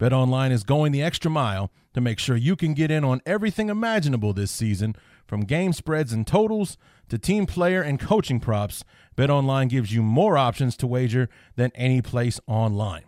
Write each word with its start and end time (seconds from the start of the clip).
Online. 0.00 0.10
Bet 0.10 0.16
Online 0.16 0.52
is 0.52 0.64
going 0.64 0.92
the 0.92 1.02
extra 1.02 1.30
mile 1.30 1.70
to 1.92 2.00
make 2.00 2.18
sure 2.18 2.36
you 2.36 2.56
can 2.56 2.72
get 2.72 2.90
in 2.90 3.04
on 3.04 3.20
everything 3.26 3.68
imaginable 3.68 4.32
this 4.32 4.50
season, 4.50 4.96
from 5.26 5.42
game 5.42 5.72
spreads 5.74 6.12
and 6.12 6.26
totals 6.26 6.78
to 7.08 7.18
team 7.18 7.44
player 7.44 7.82
and 7.82 8.00
coaching 8.00 8.40
props. 8.40 8.82
BetOnline 9.16 9.68
gives 9.68 9.92
you 9.92 10.02
more 10.02 10.38
options 10.38 10.76
to 10.78 10.86
wager 10.86 11.28
than 11.56 11.70
any 11.74 12.00
place 12.00 12.40
online. 12.46 13.04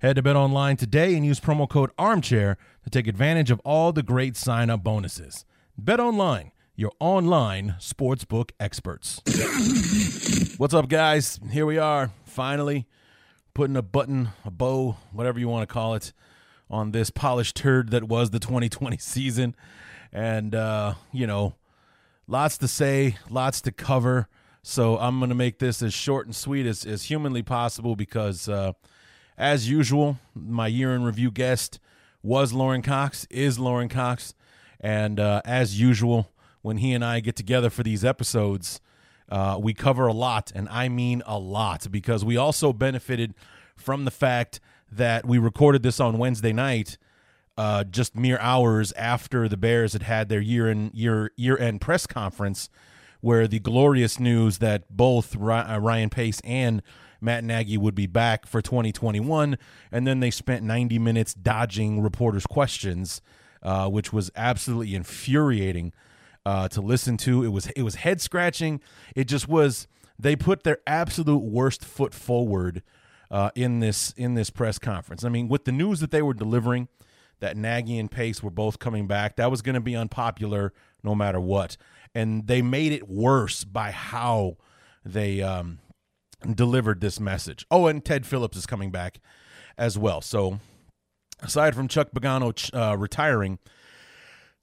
Head 0.00 0.16
to 0.16 0.22
BetOnline 0.22 0.78
today 0.78 1.16
and 1.16 1.26
use 1.26 1.40
promo 1.40 1.68
code 1.68 1.90
ARMCHAIR 1.98 2.56
to 2.84 2.90
take 2.90 3.08
advantage 3.08 3.50
of 3.50 3.60
all 3.64 3.92
the 3.92 4.02
great 4.02 4.36
sign 4.36 4.70
up 4.70 4.84
bonuses. 4.84 5.44
BetOnline, 5.82 6.52
your 6.76 6.92
online 7.00 7.74
sportsbook 7.80 8.50
experts. 8.60 9.20
What's 10.58 10.74
up, 10.74 10.88
guys? 10.88 11.40
Here 11.50 11.66
we 11.66 11.78
are, 11.78 12.10
finally 12.24 12.86
putting 13.54 13.76
a 13.76 13.82
button, 13.82 14.28
a 14.44 14.50
bow, 14.50 14.96
whatever 15.12 15.40
you 15.40 15.48
want 15.48 15.66
to 15.66 15.72
call 15.72 15.94
it, 15.94 16.12
on 16.70 16.92
this 16.92 17.10
polished 17.10 17.56
turd 17.56 17.90
that 17.90 18.04
was 18.04 18.30
the 18.30 18.38
2020 18.38 18.96
season. 18.98 19.54
And, 20.12 20.54
uh, 20.54 20.94
you 21.12 21.26
know, 21.26 21.54
lots 22.26 22.58
to 22.58 22.68
say, 22.68 23.16
lots 23.30 23.60
to 23.62 23.72
cover. 23.72 24.28
So 24.62 24.98
I'm 24.98 25.18
going 25.18 25.28
to 25.28 25.36
make 25.36 25.58
this 25.58 25.82
as 25.82 25.94
short 25.94 26.26
and 26.26 26.34
sweet 26.34 26.66
as, 26.66 26.84
as 26.84 27.04
humanly 27.04 27.42
possible 27.42 27.94
because, 27.96 28.48
uh, 28.48 28.72
as 29.38 29.68
usual, 29.70 30.18
my 30.34 30.66
year 30.66 30.94
in 30.94 31.04
review 31.04 31.30
guest 31.30 31.78
was 32.22 32.52
Lauren 32.52 32.82
Cox, 32.82 33.26
is 33.30 33.58
Lauren 33.58 33.88
Cox. 33.88 34.34
And 34.80 35.20
uh, 35.20 35.42
as 35.44 35.78
usual, 35.78 36.30
when 36.62 36.78
he 36.78 36.92
and 36.92 37.04
I 37.04 37.20
get 37.20 37.36
together 37.36 37.70
for 37.70 37.82
these 37.82 38.04
episodes, 38.04 38.80
uh, 39.28 39.58
we 39.60 39.74
cover 39.74 40.06
a 40.06 40.12
lot, 40.12 40.52
and 40.54 40.68
I 40.68 40.88
mean 40.88 41.22
a 41.26 41.38
lot, 41.38 41.90
because 41.90 42.24
we 42.24 42.36
also 42.36 42.72
benefited 42.72 43.34
from 43.76 44.04
the 44.04 44.10
fact 44.10 44.60
that 44.90 45.26
we 45.26 45.38
recorded 45.38 45.82
this 45.82 46.00
on 46.00 46.18
Wednesday 46.18 46.52
night, 46.52 46.98
uh, 47.56 47.84
just 47.84 48.14
mere 48.14 48.38
hours 48.38 48.92
after 48.92 49.48
the 49.48 49.56
Bears 49.56 49.92
had 49.92 50.02
had 50.02 50.28
their 50.28 50.40
year 50.40 50.68
in 50.68 50.90
year 50.94 51.32
year 51.36 51.56
end 51.58 51.80
press 51.80 52.06
conference, 52.06 52.68
where 53.20 53.48
the 53.48 53.58
glorious 53.58 54.20
news 54.20 54.58
that 54.58 54.84
both 54.94 55.36
uh, 55.36 55.78
Ryan 55.80 56.10
Pace 56.10 56.40
and 56.44 56.82
Matt 57.20 57.44
Nagy 57.44 57.78
would 57.78 57.94
be 57.94 58.06
back 58.06 58.46
for 58.46 58.60
2021, 58.60 59.56
and 59.90 60.06
then 60.06 60.20
they 60.20 60.30
spent 60.30 60.62
90 60.62 60.98
minutes 60.98 61.34
dodging 61.34 62.02
reporters' 62.02 62.46
questions, 62.46 63.22
uh, 63.62 63.88
which 63.88 64.12
was 64.12 64.30
absolutely 64.36 64.94
infuriating 64.94 65.92
uh, 66.44 66.68
to 66.68 66.80
listen 66.80 67.16
to. 67.18 67.42
It 67.42 67.48
was 67.48 67.66
it 67.68 67.82
was 67.82 67.96
head 67.96 68.20
scratching. 68.20 68.80
It 69.14 69.24
just 69.24 69.48
was. 69.48 69.88
They 70.18 70.34
put 70.34 70.62
their 70.62 70.78
absolute 70.86 71.42
worst 71.42 71.84
foot 71.84 72.14
forward 72.14 72.82
uh, 73.30 73.50
in 73.54 73.80
this 73.80 74.12
in 74.16 74.34
this 74.34 74.50
press 74.50 74.78
conference. 74.78 75.24
I 75.24 75.28
mean, 75.28 75.48
with 75.48 75.64
the 75.64 75.72
news 75.72 76.00
that 76.00 76.10
they 76.10 76.22
were 76.22 76.34
delivering, 76.34 76.88
that 77.40 77.56
Nagy 77.56 77.98
and 77.98 78.10
Pace 78.10 78.42
were 78.42 78.50
both 78.50 78.78
coming 78.78 79.06
back, 79.06 79.36
that 79.36 79.50
was 79.50 79.62
going 79.62 79.74
to 79.74 79.80
be 79.80 79.96
unpopular 79.96 80.72
no 81.02 81.14
matter 81.14 81.40
what, 81.40 81.76
and 82.14 82.46
they 82.46 82.62
made 82.62 82.92
it 82.92 83.08
worse 83.08 83.64
by 83.64 83.90
how 83.90 84.56
they 85.04 85.42
um, 85.42 85.78
delivered 86.54 87.00
this 87.00 87.20
message. 87.20 87.66
Oh, 87.70 87.86
and 87.86 88.04
Ted 88.04 88.26
Phillips 88.26 88.56
is 88.56 88.66
coming 88.66 88.90
back 88.90 89.20
as 89.78 89.98
well. 89.98 90.20
So, 90.20 90.60
aside 91.42 91.74
from 91.74 91.88
Chuck 91.88 92.10
Pagano 92.14 92.70
uh, 92.74 92.96
retiring, 92.96 93.58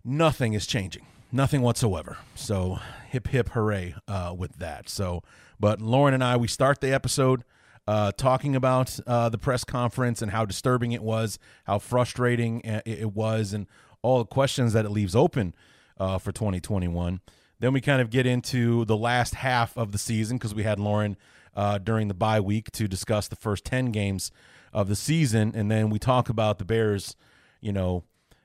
nothing 0.03 0.53
is 0.53 0.66
changing. 0.66 1.06
Nothing 1.31 1.62
whatsoever. 1.62 2.18
So, 2.35 2.79
hip 3.09 3.28
hip 3.29 3.50
hooray 3.50 3.96
uh, 4.07 4.35
with 4.38 4.57
that. 4.57 4.90
So, 4.90 5.23
but 5.59 5.81
Lauren 5.81 6.13
and 6.13 6.23
I, 6.23 6.38
we 6.38 6.47
start 6.47 6.81
the 6.81 6.94
episode 6.94 7.44
uh, 7.88 8.11
talking 8.13 8.55
about 8.55 8.99
uh, 9.05 9.29
the 9.29 9.38
press 9.38 9.63
conference 9.63 10.21
and 10.21 10.31
how 10.31 10.45
disturbing 10.45 10.91
it 10.91 11.03
was, 11.03 11.39
how 11.66 11.79
frustrating 11.79 12.61
it 12.61 13.13
was, 13.13 13.53
and 13.53 13.67
all 14.01 14.19
the 14.19 14.25
questions 14.25 14.73
that 14.73 14.85
it 14.85 14.89
leaves 14.89 15.16
open 15.16 15.53
uh, 15.97 16.17
for 16.17 16.31
2021. 16.31 17.22
Then 17.59 17.73
we 17.73 17.81
kind 17.81 18.01
of 18.01 18.09
get 18.09 18.25
into 18.25 18.85
the 18.85 18.97
last 18.97 19.35
half 19.35 19.77
of 19.77 19.91
the 19.91 19.97
season 19.97 20.38
because 20.38 20.53
we 20.53 20.63
had 20.63 20.79
Lauren 20.79 21.17
uh, 21.55 21.77
during 21.77 22.07
the 22.07 22.13
bye 22.13 22.39
week 22.39 22.72
to 22.72 22.88
discuss 22.88 23.27
the 23.27 23.35
first 23.35 23.63
10 23.66 23.91
games 23.91 24.31
of 24.73 24.88
the 24.88 24.95
season. 24.95 25.53
And 25.55 25.69
then 25.72 25.89
we 25.89 25.99
talk 25.99 26.29
about 26.29 26.57
the 26.57 26.66
Bears, 26.66 27.16
you 27.61 27.72
know, 27.72 28.03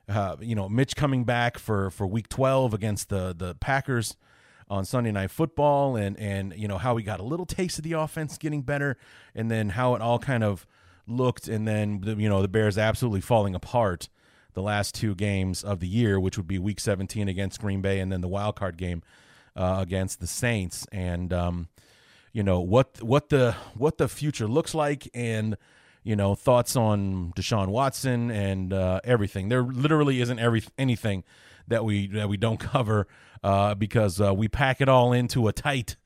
uh, 0.09 0.37
you 0.41 0.55
know, 0.55 0.69
Mitch 0.69 0.97
coming 0.97 1.25
back 1.25 1.59
for, 1.59 1.91
for 1.91 2.07
week 2.07 2.29
12 2.29 2.73
against 2.73 3.09
the, 3.09 3.35
the 3.37 3.55
Packers 3.57 4.17
on 4.71 4.85
Sunday 4.85 5.13
Night 5.13 5.31
Football 5.31 5.97
and, 5.97 6.19
and, 6.19 6.55
you 6.57 6.69
know, 6.69 6.79
how 6.79 6.95
we 6.95 7.03
got 7.03 7.21
a 7.21 7.25
little 7.25 7.47
taste 7.47 7.79
of 7.79 7.85
the 7.85 7.93
offense 7.93 8.39
getting 8.39 8.63
better 8.63 8.97
and 9.35 9.51
then 9.51 9.71
how 9.71 9.95
it 9.95 10.03
all 10.03 10.19
kind 10.19 10.45
of 10.45 10.67
looked. 11.07 11.49
And 11.49 11.67
then, 11.67 12.03
you 12.19 12.29
know, 12.29 12.43
the 12.43 12.49
Bears 12.49 12.77
absolutely 12.77 13.21
falling 13.21 13.55
apart 13.55 14.09
the 14.55 14.63
last 14.63 14.95
two 14.95 15.15
games 15.15 15.63
of 15.63 15.81
the 15.81 15.89
year, 15.89 16.19
which 16.19 16.37
would 16.37 16.49
be 16.49 16.59
week 16.59 16.81
17 16.81 17.29
against 17.29 17.61
Green 17.61 17.81
Bay 17.81 18.01
and 18.01 18.11
then 18.11 18.21
the 18.21 18.29
wild 18.29 18.57
card 18.57 18.77
game 18.77 19.03
uh, 19.57 19.79
against 19.81 20.21
the 20.21 20.27
Saints. 20.27 20.87
And, 20.93 21.33
um, 21.33 21.69
you 22.33 22.43
know 22.43 22.61
what 22.61 23.03
what 23.03 23.31
the 23.31 23.57
what 23.75 23.99
the 23.99 24.09
future 24.09 24.47
looks 24.47 24.75
like 24.75 25.09
and 25.15 25.57
you 26.05 26.15
know 26.15 26.35
thoughts 26.35 26.77
on 26.77 27.33
Deshaun 27.35 27.69
Watson 27.69 28.31
and 28.31 28.73
uh, 28.73 29.01
everything. 29.05 29.49
There 29.49 29.63
literally 29.63 30.21
isn't 30.21 30.39
every 30.39 30.63
anything 30.79 31.25
that 31.69 31.85
we 31.85 32.07
that 32.09 32.29
we 32.29 32.37
don't 32.37 32.59
cover 32.61 33.07
uh, 33.43 33.75
because 33.75 34.21
uh, 34.21 34.35
we 34.35 34.49
pack 34.49 34.81
it 34.81 34.89
all 34.89 35.13
into 35.13 35.49
a 35.49 35.53
tight 35.53 35.97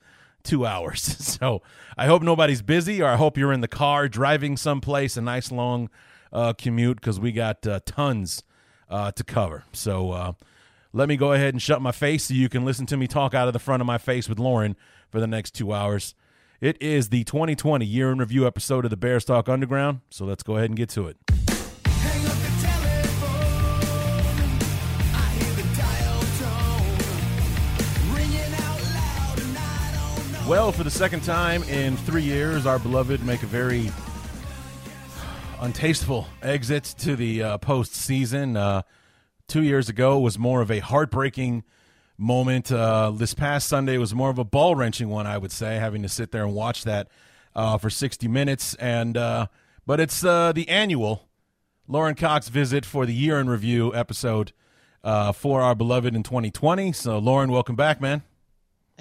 two 0.43 0.67
hours. 0.67 1.17
So 1.43 1.63
I 1.97 2.07
hope 2.07 2.23
nobody's 2.23 2.63
busy, 2.63 3.03
or 3.03 3.07
I 3.07 3.17
hope 3.17 3.37
you're 3.37 3.53
in 3.53 3.63
the 3.63 3.69
car 3.69 4.09
driving 4.09 4.57
someplace, 4.57 5.17
a 5.17 5.21
nice 5.21 5.51
long 5.51 5.91
uh, 6.33 6.53
commute 6.53 7.01
because 7.01 7.19
we 7.19 7.33
got 7.33 7.67
uh, 7.67 7.81
tons 7.85 8.45
uh, 8.89 9.11
to 9.13 9.25
cover. 9.25 9.65
So 9.73 10.37
let 10.93 11.09
me 11.09 11.17
go 11.17 11.33
ahead 11.33 11.55
and 11.55 11.61
shut 11.61 11.81
my 11.81 11.93
face 11.93 12.25
so 12.25 12.35
you 12.35 12.49
can 12.49 12.65
listen 12.65 12.87
to 12.87 12.97
me 12.97 13.07
talk 13.07 13.35
out 13.35 13.49
of 13.49 13.55
the 13.55 13.59
front 13.59 13.81
of 13.81 13.87
my 13.87 13.99
face 13.99 14.29
with 14.29 14.39
Lauren 14.39 14.77
for 15.11 15.21
the 15.21 15.27
next 15.27 15.53
two 15.53 15.73
hours. 15.73 16.15
It 16.61 16.81
is 16.81 17.09
the 17.09 17.25
2020 17.25 17.85
year 17.85 18.13
in 18.13 18.19
review 18.19 18.47
episode 18.47 18.85
of 18.85 18.91
the 18.91 18.97
Bears 18.97 19.25
Talk 19.25 19.49
Underground, 19.49 20.01
so 20.11 20.25
let's 20.25 20.43
go 20.43 20.57
ahead 20.57 20.71
and 20.71 20.77
get 20.77 20.91
to 20.91 21.09
it. 21.09 21.52
Well, 30.49 30.73
for 30.73 30.83
the 30.83 30.91
second 30.91 31.23
time 31.23 31.63
in 31.65 31.97
three 31.97 32.25
years, 32.25 32.67
our 32.67 32.79
beloved 32.79 33.25
make 33.25 33.45
a 33.45 33.47
very 33.47 33.91
untasteful 35.61 36.27
exit 36.43 36.85
to 36.99 37.15
the 37.15 37.43
uh, 37.43 37.59
postseason. 37.59 38.57
Uh, 38.57 38.83
two 39.47 39.63
years 39.63 39.89
ago 39.89 40.19
was 40.19 40.41
more 40.41 40.61
of 40.61 40.71
a 40.71 40.81
heartbreaking 40.81 41.63
moment. 42.19 42.73
Uh, 42.73 43.13
this 43.13 43.35
past 43.35 43.69
Sunday 43.69 43.99
was 43.99 44.15
more 44.15 44.31
of 44.31 44.39
a 44.39 44.45
ball 44.45 44.75
wrenching 44.75 45.09
one, 45.09 45.29
I 45.29 45.39
would 45.39 45.53
say, 45.53 45.77
having 45.77 46.03
to 46.03 46.09
sit 46.09 46.33
there 46.33 46.45
and 46.45 46.55
watch 46.55 46.83
that 46.85 47.09
uh, 47.55 47.79
for 47.79 47.89
60 47.89 48.27
minutes. 48.27 48.75
And 48.75 49.17
uh, 49.17 49.47
but 49.87 50.01
it's 50.01 50.25
uh, 50.25 50.53
the 50.53 50.69
annual 50.69 51.29
Lauren 51.87 52.17
Cox 52.17 52.49
visit 52.49 52.85
for 52.85 53.07
the 53.07 53.15
year 53.15 53.39
in 53.39 53.49
review 53.49 53.95
episode 53.95 54.53
uh, 55.05 55.31
for 55.31 55.63
our 55.63 55.77
beloved 55.77 56.17
in 56.17 56.25
2020. 56.25 56.93
So, 56.93 57.19
Lauren, 57.19 57.51
welcome 57.53 57.77
back, 57.77 58.01
man. 58.01 58.23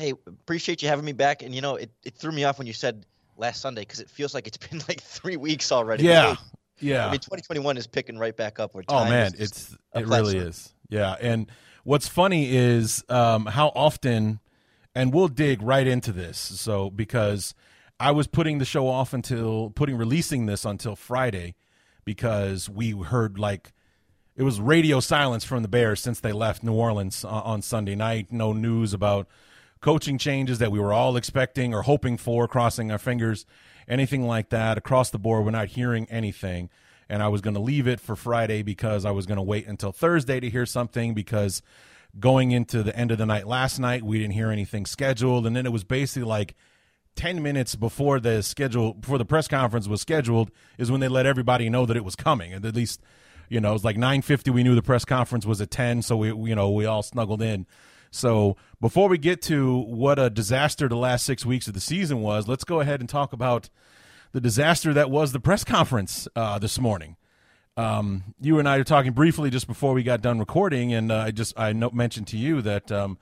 Hey, 0.01 0.13
appreciate 0.25 0.81
you 0.81 0.89
having 0.89 1.05
me 1.05 1.13
back. 1.13 1.43
And 1.43 1.53
you 1.53 1.61
know, 1.61 1.75
it, 1.75 1.91
it 2.03 2.15
threw 2.15 2.31
me 2.31 2.43
off 2.43 2.57
when 2.57 2.67
you 2.67 2.73
said 2.73 3.05
last 3.37 3.61
Sunday 3.61 3.81
because 3.81 3.99
it 3.99 4.09
feels 4.09 4.33
like 4.33 4.47
it's 4.47 4.57
been 4.69 4.81
like 4.87 5.01
three 5.01 5.37
weeks 5.37 5.71
already. 5.71 6.03
Yeah. 6.03 6.35
Yeah. 6.79 7.07
I 7.07 7.11
mean, 7.11 7.19
2021 7.19 7.77
is 7.77 7.87
picking 7.87 8.17
right 8.17 8.35
back 8.35 8.59
up. 8.59 8.73
Where 8.73 8.83
oh 8.87 9.05
man, 9.05 9.33
it's 9.37 9.75
it 9.93 10.07
really 10.07 10.37
is. 10.37 10.73
Yeah, 10.89 11.15
and 11.21 11.49
what's 11.83 12.07
funny 12.07 12.55
is 12.55 13.03
um, 13.07 13.45
how 13.45 13.67
often, 13.75 14.39
and 14.95 15.13
we'll 15.13 15.27
dig 15.27 15.61
right 15.61 15.85
into 15.85 16.11
this. 16.11 16.37
So 16.37 16.89
because 16.89 17.53
I 17.99 18.11
was 18.11 18.25
putting 18.25 18.57
the 18.57 18.65
show 18.65 18.87
off 18.87 19.13
until 19.13 19.69
putting 19.69 19.95
releasing 19.95 20.47
this 20.47 20.65
until 20.65 20.95
Friday 20.95 21.53
because 22.03 22.67
we 22.67 22.91
heard 22.91 23.37
like 23.37 23.73
it 24.35 24.43
was 24.43 24.59
radio 24.59 24.99
silence 24.99 25.43
from 25.43 25.61
the 25.61 25.67
Bears 25.67 25.99
since 25.99 26.19
they 26.19 26.31
left 26.31 26.63
New 26.63 26.73
Orleans 26.73 27.23
on 27.23 27.61
Sunday 27.61 27.95
night. 27.95 28.31
No 28.31 28.53
news 28.53 28.93
about 28.93 29.27
coaching 29.81 30.17
changes 30.17 30.59
that 30.59 30.71
we 30.71 30.79
were 30.79 30.93
all 30.93 31.17
expecting 31.17 31.73
or 31.73 31.81
hoping 31.81 32.17
for, 32.17 32.47
crossing 32.47 32.91
our 32.91 32.99
fingers, 32.99 33.45
anything 33.87 34.25
like 34.25 34.49
that. 34.49 34.77
Across 34.77 35.09
the 35.09 35.19
board, 35.19 35.43
we're 35.43 35.51
not 35.51 35.69
hearing 35.69 36.07
anything. 36.09 36.69
And 37.09 37.21
I 37.21 37.27
was 37.27 37.41
going 37.41 37.55
to 37.55 37.59
leave 37.59 37.87
it 37.87 37.99
for 37.99 38.15
Friday 38.15 38.61
because 38.61 39.03
I 39.03 39.11
was 39.11 39.25
going 39.25 39.37
to 39.37 39.43
wait 39.43 39.67
until 39.67 39.91
Thursday 39.91 40.39
to 40.39 40.49
hear 40.49 40.65
something 40.65 41.13
because 41.13 41.61
going 42.19 42.51
into 42.51 42.83
the 42.83 42.95
end 42.95 43.11
of 43.11 43.17
the 43.17 43.25
night 43.25 43.47
last 43.47 43.79
night, 43.79 44.03
we 44.03 44.19
didn't 44.19 44.33
hear 44.33 44.49
anything 44.49 44.85
scheduled. 44.85 45.45
And 45.45 45.55
then 45.55 45.65
it 45.65 45.71
was 45.71 45.83
basically 45.83 46.27
like 46.27 46.55
10 47.15 47.41
minutes 47.41 47.75
before 47.75 48.19
the 48.19 48.41
schedule, 48.43 48.93
before 48.93 49.17
the 49.17 49.25
press 49.25 49.47
conference 49.47 49.87
was 49.87 50.01
scheduled, 50.01 50.51
is 50.77 50.91
when 50.91 51.01
they 51.01 51.07
let 51.07 51.25
everybody 51.25 51.69
know 51.69 51.85
that 51.85 51.97
it 51.97 52.05
was 52.05 52.15
coming. 52.15 52.53
And 52.53 52.65
at 52.65 52.75
least, 52.75 53.01
you 53.49 53.59
know, 53.59 53.71
it 53.71 53.73
was 53.73 53.83
like 53.83 53.97
9.50. 53.97 54.53
We 54.53 54.63
knew 54.63 54.75
the 54.75 54.81
press 54.81 55.03
conference 55.03 55.45
was 55.45 55.59
at 55.59 55.71
10. 55.71 56.03
So 56.03 56.15
we, 56.15 56.27
you 56.49 56.55
know, 56.55 56.69
we 56.71 56.85
all 56.85 57.03
snuggled 57.03 57.41
in. 57.41 57.65
So 58.11 58.57
before 58.79 59.09
we 59.09 59.17
get 59.17 59.41
to 59.43 59.77
what 59.79 60.19
a 60.19 60.29
disaster 60.29 60.87
the 60.87 60.97
last 60.97 61.25
six 61.25 61.45
weeks 61.45 61.67
of 61.67 61.73
the 61.73 61.79
season 61.79 62.21
was, 62.21 62.47
let's 62.47 62.65
go 62.65 62.81
ahead 62.81 62.99
and 62.99 63.09
talk 63.09 63.33
about 63.33 63.69
the 64.33 64.41
disaster 64.41 64.93
that 64.93 65.09
was 65.09 65.31
the 65.31 65.39
press 65.39 65.63
conference 65.63 66.27
uh, 66.35 66.59
this 66.59 66.79
morning. 66.79 67.15
Um, 67.77 68.35
you 68.41 68.59
and 68.59 68.67
I 68.67 68.77
are 68.77 68.83
talking 68.83 69.13
briefly 69.13 69.49
just 69.49 69.65
before 69.65 69.93
we 69.93 70.03
got 70.03 70.21
done 70.21 70.39
recording, 70.39 70.93
and 70.93 71.09
uh, 71.09 71.19
I 71.19 71.31
just 71.31 71.57
I 71.57 71.71
no- 71.71 71.89
mentioned 71.91 72.27
to 72.27 72.37
you 72.37 72.61
that 72.61 72.91
um, 72.91 73.17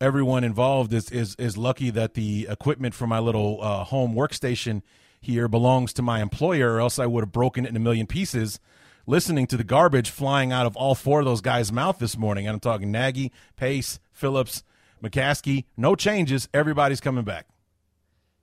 everyone 0.00 0.42
involved 0.42 0.92
is, 0.92 1.08
is 1.10 1.36
is 1.36 1.56
lucky 1.56 1.90
that 1.90 2.14
the 2.14 2.48
equipment 2.50 2.94
for 2.94 3.06
my 3.06 3.20
little 3.20 3.62
uh, 3.62 3.84
home 3.84 4.14
workstation 4.14 4.82
here 5.20 5.46
belongs 5.46 5.92
to 5.94 6.02
my 6.02 6.20
employer, 6.20 6.74
or 6.74 6.80
else 6.80 6.98
I 6.98 7.06
would 7.06 7.22
have 7.22 7.32
broken 7.32 7.64
it 7.64 7.68
in 7.68 7.76
a 7.76 7.80
million 7.80 8.08
pieces 8.08 8.58
listening 9.06 9.46
to 9.46 9.56
the 9.56 9.64
garbage 9.64 10.10
flying 10.10 10.52
out 10.52 10.66
of 10.66 10.76
all 10.76 10.94
four 10.94 11.20
of 11.20 11.24
those 11.24 11.40
guys' 11.40 11.72
mouth 11.72 11.98
this 11.98 12.18
morning. 12.18 12.46
And 12.46 12.54
I'm 12.54 12.60
talking 12.60 12.90
Nagy, 12.90 13.32
Pace, 13.56 14.00
Phillips, 14.16 14.64
McCaskey. 15.02 15.64
No 15.76 15.94
changes. 15.94 16.48
Everybody's 16.54 17.00
coming 17.00 17.24
back. 17.24 17.46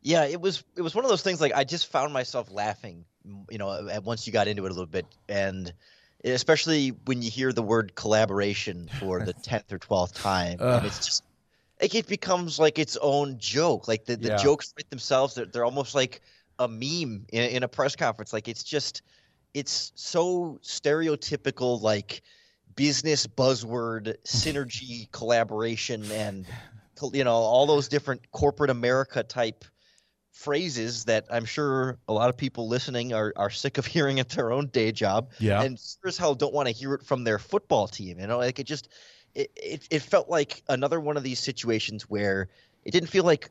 Yeah, 0.02 0.26
it 0.26 0.40
was 0.40 0.64
it 0.76 0.82
was 0.82 0.94
one 0.94 1.06
of 1.06 1.10
those 1.10 1.24
things 1.24 1.40
like 1.42 1.54
I 1.54 1.64
just 1.64 1.88
found 1.88 2.14
myself 2.14 2.52
laughing, 2.52 3.06
you 3.50 3.58
know, 3.58 3.90
once 4.04 4.28
you 4.28 4.34
got 4.34 4.48
into 4.48 4.66
it 4.66 4.70
a 4.70 4.74
little 4.74 4.86
bit, 4.86 5.06
and 5.30 5.74
especially 6.26 6.90
when 7.06 7.22
you 7.22 7.32
hear 7.32 7.54
the 7.54 7.64
word 7.64 7.96
collaboration 7.96 8.90
for 9.00 9.24
the 9.24 9.34
tenth 9.44 9.72
or 9.72 9.78
twelfth 9.78 10.16
time, 10.16 10.58
and 10.60 10.86
it's 10.86 11.06
just 11.06 11.24
like 11.82 11.96
it 11.96 12.08
becomes 12.08 12.60
like 12.60 12.80
its 12.80 12.98
own 12.98 13.38
joke. 13.40 13.88
Like 13.88 14.06
the, 14.06 14.18
the 14.18 14.30
yeah. 14.30 14.38
jokes 14.38 14.74
write 14.78 14.90
themselves; 14.90 15.36
they're, 15.36 15.46
they're 15.46 15.66
almost 15.66 15.96
like 15.96 16.22
a 16.60 16.68
meme 16.68 17.26
in, 17.32 17.50
in 17.50 17.64
a 17.64 17.70
press 17.70 17.96
conference. 17.96 18.34
Like 18.34 18.50
it's 18.50 18.64
just 18.64 19.04
it's 19.54 19.94
so 19.96 20.60
stereotypical 20.64 21.82
like 21.82 22.24
business 22.76 23.28
buzzword 23.28 24.16
synergy 24.26 25.12
collaboration 25.12 26.04
and 26.12 26.46
you 27.12 27.24
know 27.24 27.34
all 27.34 27.66
those 27.66 27.88
different 27.88 28.32
corporate 28.32 28.70
america 28.70 29.24
type 29.24 29.66
phrases 30.32 31.06
that 31.06 31.26
i'm 31.32 31.46
sure 31.46 31.98
a 32.08 32.14
lot 32.14 32.30
of 32.30 32.38
people 32.38 32.68
listening 32.68 33.14
are, 33.14 33.34
are 33.36 33.50
sick 33.50 33.78
of 33.78 33.86
hearing 33.96 34.20
at 34.20 34.30
their 34.30 34.52
own 34.52 34.68
day 34.68 34.92
job 34.92 35.30
yeah 35.40 35.62
and 35.62 35.80
sure 35.80 36.08
as 36.08 36.18
hell 36.18 36.36
don't 36.36 36.54
want 36.54 36.68
to 36.68 36.74
hear 36.74 36.94
it 36.94 37.04
from 37.04 37.24
their 37.24 37.40
football 37.40 37.88
team 37.88 38.20
you 38.20 38.28
know 38.28 38.38
like 38.38 38.60
it 38.60 38.66
just 38.66 38.90
it, 39.36 39.52
it, 39.56 39.88
it 39.90 40.02
felt 40.02 40.30
like 40.30 40.62
another 40.70 41.00
one 41.00 41.18
of 41.18 41.24
these 41.24 41.40
situations 41.40 42.04
where 42.04 42.50
it 42.86 42.92
didn't 42.92 43.10
feel 43.10 43.24
like 43.24 43.50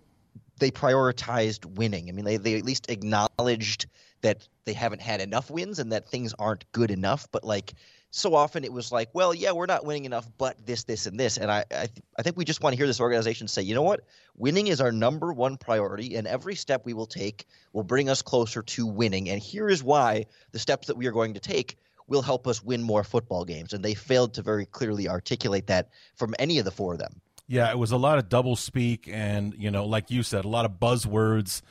they 0.59 0.71
prioritized 0.71 1.65
winning 1.67 2.09
i 2.09 2.13
mean 2.13 2.25
they, 2.25 2.37
they 2.37 2.57
at 2.57 2.65
least 2.65 2.91
acknowledged 2.91 3.87
that 4.23 4.47
they 4.65 4.73
haven't 4.73 5.03
had 5.03 5.21
enough 5.21 5.51
wins 5.51 5.79
and 5.79 5.93
that 5.93 6.09
things 6.09 6.35
aren't 6.39 6.71
good 6.73 6.91
enough. 6.91 7.29
But 7.31 7.45
like 7.45 7.75
so 8.15 8.35
often 8.35 8.63
it 8.63 8.73
was 8.73 8.93
like, 8.93 9.09
well, 9.15 9.35
yeah, 9.35 9.53
we're 9.53 9.65
not 9.65 9.87
winning 9.87 10.05
enough, 10.05 10.29
but 10.37 10.67
this, 10.67 10.85
this, 10.85 11.07
and 11.07 11.19
this. 11.19 11.39
And 11.39 11.51
I, 11.51 11.65
I, 11.71 11.87
th- 11.87 12.03
I 12.19 12.23
think 12.23 12.37
we 12.37 12.45
just 12.45 12.63
want 12.63 12.75
to 12.75 12.77
hear 12.77 12.87
this 12.87 13.01
organization 13.01 13.49
say, 13.49 13.63
you 13.63 13.75
know 13.75 13.83
what, 13.83 14.03
winning 14.37 14.67
is 14.67 14.83
our 14.83 14.93
number 14.93 15.33
one 15.33 15.57
priority, 15.57 16.17
and 16.17 16.27
every 16.27 16.55
step 16.55 16.85
we 16.85 16.93
will 16.93 17.07
take 17.07 17.47
will 17.73 17.83
bring 17.83 18.11
us 18.11 18.21
closer 18.21 18.63
to 18.63 18.87
winning. 18.87 19.31
And 19.31 19.41
here 19.41 19.67
is 19.67 19.83
why 19.83 20.27
the 20.53 20.59
steps 20.59 20.89
that 20.89 20.97
we 20.97 21.07
are 21.07 21.11
going 21.13 21.33
to 21.35 21.41
take 21.41 21.79
will 22.07 22.21
help 22.21 22.47
us 22.47 22.63
win 22.63 22.83
more 22.83 23.03
football 23.03 23.47
games. 23.47 23.73
And 23.73 23.83
they 23.83 23.95
failed 23.95 24.35
to 24.35 24.43
very 24.43 24.67
clearly 24.67 25.09
articulate 25.09 25.69
that 25.69 25.89
from 26.15 26.35
any 26.39 26.59
of 26.59 26.67
the 26.67 26.71
four 26.71 26.93
of 26.93 26.99
them. 26.99 27.23
Yeah, 27.49 27.71
it 27.71 27.79
was 27.79 27.93
a 27.93 27.97
lot 27.97 28.19
of 28.19 28.29
double 28.29 28.57
speak, 28.57 29.09
and 29.11 29.55
you 29.57 29.71
know, 29.71 29.87
like 29.87 30.11
you 30.11 30.23
said, 30.23 30.45
a 30.45 30.49
lot 30.49 30.67
of 30.67 30.73
buzzwords 30.73 31.63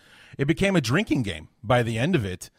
it 0.41 0.47
became 0.47 0.75
a 0.75 0.81
drinking 0.81 1.21
game 1.21 1.49
by 1.63 1.83
the 1.83 1.99
end 1.99 2.15
of 2.15 2.25
it. 2.25 2.49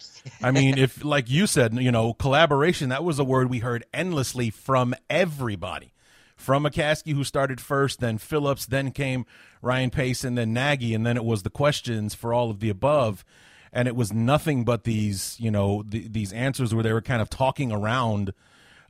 I 0.40 0.52
mean, 0.52 0.78
if 0.78 1.04
like 1.04 1.28
you 1.28 1.48
said, 1.48 1.74
you 1.74 1.90
know, 1.90 2.14
collaboration, 2.14 2.90
that 2.90 3.02
was 3.02 3.18
a 3.18 3.24
word 3.24 3.50
we 3.50 3.58
heard 3.58 3.84
endlessly 3.92 4.50
from 4.50 4.94
everybody. 5.10 5.92
From 6.36 6.62
McCaskey, 6.62 7.12
who 7.12 7.24
started 7.24 7.60
first, 7.60 7.98
then 7.98 8.18
Phillips, 8.18 8.66
then 8.66 8.92
came 8.92 9.26
Ryan 9.62 9.90
Pace, 9.90 10.22
and 10.22 10.38
then 10.38 10.52
Nagy, 10.52 10.94
and 10.94 11.04
then 11.04 11.16
it 11.16 11.24
was 11.24 11.42
the 11.42 11.50
questions 11.50 12.14
for 12.14 12.32
all 12.32 12.50
of 12.50 12.60
the 12.60 12.70
above. 12.70 13.24
And 13.72 13.88
it 13.88 13.96
was 13.96 14.12
nothing 14.12 14.64
but 14.64 14.84
these, 14.84 15.36
you 15.40 15.50
know, 15.50 15.82
the, 15.84 16.06
these 16.06 16.32
answers 16.32 16.72
where 16.72 16.84
they 16.84 16.92
were 16.92 17.02
kind 17.02 17.20
of 17.20 17.30
talking 17.30 17.72
around 17.72 18.32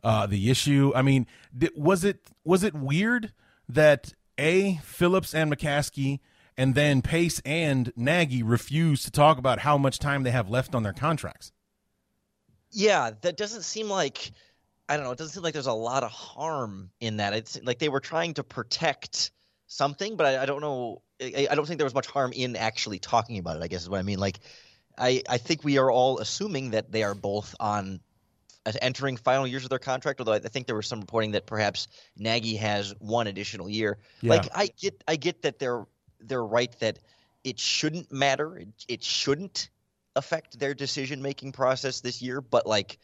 uh, 0.04 0.26
the 0.26 0.50
issue. 0.50 0.92
I 0.94 1.00
mean, 1.00 1.26
was 1.74 2.04
it 2.04 2.30
was 2.44 2.62
it 2.62 2.74
weird 2.74 3.32
that 3.70 4.12
a 4.36 4.80
Phillips 4.82 5.34
and 5.34 5.50
McCaskey– 5.50 6.20
and 6.56 6.74
then 6.74 7.02
Pace 7.02 7.40
and 7.44 7.92
Nagy 7.96 8.42
refuse 8.42 9.02
to 9.04 9.10
talk 9.10 9.38
about 9.38 9.60
how 9.60 9.78
much 9.78 9.98
time 9.98 10.22
they 10.22 10.30
have 10.30 10.48
left 10.48 10.74
on 10.74 10.82
their 10.82 10.92
contracts. 10.92 11.52
Yeah, 12.70 13.10
that 13.22 13.36
doesn't 13.36 13.62
seem 13.62 13.88
like 13.88 14.32
I 14.88 14.96
don't 14.96 15.04
know. 15.06 15.12
It 15.12 15.18
doesn't 15.18 15.34
seem 15.34 15.42
like 15.42 15.52
there's 15.52 15.66
a 15.66 15.72
lot 15.72 16.02
of 16.02 16.10
harm 16.10 16.90
in 17.00 17.18
that. 17.18 17.32
It's 17.32 17.62
like 17.62 17.78
they 17.78 17.88
were 17.88 18.00
trying 18.00 18.34
to 18.34 18.44
protect 18.44 19.30
something, 19.66 20.16
but 20.16 20.26
I, 20.26 20.42
I 20.42 20.46
don't 20.46 20.60
know. 20.60 21.02
I, 21.20 21.48
I, 21.50 21.54
don't 21.54 21.66
think 21.66 21.78
there 21.78 21.86
was 21.86 21.94
much 21.94 22.06
harm 22.06 22.32
in 22.34 22.56
actually 22.56 22.98
talking 22.98 23.38
about 23.38 23.56
it. 23.56 23.62
I 23.62 23.68
guess 23.68 23.82
is 23.82 23.88
what 23.88 24.00
I 24.00 24.02
mean. 24.02 24.18
Like, 24.18 24.40
I 24.98 25.22
I 25.28 25.38
think 25.38 25.64
we 25.64 25.78
are 25.78 25.90
all 25.90 26.18
assuming 26.18 26.72
that 26.72 26.92
they 26.92 27.04
are 27.04 27.14
both 27.14 27.54
on 27.60 28.00
uh, 28.66 28.72
entering 28.82 29.16
final 29.16 29.46
years 29.46 29.64
of 29.64 29.70
their 29.70 29.78
contract. 29.78 30.20
Although 30.20 30.34
I 30.34 30.40
think 30.40 30.66
there 30.66 30.76
was 30.76 30.86
some 30.86 31.00
reporting 31.00 31.32
that 31.32 31.46
perhaps 31.46 31.88
Nagy 32.16 32.56
has 32.56 32.94
one 32.98 33.28
additional 33.28 33.68
year. 33.68 33.98
Yeah. 34.20 34.30
Like 34.30 34.48
I 34.54 34.68
get 34.78 35.02
I 35.08 35.16
get 35.16 35.42
that 35.42 35.58
they're 35.58 35.84
they're 36.28 36.44
right 36.44 36.72
that 36.80 36.98
it 37.44 37.58
shouldn't 37.58 38.12
matter. 38.12 38.56
It, 38.56 38.68
it 38.88 39.02
shouldn't 39.02 39.70
affect 40.16 40.58
their 40.58 40.74
decision 40.74 41.22
making 41.22 41.52
process 41.52 42.00
this 42.00 42.22
year. 42.22 42.40
But 42.40 42.66
like, 42.66 42.98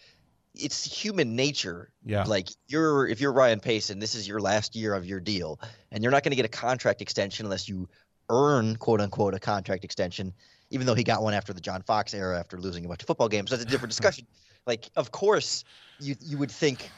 it's 0.55 0.85
human 0.85 1.37
nature. 1.37 1.91
Yeah. 2.05 2.25
Like 2.25 2.49
you're 2.67 3.07
if 3.07 3.21
you're 3.21 3.33
Ryan 3.33 3.61
Pace 3.61 3.91
and 3.91 4.01
this 4.01 4.15
is 4.15 4.27
your 4.27 4.41
last 4.41 4.75
year 4.77 4.95
of 4.95 5.07
your 5.07 5.21
deal, 5.21 5.61
and 5.91 6.03
you're 6.03 6.13
not 6.13 6.23
going 6.23 6.33
to 6.33 6.37
get 6.37 6.47
a 6.47 6.49
contract 6.49 7.03
extension 7.03 7.47
unless 7.47 7.69
you 7.69 7.89
earn 8.31 8.77
quote 8.77 9.01
unquote 9.01 9.35
a 9.35 9.39
contract 9.39 9.85
extension. 9.85 10.33
Even 10.71 10.87
though 10.87 10.95
he 10.95 11.05
got 11.05 11.23
one 11.23 11.33
after 11.33 11.55
the 11.55 11.61
John 11.63 11.81
Fox 11.83 12.13
era 12.13 12.39
after 12.39 12.59
losing 12.59 12.85
a 12.85 12.89
bunch 12.89 13.03
of 13.03 13.07
football 13.07 13.29
games, 13.29 13.51
that's 13.51 13.63
a 13.63 13.67
different 13.67 13.91
discussion. 13.97 14.27
like, 14.67 14.91
of 14.97 15.11
course, 15.11 15.65
you 15.99 16.15
you 16.21 16.37
would 16.39 16.51
think 16.51 16.91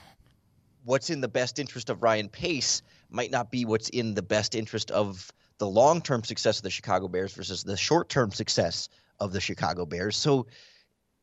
what's 0.84 1.10
in 1.10 1.20
the 1.20 1.28
best 1.28 1.58
interest 1.58 1.90
of 1.90 2.02
Ryan 2.02 2.28
Pace 2.28 2.82
might 3.10 3.30
not 3.30 3.50
be 3.50 3.64
what's 3.64 3.88
in 3.90 4.14
the 4.14 4.22
best 4.22 4.54
interest 4.54 4.90
of 4.90 5.30
the 5.60 5.68
long 5.68 6.00
term 6.00 6.24
success 6.24 6.56
of 6.56 6.64
the 6.64 6.70
Chicago 6.70 7.06
Bears 7.06 7.32
versus 7.34 7.62
the 7.62 7.76
short 7.76 8.08
term 8.08 8.32
success 8.32 8.88
of 9.20 9.32
the 9.32 9.40
Chicago 9.40 9.86
Bears. 9.86 10.16
So 10.16 10.46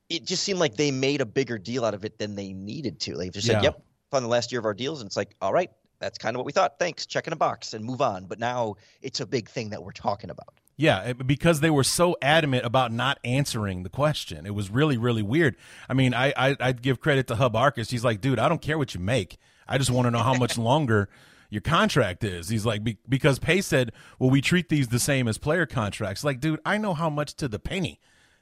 it 0.10 0.24
just 0.24 0.44
seemed 0.44 0.60
like 0.60 0.78
they 0.78 0.92
made 0.92 1.20
a 1.20 1.26
bigger 1.26 1.58
deal 1.58 1.84
out 1.84 1.94
of 1.94 2.06
it 2.06 2.18
than 2.18 2.36
they 2.36 2.54
needed 2.54 3.02
to. 3.02 3.18
They 3.18 3.30
just 3.30 3.48
yeah. 3.48 3.56
said, 3.56 3.64
"Yep, 3.64 3.84
on 4.14 4.24
the 4.24 4.30
last 4.30 4.54
year 4.54 4.60
of 4.60 4.66
our 4.66 4.76
deals," 4.76 5.02
and 5.02 5.08
it's 5.08 5.18
like, 5.18 5.36
"All 5.42 5.52
right, 5.52 5.72
that's 6.00 6.18
kind 6.18 6.36
of 6.36 6.40
what 6.40 6.46
we 6.46 6.54
thought. 6.54 6.80
Thanks, 6.80 7.06
check 7.06 7.28
in 7.28 7.34
a 7.34 7.36
box 7.36 7.74
and 7.74 7.84
move 7.84 8.00
on." 8.00 8.26
But 8.26 8.40
now 8.40 8.76
it's 9.02 9.20
a 9.20 9.26
big 9.26 9.50
thing 9.50 9.72
that 9.72 9.84
we're 9.84 9.92
talking 9.92 10.30
about. 10.30 10.54
Yeah, 10.78 11.14
because 11.14 11.60
they 11.60 11.72
were 11.72 11.84
so 11.84 12.16
adamant 12.22 12.64
about 12.64 12.92
not 12.92 13.18
answering 13.24 13.82
the 13.82 13.90
question. 13.90 14.46
It 14.46 14.54
was 14.54 14.70
really, 14.70 14.96
really 14.96 15.24
weird. 15.24 15.56
I 15.90 15.96
mean, 15.96 16.14
I, 16.14 16.32
I 16.38 16.68
would 16.68 16.84
give 16.84 17.00
credit 17.00 17.26
to 17.28 17.36
Hub 17.36 17.54
Arkush. 17.54 17.90
He's 17.90 18.06
like, 18.06 18.22
dude, 18.22 18.38
I 18.38 18.48
don't 18.48 18.62
care 18.62 18.78
what 18.78 18.94
you 18.94 19.00
make. 19.00 19.40
I 19.68 19.80
just 19.80 19.90
want 19.90 20.06
to 20.06 20.12
know 20.12 20.20
how 20.22 20.36
much 20.36 20.56
longer 20.60 21.10
your 21.50 21.62
contract 21.62 22.24
is. 22.24 22.50
He's 22.50 22.66
like, 22.66 22.84
be, 22.84 22.98
because 23.08 23.40
Pace 23.40 23.68
said, 23.68 23.92
well, 24.20 24.30
we 24.30 24.42
treat 24.42 24.70
these 24.70 24.90
the 24.90 25.00
same 25.00 25.28
as 25.28 25.38
player 25.38 25.66
contracts. 25.66 26.24
Like, 26.24 26.40
dude, 26.40 26.60
I 26.66 26.78
know 26.78 26.94
how 26.94 27.10
much 27.10 27.36
to 27.36 27.48
the 27.48 27.60
penny, 27.60 28.00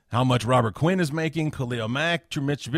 how 0.09 0.23
much 0.23 0.45
Robert 0.45 0.73
Quinn 0.73 0.99
is 0.99 1.11
making, 1.11 1.51
Khalil 1.51 1.87
Mack, 1.87 2.35
Mitch, 2.37 2.69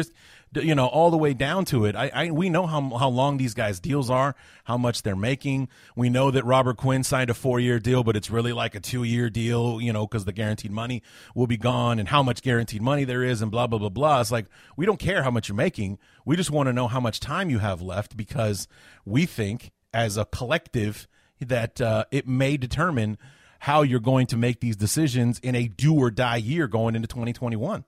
you 0.56 0.76
know, 0.76 0.88
all 0.88 1.12
the 1.12 1.18
way 1.18 1.34
down 1.34 1.66
to 1.66 1.86
it. 1.86 1.96
I, 1.96 2.10
I, 2.14 2.32
we 2.32 2.50
know 2.50 2.66
how 2.66 2.90
how 2.98 3.10
long 3.10 3.38
these 3.38 3.54
guys' 3.54 3.80
deals 3.80 4.10
are, 4.10 4.36
how 4.64 4.78
much 4.78 5.04
they're 5.04 5.16
making. 5.16 5.68
We 5.96 6.10
know 6.10 6.32
that 6.32 6.46
Robert 6.46 6.78
Quinn 6.78 7.04
signed 7.04 7.30
a 7.30 7.34
four 7.34 7.60
year 7.60 7.80
deal, 7.80 8.04
but 8.04 8.16
it's 8.16 8.30
really 8.30 8.54
like 8.54 8.76
a 8.76 8.80
two 8.80 9.04
year 9.04 9.30
deal, 9.30 9.80
you 9.82 9.94
know, 9.94 10.08
because 10.08 10.26
the 10.26 10.32
guaranteed 10.32 10.72
money 10.72 11.04
will 11.36 11.48
be 11.48 11.58
gone 11.58 12.00
and 12.00 12.10
how 12.10 12.24
much 12.24 12.42
guaranteed 12.42 12.82
money 12.82 13.04
there 13.04 13.24
is 13.24 13.42
and 13.42 13.52
blah 13.52 13.68
blah 13.68 13.80
blah 13.80 13.90
blah. 13.90 14.22
It's 14.22 14.32
like 14.32 14.48
we 14.76 14.86
don't 14.86 15.00
care 15.00 15.24
how 15.24 15.32
much 15.32 15.50
you're 15.50 15.56
making. 15.56 16.00
We 16.26 16.36
just 16.36 16.52
want 16.52 16.68
to 16.68 16.74
know 16.74 16.88
how 16.88 17.00
much 17.00 17.20
time 17.20 17.50
you 17.50 17.60
have 17.60 17.82
left 17.82 18.18
because 18.18 18.68
we 19.06 19.26
think 19.26 19.72
as 19.94 20.18
a 20.18 20.26
collective 20.26 21.08
that 21.40 21.80
uh, 21.82 22.06
it 22.12 22.28
may 22.28 22.58
determine 22.58 23.18
how 23.60 23.82
you're 23.82 24.00
going 24.00 24.28
to 24.28 24.38
make 24.38 24.60
these 24.60 24.76
decisions 24.76 25.40
in 25.40 25.56
a 25.56 25.68
do 25.68 25.96
or 25.96 26.12
die 26.12 26.38
year 26.38 26.68
going 26.68 26.96
into 26.96 27.08
2021. 27.08 27.84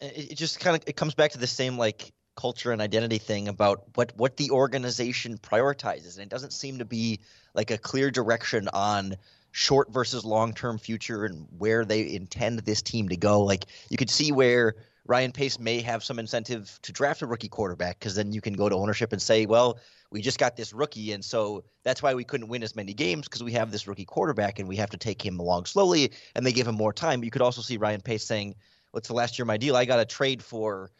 It 0.00 0.36
just 0.36 0.60
kind 0.60 0.76
of 0.76 0.82
it 0.86 0.96
comes 0.96 1.14
back 1.14 1.32
to 1.32 1.38
the 1.38 1.46
same 1.46 1.76
like 1.76 2.12
culture 2.36 2.72
and 2.72 2.80
identity 2.80 3.18
thing 3.18 3.48
about 3.48 3.84
what 3.96 4.12
what 4.16 4.36
the 4.36 4.50
organization 4.50 5.36
prioritizes, 5.36 6.14
and 6.14 6.22
it 6.22 6.30
doesn't 6.30 6.52
seem 6.52 6.78
to 6.78 6.86
be 6.86 7.20
like 7.54 7.70
a 7.70 7.78
clear 7.78 8.10
direction 8.10 8.68
on 8.72 9.16
short 9.52 9.92
versus 9.92 10.24
long 10.24 10.54
term 10.54 10.78
future 10.78 11.24
and 11.24 11.46
where 11.58 11.84
they 11.84 12.14
intend 12.14 12.60
this 12.60 12.80
team 12.80 13.10
to 13.10 13.16
go. 13.16 13.42
Like 13.42 13.66
you 13.90 13.98
could 13.98 14.10
see 14.10 14.32
where 14.32 14.74
Ryan 15.06 15.32
Pace 15.32 15.58
may 15.58 15.80
have 15.80 16.04
some 16.04 16.18
incentive 16.18 16.78
to 16.82 16.92
draft 16.92 17.22
a 17.22 17.26
rookie 17.26 17.48
quarterback 17.48 17.98
because 17.98 18.14
then 18.14 18.32
you 18.32 18.40
can 18.40 18.54
go 18.54 18.68
to 18.68 18.76
ownership 18.76 19.12
and 19.12 19.20
say, 19.20 19.46
well, 19.46 19.78
we 20.10 20.20
just 20.20 20.38
got 20.38 20.56
this 20.56 20.72
rookie, 20.72 21.12
and 21.12 21.24
so 21.24 21.64
that's 21.82 22.02
why 22.02 22.14
we 22.14 22.24
couldn't 22.24 22.48
win 22.48 22.62
as 22.62 22.74
many 22.74 22.92
games 22.92 23.28
because 23.28 23.42
we 23.42 23.52
have 23.52 23.70
this 23.70 23.86
rookie 23.86 24.04
quarterback 24.04 24.58
and 24.58 24.68
we 24.68 24.76
have 24.76 24.90
to 24.90 24.96
take 24.96 25.24
him 25.24 25.38
along 25.38 25.66
slowly, 25.66 26.12
and 26.34 26.44
they 26.44 26.52
give 26.52 26.66
him 26.66 26.74
more 26.74 26.92
time. 26.92 27.22
You 27.22 27.30
could 27.30 27.42
also 27.42 27.62
see 27.62 27.76
Ryan 27.76 28.00
Pace 28.00 28.24
saying, 28.24 28.54
"What's 28.90 29.08
the 29.08 29.14
last 29.14 29.38
year 29.38 29.44
of 29.44 29.48
my 29.48 29.56
deal? 29.56 29.76
I 29.76 29.84
got 29.84 29.96
to 29.96 30.04
trade 30.04 30.42
for." 30.42 30.90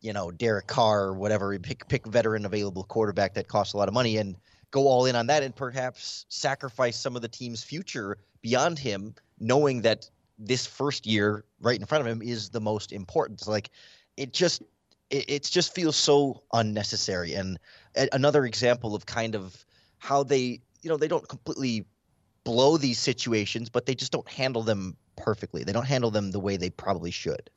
You 0.00 0.12
know, 0.12 0.30
Derek 0.30 0.68
Carr 0.68 1.06
or 1.06 1.14
whatever, 1.14 1.58
pick 1.58 1.88
pick 1.88 2.06
veteran 2.06 2.44
available 2.46 2.84
quarterback 2.84 3.34
that 3.34 3.48
costs 3.48 3.74
a 3.74 3.76
lot 3.76 3.88
of 3.88 3.94
money 3.94 4.18
and 4.18 4.36
go 4.70 4.86
all 4.86 5.06
in 5.06 5.16
on 5.16 5.26
that 5.26 5.42
and 5.42 5.56
perhaps 5.56 6.26
sacrifice 6.28 6.96
some 6.96 7.16
of 7.16 7.22
the 7.22 7.28
team's 7.28 7.64
future 7.64 8.18
beyond 8.40 8.78
him, 8.78 9.14
knowing 9.40 9.82
that 9.82 10.08
this 10.38 10.66
first 10.66 11.06
year 11.06 11.44
right 11.60 11.80
in 11.80 11.86
front 11.86 12.00
of 12.00 12.06
him 12.06 12.22
is 12.22 12.50
the 12.50 12.60
most 12.60 12.92
important. 12.92 13.46
Like 13.46 13.70
it 14.16 14.32
just 14.32 14.62
it, 15.10 15.24
it 15.28 15.42
just 15.44 15.74
feels 15.74 15.96
so 15.96 16.42
unnecessary 16.52 17.34
and 17.34 17.58
another 18.12 18.44
example 18.44 18.94
of 18.94 19.06
kind 19.06 19.34
of 19.34 19.64
how 19.98 20.22
they 20.22 20.60
you 20.82 20.88
know 20.88 20.96
they 20.96 21.08
don't 21.08 21.28
completely 21.28 21.84
blow 22.44 22.76
these 22.76 22.98
situations 22.98 23.68
but 23.68 23.86
they 23.86 23.94
just 23.94 24.12
don't 24.12 24.28
handle 24.28 24.62
them 24.62 24.96
perfectly. 25.16 25.64
They 25.64 25.72
don't 25.72 25.86
handle 25.86 26.10
them 26.10 26.30
the 26.30 26.40
way 26.40 26.56
they 26.56 26.70
probably 26.70 27.10
should. 27.10 27.50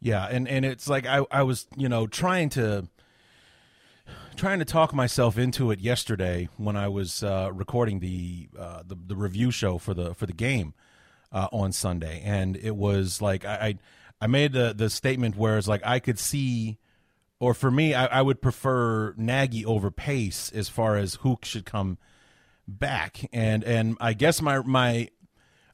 Yeah 0.00 0.26
and 0.26 0.46
and 0.46 0.64
it's 0.64 0.88
like 0.88 1.06
i 1.06 1.24
i 1.30 1.42
was 1.42 1.66
you 1.76 1.88
know 1.88 2.06
trying 2.06 2.50
to 2.50 2.88
trying 4.36 4.58
to 4.58 4.64
talk 4.66 4.92
myself 4.92 5.38
into 5.38 5.70
it 5.70 5.80
yesterday 5.80 6.50
when 6.58 6.76
i 6.76 6.86
was 6.86 7.22
uh 7.22 7.50
recording 7.52 8.00
the 8.00 8.48
uh 8.58 8.82
the, 8.86 8.94
the 8.94 9.16
review 9.16 9.50
show 9.50 9.78
for 9.78 9.94
the 9.94 10.14
for 10.14 10.26
the 10.26 10.34
game 10.34 10.74
uh 11.32 11.48
on 11.50 11.72
sunday. 11.72 12.20
And 12.24 12.56
it 12.56 12.76
was 12.76 13.22
like 13.22 13.46
i 13.46 13.54
i, 13.54 13.74
I 14.20 14.26
made 14.26 14.52
the 14.52 14.74
the 14.76 14.90
statement 14.90 15.36
where 15.36 15.56
it's 15.56 15.68
like 15.68 15.80
i 15.84 15.98
could 15.98 16.18
see 16.18 16.76
or 17.38 17.54
for 17.54 17.70
me, 17.70 17.94
I, 17.94 18.06
I, 18.06 18.22
would 18.22 18.40
prefer 18.40 19.14
Nagy 19.16 19.64
over 19.64 19.90
Pace 19.90 20.50
as 20.54 20.68
far 20.68 20.96
as 20.96 21.16
who 21.16 21.36
should 21.42 21.66
come 21.66 21.98
back. 22.66 23.28
And 23.32 23.62
and 23.64 23.96
I 24.00 24.14
guess 24.14 24.40
my 24.40 24.60
my 24.60 25.08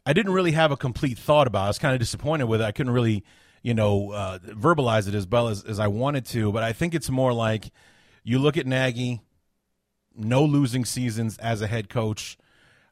I 0.05 0.13
didn't 0.13 0.33
really 0.33 0.53
have 0.53 0.73
a 0.73 0.77
complete 0.77 1.19
thought 1.19 1.47
about. 1.47 1.63
it. 1.63 1.65
I 1.65 1.69
was 1.69 1.79
kind 1.79 1.95
of 1.95 2.01
disappointed 2.01 2.47
with 2.47 2.61
it. 2.61 2.65
I 2.65 2.73
couldn't 2.73 2.93
really, 2.93 3.25
you 3.63 3.75
know, 3.75 4.11
uh, 4.11 4.39
verbalize 4.39 5.07
it 5.07 5.15
as 5.15 5.27
well 5.27 5.49
as, 5.49 5.65
as 5.65 5.79
I 5.79 5.87
wanted 5.87 6.25
to. 6.27 6.51
But 6.51 6.65
I 6.65 6.73
think 6.73 6.95
it's 6.95 7.11
more 7.11 7.33
like 7.33 7.71
you 8.25 8.39
look 8.39 8.57
at 8.57 8.67
Nagy, 8.67 9.21
no 10.17 10.45
losing 10.45 10.85
seasons 10.85 11.39
as 11.39 11.63
a 11.63 11.69
head 11.69 11.89
coach, 11.89 12.37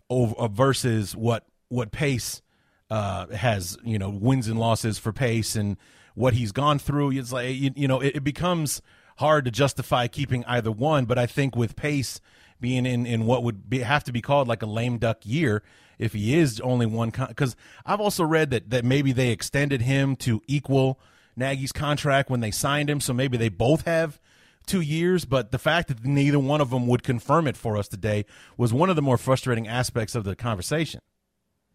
over 0.09 0.35
uh, 0.37 0.49
versus 0.49 1.17
what 1.17 1.47
what 1.69 1.91
Pace 1.91 2.43
uh, 2.89 3.27
has, 3.29 3.77
you 3.85 3.99
know, 3.99 4.11
wins 4.11 4.49
and 4.49 4.59
losses 4.59 4.99
for 4.99 5.12
Pace 5.12 5.57
and 5.57 5.77
what 6.14 6.35
he's 6.35 6.52
gone 6.52 6.79
through. 6.79 7.12
It's 7.12 7.33
like 7.33 7.55
you, 7.57 7.71
you 7.75 7.88
know, 7.88 8.00
it, 8.00 8.17
it, 8.17 8.25
becomes 8.25 8.83
hard 9.17 9.45
to 9.45 9.50
justify 9.50 10.07
keeping 10.07 10.45
either 10.45 10.71
one. 10.71 11.05
But 11.05 11.19
I 11.19 11.26
think 11.26 11.57
with 11.57 11.76
Pace 11.76 12.21
being 12.61 12.87
in 12.87 13.07
in 13.07 13.26
what 13.26 13.43
would 13.43 13.69
be, 13.69 13.81
have 13.81 14.05
to 14.05 14.12
be 14.12 14.21
called 14.21 14.49
like 14.49 14.62
a 14.62 14.67
lame 14.67 14.99
duck 14.99 15.19
year, 15.25 15.62
if 15.99 16.12
he 16.12 16.37
is 16.38 16.61
only 16.61 16.87
one, 16.87 17.11
because 17.11 17.55
con- 17.55 17.64
I've 17.87 18.00
also 18.00 18.25
read 18.25 18.50
that 18.50 18.71
that 18.71 18.85
maybe 18.85 19.12
they 19.12 19.31
extended 19.31 19.83
him 19.83 20.17
to 20.17 20.43
equal 20.47 21.00
Nagy's 21.37 21.73
contract 21.73 22.31
when 22.31 22.40
they 22.40 22.50
signed 22.50 22.90
him, 22.90 23.00
so 23.00 23.12
maybe 23.12 23.37
they 23.37 23.49
both 23.49 23.87
have 23.87 24.21
two 24.67 24.81
years, 24.81 25.25
but 25.25 25.50
the 25.50 25.59
fact 25.59 25.88
that 25.88 26.05
neither 26.05 26.38
one 26.38 26.61
of 26.61 26.71
them 26.71 26.87
would 26.87 27.02
confirm 27.02 27.47
it 27.47 27.57
for 27.57 27.76
us 27.76 27.88
today 27.88 28.25
was 28.57 28.73
one 28.73 28.90
of 28.90 28.97
the 28.97 29.02
more 29.02 29.19
frustrating 29.19 29.67
aspects 29.67 30.14
of 30.14 30.25
the 30.25 30.37
conversation. 30.37 31.00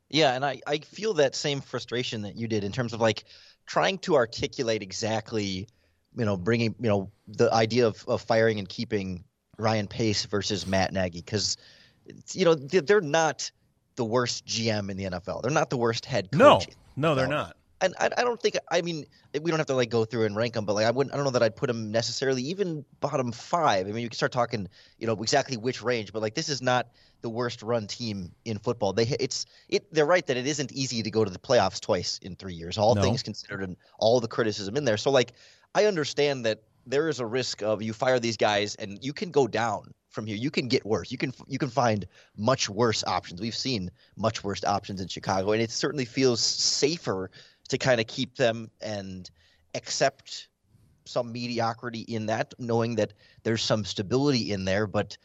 Yeah, 0.10 0.34
and 0.34 0.46
I, 0.46 0.62
I 0.68 0.78
feel 0.78 1.16
that 1.16 1.36
same 1.36 1.62
frustration 1.62 2.22
that 2.22 2.36
you 2.36 2.48
did 2.48 2.64
in 2.64 2.72
terms 2.72 2.94
of 2.94 3.02
like 3.02 3.26
trying 3.66 3.98
to 4.00 4.16
articulate 4.16 4.82
exactly, 4.82 5.68
you 6.18 6.26
know, 6.26 6.38
bringing, 6.38 6.76
you 6.80 6.90
know, 6.90 7.12
the 7.28 7.52
idea 7.54 7.88
of, 7.88 8.04
of 8.08 8.22
firing 8.22 8.60
and 8.60 8.70
keeping 8.70 9.24
Ryan 9.58 9.88
Pace 9.88 10.26
versus 10.26 10.68
Matt 10.68 10.94
Nagy 10.94 11.20
because, 11.20 11.58
you 12.34 12.46
know, 12.46 12.56
they're 12.56 13.02
not 13.02 13.50
the 13.96 14.06
worst 14.06 14.46
GM 14.46 14.90
in 14.90 14.98
the 14.98 15.06
NFL. 15.06 15.42
They're 15.42 15.52
not 15.52 15.70
the 15.70 15.78
worst 15.78 16.06
head 16.06 16.32
coach. 16.32 16.68
No, 16.96 17.10
no, 17.10 17.16
they're 17.16 17.28
not. 17.28 17.56
And 17.86 17.96
I, 18.00 18.10
I 18.18 18.24
don't 18.24 18.42
think. 18.42 18.58
I 18.72 18.82
mean, 18.82 19.06
we 19.42 19.52
don't 19.52 19.60
have 19.60 19.68
to 19.68 19.76
like 19.76 19.90
go 19.90 20.06
through 20.06 20.26
and 20.26 20.36
rank 20.36 20.54
them, 20.54 20.66
but 20.66 20.74
like 20.74 20.86
I 20.86 20.92
wouldn't. 20.92 21.14
I 21.14 21.18
don't 21.18 21.26
know 21.26 21.32
that 21.32 21.44
I'd 21.44 21.56
put 21.56 21.68
them 21.68 21.92
necessarily 21.92 22.42
even 22.44 22.84
bottom 23.00 23.32
five. 23.32 23.88
I 23.88 23.92
mean, 23.92 24.02
you 24.02 24.10
can 24.10 24.16
start 24.16 24.32
talking, 24.32 24.68
you 24.98 25.08
know, 25.08 25.14
exactly 25.14 25.58
which 25.58 25.82
range, 25.82 26.12
but 26.12 26.22
like 26.22 26.34
this 26.34 26.50
is 26.50 26.62
not 26.62 26.88
the 27.22 27.30
worst 27.30 27.64
run 27.64 27.88
team 27.88 28.32
in 28.46 28.58
football. 28.60 28.94
They 28.94 29.04
it's 29.20 29.46
it 29.70 29.92
they're 29.94 30.06
right 30.06 30.26
that 30.28 30.38
it 30.38 30.48
isn't 30.48 30.72
easy 30.72 31.02
to 31.02 31.12
go 31.12 31.24
to 31.24 31.32
the 31.32 31.40
playoffs 31.40 31.80
twice 31.80 32.20
in 32.22 32.36
3 32.36 32.54
years. 32.54 32.78
All 32.78 32.96
no. 32.96 33.02
things 33.02 33.24
considered 33.24 33.64
and 33.64 33.76
all 34.00 34.20
the 34.20 34.28
criticism 34.28 34.76
in 34.78 34.86
there. 34.86 34.98
So 34.98 35.12
like 35.12 35.34
I 35.74 35.86
understand 35.86 36.46
that 36.46 36.62
there 36.86 37.10
is 37.10 37.20
a 37.20 37.26
risk 37.26 37.64
of 37.64 37.82
you 37.82 37.94
fire 37.94 38.20
these 38.20 38.38
guys 38.38 38.76
and 38.76 39.04
you 39.04 39.14
can 39.14 39.32
go 39.32 39.48
down 39.48 39.94
from 40.10 40.26
here. 40.26 40.38
You 40.38 40.52
can 40.52 40.68
get 40.68 40.86
worse. 40.86 41.12
You 41.12 41.18
can 41.18 41.34
you 41.48 41.58
can 41.58 41.70
find 41.70 42.06
much 42.38 42.70
worse 42.70 43.04
options. 43.06 43.42
We've 43.42 43.56
seen 43.56 43.92
much 44.16 44.44
worse 44.44 44.64
options 44.64 45.02
in 45.02 45.08
Chicago 45.08 45.52
and 45.52 45.62
it 45.62 45.72
certainly 45.72 46.06
feels 46.06 46.42
safer 46.42 47.32
to 47.70 47.78
kind 47.78 48.00
of 48.00 48.08
keep 48.08 48.36
them 48.36 48.70
and 48.82 49.30
accept 49.74 50.50
some 51.06 51.32
mediocrity 51.32 52.02
in 52.02 52.26
that 52.26 52.54
knowing 52.58 52.96
that 52.96 53.14
there's 53.44 53.62
some 53.62 53.86
stability 53.86 54.52
in 54.52 54.66
there 54.66 54.88
but 54.88 55.18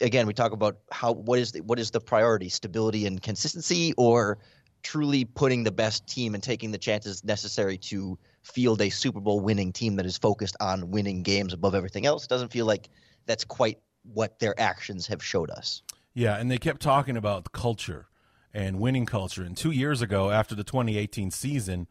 again, 0.00 0.26
we 0.26 0.32
talk 0.32 0.52
about 0.52 0.78
how 0.90 1.12
what 1.12 1.38
is 1.38 1.52
the, 1.52 1.60
what 1.60 1.78
is 1.78 1.90
the 1.90 2.00
priority, 2.00 2.48
stability 2.48 3.06
and 3.06 3.22
consistency, 3.22 3.92
or 3.96 4.38
truly 4.82 5.24
putting 5.24 5.64
the 5.64 5.72
best 5.72 6.06
team 6.06 6.34
and 6.34 6.42
taking 6.42 6.70
the 6.70 6.78
chances 6.78 7.24
necessary 7.24 7.78
to 7.78 8.18
field 8.42 8.82
a 8.82 8.90
Super 8.90 9.20
Bowl 9.20 9.40
winning 9.40 9.72
team 9.72 9.96
that 9.96 10.06
is 10.06 10.18
focused 10.18 10.56
on 10.60 10.90
winning 10.90 11.22
games 11.22 11.52
above 11.52 11.74
everything 11.74 12.04
else. 12.04 12.24
It 12.24 12.28
doesn't 12.28 12.52
feel 12.52 12.66
like 12.66 12.88
that's 13.26 13.44
quite 13.44 13.78
what 14.12 14.38
their 14.38 14.58
actions 14.60 15.06
have 15.06 15.24
showed 15.24 15.50
us. 15.50 15.82
Yeah, 16.12 16.36
and 16.36 16.50
they 16.50 16.58
kept 16.58 16.82
talking 16.82 17.16
about 17.16 17.52
culture 17.52 18.06
and 18.54 18.78
winning 18.78 19.04
culture. 19.04 19.42
And 19.42 19.56
two 19.56 19.72
years 19.72 20.00
ago, 20.00 20.30
after 20.30 20.54
the 20.54 20.64
2018 20.64 21.30
season, 21.32 21.88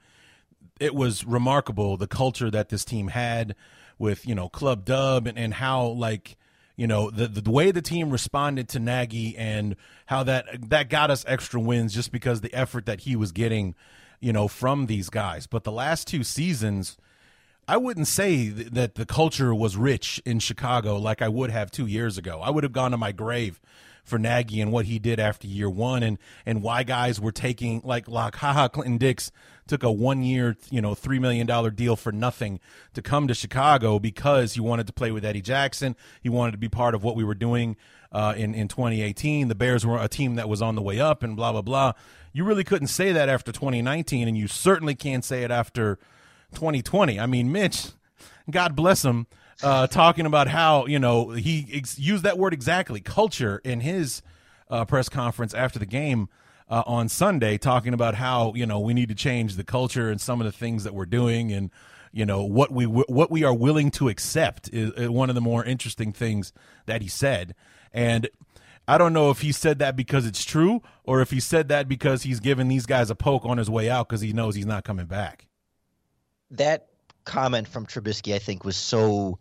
it 0.79 0.95
was 0.95 1.25
remarkable 1.25 1.97
the 1.97 2.07
culture 2.07 2.49
that 2.49 2.69
this 2.69 2.85
team 2.85 3.09
had 3.09 3.55
with 3.99 4.25
you 4.25 4.33
know 4.33 4.49
Club 4.49 4.85
Dub 4.85 5.27
and, 5.27 5.37
and 5.37 5.53
how 5.53 5.85
like 5.85 6.37
you 6.75 6.87
know 6.87 7.11
the, 7.11 7.27
the 7.27 7.51
way 7.51 7.71
the 7.71 7.81
team 7.81 8.09
responded 8.09 8.67
to 8.69 8.79
Nagy 8.79 9.37
and 9.37 9.75
how 10.07 10.23
that 10.23 10.69
that 10.69 10.89
got 10.89 11.11
us 11.11 11.23
extra 11.27 11.59
wins 11.59 11.93
just 11.93 12.11
because 12.11 12.41
the 12.41 12.53
effort 12.53 12.85
that 12.85 13.01
he 13.01 13.15
was 13.15 13.31
getting, 13.31 13.75
you 14.19 14.33
know, 14.33 14.47
from 14.47 14.87
these 14.87 15.09
guys. 15.09 15.45
But 15.47 15.63
the 15.63 15.71
last 15.71 16.07
two 16.07 16.23
seasons, 16.23 16.97
I 17.67 17.77
wouldn't 17.77 18.07
say 18.07 18.47
that 18.47 18.95
the 18.95 19.05
culture 19.05 19.53
was 19.53 19.77
rich 19.77 20.21
in 20.25 20.39
Chicago 20.39 20.97
like 20.97 21.21
I 21.21 21.29
would 21.29 21.51
have 21.51 21.69
two 21.69 21.85
years 21.85 22.17
ago. 22.17 22.41
I 22.41 22.49
would 22.49 22.63
have 22.63 22.73
gone 22.73 22.91
to 22.91 22.97
my 22.97 23.11
grave 23.11 23.61
for 24.03 24.19
Nagy 24.19 24.61
and 24.61 24.71
what 24.71 24.85
he 24.85 24.99
did 24.99 25.19
after 25.19 25.47
year 25.47 25.69
one 25.69 26.03
and 26.03 26.17
and 26.45 26.61
why 26.61 26.83
guys 26.83 27.19
were 27.19 27.31
taking 27.31 27.81
like 27.83 28.07
like 28.07 28.35
Ha 28.35 28.53
Ha 28.53 28.67
Clinton 28.67 28.97
Dix 28.97 29.31
took 29.65 29.81
a 29.83 29.91
one 29.91 30.23
year 30.23 30.57
you 30.69 30.81
know 30.81 30.93
three 30.93 31.19
million 31.19 31.47
dollar 31.47 31.71
deal 31.71 31.95
for 31.95 32.11
nothing 32.11 32.59
to 32.93 33.01
come 33.01 33.27
to 33.27 33.33
Chicago 33.33 33.99
because 33.99 34.53
he 34.53 34.59
wanted 34.59 34.87
to 34.87 34.93
play 34.93 35.11
with 35.11 35.23
Eddie 35.23 35.41
Jackson. 35.41 35.95
He 36.21 36.29
wanted 36.29 36.51
to 36.51 36.57
be 36.57 36.69
part 36.69 36.95
of 36.95 37.03
what 37.03 37.15
we 37.15 37.23
were 37.23 37.35
doing 37.35 37.77
uh, 38.11 38.33
in 38.35 38.53
in 38.53 38.67
2018. 38.67 39.47
The 39.47 39.55
Bears 39.55 39.85
were 39.85 40.01
a 40.01 40.07
team 40.07 40.35
that 40.35 40.49
was 40.49 40.61
on 40.61 40.75
the 40.75 40.81
way 40.81 40.99
up 40.99 41.23
and 41.23 41.35
blah 41.35 41.51
blah 41.51 41.61
blah. 41.61 41.93
You 42.33 42.43
really 42.43 42.63
couldn't 42.63 42.87
say 42.87 43.11
that 43.11 43.29
after 43.29 43.51
2019, 43.51 44.27
and 44.27 44.37
you 44.37 44.47
certainly 44.47 44.95
can't 44.95 45.23
say 45.23 45.43
it 45.43 45.51
after 45.51 45.99
2020. 46.55 47.19
I 47.19 47.27
mean, 47.27 47.51
Mitch, 47.51 47.89
God 48.49 48.75
bless 48.75 49.05
him 49.05 49.27
uh, 49.63 49.87
talking 49.87 50.25
about 50.25 50.47
how 50.47 50.85
you 50.85 50.99
know 50.99 51.31
he 51.31 51.67
ex- 51.71 51.97
used 51.97 52.23
that 52.23 52.37
word 52.37 52.53
exactly, 52.53 52.99
culture, 52.99 53.61
in 53.63 53.79
his 53.79 54.21
uh, 54.69 54.85
press 54.85 55.09
conference 55.09 55.53
after 55.53 55.79
the 55.79 55.85
game 55.85 56.29
uh, 56.69 56.83
on 56.85 57.09
Sunday, 57.09 57.57
talking 57.57 57.93
about 57.93 58.15
how 58.15 58.53
you 58.55 58.65
know 58.65 58.79
we 58.79 58.93
need 58.93 59.09
to 59.09 59.15
change 59.15 59.55
the 59.55 59.63
culture 59.63 60.09
and 60.09 60.19
some 60.19 60.41
of 60.41 60.45
the 60.45 60.51
things 60.51 60.83
that 60.83 60.93
we're 60.93 61.05
doing, 61.05 61.51
and 61.51 61.71
you 62.11 62.25
know 62.25 62.43
what 62.43 62.71
we 62.71 62.85
what 62.85 63.31
we 63.31 63.43
are 63.43 63.53
willing 63.53 63.89
to 63.91 64.09
accept 64.09 64.69
is, 64.73 64.91
is 64.91 65.09
one 65.09 65.29
of 65.29 65.35
the 65.35 65.41
more 65.41 65.63
interesting 65.63 66.11
things 66.11 66.53
that 66.85 67.01
he 67.01 67.07
said, 67.07 67.55
and. 67.91 68.29
I 68.85 68.97
don't 68.97 69.13
know 69.13 69.29
if 69.29 69.39
he 69.39 69.53
said 69.53 69.79
that 69.79 69.95
because 69.95 70.25
it's 70.25 70.43
true 70.43 70.81
or 71.05 71.21
if 71.21 71.31
he 71.31 71.39
said 71.39 71.69
that 71.69 71.87
because 71.87 72.23
he's 72.23 72.41
giving 72.41 72.67
these 72.67 72.85
guys 72.85 73.09
a 73.09 73.15
poke 73.15 73.45
on 73.45 73.57
his 73.57 73.69
way 73.69 73.89
out 73.89 74.09
because 74.09 74.19
he 74.19 74.33
knows 74.33 74.55
he's 74.55 74.65
not 74.65 74.83
coming 74.83 75.05
back. 75.05 75.47
That 76.51 76.89
comment 77.25 77.67
from 77.67 77.85
Trubisky, 77.85 78.33
I 78.33 78.39
think, 78.39 78.63
was 78.63 78.75
so 78.75 79.39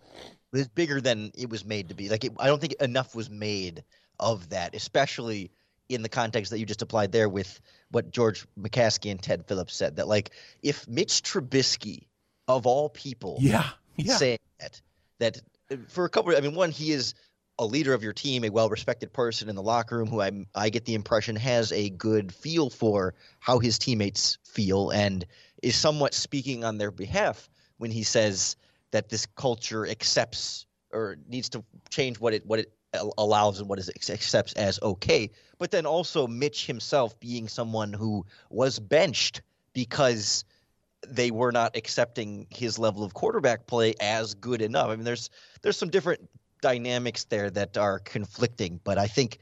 was 0.52 0.68
bigger 0.68 1.00
than 1.00 1.32
it 1.36 1.48
was 1.48 1.64
made 1.64 1.88
to 1.88 1.94
be. 1.94 2.08
Like, 2.08 2.24
it, 2.24 2.32
I 2.38 2.46
don't 2.46 2.60
think 2.60 2.74
enough 2.74 3.14
was 3.14 3.30
made 3.30 3.84
of 4.20 4.50
that, 4.50 4.74
especially 4.74 5.50
in 5.88 6.02
the 6.02 6.08
context 6.08 6.50
that 6.50 6.58
you 6.58 6.66
just 6.66 6.82
applied 6.82 7.12
there 7.12 7.28
with 7.28 7.60
what 7.90 8.10
George 8.10 8.46
McCaskey 8.58 9.10
and 9.10 9.22
Ted 9.22 9.46
Phillips 9.46 9.74
said 9.74 9.96
that 9.96 10.08
like 10.08 10.30
if 10.62 10.88
Mitch 10.88 11.22
Trubisky 11.22 12.06
of 12.48 12.66
all 12.66 12.88
people 12.88 13.36
yeah, 13.40 13.70
yeah. 13.96 14.16
saying 14.16 14.38
that 14.60 14.80
that 15.18 15.42
uh, 15.70 15.76
for 15.88 16.04
a 16.04 16.08
couple 16.08 16.34
I 16.34 16.40
mean 16.40 16.54
one 16.54 16.70
he 16.70 16.92
is 16.92 17.14
a 17.58 17.66
leader 17.66 17.92
of 17.92 18.02
your 18.02 18.14
team, 18.14 18.44
a 18.44 18.48
well-respected 18.48 19.12
person 19.12 19.48
in 19.48 19.54
the 19.54 19.62
locker 19.62 19.98
room 19.98 20.08
who 20.08 20.20
I 20.20 20.46
I 20.54 20.70
get 20.70 20.84
the 20.84 20.94
impression 20.94 21.36
has 21.36 21.72
a 21.72 21.90
good 21.90 22.32
feel 22.32 22.70
for 22.70 23.14
how 23.40 23.58
his 23.58 23.78
teammates 23.78 24.38
feel 24.44 24.90
and 24.90 25.24
is 25.62 25.76
somewhat 25.76 26.14
speaking 26.14 26.64
on 26.64 26.78
their 26.78 26.90
behalf 26.90 27.48
when 27.82 27.90
he 27.90 28.04
says 28.04 28.54
that 28.92 29.08
this 29.08 29.26
culture 29.26 29.84
accepts 29.84 30.66
or 30.92 31.16
needs 31.28 31.48
to 31.48 31.64
change 31.90 32.20
what 32.20 32.32
it 32.32 32.46
what 32.46 32.60
it 32.60 32.72
allows 33.18 33.58
and 33.58 33.68
what 33.68 33.80
it 33.80 33.88
accepts 34.08 34.52
as 34.52 34.78
okay. 34.80 35.30
But 35.58 35.72
then 35.72 35.84
also 35.84 36.28
Mitch 36.28 36.64
himself 36.64 37.18
being 37.18 37.48
someone 37.48 37.92
who 37.92 38.24
was 38.50 38.78
benched 38.78 39.42
because 39.72 40.44
they 41.08 41.32
were 41.32 41.50
not 41.50 41.76
accepting 41.76 42.46
his 42.50 42.78
level 42.78 43.02
of 43.02 43.14
quarterback 43.14 43.66
play 43.66 43.94
as 44.00 44.34
good 44.34 44.62
enough. 44.62 44.88
I 44.88 44.94
mean, 44.94 45.04
there's 45.04 45.28
there's 45.62 45.76
some 45.76 45.90
different 45.90 46.30
dynamics 46.60 47.24
there 47.24 47.50
that 47.50 47.76
are 47.76 47.98
conflicting, 47.98 48.78
but 48.84 48.96
I 48.96 49.08
think 49.08 49.38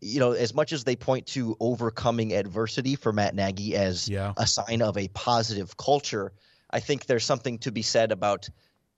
you 0.00 0.18
know, 0.18 0.32
as 0.32 0.54
much 0.54 0.72
as 0.72 0.84
they 0.84 0.96
point 0.96 1.26
to 1.26 1.58
overcoming 1.60 2.32
adversity 2.32 2.96
for 2.96 3.12
Matt 3.12 3.34
Nagy 3.34 3.76
as 3.76 4.08
yeah. 4.08 4.32
a 4.38 4.46
sign 4.46 4.80
of 4.80 4.96
a 4.96 5.08
positive 5.08 5.76
culture, 5.76 6.32
I 6.72 6.80
think 6.80 7.06
there's 7.06 7.24
something 7.24 7.58
to 7.58 7.72
be 7.72 7.82
said 7.82 8.12
about 8.12 8.48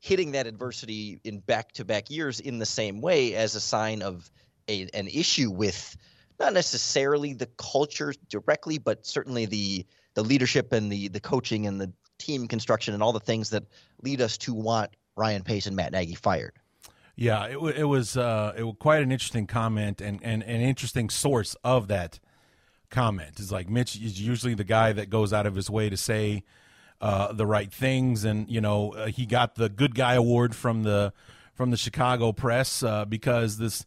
hitting 0.00 0.32
that 0.32 0.46
adversity 0.46 1.20
in 1.24 1.40
back-to-back 1.40 2.10
years 2.10 2.40
in 2.40 2.58
the 2.58 2.66
same 2.66 3.00
way 3.00 3.34
as 3.34 3.54
a 3.54 3.60
sign 3.60 4.02
of 4.02 4.30
a, 4.68 4.88
an 4.94 5.08
issue 5.08 5.50
with 5.50 5.96
not 6.38 6.52
necessarily 6.52 7.32
the 7.32 7.46
culture 7.56 8.12
directly, 8.28 8.78
but 8.78 9.06
certainly 9.06 9.46
the 9.46 9.86
the 10.14 10.22
leadership 10.22 10.72
and 10.72 10.90
the 10.90 11.08
the 11.08 11.20
coaching 11.20 11.66
and 11.66 11.80
the 11.80 11.92
team 12.18 12.46
construction 12.46 12.94
and 12.94 13.02
all 13.02 13.12
the 13.12 13.20
things 13.20 13.50
that 13.50 13.64
lead 14.02 14.20
us 14.20 14.38
to 14.38 14.54
want 14.54 14.90
Ryan 15.16 15.42
Pace 15.42 15.66
and 15.66 15.76
Matt 15.76 15.92
Nagy 15.92 16.14
fired. 16.14 16.52
Yeah, 17.16 17.46
it, 17.46 17.58
it 17.76 17.84
was 17.84 18.16
uh, 18.16 18.52
it 18.56 18.64
was 18.64 18.74
quite 18.78 19.02
an 19.02 19.12
interesting 19.12 19.46
comment 19.46 20.00
and, 20.00 20.20
and, 20.22 20.42
and 20.42 20.62
an 20.62 20.68
interesting 20.68 21.10
source 21.10 21.56
of 21.62 21.88
that 21.88 22.18
comment. 22.90 23.38
It's 23.38 23.52
like 23.52 23.68
Mitch 23.68 23.96
is 23.96 24.20
usually 24.20 24.54
the 24.54 24.64
guy 24.64 24.92
that 24.92 25.10
goes 25.10 25.32
out 25.32 25.46
of 25.46 25.54
his 25.54 25.70
way 25.70 25.88
to 25.88 25.96
say 25.96 26.42
uh, 27.00 27.32
the 27.32 27.46
right 27.46 27.72
things, 27.72 28.24
and 28.24 28.48
you 28.50 28.60
know 28.60 28.92
uh, 28.92 29.06
he 29.06 29.26
got 29.26 29.56
the 29.56 29.68
good 29.68 29.94
guy 29.94 30.14
award 30.14 30.54
from 30.54 30.82
the 30.82 31.12
from 31.54 31.70
the 31.70 31.76
Chicago 31.76 32.32
press 32.32 32.82
uh, 32.82 33.04
because 33.04 33.58
this, 33.58 33.86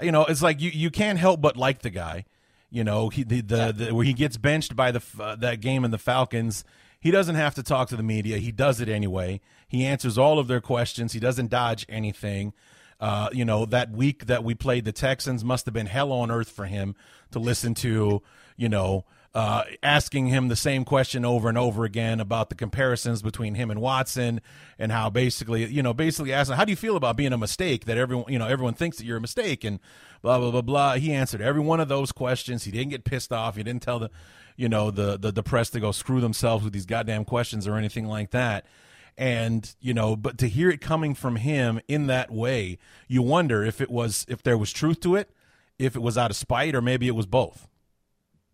you 0.00 0.12
know, 0.12 0.24
it's 0.24 0.42
like 0.42 0.60
you 0.60 0.70
you 0.70 0.90
can't 0.90 1.18
help 1.18 1.40
but 1.40 1.56
like 1.56 1.80
the 1.82 1.90
guy. 1.90 2.24
You 2.70 2.84
know, 2.84 3.08
he 3.08 3.24
the, 3.24 3.40
the, 3.40 3.72
the 3.76 3.94
where 3.94 4.04
he 4.04 4.12
gets 4.12 4.36
benched 4.36 4.76
by 4.76 4.92
the 4.92 5.02
uh, 5.18 5.36
that 5.36 5.60
game 5.60 5.84
in 5.84 5.90
the 5.90 5.98
Falcons. 5.98 6.64
He 7.00 7.10
doesn't 7.10 7.34
have 7.34 7.54
to 7.54 7.62
talk 7.62 7.88
to 7.88 7.96
the 7.96 8.02
media. 8.02 8.36
He 8.38 8.52
does 8.52 8.80
it 8.80 8.88
anyway. 8.88 9.40
He 9.66 9.86
answers 9.86 10.18
all 10.18 10.38
of 10.38 10.48
their 10.48 10.60
questions. 10.60 11.12
He 11.12 11.20
doesn't 11.20 11.48
dodge 11.50 11.86
anything. 11.88 12.52
Uh, 13.00 13.30
you 13.32 13.44
know, 13.46 13.64
that 13.64 13.90
week 13.90 14.26
that 14.26 14.44
we 14.44 14.54
played 14.54 14.84
the 14.84 14.92
Texans 14.92 15.42
must 15.42 15.64
have 15.64 15.72
been 15.72 15.86
hell 15.86 16.12
on 16.12 16.30
earth 16.30 16.50
for 16.50 16.66
him 16.66 16.94
to 17.30 17.38
listen 17.38 17.72
to, 17.76 18.22
you 18.58 18.68
know, 18.68 19.06
uh, 19.32 19.62
asking 19.82 20.26
him 20.26 20.48
the 20.48 20.56
same 20.56 20.84
question 20.84 21.24
over 21.24 21.48
and 21.48 21.56
over 21.56 21.84
again 21.84 22.18
about 22.18 22.48
the 22.48 22.54
comparisons 22.56 23.22
between 23.22 23.54
him 23.54 23.70
and 23.70 23.80
Watson 23.80 24.40
and 24.76 24.90
how 24.90 25.08
basically, 25.08 25.66
you 25.66 25.82
know, 25.82 25.94
basically 25.94 26.32
asking, 26.32 26.56
how 26.56 26.64
do 26.64 26.72
you 26.72 26.76
feel 26.76 26.96
about 26.96 27.16
being 27.16 27.32
a 27.32 27.38
mistake 27.38 27.84
that 27.84 27.96
everyone, 27.96 28.32
you 28.32 28.40
know, 28.40 28.48
everyone 28.48 28.74
thinks 28.74 28.96
that 28.96 29.04
you're 29.04 29.18
a 29.18 29.20
mistake 29.20 29.62
and 29.62 29.78
blah, 30.20 30.38
blah, 30.38 30.50
blah, 30.50 30.62
blah. 30.62 30.94
He 30.94 31.12
answered 31.12 31.40
every 31.40 31.62
one 31.62 31.78
of 31.78 31.88
those 31.88 32.10
questions. 32.10 32.64
He 32.64 32.72
didn't 32.72 32.90
get 32.90 33.04
pissed 33.04 33.32
off. 33.32 33.54
He 33.54 33.62
didn't 33.62 33.82
tell 33.82 34.00
the, 34.00 34.10
you 34.56 34.68
know, 34.68 34.90
the, 34.90 35.16
the, 35.16 35.30
the 35.30 35.42
press 35.44 35.70
to 35.70 35.80
go 35.80 35.92
screw 35.92 36.20
themselves 36.20 36.64
with 36.64 36.72
these 36.72 36.86
goddamn 36.86 37.24
questions 37.24 37.68
or 37.68 37.76
anything 37.76 38.06
like 38.06 38.32
that. 38.32 38.66
And, 39.16 39.72
you 39.80 39.94
know, 39.94 40.16
but 40.16 40.38
to 40.38 40.48
hear 40.48 40.70
it 40.70 40.80
coming 40.80 41.14
from 41.14 41.36
him 41.36 41.80
in 41.86 42.08
that 42.08 42.32
way, 42.32 42.78
you 43.06 43.22
wonder 43.22 43.62
if 43.62 43.80
it 43.80 43.90
was, 43.90 44.26
if 44.28 44.42
there 44.42 44.58
was 44.58 44.72
truth 44.72 44.98
to 45.00 45.14
it, 45.14 45.30
if 45.78 45.94
it 45.94 46.00
was 46.00 46.18
out 46.18 46.30
of 46.30 46.36
spite, 46.36 46.74
or 46.74 46.82
maybe 46.82 47.06
it 47.06 47.14
was 47.14 47.26
both 47.26 47.68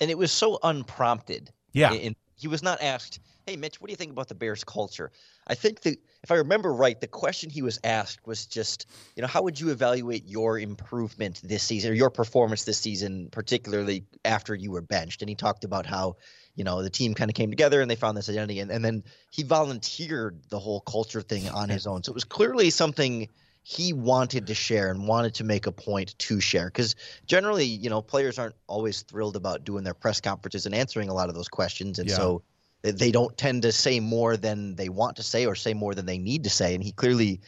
and 0.01 0.11
it 0.11 0.19
was 0.19 0.33
so 0.33 0.59
unprompted. 0.63 1.51
Yeah. 1.73 1.93
And 1.93 2.17
he 2.37 2.49
was 2.49 2.63
not 2.63 2.83
asked, 2.83 3.21
"Hey, 3.47 3.57
Mitch, 3.57 3.81
what 3.81 3.89
do 3.89 3.93
you 3.93 3.97
think 3.97 4.13
about 4.13 4.29
the 4.29 4.35
Bears' 4.35 4.65
culture?" 4.65 5.11
I 5.47 5.55
think 5.55 5.81
that 5.83 5.99
if 6.23 6.31
I 6.31 6.37
remember 6.37 6.73
right, 6.73 7.01
the 7.01 7.07
question 7.07 7.51
he 7.51 7.63
was 7.63 7.79
asked 7.85 8.27
was 8.27 8.47
just, 8.47 8.87
you 9.15 9.23
know, 9.23 9.29
how 9.29 9.43
would 9.43 9.61
you 9.61 9.71
evaluate 9.71 10.27
your 10.27 10.59
improvement 10.59 11.41
this 11.45 11.63
season 11.63 11.93
or 11.93 11.95
your 11.95 12.11
performance 12.11 12.65
this 12.65 12.79
season, 12.79 13.29
particularly 13.31 14.05
after 14.25 14.55
you 14.55 14.73
were 14.73 14.83
benched? 14.83 15.23
And 15.23 15.29
he 15.29 15.37
talked 15.37 15.65
about 15.65 15.87
how, 15.87 16.17
you 16.57 16.65
know, 16.65 16.83
the 16.83 16.91
team 16.91 17.15
kind 17.15 17.31
of 17.31 17.35
came 17.35 17.51
together 17.51 17.81
and 17.81 17.91
they 17.91 17.97
found 17.97 18.17
this 18.17 18.29
identity, 18.29 18.61
and, 18.61 18.71
and 18.71 18.85
then 18.85 19.05
he 19.31 19.45
volunteered 19.45 20.43
the 20.49 20.59
whole 20.59 20.81
culture 20.81 21.23
thing 21.23 21.49
on 21.49 21.69
his 21.69 21.87
own. 21.87 22.03
So 22.03 22.11
it 22.11 22.15
was 22.15 22.25
clearly 22.25 22.71
something 22.71 23.29
he 23.69 23.93
wanted 23.93 24.47
to 24.47 24.55
share 24.55 24.93
and 24.93 25.09
wanted 25.09 25.35
to 25.35 25.43
make 25.43 25.67
a 25.67 25.73
point 25.73 26.17
to 26.21 26.39
share. 26.39 26.67
Because 26.67 26.95
generally 27.27 27.65
you 27.65 27.91
know 27.91 28.01
players 28.01 28.39
aren't 28.39 28.55
always 28.69 29.03
thrilled 29.03 29.35
about 29.35 29.65
doing 29.65 29.83
their 29.83 29.93
press 29.93 30.21
conferences 30.21 30.67
and 30.67 30.75
answering 30.75 31.09
a 31.09 31.15
lot 31.15 31.29
of 31.29 31.35
those 31.35 31.49
questions. 31.49 31.99
And 31.99 32.09
yeah. 32.09 32.15
so 32.15 32.43
they 32.83 33.11
don't 33.11 33.37
tend 33.37 33.63
to 33.63 33.73
say 33.73 33.99
more 33.99 34.37
than 34.37 34.77
they 34.77 34.89
want 34.89 35.17
to 35.17 35.25
say 35.25 35.47
or 35.47 35.57
say 35.57 35.75
more 35.75 35.97
than 35.97 36.07
they 36.07 36.17
need 36.17 36.45
to 36.45 36.51
say. 36.51 36.77
And 36.77 36.85
he 36.85 36.93
clearly 36.93 37.41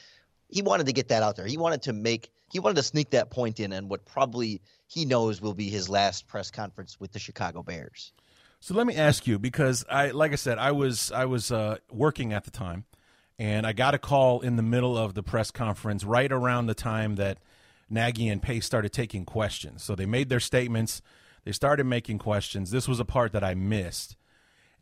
he 0.48 0.61
wanted 0.61 0.87
to 0.87 0.92
get 0.92 1.07
that 1.07 1.22
out 1.22 1.37
there. 1.37 1.46
He 1.46 1.57
wanted 1.57 1.83
to 1.83 1.92
make 1.92 2.33
he 2.50 2.59
wanted 2.59 2.76
to 2.76 2.83
sneak 2.83 3.11
that 3.11 3.31
point 3.31 3.61
in 3.61 3.72
and 3.72 3.88
what 3.88 4.04
probably 4.04 4.61
he 4.88 5.04
knows 5.04 5.40
will 5.40 5.54
be 5.54 5.70
his 5.70 5.88
last 5.88 6.26
press 6.26 6.50
conference 6.50 6.98
with 6.98 7.12
the 7.12 7.20
chicago 7.20 7.62
bears. 7.62 8.12
So 8.59 8.74
let 8.74 8.88
me 8.88 8.96
ask 8.96 9.28
you 9.28 9.38
because 9.38 9.85
i 9.88 10.11
like 10.11 10.33
i 10.33 10.35
said 10.35 10.59
i 10.59 10.72
was 10.72 11.12
i 11.12 11.26
was 11.26 11.52
uh, 11.52 11.76
working 11.92 12.33
at 12.33 12.42
the 12.42 12.50
time 12.50 12.87
and 13.38 13.66
I 13.66 13.72
got 13.72 13.94
a 13.94 13.98
call 13.98 14.40
in 14.40 14.57
the 14.57 14.62
middle 14.62 14.98
of 14.98 15.14
the 15.14 15.22
press 15.22 15.51
conference 15.51 16.05
right 16.05 16.31
around 16.31 16.66
the 16.66 16.74
time 16.74 17.14
that 17.16 17.38
Nagy 17.88 18.29
and 18.29 18.42
Pace 18.42 18.66
started 18.66 18.92
taking 18.92 19.24
questions. 19.24 19.83
So 19.83 19.94
they 19.94 20.07
made 20.07 20.29
their 20.29 20.40
statements, 20.40 21.01
they 21.44 21.53
started 21.53 21.85
making 21.85 22.18
questions. 22.18 22.70
This 22.70 22.88
was 22.88 23.01
a 23.01 23.05
part 23.05 23.33
that 23.33 23.44
I 23.44 23.55
missed. 23.55 24.16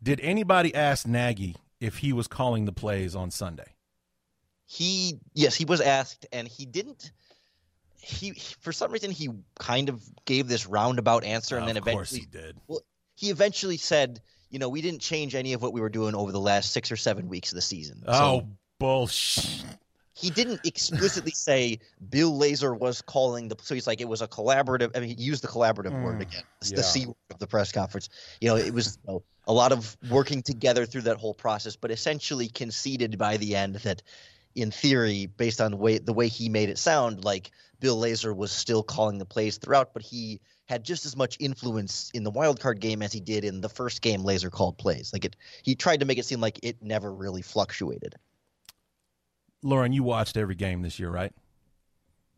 Did 0.01 0.19
anybody 0.21 0.73
ask 0.75 1.07
Nagy 1.07 1.55
if 1.79 1.97
he 1.97 2.11
was 2.13 2.27
calling 2.27 2.65
the 2.65 2.71
plays 2.71 3.15
on 3.15 3.31
Sunday? 3.31 3.75
He 4.65 5.19
yes, 5.33 5.55
he 5.55 5.65
was 5.65 5.79
asked 5.79 6.25
and 6.33 6.47
he 6.47 6.65
didn't 6.65 7.11
he 8.01 8.33
for 8.61 8.71
some 8.71 8.91
reason 8.91 9.11
he 9.11 9.29
kind 9.59 9.89
of 9.89 10.03
gave 10.25 10.47
this 10.47 10.67
roundabout 10.67 11.23
answer 11.23 11.55
and 11.55 11.63
uh, 11.63 11.67
then 11.67 11.77
eventually 11.77 12.21
he 12.21 12.25
did. 12.25 12.57
Well, 12.67 12.81
he 13.15 13.29
eventually 13.29 13.77
said 13.77 14.21
you 14.49 14.59
know, 14.59 14.69
we 14.69 14.81
didn't 14.81 15.01
change 15.01 15.35
any 15.35 15.53
of 15.53 15.61
what 15.61 15.73
we 15.73 15.81
were 15.81 15.89
doing 15.89 16.15
over 16.15 16.31
the 16.31 16.39
last 16.39 16.71
six 16.71 16.91
or 16.91 16.95
seven 16.95 17.27
weeks 17.27 17.51
of 17.51 17.55
the 17.55 17.61
season. 17.61 18.03
Oh, 18.07 18.13
so 18.13 18.47
bullshit. 18.79 19.65
He 20.13 20.29
didn't 20.29 20.61
explicitly 20.65 21.31
say 21.35 21.79
Bill 22.09 22.31
Lazor 22.31 22.77
was 22.77 23.01
calling 23.01 23.49
the. 23.49 23.55
So 23.61 23.75
he's 23.75 23.87
like, 23.87 24.01
it 24.01 24.07
was 24.07 24.21
a 24.21 24.27
collaborative. 24.27 24.95
I 24.95 24.99
mean, 24.99 25.09
he 25.09 25.23
used 25.23 25.43
the 25.43 25.47
collaborative 25.47 25.91
mm, 25.91 26.03
word 26.03 26.21
again. 26.21 26.43
It's 26.61 26.71
yeah. 26.71 26.77
the 26.77 26.83
C 26.83 27.05
word 27.05 27.15
of 27.31 27.39
the 27.39 27.47
press 27.47 27.71
conference. 27.71 28.09
You 28.41 28.49
know, 28.49 28.55
it 28.55 28.73
was 28.73 28.97
you 29.07 29.13
know, 29.13 29.23
a 29.47 29.53
lot 29.53 29.71
of 29.71 29.95
working 30.09 30.41
together 30.41 30.85
through 30.85 31.01
that 31.01 31.17
whole 31.17 31.33
process, 31.33 31.75
but 31.75 31.91
essentially 31.91 32.47
conceded 32.47 33.17
by 33.17 33.37
the 33.37 33.55
end 33.55 33.75
that, 33.75 34.03
in 34.57 34.71
theory, 34.71 35.27
based 35.27 35.61
on 35.61 35.71
the 35.71 35.77
way 35.77 35.99
the 35.99 36.13
way 36.13 36.27
he 36.27 36.49
made 36.49 36.69
it 36.69 36.77
sound, 36.77 37.23
like 37.23 37.51
Bill 37.79 37.97
Lazor 37.97 38.35
was 38.35 38.51
still 38.51 38.83
calling 38.83 39.19
the 39.19 39.25
plays 39.25 39.57
throughout, 39.57 39.93
but 39.93 40.01
he 40.01 40.41
had 40.65 40.83
just 40.83 41.05
as 41.05 41.15
much 41.15 41.37
influence 41.39 42.11
in 42.13 42.23
the 42.23 42.31
wild 42.31 42.59
card 42.59 42.81
game 42.81 43.01
as 43.01 43.13
he 43.13 43.19
did 43.19 43.45
in 43.45 43.61
the 43.61 43.69
first 43.69 44.01
game 44.01 44.23
Lazor 44.23 44.51
called 44.51 44.77
plays. 44.77 45.13
Like 45.13 45.25
it 45.25 45.35
he 45.63 45.75
tried 45.75 45.99
to 46.01 46.05
make 46.05 46.17
it 46.17 46.25
seem 46.25 46.41
like 46.41 46.59
it 46.63 46.81
never 46.81 47.13
really 47.13 47.41
fluctuated. 47.41 48.15
Lauren, 49.61 49.93
you 49.93 50.03
watched 50.03 50.37
every 50.37 50.55
game 50.55 50.81
this 50.81 50.99
year, 50.99 51.09
right? 51.09 51.33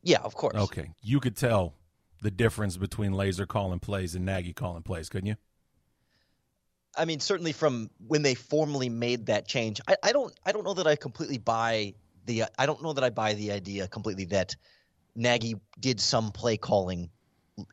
Yeah, 0.03 0.19
of 0.19 0.35
course. 0.35 0.55
Okay. 0.55 0.91
You 1.01 1.19
could 1.19 1.35
tell 1.35 1.73
the 2.21 2.31
difference 2.31 2.77
between 2.77 3.11
Lazor 3.11 3.47
calling 3.47 3.79
plays 3.79 4.15
and 4.15 4.25
Nagy 4.25 4.53
calling 4.53 4.83
plays, 4.83 5.09
couldn't 5.09 5.27
you? 5.27 5.35
I 6.97 7.05
mean, 7.05 7.19
certainly 7.19 7.53
from 7.53 7.89
when 8.07 8.23
they 8.23 8.35
formally 8.35 8.89
made 8.89 9.27
that 9.27 9.47
change, 9.47 9.79
I, 9.87 9.95
I 10.03 10.11
don't 10.11 10.33
I 10.45 10.51
don't 10.51 10.63
know 10.63 10.73
that 10.73 10.87
I 10.87 10.95
completely 10.95 11.37
buy 11.37 11.93
the 12.29 12.43
I 12.57 12.65
don't 12.65 12.81
know 12.81 12.93
that 12.93 13.03
I 13.03 13.09
buy 13.09 13.33
the 13.33 13.51
idea 13.51 13.87
completely 13.87 14.25
that 14.25 14.55
Nagy 15.15 15.55
did 15.79 15.99
some 15.99 16.31
play 16.31 16.55
calling 16.55 17.09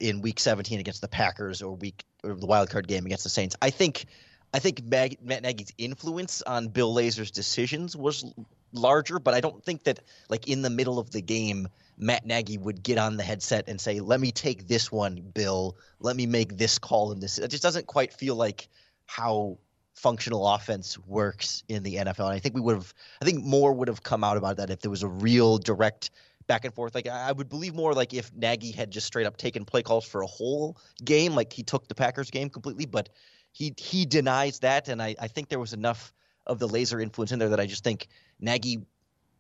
in 0.01 0.23
Week 0.23 0.41
17 0.41 0.81
against 0.81 1.01
the 1.01 1.09
Packers 1.09 1.63
or 1.63 1.77
week 1.77 2.05
or 2.25 2.35
the 2.35 2.47
wild 2.47 2.71
card 2.71 2.89
game 2.89 3.07
against 3.07 3.23
the 3.23 3.31
Saints. 3.31 3.55
I 3.63 3.71
think 3.71 4.07
I 4.55 4.59
think 4.59 4.83
Mag, 4.85 5.19
Matt 5.23 5.43
Nagy's 5.43 5.73
influence 5.77 6.43
on 6.43 6.69
Bill 6.69 6.93
Lazor's 6.93 7.31
decisions 7.31 7.95
was 7.95 8.25
larger, 8.73 9.19
but 9.19 9.35
I 9.35 9.41
don't 9.41 9.63
think 9.63 9.85
that 9.85 10.01
like 10.31 10.49
in 10.49 10.63
the 10.63 10.71
middle 10.71 10.99
of 10.99 11.11
the 11.11 11.21
game, 11.21 11.69
Matt 11.99 12.25
Nagy 12.25 12.57
would 12.57 12.83
get 12.83 12.99
on 12.99 13.17
the 13.17 13.23
headset 13.23 13.69
and 13.69 13.81
say, 13.81 14.01
"Let 14.01 14.21
me 14.21 14.33
take 14.33 14.67
this 14.67 14.91
one, 14.91 15.21
Bill. 15.35 15.77
Let 16.01 16.17
me 16.17 16.27
make 16.27 16.57
this 16.57 16.79
call 16.79 17.13
and 17.13 17.23
this." 17.23 17.39
It 17.39 17.49
just 17.49 17.63
doesn't 17.63 17.87
quite 17.87 18.15
feel 18.15 18.35
like 18.35 18.69
how 19.05 19.59
functional 19.97 20.47
offense 20.47 20.99
works 21.07 21.65
in 21.69 21.83
the 21.83 21.97
NFL. 21.97 22.27
And 22.27 22.35
I 22.35 22.39
think 22.39 22.55
we 22.55 22.61
would 22.61 22.77
have, 22.77 22.95
I 23.21 23.25
think 23.25 23.43
more 23.43 23.73
would 23.73 23.89
have 23.89 24.03
come 24.03 24.23
out 24.23 24.37
about 24.37 24.59
that 24.59 24.71
if 24.71 24.81
there 24.81 24.91
was 24.91 25.03
a 25.03 25.09
real 25.09 25.59
direct 25.59 26.11
back 26.47 26.65
and 26.65 26.75
forth. 26.75 26.95
Like 26.95 27.09
I 27.09 27.33
would 27.33 27.49
believe 27.49 27.75
more 27.75 27.95
like 27.95 28.15
if 28.15 28.33
Nagy 28.35 28.71
had 28.71 28.91
just 28.91 29.07
straight 29.07 29.27
up 29.27 29.37
taken 29.37 29.65
play 29.65 29.83
calls 29.83 30.07
for 30.07 30.23
a 30.23 30.27
whole 30.27 30.77
game, 31.05 31.35
like 31.35 31.53
he 31.53 31.63
took 31.63 31.89
the 31.89 31.95
Packers 31.95 32.31
game 32.31 32.51
completely, 32.51 32.87
but 32.87 33.09
he 33.53 33.75
he 33.79 34.05
denies 34.05 34.59
that, 34.61 34.89
and 34.89 35.03
I, 35.03 35.17
I 35.19 35.29
think 35.29 35.49
there 35.49 35.59
was 35.59 35.73
enough 35.73 36.13
of 36.47 36.59
the 36.59 36.69
Lazor 36.69 37.03
influence 37.03 37.33
in 37.33 37.39
there 37.39 37.49
that 37.49 37.61
I 37.61 37.67
just 37.67 37.83
think 37.83 38.09
Nagy 38.39 38.81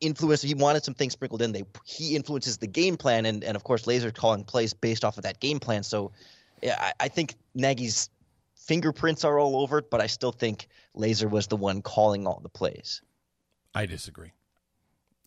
influenced. 0.00 0.42
He 0.42 0.54
wanted 0.54 0.84
some 0.84 0.94
things 0.94 1.12
sprinkled 1.12 1.42
in. 1.42 1.52
They 1.52 1.64
he 1.84 2.16
influences 2.16 2.56
the 2.56 2.66
game 2.66 2.96
plan, 2.96 3.26
and 3.26 3.44
and 3.44 3.56
of 3.56 3.64
course 3.64 3.84
Lazor 3.84 4.14
calling 4.14 4.44
plays 4.44 4.72
based 4.72 5.04
off 5.04 5.18
of 5.18 5.24
that 5.24 5.38
game 5.40 5.60
plan. 5.60 5.82
So 5.82 6.12
yeah, 6.62 6.76
I, 6.80 7.04
I 7.04 7.08
think 7.08 7.34
Nagy's 7.54 8.08
fingerprints 8.66 9.24
are 9.24 9.38
all 9.38 9.56
over 9.56 9.78
it, 9.78 9.90
but 9.90 10.00
I 10.00 10.06
still 10.06 10.32
think 10.32 10.68
Lazor 10.96 11.30
was 11.30 11.46
the 11.46 11.56
one 11.56 11.82
calling 11.82 12.26
all 12.26 12.40
the 12.42 12.48
plays. 12.48 13.02
I 13.74 13.86
disagree. 13.86 14.32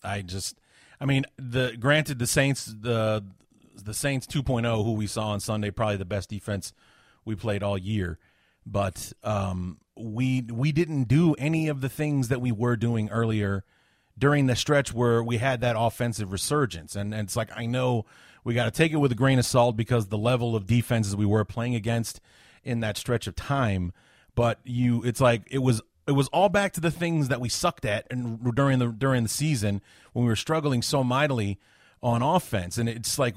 I 0.03 0.21
just, 0.21 0.59
I 0.99 1.05
mean, 1.05 1.25
the 1.37 1.75
granted 1.79 2.19
the 2.19 2.27
Saints 2.27 2.65
the 2.65 3.23
the 3.83 3.93
Saints 3.93 4.27
2.0 4.27 4.83
who 4.83 4.93
we 4.93 5.07
saw 5.07 5.29
on 5.29 5.39
Sunday 5.39 5.71
probably 5.71 5.97
the 5.97 6.05
best 6.05 6.29
defense 6.29 6.73
we 7.25 7.35
played 7.35 7.63
all 7.63 7.77
year, 7.77 8.19
but 8.65 9.13
um, 9.23 9.79
we 9.95 10.45
we 10.51 10.71
didn't 10.71 11.03
do 11.03 11.33
any 11.35 11.67
of 11.67 11.81
the 11.81 11.89
things 11.89 12.27
that 12.29 12.41
we 12.41 12.51
were 12.51 12.75
doing 12.75 13.09
earlier 13.09 13.63
during 14.17 14.47
the 14.47 14.55
stretch 14.55 14.93
where 14.93 15.23
we 15.23 15.37
had 15.37 15.61
that 15.61 15.75
offensive 15.77 16.31
resurgence, 16.31 16.95
and, 16.95 17.13
and 17.13 17.27
it's 17.27 17.35
like 17.35 17.49
I 17.55 17.65
know 17.65 18.05
we 18.43 18.53
got 18.53 18.65
to 18.65 18.71
take 18.71 18.91
it 18.91 18.97
with 18.97 19.11
a 19.11 19.15
grain 19.15 19.39
of 19.39 19.45
salt 19.45 19.77
because 19.77 20.07
the 20.07 20.17
level 20.17 20.55
of 20.55 20.65
defenses 20.65 21.15
we 21.15 21.25
were 21.25 21.45
playing 21.45 21.75
against 21.75 22.19
in 22.63 22.79
that 22.81 22.97
stretch 22.97 23.27
of 23.27 23.35
time. 23.35 23.91
But 24.35 24.59
you, 24.63 25.03
it's 25.03 25.21
like 25.21 25.43
it 25.49 25.59
was 25.59 25.81
it 26.07 26.13
was 26.13 26.27
all 26.29 26.49
back 26.49 26.73
to 26.73 26.81
the 26.81 26.91
things 26.91 27.27
that 27.27 27.39
we 27.39 27.49
sucked 27.49 27.85
at 27.85 28.07
and 28.09 28.55
during 28.55 28.79
the 28.79 28.87
during 28.87 29.23
the 29.23 29.29
season 29.29 29.81
when 30.13 30.25
we 30.25 30.29
were 30.29 30.35
struggling 30.35 30.81
so 30.81 31.03
mightily 31.03 31.59
on 32.01 32.21
offense, 32.21 32.77
and 32.77 32.87
it's 32.87 33.19
like 33.19 33.35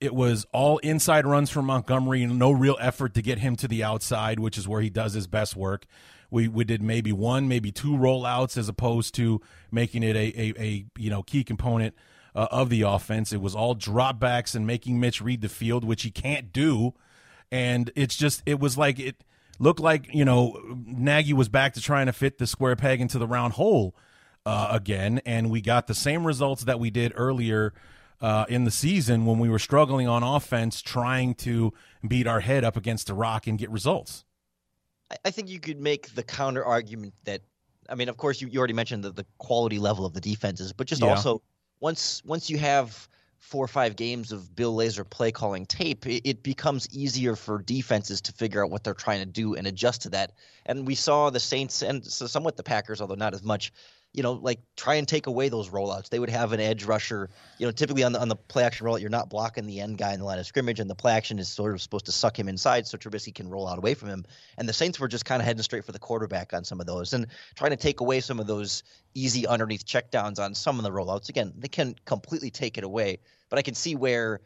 it 0.00 0.14
was 0.14 0.46
all 0.52 0.78
inside 0.78 1.26
runs 1.26 1.50
from 1.50 1.66
Montgomery 1.66 2.22
and 2.22 2.38
no 2.38 2.50
real 2.50 2.76
effort 2.80 3.14
to 3.14 3.22
get 3.22 3.38
him 3.38 3.56
to 3.56 3.68
the 3.68 3.82
outside, 3.82 4.38
which 4.38 4.56
is 4.56 4.68
where 4.68 4.80
he 4.80 4.90
does 4.90 5.14
his 5.14 5.26
best 5.26 5.56
work. 5.56 5.86
We 6.30 6.46
we 6.46 6.64
did 6.64 6.82
maybe 6.82 7.12
one, 7.12 7.48
maybe 7.48 7.72
two 7.72 7.92
rollouts 7.92 8.56
as 8.56 8.68
opposed 8.68 9.14
to 9.14 9.40
making 9.70 10.02
it 10.02 10.14
a 10.14 10.40
a, 10.40 10.54
a 10.58 10.86
you 10.98 11.10
know 11.10 11.22
key 11.22 11.42
component 11.42 11.94
uh, 12.34 12.48
of 12.50 12.68
the 12.68 12.82
offense. 12.82 13.32
It 13.32 13.40
was 13.40 13.54
all 13.54 13.74
dropbacks 13.74 14.54
and 14.54 14.66
making 14.66 15.00
Mitch 15.00 15.20
read 15.20 15.40
the 15.40 15.48
field, 15.48 15.84
which 15.84 16.02
he 16.02 16.10
can't 16.10 16.52
do 16.52 16.94
and 17.50 17.90
it's 17.94 18.16
just 18.16 18.42
it 18.46 18.60
was 18.60 18.76
like 18.76 18.98
it 18.98 19.24
looked 19.58 19.80
like 19.80 20.12
you 20.14 20.24
know 20.24 20.60
Nagy 20.86 21.32
was 21.32 21.48
back 21.48 21.74
to 21.74 21.80
trying 21.80 22.06
to 22.06 22.12
fit 22.12 22.38
the 22.38 22.46
square 22.46 22.76
peg 22.76 23.00
into 23.00 23.18
the 23.18 23.26
round 23.26 23.54
hole 23.54 23.94
uh, 24.46 24.68
again, 24.70 25.20
and 25.26 25.50
we 25.50 25.60
got 25.60 25.86
the 25.86 25.94
same 25.94 26.26
results 26.26 26.64
that 26.64 26.80
we 26.80 26.90
did 26.90 27.12
earlier. 27.14 27.72
Uh, 28.20 28.44
in 28.48 28.64
the 28.64 28.70
season, 28.72 29.26
when 29.26 29.38
we 29.38 29.48
were 29.48 29.60
struggling 29.60 30.08
on 30.08 30.24
offense, 30.24 30.82
trying 30.82 31.36
to 31.36 31.72
beat 32.08 32.26
our 32.26 32.40
head 32.40 32.64
up 32.64 32.76
against 32.76 33.06
the 33.06 33.14
rock 33.14 33.46
and 33.46 33.60
get 33.60 33.70
results, 33.70 34.24
I 35.24 35.30
think 35.30 35.48
you 35.48 35.60
could 35.60 35.80
make 35.80 36.14
the 36.14 36.22
counter 36.24 36.64
argument 36.64 37.14
that, 37.24 37.42
I 37.88 37.94
mean, 37.94 38.08
of 38.08 38.16
course, 38.16 38.40
you, 38.40 38.48
you 38.48 38.58
already 38.58 38.74
mentioned 38.74 39.04
the, 39.04 39.12
the 39.12 39.26
quality 39.38 39.78
level 39.78 40.04
of 40.04 40.14
the 40.14 40.20
defenses, 40.20 40.72
but 40.72 40.88
just 40.88 41.00
yeah. 41.00 41.10
also 41.10 41.42
once 41.80 42.22
once 42.24 42.50
you 42.50 42.58
have 42.58 43.08
four 43.38 43.64
or 43.64 43.68
five 43.68 43.96
games 43.96 44.32
of 44.32 44.54
Bill 44.54 44.74
Lazor 44.74 45.08
play 45.08 45.32
calling 45.32 45.66
tape, 45.66 46.06
it, 46.06 46.22
it, 46.28 46.42
becomes 46.42 46.88
easier 46.90 47.36
for 47.36 47.62
defenses 47.62 48.20
to 48.22 48.32
figure 48.32 48.64
out 48.64 48.70
what 48.70 48.84
they're 48.84 48.94
trying 48.94 49.20
to 49.20 49.26
do 49.26 49.54
and 49.54 49.66
adjust 49.66 50.02
to 50.02 50.10
that. 50.10 50.32
And 50.66 50.86
we 50.86 50.94
saw 50.94 51.30
the 51.30 51.40
Saints 51.40 51.82
and 51.82 52.04
somewhat 52.04 52.56
the 52.56 52.62
Packers, 52.62 53.00
although 53.00 53.14
not 53.14 53.34
as 53.34 53.42
much, 53.42 53.72
you 54.14 54.22
know, 54.22 54.32
like 54.32 54.60
try 54.76 54.94
and 54.94 55.06
take 55.06 55.26
away 55.26 55.48
those 55.48 55.68
rollouts. 55.68 56.08
They 56.08 56.18
would 56.18 56.30
have 56.30 56.52
an 56.52 56.60
edge 56.60 56.84
rusher. 56.84 57.28
You 57.58 57.66
know, 57.66 57.72
typically 57.72 58.04
on 58.04 58.12
the 58.12 58.20
on 58.20 58.28
the 58.28 58.36
play 58.36 58.64
action 58.64 58.86
rollout, 58.86 59.00
you're 59.00 59.10
not 59.10 59.28
blocking 59.28 59.66
the 59.66 59.80
end 59.80 59.98
guy 59.98 60.12
in 60.12 60.18
the 60.18 60.24
line 60.24 60.38
of 60.38 60.46
scrimmage, 60.46 60.80
and 60.80 60.88
the 60.88 60.94
play 60.94 61.12
action 61.12 61.38
is 61.38 61.48
sort 61.48 61.74
of 61.74 61.82
supposed 61.82 62.06
to 62.06 62.12
suck 62.12 62.38
him 62.38 62.48
inside 62.48 62.86
so 62.86 62.96
Trubisky 62.96 63.34
can 63.34 63.48
roll 63.48 63.68
out 63.68 63.78
away 63.78 63.94
from 63.94 64.08
him. 64.08 64.24
And 64.56 64.68
the 64.68 64.72
Saints 64.72 64.98
were 64.98 65.08
just 65.08 65.24
kind 65.24 65.42
of 65.42 65.46
heading 65.46 65.62
straight 65.62 65.84
for 65.84 65.92
the 65.92 65.98
quarterback 65.98 66.54
on 66.54 66.64
some 66.64 66.80
of 66.80 66.86
those 66.86 67.12
and 67.12 67.26
trying 67.54 67.70
to 67.70 67.76
take 67.76 68.00
away 68.00 68.20
some 68.20 68.40
of 68.40 68.46
those 68.46 68.82
easy 69.14 69.46
underneath 69.46 69.84
checkdowns 69.84 70.38
on 70.38 70.54
some 70.54 70.78
of 70.78 70.84
the 70.84 70.90
rollouts. 70.90 71.28
Again, 71.28 71.52
they 71.56 71.68
can 71.68 71.94
completely 72.04 72.50
take 72.50 72.78
it 72.78 72.84
away, 72.84 73.18
but 73.50 73.58
I 73.58 73.62
can 73.62 73.74
see 73.74 73.94
where 73.94 74.40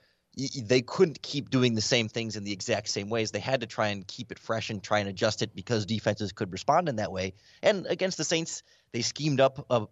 they 0.63 0.81
couldn't 0.81 1.21
keep 1.21 1.51
doing 1.51 1.75
the 1.75 1.83
same 1.83 2.09
things 2.09 2.37
in 2.37 2.45
the 2.45 2.53
exact 2.53 2.89
same 2.89 3.11
ways. 3.11 3.31
They 3.31 3.41
had 3.41 3.61
to 3.61 3.67
try 3.67 3.89
and 3.89 4.07
keep 4.07 4.33
it 4.33 4.39
fresh 4.39 4.71
and 4.71 4.83
try 4.83 4.99
and 5.01 5.09
adjust 5.09 5.43
it 5.43 5.55
because 5.55 5.85
defenses 5.85 6.33
could 6.33 6.51
respond 6.53 6.89
in 6.89 6.97
that 6.97 7.13
way. 7.13 7.35
And 7.63 7.87
against 7.87 8.17
the 8.17 8.25
Saints, 8.25 8.63
they 8.93 9.03
schemed 9.03 9.41
up 9.41 9.65
a 9.71 9.87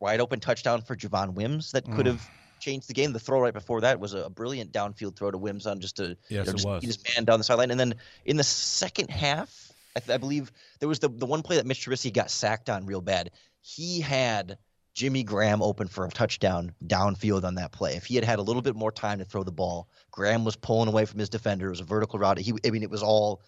wide 0.00 0.20
open 0.20 0.40
touchdown 0.40 0.82
for 0.82 0.96
Javon 0.96 1.34
Wims 1.34 1.72
that 1.72 1.84
could 1.84 2.06
mm. 2.06 2.12
have 2.12 2.30
changed 2.60 2.88
the 2.88 2.94
game. 2.94 3.12
The 3.12 3.20
throw 3.20 3.40
right 3.40 3.54
before 3.54 3.80
that 3.82 4.00
was 4.00 4.14
a 4.14 4.30
brilliant 4.30 4.72
downfield 4.72 5.16
throw 5.16 5.30
to 5.30 5.38
Wims 5.38 5.66
on 5.66 5.80
just 5.80 6.00
a 6.00 6.16
yes, 6.28 6.30
you 6.30 6.38
know, 6.38 6.44
just 6.44 6.64
it 6.64 6.68
was. 6.68 6.84
his 6.84 6.98
man 7.14 7.24
down 7.24 7.38
the 7.38 7.44
sideline. 7.44 7.70
And 7.70 7.78
then 7.78 7.94
in 8.24 8.36
the 8.36 8.44
second 8.44 9.10
half, 9.10 9.72
I, 9.96 10.14
I 10.14 10.16
believe 10.16 10.52
there 10.80 10.88
was 10.88 10.98
the 10.98 11.08
the 11.08 11.26
one 11.26 11.42
play 11.42 11.56
that 11.56 11.66
Mitch 11.66 11.86
Trubisky 11.86 12.12
got 12.12 12.30
sacked 12.30 12.70
on 12.70 12.86
real 12.86 13.00
bad. 13.00 13.30
He 13.60 14.00
had 14.00 14.58
Jimmy 14.94 15.22
Graham 15.22 15.62
open 15.62 15.88
for 15.88 16.06
a 16.06 16.10
touchdown 16.10 16.72
downfield 16.84 17.44
on 17.44 17.56
that 17.56 17.72
play. 17.72 17.96
If 17.96 18.06
he 18.06 18.14
had 18.14 18.24
had 18.24 18.38
a 18.38 18.42
little 18.42 18.62
bit 18.62 18.74
more 18.74 18.92
time 18.92 19.18
to 19.18 19.24
throw 19.24 19.42
the 19.42 19.52
ball, 19.52 19.88
Graham 20.10 20.44
was 20.44 20.56
pulling 20.56 20.88
away 20.88 21.04
from 21.04 21.20
his 21.20 21.28
defender. 21.28 21.66
It 21.66 21.70
was 21.70 21.80
a 21.80 21.84
vertical 21.84 22.18
route. 22.18 22.38
He, 22.38 22.54
I 22.64 22.70
mean, 22.70 22.82
it 22.82 22.90
was 22.90 23.02
all 23.02 23.42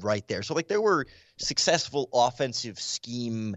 right 0.00 0.26
there. 0.28 0.42
So 0.42 0.54
like 0.54 0.68
there 0.68 0.80
were 0.80 1.06
successful 1.38 2.08
offensive 2.12 2.78
scheme 2.78 3.56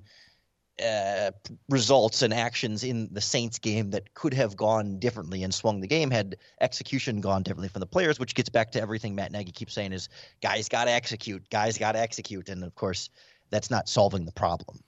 uh, 0.84 1.32
results 1.70 2.22
and 2.22 2.34
actions 2.34 2.84
in 2.84 3.08
the 3.12 3.22
Saints 3.22 3.60
game 3.60 3.92
that 3.92 4.14
could 4.14 4.34
have 4.34 4.58
gone 4.58 5.00
differently 5.00 5.44
and 5.44 5.54
swung 5.54 5.80
the 5.80 5.88
game 5.88 6.12
had 6.12 6.36
execution 6.60 7.22
gone 7.22 7.44
differently 7.44 7.70
from 7.70 7.80
the 7.80 7.86
players, 7.86 8.20
which 8.20 8.36
gets 8.36 8.50
back 8.50 8.72
to 8.72 8.82
everything 8.82 9.16
Matt 9.16 9.32
Nagy 9.32 9.52
keeps 9.52 9.74
saying 9.74 9.94
is 9.94 10.10
guys 10.42 10.68
got 10.68 10.86
to 10.86 10.92
execute, 10.92 11.50
guys 11.50 11.78
got 11.78 11.94
to 11.94 12.00
execute, 12.00 12.50
and 12.50 12.64
of 12.64 12.76
course 12.76 13.10
that's 13.50 13.72
not 13.72 13.88
solving 13.88 14.26
the 14.26 14.32
problem. 14.32 14.80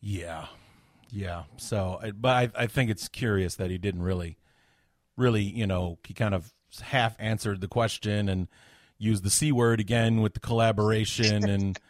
Yeah, 0.00 0.46
yeah. 1.10 1.44
So, 1.58 2.00
but 2.18 2.30
I, 2.56 2.62
I 2.62 2.66
think 2.66 2.90
it's 2.90 3.08
curious 3.08 3.56
that 3.56 3.70
he 3.70 3.76
didn't 3.76 4.02
really, 4.02 4.38
really, 5.16 5.42
you 5.42 5.66
know, 5.66 5.98
he 6.06 6.14
kind 6.14 6.34
of 6.34 6.52
half 6.80 7.16
answered 7.18 7.60
the 7.60 7.68
question 7.68 8.28
and 8.28 8.48
used 8.96 9.24
the 9.24 9.30
c 9.30 9.50
word 9.50 9.80
again 9.80 10.20
with 10.20 10.34
the 10.34 10.40
collaboration 10.40 11.48
and 11.48 11.78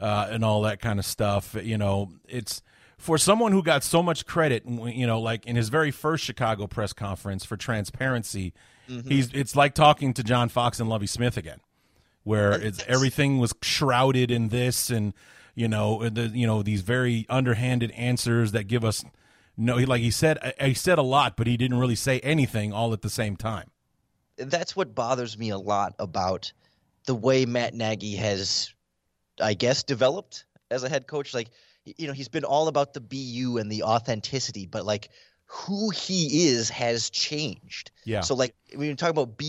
uh, 0.00 0.28
and 0.30 0.44
all 0.44 0.62
that 0.62 0.80
kind 0.80 0.98
of 0.98 1.04
stuff. 1.04 1.54
You 1.62 1.78
know, 1.78 2.10
it's 2.28 2.62
for 2.98 3.18
someone 3.18 3.52
who 3.52 3.62
got 3.62 3.84
so 3.84 4.02
much 4.02 4.26
credit. 4.26 4.64
You 4.66 5.06
know, 5.06 5.20
like 5.20 5.46
in 5.46 5.56
his 5.56 5.68
very 5.68 5.90
first 5.90 6.24
Chicago 6.24 6.66
press 6.66 6.92
conference 6.92 7.44
for 7.44 7.56
transparency, 7.56 8.52
mm-hmm. 8.88 9.08
he's 9.08 9.32
it's 9.32 9.54
like 9.54 9.74
talking 9.74 10.12
to 10.14 10.24
John 10.24 10.48
Fox 10.48 10.80
and 10.80 10.88
Lovie 10.88 11.06
Smith 11.06 11.36
again, 11.36 11.60
where 12.24 12.52
it's 12.52 12.82
everything 12.88 13.38
was 13.38 13.54
shrouded 13.62 14.30
in 14.30 14.48
this 14.48 14.90
and 14.90 15.14
you 15.54 15.68
know, 15.68 16.08
the 16.08 16.28
you 16.28 16.46
know 16.46 16.62
these 16.62 16.82
very 16.82 17.26
underhanded 17.28 17.90
answers 17.92 18.52
that 18.52 18.64
give 18.64 18.84
us 18.84 19.04
no. 19.56 19.76
Like 19.76 20.00
he 20.00 20.10
said, 20.10 20.54
he 20.60 20.74
said 20.74 20.98
a 20.98 21.02
lot, 21.02 21.36
but 21.36 21.46
he 21.46 21.56
didn't 21.56 21.78
really 21.78 21.96
say 21.96 22.20
anything 22.20 22.72
all 22.72 22.92
at 22.92 23.02
the 23.02 23.10
same 23.10 23.36
time. 23.36 23.70
That's 24.36 24.74
what 24.74 24.94
bothers 24.94 25.36
me 25.36 25.50
a 25.50 25.58
lot 25.58 25.94
about 25.98 26.52
the 27.04 27.14
way 27.14 27.44
Matt 27.44 27.74
Nagy 27.74 28.16
has, 28.16 28.72
I 29.40 29.54
guess, 29.54 29.82
developed 29.82 30.44
as 30.70 30.82
a 30.82 30.88
head 30.88 31.06
coach. 31.06 31.34
Like, 31.34 31.50
you 31.84 32.06
know, 32.06 32.12
he's 32.12 32.28
been 32.28 32.44
all 32.44 32.68
about 32.68 32.94
the 32.94 33.00
BU 33.00 33.58
and 33.58 33.70
the 33.70 33.84
authenticity, 33.84 34.66
but 34.66 34.84
like 34.84 35.08
who 35.46 35.90
he 35.90 36.48
is 36.48 36.70
has 36.70 37.10
changed. 37.10 37.90
Yeah. 38.04 38.20
So 38.20 38.34
like 38.34 38.54
when 38.74 38.88
you 38.88 38.94
talk 38.94 39.10
about 39.10 39.36
BU, 39.36 39.44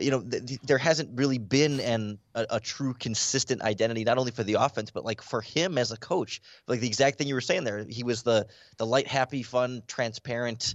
you 0.00 0.10
know, 0.10 0.20
th- 0.20 0.46
th- 0.46 0.60
there 0.62 0.78
hasn't 0.78 1.10
really 1.16 1.38
been 1.38 1.78
an 1.78 2.18
a, 2.34 2.46
a, 2.50 2.60
true 2.60 2.94
consistent 2.94 3.62
identity, 3.62 4.02
not 4.02 4.18
only 4.18 4.32
for 4.32 4.42
the 4.42 4.54
offense, 4.54 4.90
but 4.90 5.04
like 5.04 5.22
for 5.22 5.40
him 5.40 5.78
as 5.78 5.92
a 5.92 5.96
coach. 5.96 6.42
Like 6.66 6.80
the 6.80 6.88
exact 6.88 7.18
thing 7.18 7.28
you 7.28 7.34
were 7.34 7.40
saying 7.40 7.62
there, 7.62 7.84
he 7.88 8.02
was 8.02 8.24
the 8.24 8.48
the 8.76 8.86
light, 8.86 9.06
happy, 9.06 9.44
fun, 9.44 9.82
transparent, 9.86 10.74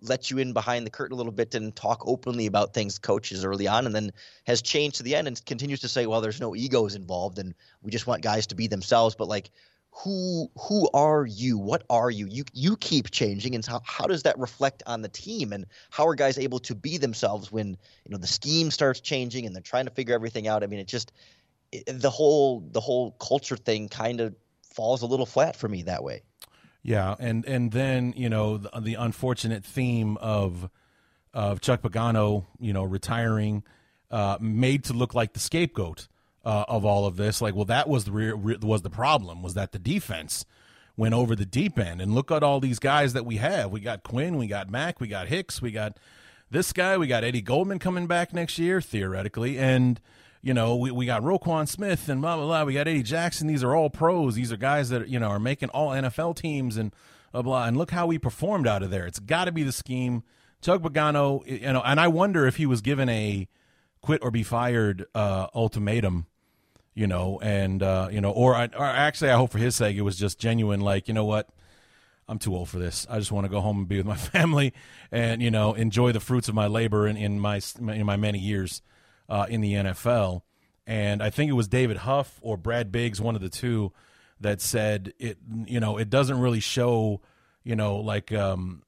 let 0.00 0.30
you 0.30 0.38
in 0.38 0.52
behind 0.52 0.86
the 0.86 0.90
curtain 0.90 1.14
a 1.14 1.16
little 1.16 1.32
bit 1.32 1.54
and 1.54 1.74
talk 1.74 2.06
openly 2.06 2.46
about 2.46 2.74
things 2.74 2.98
coaches 2.98 3.44
early 3.44 3.66
on, 3.66 3.86
and 3.86 3.94
then 3.94 4.12
has 4.44 4.62
changed 4.62 4.98
to 4.98 5.02
the 5.02 5.14
end 5.14 5.28
and 5.28 5.44
continues 5.44 5.80
to 5.80 5.88
say, 5.88 6.06
well, 6.06 6.20
there's 6.20 6.40
no 6.40 6.54
egos 6.54 6.94
involved, 6.94 7.38
and 7.38 7.54
we 7.82 7.90
just 7.90 8.06
want 8.06 8.22
guys 8.22 8.48
to 8.48 8.54
be 8.54 8.66
themselves. 8.66 9.14
But 9.14 9.28
like 9.28 9.50
who 10.02 10.50
who 10.58 10.88
are 10.92 11.24
you? 11.24 11.58
What 11.58 11.84
are 11.88 12.10
you? 12.10 12.26
You 12.28 12.44
you 12.52 12.76
keep 12.76 13.10
changing 13.10 13.54
and 13.54 13.64
how, 13.64 13.80
how 13.84 14.06
does 14.06 14.24
that 14.24 14.38
reflect 14.38 14.82
on 14.86 15.00
the 15.00 15.08
team? 15.08 15.52
And 15.52 15.66
how 15.90 16.06
are 16.06 16.14
guys 16.14 16.38
able 16.38 16.58
to 16.60 16.74
be 16.74 16.98
themselves 16.98 17.50
when 17.50 17.68
you 17.68 18.10
know 18.10 18.18
the 18.18 18.26
scheme 18.26 18.70
starts 18.70 19.00
changing 19.00 19.46
and 19.46 19.54
they're 19.54 19.62
trying 19.62 19.86
to 19.86 19.90
figure 19.90 20.14
everything 20.14 20.48
out? 20.48 20.62
I 20.62 20.66
mean 20.66 20.80
it 20.80 20.88
just 20.88 21.12
it, 21.72 21.84
the 21.86 22.10
whole 22.10 22.60
the 22.60 22.80
whole 22.80 23.12
culture 23.12 23.56
thing 23.56 23.88
kind 23.88 24.20
of 24.20 24.34
falls 24.74 25.00
a 25.00 25.06
little 25.06 25.26
flat 25.26 25.56
for 25.56 25.68
me 25.68 25.84
that 25.84 26.04
way 26.04 26.22
yeah 26.86 27.14
and 27.18 27.44
and 27.46 27.72
then 27.72 28.14
you 28.16 28.28
know 28.28 28.56
the, 28.56 28.70
the 28.80 28.94
unfortunate 28.94 29.64
theme 29.64 30.16
of 30.18 30.70
of 31.34 31.60
chuck 31.60 31.82
pagano 31.82 32.44
you 32.58 32.72
know 32.72 32.84
retiring 32.84 33.62
uh, 34.10 34.38
made 34.40 34.84
to 34.84 34.92
look 34.92 35.14
like 35.14 35.32
the 35.32 35.40
scapegoat 35.40 36.08
uh, 36.44 36.64
of 36.68 36.84
all 36.84 37.06
of 37.06 37.16
this. 37.16 37.42
Like, 37.42 37.54
well, 37.54 37.64
that 37.66 37.88
was 37.88 38.04
the 38.04 38.12
re- 38.12 38.32
re- 38.32 38.58
was 38.62 38.82
the 38.82 38.90
problem 38.90 39.42
was 39.42 39.54
that 39.54 39.72
the 39.72 39.78
defense 39.78 40.44
went 40.96 41.12
over 41.12 41.34
the 41.36 41.44
deep 41.44 41.78
end. 41.78 42.00
And 42.00 42.14
look 42.14 42.30
at 42.30 42.42
all 42.42 42.60
these 42.60 42.78
guys 42.78 43.12
that 43.12 43.26
we 43.26 43.36
have. 43.36 43.70
We 43.70 43.80
got 43.80 44.02
Quinn, 44.02 44.38
we 44.38 44.46
got 44.46 44.70
Mack, 44.70 45.00
we 45.00 45.08
got 45.08 45.28
Hicks, 45.28 45.60
we 45.60 45.70
got 45.72 45.98
this 46.50 46.72
guy, 46.72 46.96
we 46.96 47.06
got 47.06 47.24
Eddie 47.24 47.42
Goldman 47.42 47.78
coming 47.78 48.06
back 48.06 48.32
next 48.32 48.58
year, 48.58 48.80
theoretically. 48.80 49.58
And, 49.58 50.00
you 50.46 50.54
know, 50.54 50.76
we, 50.76 50.92
we 50.92 51.06
got 51.06 51.22
Roquan 51.22 51.66
Smith 51.66 52.08
and 52.08 52.22
blah, 52.22 52.36
blah, 52.36 52.46
blah. 52.46 52.62
We 52.62 52.74
got 52.74 52.86
Eddie 52.86 53.02
Jackson. 53.02 53.48
These 53.48 53.64
are 53.64 53.74
all 53.74 53.90
pros. 53.90 54.36
These 54.36 54.52
are 54.52 54.56
guys 54.56 54.90
that, 54.90 55.08
you 55.08 55.18
know, 55.18 55.26
are 55.26 55.40
making 55.40 55.70
all 55.70 55.90
NFL 55.90 56.36
teams 56.36 56.76
and 56.76 56.94
blah, 57.32 57.42
blah. 57.42 57.64
And 57.66 57.76
look 57.76 57.90
how 57.90 58.06
we 58.06 58.16
performed 58.16 58.68
out 58.68 58.84
of 58.84 58.90
there. 58.92 59.08
It's 59.08 59.18
got 59.18 59.46
to 59.46 59.52
be 59.52 59.64
the 59.64 59.72
scheme. 59.72 60.22
Chuck 60.62 60.82
Pagano, 60.82 61.44
you 61.44 61.72
know, 61.72 61.82
and 61.84 61.98
I 61.98 62.06
wonder 62.06 62.46
if 62.46 62.58
he 62.58 62.66
was 62.66 62.80
given 62.80 63.08
a 63.08 63.48
quit 64.02 64.22
or 64.22 64.30
be 64.30 64.44
fired 64.44 65.06
uh, 65.16 65.48
ultimatum 65.52 66.26
you 66.94 67.06
know, 67.06 67.38
and 67.42 67.82
uh, 67.82 68.08
you 68.10 68.22
know, 68.22 68.30
or, 68.30 68.54
I, 68.54 68.70
or 68.74 68.86
actually, 68.86 69.30
I 69.30 69.36
hope 69.36 69.50
for 69.50 69.58
his 69.58 69.76
sake, 69.76 69.98
it 69.98 70.00
was 70.00 70.16
just 70.16 70.38
genuine. 70.38 70.80
Like, 70.80 71.08
you 71.08 71.12
know 71.12 71.26
what, 71.26 71.50
I'm 72.26 72.38
too 72.38 72.56
old 72.56 72.70
for 72.70 72.78
this. 72.78 73.06
I 73.10 73.18
just 73.18 73.30
want 73.30 73.44
to 73.44 73.50
go 73.50 73.60
home 73.60 73.80
and 73.80 73.86
be 73.86 73.98
with 73.98 74.06
my 74.06 74.16
family, 74.16 74.72
and 75.12 75.42
you 75.42 75.50
know, 75.50 75.74
enjoy 75.74 76.12
the 76.12 76.20
fruits 76.20 76.48
of 76.48 76.54
my 76.54 76.68
labor 76.68 77.06
in, 77.06 77.18
in 77.18 77.38
my 77.38 77.60
in 77.78 78.06
my 78.06 78.16
many 78.16 78.38
years 78.38 78.80
uh, 79.28 79.46
in 79.48 79.60
the 79.60 79.74
NFL. 79.74 80.42
And 80.86 81.22
I 81.22 81.30
think 81.30 81.50
it 81.50 81.54
was 81.54 81.68
David 81.68 81.98
Haugh 81.98 82.26
or 82.40 82.56
Brad 82.56 82.92
Biggs, 82.92 83.20
one 83.20 83.34
of 83.34 83.40
the 83.42 83.48
two, 83.48 83.92
that 84.40 84.60
said 84.60 85.12
it. 85.18 85.38
You 85.66 85.80
know, 85.80 85.98
it 85.98 86.10
doesn't 86.10 86.38
really 86.38 86.60
show. 86.60 87.20
You 87.64 87.74
know, 87.74 87.96
like 87.96 88.32
um, 88.32 88.82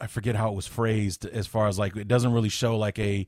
I 0.00 0.06
forget 0.06 0.34
how 0.34 0.48
it 0.48 0.54
was 0.54 0.66
phrased 0.66 1.24
as 1.24 1.46
far 1.46 1.66
as 1.68 1.78
like 1.78 1.96
it 1.96 2.08
doesn't 2.08 2.32
really 2.32 2.50
show 2.50 2.76
like 2.76 2.98
a 2.98 3.26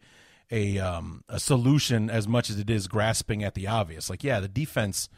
a 0.50 0.78
um, 0.78 1.24
a 1.28 1.38
solution 1.38 2.10
as 2.10 2.28
much 2.28 2.50
as 2.50 2.58
it 2.58 2.68
is 2.70 2.88
grasping 2.88 3.42
at 3.42 3.54
the 3.54 3.66
obvious. 3.66 4.10
Like, 4.10 4.24
yeah, 4.24 4.40
the 4.40 4.48
defense 4.48 5.08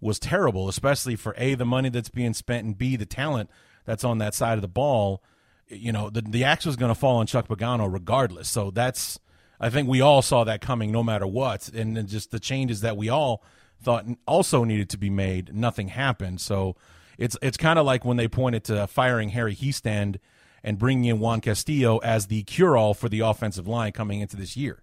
was 0.00 0.18
terrible, 0.18 0.68
especially 0.68 1.16
for 1.16 1.34
a 1.36 1.54
the 1.54 1.64
money 1.64 1.88
that's 1.88 2.10
being 2.10 2.34
spent 2.34 2.64
and 2.64 2.76
b 2.76 2.96
the 2.96 3.06
talent 3.06 3.50
that's 3.84 4.04
on 4.04 4.18
that 4.18 4.34
side 4.34 4.58
of 4.58 4.62
the 4.62 4.68
ball. 4.68 5.22
You 5.68 5.92
know, 5.92 6.10
the 6.10 6.22
the 6.22 6.44
axe 6.44 6.66
was 6.66 6.76
going 6.76 6.90
to 6.90 6.98
fall 6.98 7.16
on 7.16 7.26
Chuck 7.26 7.48
Pagano 7.48 7.90
regardless. 7.90 8.48
So 8.48 8.70
that's 8.70 9.18
I 9.60 9.70
think 9.70 9.88
we 9.88 10.00
all 10.00 10.22
saw 10.22 10.44
that 10.44 10.60
coming, 10.60 10.90
no 10.90 11.02
matter 11.02 11.26
what, 11.26 11.68
and 11.68 12.08
just 12.08 12.30
the 12.30 12.40
changes 12.40 12.80
that 12.80 12.96
we 12.96 13.08
all 13.08 13.42
thought 13.82 14.06
also 14.26 14.64
needed 14.64 14.90
to 14.90 14.98
be 14.98 15.10
made. 15.10 15.54
Nothing 15.54 15.88
happened. 15.88 16.40
So 16.40 16.76
it's 17.18 17.36
it's 17.42 17.56
kind 17.56 17.78
of 17.78 17.86
like 17.86 18.04
when 18.04 18.16
they 18.16 18.28
pointed 18.28 18.64
to 18.64 18.86
firing 18.86 19.30
Harry 19.30 19.54
Hiestand 19.54 20.16
and 20.62 20.78
bringing 20.78 21.04
in 21.04 21.20
Juan 21.20 21.40
Castillo 21.40 21.98
as 21.98 22.26
the 22.26 22.42
cure 22.44 22.76
all 22.76 22.94
for 22.94 23.08
the 23.08 23.20
offensive 23.20 23.68
line 23.68 23.92
coming 23.92 24.20
into 24.20 24.36
this 24.36 24.56
year. 24.56 24.82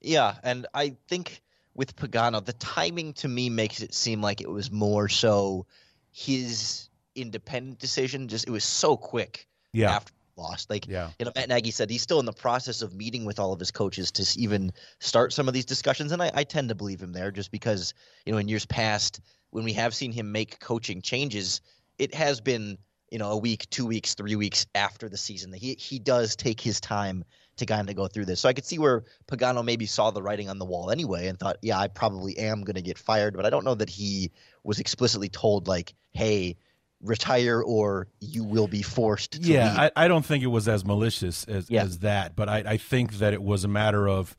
Yeah, 0.00 0.36
and 0.42 0.66
I 0.74 0.96
think 1.08 1.42
with 1.74 1.96
Pagano, 1.96 2.44
the 2.44 2.52
timing 2.54 3.14
to 3.14 3.28
me 3.28 3.50
makes 3.50 3.82
it 3.82 3.92
seem 3.92 4.22
like 4.22 4.40
it 4.40 4.50
was 4.50 4.70
more 4.70 5.08
so 5.08 5.66
his 6.12 6.88
independent 7.14 7.78
decision. 7.78 8.28
Just 8.28 8.46
it 8.46 8.50
was 8.50 8.64
so 8.64 8.96
quick. 8.96 9.48
Yeah. 9.72 9.90
After 9.90 10.12
lost, 10.36 10.70
like 10.70 10.86
yeah. 10.86 11.10
you 11.18 11.26
know, 11.26 11.32
Matt 11.34 11.48
Nagy 11.48 11.70
said 11.70 11.90
he's 11.90 12.02
still 12.02 12.20
in 12.20 12.26
the 12.26 12.32
process 12.32 12.82
of 12.82 12.94
meeting 12.94 13.24
with 13.24 13.38
all 13.38 13.52
of 13.52 13.60
his 13.60 13.70
coaches 13.70 14.12
to 14.12 14.40
even 14.40 14.72
start 15.00 15.32
some 15.32 15.48
of 15.48 15.54
these 15.54 15.64
discussions, 15.64 16.12
and 16.12 16.22
I, 16.22 16.30
I 16.34 16.44
tend 16.44 16.68
to 16.70 16.74
believe 16.74 17.02
him 17.02 17.12
there, 17.12 17.30
just 17.30 17.50
because 17.50 17.94
you 18.26 18.32
know 18.32 18.38
in 18.38 18.48
years 18.48 18.66
past 18.66 19.20
when 19.50 19.64
we 19.64 19.72
have 19.74 19.94
seen 19.94 20.12
him 20.12 20.32
make 20.32 20.58
coaching 20.58 21.02
changes, 21.02 21.60
it 21.98 22.14
has 22.14 22.40
been 22.40 22.78
you 23.14 23.18
know, 23.18 23.30
a 23.30 23.36
week, 23.36 23.70
two 23.70 23.86
weeks, 23.86 24.14
three 24.14 24.34
weeks 24.34 24.66
after 24.74 25.08
the 25.08 25.16
season. 25.16 25.52
He 25.52 25.74
he 25.74 26.00
does 26.00 26.34
take 26.34 26.60
his 26.60 26.80
time 26.80 27.22
to 27.56 27.64
kind 27.64 27.88
of 27.88 27.94
go 27.94 28.08
through 28.08 28.24
this. 28.24 28.40
So 28.40 28.48
I 28.48 28.52
could 28.52 28.64
see 28.64 28.80
where 28.80 29.04
Pagano 29.28 29.64
maybe 29.64 29.86
saw 29.86 30.10
the 30.10 30.20
writing 30.20 30.48
on 30.48 30.58
the 30.58 30.64
wall 30.64 30.90
anyway 30.90 31.28
and 31.28 31.38
thought, 31.38 31.58
yeah, 31.62 31.78
I 31.78 31.86
probably 31.86 32.36
am 32.38 32.64
going 32.64 32.74
to 32.74 32.82
get 32.82 32.98
fired. 32.98 33.36
But 33.36 33.46
I 33.46 33.50
don't 33.50 33.64
know 33.64 33.76
that 33.76 33.88
he 33.88 34.32
was 34.64 34.80
explicitly 34.80 35.28
told 35.28 35.68
like, 35.68 35.94
hey, 36.12 36.56
retire 37.04 37.62
or 37.62 38.08
you 38.20 38.42
will 38.42 38.66
be 38.66 38.82
forced. 38.82 39.32
To. 39.32 39.40
Yeah, 39.40 39.74
I, 39.76 40.04
I, 40.04 40.08
don't 40.08 40.24
think 40.24 40.42
it 40.42 40.48
was 40.48 40.66
as 40.66 40.84
malicious 40.84 41.44
as, 41.44 41.70
yeah. 41.70 41.82
as 41.82 42.00
that, 42.00 42.34
but 42.34 42.48
I, 42.48 42.64
I 42.66 42.76
think 42.76 43.14
that 43.18 43.32
it 43.32 43.42
was 43.42 43.64
a 43.64 43.68
matter 43.68 44.08
of 44.08 44.36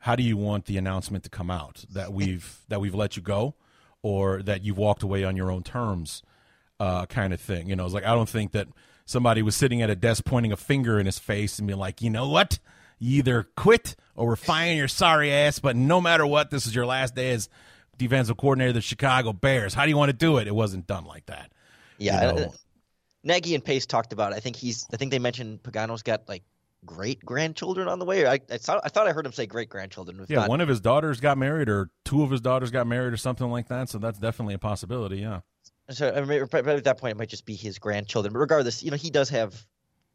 how 0.00 0.16
do 0.16 0.22
you 0.22 0.36
want 0.36 0.66
the 0.66 0.76
announcement 0.76 1.24
to 1.24 1.30
come 1.30 1.50
out 1.50 1.84
that 1.90 2.12
we've 2.12 2.60
that 2.68 2.80
we've 2.80 2.94
let 2.94 3.16
you 3.16 3.22
go 3.22 3.54
or 4.02 4.42
that 4.42 4.64
you've 4.64 4.78
walked 4.78 5.02
away 5.02 5.24
on 5.24 5.36
your 5.36 5.50
own 5.50 5.62
terms 5.62 6.22
uh, 6.80 7.06
kind 7.06 7.32
of 7.32 7.40
thing. 7.40 7.68
You 7.68 7.76
know, 7.76 7.84
it's 7.84 7.94
like 7.94 8.04
I 8.04 8.14
don't 8.14 8.28
think 8.28 8.52
that 8.52 8.68
somebody 9.04 9.42
was 9.42 9.56
sitting 9.56 9.82
at 9.82 9.90
a 9.90 9.96
desk 9.96 10.24
pointing 10.24 10.52
a 10.52 10.56
finger 10.56 10.98
in 11.00 11.06
his 11.06 11.18
face 11.18 11.58
and 11.58 11.66
being 11.66 11.78
like, 11.78 12.02
you 12.02 12.10
know 12.10 12.28
what, 12.28 12.58
you 12.98 13.18
either 13.18 13.48
quit 13.56 13.96
or 14.14 14.26
we're 14.28 14.36
firing 14.36 14.76
your 14.76 14.88
sorry 14.88 15.32
ass. 15.32 15.58
But 15.58 15.76
no 15.76 16.00
matter 16.00 16.26
what, 16.26 16.50
this 16.50 16.66
is 16.66 16.74
your 16.74 16.86
last 16.86 17.14
day 17.14 17.30
as 17.32 17.48
defensive 17.96 18.36
coordinator 18.36 18.68
of 18.68 18.74
the 18.74 18.80
Chicago 18.80 19.32
Bears. 19.32 19.74
How 19.74 19.84
do 19.84 19.90
you 19.90 19.96
want 19.96 20.10
to 20.10 20.16
do 20.16 20.38
it? 20.38 20.46
It 20.46 20.54
wasn't 20.54 20.86
done 20.86 21.04
like 21.04 21.26
that. 21.26 21.52
Yeah. 21.98 22.32
You 22.32 22.40
know? 22.40 22.54
Nagy 23.24 23.54
and 23.54 23.64
Pace 23.64 23.86
talked 23.86 24.12
about. 24.12 24.32
It. 24.32 24.36
I 24.36 24.40
think 24.40 24.56
he's. 24.56 24.86
I 24.92 24.96
think 24.96 25.10
they 25.10 25.18
mentioned 25.18 25.62
Pagano's 25.62 26.02
got 26.02 26.28
like 26.28 26.42
great 26.84 27.24
grandchildren 27.24 27.88
on 27.88 27.98
the 27.98 28.04
way. 28.04 28.26
I, 28.26 28.38
I, 28.50 28.58
thought, 28.58 28.80
I 28.84 28.88
thought 28.88 29.08
I 29.08 29.12
heard 29.12 29.26
him 29.26 29.32
say 29.32 29.46
great 29.46 29.68
grandchildren. 29.68 30.24
Yeah, 30.28 30.40
not, 30.40 30.48
one 30.48 30.60
of 30.60 30.68
his 30.68 30.80
daughters 30.80 31.20
got 31.20 31.36
married, 31.36 31.68
or 31.68 31.90
two 32.04 32.22
of 32.22 32.30
his 32.30 32.40
daughters 32.40 32.70
got 32.70 32.86
married, 32.86 33.12
or 33.12 33.16
something 33.16 33.50
like 33.50 33.68
that. 33.68 33.88
So 33.88 33.98
that's 33.98 34.18
definitely 34.18 34.54
a 34.54 34.58
possibility. 34.58 35.18
Yeah. 35.18 35.40
So 35.90 36.12
I 36.14 36.20
mean, 36.22 36.42
at 36.42 36.84
that 36.84 36.98
point, 36.98 37.12
it 37.12 37.18
might 37.18 37.28
just 37.28 37.46
be 37.46 37.54
his 37.54 37.78
grandchildren. 37.78 38.32
But 38.32 38.40
regardless, 38.40 38.82
you 38.82 38.90
know, 38.90 38.96
he 38.96 39.10
does 39.10 39.30
have, 39.30 39.66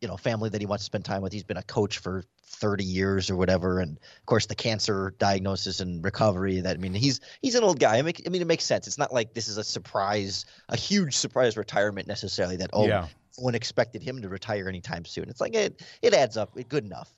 you 0.03 0.09
know, 0.09 0.17
family 0.17 0.49
that 0.49 0.59
he 0.59 0.67
wants 0.67 0.83
to 0.83 0.85
spend 0.85 1.05
time 1.05 1.21
with. 1.21 1.31
He's 1.31 1.45
been 1.45 1.55
a 1.55 1.63
coach 1.63 1.99
for 1.99 2.25
30 2.47 2.83
years 2.83 3.29
or 3.29 3.37
whatever, 3.37 3.79
and 3.79 3.97
of 3.97 4.25
course 4.25 4.47
the 4.47 4.53
cancer 4.53 5.15
diagnosis 5.17 5.79
and 5.79 6.03
recovery. 6.03 6.59
That 6.59 6.75
I 6.75 6.77
mean, 6.77 6.93
he's 6.93 7.21
he's 7.41 7.55
an 7.55 7.63
old 7.63 7.79
guy. 7.79 7.99
I, 7.99 8.01
mean, 8.01 8.13
I 8.25 8.29
mean, 8.29 8.41
it 8.41 8.47
makes 8.47 8.65
sense. 8.65 8.85
It's 8.85 8.97
not 8.97 9.13
like 9.13 9.33
this 9.33 9.47
is 9.47 9.57
a 9.57 9.63
surprise, 9.63 10.45
a 10.67 10.75
huge 10.75 11.15
surprise 11.15 11.55
retirement 11.55 12.05
necessarily. 12.05 12.57
That 12.57 12.71
oh, 12.73 12.85
yeah. 12.85 13.07
one 13.37 13.55
expected 13.55 14.03
him 14.03 14.21
to 14.21 14.27
retire 14.27 14.67
anytime 14.67 15.05
soon. 15.05 15.29
It's 15.29 15.39
like 15.39 15.55
it 15.55 15.81
it 16.01 16.13
adds 16.13 16.35
up. 16.35 16.51
It 16.57 16.67
good 16.67 16.83
enough. 16.83 17.09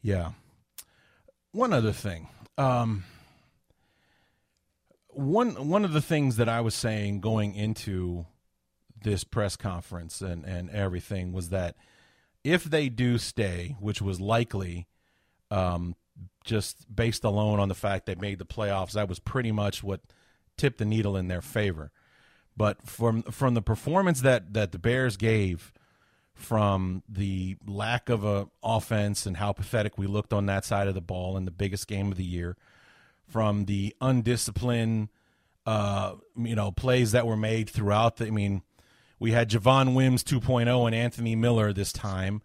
Yeah. 0.00 0.30
One 1.52 1.74
other 1.74 1.92
thing. 1.92 2.28
Um, 2.56 3.04
one 5.08 5.68
one 5.68 5.84
of 5.84 5.92
the 5.92 6.00
things 6.00 6.36
that 6.36 6.48
I 6.48 6.62
was 6.62 6.74
saying 6.74 7.20
going 7.20 7.54
into 7.54 8.24
this 9.04 9.22
press 9.22 9.56
conference 9.56 10.20
and 10.20 10.44
and 10.44 10.68
everything 10.70 11.32
was 11.32 11.50
that 11.50 11.76
if 12.42 12.64
they 12.64 12.88
do 12.88 13.16
stay, 13.16 13.76
which 13.80 14.02
was 14.02 14.20
likely, 14.20 14.86
um, 15.50 15.94
just 16.44 16.94
based 16.94 17.24
alone 17.24 17.60
on 17.60 17.68
the 17.68 17.74
fact 17.74 18.06
they 18.06 18.16
made 18.16 18.38
the 18.38 18.44
playoffs, 18.44 18.92
that 18.92 19.08
was 19.08 19.18
pretty 19.18 19.52
much 19.52 19.82
what 19.82 20.00
tipped 20.56 20.78
the 20.78 20.84
needle 20.84 21.16
in 21.16 21.28
their 21.28 21.40
favor. 21.40 21.92
But 22.56 22.86
from 22.86 23.22
from 23.22 23.54
the 23.54 23.62
performance 23.62 24.20
that 24.20 24.52
that 24.54 24.72
the 24.72 24.78
Bears 24.78 25.16
gave, 25.16 25.72
from 26.34 27.02
the 27.08 27.56
lack 27.66 28.08
of 28.08 28.24
a 28.24 28.48
offense 28.62 29.26
and 29.26 29.36
how 29.36 29.52
pathetic 29.52 29.96
we 29.96 30.06
looked 30.06 30.32
on 30.32 30.46
that 30.46 30.64
side 30.64 30.88
of 30.88 30.94
the 30.94 31.00
ball 31.00 31.36
in 31.36 31.44
the 31.44 31.50
biggest 31.50 31.86
game 31.86 32.10
of 32.10 32.18
the 32.18 32.24
year 32.24 32.56
from 33.28 33.64
the 33.64 33.94
undisciplined, 34.00 35.08
uh, 35.66 36.14
you 36.36 36.54
know, 36.54 36.70
plays 36.70 37.12
that 37.12 37.26
were 37.26 37.36
made 37.36 37.70
throughout. 37.70 38.16
The, 38.16 38.26
I 38.26 38.30
mean, 38.30 38.62
we 39.18 39.32
had 39.32 39.50
Javon 39.50 39.94
Wims 39.94 40.24
2.0 40.24 40.86
and 40.86 40.94
Anthony 40.94 41.36
Miller 41.36 41.72
this 41.72 41.92
time. 41.92 42.42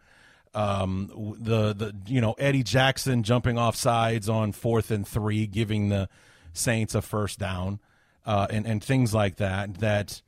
Um, 0.54 1.36
the 1.40 1.74
the 1.74 1.96
you 2.08 2.22
know 2.22 2.34
Eddie 2.34 2.64
Jackson 2.64 3.22
jumping 3.22 3.58
off 3.58 3.76
sides 3.76 4.28
on 4.28 4.52
fourth 4.52 4.90
and 4.90 5.08
three, 5.08 5.46
giving 5.46 5.90
the 5.90 6.10
Saints 6.54 6.96
a 6.96 7.04
first 7.04 7.38
down, 7.38 7.80
uh, 8.26 8.48
and 8.50 8.66
and 8.66 8.84
things 8.84 9.14
like 9.14 9.36
that. 9.36 9.76
That 9.76 10.24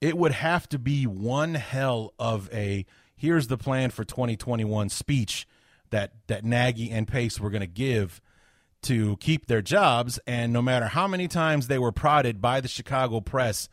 it 0.00 0.16
would 0.16 0.32
have 0.32 0.68
to 0.68 0.78
be 0.78 1.06
one 1.06 1.54
hell 1.54 2.14
of 2.18 2.48
a 2.52 2.86
here's 3.16 3.48
the 3.48 3.58
plan 3.58 3.90
for 3.90 4.04
2021 4.04 4.90
speech 4.90 5.48
that 5.90 6.12
that 6.28 6.44
Nagy 6.44 6.90
and 6.90 7.08
Pace 7.08 7.40
were 7.40 7.50
going 7.50 7.60
to 7.60 7.66
give 7.66 8.20
to 8.82 9.16
keep 9.16 9.46
their 9.46 9.62
jobs. 9.62 10.20
And 10.26 10.52
no 10.52 10.62
matter 10.62 10.86
how 10.86 11.08
many 11.08 11.26
times 11.26 11.66
they 11.66 11.78
were 11.78 11.92
prodded 11.92 12.40
by 12.40 12.60
the 12.60 12.68
Chicago 12.68 13.20
press, 13.20 13.68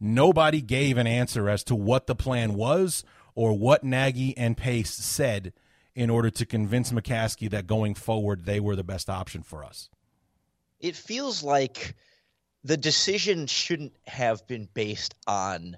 nobody 0.00 0.60
gave 0.60 0.98
an 0.98 1.06
answer 1.06 1.48
as 1.48 1.64
to 1.64 1.74
what 1.74 2.06
the 2.06 2.14
plan 2.14 2.54
was 2.54 3.04
or 3.34 3.52
what 3.52 3.84
Nagy 3.84 4.36
and 4.36 4.56
Pace 4.56 4.92
said 4.92 5.52
in 5.94 6.10
order 6.10 6.30
to 6.30 6.44
convince 6.46 6.92
McCaskey 6.92 7.50
that 7.50 7.66
going 7.66 7.94
forward 7.94 8.44
they 8.44 8.60
were 8.60 8.76
the 8.76 8.84
best 8.84 9.08
option 9.08 9.42
for 9.42 9.64
us. 9.64 9.88
It 10.78 10.94
feels 10.94 11.42
like 11.42 11.96
the 12.64 12.76
decision 12.76 13.46
shouldn't 13.46 13.94
have 14.06 14.46
been 14.46 14.68
based 14.74 15.14
on 15.26 15.76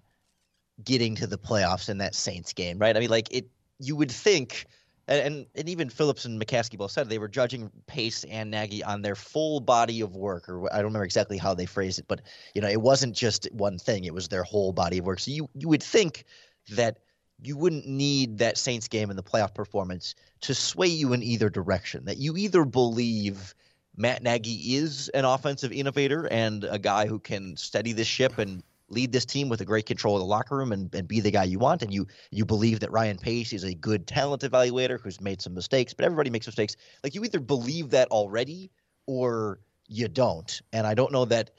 getting 0.82 1.16
to 1.16 1.26
the 1.26 1.38
playoffs 1.38 1.88
in 1.88 1.98
that 1.98 2.14
Saints 2.14 2.52
game, 2.52 2.78
right? 2.78 2.96
I 2.96 3.00
mean, 3.00 3.10
like 3.10 3.28
it 3.32 3.48
you 3.78 3.94
would 3.96 4.10
think 4.10 4.66
and, 5.08 5.46
and, 5.54 5.68
even 5.68 5.88
Phillips 5.88 6.24
and 6.24 6.40
McCaskey 6.40 6.76
both 6.76 6.90
said 6.90 7.08
they 7.08 7.18
were 7.18 7.28
judging 7.28 7.70
Pace 7.86 8.24
and 8.24 8.50
Nagy 8.50 8.84
on 8.84 9.02
their 9.02 9.14
full 9.14 9.60
body 9.60 10.00
of 10.00 10.14
work, 10.14 10.48
or 10.48 10.72
I 10.72 10.76
don't 10.76 10.86
remember 10.86 11.04
exactly 11.04 11.38
how 11.38 11.54
they 11.54 11.66
phrased 11.66 11.98
it, 11.98 12.06
but 12.08 12.20
you 12.54 12.60
know, 12.60 12.68
it 12.68 12.80
wasn't 12.80 13.16
just 13.16 13.48
one 13.52 13.78
thing; 13.78 14.04
it 14.04 14.14
was 14.14 14.28
their 14.28 14.42
whole 14.42 14.72
body 14.72 14.98
of 14.98 15.06
work. 15.06 15.20
So 15.20 15.30
you 15.30 15.48
you 15.54 15.68
would 15.68 15.82
think 15.82 16.24
that 16.70 16.98
you 17.42 17.56
wouldn't 17.56 17.86
need 17.86 18.38
that 18.38 18.58
Saints 18.58 18.88
game 18.88 19.10
and 19.10 19.18
the 19.18 19.22
playoff 19.22 19.54
performance 19.54 20.14
to 20.42 20.54
sway 20.54 20.88
you 20.88 21.12
in 21.12 21.22
either 21.22 21.48
direction. 21.48 22.04
That 22.04 22.18
you 22.18 22.36
either 22.36 22.64
believe 22.64 23.54
Matt 23.96 24.22
Nagy 24.22 24.76
is 24.76 25.08
an 25.10 25.24
offensive 25.24 25.72
innovator 25.72 26.26
and 26.30 26.64
a 26.64 26.78
guy 26.78 27.06
who 27.06 27.18
can 27.18 27.56
steady 27.56 27.92
the 27.92 28.04
ship 28.04 28.38
and 28.38 28.62
lead 28.90 29.12
this 29.12 29.24
team 29.24 29.48
with 29.48 29.60
a 29.60 29.64
great 29.64 29.86
control 29.86 30.16
of 30.16 30.20
the 30.20 30.26
locker 30.26 30.56
room 30.56 30.72
and, 30.72 30.94
and 30.94 31.06
be 31.06 31.20
the 31.20 31.30
guy 31.30 31.44
you 31.44 31.58
want, 31.58 31.82
and 31.82 31.92
you 31.92 32.06
you 32.30 32.44
believe 32.44 32.80
that 32.80 32.90
Ryan 32.90 33.18
Pace 33.18 33.52
is 33.52 33.64
a 33.64 33.74
good 33.74 34.06
talent 34.06 34.42
evaluator 34.42 35.00
who's 35.00 35.20
made 35.20 35.42
some 35.42 35.54
mistakes, 35.54 35.94
but 35.94 36.04
everybody 36.04 36.30
makes 36.30 36.46
mistakes. 36.46 36.76
Like 37.04 37.14
you 37.14 37.24
either 37.24 37.40
believe 37.40 37.90
that 37.90 38.08
already 38.08 38.70
or 39.06 39.60
you 39.86 40.08
don't. 40.08 40.60
And 40.72 40.86
I 40.86 40.94
don't 40.94 41.12
know 41.12 41.24
that 41.26 41.50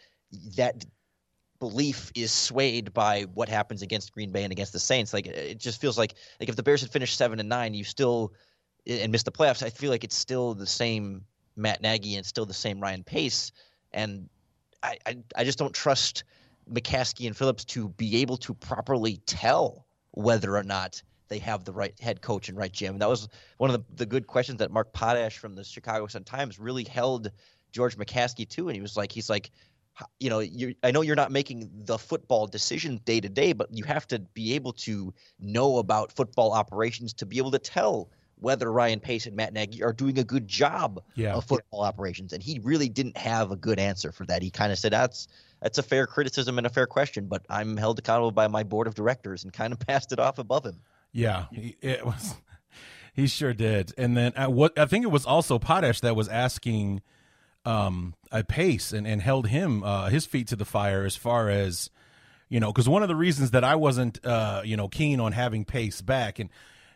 that 0.55 0.85
belief 1.59 2.11
is 2.15 2.31
swayed 2.31 2.93
by 2.93 3.23
what 3.33 3.49
happens 3.49 3.81
against 3.81 4.13
Green 4.13 4.31
Bay 4.31 4.43
and 4.43 4.51
against 4.51 4.73
the 4.73 4.79
Saints. 4.79 5.13
Like 5.13 5.27
it 5.27 5.59
just 5.59 5.81
feels 5.81 5.97
like 5.97 6.15
like 6.39 6.49
if 6.49 6.55
the 6.55 6.63
Bears 6.63 6.81
had 6.81 6.91
finished 6.91 7.17
seven 7.17 7.39
and 7.39 7.49
nine, 7.49 7.73
you 7.73 7.83
still 7.83 8.33
and 8.87 9.11
missed 9.11 9.25
the 9.25 9.31
playoffs. 9.31 9.63
I 9.63 9.69
feel 9.69 9.91
like 9.91 10.03
it's 10.03 10.15
still 10.15 10.53
the 10.53 10.67
same 10.67 11.25
Matt 11.55 11.81
Nagy 11.81 12.15
and 12.15 12.25
still 12.25 12.45
the 12.45 12.53
same 12.53 12.79
Ryan 12.79 13.03
Pace, 13.03 13.51
and 13.91 14.29
I 14.81 14.97
I, 15.05 15.17
I 15.35 15.43
just 15.43 15.59
don't 15.59 15.73
trust 15.73 16.23
McCaskey 16.71 17.27
and 17.27 17.35
Phillips 17.35 17.65
to 17.65 17.89
be 17.89 18.17
able 18.21 18.37
to 18.37 18.53
properly 18.53 19.17
tell 19.25 19.85
whether 20.11 20.55
or 20.55 20.63
not 20.63 21.01
they 21.27 21.39
have 21.39 21.63
the 21.63 21.73
right 21.73 21.93
head 21.99 22.21
coach 22.21 22.49
and 22.49 22.57
right 22.57 22.71
GM. 22.71 22.89
And 22.89 23.01
that 23.01 23.09
was 23.09 23.27
one 23.57 23.69
of 23.69 23.75
the, 23.75 23.95
the 23.95 24.05
good 24.05 24.27
questions 24.27 24.59
that 24.59 24.71
Mark 24.71 24.91
Potash 24.93 25.37
from 25.37 25.55
the 25.55 25.63
Chicago 25.63 26.07
Sun 26.07 26.23
Times 26.23 26.59
really 26.59 26.83
held 26.83 27.31
George 27.71 27.97
McCaskey 27.97 28.49
to, 28.49 28.67
and 28.67 28.75
he 28.75 28.81
was 28.81 28.97
like, 28.97 29.11
he's 29.11 29.29
like, 29.29 29.51
you 30.19 30.29
know, 30.29 30.41
I 30.83 30.91
know 30.91 31.01
you're 31.01 31.15
not 31.15 31.31
making 31.31 31.69
the 31.85 31.97
football 31.97 32.47
decision 32.47 33.01
day 33.05 33.19
to 33.19 33.29
day, 33.29 33.53
but 33.53 33.67
you 33.71 33.83
have 33.83 34.07
to 34.07 34.19
be 34.19 34.53
able 34.55 34.73
to 34.73 35.13
know 35.39 35.77
about 35.77 36.11
football 36.11 36.53
operations 36.53 37.13
to 37.15 37.25
be 37.25 37.37
able 37.37 37.51
to 37.51 37.59
tell 37.59 38.09
whether 38.39 38.71
Ryan 38.71 38.99
Pace 38.99 39.25
and 39.25 39.35
Matt 39.35 39.53
Nagy 39.53 39.83
are 39.83 39.93
doing 39.93 40.17
a 40.17 40.23
good 40.23 40.47
job 40.47 41.03
yeah. 41.15 41.33
of 41.33 41.45
football 41.45 41.81
operations. 41.81 42.33
And 42.33 42.41
he 42.41 42.59
really 42.59 42.89
didn't 42.89 43.17
have 43.17 43.51
a 43.51 43.55
good 43.55 43.79
answer 43.79 44.11
for 44.11 44.25
that. 44.27 44.41
He 44.41 44.49
kind 44.49 44.71
of 44.71 44.79
said 44.79 44.93
that's 44.93 45.27
that's 45.61 45.77
a 45.77 45.83
fair 45.83 46.07
criticism 46.07 46.57
and 46.57 46.65
a 46.65 46.69
fair 46.69 46.87
question, 46.87 47.27
but 47.27 47.45
I'm 47.49 47.75
held 47.75 47.99
accountable 47.99 48.31
by 48.31 48.47
my 48.47 48.63
board 48.63 48.87
of 48.87 48.95
directors 48.95 49.43
and 49.43 49.51
kind 49.51 49.73
of 49.73 49.79
passed 49.87 50.11
it 50.11 50.19
off 50.19 50.39
above 50.39 50.65
him. 50.65 50.79
Yeah, 51.11 51.45
it 51.51 52.05
was. 52.05 52.35
He 53.13 53.27
sure 53.27 53.53
did. 53.53 53.93
And 53.97 54.15
then 54.15 54.33
uh, 54.37 54.49
what 54.49 54.77
I 54.77 54.85
think 54.85 55.03
it 55.03 55.09
was 55.09 55.25
also 55.25 55.59
Potash 55.59 55.99
that 56.01 56.15
was 56.15 56.29
asking 56.29 57.01
um, 57.65 58.13
a 58.31 58.43
pace 58.43 58.93
and, 58.93 59.05
and 59.05 59.21
held 59.21 59.47
him 59.47 59.83
uh, 59.83 60.09
his 60.09 60.25
feet 60.25 60.47
to 60.47 60.55
the 60.55 60.65
fire 60.65 61.03
as 61.03 61.15
far 61.15 61.49
as 61.49 61.89
you 62.47 62.59
know 62.59 62.71
because 62.71 62.87
one 62.87 63.01
of 63.01 63.09
the 63.09 63.15
reasons 63.15 63.51
that 63.51 63.63
I 63.63 63.75
wasn't 63.75 64.23
uh, 64.25 64.61
you 64.63 64.77
know 64.77 64.87
keen 64.87 65.19
on 65.19 65.33
having 65.33 65.65
pace 65.65 66.01
back 66.01 66.39
and 66.39 66.49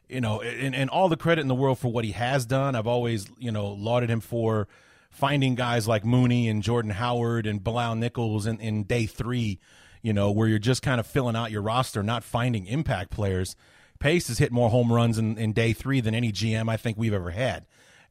you 0.10 0.22
know 0.22 0.42
and, 0.42 0.76
and 0.76 0.90
all 0.90 1.10
the 1.10 1.18
credit 1.18 1.42
in 1.42 1.48
the 1.48 1.56
world 1.56 1.80
for 1.80 1.92
what 1.92 2.06
he 2.06 2.12
has 2.12 2.46
done. 2.46 2.76
I've 2.76 2.88
always 2.88 3.28
you 3.38 3.52
know 3.52 3.68
lauded 3.68 4.10
him 4.10 4.22
for 4.22 4.68
finding 5.10 5.56
guys 5.56 5.88
like 5.88 6.04
Mooney 6.04 6.50
and 6.50 6.64
Jordan 6.64 6.92
Howard 6.92 7.46
and 7.46 7.64
Bilal 7.64 7.96
Nichols 7.96 8.46
in, 8.46 8.60
in 8.60 8.84
day 8.84 9.06
three 9.06 9.60
you 10.02 10.14
know 10.14 10.32
where 10.32 10.48
you're 10.48 10.60
just 10.60 10.82
kind 10.82 11.00
of 11.00 11.08
filling 11.08 11.36
out 11.36 11.52
your 11.52 11.62
roster 11.62 12.04
not 12.04 12.24
finding 12.24 12.68
impact 12.68 13.10
players. 13.10 13.56
Pace 14.00 14.28
has 14.28 14.38
hit 14.38 14.52
more 14.52 14.70
home 14.70 14.92
runs 14.92 15.18
in, 15.18 15.38
in 15.38 15.54
day 15.54 15.72
three 15.72 16.02
than 16.02 16.14
any 16.14 16.32
GM 16.32 16.70
I 16.70 16.76
think 16.76 16.98
we've 16.98 17.14
ever 17.14 17.32
had. 17.32 17.66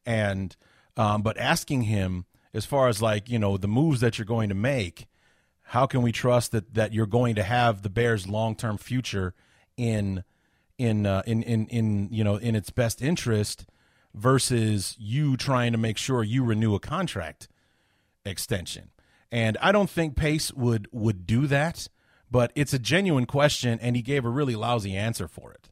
And 0.05 0.55
um, 0.97 1.21
but 1.21 1.37
asking 1.37 1.83
him 1.83 2.25
as 2.53 2.65
far 2.65 2.87
as 2.87 3.01
like 3.01 3.29
you 3.29 3.39
know 3.39 3.57
the 3.57 3.67
moves 3.67 4.01
that 4.01 4.17
you're 4.17 4.25
going 4.25 4.49
to 4.49 4.55
make 4.55 5.07
how 5.67 5.85
can 5.85 6.01
we 6.01 6.11
trust 6.11 6.51
that 6.51 6.73
that 6.73 6.93
you're 6.93 7.05
going 7.05 7.35
to 7.35 7.43
have 7.43 7.81
the 7.81 7.89
bears 7.89 8.27
long-term 8.27 8.77
future 8.77 9.33
in 9.77 10.23
in 10.77 11.05
uh, 11.05 11.21
in 11.25 11.43
in 11.43 11.67
in 11.67 12.09
you 12.11 12.23
know 12.23 12.35
in 12.35 12.55
its 12.55 12.69
best 12.69 13.01
interest 13.01 13.65
versus 14.13 14.95
you 14.99 15.35
trying 15.37 15.71
to 15.71 15.77
make 15.77 15.97
sure 15.97 16.23
you 16.23 16.43
renew 16.43 16.75
a 16.75 16.79
contract 16.79 17.47
extension 18.25 18.89
and 19.31 19.57
i 19.61 19.71
don't 19.71 19.89
think 19.89 20.15
pace 20.15 20.53
would 20.53 20.87
would 20.91 21.25
do 21.25 21.47
that 21.47 21.87
but 22.31 22.51
it's 22.55 22.73
a 22.73 22.79
genuine 22.79 23.25
question 23.25 23.79
and 23.81 23.95
he 23.95 24.01
gave 24.01 24.23
a 24.25 24.29
really 24.29 24.55
lousy 24.55 24.95
answer 24.95 25.27
for 25.27 25.51
it 25.51 25.69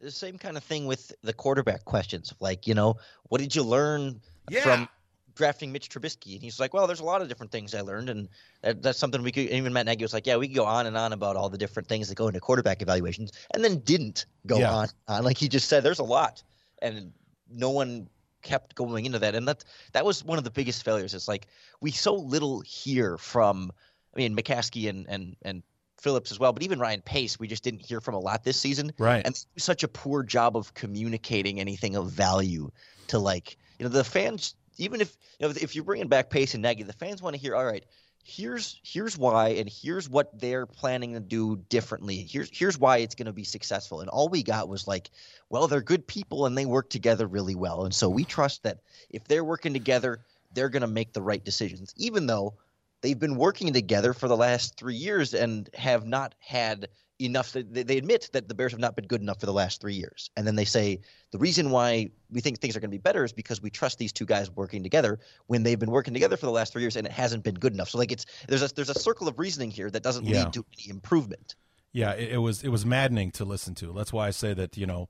the 0.00 0.10
same 0.10 0.38
kind 0.38 0.56
of 0.56 0.64
thing 0.64 0.86
with 0.86 1.12
the 1.22 1.32
quarterback 1.32 1.84
questions 1.84 2.32
like 2.40 2.66
you 2.66 2.74
know 2.74 2.96
what 3.24 3.40
did 3.40 3.54
you 3.54 3.62
learn 3.62 4.20
yeah. 4.48 4.60
from 4.60 4.88
drafting 5.34 5.72
Mitch 5.72 5.88
Trubisky, 5.88 6.34
and 6.34 6.42
he's 6.42 6.60
like, 6.60 6.74
"Well, 6.74 6.86
there's 6.86 7.00
a 7.00 7.04
lot 7.04 7.22
of 7.22 7.28
different 7.28 7.52
things 7.52 7.74
I 7.74 7.80
learned, 7.80 8.08
and 8.08 8.28
that, 8.62 8.82
that's 8.82 8.98
something 8.98 9.22
we 9.22 9.32
could." 9.32 9.48
Even 9.48 9.72
Matt 9.72 9.86
Nagy 9.86 10.04
was 10.04 10.12
like, 10.12 10.26
"Yeah, 10.26 10.36
we 10.36 10.48
could 10.48 10.56
go 10.56 10.64
on 10.64 10.86
and 10.86 10.96
on 10.96 11.12
about 11.12 11.36
all 11.36 11.48
the 11.48 11.58
different 11.58 11.88
things 11.88 12.08
that 12.08 12.14
go 12.14 12.28
into 12.28 12.40
quarterback 12.40 12.82
evaluations," 12.82 13.32
and 13.54 13.64
then 13.64 13.78
didn't 13.80 14.26
go 14.46 14.58
yeah. 14.58 14.72
on 14.72 14.88
on 15.08 15.24
like 15.24 15.36
he 15.36 15.48
just 15.48 15.68
said. 15.68 15.82
There's 15.82 15.98
a 15.98 16.04
lot, 16.04 16.42
and 16.80 17.12
no 17.50 17.70
one 17.70 18.08
kept 18.42 18.74
going 18.74 19.06
into 19.06 19.18
that, 19.20 19.34
and 19.34 19.46
that 19.48 19.64
that 19.92 20.04
was 20.04 20.24
one 20.24 20.38
of 20.38 20.44
the 20.44 20.50
biggest 20.50 20.84
failures. 20.84 21.14
It's 21.14 21.28
like 21.28 21.46
we 21.80 21.90
so 21.90 22.14
little 22.14 22.60
hear 22.60 23.18
from. 23.18 23.72
I 24.14 24.18
mean, 24.18 24.36
McCaskey 24.36 24.90
and 24.90 25.06
and 25.08 25.36
and 25.42 25.62
Phillips 26.02 26.32
as 26.32 26.40
well, 26.40 26.52
but 26.52 26.64
even 26.64 26.80
Ryan 26.80 27.00
Pace, 27.00 27.38
we 27.38 27.46
just 27.46 27.62
didn't 27.62 27.80
hear 27.80 28.00
from 28.00 28.14
a 28.14 28.18
lot 28.18 28.42
this 28.42 28.58
season. 28.58 28.92
Right. 28.98 29.24
And 29.24 29.42
such 29.56 29.84
a 29.84 29.88
poor 29.88 30.24
job 30.24 30.56
of 30.56 30.74
communicating 30.74 31.60
anything 31.60 31.94
of 31.94 32.10
value 32.10 32.70
to 33.06 33.20
like, 33.20 33.56
you 33.78 33.84
know, 33.84 33.88
the 33.88 34.02
fans 34.02 34.56
even 34.82 35.00
if 35.00 35.16
you 35.38 35.46
know 35.46 35.54
if 35.60 35.74
you're 35.74 35.84
bringing 35.84 36.08
back 36.08 36.30
Pace 36.30 36.54
and 36.54 36.62
Nagy, 36.62 36.82
the 36.82 36.92
fans 36.92 37.22
want 37.22 37.34
to 37.34 37.40
hear, 37.40 37.54
all 37.54 37.64
right, 37.64 37.84
here's 38.24 38.80
here's 38.82 39.16
why, 39.16 39.50
and 39.50 39.68
here's 39.68 40.08
what 40.08 40.38
they're 40.38 40.66
planning 40.66 41.14
to 41.14 41.20
do 41.20 41.56
differently. 41.68 42.16
Here's 42.16 42.50
here's 42.56 42.78
why 42.78 42.98
it's 42.98 43.14
going 43.14 43.26
to 43.26 43.32
be 43.32 43.44
successful. 43.44 44.00
And 44.00 44.08
all 44.08 44.28
we 44.28 44.42
got 44.42 44.68
was 44.68 44.86
like, 44.86 45.10
well, 45.48 45.68
they're 45.68 45.80
good 45.80 46.06
people 46.06 46.46
and 46.46 46.56
they 46.56 46.66
work 46.66 46.90
together 46.90 47.26
really 47.26 47.54
well, 47.54 47.84
and 47.84 47.94
so 47.94 48.08
we 48.08 48.24
trust 48.24 48.62
that 48.64 48.78
if 49.10 49.24
they're 49.24 49.44
working 49.44 49.72
together, 49.72 50.20
they're 50.54 50.68
going 50.68 50.82
to 50.82 50.86
make 50.86 51.12
the 51.12 51.22
right 51.22 51.44
decisions, 51.44 51.94
even 51.96 52.26
though 52.26 52.54
they've 53.00 53.18
been 53.18 53.36
working 53.36 53.72
together 53.72 54.12
for 54.12 54.28
the 54.28 54.36
last 54.36 54.76
three 54.76 54.94
years 54.94 55.34
and 55.34 55.68
have 55.74 56.06
not 56.06 56.34
had 56.38 56.88
enough 57.18 57.52
that 57.52 57.72
they 57.72 57.98
admit 57.98 58.30
that 58.32 58.48
the 58.48 58.54
Bears 58.54 58.72
have 58.72 58.80
not 58.80 58.96
been 58.96 59.06
good 59.06 59.20
enough 59.20 59.40
for 59.40 59.46
the 59.46 59.52
last 59.52 59.80
three 59.80 59.94
years. 59.94 60.30
And 60.36 60.46
then 60.46 60.56
they 60.56 60.64
say 60.64 61.00
the 61.30 61.38
reason 61.38 61.70
why 61.70 62.10
we 62.30 62.40
think 62.40 62.58
things 62.58 62.76
are 62.76 62.80
going 62.80 62.90
to 62.90 62.96
be 62.96 63.00
better 63.00 63.24
is 63.24 63.32
because 63.32 63.62
we 63.62 63.70
trust 63.70 63.98
these 63.98 64.12
two 64.12 64.26
guys 64.26 64.50
working 64.50 64.82
together 64.82 65.20
when 65.46 65.62
they've 65.62 65.78
been 65.78 65.90
working 65.90 66.14
together 66.14 66.36
for 66.36 66.46
the 66.46 66.52
last 66.52 66.72
three 66.72 66.82
years 66.82 66.96
and 66.96 67.06
it 67.06 67.12
hasn't 67.12 67.44
been 67.44 67.54
good 67.54 67.72
enough. 67.74 67.90
So 67.90 67.98
like 67.98 68.12
it's 68.12 68.26
there's 68.48 68.62
a 68.62 68.74
there's 68.74 68.90
a 68.90 68.98
circle 68.98 69.28
of 69.28 69.38
reasoning 69.38 69.70
here 69.70 69.90
that 69.90 70.02
doesn't 70.02 70.24
yeah. 70.24 70.44
lead 70.44 70.52
to 70.54 70.64
any 70.78 70.90
improvement. 70.90 71.54
Yeah, 71.92 72.12
it, 72.12 72.32
it, 72.32 72.38
was 72.38 72.64
it 72.64 72.68
was 72.68 72.86
maddening 72.86 73.30
to 73.32 73.44
listen 73.44 73.74
to. 73.76 73.92
That's 73.92 74.12
why 74.12 74.26
I 74.26 74.30
say 74.30 74.54
that 74.54 74.76
you 74.76 74.86
know, 74.86 75.08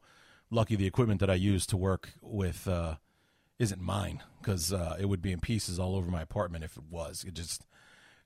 lucky 0.51 0.77
the 0.77 0.87
equipment 0.87 1.21
that 1.21 1.31
I 1.31 1.35
use 1.35 1.65
to 1.67 1.77
work 1.77 2.11
with 2.21 2.67
uh, 2.67 2.97
isn't 3.59 3.81
mine 3.81 4.23
because 4.41 4.73
uh, 4.73 4.97
it 4.99 5.07
would 5.07 5.23
be 5.23 5.33
in 5.33 5.41
pieces 5.41 5.79
all 5.79 5.95
over 5.95 6.11
my 6.11 6.23
apartment 6.23 6.65
if 6.65 6.77
it 6.77 6.85
was. 6.91 7.25
It 7.25 7.35
just 7.35 7.65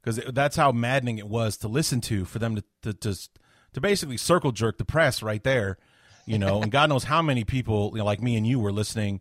because 0.03 0.21
that's 0.33 0.57
how 0.57 0.73
maddening 0.73 1.19
it 1.19 1.29
was 1.29 1.59
to 1.59 1.69
listen 1.69 2.01
to 2.03 2.25
for 2.25 2.39
them 2.39 2.57
to 2.57 2.65
to, 2.83 2.95
to 2.95 3.29
to 3.77 3.81
basically 3.83 4.17
circle 4.17 4.53
jerk 4.53 4.79
the 4.79 4.87
press 4.87 5.23
right 5.23 5.45
there, 5.45 5.77
you 6.25 6.39
know, 6.39 6.63
and 6.63 6.73
God 6.73 6.89
knows 6.89 7.05
how 7.05 7.21
many 7.21 7.45
people 7.45 7.91
you 7.93 7.99
know, 7.99 8.07
like 8.07 8.23
me 8.23 8.35
and 8.35 8.47
you 8.47 8.59
were 8.59 8.73
listening 8.73 9.21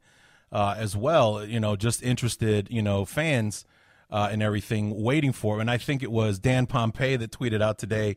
uh, 0.49 0.75
as 0.77 0.95
well, 0.95 1.43
you 1.43 1.59
know, 1.59 1.75
just 1.75 2.01
interested, 2.01 2.69
you 2.71 2.81
know, 2.81 3.03
fans 3.03 3.65
uh, 4.09 4.29
and 4.31 4.41
everything 4.41 5.03
waiting 5.03 5.33
for. 5.33 5.59
And 5.59 5.69
I 5.69 5.77
think 5.77 6.01
it 6.01 6.09
was 6.09 6.39
Dan 6.39 6.67
Pompei 6.67 7.19
that 7.19 7.31
tweeted 7.31 7.61
out 7.61 7.77
today, 7.77 8.15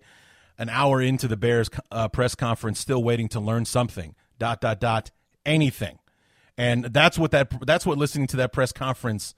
an 0.56 0.68
hour 0.68 1.02
into 1.02 1.26
the 1.26 1.36
Bears 1.36 1.68
uh, 1.90 2.06
press 2.06 2.36
conference, 2.36 2.78
still 2.78 3.02
waiting 3.02 3.26
to 3.30 3.40
learn 3.40 3.64
something. 3.64 4.14
Dot 4.38 4.60
dot 4.60 4.78
dot 4.78 5.10
anything, 5.44 5.98
and 6.56 6.84
that's 6.84 7.18
what 7.18 7.32
that 7.32 7.52
that's 7.66 7.84
what 7.84 7.98
listening 7.98 8.28
to 8.28 8.36
that 8.36 8.52
press 8.52 8.70
conference 8.70 9.34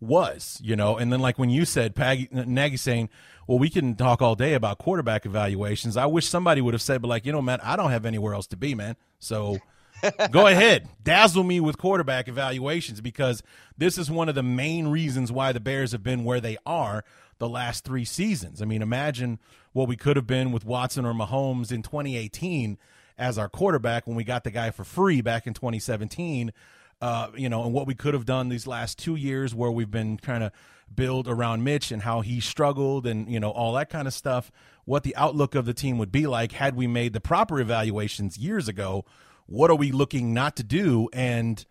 was, 0.00 0.60
you 0.62 0.76
know. 0.76 0.96
And 0.96 1.12
then 1.12 1.20
like 1.20 1.38
when 1.38 1.50
you 1.50 1.64
said 1.64 1.94
Paggy, 1.94 2.28
Nagy 2.32 2.76
saying, 2.76 3.10
well, 3.46 3.58
we 3.58 3.68
can 3.68 3.94
talk 3.94 4.22
all 4.22 4.34
day 4.34 4.54
about 4.54 4.78
quarterback 4.78 5.26
evaluations. 5.26 5.96
I 5.96 6.06
wish 6.06 6.26
somebody 6.26 6.60
would 6.60 6.74
have 6.74 6.82
said, 6.82 7.02
but 7.02 7.08
like, 7.08 7.26
you 7.26 7.32
know, 7.32 7.42
man, 7.42 7.60
I 7.62 7.76
don't 7.76 7.90
have 7.90 8.06
anywhere 8.06 8.34
else 8.34 8.46
to 8.48 8.56
be, 8.56 8.74
man. 8.74 8.96
So 9.18 9.58
go 10.30 10.46
ahead, 10.46 10.88
dazzle 11.02 11.44
me 11.44 11.60
with 11.60 11.78
quarterback 11.78 12.28
evaluations 12.28 13.00
because 13.00 13.42
this 13.76 13.98
is 13.98 14.10
one 14.10 14.28
of 14.28 14.34
the 14.34 14.42
main 14.42 14.88
reasons 14.88 15.32
why 15.32 15.52
the 15.52 15.60
Bears 15.60 15.92
have 15.92 16.02
been 16.02 16.24
where 16.24 16.40
they 16.40 16.56
are 16.64 17.04
the 17.38 17.48
last 17.48 17.84
three 17.84 18.04
seasons. 18.04 18.62
I 18.62 18.66
mean, 18.66 18.82
imagine 18.82 19.38
what 19.72 19.88
we 19.88 19.96
could 19.96 20.16
have 20.16 20.26
been 20.26 20.52
with 20.52 20.64
Watson 20.64 21.04
or 21.04 21.14
Mahomes 21.14 21.72
in 21.72 21.82
2018 21.82 22.78
as 23.18 23.38
our 23.38 23.48
quarterback 23.48 24.06
when 24.06 24.16
we 24.16 24.24
got 24.24 24.44
the 24.44 24.50
guy 24.50 24.70
for 24.70 24.84
free 24.84 25.20
back 25.20 25.46
in 25.46 25.54
2017. 25.54 26.52
Uh, 27.00 27.30
you 27.34 27.48
know, 27.48 27.64
and 27.64 27.72
what 27.72 27.86
we 27.86 27.94
could 27.94 28.12
have 28.12 28.26
done 28.26 28.50
these 28.50 28.66
last 28.66 28.98
two 28.98 29.16
years 29.16 29.54
where 29.54 29.70
we've 29.70 29.90
been 29.90 30.18
kind 30.18 30.44
of 30.44 30.52
build 30.94 31.28
around 31.28 31.64
Mitch 31.64 31.90
and 31.90 32.02
how 32.02 32.20
he 32.20 32.40
struggled 32.40 33.06
and, 33.06 33.30
you 33.30 33.40
know, 33.40 33.50
all 33.50 33.72
that 33.74 33.88
kind 33.88 34.06
of 34.06 34.12
stuff, 34.12 34.50
what 34.84 35.02
the 35.02 35.16
outlook 35.16 35.54
of 35.54 35.64
the 35.64 35.72
team 35.72 35.96
would 35.96 36.12
be 36.12 36.26
like 36.26 36.52
had 36.52 36.76
we 36.76 36.86
made 36.86 37.14
the 37.14 37.20
proper 37.20 37.58
evaluations 37.58 38.36
years 38.36 38.68
ago. 38.68 39.04
What 39.46 39.70
are 39.70 39.76
we 39.76 39.92
looking 39.92 40.34
not 40.34 40.56
to 40.56 40.62
do? 40.62 41.08
And, 41.12 41.64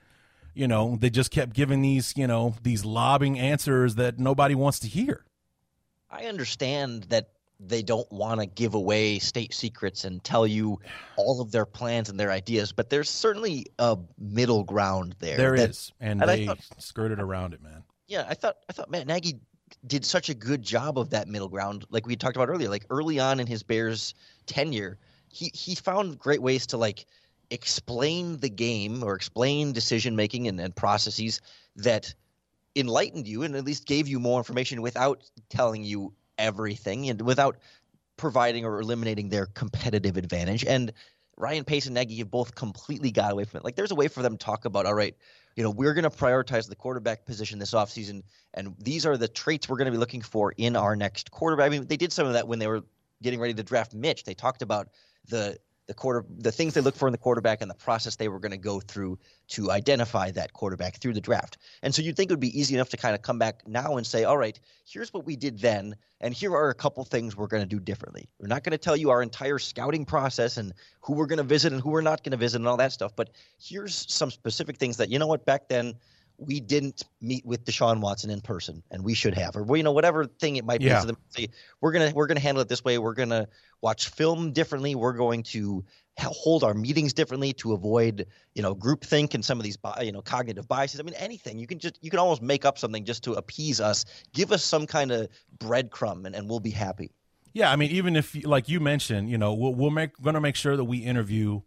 you 0.55 0.67
know, 0.67 0.97
they 0.99 1.11
just 1.11 1.29
kept 1.29 1.53
giving 1.53 1.81
these, 1.81 2.13
you 2.17 2.25
know, 2.25 2.55
these 2.63 2.83
lobbing 2.83 3.37
answers 3.37 3.95
that 3.95 4.17
nobody 4.17 4.55
wants 4.55 4.79
to 4.79 4.87
hear. 4.87 5.25
I 6.09 6.25
understand 6.25 7.03
that 7.09 7.29
they 7.59 7.81
don't 7.81 8.09
want 8.11 8.39
to 8.39 8.45
give 8.45 8.73
away 8.73 9.19
state 9.19 9.53
secrets 9.53 10.05
and 10.05 10.23
tell 10.23 10.47
you 10.47 10.79
all 11.17 11.41
of 11.41 11.51
their 11.51 11.65
plans 11.65 12.09
and 12.09 12.19
their 12.19 12.31
ideas, 12.31 12.71
but 12.71 12.89
there's 12.89 13.09
certainly 13.09 13.65
a 13.79 13.97
middle 14.17 14.63
ground 14.63 15.15
there. 15.19 15.37
There 15.37 15.57
that, 15.57 15.69
is, 15.71 15.91
and, 15.99 16.21
and 16.21 16.29
they 16.29 16.45
thought, 16.45 16.59
skirted 16.77 17.19
around 17.19 17.53
it, 17.53 17.61
man 17.61 17.83
yeah, 18.09 18.25
I 18.27 18.33
thought 18.33 18.57
I 18.67 18.73
thought 18.73 18.91
Matt 18.91 19.07
Nagy 19.07 19.39
did 19.85 20.03
such 20.03 20.29
a 20.29 20.33
good 20.33 20.63
job 20.63 20.97
of 20.97 21.11
that 21.11 21.27
middle 21.27 21.47
ground, 21.47 21.85
like 21.91 22.05
we 22.05 22.15
talked 22.15 22.35
about 22.35 22.49
earlier. 22.49 22.67
Like 22.67 22.85
early 22.89 23.19
on 23.19 23.39
in 23.39 23.47
his 23.47 23.63
Bears 23.63 24.15
tenure, 24.47 24.97
he 25.29 25.51
he 25.53 25.75
found 25.75 26.17
great 26.17 26.41
ways 26.41 26.67
to 26.67 26.77
like 26.77 27.05
explain 27.51 28.37
the 28.37 28.49
game 28.49 29.03
or 29.03 29.15
explain 29.15 29.71
decision 29.71 30.15
making 30.15 30.47
and, 30.47 30.59
and 30.59 30.75
processes 30.75 31.39
that 31.75 32.13
enlightened 32.75 33.27
you 33.27 33.43
and 33.43 33.55
at 33.55 33.63
least 33.63 33.85
gave 33.85 34.07
you 34.07 34.19
more 34.19 34.39
information 34.39 34.81
without 34.81 35.23
telling 35.49 35.83
you 35.83 36.13
everything 36.39 37.09
and 37.09 37.21
without 37.21 37.57
providing 38.17 38.65
or 38.65 38.79
eliminating 38.81 39.29
their 39.29 39.45
competitive 39.45 40.17
advantage. 40.17 40.65
And 40.65 40.91
Ryan 41.37 41.63
Pace 41.63 41.85
and 41.85 41.93
Nagy 41.93 42.17
have 42.17 42.31
both 42.31 42.55
completely 42.55 43.11
got 43.11 43.31
away 43.31 43.45
from 43.45 43.59
it. 43.59 43.63
Like 43.63 43.75
there's 43.75 43.91
a 43.91 43.95
way 43.95 44.07
for 44.07 44.21
them 44.21 44.37
to 44.37 44.45
talk 44.45 44.65
about, 44.65 44.85
all 44.85 44.93
right, 44.93 45.15
you 45.55 45.63
know, 45.63 45.69
we're 45.69 45.93
going 45.93 46.03
to 46.03 46.09
prioritize 46.09 46.67
the 46.67 46.75
quarterback 46.75 47.25
position 47.25 47.59
this 47.59 47.73
offseason, 47.73 48.23
and 48.53 48.75
these 48.79 49.05
are 49.05 49.17
the 49.17 49.27
traits 49.27 49.67
we're 49.67 49.77
going 49.77 49.87
to 49.87 49.91
be 49.91 49.97
looking 49.97 50.21
for 50.21 50.53
in 50.57 50.75
our 50.75 50.95
next 50.95 51.31
quarterback. 51.31 51.65
I 51.65 51.69
mean, 51.69 51.87
they 51.87 51.97
did 51.97 52.13
some 52.13 52.27
of 52.27 52.33
that 52.33 52.47
when 52.47 52.59
they 52.59 52.67
were 52.67 52.83
getting 53.21 53.39
ready 53.39 53.53
to 53.53 53.63
draft 53.63 53.93
Mitch. 53.93 54.23
They 54.23 54.33
talked 54.33 54.61
about 54.61 54.89
the 55.27 55.57
the 55.89 55.95
quarter 55.95 56.23
the 56.37 56.51
things 56.51 56.75
they 56.75 56.81
look 56.81 56.95
for 56.95 57.07
in 57.07 57.11
the 57.11 57.17
quarterback 57.17 57.61
and 57.61 57.69
the 57.69 57.73
process 57.73 58.15
they 58.15 58.27
were 58.27 58.37
going 58.37 58.51
to 58.51 58.57
go 58.57 58.79
through 58.79 59.17
to 59.47 59.71
identify 59.71 60.29
that 60.29 60.53
quarterback 60.53 60.97
through 60.97 61.13
the 61.13 61.19
draft. 61.19 61.57
And 61.81 61.93
so 61.95 62.03
you'd 62.03 62.15
think 62.15 62.29
it 62.29 62.33
would 62.33 62.39
be 62.39 62.57
easy 62.57 62.75
enough 62.75 62.89
to 62.89 62.97
kind 62.97 63.15
of 63.15 63.23
come 63.23 63.39
back 63.39 63.67
now 63.67 63.97
and 63.97 64.05
say, 64.05 64.23
all 64.23 64.37
right, 64.37 64.57
here's 64.85 65.11
what 65.11 65.25
we 65.25 65.35
did 65.35 65.57
then, 65.57 65.95
and 66.21 66.31
here 66.31 66.53
are 66.53 66.69
a 66.69 66.75
couple 66.75 67.03
things 67.05 67.35
we're 67.35 67.47
going 67.47 67.63
to 67.63 67.67
do 67.67 67.79
differently. 67.79 68.29
We're 68.39 68.45
not 68.45 68.63
going 68.63 68.73
to 68.73 68.77
tell 68.77 68.95
you 68.95 69.09
our 69.09 69.23
entire 69.23 69.57
scouting 69.57 70.05
process 70.05 70.57
and 70.57 70.73
who 71.01 71.13
we're 71.13 71.25
going 71.25 71.37
to 71.37 71.43
visit 71.43 71.73
and 71.73 71.81
who 71.81 71.89
we're 71.89 72.01
not 72.01 72.23
going 72.23 72.31
to 72.33 72.37
visit 72.37 72.59
and 72.59 72.67
all 72.67 72.77
that 72.77 72.91
stuff, 72.91 73.15
but 73.15 73.31
here's 73.59 74.05
some 74.13 74.29
specific 74.29 74.77
things 74.77 74.97
that 74.97 75.09
you 75.09 75.17
know 75.17 75.25
what 75.25 75.43
back 75.43 75.69
then 75.69 75.95
we 76.39 76.59
didn't 76.59 77.03
meet 77.21 77.45
with 77.45 77.65
Deshaun 77.65 77.99
Watson 78.01 78.29
in 78.29 78.41
person, 78.41 78.83
and 78.91 79.03
we 79.03 79.13
should 79.13 79.33
have, 79.35 79.55
or 79.55 79.77
you 79.77 79.83
know, 79.83 79.91
whatever 79.91 80.25
thing 80.25 80.55
it 80.55 80.65
might 80.65 80.79
be. 80.79 80.87
Yeah. 80.87 81.01
So 81.01 81.15
say, 81.29 81.49
we're 81.81 81.91
gonna 81.91 82.11
we're 82.15 82.27
gonna 82.27 82.39
handle 82.39 82.61
it 82.61 82.69
this 82.69 82.83
way. 82.83 82.97
We're 82.97 83.13
gonna 83.13 83.47
watch 83.81 84.09
film 84.09 84.51
differently. 84.51 84.95
We're 84.95 85.13
going 85.13 85.43
to 85.43 85.83
hold 86.17 86.63
our 86.63 86.73
meetings 86.73 87.13
differently 87.13 87.53
to 87.53 87.73
avoid 87.73 88.27
you 88.53 88.61
know 88.61 88.75
groupthink 88.75 89.33
and 89.35 89.43
some 89.43 89.57
of 89.57 89.63
these 89.63 89.77
you 90.01 90.11
know 90.11 90.21
cognitive 90.21 90.67
biases. 90.67 90.99
I 90.99 91.03
mean, 91.03 91.15
anything 91.15 91.59
you 91.59 91.67
can 91.67 91.79
just 91.79 91.97
you 92.01 92.09
can 92.09 92.19
almost 92.19 92.41
make 92.41 92.65
up 92.65 92.77
something 92.77 93.05
just 93.05 93.23
to 93.25 93.33
appease 93.33 93.81
us. 93.81 94.05
Give 94.33 94.51
us 94.51 94.63
some 94.63 94.87
kind 94.87 95.11
of 95.11 95.29
breadcrumb, 95.57 96.25
and, 96.25 96.35
and 96.35 96.49
we'll 96.49 96.59
be 96.59 96.71
happy. 96.71 97.11
Yeah, 97.53 97.71
I 97.71 97.75
mean, 97.75 97.91
even 97.91 98.15
if 98.15 98.35
like 98.45 98.69
you 98.69 98.79
mentioned, 98.79 99.29
you 99.29 99.37
know, 99.37 99.53
we'll, 99.53 99.73
we'll 99.73 99.89
make 99.89 100.19
going 100.21 100.35
to 100.35 100.41
make 100.41 100.55
sure 100.55 100.77
that 100.77 100.83
we 100.83 100.99
interview 100.99 101.61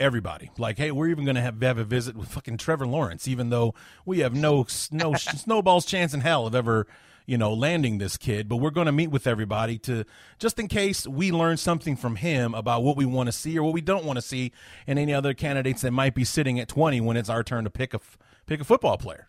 everybody. 0.00 0.50
Like, 0.58 0.78
hey, 0.78 0.90
we're 0.90 1.08
even 1.08 1.24
going 1.24 1.36
to 1.36 1.40
have, 1.40 1.60
have 1.62 1.78
a 1.78 1.84
visit 1.84 2.16
with 2.16 2.28
fucking 2.28 2.58
Trevor 2.58 2.86
Lawrence, 2.86 3.26
even 3.28 3.50
though 3.50 3.74
we 4.04 4.20
have 4.20 4.34
no 4.34 4.66
no 4.90 5.14
snowball's 5.16 5.86
chance 5.86 6.14
in 6.14 6.20
hell 6.20 6.46
of 6.46 6.54
ever, 6.54 6.86
you 7.26 7.38
know, 7.38 7.52
landing 7.52 7.98
this 7.98 8.16
kid. 8.16 8.48
But 8.48 8.56
we're 8.56 8.70
going 8.70 8.86
to 8.86 8.92
meet 8.92 9.10
with 9.10 9.26
everybody 9.26 9.78
to 9.80 10.04
just 10.38 10.58
in 10.58 10.68
case 10.68 11.06
we 11.06 11.32
learn 11.32 11.56
something 11.56 11.96
from 11.96 12.16
him 12.16 12.54
about 12.54 12.82
what 12.82 12.96
we 12.96 13.04
want 13.04 13.26
to 13.28 13.32
see 13.32 13.58
or 13.58 13.62
what 13.64 13.74
we 13.74 13.80
don't 13.80 14.04
want 14.04 14.16
to 14.16 14.22
see 14.22 14.52
in 14.86 14.98
any 14.98 15.12
other 15.14 15.34
candidates 15.34 15.82
that 15.82 15.92
might 15.92 16.14
be 16.14 16.24
sitting 16.24 16.60
at 16.60 16.68
twenty 16.68 17.00
when 17.00 17.16
it's 17.16 17.28
our 17.28 17.42
turn 17.42 17.64
to 17.64 17.70
pick 17.70 17.94
a 17.94 18.00
pick 18.46 18.60
a 18.60 18.64
football 18.64 18.98
player. 18.98 19.28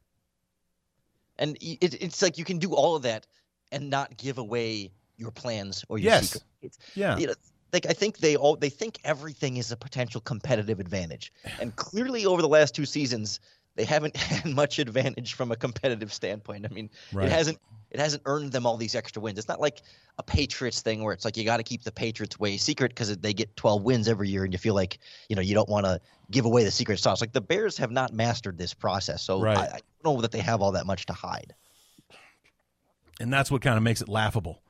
And 1.40 1.56
it, 1.62 2.02
it's 2.02 2.22
like 2.22 2.38
you 2.38 2.46
can 2.46 2.58
do 2.58 2.74
all 2.74 2.96
of 2.96 3.04
that 3.04 3.28
and 3.72 3.90
not 3.90 4.18
give 4.18 4.38
away 4.38 4.92
your 5.18 5.32
plans 5.32 5.84
or 5.90 5.98
your 5.98 6.14
yes. 6.14 6.40
secrets. 6.62 6.80
Yeah. 6.96 7.18
You 7.18 7.28
know, 7.28 7.34
like 7.74 7.86
I 7.86 7.94
think 7.94 8.18
they 8.18 8.36
all 8.36 8.56
they 8.56 8.70
think 8.70 9.00
everything 9.04 9.58
is 9.58 9.72
a 9.72 9.78
potential 9.78 10.22
competitive 10.22 10.80
advantage, 10.80 11.34
and 11.62 11.76
clearly 11.76 12.26
over 12.26 12.42
the 12.42 12.48
last 12.48 12.76
two 12.76 12.86
seasons 12.86 13.40
they 13.76 13.86
haven't 13.86 14.16
had 14.18 14.46
much 14.46 14.80
advantage 14.80 15.36
from 15.36 15.52
a 15.52 15.56
competitive 15.56 16.12
standpoint. 16.12 16.66
I 16.66 16.74
mean, 16.74 16.90
right. 17.14 17.28
it 17.28 17.32
hasn't 17.32 17.60
it 17.90 18.00
hasn't 18.00 18.24
earned 18.26 18.52
them 18.52 18.66
all 18.66 18.76
these 18.76 18.96
extra 18.96 19.22
wins. 19.22 19.40
It's 19.40 19.48
not 19.48 19.62
like 19.62 19.82
a 20.18 20.24
Patriots 20.24 20.82
thing 20.82 21.04
where 21.04 21.14
it's 21.14 21.24
like 21.24 21.38
you 21.38 21.46
got 21.46 21.58
to 21.58 21.64
keep 21.64 21.84
the 21.84 21.92
Patriots 21.92 22.38
way 22.38 22.58
secret 22.58 22.90
because 22.90 23.16
they 23.18 23.34
get 23.34 23.56
12 23.56 23.84
wins 23.84 24.08
every 24.10 24.28
year, 24.28 24.44
and 24.44 24.52
you 24.52 24.60
feel 24.60 24.76
like 24.76 25.00
you 25.30 25.36
know 25.36 25.42
you 25.42 25.54
don't 25.54 25.70
want 25.70 25.86
to 25.86 26.02
give 26.30 26.46
away 26.46 26.64
the 26.64 26.72
secret 26.72 27.00
sauce. 27.00 27.22
Like 27.22 27.32
the 27.32 27.42
Bears 27.42 27.78
have 27.78 27.92
not 27.92 28.14
mastered 28.14 28.58
this 28.58 28.74
process, 28.74 29.24
so 29.24 29.40
right. 29.40 29.58
I, 29.58 29.62
I 29.62 29.80
don't 30.04 30.16
know 30.16 30.22
that 30.22 30.32
they 30.32 30.40
have 30.40 30.62
all 30.62 30.74
that 30.74 30.86
much 30.86 31.06
to 31.06 31.14
hide. 31.14 31.54
And 33.20 33.34
that's 33.34 33.50
what 33.50 33.64
kind 33.64 33.78
of 33.78 33.84
makes 33.84 34.02
it 34.02 34.08
laughable 34.10 34.62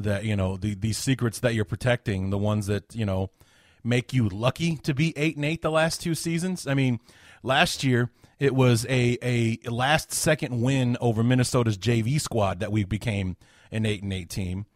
that 0.00 0.24
you 0.24 0.36
know 0.36 0.56
the 0.56 0.74
these 0.74 0.98
secrets 0.98 1.40
that 1.40 1.54
you're 1.54 1.64
protecting 1.64 2.30
the 2.30 2.38
ones 2.38 2.66
that 2.66 2.94
you 2.94 3.06
know 3.06 3.30
make 3.82 4.12
you 4.12 4.28
lucky 4.28 4.76
to 4.76 4.94
be 4.94 5.16
eight 5.16 5.36
and 5.36 5.44
eight 5.44 5.62
the 5.62 5.70
last 5.70 6.00
two 6.00 6.14
seasons. 6.14 6.66
I 6.66 6.74
mean 6.74 7.00
last 7.42 7.84
year 7.84 8.10
it 8.38 8.54
was 8.54 8.86
a 8.88 9.18
a 9.22 9.58
last 9.70 10.12
second 10.12 10.60
win 10.60 10.96
over 11.00 11.22
minnesota's 11.22 11.78
jv 11.78 12.20
squad 12.20 12.60
that 12.60 12.72
we 12.72 12.84
became 12.84 13.36
an 13.70 13.86
eight 13.86 14.02
and 14.02 14.12
eight 14.12 14.28
team. 14.28 14.66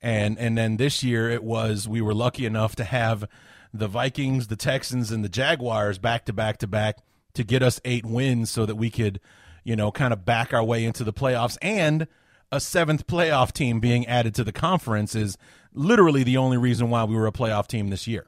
And 0.00 0.38
and 0.38 0.56
then 0.56 0.76
this 0.76 1.02
year 1.02 1.30
it 1.30 1.42
was 1.42 1.88
we 1.88 2.00
were 2.00 2.14
lucky 2.14 2.46
enough 2.46 2.76
to 2.76 2.84
have 2.84 3.24
the 3.72 3.88
vikings 3.88 4.46
the 4.46 4.56
texans 4.56 5.10
and 5.10 5.24
the 5.24 5.28
jaguars 5.28 5.98
back 5.98 6.24
to 6.26 6.32
back 6.32 6.58
to 6.58 6.66
back 6.66 6.98
to 7.34 7.42
get 7.42 7.62
us 7.62 7.80
eight 7.84 8.06
wins 8.06 8.50
so 8.50 8.64
that 8.64 8.76
we 8.76 8.90
could 8.90 9.20
you 9.64 9.74
know 9.74 9.90
kind 9.90 10.12
of 10.12 10.24
back 10.24 10.52
our 10.52 10.64
way 10.64 10.84
into 10.84 11.04
the 11.04 11.12
playoffs. 11.12 11.58
And 11.60 12.06
a 12.54 12.60
seventh 12.60 13.06
playoff 13.06 13.52
team 13.52 13.80
being 13.80 14.06
added 14.06 14.34
to 14.36 14.44
the 14.44 14.52
conference 14.52 15.14
is 15.14 15.36
literally 15.72 16.22
the 16.22 16.36
only 16.36 16.56
reason 16.56 16.88
why 16.88 17.02
we 17.04 17.16
were 17.16 17.26
a 17.26 17.32
playoff 17.32 17.66
team 17.66 17.88
this 17.88 18.06
year. 18.06 18.26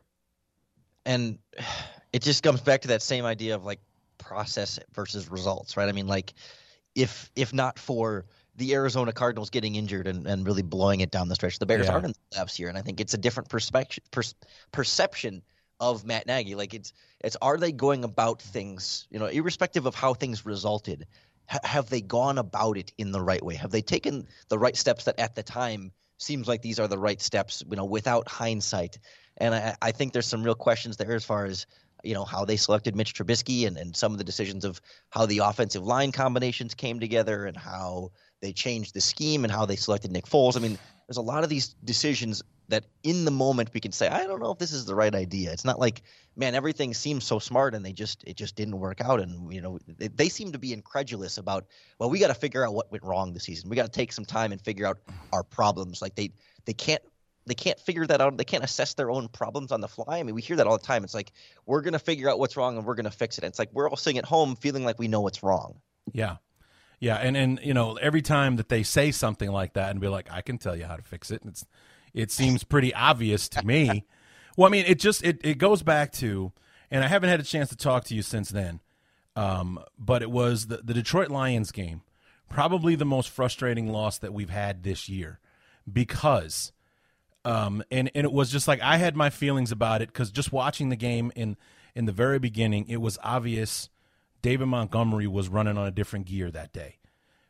And 1.05 1.39
it 2.13 2.23
just 2.23 2.43
comes 2.43 2.61
back 2.61 2.83
to 2.83 2.89
that 2.89 3.03
same 3.03 3.25
idea 3.25 3.55
of 3.55 3.65
like 3.65 3.81
process 4.19 4.79
versus 4.95 5.31
results, 5.31 5.77
right? 5.77 5.89
I 5.89 5.93
mean, 5.93 6.09
like 6.09 6.35
if 6.95 7.31
if 7.37 7.53
not 7.55 7.79
for 7.79 8.27
the 8.57 8.75
Arizona 8.75 9.13
Cardinals 9.13 9.51
getting 9.51 9.77
injured 9.77 10.07
and, 10.09 10.27
and 10.27 10.47
really 10.47 10.63
blowing 10.63 11.01
it 11.01 11.11
down 11.11 11.29
the 11.29 11.35
stretch, 11.35 11.59
the 11.59 11.67
Bears 11.67 11.87
Yeah. 11.87 11.93
are 11.93 12.05
in 12.05 12.13
the 12.13 12.37
playoffs 12.37 12.57
here, 12.57 12.69
and 12.69 12.77
I 12.77 12.83
think 12.83 13.01
it's 13.01 13.15
a 13.15 13.19
different 13.19 13.49
perspective 13.49 14.03
pers- 14.11 14.35
perception 14.73 15.43
of 15.79 16.05
Matt 16.05 16.27
Nagy. 16.27 16.55
Like 16.55 16.75
it's 16.75 16.93
it's 17.21 17.37
are 17.43 17.59
they 17.59 17.71
going 17.71 18.03
about 18.03 18.41
things, 18.43 19.07
you 19.11 19.19
know, 19.19 19.27
irrespective 19.27 19.87
of 19.87 19.95
how 19.95 20.15
things 20.15 20.45
resulted, 20.47 21.07
ha- 21.49 21.61
have 21.65 21.89
they 21.89 22.01
gone 22.01 22.39
about 22.39 22.77
it 22.77 22.93
in 22.99 23.13
the 23.13 23.21
right 23.21 23.43
way? 23.43 23.55
Have 23.55 23.71
they 23.71 23.83
taken 23.83 24.27
the 24.49 24.59
right 24.59 24.77
steps 24.77 25.05
that 25.05 25.19
at 25.19 25.35
the 25.35 25.43
time 25.43 25.93
seems 26.19 26.49
like 26.49 26.63
these 26.63 26.79
are 26.81 26.89
the 26.89 26.99
right 26.99 27.21
steps, 27.21 27.63
you 27.69 27.77
know, 27.77 27.85
without 27.85 28.29
hindsight? 28.29 28.99
And 29.37 29.55
I, 29.55 29.77
I 29.83 29.93
think 29.93 30.13
there's 30.13 30.27
some 30.27 30.43
real 30.43 30.55
questions 30.55 30.97
there 30.97 31.15
as 31.15 31.25
far 31.25 31.45
as 31.45 31.67
you 32.05 32.15
know 32.15 32.25
how 32.25 32.45
they 32.45 32.57
selected 32.57 32.95
Mitch 32.95 33.15
Trubisky 33.15 33.67
and, 33.67 33.77
and 33.77 33.97
some 33.97 34.13
of 34.13 34.19
the 34.19 34.25
decisions 34.25 34.65
of 34.65 34.81
how 35.11 35.27
the 35.27 35.39
offensive 35.39 35.83
line 35.83 36.13
combinations 36.13 36.75
came 36.75 37.01
together 37.01 37.47
and 37.47 37.57
how 37.57 38.13
they 38.41 38.53
changed 38.53 38.95
the 38.95 39.01
scheme 39.01 39.45
and 39.45 39.53
how 39.53 39.67
they 39.67 39.77
selected 39.77 40.13
Nick 40.13 40.27
Foles. 40.27 40.57
I 40.57 40.61
mean, 40.61 40.79
there's 41.09 41.17
a 41.17 41.23
lot 41.23 41.43
of 41.43 41.51
these 41.51 41.75
decisions 41.85 42.43
that 42.69 42.85
in 43.03 43.25
the 43.25 43.31
moment 43.31 43.71
we 43.73 43.81
can 43.81 43.93
say, 43.93 44.09
I 44.09 44.27
don't 44.27 44.41
know 44.41 44.51
if 44.51 44.59
this 44.59 44.73
is 44.73 44.87
the 44.87 44.95
right 44.95 45.15
idea. 45.15 45.53
It's 45.53 45.65
not 45.65 45.79
like, 45.79 46.03
man, 46.35 46.55
everything 46.55 46.95
seems 46.95 47.25
so 47.25 47.39
smart 47.39 47.75
and 47.75 47.85
they 47.85 47.93
just 47.93 48.25
it 48.25 48.37
just 48.37 48.57
didn't 48.57 48.79
work 48.79 49.01
out. 49.01 49.21
And 49.21 49.53
you 49.53 49.61
know, 49.61 49.79
they, 49.87 50.09
they 50.09 50.29
seem 50.29 50.53
to 50.53 50.59
be 50.59 50.73
incredulous 50.73 51.39
about, 51.39 51.67
well, 51.99 52.11
we 52.11 52.19
got 52.19 52.29
to 52.29 52.35
figure 52.35 52.67
out 52.67 52.75
what 52.75 52.91
went 52.91 53.05
wrong 53.05 53.33
this 53.33 53.45
season. 53.45 53.71
We 53.71 53.77
got 53.77 53.87
to 53.87 53.93
take 53.93 54.13
some 54.13 54.25
time 54.25 54.53
and 54.53 54.61
figure 54.61 54.87
out 54.87 54.99
our 55.33 55.43
problems. 55.43 56.03
Like 56.03 56.15
they 56.15 56.33
they 56.65 56.75
can't 56.75 57.03
they 57.47 57.55
can't 57.55 57.79
figure 57.79 58.07
that 58.07 58.21
out. 58.21 58.37
They 58.37 58.45
can't 58.45 58.65
assess 58.65 58.95
their 58.95 59.11
own 59.11 59.29
problems 59.29 59.71
on 59.71 59.81
the 59.81 59.89
fly. 59.89 60.19
I 60.19 60.23
mean, 60.25 60.35
we 60.35 60.43
hear 60.43 60.57
that 60.57 60.67
all 60.67 60.77
the 60.77 60.85
time. 60.85 61.05
It's 61.05 61.15
like 61.15 61.33
we're 61.65 61.83
gonna 61.83 61.99
figure 61.99 62.29
out 62.29 62.39
what's 62.39 62.57
wrong 62.57 62.77
and 62.77 62.85
we're 62.85 62.97
gonna 62.97 63.11
fix 63.11 63.39
it. 63.39 63.45
It's 63.45 63.59
like 63.59 63.71
we're 63.73 63.89
all 63.89 63.97
sitting 63.97 64.19
at 64.19 64.25
home 64.25 64.57
feeling 64.57 64.85
like 64.85 64.99
we 64.99 65.09
know 65.09 65.21
what's 65.21 65.43
wrong. 65.43 65.81
Yeah. 66.13 66.37
Yeah, 66.99 67.17
and 67.17 67.37
and 67.37 67.61
you 67.63 67.75
know, 67.75 67.95
every 67.97 68.23
time 68.23 68.57
that 68.57 68.69
they 68.71 68.83
say 68.83 69.11
something 69.11 69.51
like 69.51 69.75
that 69.75 69.91
and 69.91 70.01
be 70.01 70.09
like, 70.09 70.31
I 70.31 70.41
can 70.41 70.57
tell 70.57 70.75
you 70.75 70.87
how 70.87 70.97
to 70.97 71.03
fix 71.03 71.31
it. 71.31 71.43
It's 71.45 71.67
it 72.17 72.33
seems 72.33 72.65
pretty 72.65 72.93
obvious 72.93 73.49
to 73.51 73.65
me. 73.65 74.05
Well, 74.57 74.67
I 74.67 74.71
mean, 74.71 74.87
it 74.89 74.99
just 74.99 75.23
it, 75.23 75.39
it 75.45 75.59
goes 75.59 75.83
back 75.83 76.11
to 76.15 76.53
and 76.91 77.05
I 77.05 77.09
haven't 77.09 77.29
had 77.29 77.41
a 77.41 77.45
chance 77.45 77.69
to 77.69 77.77
talk 77.77 78.05
to 78.05 78.15
you 78.15 78.23
since 78.23 78.49
then. 78.49 78.81
Um, 79.37 79.79
but 79.99 80.23
it 80.23 80.31
was 80.31 80.69
the, 80.69 80.79
the 80.79 80.95
Detroit 80.95 81.29
Lions 81.29 81.71
game, 81.71 82.01
probably 82.49 82.95
the 82.95 83.05
most 83.05 83.29
frustrating 83.29 83.87
loss 83.89 84.17
that 84.19 84.33
we've 84.33 84.51
had 84.51 84.83
this 84.83 85.09
year 85.11 85.41
because 85.91 86.73
um, 87.45 87.85
and 87.93 88.11
and 88.15 88.25
it 88.25 88.33
was 88.33 88.51
just 88.51 88.67
like 88.67 88.81
I 88.81 88.97
had 88.97 89.15
my 89.15 89.31
feelings 89.31 89.71
about 89.71 90.03
it 90.03 90.09
because 90.09 90.31
just 90.31 90.53
watching 90.53 90.89
the 90.89 90.97
game 90.97 91.31
in 91.37 91.57
in 91.95 92.07
the 92.07 92.13
very 92.13 92.39
beginning, 92.39 92.87
it 92.89 92.97
was 92.97 93.19
obvious 93.23 93.89
David 94.43 94.67
Montgomery 94.67 95.27
was 95.27 95.49
running 95.49 95.79
on 95.79 95.87
a 95.87 95.93
different 95.93 96.27
gear 96.27 96.51
that 96.51 96.73
day. 96.73 96.97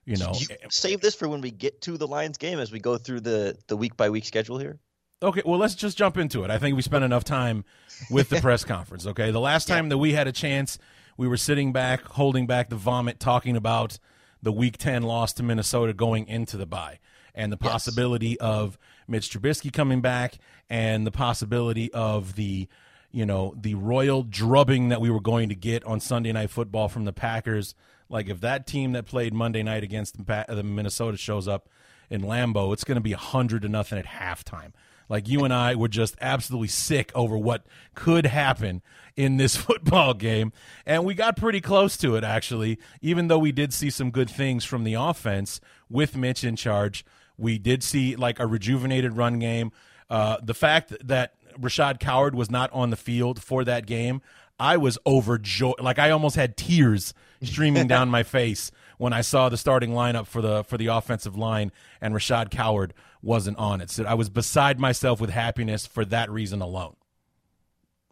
You 0.07 0.17
know, 0.17 0.33
You 0.35 0.47
eh, 0.51 0.57
eh, 0.63 0.67
save 0.71 1.01
this 1.01 1.15
for 1.15 1.29
when 1.29 1.41
we 1.41 1.51
get 1.51 1.83
to 1.83 1.99
the 1.99 2.07
Lions 2.07 2.39
game 2.39 2.59
as 2.59 2.71
we 2.73 2.79
go 2.79 2.97
through 2.97 3.21
the 3.21 3.59
the 3.67 3.77
week 3.77 3.97
by 3.97 4.09
week 4.09 4.25
schedule 4.25 4.59
here. 4.59 4.79
Okay, 5.23 5.43
well, 5.45 5.59
let's 5.59 5.75
just 5.75 5.97
jump 5.99 6.17
into 6.19 6.45
it. 6.45 6.51
I 6.51 6.59
think 6.59 6.77
we 6.77 6.83
spent 6.83 7.03
enough 7.05 7.25
time 7.25 7.65
with 8.11 8.29
the 8.29 8.37
press 8.41 8.65
conference. 8.65 9.07
Okay, 9.07 9.31
the 9.31 9.41
last 9.41 9.67
time 9.67 9.89
that 9.89 9.99
we 9.99 10.13
had 10.13 10.29
a 10.29 10.33
chance, 10.33 10.79
we 11.17 11.27
were 11.27 11.39
sitting 11.39 11.73
back, 11.73 12.03
holding 12.05 12.47
back 12.47 12.69
the 12.69 12.77
vomit, 12.77 13.19
talking 13.19 13.57
about 13.57 13.99
the 14.43 14.53
Week 14.53 14.77
Ten 14.77 15.03
loss 15.03 15.33
to 15.35 15.43
Minnesota 15.43 15.93
going 15.95 16.29
into 16.29 16.57
the 16.57 16.67
bye, 16.67 16.99
and 17.35 17.51
the 17.51 17.59
Yes. 17.61 17.73
possibility 17.73 18.39
of 18.39 18.79
Mitch 19.09 19.31
Trubisky 19.31 19.73
coming 19.73 20.03
back, 20.03 20.39
and 20.69 21.07
the 21.07 21.11
possibility 21.11 21.91
of 21.95 22.37
the, 22.37 22.69
you 23.11 23.25
know, 23.25 23.55
the 23.59 23.75
royal 23.75 24.23
drubbing 24.23 24.91
that 24.91 25.01
we 25.01 25.09
were 25.11 25.21
going 25.21 25.49
to 25.49 25.55
get 25.57 25.83
on 25.85 25.99
Sunday 25.99 26.31
Night 26.33 26.51
Football 26.51 26.89
from 26.89 27.07
the 27.07 27.13
Packers. 27.13 27.75
Like 28.09 28.29
if 28.29 28.41
that 28.41 28.67
team 28.67 28.93
that 28.93 29.07
played 29.07 29.35
Monday 29.35 29.63
night 29.63 29.83
against 29.83 30.25
the, 30.27 30.63
Minnesota 30.65 31.17
shows 31.17 31.49
up, 31.49 31.69
in 32.11 32.23
Lambeau, 32.23 32.73
it's 32.73 32.85
going 32.85 32.97
to 32.97 33.03
be 33.03 33.13
hundred 33.13 33.63
to 33.63 33.69
nothing 33.69 33.99
at 33.99 34.07
halftime. 34.07 34.73
Like 35.09 35.29
you 35.29 35.45
and 35.45 35.55
I 35.55 35.75
were 35.77 35.89
just 35.89 36.17
absolutely 36.21 36.69
sick 36.69 37.13
over 37.15 37.39
what 37.39 37.65
could 37.95 38.27
happen 38.27 38.83
in 39.15 39.37
this 39.37 39.57
football 39.57 40.15
game. 40.15 40.53
And 40.85 41.05
we 41.05 41.15
got 41.15 41.37
pretty 41.37 41.61
close 41.61 41.97
to 41.99 42.17
it, 42.17 42.25
actually, 42.25 42.79
even 43.01 43.29
though 43.29 43.39
we 43.39 43.53
did 43.53 43.73
see 43.73 43.91
some 43.91 44.11
good 44.11 44.31
things 44.31 44.65
from 44.65 44.85
the 44.85 44.95
offense 44.95 45.61
with 45.89 46.17
Mitch 46.17 46.43
in 46.43 46.57
charge. 46.57 47.05
We 47.39 47.59
did 47.59 47.83
see 47.83 48.17
like 48.17 48.41
a 48.41 48.47
rejuvenated 48.47 49.17
run 49.17 49.39
game. 49.39 49.71
Uh, 50.09 50.39
the 50.43 50.55
fact 50.55 50.93
that 51.07 51.35
Rashad 51.59 52.01
Coward 52.01 52.35
was 52.35 52.51
not 52.51 52.73
on 52.73 52.91
the 52.91 52.97
field 52.97 53.43
for 53.43 53.65
that 53.65 53.87
game, 53.87 54.23
I 54.59 54.77
was 54.77 54.99
overjoyed. 55.07 55.81
Like 55.81 55.99
I 55.99 56.11
almost 56.11 56.37
had 56.37 56.57
tears 56.57 57.13
streaming 57.43 57.87
down 57.87 58.09
my 58.09 58.23
face 58.23 58.71
when 58.99 59.13
I 59.13 59.21
saw 59.21 59.49
the 59.49 59.57
starting 59.57 59.91
lineup 59.91 60.27
for 60.27 60.41
the 60.41 60.65
for 60.65 60.79
the 60.79 60.87
offensive 60.87 61.37
line 61.37 61.73
and 62.01 62.15
Rashad 62.15 62.51
Coward 62.51 62.95
wasn't 63.23 63.59
on 63.59 63.81
it. 63.81 63.91
So 63.91 64.05
I 64.05 64.15
was 64.15 64.29
beside 64.29 64.79
myself 64.79 65.21
with 65.21 65.31
happiness 65.31 65.87
for 65.87 66.05
that 66.07 66.31
reason 66.31 66.63
alone. 66.63 66.97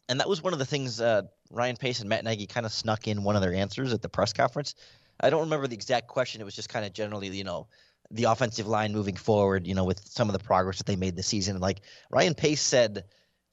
And 0.09 0.21
that 0.21 0.29
was 0.29 0.43
one 0.43 0.53
of 0.53 0.59
the 0.59 0.67
things 0.67 1.01
uh, 1.01 1.23
Ryan 1.51 1.77
Pace 1.77 2.01
and 2.01 2.09
Matt 2.09 2.25
Nagy 2.25 2.47
kind 2.47 2.67
of 2.67 2.73
snuck 2.73 3.09
in 3.09 3.23
one 3.23 3.37
of 3.37 3.43
their 3.43 3.55
answers 3.55 3.93
at 3.93 4.03
the 4.03 4.09
press 4.09 4.33
conference. 4.33 4.75
I 5.21 5.31
don't 5.31 5.43
remember 5.43 5.67
the 5.67 5.75
exact 5.75 6.09
question. 6.09 6.41
It 6.41 6.45
was 6.45 6.57
just 6.57 6.69
kind 6.69 6.85
of 6.85 6.93
generally, 6.93 7.29
you 7.29 7.45
know, 7.45 7.69
the 8.11 8.25
offensive 8.25 8.67
line 8.67 8.93
moving 8.93 9.17
forward, 9.17 9.67
you 9.67 9.75
know, 9.75 9.85
with 9.85 10.05
some 10.05 10.29
of 10.29 10.33
the 10.33 10.45
progress 10.45 10.79
that 10.79 10.87
they 10.87 10.97
made 10.97 11.17
this 11.17 11.27
season. 11.27 11.61
Like 11.61 11.81
Ryan 12.11 12.35
Pace 12.35 12.61
said, 12.61 13.05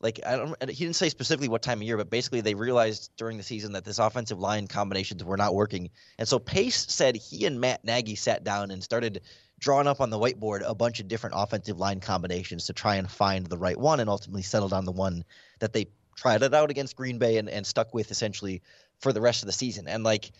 like 0.01 0.19
I 0.25 0.35
don't, 0.35 0.69
he 0.69 0.83
didn't 0.85 0.95
say 0.95 1.09
specifically 1.09 1.47
what 1.47 1.61
time 1.61 1.79
of 1.79 1.83
year, 1.83 1.97
but 1.97 2.09
basically 2.09 2.41
they 2.41 2.55
realized 2.55 3.11
during 3.17 3.37
the 3.37 3.43
season 3.43 3.73
that 3.73 3.85
this 3.85 3.99
offensive 3.99 4.39
line 4.39 4.67
combinations 4.67 5.23
were 5.23 5.37
not 5.37 5.53
working, 5.53 5.89
and 6.17 6.27
so 6.27 6.39
Pace 6.39 6.85
said 6.89 7.15
he 7.15 7.45
and 7.45 7.59
Matt 7.59 7.83
Nagy 7.83 8.15
sat 8.15 8.43
down 8.43 8.71
and 8.71 8.83
started 8.83 9.21
drawing 9.59 9.87
up 9.87 10.01
on 10.01 10.09
the 10.09 10.17
whiteboard 10.17 10.63
a 10.65 10.73
bunch 10.73 10.99
of 10.99 11.07
different 11.07 11.35
offensive 11.37 11.79
line 11.79 11.99
combinations 11.99 12.65
to 12.65 12.73
try 12.73 12.95
and 12.95 13.09
find 13.09 13.45
the 13.45 13.57
right 13.57 13.77
one, 13.77 13.99
and 13.99 14.09
ultimately 14.09 14.41
settled 14.41 14.73
on 14.73 14.85
the 14.85 14.91
one 14.91 15.23
that 15.59 15.73
they 15.73 15.87
tried 16.15 16.41
it 16.41 16.53
out 16.53 16.71
against 16.71 16.95
Green 16.95 17.19
Bay 17.19 17.37
and, 17.37 17.49
and 17.49 17.65
stuck 17.65 17.93
with 17.93 18.11
essentially 18.11 18.61
for 18.99 19.13
the 19.13 19.21
rest 19.21 19.43
of 19.43 19.47
the 19.47 19.53
season. 19.53 19.87
And 19.87 20.03
like, 20.03 20.31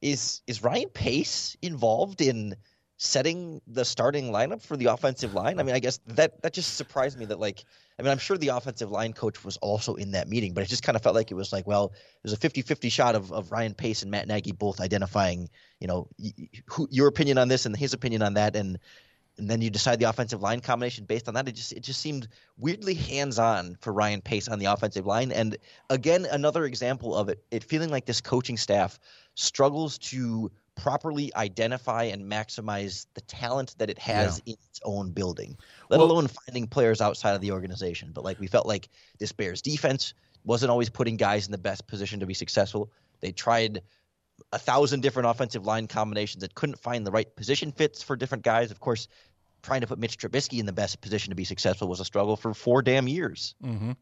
is 0.00 0.42
is 0.46 0.62
Ryan 0.62 0.88
Pace 0.88 1.56
involved 1.60 2.20
in? 2.20 2.54
Setting 3.02 3.62
the 3.66 3.82
starting 3.82 4.30
lineup 4.30 4.60
for 4.60 4.76
the 4.76 4.84
offensive 4.84 5.32
line. 5.32 5.58
I 5.58 5.62
mean, 5.62 5.74
I 5.74 5.78
guess 5.78 6.00
that 6.08 6.42
that 6.42 6.52
just 6.52 6.76
surprised 6.76 7.18
me 7.18 7.24
that 7.24 7.40
like 7.40 7.64
I 7.98 8.02
mean, 8.02 8.12
I'm 8.12 8.18
sure 8.18 8.36
the 8.36 8.48
offensive 8.48 8.90
line 8.90 9.14
coach 9.14 9.42
was 9.42 9.56
also 9.56 9.94
in 9.94 10.10
that 10.10 10.28
meeting, 10.28 10.52
but 10.52 10.64
it 10.64 10.68
just 10.68 10.82
kind 10.82 10.96
of 10.96 11.02
felt 11.02 11.14
like 11.14 11.30
it 11.30 11.34
was 11.34 11.50
like, 11.50 11.66
well, 11.66 11.92
there's 12.22 12.34
a 12.34 12.36
50-50 12.36 12.92
shot 12.92 13.14
of, 13.14 13.32
of 13.32 13.52
Ryan 13.52 13.72
Pace 13.72 14.02
and 14.02 14.10
Matt 14.10 14.28
Nagy 14.28 14.52
both 14.52 14.80
identifying, 14.80 15.48
you 15.80 15.88
know, 15.88 16.08
who, 16.66 16.88
your 16.90 17.08
opinion 17.08 17.38
on 17.38 17.48
this 17.48 17.64
and 17.64 17.74
his 17.74 17.94
opinion 17.94 18.20
on 18.20 18.34
that 18.34 18.54
and 18.54 18.78
and 19.38 19.48
then 19.48 19.62
you 19.62 19.70
decide 19.70 19.98
the 19.98 20.04
offensive 20.04 20.42
line 20.42 20.60
combination 20.60 21.06
based 21.06 21.26
on 21.26 21.32
that. 21.34 21.48
It 21.48 21.52
just 21.52 21.72
it 21.72 21.80
just 21.80 22.02
seemed 22.02 22.28
weirdly 22.58 22.92
hands-on 22.92 23.78
for 23.80 23.94
Ryan 23.94 24.20
Pace 24.20 24.46
on 24.46 24.58
the 24.58 24.66
offensive 24.66 25.06
line. 25.06 25.32
And 25.32 25.56
again, 25.88 26.26
another 26.30 26.66
example 26.66 27.16
of 27.16 27.30
it, 27.30 27.42
it 27.50 27.64
feeling 27.64 27.88
like 27.88 28.04
this 28.04 28.20
coaching 28.20 28.58
staff 28.58 29.00
struggles 29.36 29.96
to 29.96 30.52
properly 30.76 31.30
identify 31.34 32.04
and 32.04 32.30
maximize 32.30 33.06
the 33.14 33.20
talent 33.22 33.74
that 33.78 33.90
it 33.90 33.98
has 33.98 34.40
yeah. 34.44 34.52
in 34.52 34.58
its 34.68 34.80
own 34.84 35.10
building, 35.10 35.56
let 35.88 35.98
well, 35.98 36.10
alone 36.10 36.28
finding 36.28 36.66
players 36.66 37.00
outside 37.00 37.34
of 37.34 37.40
the 37.40 37.52
organization. 37.52 38.10
But 38.12 38.24
like 38.24 38.40
we 38.40 38.46
felt 38.46 38.66
like 38.66 38.88
this 39.18 39.32
Bears 39.32 39.62
defense 39.62 40.14
wasn't 40.44 40.70
always 40.70 40.88
putting 40.88 41.16
guys 41.16 41.46
in 41.46 41.52
the 41.52 41.58
best 41.58 41.86
position 41.86 42.20
to 42.20 42.26
be 42.26 42.34
successful. 42.34 42.90
They 43.20 43.32
tried 43.32 43.82
a 44.52 44.58
thousand 44.58 45.00
different 45.00 45.28
offensive 45.28 45.66
line 45.66 45.86
combinations 45.86 46.42
that 46.42 46.54
couldn't 46.54 46.78
find 46.78 47.06
the 47.06 47.10
right 47.10 47.34
position 47.36 47.72
fits 47.72 48.02
for 48.02 48.16
different 48.16 48.44
guys. 48.44 48.70
Of 48.70 48.80
course, 48.80 49.08
trying 49.62 49.82
to 49.82 49.86
put 49.86 49.98
Mitch 49.98 50.18
Trubisky 50.18 50.58
in 50.58 50.66
the 50.66 50.72
best 50.72 51.00
position 51.00 51.30
to 51.30 51.36
be 51.36 51.44
successful 51.44 51.88
was 51.88 52.00
a 52.00 52.04
struggle 52.04 52.36
for 52.36 52.54
four 52.54 52.82
damn 52.82 53.08
years. 53.08 53.54
Mm-hmm. 53.62 53.92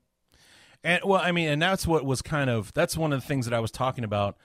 And 0.84 1.02
well, 1.04 1.20
I 1.20 1.32
mean, 1.32 1.48
and 1.48 1.60
that's 1.60 1.86
what 1.86 2.04
was 2.04 2.22
kind 2.22 2.48
of 2.48 2.72
that's 2.72 2.96
one 2.96 3.12
of 3.12 3.20
the 3.20 3.26
things 3.26 3.46
that 3.46 3.54
I 3.54 3.60
was 3.60 3.72
talking 3.72 4.04
about 4.04 4.36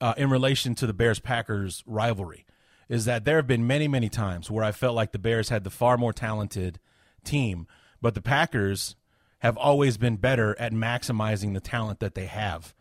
uh, 0.00 0.14
in 0.16 0.30
relation 0.30 0.74
to 0.76 0.86
the 0.86 0.92
Bears 0.92 1.20
Packers 1.20 1.82
rivalry 1.86 2.46
is 2.88 3.04
that 3.04 3.24
there 3.24 3.36
have 3.36 3.46
been 3.46 3.66
many, 3.66 3.86
many 3.86 4.08
times 4.08 4.50
where 4.50 4.64
I 4.64 4.72
felt 4.72 4.96
like 4.96 5.12
the 5.12 5.18
Bears 5.18 5.48
had 5.48 5.62
the 5.62 5.70
far 5.70 5.96
more 5.96 6.12
talented 6.12 6.80
team, 7.24 7.66
but 8.02 8.14
the 8.14 8.22
Packers 8.22 8.96
have 9.40 9.56
always 9.56 9.96
been 9.96 10.16
better 10.16 10.58
at 10.58 10.72
maximizing 10.72 11.54
the 11.54 11.60
talent 11.60 12.00
that 12.00 12.14
they 12.14 12.26
have 12.26 12.74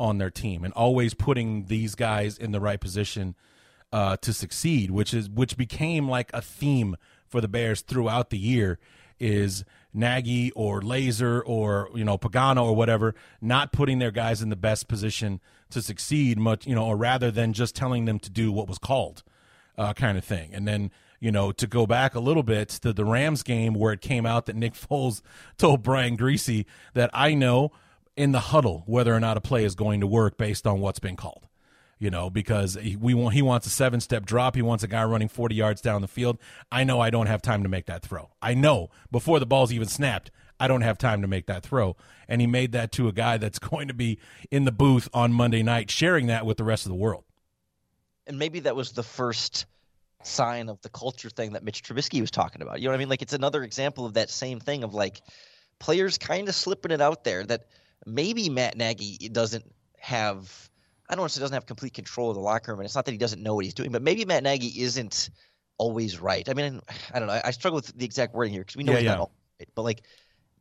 on 0.00 0.18
their 0.18 0.30
team 0.30 0.64
and 0.64 0.74
always 0.74 1.14
putting 1.14 1.66
these 1.66 1.94
guys 1.94 2.36
in 2.36 2.50
the 2.50 2.60
right 2.60 2.80
position 2.80 3.36
uh, 3.92 4.16
to 4.16 4.32
succeed, 4.32 4.90
which 4.90 5.14
is 5.14 5.28
which 5.28 5.56
became 5.56 6.08
like 6.08 6.30
a 6.32 6.42
theme 6.42 6.96
for 7.28 7.40
the 7.40 7.48
Bears 7.48 7.82
throughout 7.82 8.30
the 8.30 8.38
year. 8.38 8.78
Is 9.20 9.64
Nagy 9.94 10.50
or 10.52 10.80
Lazor 10.80 11.42
or 11.46 11.88
you 11.94 12.04
know 12.04 12.18
Pagano 12.18 12.64
or 12.64 12.74
whatever 12.74 13.14
not 13.40 13.72
putting 13.72 14.00
their 14.00 14.10
guys 14.10 14.42
in 14.42 14.48
the 14.48 14.56
best 14.56 14.88
position 14.88 15.40
to 15.72 15.82
succeed 15.82 16.38
much, 16.38 16.66
you 16.66 16.74
know, 16.74 16.86
or 16.86 16.96
rather 16.96 17.30
than 17.30 17.52
just 17.52 17.74
telling 17.74 18.04
them 18.04 18.18
to 18.20 18.30
do 18.30 18.52
what 18.52 18.68
was 18.68 18.78
called, 18.78 19.22
uh, 19.76 19.92
kind 19.92 20.16
of 20.16 20.24
thing. 20.24 20.54
And 20.54 20.66
then, 20.66 20.90
you 21.20 21.30
know, 21.30 21.52
to 21.52 21.66
go 21.66 21.86
back 21.86 22.14
a 22.14 22.20
little 22.20 22.42
bit 22.42 22.68
to 22.68 22.92
the 22.92 23.04
Rams 23.04 23.42
game 23.42 23.74
where 23.74 23.92
it 23.92 24.00
came 24.00 24.26
out 24.26 24.46
that 24.46 24.56
Nick 24.56 24.74
Foles 24.74 25.22
told 25.58 25.82
Brian 25.82 26.16
Griese 26.16 26.64
that 26.94 27.10
I 27.12 27.34
know 27.34 27.72
in 28.16 28.32
the 28.32 28.40
huddle 28.40 28.82
whether 28.86 29.14
or 29.14 29.20
not 29.20 29.36
a 29.36 29.40
play 29.40 29.64
is 29.64 29.74
going 29.74 30.00
to 30.00 30.06
work 30.06 30.36
based 30.36 30.66
on 30.66 30.80
what's 30.80 30.98
been 30.98 31.16
called. 31.16 31.46
You 31.98 32.10
know, 32.10 32.30
because 32.30 32.76
we 32.98 33.14
want 33.14 33.34
he 33.34 33.42
wants 33.42 33.64
a 33.68 33.70
seven 33.70 34.00
step 34.00 34.26
drop. 34.26 34.56
He 34.56 34.62
wants 34.62 34.82
a 34.82 34.88
guy 34.88 35.04
running 35.04 35.28
40 35.28 35.54
yards 35.54 35.80
down 35.80 36.02
the 36.02 36.08
field. 36.08 36.36
I 36.72 36.82
know 36.82 36.98
I 36.98 37.10
don't 37.10 37.28
have 37.28 37.42
time 37.42 37.62
to 37.62 37.68
make 37.68 37.86
that 37.86 38.02
throw. 38.02 38.30
I 38.42 38.54
know 38.54 38.90
before 39.12 39.38
the 39.38 39.46
ball's 39.46 39.72
even 39.72 39.86
snapped, 39.86 40.32
I 40.60 40.68
don't 40.68 40.82
have 40.82 40.98
time 40.98 41.22
to 41.22 41.28
make 41.28 41.46
that 41.46 41.62
throw. 41.62 41.96
And 42.28 42.40
he 42.40 42.46
made 42.46 42.72
that 42.72 42.92
to 42.92 43.08
a 43.08 43.12
guy 43.12 43.36
that's 43.36 43.58
going 43.70 43.88
to 43.88 43.94
be 43.94 44.18
in 44.50 44.64
the 44.64 44.72
booth 44.72 45.08
on 45.12 45.32
Monday 45.32 45.62
night, 45.62 45.90
sharing 45.90 46.26
that 46.28 46.46
with 46.46 46.56
the 46.56 46.64
rest 46.64 46.86
of 46.86 46.90
the 46.90 46.96
world. 46.96 47.24
And 48.26 48.38
maybe 48.38 48.60
that 48.60 48.76
was 48.76 48.92
the 48.92 49.02
first 49.02 49.66
sign 50.22 50.68
of 50.68 50.80
the 50.82 50.88
culture 50.88 51.30
thing 51.30 51.52
that 51.52 51.64
Mitch 51.64 51.82
Trubisky 51.82 52.20
was 52.20 52.30
talking 52.30 52.62
about. 52.62 52.80
You 52.80 52.84
know 52.84 52.92
what 52.92 52.96
I 52.96 52.98
mean? 52.98 53.08
Like 53.08 53.22
it's 53.22 53.32
another 53.32 53.62
example 53.62 54.06
of 54.06 54.14
that 54.14 54.30
same 54.30 54.60
thing 54.60 54.84
of 54.84 54.94
like 54.94 55.20
players 55.78 56.18
kind 56.18 56.48
of 56.48 56.54
slipping 56.54 56.92
it 56.92 57.00
out 57.00 57.24
there 57.24 57.44
that 57.44 57.66
maybe 58.06 58.48
Matt 58.48 58.76
Nagy 58.76 59.28
doesn't 59.28 59.64
have. 59.98 60.70
I 61.08 61.14
don't 61.14 61.22
want 61.22 61.32
to 61.32 61.38
say 61.38 61.40
doesn't 61.42 61.54
have 61.54 61.66
complete 61.66 61.92
control 61.94 62.30
of 62.30 62.36
the 62.36 62.40
locker 62.40 62.72
room, 62.72 62.80
and 62.80 62.86
it's 62.86 62.94
not 62.94 63.04
that 63.04 63.12
he 63.12 63.18
doesn't 63.18 63.42
know 63.42 63.54
what 63.54 63.64
he's 63.64 63.74
doing, 63.74 63.90
but 63.90 64.02
maybe 64.02 64.24
Matt 64.24 64.42
Nagy 64.42 64.68
isn't 64.80 65.30
always 65.76 66.20
right. 66.20 66.48
I 66.48 66.54
mean, 66.54 66.80
I 67.12 67.18
don't 67.18 67.28
know. 67.28 67.40
I 67.44 67.50
struggle 67.50 67.76
with 67.76 67.92
the 67.96 68.04
exact 68.04 68.34
wording 68.34 68.52
here 68.52 68.62
because 68.62 68.76
we 68.76 68.84
know 68.84 68.92
yeah, 68.92 68.98
he's 68.98 69.04
yeah. 69.06 69.10
not 69.12 69.20
all 69.20 69.32
right, 69.58 69.68
but 69.74 69.82
like 69.82 70.02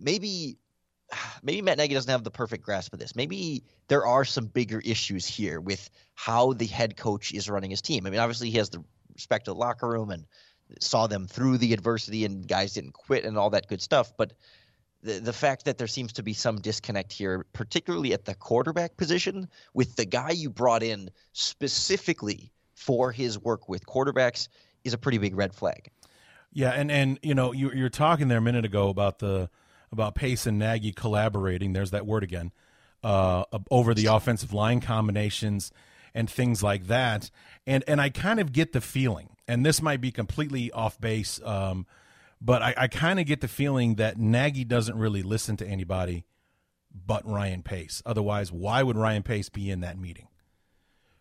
maybe 0.02 0.58
maybe 1.44 1.62
Matt 1.62 1.78
Nagy 1.78 1.94
doesn't 1.94 2.12
have 2.12 2.24
the 2.24 2.32
perfect 2.32 2.64
grasp 2.64 2.94
of 2.94 3.00
this. 3.00 3.16
Maybe 3.16 3.64
there 3.88 4.06
are 4.06 4.26
some 4.26 4.46
bigger 4.46 4.80
issues 4.80 5.26
here 5.26 5.60
with 5.60 5.90
how 6.16 6.54
the 6.54 6.66
head 6.66 6.98
coach 6.98 7.34
is 7.34 7.50
running 7.50 7.70
his 7.70 7.82
team. 7.82 8.06
I 8.06 8.10
mean, 8.10 8.20
obviously 8.20 8.50
he 8.50 8.58
has 8.58 8.70
the 8.70 8.84
respect 9.14 9.48
of 9.48 9.56
the 9.56 9.60
locker 9.60 9.88
room 9.88 10.10
and 10.10 10.26
saw 10.80 11.08
them 11.08 11.28
through 11.28 11.58
the 11.58 11.74
adversity 11.74 12.26
and 12.26 12.48
guys 12.48 12.74
didn't 12.74 12.94
quit 12.94 13.26
and 13.26 13.38
all 13.38 13.50
that 13.50 13.68
good 13.68 13.82
stuff. 13.82 14.14
But 14.18 14.34
the 15.04 15.20
the 15.20 15.34
fact 15.34 15.66
that 15.66 15.78
there 15.78 15.88
seems 15.88 16.14
to 16.14 16.24
be 16.24 16.34
some 16.34 16.62
disconnect 16.62 17.12
here, 17.12 17.46
particularly 17.54 18.14
at 18.14 18.26
the 18.26 18.36
quarterback 18.36 18.98
position, 18.98 19.48
with 19.74 19.96
the 19.96 20.06
guy 20.06 20.32
you 20.32 20.50
brought 20.50 20.84
in 20.84 21.10
specifically 21.34 22.52
for 22.76 23.12
his 23.12 23.38
work 23.38 23.68
with 23.68 23.86
quarterbacks, 23.86 24.48
is 24.84 24.94
a 24.94 24.98
pretty 24.98 25.18
big 25.18 25.36
red 25.36 25.54
flag. 25.54 25.90
Yeah, 26.54 26.72
and 26.72 26.92
and 26.92 27.20
you 27.24 27.34
know 27.34 27.52
you 27.52 27.72
you're 27.72 27.90
talking 27.90 28.28
there 28.28 28.38
a 28.38 28.42
minute 28.42 28.66
ago 28.66 28.90
about 28.90 29.20
the 29.20 29.50
about 29.92 30.16
Pace 30.16 30.46
and 30.46 30.58
Nagy 30.58 30.92
collaborating. 30.92 31.74
There's 31.74 31.92
that 31.92 32.06
word 32.06 32.24
again 32.24 32.52
uh, 33.04 33.44
over 33.70 33.94
the 33.94 34.08
offensive 34.08 34.54
line 34.54 34.82
combinations 34.82 35.72
and 36.14 36.30
things 36.30 36.62
like 36.62 36.88
that. 36.88 37.30
And 37.66 37.84
and 37.88 38.02
I 38.02 38.10
kind 38.10 38.40
of 38.40 38.52
get 38.52 38.74
the 38.74 38.82
feeling, 38.82 39.30
and 39.48 39.66
this 39.66 39.82
might 39.82 40.02
be 40.02 40.12
completely 40.12 40.72
off 40.72 41.00
base, 41.00 41.40
um, 41.44 41.86
but 42.40 42.62
I, 42.62 42.74
I 42.78 42.88
kind 42.88 43.20
of 43.20 43.26
get 43.26 43.42
the 43.42 43.48
feeling 43.48 43.96
that 43.96 44.18
Nagy 44.18 44.64
doesn't 44.64 44.98
really 44.98 45.24
listen 45.24 45.58
to 45.58 45.68
anybody 45.68 46.26
but 46.94 47.26
Ryan 47.26 47.64
Pace. 47.64 48.02
Otherwise, 48.06 48.52
why 48.52 48.84
would 48.84 48.98
Ryan 48.98 49.24
Pace 49.24 49.50
be 49.50 49.70
in 49.70 49.80
that 49.82 49.98
meeting? 49.98 50.28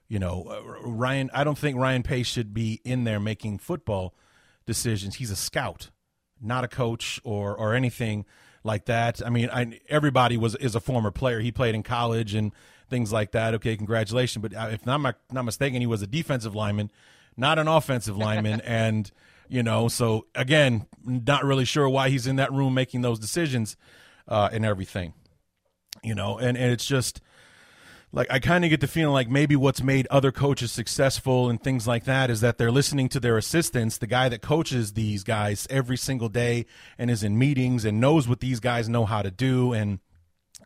You 0.09 0.19
know, 0.19 0.45
uh, 0.51 0.89
Ryan. 0.89 1.31
I 1.33 1.45
don't 1.45 1.59
think 1.59 1.77
Ryan 1.77 2.03
Pace 2.03 2.27
should 2.27 2.53
be 2.53 2.81
in 2.85 3.05
there 3.05 3.21
making 3.21 3.59
football 3.59 4.15
decisions. 4.67 5.17
He's 5.17 5.31
a 5.31 5.37
scout, 5.37 5.91
not 6.41 6.65
a 6.65 6.69
coach 6.69 7.21
or 7.23 7.55
or 7.55 7.75
anything 7.75 8.25
like 8.63 8.87
that. 8.87 9.25
I 9.25 9.31
mean, 9.31 9.49
I, 9.51 9.81
everybody 9.89 10.37
was 10.37 10.55
is 10.57 10.75
a 10.75 10.81
former 10.81 11.11
player. 11.11 11.41
He 11.41 11.53
played 11.53 11.75
in 11.75 11.83
college 11.83 12.35
and 12.35 12.53
things 12.89 13.13
like 13.13 13.33
that. 13.33 13.55
Okay, 13.55 13.77
congratulations. 13.77 14.43
But 14.43 14.55
uh, 14.55 14.69
if 14.73 14.87
I'm 14.87 15.03
not, 15.03 15.17
not 15.31 15.45
mistaken, 15.45 15.81
he 15.81 15.87
was 15.87 16.03
a 16.03 16.07
defensive 16.07 16.55
lineman, 16.55 16.91
not 17.37 17.59
an 17.59 17.69
offensive 17.69 18.17
lineman. 18.17 18.61
and 18.65 19.11
you 19.49 19.63
know, 19.63 19.89
so 19.89 20.27
again, 20.35 20.87
not 21.05 21.45
really 21.45 21.65
sure 21.65 21.89
why 21.89 22.09
he's 22.11 22.27
in 22.27 22.37
that 22.37 22.53
room 22.53 22.75
making 22.75 23.03
those 23.03 23.19
decisions 23.19 23.77
uh, 24.29 24.49
and 24.53 24.65
everything. 24.65 25.15
You 26.03 26.15
know, 26.15 26.39
and, 26.39 26.57
and 26.57 26.73
it's 26.73 26.87
just 26.87 27.21
like 28.13 28.27
I 28.31 28.41
kind 28.41 28.65
of 28.65 28.71
get 28.71 28.81
the 28.81 28.89
feeling 28.89 29.13
like 29.13 29.29
maybe 29.29 29.55
what's 29.55 29.83
made 29.83 30.07
other 30.09 30.33
coaches 30.33 30.73
successful 30.73 31.49
and 31.49 31.63
things 31.63 31.87
like 31.87 32.05
that 32.05 32.29
is 32.31 32.41
that 32.41 32.59
they're 32.59 32.73
listening 32.73 33.09
to 33.11 33.21
their 33.21 33.37
assistants, 33.37 33.99
the 33.99 34.07
guy 34.07 34.29
that 34.29 34.43
coaches 34.43 34.95
these 34.95 35.23
guys 35.23 35.67
every 35.71 35.97
single 35.97 36.29
day 36.29 36.67
and 36.99 37.11
is 37.11 37.23
in 37.23 37.39
meetings 37.39 37.85
and 37.85 38.01
knows 38.01 38.27
what 38.27 38.41
these 38.41 38.59
guys 38.59 38.89
know 38.89 39.05
how 39.05 39.23
to 39.23 39.31
do 39.31 39.73
and 39.73 40.01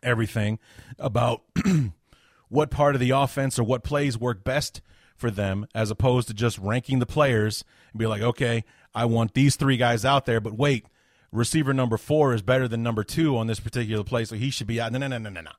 everything 0.01 0.57
about 0.97 1.43
what 2.49 2.71
part 2.71 2.95
of 2.95 3.01
the 3.01 3.11
offense 3.11 3.59
or 3.59 3.63
what 3.63 3.83
plays 3.83 4.17
work 4.17 4.43
best 4.43 4.81
for 5.15 5.29
them 5.29 5.67
as 5.75 5.91
opposed 5.91 6.27
to 6.27 6.33
just 6.33 6.57
ranking 6.57 6.99
the 6.99 7.05
players 7.05 7.63
and 7.91 7.99
be 7.99 8.07
like, 8.07 8.21
okay, 8.21 8.63
I 8.93 9.05
want 9.05 9.33
these 9.33 9.55
three 9.55 9.77
guys 9.77 10.03
out 10.03 10.25
there, 10.25 10.41
but 10.41 10.57
wait, 10.57 10.87
receiver 11.31 11.73
number 11.73 11.97
four 11.97 12.33
is 12.33 12.41
better 12.41 12.67
than 12.67 12.81
number 12.81 13.03
two 13.03 13.37
on 13.37 13.47
this 13.47 13.59
particular 13.59 14.03
play, 14.03 14.25
so 14.25 14.35
he 14.35 14.49
should 14.49 14.67
be 14.67 14.81
out. 14.81 14.91
No, 14.91 14.97
no, 14.99 15.07
no, 15.07 15.19
no, 15.19 15.29
no, 15.29 15.41
no. 15.41 15.51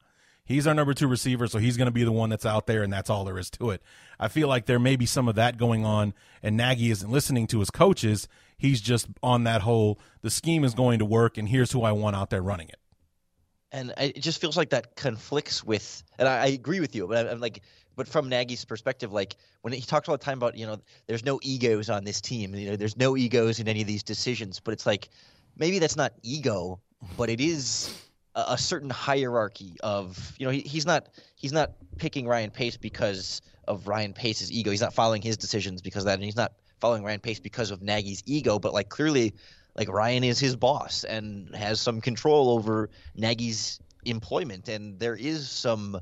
He's 0.46 0.66
our 0.66 0.74
number 0.74 0.94
two 0.94 1.08
receiver, 1.08 1.48
so 1.48 1.58
he's 1.58 1.76
going 1.76 1.86
to 1.86 1.92
be 1.92 2.04
the 2.04 2.12
one 2.12 2.30
that's 2.30 2.46
out 2.46 2.66
there, 2.66 2.84
and 2.84 2.92
that's 2.92 3.10
all 3.10 3.24
there 3.24 3.36
is 3.36 3.50
to 3.50 3.70
it. 3.70 3.82
I 4.18 4.28
feel 4.28 4.46
like 4.46 4.66
there 4.66 4.78
may 4.78 4.94
be 4.94 5.04
some 5.04 5.28
of 5.28 5.34
that 5.34 5.58
going 5.58 5.84
on, 5.84 6.14
and 6.42 6.56
Nagy 6.56 6.90
isn't 6.92 7.10
listening 7.10 7.48
to 7.48 7.58
his 7.58 7.70
coaches. 7.70 8.28
He's 8.56 8.80
just 8.80 9.08
on 9.24 9.44
that 9.44 9.62
whole 9.62 9.98
the 10.22 10.30
scheme 10.30 10.64
is 10.64 10.72
going 10.72 11.00
to 11.00 11.04
work, 11.04 11.36
and 11.36 11.48
here's 11.48 11.72
who 11.72 11.82
I 11.82 11.92
want 11.92 12.14
out 12.14 12.30
there 12.30 12.42
running 12.42 12.68
it. 12.68 12.78
And 13.72 13.92
it 13.98 14.20
just 14.20 14.40
feels 14.40 14.56
like 14.56 14.70
that 14.70 14.94
conflicts 14.94 15.64
with, 15.64 16.04
and 16.18 16.28
I, 16.28 16.44
I 16.44 16.46
agree 16.46 16.78
with 16.78 16.94
you, 16.94 17.08
but 17.08 17.28
I'm 17.28 17.40
like, 17.40 17.62
but 17.96 18.06
from 18.06 18.28
Nagy's 18.28 18.64
perspective, 18.64 19.12
like 19.12 19.34
when 19.62 19.72
he 19.72 19.80
talks 19.80 20.08
all 20.08 20.16
the 20.16 20.24
time 20.24 20.38
about, 20.38 20.56
you 20.56 20.66
know, 20.66 20.78
there's 21.08 21.24
no 21.24 21.40
egos 21.42 21.90
on 21.90 22.04
this 22.04 22.20
team, 22.20 22.54
you 22.54 22.70
know, 22.70 22.76
there's 22.76 22.96
no 22.96 23.16
egos 23.16 23.58
in 23.58 23.66
any 23.66 23.80
of 23.80 23.88
these 23.88 24.04
decisions, 24.04 24.60
but 24.60 24.72
it's 24.72 24.86
like 24.86 25.08
maybe 25.56 25.80
that's 25.80 25.96
not 25.96 26.12
ego, 26.22 26.78
but 27.16 27.28
it 27.28 27.40
is 27.40 28.05
a, 28.36 28.58
certain 28.58 28.90
hierarchy 28.90 29.76
of 29.82 30.34
you 30.38 30.46
know 30.46 30.52
he, 30.52 30.60
he's 30.60 30.86
not 30.86 31.08
he's 31.34 31.52
not 31.52 31.72
picking 31.96 32.26
Ryan 32.26 32.50
Pace 32.50 32.76
because 32.76 33.40
of 33.66 33.88
Ryan 33.88 34.12
Pace's 34.12 34.52
ego. 34.52 34.70
He's 34.70 34.80
not 34.80 34.94
following 34.94 35.22
his 35.22 35.36
decisions 35.36 35.82
because 35.82 36.02
of 36.02 36.06
that, 36.06 36.14
and 36.14 36.24
he's 36.24 36.36
not 36.36 36.52
following 36.80 37.02
Ryan 37.02 37.20
Pace 37.20 37.40
because 37.40 37.70
of 37.70 37.82
Nagy's 37.82 38.22
ego. 38.26 38.58
But 38.58 38.74
like 38.74 38.88
clearly, 38.88 39.34
like 39.74 39.88
Ryan 39.88 40.22
is 40.22 40.38
his 40.38 40.54
boss 40.54 41.04
and 41.04 41.54
has 41.56 41.80
some 41.80 42.00
control 42.00 42.50
over 42.50 42.90
Nagy's 43.14 43.80
employment, 44.04 44.68
and 44.68 45.00
there 45.00 45.16
is 45.16 45.48
some 45.48 45.98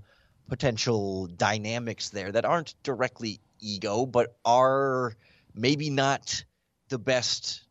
potential 0.48 1.26
dynamics 1.26 2.10
there 2.10 2.32
that 2.32 2.44
aren't 2.44 2.74
directly 2.82 3.40
ego, 3.60 4.04
but 4.04 4.36
are 4.44 5.14
maybe 5.54 5.88
not 5.88 6.44
the 6.88 6.98
best 6.98 7.62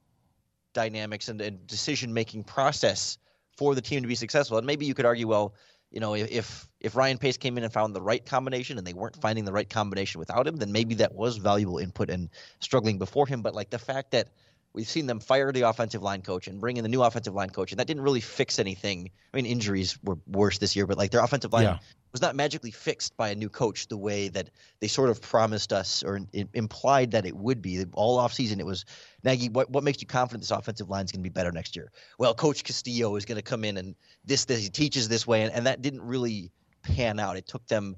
dynamics 0.74 1.28
and, 1.28 1.40
and 1.40 1.68
decision 1.68 2.14
making 2.14 2.44
process 2.44 3.20
for 3.58 3.76
the 3.76 3.82
team 3.82 4.02
to 4.02 4.08
be 4.08 4.16
successful. 4.16 4.58
And 4.58 4.68
maybe 4.68 4.86
you 4.86 4.94
could 4.94 5.06
argue, 5.06 5.28
well, 5.28 5.54
you 5.92 6.00
know, 6.00 6.16
if 6.16 6.68
if 6.80 6.96
Ryan 6.96 7.18
Pace 7.18 7.38
came 7.38 7.58
in 7.58 7.64
and 7.64 7.72
found 7.72 7.96
the 7.96 8.02
right 8.02 8.26
combination 8.26 8.78
and 8.78 8.86
they 8.86 8.94
weren't 8.94 9.16
finding 9.22 9.46
the 9.46 9.54
right 9.54 9.70
combination 9.70 10.20
without 10.20 10.48
him, 10.48 10.56
then 10.58 10.72
maybe 10.72 10.96
that 10.96 11.14
was 11.14 11.38
valuable 11.38 11.78
input 11.78 12.10
and 12.10 12.30
struggling 12.60 12.98
before 12.98 13.28
him. 13.28 13.42
But 13.42 13.54
like 13.54 13.70
the 13.70 13.80
fact 13.80 14.12
that 14.12 14.30
we've 14.74 14.88
seen 14.88 15.06
them 15.06 15.20
fire 15.20 15.52
the 15.52 15.62
offensive 15.62 16.02
line 16.02 16.24
coach 16.24 16.48
and 16.48 16.60
bring 16.60 16.78
in 16.78 16.84
the 16.84 16.90
new 16.90 17.04
offensive 17.04 17.36
line 17.36 17.52
coach, 17.52 17.72
and 17.72 17.80
that 17.80 17.86
didn't 17.86 18.02
really 18.02 18.22
fix 18.22 18.58
anything. 18.58 19.12
I 19.34 19.38
mean, 19.38 19.46
injuries 19.46 19.98
were 20.04 20.18
worse 20.26 20.58
this 20.58 20.76
year, 20.76 20.88
but 20.88 20.98
like 20.98 21.12
their 21.12 21.24
offensive 21.24 21.54
line 21.54 21.64
yeah. 21.64 21.80
Was 22.14 22.22
not 22.22 22.36
magically 22.36 22.72
fixed 22.72 23.18
by 23.18 23.30
a 23.30 23.36
new 23.36 23.50
coach 23.50 23.88
the 23.88 23.98
way 23.98 24.30
that 24.30 24.50
they 24.80 24.88
sort 24.88 25.10
of 25.10 25.22
promised 25.22 25.74
us 25.74 26.04
or 26.04 26.22
implied 26.54 27.12
that 27.12 27.26
it 27.26 27.36
would 27.36 27.62
be. 27.62 27.84
All 27.94 28.20
offseason, 28.20 28.60
it 28.60 28.66
was 28.66 28.86
Nagy, 29.24 29.50
what, 29.50 29.70
what 29.72 29.84
makes 29.84 30.00
you 30.00 30.08
confident 30.08 30.44
this 30.44 30.52
offensive 30.52 30.90
line 30.90 31.04
is 31.06 31.12
going 31.12 31.22
to 31.22 31.30
be 31.30 31.34
better 31.34 31.52
next 31.52 31.76
year? 31.76 31.92
Well, 32.20 32.36
Coach 32.36 32.64
Castillo 32.64 33.16
is 33.16 33.26
going 33.26 33.38
to 33.38 33.42
come 33.42 33.66
in 33.66 33.78
and 33.78 33.96
this, 34.24 34.46
this 34.46 34.62
he 34.62 34.70
teaches 34.70 35.10
this 35.10 35.28
way, 35.28 35.42
and, 35.42 35.52
and 35.52 35.66
that 35.66 35.82
didn't 35.82 36.04
really 36.04 36.52
pan 36.84 37.20
out. 37.20 37.36
It 37.36 37.48
took 37.48 37.66
them 37.68 37.96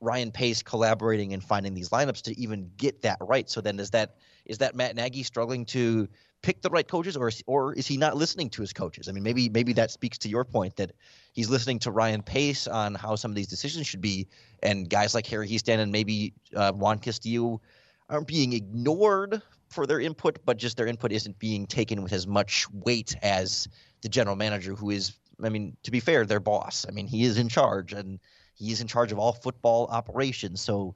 Ryan 0.00 0.30
Pace 0.30 0.62
collaborating 0.62 1.32
and 1.32 1.42
finding 1.42 1.74
these 1.74 1.88
lineups 1.88 2.22
to 2.22 2.38
even 2.38 2.70
get 2.76 3.02
that 3.02 3.18
right. 3.20 3.48
So 3.50 3.60
then, 3.60 3.80
is 3.80 3.90
that 3.90 4.16
is 4.44 4.58
that 4.58 4.74
Matt 4.76 4.94
Nagy 4.94 5.22
struggling 5.22 5.64
to 5.66 6.08
pick 6.42 6.62
the 6.62 6.70
right 6.70 6.86
coaches, 6.86 7.16
or 7.16 7.30
or 7.46 7.74
is 7.74 7.86
he 7.86 7.96
not 7.96 8.16
listening 8.16 8.50
to 8.50 8.62
his 8.62 8.72
coaches? 8.72 9.08
I 9.08 9.12
mean, 9.12 9.22
maybe 9.22 9.48
maybe 9.48 9.72
that 9.74 9.90
speaks 9.90 10.18
to 10.18 10.28
your 10.28 10.44
point 10.44 10.76
that 10.76 10.92
he's 11.32 11.50
listening 11.50 11.78
to 11.80 11.90
Ryan 11.90 12.22
Pace 12.22 12.66
on 12.66 12.94
how 12.94 13.16
some 13.16 13.30
of 13.30 13.34
these 13.34 13.48
decisions 13.48 13.86
should 13.86 14.00
be, 14.00 14.28
and 14.62 14.88
guys 14.88 15.14
like 15.14 15.26
Harry 15.26 15.48
Hiestand 15.48 15.78
and 15.78 15.92
maybe 15.92 16.34
uh, 16.54 16.72
Juan 16.72 16.98
Castillo 16.98 17.60
aren't 18.08 18.26
being 18.26 18.52
ignored 18.52 19.42
for 19.68 19.86
their 19.86 20.00
input, 20.00 20.38
but 20.44 20.56
just 20.56 20.76
their 20.76 20.86
input 20.86 21.12
isn't 21.12 21.38
being 21.38 21.66
taken 21.66 22.02
with 22.02 22.12
as 22.12 22.26
much 22.26 22.66
weight 22.72 23.16
as 23.22 23.68
the 24.02 24.08
general 24.08 24.36
manager, 24.36 24.74
who 24.74 24.90
is, 24.90 25.12
I 25.42 25.48
mean, 25.48 25.76
to 25.82 25.90
be 25.90 26.00
fair, 26.00 26.24
their 26.24 26.40
boss. 26.40 26.86
I 26.88 26.92
mean, 26.92 27.06
he 27.06 27.24
is 27.24 27.38
in 27.38 27.48
charge 27.48 27.92
and 27.92 28.20
he 28.54 28.70
is 28.70 28.80
in 28.80 28.86
charge 28.86 29.12
of 29.12 29.18
all 29.18 29.32
football 29.32 29.88
operations. 29.90 30.60
So, 30.60 30.94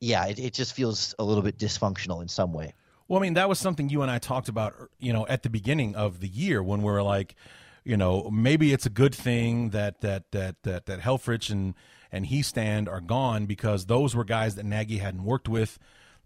yeah, 0.00 0.26
it, 0.26 0.38
it 0.38 0.52
just 0.52 0.74
feels 0.74 1.14
a 1.18 1.24
little 1.24 1.42
bit 1.42 1.58
dysfunctional 1.58 2.20
in 2.20 2.28
some 2.28 2.52
way. 2.52 2.74
Well, 3.08 3.18
I 3.18 3.22
mean, 3.22 3.34
that 3.34 3.48
was 3.48 3.58
something 3.58 3.88
you 3.88 4.02
and 4.02 4.10
I 4.10 4.18
talked 4.18 4.48
about, 4.48 4.74
er, 4.78 4.90
you 4.98 5.12
know, 5.12 5.26
at 5.26 5.42
the 5.42 5.48
beginning 5.50 5.96
of 5.96 6.20
the 6.20 6.28
year 6.28 6.62
when 6.62 6.82
we 6.82 6.92
were 6.92 7.02
like, 7.02 7.34
you 7.82 7.96
know, 7.96 8.30
maybe 8.30 8.72
it's 8.72 8.84
a 8.84 8.90
good 8.90 9.14
thing 9.14 9.70
that 9.70 10.02
that 10.02 10.30
that 10.32 10.62
that 10.64 10.86
that 10.86 11.00
Helfrich 11.00 11.50
and 11.50 11.74
and 12.12 12.26
Hiestand 12.26 12.88
are 12.88 13.00
gone 13.00 13.46
because 13.46 13.86
those 13.86 14.14
were 14.14 14.24
guys 14.24 14.56
that 14.56 14.66
Nagy 14.66 14.98
hadn't 14.98 15.24
worked 15.24 15.48
with 15.48 15.78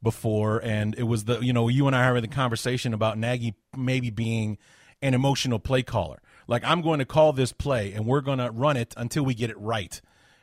before, 0.03 0.61
and 0.63 0.97
it 0.99 1.05
was 1.05 1.25
the 1.25 1.39
you 1.39 1.53
know 1.53 1.69
you 1.69 1.87
and 1.87 1.95
I 1.95 2.03
having 2.03 2.23
the 2.23 2.29
conversation 2.29 2.93
about 2.93 3.17
Nagy 3.17 3.55
maybe 3.77 4.11
being 4.11 4.59
an 5.01 5.15
emotional 5.15 5.61
play 5.61 5.85
caller. 5.85 6.21
Like 6.49 6.65
I'm 6.65 6.83
going 6.83 6.99
to 6.99 7.05
call 7.05 7.33
this 7.33 7.53
play, 7.53 7.93
and 7.93 8.07
we're 8.07 8.23
going 8.23 8.39
to 8.39 8.51
run 8.51 8.77
it 8.77 8.93
until 8.97 9.25
we 9.25 9.35
get 9.35 9.49
it 9.49 9.59
right, 9.59 10.01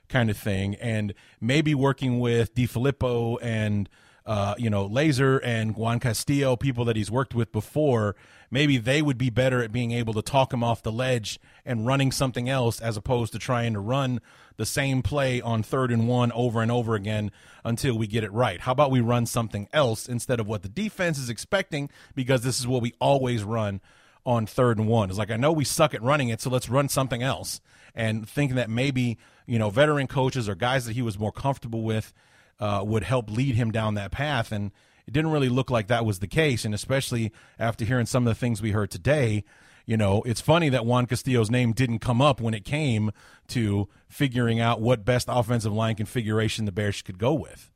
kind 0.08 0.30
of 0.30 0.38
thing. 0.38 0.76
And 0.76 1.14
maybe 1.42 1.76
working 1.76 2.22
with 2.22 2.56
DeFilippo 2.56 3.40
and 3.42 3.90
uh, 4.30 4.54
you 4.60 4.70
know 4.70 4.88
Lazor 4.88 5.42
and 5.44 5.76
Juan 5.76 6.00
Castillo, 6.00 6.56
people 6.56 6.86
that 6.86 6.96
he's 6.96 7.10
worked 7.10 7.34
with 7.34 7.52
before, 7.52 8.16
maybe 8.52 8.78
they 8.78 9.02
would 9.02 9.18
be 9.18 9.32
better 9.32 9.64
at 9.64 9.72
being 9.72 9.92
able 9.92 10.14
to 10.14 10.22
talk 10.22 10.54
him 10.54 10.64
off 10.64 10.84
the 10.84 10.92
ledge 10.92 11.40
and 11.66 11.88
running 11.88 12.12
something 12.12 12.48
else 12.48 12.80
as 12.80 12.96
opposed 12.96 13.34
to 13.34 13.40
trying 13.40 13.74
to 13.74 13.80
run 13.80 14.22
the 14.58 14.68
same 14.68 15.02
play 15.02 15.42
on 15.42 15.64
third 15.64 15.92
and 15.92 16.08
one 16.08 16.32
over 16.34 16.62
and 16.62 16.72
over 16.72 16.94
again 16.94 17.32
until 17.66 17.98
we 17.98 18.06
get 18.06 18.24
it 18.24 18.32
right. 18.32 18.62
How 18.62 18.72
about 18.72 18.92
we 18.92 19.02
run 19.02 19.26
something 19.26 19.68
else 19.74 20.08
instead 20.08 20.40
of 20.40 20.46
what 20.46 20.62
the 20.62 20.70
defense 20.70 21.18
is 21.18 21.32
expecting 21.32 21.90
because 22.14 22.44
this 22.44 22.60
is 22.60 22.68
what 22.68 22.84
we 22.84 22.94
always 23.00 23.44
run 23.44 23.82
on 24.28 24.46
third 24.46 24.78
and 24.78 24.88
one. 24.88 25.10
It's 25.10 25.18
like 25.18 25.32
I 25.32 25.38
know 25.38 25.52
we 25.52 25.66
suck 25.66 25.96
at 25.96 26.04
running 26.04 26.30
it, 26.30 26.40
so 26.40 26.52
let's 26.52 26.70
run 26.70 26.88
something 26.88 27.24
else. 27.24 27.62
And 27.96 28.30
thinking 28.30 28.58
that 28.58 28.70
maybe 28.70 29.18
you 29.48 29.58
know 29.58 29.72
veteran 29.72 30.06
coaches 30.06 30.48
or 30.48 30.54
guys 30.54 30.86
that 30.86 30.94
he 30.94 31.02
was 31.02 31.18
more 31.18 31.32
comfortable 31.32 31.82
with 31.82 32.14
uh, 32.60 32.84
would 32.86 33.04
help 33.04 33.30
lead 33.30 33.56
him 33.56 33.72
down 33.72 33.96
that 33.96 34.12
path, 34.12 34.52
and 34.52 34.72
it 35.08 35.14
didn't 35.14 35.32
really 35.32 35.50
look 35.50 35.70
like 35.70 35.88
that 35.88 36.06
was 36.06 36.20
the 36.20 36.28
case. 36.28 36.66
And 36.66 36.74
especially 36.74 37.32
after 37.58 37.86
hearing 37.86 38.06
some 38.06 38.28
of 38.28 38.32
the 38.32 38.40
things 38.40 38.62
we 38.62 38.72
heard 38.72 38.92
today, 38.92 39.44
you 39.86 39.98
know, 39.98 40.22
it's 40.24 40.42
funny 40.42 40.70
that 40.70 40.86
Juan 40.86 41.08
Castillo's 41.08 41.50
name 41.50 41.74
didn't 41.74 42.00
come 42.00 42.22
up 42.22 42.40
when 42.40 42.54
it 42.54 42.64
came 42.64 43.12
to 43.48 43.88
figuring 44.08 44.60
out 44.60 44.82
what 44.82 45.04
best 45.04 45.28
offensive 45.32 45.74
line 45.74 45.96
configuration 45.96 46.66
the 46.66 46.72
Bears 46.72 47.02
could 47.02 47.18
go 47.18 47.34
with. 47.34 47.72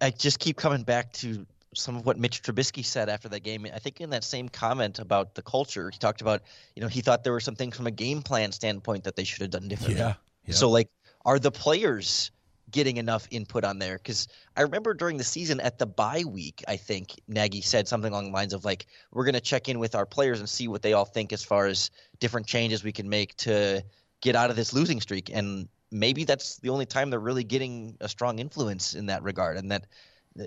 I 0.00 0.10
just 0.10 0.38
keep 0.38 0.56
coming 0.56 0.82
back 0.82 1.12
to 1.14 1.46
some 1.74 1.96
of 1.96 2.04
what 2.04 2.18
Mitch 2.18 2.42
Trubisky 2.42 2.84
said 2.84 3.08
after 3.08 3.28
that 3.28 3.40
game. 3.40 3.66
I 3.72 3.78
think 3.78 4.00
in 4.00 4.10
that 4.10 4.24
same 4.24 4.48
comment 4.48 4.98
about 4.98 5.34
the 5.34 5.42
culture, 5.42 5.90
he 5.90 5.98
talked 5.98 6.20
about, 6.20 6.42
you 6.74 6.82
know, 6.82 6.88
he 6.88 7.00
thought 7.00 7.24
there 7.24 7.32
were 7.32 7.40
some 7.40 7.54
things 7.54 7.76
from 7.76 7.86
a 7.86 7.90
game 7.90 8.22
plan 8.22 8.52
standpoint 8.52 9.04
that 9.04 9.16
they 9.16 9.24
should 9.24 9.42
have 9.42 9.50
done 9.50 9.68
differently. 9.68 10.00
Yeah. 10.00 10.14
yeah. 10.46 10.54
So, 10.54 10.68
like, 10.68 10.88
are 11.24 11.38
the 11.38 11.50
players 11.50 12.30
getting 12.70 12.96
enough 12.96 13.26
input 13.30 13.64
on 13.64 13.78
there 13.78 13.96
because 13.96 14.28
I 14.56 14.62
remember 14.62 14.94
during 14.94 15.16
the 15.16 15.24
season 15.24 15.60
at 15.60 15.78
the 15.78 15.86
bye 15.86 16.24
week, 16.26 16.64
I 16.68 16.76
think 16.76 17.20
Nagy 17.28 17.60
said 17.60 17.88
something 17.88 18.12
along 18.12 18.26
the 18.26 18.32
lines 18.32 18.52
of 18.52 18.64
like, 18.64 18.86
"We're 19.12 19.24
going 19.24 19.34
to 19.34 19.40
check 19.40 19.68
in 19.68 19.78
with 19.78 19.94
our 19.94 20.06
players 20.06 20.40
and 20.40 20.48
see 20.48 20.68
what 20.68 20.82
they 20.82 20.92
all 20.92 21.04
think 21.04 21.32
as 21.32 21.44
far 21.44 21.66
as 21.66 21.90
different 22.18 22.46
changes 22.46 22.84
we 22.84 22.92
can 22.92 23.08
make 23.08 23.36
to 23.38 23.82
get 24.20 24.36
out 24.36 24.50
of 24.50 24.56
this 24.56 24.72
losing 24.72 25.00
streak." 25.00 25.30
And 25.30 25.68
maybe 25.90 26.24
that's 26.24 26.58
the 26.58 26.70
only 26.70 26.86
time 26.86 27.10
they're 27.10 27.20
really 27.20 27.44
getting 27.44 27.96
a 28.00 28.08
strong 28.08 28.38
influence 28.38 28.94
in 28.94 29.06
that 29.06 29.22
regard, 29.22 29.56
and 29.56 29.70
that 29.70 29.86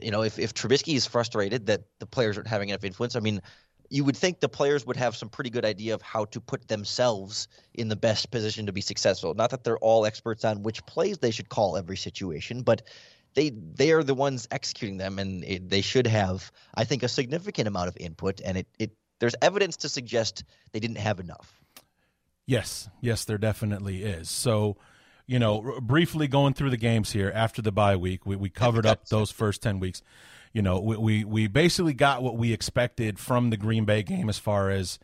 you 0.01 0.11
know 0.11 0.23
if 0.23 0.39
if 0.39 0.53
Trubisky 0.53 0.95
is 0.95 1.05
frustrated 1.05 1.65
that 1.67 1.83
the 1.99 2.05
players 2.05 2.37
aren't 2.37 2.47
having 2.47 2.69
enough 2.69 2.83
influence, 2.83 3.15
I 3.15 3.19
mean, 3.19 3.41
you 3.93 4.03
would 4.03 4.17
think 4.17 4.39
the 4.39 4.49
players 4.49 4.87
would 4.87 4.95
have 4.97 5.15
some 5.15 5.29
pretty 5.29 5.51
good 5.51 5.63
idea 5.63 5.93
of 5.93 6.01
how 6.01 6.25
to 6.25 6.41
put 6.41 6.67
themselves 6.67 7.47
in 7.75 7.89
the 7.89 7.95
best 7.95 8.31
position 8.31 8.65
to 8.65 8.71
be 8.71 8.81
successful. 8.81 9.35
Not 9.35 9.51
that 9.51 9.63
they're 9.63 9.77
all 9.77 10.07
experts 10.07 10.43
on 10.43 10.63
which 10.63 10.83
plays 10.87 11.19
they 11.19 11.29
should 11.29 11.47
call 11.47 11.77
every 11.77 11.95
situation, 11.95 12.63
but 12.63 12.81
they 13.35 13.51
they 13.51 13.91
are 13.91 14.01
the 14.01 14.15
ones 14.15 14.47
executing 14.49 14.97
them, 14.97 15.19
and 15.19 15.43
it, 15.43 15.69
they 15.69 15.81
should 15.81 16.07
have, 16.07 16.51
I 16.73 16.85
think, 16.85 17.03
a 17.03 17.07
significant 17.07 17.67
amount 17.67 17.87
of 17.87 17.95
input. 17.97 18.41
And 18.43 18.57
it, 18.57 18.67
it 18.79 18.91
there's 19.19 19.35
evidence 19.43 19.77
to 19.77 19.89
suggest 19.89 20.43
they 20.71 20.79
didn't 20.79 20.97
have 20.97 21.19
enough. 21.19 21.61
Yes, 22.47 22.89
yes, 22.99 23.25
there 23.25 23.37
definitely 23.37 24.03
is. 24.03 24.27
So, 24.27 24.75
you 25.27 25.37
know, 25.37 25.79
briefly 25.79 26.27
going 26.27 26.55
through 26.55 26.71
the 26.71 26.77
games 26.77 27.11
here 27.11 27.31
after 27.33 27.61
the 27.61 27.71
bye 27.71 27.95
week, 27.95 28.25
we, 28.25 28.37
we 28.37 28.49
covered 28.49 28.87
up 28.87 29.05
those 29.09 29.29
first 29.29 29.61
ten 29.61 29.79
weeks 29.79 30.01
you 30.53 30.61
know, 30.61 30.79
we, 30.79 30.97
we, 30.97 31.23
we 31.25 31.47
basically 31.47 31.93
got 31.93 32.21
what 32.21 32.37
we 32.37 32.53
expected 32.53 33.19
from 33.19 33.49
the 33.49 33.57
Green 33.57 33.85
Bay 33.85 34.03
game 34.03 34.29
as 34.29 34.37
far 34.37 34.69
as 34.69 34.99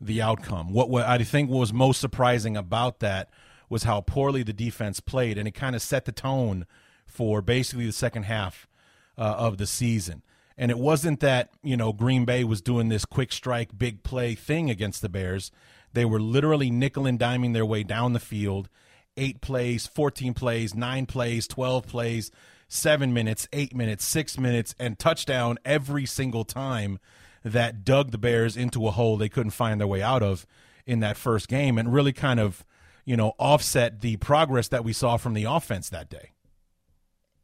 the 0.00 0.20
outcome. 0.20 0.72
What, 0.72 0.90
what 0.90 1.06
I 1.06 1.18
think 1.18 1.50
was 1.50 1.72
most 1.72 2.00
surprising 2.00 2.56
about 2.56 3.00
that 3.00 3.30
was 3.68 3.84
how 3.84 4.02
poorly 4.02 4.42
the 4.42 4.52
defense 4.52 5.00
played, 5.00 5.38
and 5.38 5.48
it 5.48 5.52
kind 5.52 5.74
of 5.74 5.80
set 5.80 6.04
the 6.04 6.12
tone 6.12 6.66
for 7.06 7.40
basically 7.40 7.86
the 7.86 7.92
second 7.92 8.24
half 8.24 8.68
uh, 9.16 9.22
of 9.22 9.56
the 9.56 9.66
season. 9.66 10.22
And 10.58 10.70
it 10.70 10.78
wasn't 10.78 11.20
that, 11.20 11.50
you 11.62 11.76
know, 11.76 11.94
Green 11.94 12.26
Bay 12.26 12.44
was 12.44 12.60
doing 12.60 12.88
this 12.88 13.06
quick 13.06 13.32
strike, 13.32 13.76
big 13.76 14.02
play 14.02 14.34
thing 14.34 14.68
against 14.68 15.00
the 15.00 15.08
Bears. 15.08 15.50
They 15.94 16.04
were 16.04 16.20
literally 16.20 16.70
nickel 16.70 17.06
and 17.06 17.18
diming 17.18 17.54
their 17.54 17.66
way 17.66 17.82
down 17.82 18.12
the 18.12 18.20
field. 18.20 18.68
Eight 19.16 19.40
plays, 19.40 19.86
14 19.86 20.34
plays, 20.34 20.74
nine 20.74 21.06
plays, 21.06 21.46
12 21.46 21.86
plays, 21.86 22.30
seven 22.72 23.12
minutes, 23.12 23.46
eight 23.52 23.74
minutes, 23.74 24.04
six 24.04 24.38
minutes, 24.38 24.74
and 24.78 24.98
touchdown 24.98 25.58
every 25.64 26.06
single 26.06 26.44
time 26.44 26.98
that 27.44 27.84
dug 27.84 28.10
the 28.10 28.18
Bears 28.18 28.56
into 28.56 28.86
a 28.86 28.90
hole 28.90 29.16
they 29.16 29.28
couldn't 29.28 29.50
find 29.50 29.80
their 29.80 29.86
way 29.86 30.00
out 30.00 30.22
of 30.22 30.46
in 30.86 31.00
that 31.00 31.16
first 31.16 31.48
game 31.48 31.76
and 31.76 31.92
really 31.92 32.12
kind 32.12 32.40
of, 32.40 32.64
you 33.04 33.16
know, 33.16 33.34
offset 33.38 34.00
the 34.00 34.16
progress 34.16 34.68
that 34.68 34.84
we 34.84 34.92
saw 34.92 35.16
from 35.16 35.34
the 35.34 35.44
offense 35.44 35.90
that 35.90 36.08
day. 36.08 36.30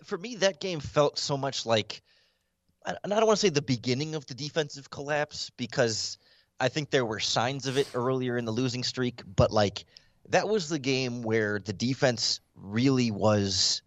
For 0.05 0.16
me, 0.16 0.37
that 0.37 0.61
game 0.61 0.81
felt 0.81 1.18
so 1.18 1.37
much 1.37 1.66
like, 1.66 2.03
and 2.87 3.12
I 3.12 3.16
don't 3.16 3.26
want 3.26 3.39
to 3.39 3.47
say 3.47 3.51
the 3.51 3.61
beginning 3.61 4.14
of 4.14 4.24
the 4.26 4.35
defensive 4.35 4.89
collapse 4.89 5.51
because 5.57 6.16
I 6.59 6.68
think 6.68 6.91
there 6.91 7.05
were 7.05 7.20
signs 7.20 7.66
of 7.66 7.76
it 7.76 7.89
earlier 7.95 8.39
in 8.39 8.45
the 8.45 8.53
losing 8.53 8.83
streak, 8.83 9.22
but 9.37 9.51
like 9.51 9.85
that 10.31 10.49
was 10.49 10.68
the 10.68 10.79
game 10.79 11.22
where 11.22 11.59
the 11.59 11.72
defense 11.72 12.41
really 12.55 13.11
was 13.11 13.83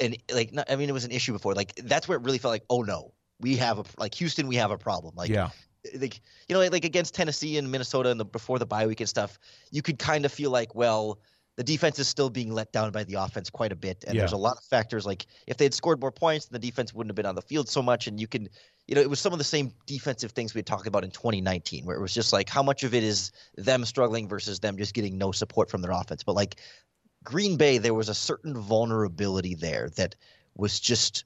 and 0.00 0.16
like 0.32 0.52
not, 0.52 0.70
I 0.70 0.76
mean 0.76 0.88
it 0.88 0.92
was 0.92 1.04
an 1.04 1.10
issue 1.10 1.32
before. 1.32 1.54
Like 1.54 1.74
that's 1.76 2.08
where 2.08 2.18
it 2.18 2.24
really 2.24 2.38
felt 2.38 2.52
like, 2.52 2.64
oh 2.70 2.82
no, 2.82 3.12
we 3.40 3.56
have 3.56 3.78
a 3.78 3.84
like 3.98 4.14
Houston, 4.14 4.46
we 4.46 4.56
have 4.56 4.70
a 4.70 4.78
problem. 4.78 5.14
Like 5.16 5.30
yeah. 5.30 5.50
Like 5.94 6.20
you 6.48 6.54
know, 6.54 6.60
like 6.60 6.84
against 6.84 7.14
Tennessee 7.14 7.58
and 7.58 7.70
Minnesota 7.70 8.10
and 8.10 8.18
the 8.18 8.24
before 8.24 8.58
the 8.58 8.66
bye 8.66 8.86
week 8.86 9.00
and 9.00 9.08
stuff, 9.08 9.38
you 9.70 9.82
could 9.82 9.98
kind 10.00 10.24
of 10.24 10.32
feel 10.32 10.50
like, 10.50 10.74
well, 10.74 11.20
the 11.56 11.64
defense 11.64 11.98
is 11.98 12.06
still 12.06 12.28
being 12.28 12.52
let 12.52 12.70
down 12.72 12.90
by 12.90 13.04
the 13.04 13.14
offense 13.14 13.48
quite 13.48 13.72
a 13.72 13.76
bit, 13.76 14.04
and 14.06 14.14
yeah. 14.14 14.20
there's 14.20 14.32
a 14.32 14.36
lot 14.36 14.58
of 14.58 14.64
factors. 14.64 15.06
Like 15.06 15.26
if 15.46 15.56
they 15.56 15.64
had 15.64 15.74
scored 15.74 16.00
more 16.00 16.12
points, 16.12 16.46
the 16.46 16.58
defense 16.58 16.92
wouldn't 16.92 17.10
have 17.10 17.16
been 17.16 17.26
on 17.26 17.34
the 17.34 17.42
field 17.42 17.68
so 17.68 17.82
much, 17.82 18.06
and 18.06 18.20
you 18.20 18.26
can, 18.26 18.48
you 18.86 18.94
know, 18.94 19.00
it 19.00 19.08
was 19.08 19.20
some 19.20 19.32
of 19.32 19.38
the 19.38 19.44
same 19.44 19.72
defensive 19.86 20.32
things 20.32 20.54
we 20.54 20.58
had 20.58 20.66
talked 20.66 20.86
about 20.86 21.02
in 21.02 21.10
2019, 21.10 21.86
where 21.86 21.96
it 21.96 22.00
was 22.00 22.12
just 22.12 22.32
like 22.32 22.48
how 22.48 22.62
much 22.62 22.84
of 22.84 22.94
it 22.94 23.02
is 23.02 23.32
them 23.56 23.84
struggling 23.84 24.28
versus 24.28 24.60
them 24.60 24.76
just 24.76 24.92
getting 24.92 25.16
no 25.16 25.32
support 25.32 25.70
from 25.70 25.80
their 25.80 25.92
offense. 25.92 26.22
But 26.22 26.34
like 26.34 26.56
Green 27.26 27.56
Bay, 27.56 27.78
there 27.78 27.92
was 27.92 28.08
a 28.08 28.14
certain 28.14 28.56
vulnerability 28.56 29.56
there 29.56 29.90
that 29.96 30.14
was 30.54 30.78
just 30.78 31.24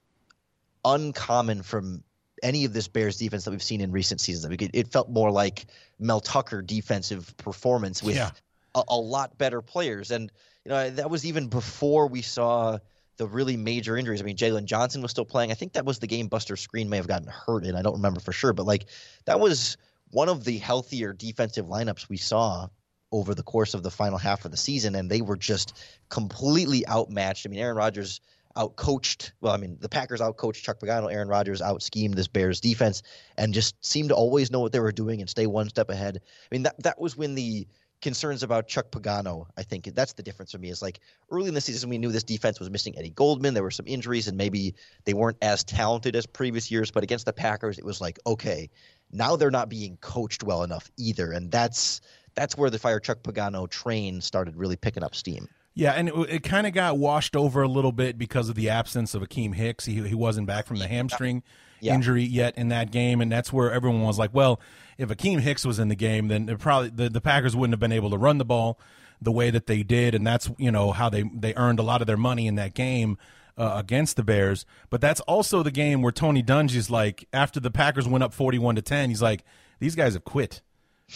uncommon 0.82 1.62
from 1.62 2.02
any 2.42 2.64
of 2.64 2.72
this 2.72 2.88
Bears 2.88 3.18
defense 3.18 3.44
that 3.44 3.50
we've 3.50 3.62
seen 3.62 3.82
in 3.82 3.92
recent 3.92 4.18
seasons. 4.18 4.56
It, 4.72 4.88
felt 4.88 5.10
more 5.10 5.30
like 5.30 5.66
Mel 5.98 6.20
Tucker 6.20 6.62
defensive 6.62 7.36
performance 7.36 8.02
with 8.02 8.16
yeah. 8.16 8.30
a, 8.74 8.82
a, 8.88 8.96
lot 8.96 9.36
better 9.36 9.60
players, 9.60 10.10
and 10.10 10.32
you 10.64 10.70
know 10.70 10.88
that 10.88 11.10
was 11.10 11.26
even 11.26 11.48
before 11.48 12.06
we 12.06 12.22
saw 12.22 12.78
the 13.18 13.26
really 13.26 13.58
major 13.58 13.94
injuries. 13.94 14.22
I 14.22 14.24
mean, 14.24 14.38
Jaylon 14.38 14.64
Johnson 14.64 15.02
was 15.02 15.10
still 15.10 15.26
playing. 15.26 15.50
I 15.50 15.54
think 15.54 15.74
that 15.74 15.84
was 15.84 15.98
the 15.98 16.06
game 16.06 16.28
Buster 16.28 16.54
Skrine 16.54 16.88
may 16.88 16.96
have 16.96 17.08
gotten 17.08 17.28
hurt 17.28 17.66
in. 17.66 17.76
I 17.76 17.82
don't 17.82 17.96
remember 17.96 18.20
for 18.20 18.32
sure, 18.32 18.54
but 18.54 18.64
like 18.64 18.86
that 19.26 19.38
was 19.38 19.76
one 20.12 20.30
of 20.30 20.44
the 20.44 20.56
healthier 20.56 21.12
defensive 21.12 21.66
lineups 21.66 22.08
we 22.08 22.16
saw 22.16 22.68
over 23.12 23.34
the 23.34 23.42
course 23.42 23.74
of 23.74 23.82
the 23.82 23.90
final 23.90 24.18
half 24.18 24.44
of 24.44 24.50
the 24.50 24.56
season, 24.56 24.94
and 24.94 25.10
they 25.10 25.20
were 25.20 25.36
just 25.36 25.76
completely 26.08 26.86
outmatched. 26.86 27.46
I 27.46 27.48
mean, 27.48 27.60
Aaron 27.60 27.76
Rodgers 27.76 28.20
outcoached. 28.56 29.32
Well, 29.40 29.52
I 29.52 29.56
mean, 29.56 29.78
the 29.80 29.88
Packers 29.88 30.20
outcoached 30.20 30.62
Chuck 30.62 30.80
Pagano. 30.80 31.12
Aaron 31.12 31.28
Rodgers 31.28 31.62
out 31.62 31.82
schemed 31.82 32.14
this 32.14 32.28
Bears 32.28 32.60
defense, 32.60 33.02
and 33.36 33.54
just 33.54 33.74
seemed 33.84 34.10
to 34.10 34.14
always 34.14 34.50
know 34.50 34.60
what 34.60 34.72
they 34.72 34.80
were 34.80 34.92
doing 34.92 35.20
and 35.20 35.30
stay 35.30 35.46
one 35.46 35.68
step 35.68 35.90
ahead. 35.90 36.20
I 36.20 36.54
mean, 36.54 36.62
that 36.64 36.82
that 36.82 37.00
was 37.00 37.16
when 37.16 37.34
the 37.34 37.66
concerns 38.00 38.42
about 38.42 38.66
Chuck 38.66 38.90
Pagano, 38.90 39.46
I 39.56 39.62
think 39.62 39.84
that's 39.94 40.14
the 40.14 40.22
difference 40.22 40.52
for 40.52 40.58
me. 40.58 40.70
Is 40.70 40.82
like 40.82 41.00
early 41.30 41.48
in 41.48 41.54
the 41.54 41.60
season, 41.60 41.90
we 41.90 41.98
knew 41.98 42.10
this 42.10 42.24
defense 42.24 42.58
was 42.58 42.70
missing 42.70 42.96
Eddie 42.96 43.10
Goldman. 43.10 43.54
There 43.54 43.62
were 43.62 43.70
some 43.70 43.86
injuries, 43.86 44.28
and 44.28 44.36
maybe 44.36 44.74
they 45.04 45.14
weren't 45.14 45.36
as 45.42 45.64
talented 45.64 46.16
as 46.16 46.26
previous 46.26 46.70
years. 46.70 46.90
But 46.90 47.02
against 47.02 47.26
the 47.26 47.32
Packers, 47.32 47.78
it 47.78 47.84
was 47.84 48.00
like, 48.00 48.18
okay, 48.26 48.70
now 49.12 49.36
they're 49.36 49.50
not 49.50 49.68
being 49.68 49.96
coached 50.00 50.42
well 50.42 50.62
enough 50.62 50.90
either, 50.96 51.32
and 51.32 51.50
that's 51.50 52.00
that's 52.34 52.56
where 52.56 52.70
the 52.70 52.78
fire 52.78 53.00
Chuck 53.00 53.22
Pagano 53.22 53.68
train 53.68 54.20
started 54.20 54.56
really 54.56 54.76
picking 54.76 55.02
up 55.02 55.14
steam. 55.14 55.48
Yeah, 55.74 55.92
and 55.92 56.08
it, 56.08 56.14
it 56.28 56.42
kind 56.42 56.66
of 56.66 56.72
got 56.72 56.98
washed 56.98 57.36
over 57.36 57.62
a 57.62 57.68
little 57.68 57.92
bit 57.92 58.18
because 58.18 58.48
of 58.48 58.54
the 58.54 58.68
absence 58.70 59.14
of 59.14 59.22
Akiem 59.22 59.54
Hicks. 59.54 59.86
He 59.86 60.06
he 60.06 60.14
wasn't 60.14 60.46
back 60.46 60.66
from 60.66 60.78
the 60.78 60.88
hamstring 60.88 61.42
yeah. 61.80 61.94
injury 61.94 62.24
yet 62.24 62.56
in 62.58 62.68
that 62.68 62.90
game, 62.90 63.20
and 63.20 63.30
that's 63.30 63.52
where 63.52 63.72
everyone 63.72 64.02
was 64.02 64.18
like, 64.18 64.34
"Well, 64.34 64.60
if 64.98 65.08
Akiem 65.08 65.40
Hicks 65.40 65.64
was 65.64 65.78
in 65.78 65.88
the 65.88 65.94
game, 65.94 66.28
then 66.28 66.54
probably 66.58 66.90
the, 66.90 67.08
the 67.08 67.20
Packers 67.20 67.54
wouldn't 67.54 67.72
have 67.72 67.80
been 67.80 67.92
able 67.92 68.10
to 68.10 68.18
run 68.18 68.38
the 68.38 68.44
ball 68.44 68.78
the 69.22 69.32
way 69.32 69.50
that 69.50 69.66
they 69.66 69.82
did, 69.82 70.14
and 70.14 70.26
that's 70.26 70.50
you 70.58 70.70
know 70.70 70.92
how 70.92 71.08
they 71.08 71.22
they 71.34 71.54
earned 71.54 71.78
a 71.78 71.84
lot 71.84 72.00
of 72.00 72.06
their 72.06 72.16
money 72.16 72.46
in 72.46 72.56
that 72.56 72.74
game." 72.74 73.18
Uh, 73.58 73.74
against 73.76 74.16
the 74.16 74.22
Bears, 74.22 74.64
but 74.88 75.02
that's 75.02 75.20
also 75.22 75.62
the 75.62 75.72
game 75.72 76.00
where 76.00 76.12
Tony 76.12 76.42
Dungy's 76.42 76.88
like, 76.88 77.28
after 77.30 77.60
the 77.60 77.70
Packers 77.70 78.08
went 78.08 78.24
up 78.24 78.32
forty-one 78.32 78.74
to 78.76 78.80
ten, 78.80 79.10
he's 79.10 79.20
like, 79.20 79.44
"These 79.80 79.94
guys 79.94 80.14
have 80.14 80.24
quit. 80.24 80.62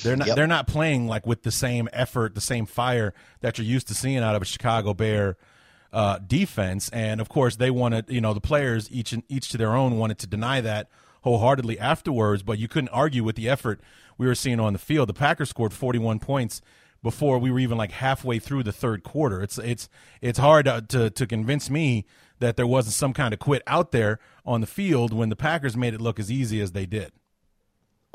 They're 0.03 0.17
not. 0.17 0.29
Yep. 0.29 0.37
They're 0.37 0.47
not 0.47 0.67
playing 0.67 1.07
like 1.07 1.27
with 1.27 1.43
the 1.43 1.51
same 1.51 1.89
effort, 1.93 2.35
the 2.35 2.41
same 2.41 2.67
fire 2.67 3.15
that 3.41 3.59
you're 3.59 3.67
used 3.67 3.89
to 3.89 3.95
seeing 3.95 4.19
out 4.19 4.35
of 4.35 4.43
a 4.43 4.45
Chicago 4.45 4.95
Bear 4.95 5.37
uh, 5.93 6.19
defense. 6.19 6.89
And 6.91 7.21
of 7.21 7.29
course, 7.29 7.57
they 7.57 7.71
wanted. 7.71 8.11
You 8.11 8.21
know, 8.21 8.35
the 8.35 8.41
players 8.41 8.91
each 8.91 9.13
and 9.13 9.23
each 9.29 9.49
to 9.51 9.59
their 9.59 9.75
own 9.75 9.99
wanted 9.99 10.19
to 10.19 10.27
deny 10.27 10.61
that 10.61 10.89
wholeheartedly 11.23 11.79
afterwards. 11.79 12.43
But 12.43 12.59
you 12.59 12.69
couldn't 12.69 12.91
argue 12.91 13.25
with 13.25 13.37
the 13.37 13.49
effort 13.49 13.81
we 14.19 14.27
were 14.27 14.35
seeing 14.35 14.61
on 14.61 14.73
the 14.73 14.79
field. 14.79 15.09
The 15.09 15.15
Packers 15.15 15.51
scored 15.51 15.73
41 15.73 16.19
points 16.19 16.61
before 17.03 17.39
we 17.39 17.51
were 17.51 17.59
even 17.59 17.79
like 17.79 17.93
halfway 17.93 18.39
through 18.39 18.63
the 18.63 18.73
third 18.73 19.05
quarter. 19.05 19.43
It's 19.43 19.59
it's 19.59 19.89
it's 20.21 20.39
hard 20.39 20.67
to, 20.67 20.85
to, 20.89 21.11
to 21.11 21.27
convince 21.27 21.71
me 21.71 22.07
that 22.41 22.57
there 22.57 22.67
wasn't 22.67 22.95
some 22.95 23.13
kind 23.13 23.33
of 23.33 23.39
quit 23.39 23.63
out 23.67 23.93
there 23.93 24.19
on 24.45 24.61
the 24.61 24.67
field 24.67 25.13
when 25.13 25.29
the 25.29 25.37
Packers 25.37 25.77
made 25.77 25.95
it 25.95 26.01
look 26.01 26.19
as 26.19 26.31
easy 26.33 26.61
as 26.61 26.73
they 26.73 26.87
did 26.87 27.13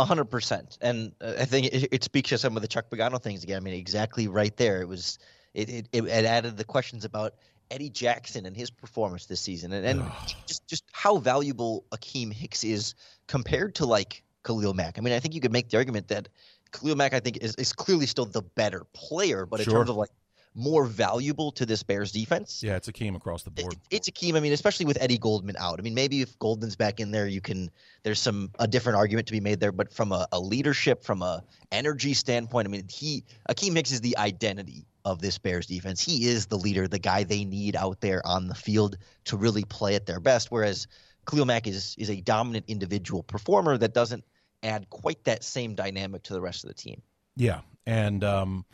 hundred 0.06 0.26
percent, 0.26 0.78
and 0.82 1.12
uh, 1.22 1.34
I 1.40 1.46
think 1.46 1.68
it, 1.68 1.88
it, 1.92 2.04
speaks 2.04 2.30
to 2.30 2.38
some 2.38 2.56
of 2.56 2.62
the 2.62 2.68
Chuck 2.68 2.90
Pagano 2.90 3.22
things 3.22 3.44
again. 3.44 3.58
I 3.58 3.60
mean, 3.60 3.74
exactly 3.74 4.28
right 4.28 4.56
there. 4.58 4.82
It 4.82 4.88
was 4.88 5.20
it, 5.54 5.70
it, 5.70 5.88
it 5.92 6.26
added 6.26 6.58
the 6.58 6.64
questions 6.64 7.06
about 7.06 7.36
Eddie 7.72 7.90
Jackson 7.90 8.46
and 8.46 8.56
his 8.56 8.70
performance 8.70 9.26
this 9.26 9.42
season, 9.42 9.74
and, 9.74 9.86
and 9.86 10.12
just 10.46 10.68
just 10.68 10.84
how 10.92 11.18
valuable 11.18 11.86
Akiem 11.92 12.34
Hicks 12.34 12.64
is 12.64 12.96
compared 13.28 13.76
to 13.76 13.86
like 13.86 14.24
Khalil 14.44 14.74
Mack. 14.74 14.98
I 14.98 15.02
mean, 15.02 15.14
I 15.14 15.20
think 15.20 15.36
you 15.36 15.42
could 15.42 15.52
make 15.52 15.70
the 15.70 15.78
argument 15.78 16.08
that 16.08 16.30
Khalil 16.72 16.96
Mack, 16.96 17.14
I 17.14 17.20
think, 17.20 17.38
is, 17.38 17.56
is 17.56 17.74
clearly 17.74 18.06
still 18.06 18.26
the 18.26 18.42
better 18.42 18.86
player, 18.94 19.46
but 19.46 19.62
sure. 19.62 19.74
in 19.74 19.78
terms 19.80 19.90
of 19.90 19.96
like 19.96 20.10
more 20.56 20.86
valuable 20.86 21.52
to 21.54 21.66
this 21.66 21.84
Bears 21.84 22.12
defense. 22.12 22.64
Yeah, 22.64 22.76
it's 22.76 22.88
Akiem 22.88 23.16
across 23.16 23.44
the 23.44 23.52
board. 23.52 23.74
It, 23.74 23.80
it's 23.98 24.10
Akiem. 24.10 24.36
I 24.36 24.40
mean, 24.40 24.54
especially 24.54 24.86
with 24.86 24.98
Eddie 25.02 25.18
Goldman 25.18 25.56
out. 25.58 25.80
I 25.80 25.84
mean, 25.84 25.94
maybe 25.94 26.22
if 26.22 26.38
Goldman's 26.40 26.76
back 26.76 27.00
in 27.00 27.12
there, 27.12 27.28
you 27.28 27.42
can. 27.42 27.70
There's 28.04 28.20
some 28.20 28.52
a 28.60 28.68
different 28.68 28.98
argument 28.98 29.28
to 29.28 29.34
be 29.34 29.40
made 29.40 29.60
there. 29.60 29.72
But 29.72 29.94
from 29.94 30.12
a, 30.12 30.28
a 30.32 30.40
leadership, 30.40 31.04
from 31.04 31.22
a 31.22 31.44
energy 31.72 32.14
standpoint, 32.14 32.68
I 32.68 32.72
mean, 32.72 32.86
he 32.90 33.24
Akiem 33.50 33.76
Hicks 33.76 33.92
is 33.92 34.02
the 34.02 34.18
identity 34.18 34.86
of 35.06 35.22
this 35.22 35.38
Bears 35.38 35.68
defense. 35.68 36.02
He 36.02 36.28
is 36.28 36.48
the 36.48 36.58
leader, 36.58 36.88
the 36.88 37.00
guy 37.00 37.24
they 37.24 37.46
need 37.46 37.76
out 37.76 38.02
there 38.02 38.26
on 38.26 38.48
the 38.48 38.56
field 38.56 38.98
to 39.26 39.38
really 39.38 39.64
play 39.64 39.96
at 39.96 40.06
their 40.06 40.20
best. 40.20 40.52
Whereas 40.52 40.88
Khalil 41.26 41.46
Mack 41.46 41.68
is 41.68 41.96
is 41.98 42.10
a 42.10 42.22
dominant 42.22 42.66
individual 42.68 43.24
performer 43.24 43.78
that 43.78 43.94
doesn't 43.94 44.26
add 44.64 44.90
quite 44.90 45.24
that 45.24 45.44
same 45.44 45.76
dynamic 45.76 46.24
to 46.24 46.34
the 46.34 46.42
rest 46.42 46.64
of 46.64 46.70
the 46.70 46.74
team. 46.74 47.02
Yeah, 47.36 47.62
and 47.86 48.24
um, 48.24 48.66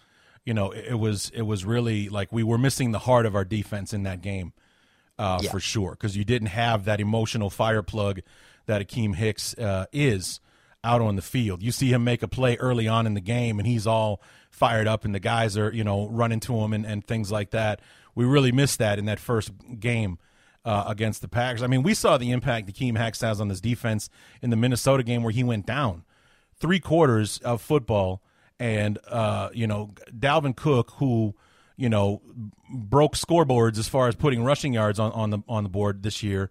you 0.45 0.53
know, 0.53 0.71
it, 0.71 0.93
was 0.93 1.31
it 1.33 1.41
was 1.41 1.65
really 1.65 2.07
like 2.07 2.31
we 2.31 2.43
were 2.43 2.57
missing 2.57 2.91
the 2.91 2.99
heart 2.99 3.25
of 3.25 3.35
our 3.35 3.43
defense 3.43 3.93
in 3.93 4.03
that 4.03 4.21
game, 4.21 4.53
uh, 5.17 5.39
yeah. 5.41 5.49
for 5.49 5.59
sure, 5.59 5.91
because 5.91 6.15
you 6.15 6.23
didn't 6.23 6.49
have 6.49 6.85
that 6.85 7.01
emotional 7.01 7.49
fire 7.49 7.81
plug 7.81 8.21
that 8.67 8.87
Akiem 8.87 9.15
Hicks 9.15 9.55
uh, 9.55 9.87
is 9.91 10.39
out 10.83 11.01
on 11.01 11.15
the 11.15 11.21
field. 11.23 11.63
You 11.63 11.71
see 11.71 11.91
him 11.91 12.03
make 12.03 12.21
a 12.21 12.27
play 12.27 12.57
early 12.57 12.87
on 12.87 13.07
in 13.07 13.15
the 13.15 13.21
game, 13.21 13.57
and 13.57 13.67
he's 13.67 13.87
all 13.87 14.21
fired 14.51 14.87
up, 14.87 15.03
and 15.03 15.15
the 15.15 15.19
guys 15.19 15.57
are 15.57 15.73
you 15.73 15.83
know 15.83 16.07
running 16.09 16.39
to 16.41 16.55
him 16.57 16.73
and, 16.73 16.85
and 16.85 17.05
things 17.05 17.31
like 17.31 17.49
that. 17.49 17.81
We 18.13 18.23
really 18.23 18.51
missed 18.51 18.77
that 18.79 18.99
in 18.99 19.05
that 19.05 19.19
first 19.19 19.51
game. 19.79 20.19
Uh, 20.63 20.85
against 20.87 21.21
the 21.21 21.27
Packers. 21.27 21.61
I 21.61 21.67
mean, 21.67 21.83
we 21.83 21.93
saw 21.93 22.17
the 22.17 22.31
impact 22.31 22.67
Akiem 22.67 22.97
Hicks 22.97 23.21
has 23.21 23.39
on 23.39 23.49
this 23.49 23.61
defense 23.61 24.09
in 24.41 24.49
the 24.49 24.55
Minnesota 24.55 25.03
game 25.03 25.21
where 25.21 25.31
he 25.31 25.43
went 25.43 25.67
down. 25.67 26.05
Three 26.55 26.79
quarters 26.79 27.37
of 27.43 27.61
football 27.61 28.23
and 28.59 28.97
uh, 29.07 29.49
you 29.53 29.67
know 29.67 29.91
Dalvin 30.17 30.55
Cook, 30.55 30.91
who 30.97 31.35
you 31.77 31.89
know 31.89 32.21
broke 32.69 33.15
scoreboards 33.15 33.77
as 33.77 33.87
far 33.87 34.07
as 34.07 34.15
putting 34.15 34.43
rushing 34.43 34.73
yards 34.73 34.99
on, 34.99 35.11
on 35.11 35.29
the 35.29 35.39
on 35.47 35.63
the 35.63 35.69
board 35.69 36.03
this 36.03 36.23
year, 36.23 36.49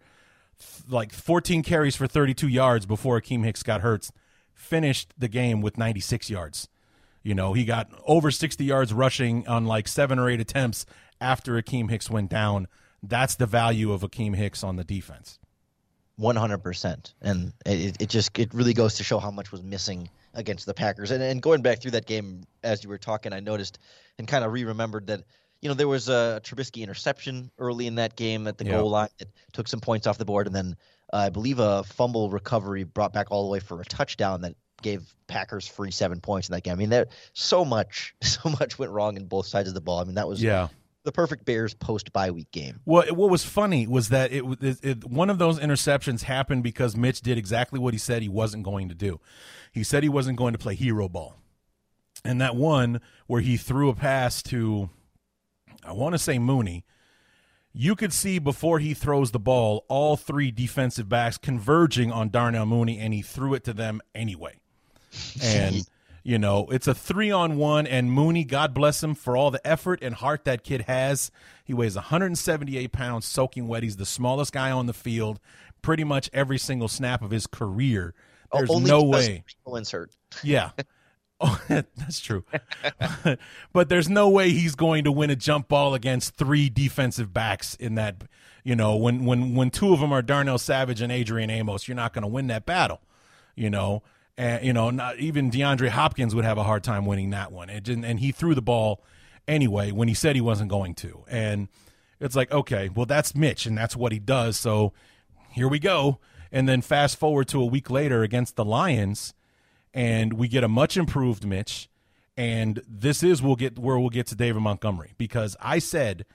like 0.89 1.13
14 1.13 1.63
carries 1.63 1.97
for 1.97 2.07
32 2.07 2.49
yards 2.49 2.87
before 2.87 3.21
Akiem 3.21 3.45
Hicks 3.45 3.63
got 3.63 3.81
hurt, 3.81 4.11
finished 4.53 5.13
the 5.19 5.29
game 5.29 5.61
with 5.61 5.79
96 5.79 6.31
yards. 6.31 6.69
You 7.23 7.35
know, 7.35 7.55
he 7.55 7.65
got 7.65 7.91
over 8.05 8.31
60 8.31 8.63
yards 8.65 8.93
rushing 8.93 9.49
on 9.49 9.65
like 9.65 9.89
seven 9.89 10.19
or 10.19 10.29
eight 10.29 10.41
attempts 10.41 10.85
after 11.21 11.61
Akiem 11.61 11.91
Hicks 11.91 12.11
went 12.11 12.31
down. 12.31 12.69
That's 13.03 13.35
the 13.35 13.47
value 13.47 13.93
of 13.93 14.03
Akiem 14.03 14.35
Hicks 14.37 14.63
on 14.63 14.77
the 14.77 14.85
defense. 14.85 15.39
100%. 16.21 17.13
And 17.23 17.53
it, 17.67 17.97
it 18.01 18.09
just 18.09 18.39
it 18.39 18.55
really 18.55 18.75
goes 18.75 18.95
to 18.95 19.05
show 19.05 19.19
how 19.19 19.31
much 19.31 19.53
was 19.53 19.63
missing– 19.63 20.09
against 20.35 20.67
the 20.67 20.75
Packers. 20.75 21.11
And, 21.11 21.23
and 21.23 21.41
going 21.41 21.63
back 21.63 21.81
through 21.81 21.93
that 21.93 22.07
game 22.07 22.45
as 22.63 22.83
you 22.83 22.91
were 22.91 22.99
talking, 22.99 23.33
I 23.33 23.41
noticed 23.41 23.79
and 24.19 24.29
kind 24.29 24.45
of 24.45 24.53
re 24.53 24.65
remembered 24.65 25.07
that 25.07 25.23
you 25.61 25.69
know, 25.69 25.75
there 25.75 25.89
was 25.89 26.11
a 26.11 26.43
Trubisky 26.45 26.83
interception 26.83 27.51
early 27.59 27.87
in 27.87 27.95
that 27.95 28.17
game 28.17 28.47
at 28.47 28.59
the 28.59 28.67
Yeah. 28.67 28.73
goal 28.73 28.91
line 28.91 29.09
that 29.19 29.29
took 29.55 29.67
some 29.67 29.81
points 29.81 30.07
off 30.07 30.19
the 30.19 30.27
board, 30.27 30.47
and 30.47 30.55
then 30.55 30.77
uh, 31.11 31.17
I 31.17 31.31
believe 31.31 31.59
a 31.59 31.83
fumble 31.85 32.29
recovery 32.29 32.85
brought 32.85 33.15
back 33.15 33.29
all 33.31 33.45
the 33.45 33.51
way 33.51 33.61
for 33.61 33.81
a 33.81 33.85
touchdown 33.85 34.43
that 34.43 34.57
gave 34.83 35.03
Packers 35.27 35.67
free 35.67 35.91
seven 35.91 36.21
points 36.21 36.51
in 36.51 36.53
that 36.53 36.65
game. 36.65 36.75
I 36.75 36.77
mean, 36.77 36.91
there 36.91 37.07
so 37.33 37.65
much, 37.65 38.15
so 38.23 38.51
much 38.51 38.79
went 38.79 38.93
wrong 38.93 39.17
in 39.17 39.25
both 39.25 39.47
sides 39.47 39.69
of 39.69 39.75
the 39.75 39.81
ball. 39.81 40.01
I 40.01 40.05
mean, 40.05 40.17
that 40.17 40.29
was 40.29 40.43
Yeah. 40.43 40.69
The 41.05 41.13
perfect 41.13 41.45
Bears 41.45 41.75
post 41.75 42.13
bye 42.13 42.31
week 42.31 42.51
game. 42.51 42.81
Well, 42.85 43.07
what 43.15 43.31
was 43.31 43.45
funny 43.45 43.87
was 43.87 44.09
that 44.09 44.33
it, 44.33 44.45
it, 44.61 44.79
it 44.83 45.05
one 45.05 45.31
of 45.31 45.39
those 45.39 45.61
interceptions 45.61 46.23
happened 46.23 46.63
because 46.63 46.97
Mitch 46.97 47.21
did 47.21 47.39
exactly 47.39 47.79
what 47.79 47.95
he 47.95 47.99
said 47.99 48.23
he 48.23 48.29
wasn't 48.29 48.65
going 48.65 48.89
to 48.89 48.95
do. 48.95 49.21
He 49.71 49.85
said 49.85 50.03
he 50.03 50.09
wasn't 50.09 50.39
going 50.39 50.53
to 50.53 50.59
play 50.59 50.75
hero 50.75 51.09
ball. 51.09 51.37
And 52.25 52.41
that 52.41 52.57
one 52.57 53.01
where 53.27 53.43
he 53.43 53.57
threw 53.57 53.91
a 53.91 53.95
pass 53.95 54.43
to 54.45 54.89
I 55.87 55.93
want 55.93 56.15
to 56.15 56.19
say 56.19 56.39
Mooney, 56.39 56.85
you 57.73 57.95
could 57.95 58.13
see 58.13 58.39
before 58.39 58.79
he 58.79 58.95
throws 58.95 59.33
the 59.33 59.39
ball 59.39 59.85
all 59.89 60.17
three 60.17 60.51
defensive 60.51 61.09
backs 61.09 61.37
converging 61.37 62.11
on 62.11 62.31
Darnell 62.31 62.67
Mooney 62.67 62.99
and 62.99 63.13
he 63.13 63.21
threw 63.21 63.53
it 63.55 63.65
to 63.65 63.73
them 63.73 64.01
anyway. 64.15 64.59
And 65.43 65.87
you 66.25 66.39
know, 66.39 66.67
it's 66.71 66.87
a 66.87 66.95
three 66.95 67.31
on 67.31 67.57
one, 67.57 67.87
and 67.87 68.11
Mooney, 68.11 68.45
God 68.45 68.73
bless 68.73 69.03
him 69.03 69.15
for 69.15 69.37
all 69.37 69.51
the 69.51 69.65
effort 69.65 70.03
and 70.03 70.15
heart 70.15 70.47
that 70.47 70.65
kid 70.65 70.83
has. 70.83 71.31
He 71.63 71.75
weighs 71.75 71.95
178 71.97 72.91
pounds, 72.93 73.27
soaking 73.27 73.69
wet. 73.69 73.83
He's 73.83 73.99
the 73.99 74.07
smallest 74.07 74.53
guy 74.53 74.71
on 74.71 74.87
the 74.87 74.95
field, 74.95 75.39
pretty 75.83 76.03
much 76.03 76.31
every 76.33 76.59
single 76.59 76.89
snap 76.89 77.23
of 77.23 77.31
his 77.31 77.47
career. 77.47 78.15
Oh, 78.51 78.59
there's 78.59 78.71
Only 78.71 78.91
no 78.91 79.03
way. 79.05 79.45
Insert. 79.67 80.11
Yeah. 80.43 80.71
Oh, 81.41 81.61
that's 81.69 82.19
true. 82.19 82.45
but 83.73 83.89
there's 83.89 84.09
no 84.09 84.29
way 84.29 84.51
he's 84.51 84.75
going 84.75 85.05
to 85.05 85.13
win 85.13 85.31
a 85.31 85.37
jump 85.37 85.69
ball 85.69 85.95
against 85.95 86.35
three 86.35 86.69
defensive 86.69 87.33
backs 87.33 87.77
in 87.77 87.95
that, 87.97 88.25
you 88.65 88.75
know, 88.75 88.97
when 88.97 89.25
when 89.25 89.55
when 89.55 89.71
two 89.71 89.93
of 89.93 90.01
them 90.01 90.13
are 90.13 90.23
Darnell 90.23 90.59
Savage 90.59 91.01
and 91.01 91.13
Adrian 91.13 91.51
Amos, 91.51 91.87
you're 91.87 91.95
not 91.95 92.15
going 92.15 92.23
to 92.23 92.29
win 92.29 92.49
that 92.49 92.67
battle, 92.67 93.01
you 93.55 93.71
know. 93.71 94.03
And 94.37 94.65
you 94.65 94.73
know, 94.73 94.91
not 94.91 95.19
even 95.19 95.51
DeAndre 95.51 95.91
Hopkins 95.91 96.35
would 96.35 96.45
have 96.45 96.59
a 96.59 96.65
hard 96.65 96.83
time 96.83 97.07
winning 97.07 97.31
that 97.31 97.53
one. 97.53 97.71
It 97.71 97.85
didn't, 97.85 98.05
and 98.05 98.21
he 98.21 98.33
threw 98.33 98.55
the 98.55 98.63
ball 98.63 99.03
anyway 99.47 99.93
when 99.93 100.09
he 100.09 100.15
said 100.15 100.35
he 100.35 100.41
wasn't 100.41 100.71
going 100.71 100.95
to. 100.97 101.25
And 101.29 101.69
it's 102.21 102.35
like, 102.35 102.51
okay, 102.51 102.89
well 102.89 103.07
that's 103.07 103.35
Mitch 103.35 103.67
and 103.67 103.77
that's 103.77 103.97
what 103.97 104.13
he 104.13 104.19
does. 104.19 104.57
So 104.57 104.93
here 105.51 105.69
we 105.69 105.79
go. 105.79 106.19
And 106.51 106.69
then 106.69 106.83
fast 106.83 107.19
forward 107.19 107.49
to 107.49 107.61
a 107.61 107.67
week 107.67 107.91
later 107.91 108.23
against 108.23 108.57
the 108.57 108.65
Lions 108.65 109.35
and 109.95 110.35
we 110.35 110.49
get 110.49 110.65
a 110.65 110.69
much 110.69 110.97
improved 110.97 111.47
Mitch. 111.47 111.89
And 112.37 112.83
this 112.89 113.23
is 113.23 113.41
we'll 113.41 113.57
get 113.57 113.79
where 113.79 113.99
we'll 113.99 114.11
get 114.11 114.27
to 114.29 114.35
David 114.35 114.61
Montgomery 114.61 115.13
because 115.17 115.57
I 115.61 115.79
said, 115.79 116.27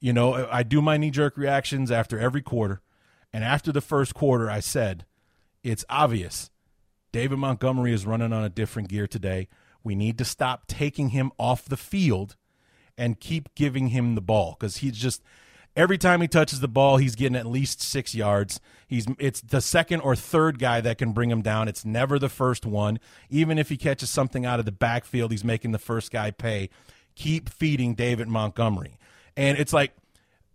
you 0.00 0.12
know, 0.12 0.48
I 0.50 0.64
do 0.64 0.82
my 0.82 0.96
knee 0.96 1.12
jerk 1.12 1.36
reactions 1.36 1.90
after 1.90 2.18
every 2.18 2.42
quarter, 2.42 2.82
and 3.32 3.44
after 3.44 3.72
the 3.72 3.80
first 3.80 4.12
quarter, 4.12 4.50
I 4.50 4.60
said, 4.60 5.06
it's 5.62 5.84
obvious 5.88 6.50
David 7.16 7.38
Montgomery 7.38 7.94
is 7.94 8.04
running 8.04 8.34
on 8.34 8.44
a 8.44 8.50
different 8.50 8.90
gear 8.90 9.06
today. 9.06 9.48
We 9.82 9.94
need 9.94 10.18
to 10.18 10.24
stop 10.26 10.66
taking 10.66 11.08
him 11.08 11.32
off 11.38 11.64
the 11.64 11.78
field 11.78 12.36
and 12.98 13.18
keep 13.18 13.54
giving 13.54 13.88
him 13.88 14.16
the 14.16 14.20
ball 14.20 14.54
because 14.60 14.76
he's 14.76 14.98
just 14.98 15.22
every 15.74 15.96
time 15.96 16.20
he 16.20 16.28
touches 16.28 16.60
the 16.60 16.68
ball, 16.68 16.98
he's 16.98 17.14
getting 17.14 17.34
at 17.34 17.46
least 17.46 17.80
six 17.80 18.14
yards. 18.14 18.60
He's 18.86 19.06
it's 19.18 19.40
the 19.40 19.62
second 19.62 20.02
or 20.02 20.14
third 20.14 20.58
guy 20.58 20.82
that 20.82 20.98
can 20.98 21.12
bring 21.12 21.30
him 21.30 21.40
down. 21.40 21.68
It's 21.68 21.86
never 21.86 22.18
the 22.18 22.28
first 22.28 22.66
one. 22.66 23.00
Even 23.30 23.56
if 23.56 23.70
he 23.70 23.78
catches 23.78 24.10
something 24.10 24.44
out 24.44 24.58
of 24.58 24.66
the 24.66 24.70
backfield, 24.70 25.30
he's 25.30 25.42
making 25.42 25.72
the 25.72 25.78
first 25.78 26.10
guy 26.10 26.30
pay. 26.30 26.68
Keep 27.14 27.48
feeding 27.48 27.94
David 27.94 28.28
Montgomery, 28.28 28.98
and 29.38 29.56
it's 29.56 29.72
like, 29.72 29.92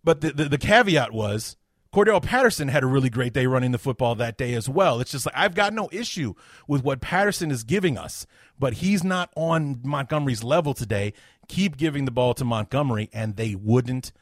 but 0.03 0.21
the 0.21 0.31
the, 0.31 0.45
the 0.45 0.59
caveat 0.59 1.11
was. 1.11 1.57
Cordarrelle 1.93 2.23
Patterson 2.23 2.69
had 2.69 2.83
a 2.83 2.87
really 2.87 3.09
great 3.09 3.33
day 3.33 3.45
running 3.45 3.71
the 3.71 3.77
football 3.77 4.15
that 4.15 4.37
day 4.37 4.53
as 4.53 4.69
well. 4.69 5.01
It's 5.01 5.11
just 5.11 5.25
like 5.25 5.35
I've 5.37 5.53
got 5.53 5.73
no 5.73 5.89
issue 5.91 6.33
with 6.67 6.83
what 6.83 7.01
Patterson 7.01 7.51
is 7.51 7.63
giving 7.63 7.97
us, 7.97 8.25
but 8.57 8.75
he's 8.75 9.03
not 9.03 9.29
on 9.35 9.81
Montgomery's 9.83 10.43
level 10.43 10.73
today. 10.73 11.13
Keep 11.49 11.75
giving 11.75 12.05
the 12.05 12.11
ball 12.11 12.33
to 12.35 12.45
Montgomery, 12.45 13.09
and 13.11 13.35
they 13.35 13.55
wouldn't 13.55 14.13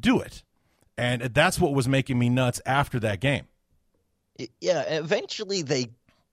do 0.00 0.20
it. 0.20 0.42
And 0.98 1.22
that's 1.22 1.60
what 1.60 1.72
was 1.72 1.86
making 1.86 2.18
me 2.18 2.28
nuts 2.28 2.60
after 2.66 2.98
that 3.00 3.20
game. 3.20 3.46
Yeah, 4.60 4.80
eventually 4.82 5.62
they 5.62 5.90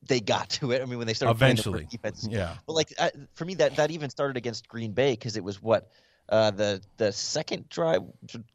they 0.08 0.20
got 0.20 0.50
to 0.50 0.72
it. 0.72 0.82
I 0.82 0.86
mean, 0.86 0.98
when 0.98 1.06
they 1.06 1.14
started 1.14 1.38
playing 1.38 1.58
the 1.58 1.62
Eventually. 1.62 1.88
defense, 1.92 2.28
Yeah. 2.28 2.56
But 2.66 2.74
like 2.74 2.94
I, 3.00 3.12
for 3.36 3.46
me, 3.46 3.54
that 3.56 3.76
that 3.76 3.92
even 3.92 4.10
started 4.10 4.36
against 4.38 4.68
Green 4.68 4.94
Bay 4.94 5.12
because 5.12 5.38
it 5.38 5.44
was 5.44 5.62
what 5.62 5.90
uh, 6.32 6.50
the 6.52 6.82
the 6.98 7.12
second 7.12 7.68
drive, 7.70 8.02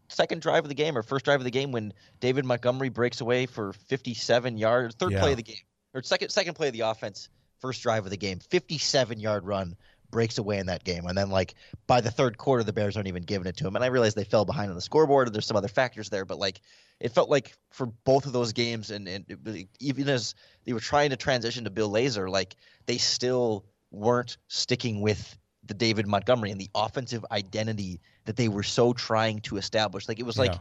second 0.08 0.40
drive 0.42 0.64
of 0.64 0.68
the 0.68 0.74
game 0.74 0.96
or 0.96 1.02
first 1.02 1.24
drive 1.24 1.40
of 1.40 1.44
the 1.44 1.50
game 1.50 1.72
when 1.72 1.92
David 2.20 2.44
Montgomery 2.44 2.88
breaks 2.88 3.20
away 3.20 3.46
for 3.46 3.72
57 3.72 4.56
yards, 4.56 4.94
third 4.96 5.12
Yeah. 5.12 5.20
play 5.20 5.30
of 5.32 5.36
the 5.36 5.42
game 5.42 5.56
or 5.94 6.02
second 6.02 6.30
second 6.30 6.54
play 6.54 6.68
of 6.68 6.72
the 6.72 6.80
offense, 6.80 7.28
first 7.60 7.82
drive 7.82 8.04
of 8.04 8.10
the 8.10 8.16
game, 8.16 8.38
57 8.40 9.20
yard 9.20 9.44
run 9.44 9.76
breaks 10.10 10.38
away 10.38 10.58
in 10.58 10.66
that 10.66 10.84
game, 10.84 11.04
and 11.06 11.18
then 11.18 11.30
like 11.30 11.54
by 11.86 12.00
the 12.00 12.10
third 12.10 12.38
quarter, 12.38 12.62
the 12.64 12.72
Bears 12.72 12.96
aren't 12.96 13.08
even 13.08 13.24
giving 13.24 13.46
it 13.46 13.56
to 13.58 13.66
him. 13.66 13.74
And 13.76 13.84
I 13.84 13.88
realized 13.88 14.16
they 14.16 14.24
fell 14.24 14.44
behind 14.44 14.70
on 14.70 14.76
the 14.76 14.80
scoreboard, 14.80 15.26
and 15.28 15.34
there's 15.34 15.46
some 15.46 15.56
other 15.56 15.68
factors 15.68 16.08
there, 16.08 16.24
but 16.24 16.38
like 16.38 16.60
it 17.00 17.12
felt 17.12 17.28
like 17.28 17.52
for 17.72 17.86
both 18.04 18.24
of 18.24 18.32
those 18.32 18.52
games, 18.54 18.90
and 18.90 19.06
and 19.08 19.24
it- 19.28 19.68
even 19.80 20.08
as 20.08 20.34
they 20.64 20.72
were 20.72 20.80
trying 20.80 21.10
to 21.10 21.16
transition 21.16 21.64
to 21.64 21.70
Bill 21.70 21.90
Lazor, 21.90 22.28
like 22.30 22.56
they 22.86 22.96
still 22.98 23.66
weren't 23.90 24.36
sticking 24.48 25.00
with 25.00 25.36
the 25.66 25.74
David 25.74 26.06
Montgomery 26.06 26.50
and 26.50 26.60
the 26.60 26.70
offensive 26.74 27.24
identity 27.30 28.00
that 28.24 28.36
they 28.36 28.48
were 28.48 28.62
so 28.62 28.92
trying 28.92 29.40
to 29.40 29.56
establish. 29.56 30.08
Like 30.08 30.18
it 30.20 30.26
was 30.26 30.38
like 30.38 30.54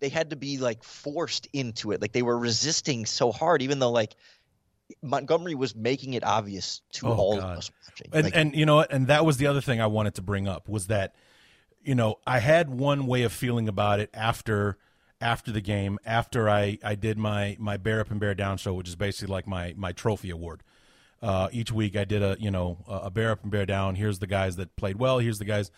they 0.00 0.08
had 0.08 0.30
to 0.30 0.36
be 0.36 0.58
like 0.58 0.82
forced 0.82 1.46
into 1.52 1.92
it. 1.92 2.00
Like 2.00 2.12
they 2.12 2.22
were 2.22 2.38
resisting 2.38 3.06
so 3.06 3.32
hard, 3.32 3.62
even 3.62 3.78
though 3.78 3.90
like 3.90 4.14
Montgomery 5.02 5.54
was 5.54 5.74
making 5.76 6.14
it 6.14 6.24
obvious 6.24 6.82
to 6.92 7.06
Oh, 7.08 7.12
all 7.12 7.36
God. 7.36 7.52
of 7.52 7.58
us 7.58 7.70
watching. 7.88 8.08
And 8.12 8.24
Like, 8.24 8.36
and 8.36 8.54
you 8.54 8.66
know 8.66 8.76
what? 8.76 8.92
And 8.92 9.06
that 9.06 9.24
was 9.24 9.36
the 9.36 9.46
other 9.46 9.60
thing 9.60 9.80
I 9.80 9.86
wanted 9.86 10.14
to 10.16 10.22
bring 10.22 10.48
up 10.48 10.68
was 10.68 10.88
that, 10.88 11.14
you 11.82 11.94
know, 11.94 12.16
I 12.26 12.40
had 12.40 12.70
one 12.70 13.06
way 13.06 13.22
of 13.22 13.32
feeling 13.32 13.68
about 13.68 14.00
it 14.00 14.10
after 14.14 14.78
after 15.20 15.52
the 15.52 15.60
game, 15.60 15.98
after 16.04 16.48
I, 16.48 16.78
I 16.82 16.94
did 16.94 17.18
my 17.18 17.56
my 17.58 17.76
bear 17.76 18.00
up 18.00 18.10
and 18.10 18.18
bear 18.18 18.34
down 18.34 18.56
show, 18.56 18.72
which 18.72 18.88
is 18.88 18.96
basically 18.96 19.32
like 19.32 19.46
my 19.46 19.74
my 19.76 19.92
trophy 19.92 20.30
award. 20.30 20.62
Uh, 21.22 21.48
each 21.52 21.70
week 21.70 21.96
I 21.96 22.04
did 22.04 22.22
a 22.22 22.36
you 22.40 22.50
know 22.50 22.78
a 22.88 23.10
bear 23.10 23.30
up 23.30 23.42
and 23.42 23.50
bear 23.50 23.66
down. 23.66 23.94
Here's 23.96 24.18
the 24.18 24.26
guys 24.26 24.56
that 24.56 24.74
played 24.76 24.96
well. 24.96 25.18
Here's 25.18 25.38
the 25.38 25.44
guys 25.44 25.70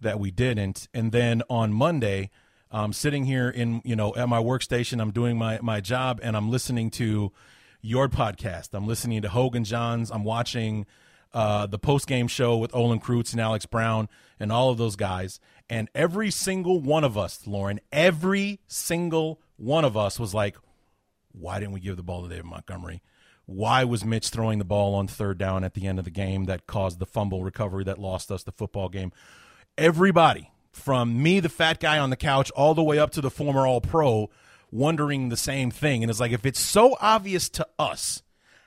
that 0.00 0.18
we 0.18 0.30
didn't. 0.30 0.88
And 0.92 1.12
then 1.12 1.42
on 1.48 1.72
Monday, 1.72 2.30
I'm 2.70 2.92
sitting 2.92 3.24
here 3.24 3.48
in 3.48 3.80
you 3.84 3.96
know 3.96 4.14
at 4.16 4.28
my 4.28 4.40
workstation. 4.40 5.00
I'm 5.00 5.12
doing 5.12 5.38
my 5.38 5.60
my 5.62 5.80
job 5.80 6.20
and 6.22 6.36
I'm 6.36 6.50
listening 6.50 6.90
to 6.92 7.32
your 7.80 8.08
podcast. 8.08 8.70
I'm 8.72 8.86
listening 8.86 9.22
to 9.22 9.28
Hoge 9.28 9.56
and 9.56 9.66
Jahns. 9.66 10.10
I'm 10.12 10.24
watching 10.24 10.86
uh, 11.32 11.66
the 11.66 11.78
post 11.78 12.06
game 12.06 12.28
show 12.28 12.56
with 12.56 12.74
Olin 12.74 13.00
Kreutz 13.00 13.32
and 13.32 13.40
Alex 13.40 13.66
Brown 13.66 14.08
and 14.40 14.50
all 14.50 14.70
of 14.70 14.78
those 14.78 14.96
guys. 14.96 15.40
And 15.70 15.88
every 15.94 16.30
single 16.30 16.80
one 16.80 17.04
of 17.04 17.18
us, 17.18 17.46
Lauren, 17.46 17.80
every 17.92 18.60
single 18.66 19.40
one 19.56 19.84
of 19.84 19.96
us 19.96 20.18
was 20.18 20.34
like, 20.34 20.56
why 21.32 21.60
didn't 21.60 21.72
we 21.72 21.80
give 21.80 21.96
the 21.96 22.02
ball 22.02 22.22
to 22.22 22.28
David 22.28 22.46
Montgomery? 22.46 23.02
Why 23.50 23.82
was 23.82 24.04
Mitch 24.04 24.28
throwing 24.28 24.58
the 24.58 24.64
ball 24.66 24.94
on 24.94 25.08
third 25.08 25.38
down 25.38 25.64
at 25.64 25.72
the 25.72 25.86
end 25.86 25.98
of 25.98 26.04
the 26.04 26.10
game 26.10 26.44
that 26.44 26.66
caused 26.66 26.98
the 26.98 27.06
fumble 27.06 27.42
recovery 27.42 27.82
that 27.84 27.98
lost 27.98 28.30
us 28.30 28.42
the 28.42 28.52
football 28.52 28.90
game? 28.90 29.10
Everybody, 29.78 30.50
from 30.70 31.22
me, 31.22 31.40
the 31.40 31.48
fat 31.48 31.80
guy 31.80 31.98
on 31.98 32.10
the 32.10 32.16
couch, 32.16 32.50
all 32.50 32.74
the 32.74 32.82
way 32.82 32.98
up 32.98 33.10
to 33.12 33.22
the 33.22 33.30
former 33.30 33.66
All 33.66 33.80
Pro, 33.80 34.28
wondering 34.70 35.30
the 35.30 35.36
same 35.38 35.70
thing. 35.70 36.02
And 36.02 36.10
it's 36.10 36.20
like, 36.20 36.32
if 36.32 36.44
it's 36.44 36.60
so 36.60 36.94
obvious 37.00 37.48
to 37.48 37.66
us, 37.78 38.22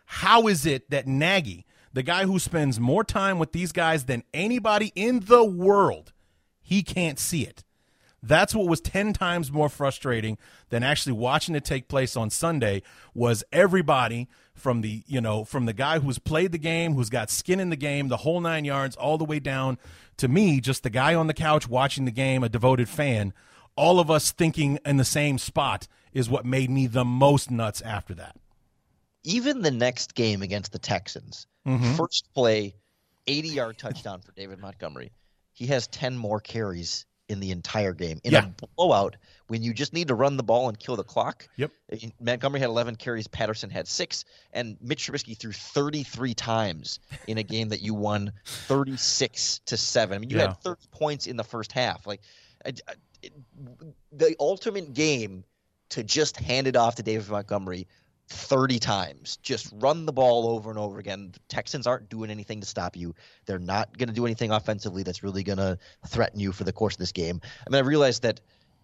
how 0.06 0.48
is 0.48 0.66
it 0.66 0.90
that 0.90 1.06
Nagy, 1.06 1.68
the 1.94 2.02
guy 2.02 2.26
who 2.26 2.40
spends 2.40 2.80
more 2.80 3.04
time 3.04 3.38
with 3.38 3.52
these 3.52 3.72
guys 3.72 4.06
than 4.06 4.24
anybody 4.34 4.92
in 4.96 5.20
the 5.20 5.44
world, 5.44 6.12
he 6.60 6.82
can't 6.82 7.20
see 7.20 7.44
it? 7.44 7.64
That's 8.24 8.54
what 8.54 8.68
was 8.68 8.82
10 8.82 9.14
times 9.14 9.52
more 9.52 9.68
frustrating 9.70 10.38
than 10.70 10.84
actually 10.84 11.14
watching 11.14 11.56
it 11.56 11.66
take 11.66 11.88
place 11.88 12.16
on 12.16 12.30
Sunday 12.30 12.84
was 13.16 13.44
everybody 13.52 14.28
from 14.54 14.82
the, 14.82 15.04
you 15.08 15.20
know, 15.22 15.44
from 15.44 15.66
the 15.66 15.74
guy 15.74 15.98
who's 16.00 16.20
played 16.20 16.52
the 16.52 16.60
game, 16.60 16.94
who's 16.94 17.10
got 17.10 17.32
skin 17.32 17.60
in 17.60 17.70
the 17.72 17.76
game, 17.76 18.10
the 18.10 18.18
whole 18.18 18.40
9 18.40 18.64
yards 18.64 18.96
all 18.96 19.18
the 19.18 19.26
way 19.26 19.40
down 19.40 19.80
to 20.18 20.28
me, 20.28 20.62
just 20.62 20.84
the 20.84 20.90
guy 20.92 21.16
on 21.16 21.26
the 21.28 21.34
couch 21.34 21.68
watching 21.68 22.06
the 22.06 22.12
game, 22.12 22.44
a 22.44 22.50
devoted 22.50 22.88
fan. 22.88 23.34
All 23.76 24.00
of 24.00 24.12
us 24.12 24.32
thinking 24.32 24.78
in 24.86 24.98
the 24.98 25.06
same 25.06 25.40
spot 25.40 25.88
is 26.14 26.30
what 26.30 26.46
made 26.46 26.70
me 26.70 26.86
the 26.86 27.06
most 27.06 27.50
nuts 27.50 27.82
after 27.82 28.14
that. 28.16 28.36
even 29.24 29.62
the 29.62 29.72
next 29.72 30.14
game 30.14 30.42
against 30.42 30.72
the 30.72 30.80
Texans, 30.80 31.48
Mm-hmm. 31.68 31.94
first 31.94 32.28
play, 32.34 32.74
80 33.28 33.48
yard 33.50 33.78
touchdown 33.78 34.22
for 34.22 34.32
David 34.34 34.58
Montgomery. 34.60 35.12
He 35.54 35.68
has 35.68 35.86
10 35.88 36.18
more 36.18 36.40
carries 36.40 37.06
in 37.32 37.40
the 37.40 37.52
entire 37.52 37.94
game. 37.94 38.20
In 38.24 38.34
Yeah. 38.34 38.46
a 38.62 38.66
blowout, 38.76 39.16
when 39.48 39.64
you 39.64 39.74
just 39.74 39.94
need 39.94 40.10
to 40.10 40.16
run 40.16 40.38
the 40.38 40.44
ball 40.44 40.68
and 40.70 40.78
kill 40.80 40.96
the 40.96 41.04
clock. 41.04 41.48
Yep. 41.58 41.72
Eh, 41.92 42.10
Montgomery 42.20 42.60
had 42.60 42.70
11 42.70 42.96
carries, 42.98 43.28
Patterson 43.28 43.70
had 43.70 43.88
six, 43.88 44.26
and 44.54 44.78
Mitch 44.82 45.08
Trubisky 45.10 45.36
threw 45.38 45.52
33 45.52 46.34
times 46.34 47.00
in 47.28 47.38
a 47.38 47.44
game 47.44 47.70
that 47.70 47.82
you 47.82 47.94
won 47.94 48.32
36 48.46 49.60
to 49.66 49.78
seven. 49.78 50.16
I 50.16 50.20
mean, 50.20 50.30
you 50.30 50.38
Yeah. 50.38 50.48
had 50.50 50.62
30 50.62 50.88
points 50.92 51.26
in 51.28 51.38
the 51.38 51.44
first 51.44 51.72
half. 51.72 52.06
Like, 52.06 52.22
the 54.12 54.36
ultimate 54.40 54.94
game 54.94 55.44
to 55.90 56.04
just 56.04 56.38
hand 56.38 56.68
it 56.68 56.76
off 56.76 56.96
to 56.96 57.04
David 57.04 57.30
Montgomery 57.30 57.88
30 58.30 58.80
times. 58.80 59.38
Just 59.38 59.72
run 59.76 60.06
the 60.06 60.14
ball 60.14 60.48
over 60.48 60.70
and 60.70 60.80
over 60.80 61.00
again. 61.00 61.32
The 61.34 61.40
Texans 61.50 61.88
aren't 61.88 62.10
doing 62.10 62.30
anything 62.30 62.62
to 62.62 62.68
stop 62.68 62.96
you. 62.96 63.14
They're 63.46 63.60
not 63.60 63.98
going 63.98 64.10
to 64.10 64.16
do 64.16 64.26
anything 64.26 64.52
offensively 64.52 65.04
that's 65.04 65.24
really 65.24 65.44
going 65.44 65.58
to 65.58 65.78
threaten 66.08 66.40
you 66.40 66.52
for 66.52 66.64
the 66.64 66.74
course 66.74 66.96
of 66.96 67.00
this 67.00 67.12
game. 67.12 67.42
I 67.44 67.70
mean, 67.70 67.84
I 67.84 67.88
realized 67.88 68.24
that 68.24 68.42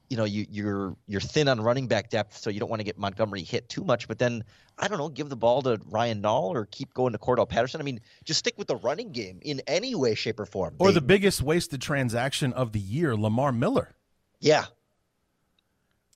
you 0.09 0.15
know 0.15 0.23
you, 0.23 0.45
you're 0.49 0.95
you're 1.07 1.21
thin 1.21 1.47
on 1.47 1.59
running 1.59 1.87
back 1.87 2.09
depth, 2.09 2.37
so 2.37 2.49
you 2.49 2.59
don't 2.59 2.69
want 2.69 2.79
to 2.79 2.85
get 2.85 2.97
Montgomery 2.97 3.43
hit 3.43 3.67
too 3.67 3.83
much. 3.83 4.07
But 4.07 4.19
then 4.19 4.43
I 4.77 4.87
don't 4.87 4.97
know, 4.97 5.09
give 5.09 5.29
the 5.29 5.35
ball 5.35 5.61
to 5.63 5.79
Ryan 5.89 6.21
Nall 6.21 6.49
or 6.55 6.65
keep 6.65 6.93
going 6.93 7.13
to 7.13 7.19
Cordarrelle 7.19 7.49
Patterson. 7.49 7.81
I 7.81 7.83
mean, 7.83 7.99
just 8.23 8.39
stick 8.39 8.57
with 8.57 8.67
the 8.67 8.77
running 8.77 9.11
game 9.11 9.39
in 9.41 9.61
any 9.67 9.95
way, 9.95 10.15
shape, 10.15 10.39
or 10.39 10.45
form. 10.45 10.75
Or 10.79 10.89
they, 10.89 10.95
the 10.95 11.01
biggest 11.01 11.41
wasted 11.41 11.81
transaction 11.81 12.53
of 12.53 12.71
the 12.71 12.79
year, 12.79 13.15
Lamar 13.15 13.51
Miller. 13.51 13.95
Yeah, 14.39 14.65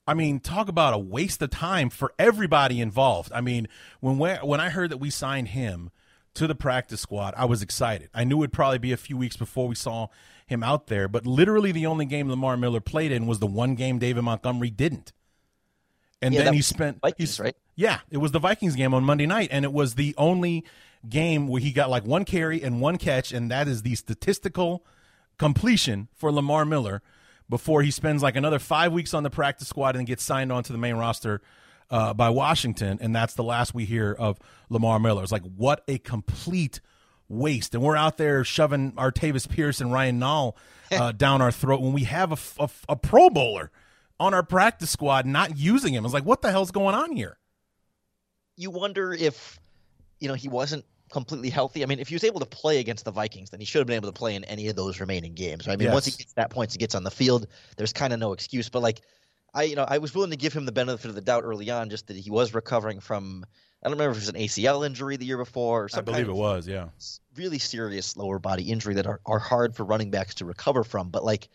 I 0.08 0.14
mean, 0.14 0.40
talk 0.40 0.68
about 0.68 0.94
a 0.94 0.98
waste 0.98 1.42
of 1.42 1.52
time 1.52 1.90
for 1.90 2.14
everybody 2.18 2.82
involved. 2.82 3.32
I 3.34 3.42
mean, 3.42 3.68
when 4.00 4.18
when 4.18 4.60
I 4.60 4.70
heard 4.70 4.90
that 4.90 4.98
we 4.98 5.10
signed 5.10 5.50
him 5.50 5.92
to 6.34 6.48
the 6.48 6.56
practice 6.56 7.02
squad, 7.02 7.34
I 7.38 7.46
was 7.46 7.62
excited. 7.62 8.10
I 8.14 8.24
knew 8.24 8.40
it'd 8.40 8.54
probably 8.54 8.80
be 8.80 8.92
a 8.92 8.98
few 8.98 9.18
weeks 9.18 9.38
before 9.38 9.68
we 9.68 9.76
saw 9.76 10.08
him 10.46 10.64
out 10.64 10.88
there, 10.88 11.08
but 11.08 11.26
literally 11.26 11.72
the 11.72 11.86
only 11.86 12.06
game 12.06 12.30
Lamar 12.30 12.58
Miller 12.58 12.82
played 12.82 13.12
in 13.12 13.28
was 13.28 13.40
the 13.40 13.48
one 13.48 13.76
game 13.76 14.00
David 14.00 14.24
Montgomery 14.24 14.70
didn't. 14.70 15.14
And 16.22 16.34
yeah, 16.34 16.44
then 16.44 16.54
he 16.54 16.62
spent 16.62 17.02
Vikings, 17.02 17.40
right? 17.40 17.56
Yeah, 17.76 18.00
it 18.10 18.18
was 18.18 18.32
the 18.32 18.40
Vikings 18.40 18.76
game 18.76 18.94
on 18.94 19.04
Monday 19.04 19.26
night, 19.26 19.50
and 19.52 19.66
it 19.66 19.74
was 19.74 19.96
the 19.96 20.14
only 20.18 20.66
game 21.08 21.48
where 21.48 21.62
he 21.62 21.72
got 21.72 21.90
like 21.90 22.06
one 22.06 22.26
carry 22.26 22.62
and 22.62 22.82
one 22.82 22.98
catch, 22.98 23.32
and 23.32 23.50
that 23.50 23.68
is 23.68 23.82
the 23.82 23.96
statistical 23.96 24.86
completion 25.38 26.08
for 26.14 26.32
Lamar 26.32 26.66
Miller 26.66 27.02
before 27.52 27.84
he 27.84 27.92
spends 27.92 28.24
like 28.24 28.38
another 28.38 28.58
five 28.58 28.94
weeks 28.94 29.14
on 29.14 29.24
the 29.24 29.30
practice 29.30 29.68
squad 29.68 29.98
and 29.98 30.08
gets 30.08 30.24
signed 30.24 30.52
onto 30.54 30.72
the 30.72 30.80
main 30.80 30.96
roster 30.96 31.42
uh, 31.92 32.14
by 32.14 32.30
Washington. 32.30 32.98
And 33.02 33.14
that's 33.14 33.34
the 33.36 33.44
last 33.44 33.76
we 33.76 33.84
hear 33.84 34.16
of 34.18 34.40
Lamar 34.70 35.00
Miller. 35.00 35.22
It's 35.22 35.34
like, 35.34 35.44
what 35.44 35.84
a 35.88 35.98
complete 35.98 36.80
waste. 37.28 37.76
And 37.76 37.84
we're 37.84 37.98
out 37.98 38.18
there 38.18 38.46
shoving 38.46 38.94
Artavis 38.94 39.50
Pierce 39.50 39.82
and 39.82 39.92
Ryan 39.92 40.18
Nall 40.20 40.56
uh, 40.92 41.12
down 41.12 41.42
our 41.42 41.52
throat 41.52 41.82
when 41.82 41.92
we 41.92 42.06
have 42.06 42.32
a, 42.32 42.64
a, 42.64 42.70
a 42.90 42.96
Pro 42.96 43.30
Bowler 43.30 43.70
on 44.18 44.34
our 44.34 44.44
practice 44.44 44.90
squad 44.90 45.26
not 45.26 45.58
using 45.58 45.94
him. 45.94 46.06
It's 46.06 46.14
like, 46.14 46.26
what 46.26 46.42
the 46.42 46.52
hell's 46.52 46.72
going 46.72 46.96
on 46.96 47.12
here? 47.12 47.38
You 48.56 48.70
wonder 48.72 49.12
if, 49.12 49.60
you 50.20 50.30
know, 50.30 50.36
he 50.36 50.48
wasn't 50.48 50.86
completely 51.12 51.50
healthy. 51.50 51.84
I 51.84 51.86
mean, 51.86 52.00
if 52.00 52.08
he 52.08 52.16
was 52.16 52.24
able 52.24 52.40
to 52.40 52.46
play 52.46 52.80
against 52.80 53.06
the 53.06 53.12
Vikings, 53.12 53.50
then 53.50 53.60
he 53.60 53.66
should 53.66 53.80
have 53.80 53.88
been 53.88 53.96
able 53.96 54.10
to 54.10 54.18
play 54.18 54.36
in 54.36 54.44
any 54.46 54.68
of 54.68 54.76
those 54.76 55.00
remaining 55.00 55.34
games. 55.34 55.68
Right? 55.68 55.74
I 55.74 55.76
mean, 55.76 55.88
yes. 55.88 55.94
once 55.94 56.06
he 56.06 56.12
gets 56.12 56.34
that 56.34 56.50
points, 56.50 56.74
he 56.74 56.80
gets 56.80 56.96
on 56.96 57.04
the 57.04 57.12
field. 57.12 57.48
There's 57.78 57.94
kind 57.94 58.14
of 58.14 58.20
no 58.20 58.34
excuse. 58.34 58.70
But 58.70 58.82
like, 58.82 59.02
I 59.54 59.64
you 59.64 59.76
know 59.76 59.86
I 59.88 60.00
was 60.00 60.16
willing 60.16 60.32
to 60.32 60.38
give 60.38 60.54
him 60.54 60.66
the 60.66 60.72
benefit 60.72 61.10
of 61.10 61.16
the 61.16 61.22
doubt 61.22 61.44
early 61.44 61.70
on, 61.70 61.90
just 61.90 62.08
that 62.08 62.18
he 62.18 62.32
was 62.32 62.54
recovering 62.54 63.00
from. 63.00 63.46
I 63.84 63.90
don't 63.90 63.98
remember 63.98 64.12
if 64.12 64.18
it 64.18 64.28
was 64.28 64.30
an 64.30 64.36
ACL 64.36 64.86
injury 64.86 65.18
the 65.18 65.26
year 65.26 65.38
before. 65.38 65.86
Or 65.86 65.90
I 65.96 66.02
believe 66.02 66.30
it 66.30 66.36
was, 66.36 66.68
yeah. 66.68 66.90
Really 67.36 67.58
serious 67.58 68.16
lower 68.16 68.38
body 68.38 68.72
injury 68.72 68.94
that 68.94 69.08
are, 69.08 69.20
are 69.26 69.40
hard 69.40 69.76
for 69.76 69.84
running 69.84 70.12
backs 70.12 70.36
to 70.36 70.46
recover 70.46 70.84
from. 70.84 71.10
But 71.10 71.24
like, 71.24 71.50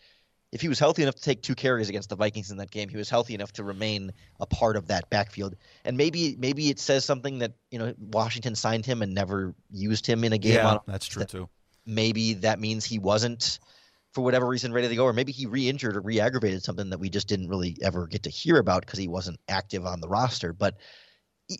if 0.51 0.61
he 0.61 0.69
was 0.69 0.79
healthy 0.79 1.03
enough 1.03 1.15
to 1.15 1.21
take 1.21 1.41
two 1.41 1.55
carries 1.55 1.89
against 1.89 2.09
the 2.09 2.15
Vikings 2.15 2.51
in 2.51 2.57
that 2.57 2.71
game, 2.71 2.87
he 2.89 2.97
was 2.97 3.09
healthy 3.09 3.33
enough 3.33 3.51
to 3.53 3.63
remain 3.63 4.11
a 4.39 4.45
part 4.45 4.77
of 4.77 4.87
that 4.87 5.09
backfield. 5.09 5.55
And 5.83 5.97
maybe 5.97 6.35
maybe 6.39 6.69
it 6.69 6.79
says 6.79 7.03
something 7.03 7.39
that 7.39 7.53
you 7.69 7.79
know 7.79 7.93
Washington 7.97 8.55
signed 8.55 8.85
him 8.85 9.01
and 9.01 9.13
never 9.13 9.53
used 9.69 10.05
him 10.07 10.23
in 10.23 10.33
a 10.33 10.37
game. 10.37 10.55
Yeah, 10.55 10.77
that's 10.87 11.07
true 11.07 11.21
that 11.21 11.29
too. 11.29 11.49
Maybe 11.85 12.33
that 12.35 12.59
means 12.59 12.85
he 12.85 12.99
wasn't 12.99 13.59
for 14.13 14.21
whatever 14.21 14.47
reason 14.47 14.71
ready 14.71 14.87
to 14.87 14.95
go, 14.95 15.03
or 15.03 15.13
maybe 15.13 15.31
he 15.31 15.45
re-injured 15.45 15.95
or 15.95 16.01
re-aggravated 16.01 16.63
something 16.63 16.89
that 16.89 16.99
we 16.99 17.09
just 17.09 17.27
didn't 17.27 17.49
really 17.49 17.77
ever 17.81 18.07
get 18.07 18.23
to 18.23 18.29
hear 18.29 18.57
about 18.57 18.85
because 18.85 18.99
he 18.99 19.07
wasn't 19.07 19.39
active 19.47 19.85
on 19.85 20.01
the 20.01 20.07
roster. 20.07 20.53
But 20.53 20.75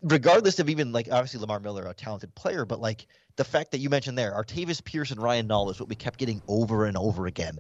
regardless 0.02 0.60
of 0.60 0.70
even 0.70 0.92
like 0.92 1.10
obviously 1.12 1.40
Lamar 1.40 1.60
Miller, 1.60 1.86
a 1.86 1.94
talented 1.94 2.34
player, 2.36 2.66
but 2.66 2.80
like 2.80 3.08
the 3.36 3.44
fact 3.44 3.72
that 3.72 3.80
you 3.80 3.90
mentioned 3.90 4.18
there, 4.18 4.32
Artavis 4.32 4.84
Pierce 4.84 5.12
and 5.12 5.22
Ryan 5.22 5.48
Nall 5.48 5.70
is 5.72 5.80
what 5.80 5.90
we 5.90 5.96
kept 5.96 6.20
getting 6.20 6.42
over 6.48 6.86
and 6.86 6.98
over 6.98 7.28
again. 7.28 7.60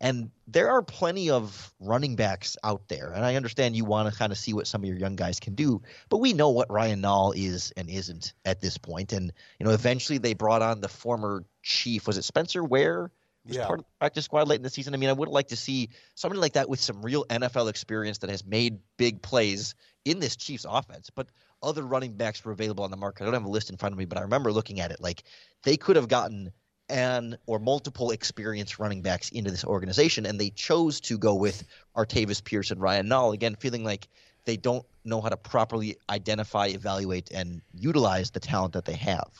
And 0.00 0.30
there 0.46 0.70
are 0.70 0.82
plenty 0.82 1.30
of 1.30 1.72
running 1.80 2.16
backs 2.16 2.56
out 2.62 2.88
there. 2.88 3.12
And 3.12 3.24
I 3.24 3.36
understand 3.36 3.76
you 3.76 3.84
want 3.84 4.12
to 4.12 4.18
kind 4.18 4.30
of 4.30 4.36
see 4.36 4.52
what 4.52 4.66
some 4.66 4.82
of 4.82 4.88
your 4.88 4.98
young 4.98 5.16
guys 5.16 5.40
can 5.40 5.54
do, 5.54 5.82
but 6.10 6.18
we 6.18 6.34
know 6.34 6.50
what 6.50 6.70
Ryan 6.70 7.00
Nall 7.00 7.34
is 7.34 7.72
and 7.76 7.88
isn't 7.88 8.34
at 8.44 8.60
this 8.60 8.76
point. 8.76 9.12
And, 9.12 9.32
you 9.58 9.66
know, 9.66 9.72
eventually 9.72 10.18
they 10.18 10.34
brought 10.34 10.60
on 10.60 10.80
the 10.80 10.88
former 10.88 11.44
chief. 11.62 12.06
Was 12.06 12.18
it 12.18 12.24
Spencer 12.24 12.62
Ware? 12.62 13.10
Was 13.46 13.56
yeah. 13.56 13.66
part 13.66 13.78
of 13.78 13.84
the 13.84 13.90
practice 13.98 14.24
squad 14.24 14.48
late 14.48 14.56
in 14.56 14.62
the 14.62 14.70
season. 14.70 14.92
I 14.92 14.96
mean, 14.98 15.08
I 15.08 15.14
would 15.14 15.28
like 15.28 15.48
to 15.48 15.56
see 15.56 15.90
somebody 16.14 16.40
like 16.40 16.54
that 16.54 16.68
with 16.68 16.80
some 16.80 17.00
real 17.00 17.24
NFL 17.26 17.70
experience 17.70 18.18
that 18.18 18.30
has 18.30 18.44
made 18.44 18.80
big 18.98 19.22
plays 19.22 19.74
in 20.04 20.18
this 20.18 20.36
Chiefs 20.36 20.66
offense. 20.68 21.10
But 21.14 21.28
other 21.62 21.82
running 21.82 22.16
backs 22.16 22.44
were 22.44 22.52
available 22.52 22.84
on 22.84 22.90
the 22.90 22.96
market. 22.96 23.22
I 23.22 23.26
don't 23.26 23.34
have 23.34 23.44
a 23.44 23.48
list 23.48 23.70
in 23.70 23.76
front 23.76 23.92
of 23.92 23.98
me, 23.98 24.04
but 24.04 24.18
I 24.18 24.22
remember 24.22 24.52
looking 24.52 24.80
at 24.80 24.90
it. 24.90 25.00
Like 25.00 25.22
they 25.62 25.76
could 25.76 25.96
have 25.96 26.08
gotten– 26.08 26.52
and 26.88 27.36
or 27.46 27.58
multiple 27.58 28.10
experienced 28.10 28.78
running 28.78 29.02
backs 29.02 29.30
into 29.30 29.50
this 29.50 29.64
organization, 29.64 30.26
and 30.26 30.40
they 30.40 30.50
chose 30.50 31.00
to 31.02 31.18
go 31.18 31.34
with 31.34 31.64
Artavis 31.96 32.42
Pierce 32.42 32.70
and 32.70 32.80
Ryan 32.80 33.08
Nall. 33.08 33.34
Again, 33.34 33.56
feeling 33.56 33.84
like 33.84 34.08
they 34.44 34.56
don't 34.56 34.86
know 35.04 35.20
how 35.20 35.28
to 35.28 35.36
properly 35.36 35.96
identify, 36.08 36.66
evaluate, 36.66 37.30
and 37.32 37.60
utilize 37.74 38.30
the 38.30 38.40
talent 38.40 38.74
that 38.74 38.84
they 38.84 38.94
have. 38.94 39.30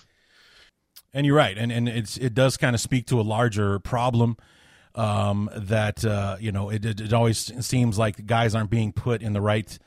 And 1.15 1.25
you're 1.25 1.37
right, 1.37 1.57
and 1.57 1.71
and 1.73 1.89
it's 1.89 2.17
it 2.17 2.35
does 2.35 2.57
kind 2.57 2.75
of 2.75 2.81
speak 2.81 3.07
to 3.07 3.21
a 3.21 3.23
larger 3.23 3.79
problem 3.79 4.37
um, 4.95 5.49
that 5.55 6.05
uh, 6.05 6.37
you 6.41 6.53
know 6.53 6.71
it, 6.71 6.85
it, 6.85 7.01
it 7.01 7.13
always 7.13 7.53
seems 7.65 7.99
like 7.99 8.27
guys 8.27 8.55
aren't 8.55 8.71
being 8.71 8.93
put 8.93 9.23
in 9.23 9.33
the 9.33 9.41
right 9.41 9.79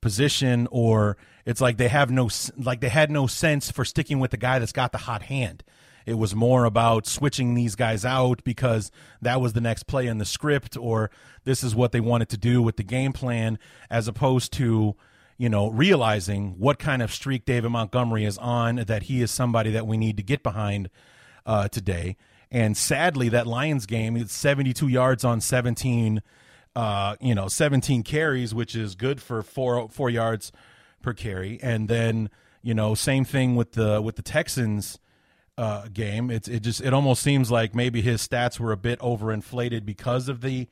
position, 0.00 0.68
or 0.70 1.16
it's 1.44 1.60
like 1.60 1.76
they 1.76 1.88
have 1.88 2.10
no 2.10 2.30
like 2.56 2.80
they 2.80 2.88
had 2.88 3.10
no 3.10 3.26
sense 3.26 3.70
for 3.70 3.84
sticking 3.84 4.20
with 4.20 4.30
the 4.30 4.36
guy 4.36 4.58
that's 4.58 4.72
got 4.72 4.92
the 4.92 4.98
hot 4.98 5.22
hand 5.22 5.64
it 6.06 6.14
was 6.14 6.34
more 6.34 6.64
about 6.64 7.06
switching 7.06 7.54
these 7.54 7.74
guys 7.74 8.04
out 8.04 8.42
because 8.44 8.90
that 9.20 9.40
was 9.40 9.52
the 9.52 9.60
next 9.60 9.84
play 9.84 10.06
in 10.06 10.18
the 10.18 10.24
script, 10.24 10.76
or 10.76 11.10
this 11.44 11.62
is 11.62 11.74
what 11.74 11.92
they 11.92 12.00
wanted 12.00 12.28
to 12.30 12.36
do 12.36 12.62
with 12.62 12.76
the 12.76 12.82
game 12.82 13.12
plan, 13.12 13.58
as 13.90 14.08
opposed 14.08 14.52
to, 14.54 14.96
you 15.38 15.48
know, 15.48 15.70
realizing 15.70 16.58
what 16.58 16.78
kind 16.78 17.02
of 17.02 17.12
streak 17.12 17.44
David 17.44 17.70
Montgomery 17.70 18.24
is 18.24 18.38
on, 18.38 18.76
that 18.76 19.04
he 19.04 19.22
is 19.22 19.30
somebody 19.30 19.70
that 19.70 19.86
we 19.86 19.96
need 19.96 20.16
to 20.16 20.22
get 20.22 20.42
behind 20.42 20.90
uh, 21.46 21.68
today. 21.68 22.16
And 22.50 22.76
sadly, 22.76 23.28
that 23.30 23.46
Lions 23.46 23.86
game, 23.86 24.16
it's 24.16 24.34
72 24.34 24.86
yards 24.88 25.24
on 25.24 25.40
17, 25.40 26.22
uh, 26.76 27.16
you 27.20 27.34
know, 27.34 27.48
17 27.48 28.02
carries, 28.02 28.54
which 28.54 28.76
is 28.76 28.94
good 28.94 29.22
for 29.22 29.42
four 29.42 29.88
four 29.88 30.10
yards 30.10 30.52
per 31.00 31.14
carry. 31.14 31.58
And 31.62 31.88
then, 31.88 32.28
you 32.62 32.74
know, 32.74 32.94
same 32.94 33.24
thing 33.24 33.56
with 33.56 33.72
the 33.72 34.02
with 34.02 34.16
the 34.16 34.22
Texans 34.22 34.98
uh, 35.58 35.88
game. 35.92 36.30
It's 36.30 36.48
it 36.48 36.60
just 36.60 36.80
it 36.80 36.92
almost 36.92 37.22
seems 37.22 37.50
like 37.50 37.74
maybe 37.74 38.00
his 38.00 38.26
stats 38.26 38.58
were 38.58 38.72
a 38.72 38.76
bit 38.76 38.98
overinflated 39.00 39.84
because 39.84 40.28
of 40.28 40.40
the 40.40 40.68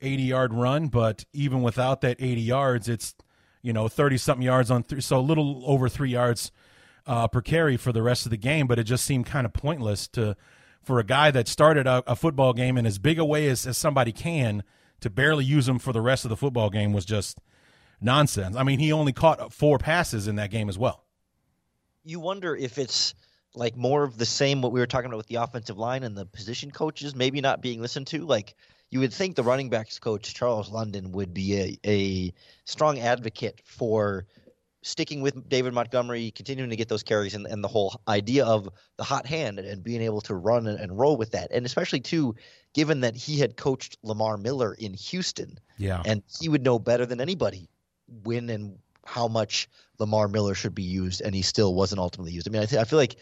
80 0.00 0.22
yard 0.22 0.54
run, 0.54 0.88
but 0.88 1.24
even 1.32 1.62
without 1.62 2.00
that 2.02 2.16
80 2.18 2.40
yards, 2.40 2.88
it's 2.88 3.14
you 3.62 3.72
know 3.72 3.88
30 3.88 4.18
something 4.18 4.44
yards 4.44 4.70
on 4.70 4.82
three, 4.82 5.00
so 5.00 5.18
a 5.18 5.20
little 5.20 5.62
over 5.66 5.88
three 5.88 6.10
yards 6.10 6.50
uh, 7.06 7.28
per 7.28 7.40
carry 7.40 7.76
for 7.76 7.92
the 7.92 8.02
rest 8.02 8.26
of 8.26 8.30
the 8.30 8.36
game. 8.36 8.66
But 8.66 8.78
it 8.78 8.84
just 8.84 9.04
seemed 9.04 9.26
kind 9.26 9.46
of 9.46 9.52
pointless 9.52 10.08
to 10.08 10.36
for 10.82 10.98
a 10.98 11.04
guy 11.04 11.30
that 11.32 11.48
started 11.48 11.86
a, 11.86 12.02
a 12.06 12.14
football 12.14 12.52
game 12.52 12.78
in 12.78 12.86
as 12.86 12.98
big 12.98 13.18
a 13.18 13.24
way 13.24 13.48
as, 13.48 13.66
as 13.66 13.76
somebody 13.76 14.12
can 14.12 14.62
to 15.00 15.10
barely 15.10 15.44
use 15.44 15.68
him 15.68 15.78
for 15.78 15.92
the 15.92 16.00
rest 16.00 16.24
of 16.24 16.28
the 16.28 16.36
football 16.36 16.70
game 16.70 16.92
was 16.92 17.04
just 17.04 17.40
nonsense. 18.00 18.56
I 18.56 18.62
mean, 18.62 18.78
he 18.78 18.92
only 18.92 19.12
caught 19.12 19.52
four 19.52 19.78
passes 19.78 20.28
in 20.28 20.36
that 20.36 20.50
game 20.50 20.68
as 20.68 20.78
well. 20.78 21.04
You 22.04 22.20
wonder 22.20 22.54
if 22.54 22.78
it's 22.78 23.14
like 23.56 23.76
more 23.76 24.04
of 24.04 24.18
the 24.18 24.26
same 24.26 24.62
what 24.62 24.72
we 24.72 24.80
were 24.80 24.86
talking 24.86 25.06
about 25.06 25.16
with 25.16 25.26
the 25.26 25.36
offensive 25.36 25.78
line 25.78 26.02
and 26.02 26.16
the 26.16 26.26
position 26.26 26.70
coaches 26.70 27.14
maybe 27.14 27.40
not 27.40 27.60
being 27.60 27.80
listened 27.80 28.06
to 28.06 28.24
like 28.24 28.54
you 28.90 29.00
would 29.00 29.12
think 29.12 29.34
the 29.34 29.42
running 29.42 29.70
backs 29.70 29.98
coach 29.98 30.32
Charles 30.34 30.70
London 30.70 31.12
would 31.12 31.34
be 31.34 31.56
a, 31.58 31.78
a 31.84 32.32
strong 32.64 33.00
advocate 33.00 33.60
for 33.64 34.26
sticking 34.86 35.20
with 35.20 35.48
David 35.48 35.74
Montgomery, 35.74 36.30
continuing 36.30 36.70
to 36.70 36.76
get 36.76 36.88
those 36.88 37.02
carries, 37.02 37.34
and, 37.34 37.44
and 37.46 37.62
the 37.62 37.68
whole 37.68 38.00
idea 38.06 38.44
of 38.44 38.68
the 38.96 39.02
hot 39.02 39.26
hand 39.26 39.58
and, 39.58 39.66
and 39.66 39.82
being 39.82 40.00
able 40.00 40.20
to 40.22 40.34
run 40.34 40.68
and, 40.68 40.78
and, 40.78 40.96
roll 40.96 41.16
with 41.16 41.32
that. 41.32 41.50
And 41.50 41.66
especially, 41.66 41.98
too, 41.98 42.36
given 42.72 43.00
that 43.00 43.16
he 43.16 43.40
had 43.40 43.56
coached 43.56 43.98
Lamar 44.04 44.36
Miller 44.36 44.74
in 44.74 44.94
Houston. 44.94 45.58
Yeah. 45.76 46.02
And 46.04 46.22
he 46.40 46.48
would 46.48 46.62
know 46.62 46.78
better 46.78 47.04
than 47.04 47.20
anybody 47.20 47.68
when 48.22 48.48
and 48.48 48.78
how 49.04 49.26
much 49.26 49.68
Lamar 49.98 50.28
Miller 50.28 50.54
should 50.54 50.74
be 50.74 50.84
used, 50.84 51.20
and 51.20 51.34
he 51.34 51.42
still 51.42 51.74
wasn't 51.74 51.98
ultimately 51.98 52.32
used. 52.32 52.48
I 52.48 52.52
mean, 52.52 52.62
I, 52.62 52.66
th- 52.66 52.80
I 52.80 52.84
feel 52.84 52.98
like 52.98 53.16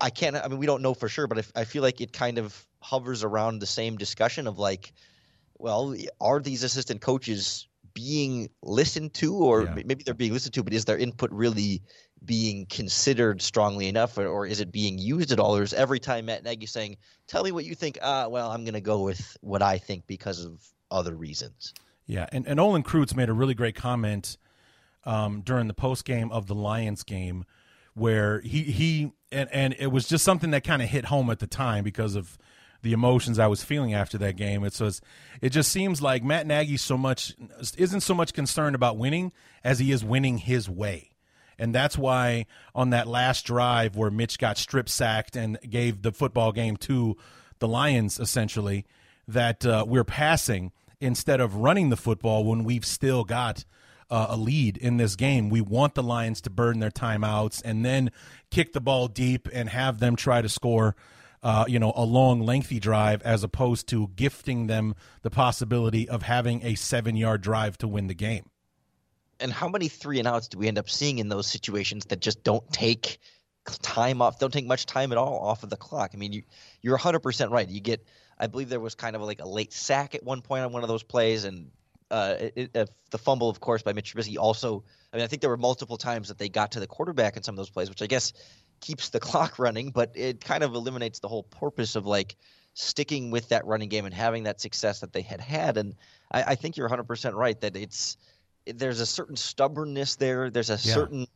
I 0.00 0.10
can't. 0.10 0.36
I 0.36 0.48
mean, 0.48 0.58
we 0.58 0.66
don't 0.66 0.82
know 0.82 0.94
for 0.94 1.08
sure, 1.08 1.26
but 1.26 1.38
if, 1.38 1.52
I 1.54 1.64
feel 1.64 1.82
like 1.82 2.00
it 2.00 2.12
kind 2.12 2.38
of 2.38 2.66
hovers 2.80 3.24
around 3.24 3.60
the 3.60 3.66
same 3.66 3.96
discussion 3.96 4.46
of 4.46 4.58
like, 4.58 4.92
well, 5.58 5.94
are 6.20 6.40
these 6.40 6.62
assistant 6.62 7.00
coaches 7.00 7.66
being 7.94 8.50
listened 8.62 9.14
to, 9.14 9.34
or 9.34 9.64
yeah. 9.64 9.74
maybe 9.74 10.02
they're 10.04 10.14
being 10.14 10.32
listened 10.32 10.54
to, 10.54 10.62
but 10.62 10.72
is 10.72 10.84
their 10.84 10.98
input 10.98 11.30
really 11.30 11.82
being 12.24 12.66
considered 12.66 13.40
strongly 13.40 13.88
enough, 13.88 14.18
or, 14.18 14.26
or 14.26 14.46
is 14.46 14.60
it 14.60 14.72
being 14.72 14.98
used 14.98 15.30
at 15.32 15.38
all? 15.38 15.56
Or 15.56 15.62
is 15.62 15.72
every 15.72 16.00
time 16.00 16.26
Matt 16.26 16.44
Nagy 16.44 16.66
saying, 16.66 16.96
"Tell 17.26 17.44
me 17.44 17.52
what 17.52 17.64
you 17.64 17.74
think," 17.74 17.98
ah, 18.02 18.28
well, 18.28 18.50
I'm 18.50 18.64
going 18.64 18.74
to 18.74 18.80
go 18.80 19.02
with 19.02 19.36
what 19.40 19.62
I 19.62 19.78
think 19.78 20.06
because 20.06 20.44
of 20.44 20.62
other 20.90 21.14
reasons. 21.14 21.72
Yeah, 22.06 22.26
and, 22.32 22.46
and 22.46 22.60
Olin 22.60 22.82
Kreutz 22.82 23.16
made 23.16 23.28
a 23.28 23.32
really 23.32 23.54
great 23.54 23.74
comment 23.74 24.36
um, 25.04 25.40
during 25.40 25.68
the 25.68 25.74
post 25.74 26.04
game 26.04 26.30
of 26.30 26.46
the 26.46 26.54
Lions 26.54 27.02
game 27.02 27.44
where 27.94 28.40
he 28.40 28.62
he 28.62 29.12
and, 29.32 29.48
and 29.52 29.74
it 29.78 29.88
was 29.88 30.06
just 30.06 30.24
something 30.24 30.50
that 30.50 30.64
kind 30.64 30.82
of 30.82 30.88
hit 30.88 31.06
home 31.06 31.30
at 31.30 31.38
the 31.38 31.46
time 31.46 31.84
because 31.84 32.14
of 32.14 32.38
the 32.82 32.92
emotions 32.92 33.38
I 33.38 33.46
was 33.46 33.64
feeling 33.64 33.94
after 33.94 34.18
that 34.18 34.36
game. 34.36 34.62
It 34.64 34.78
was 34.78 35.00
it 35.40 35.50
just 35.50 35.72
seems 35.72 36.02
like 36.02 36.22
Matt 36.22 36.46
Nagy 36.46 36.76
so 36.76 36.96
much 36.96 37.34
isn't 37.76 38.02
so 38.02 38.14
much 38.14 38.32
concerned 38.32 38.74
about 38.74 38.98
winning 38.98 39.32
as 39.64 39.78
he 39.78 39.90
is 39.90 40.04
winning 40.04 40.38
his 40.38 40.68
way. 40.68 41.10
And 41.58 41.74
that's 41.74 41.96
why 41.96 42.46
on 42.74 42.90
that 42.90 43.06
last 43.06 43.46
drive 43.46 43.96
where 43.96 44.10
Mitch 44.10 44.38
got 44.38 44.58
strip 44.58 44.88
sacked 44.88 45.36
and 45.36 45.58
gave 45.68 46.02
the 46.02 46.12
football 46.12 46.52
game 46.52 46.76
to 46.78 47.16
the 47.58 47.68
Lions 47.68 48.18
essentially 48.18 48.84
that 49.26 49.64
uh, 49.64 49.84
we're 49.86 50.04
passing 50.04 50.72
instead 51.00 51.40
of 51.40 51.56
running 51.56 51.90
the 51.90 51.96
football 51.96 52.44
when 52.44 52.64
we've 52.64 52.84
still 52.84 53.24
got 53.24 53.64
uh, 54.10 54.26
a 54.30 54.36
lead 54.36 54.76
in 54.76 54.96
this 54.96 55.16
game. 55.16 55.50
We 55.50 55.60
want 55.60 55.94
the 55.94 56.02
Lions 56.02 56.40
to 56.42 56.50
burn 56.50 56.78
their 56.78 56.90
timeouts 56.90 57.62
and 57.64 57.84
then 57.84 58.10
kick 58.50 58.72
the 58.72 58.80
ball 58.80 59.08
deep 59.08 59.48
and 59.52 59.68
have 59.68 59.98
them 59.98 60.16
try 60.16 60.42
to 60.42 60.48
score. 60.48 60.96
Uh, 61.42 61.66
you 61.68 61.78
know, 61.78 61.92
a 61.94 62.04
long, 62.04 62.40
lengthy 62.40 62.80
drive 62.80 63.20
as 63.20 63.44
opposed 63.44 63.86
to 63.86 64.08
gifting 64.16 64.66
them 64.66 64.94
the 65.20 65.28
possibility 65.28 66.08
of 66.08 66.22
having 66.22 66.64
a 66.64 66.74
seven 66.74 67.16
yard 67.16 67.42
drive 67.42 67.76
to 67.76 67.86
win 67.86 68.06
the 68.06 68.14
game. 68.14 68.48
And 69.40 69.52
how 69.52 69.68
many 69.68 69.88
three 69.88 70.18
and 70.18 70.26
outs 70.26 70.48
do 70.48 70.56
we 70.56 70.68
end 70.68 70.78
up 70.78 70.88
seeing 70.88 71.18
in 71.18 71.28
those 71.28 71.46
situations 71.46 72.06
that 72.06 72.20
just 72.20 72.42
don't 72.44 72.66
take 72.72 73.18
time 73.82 74.22
off, 74.22 74.38
don't 74.38 74.52
take 74.52 74.66
much 74.66 74.86
time 74.86 75.12
at 75.12 75.18
all 75.18 75.38
off 75.38 75.62
of 75.62 75.68
the 75.68 75.76
clock? 75.76 76.12
I 76.14 76.16
mean, 76.16 76.32
you, 76.32 76.42
you're 76.80 76.96
100% 76.96 77.50
right. 77.50 77.68
You 77.68 77.80
get, 77.80 78.06
I 78.38 78.46
believe 78.46 78.68
there 78.68 78.80
was 78.80 78.94
kind 78.94 79.14
of 79.14 79.22
like 79.22 79.40
a 79.40 79.48
late 79.48 79.72
sack 79.72 80.14
at 80.14 80.22
one 80.22 80.40
point 80.40 80.64
on 80.64 80.72
one 80.72 80.82
of 80.82 80.88
those 80.88 81.02
plays, 81.02 81.44
and 81.44 81.70
uh, 82.10 82.36
it, 82.38 82.70
it, 82.74 82.90
the 83.10 83.18
fumble, 83.18 83.48
of 83.48 83.60
course, 83.60 83.82
by 83.82 83.92
Mitch 83.92 84.14
Trubisky. 84.14 84.36
Also, 84.38 84.84
I 85.12 85.16
mean, 85.16 85.24
I 85.24 85.26
think 85.26 85.40
there 85.40 85.50
were 85.50 85.56
multiple 85.56 85.96
times 85.96 86.28
that 86.28 86.38
they 86.38 86.48
got 86.48 86.72
to 86.72 86.80
the 86.80 86.86
quarterback 86.86 87.36
in 87.36 87.42
some 87.42 87.54
of 87.54 87.56
those 87.56 87.70
plays, 87.70 87.88
which 87.88 88.02
I 88.02 88.06
guess 88.06 88.32
keeps 88.80 89.08
the 89.10 89.20
clock 89.28 89.58
running, 89.58 89.90
but 89.90 90.12
it 90.14 90.44
kind 90.44 90.62
of 90.62 90.74
eliminates 90.74 91.20
the 91.20 91.28
whole 91.28 91.44
purpose 91.44 91.96
of 91.96 92.06
like 92.06 92.36
sticking 92.74 93.30
with 93.30 93.48
that 93.48 93.64
running 93.66 93.88
game 93.88 94.04
and 94.04 94.14
having 94.14 94.44
that 94.44 94.60
success 94.60 95.00
that 95.00 95.12
they 95.12 95.22
had 95.22 95.40
had. 95.40 95.76
And 95.76 95.94
I, 96.30 96.42
I 96.42 96.54
think 96.54 96.76
you're 96.76 96.88
100% 96.88 97.34
right 97.34 97.60
that 97.60 97.76
it's 97.76 98.16
there's 98.66 99.00
a 99.00 99.06
certain 99.06 99.36
stubbornness 99.36 100.16
there. 100.16 100.50
There's 100.50 100.70
a 100.70 100.74
yeah. 100.74 100.94
certain 100.94 101.26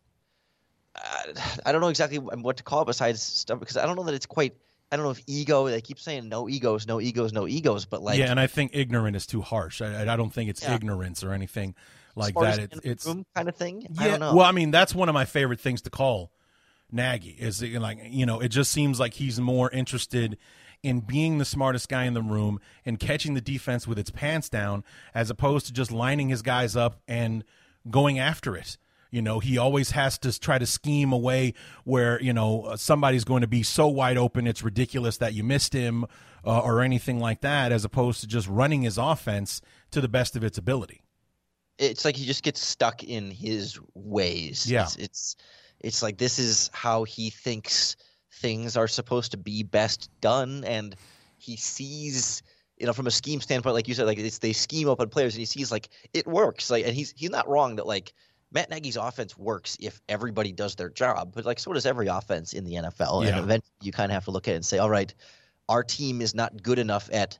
uh, 0.94 1.32
I 1.66 1.72
don't 1.72 1.80
know 1.80 1.88
exactly 1.88 2.18
what 2.18 2.56
to 2.56 2.62
call 2.62 2.82
it 2.82 2.86
besides 2.86 3.22
stubborn 3.22 3.60
because 3.60 3.76
I 3.76 3.86
don't 3.86 3.96
know 3.96 4.04
that 4.04 4.14
it's 4.14 4.26
quite 4.26 4.54
I 4.90 4.96
don't 4.96 5.04
know 5.04 5.10
if 5.10 5.22
ego. 5.26 5.68
They 5.68 5.80
keep 5.80 5.98
saying 5.98 6.28
no 6.28 6.48
egos, 6.48 6.86
no 6.86 7.00
egos, 7.00 7.32
no 7.32 7.46
egos, 7.46 7.84
but 7.84 8.02
like 8.02 8.18
yeah, 8.18 8.30
and 8.30 8.40
I 8.40 8.46
think 8.46 8.70
ignorant 8.74 9.16
is 9.16 9.26
too 9.26 9.42
harsh. 9.42 9.82
I, 9.82 10.10
I 10.10 10.16
don't 10.16 10.30
think 10.30 10.48
it's 10.50 10.62
yeah. 10.62 10.74
ignorance 10.74 11.22
or 11.22 11.32
anything 11.32 11.74
like 12.14 12.34
that. 12.34 12.58
It's, 12.58 12.78
it's 12.84 13.04
kind 13.34 13.48
of 13.48 13.56
thing. 13.56 13.86
Yeah. 14.00 14.18
Well, 14.18 14.42
I 14.42 14.52
mean, 14.52 14.70
that's 14.70 14.94
one 14.94 15.08
of 15.08 15.14
my 15.14 15.24
favorite 15.24 15.60
things 15.60 15.82
to 15.82 15.90
call 15.90 16.32
Nagy. 16.90 17.36
Is 17.38 17.62
like 17.62 17.98
you 18.04 18.26
know, 18.26 18.40
it 18.40 18.48
just 18.48 18.70
seems 18.72 18.98
like 18.98 19.14
he's 19.14 19.38
more 19.38 19.70
interested 19.70 20.38
in 20.82 21.00
being 21.00 21.38
the 21.38 21.44
smartest 21.44 21.88
guy 21.88 22.04
in 22.04 22.14
the 22.14 22.22
room 22.22 22.60
and 22.86 22.98
catching 22.98 23.34
the 23.34 23.40
defense 23.40 23.86
with 23.86 23.98
its 23.98 24.10
pants 24.10 24.48
down, 24.48 24.84
as 25.14 25.28
opposed 25.28 25.66
to 25.66 25.72
just 25.72 25.90
lining 25.90 26.28
his 26.28 26.42
guys 26.42 26.76
up 26.76 27.00
and 27.08 27.44
going 27.90 28.18
after 28.18 28.56
it. 28.56 28.78
You 29.10 29.22
know, 29.22 29.38
he 29.38 29.56
always 29.56 29.92
has 29.92 30.18
to 30.18 30.38
try 30.38 30.58
to 30.58 30.66
scheme 30.66 31.12
a 31.12 31.18
way 31.18 31.54
where, 31.84 32.20
you 32.20 32.32
know, 32.32 32.62
uh, 32.62 32.76
somebody's 32.76 33.24
going 33.24 33.40
to 33.40 33.46
be 33.46 33.62
so 33.62 33.86
wide 33.86 34.18
open 34.18 34.46
it's 34.46 34.62
ridiculous 34.62 35.16
that 35.18 35.34
you 35.34 35.42
missed 35.42 35.72
him 35.72 36.04
uh, 36.44 36.60
or 36.60 36.82
anything 36.82 37.18
like 37.18 37.40
that, 37.40 37.72
as 37.72 37.84
opposed 37.84 38.20
to 38.20 38.26
just 38.26 38.48
running 38.48 38.82
his 38.82 38.98
offense 38.98 39.60
to 39.90 40.00
the 40.00 40.08
best 40.08 40.36
of 40.36 40.44
its 40.44 40.58
ability. 40.58 41.02
It's 41.78 42.04
like 42.04 42.16
he 42.16 42.26
just 42.26 42.42
gets 42.42 42.60
stuck 42.60 43.04
in 43.04 43.30
his 43.30 43.78
ways. 43.94 44.70
Yeah. 44.70 44.82
It's, 44.82 44.96
it's, 44.96 45.36
it's 45.80 46.02
like 46.02 46.18
this 46.18 46.38
is 46.38 46.70
how 46.72 47.04
he 47.04 47.30
thinks 47.30 47.96
things 48.32 48.76
are 48.76 48.88
supposed 48.88 49.30
to 49.30 49.36
be 49.36 49.62
best 49.62 50.10
done. 50.20 50.64
And 50.64 50.94
he 51.38 51.56
sees 51.56 52.42
you 52.78 52.86
know, 52.86 52.92
from 52.92 53.06
a 53.06 53.10
scheme 53.10 53.40
standpoint, 53.40 53.74
like 53.74 53.88
you 53.88 53.94
said, 53.94 54.06
like 54.06 54.18
it's 54.18 54.38
they 54.38 54.52
scheme 54.52 54.88
open 54.88 55.08
players, 55.08 55.34
and 55.34 55.40
he 55.40 55.46
sees 55.46 55.72
like 55.72 55.88
it 56.12 56.26
works. 56.26 56.70
Like, 56.70 56.86
and 56.86 56.94
he's 56.94 57.12
he's 57.16 57.30
not 57.30 57.48
wrong 57.48 57.76
that 57.76 57.86
like 57.86 58.12
Matt 58.50 58.70
Nagy's 58.70 58.96
offense 58.96 59.36
works 59.36 59.76
if 59.80 60.00
everybody 60.08 60.52
does 60.52 60.74
their 60.74 60.88
job, 60.88 61.32
but 61.34 61.44
like 61.44 61.58
so 61.58 61.72
does 61.72 61.86
every 61.86 62.06
offense 62.06 62.52
in 62.52 62.64
the 62.64 62.74
NFL. 62.74 63.22
Yeah. 63.22 63.30
And 63.30 63.38
eventually 63.38 63.72
you 63.82 63.92
kind 63.92 64.10
of 64.10 64.14
have 64.14 64.24
to 64.24 64.30
look 64.30 64.48
at 64.48 64.52
it 64.52 64.56
and 64.56 64.64
say, 64.64 64.78
all 64.78 64.90
right, 64.90 65.12
our 65.68 65.82
team 65.82 66.22
is 66.22 66.34
not 66.34 66.62
good 66.62 66.78
enough 66.78 67.10
at 67.12 67.38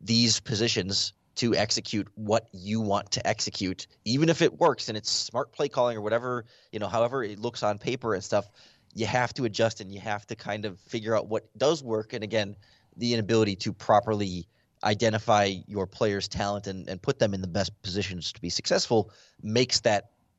these 0.00 0.40
positions 0.40 1.12
to 1.36 1.54
execute 1.54 2.08
what 2.16 2.48
you 2.52 2.80
want 2.80 3.12
to 3.12 3.24
execute, 3.24 3.86
even 4.04 4.28
if 4.28 4.42
it 4.42 4.58
works 4.58 4.88
and 4.88 4.98
it's 4.98 5.08
smart 5.08 5.52
play 5.52 5.68
calling 5.68 5.96
or 5.96 6.00
whatever, 6.00 6.44
you 6.72 6.80
know, 6.80 6.88
however 6.88 7.22
it 7.22 7.38
looks 7.38 7.62
on 7.62 7.78
paper 7.78 8.14
and 8.14 8.24
stuff, 8.24 8.50
you 8.94 9.06
have 9.06 9.32
to 9.32 9.44
adjust 9.44 9.80
and 9.80 9.92
you 9.92 10.00
have 10.00 10.26
to 10.26 10.34
kind 10.34 10.64
of 10.64 10.80
figure 10.80 11.16
out 11.16 11.28
what 11.28 11.48
does 11.56 11.84
work. 11.84 12.12
And 12.12 12.24
again, 12.24 12.56
the 12.96 13.14
inability 13.14 13.54
to 13.54 13.72
properly 13.72 14.48
identify 14.82 15.54
your 15.66 15.86
players' 15.86 16.26
talent 16.26 16.66
and, 16.66 16.88
and 16.88 17.00
put 17.00 17.20
them 17.20 17.34
in 17.34 17.40
the 17.40 17.48
best 17.48 17.70
positions 17.82 18.32
to 18.32 18.40
be 18.40 18.50
successful 18.50 19.12
makes 19.40 19.80
that 19.80 20.10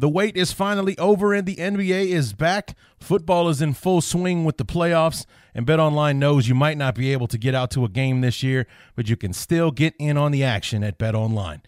The 0.00 0.08
wait 0.08 0.36
is 0.36 0.52
finally 0.52 0.96
over 0.96 1.34
and 1.34 1.44
the 1.44 1.56
NBA 1.56 2.06
is 2.06 2.32
back. 2.32 2.76
Football 3.00 3.48
is 3.48 3.60
in 3.60 3.74
full 3.74 4.00
swing 4.00 4.44
with 4.44 4.56
the 4.56 4.64
playoffs, 4.64 5.26
and 5.56 5.66
BetOnline 5.66 6.16
knows 6.16 6.46
you 6.46 6.54
might 6.54 6.78
not 6.78 6.94
be 6.94 7.12
able 7.12 7.26
to 7.26 7.36
get 7.36 7.52
out 7.52 7.72
to 7.72 7.84
a 7.84 7.88
game 7.88 8.20
this 8.20 8.40
year, 8.40 8.68
but 8.94 9.08
you 9.08 9.16
can 9.16 9.32
still 9.32 9.72
get 9.72 9.94
in 9.98 10.16
on 10.16 10.30
the 10.30 10.44
action 10.44 10.84
at 10.84 11.00
BetOnline. 11.00 11.62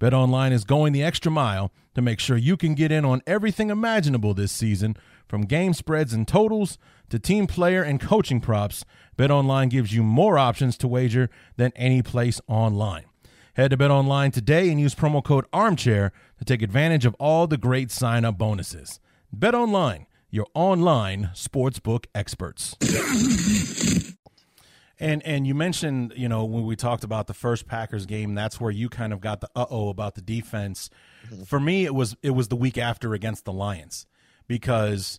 BetOnline 0.00 0.50
is 0.50 0.64
going 0.64 0.92
the 0.92 1.04
extra 1.04 1.30
mile 1.30 1.70
to 1.94 2.02
make 2.02 2.18
sure 2.18 2.36
you 2.36 2.56
can 2.56 2.74
get 2.74 2.90
in 2.90 3.04
on 3.04 3.22
everything 3.24 3.70
imaginable 3.70 4.34
this 4.34 4.50
season, 4.50 4.96
from 5.28 5.42
game 5.42 5.72
spreads 5.72 6.12
and 6.12 6.26
totals 6.26 6.78
to 7.08 7.20
team 7.20 7.46
player 7.46 7.84
and 7.84 8.00
coaching 8.00 8.40
props. 8.40 8.84
BetOnline 9.16 9.70
gives 9.70 9.94
you 9.94 10.02
more 10.02 10.38
options 10.38 10.76
to 10.78 10.88
wager 10.88 11.30
than 11.56 11.72
any 11.76 12.02
place 12.02 12.40
online. 12.48 13.04
Head 13.56 13.70
to 13.70 13.78
BetOnline 13.78 14.34
today 14.34 14.68
and 14.68 14.78
use 14.78 14.94
promo 14.94 15.24
code 15.24 15.50
ARMCHAIR 15.50 16.10
to 16.38 16.44
take 16.44 16.60
advantage 16.60 17.06
of 17.06 17.14
all 17.14 17.46
the 17.46 17.56
great 17.56 17.90
sign-up 17.90 18.36
bonuses. 18.36 19.00
BetOnline, 19.34 20.04
your 20.28 20.46
online 20.52 21.30
sportsbook 21.32 22.04
experts. 22.14 22.76
And 24.98 25.22
and 25.24 25.46
you 25.46 25.54
mentioned, 25.54 26.12
you 26.16 26.28
know, 26.28 26.44
when 26.44 26.66
we 26.66 26.76
talked 26.76 27.02
about 27.02 27.28
the 27.28 27.34
first 27.34 27.66
Packers 27.66 28.04
game, 28.04 28.34
that's 28.34 28.60
where 28.60 28.70
you 28.70 28.90
kind 28.90 29.14
of 29.14 29.22
got 29.22 29.40
the 29.40 29.48
uh 29.56 29.64
oh 29.70 29.88
about 29.88 30.16
the 30.16 30.22
defense. 30.22 30.90
Mm-hmm. 31.26 31.44
For 31.44 31.58
me, 31.58 31.86
it 31.86 31.94
was 31.94 32.14
it 32.22 32.32
was 32.32 32.48
the 32.48 32.56
week 32.56 32.76
after 32.76 33.14
against 33.14 33.46
the 33.46 33.54
Lions 33.54 34.06
because 34.46 35.18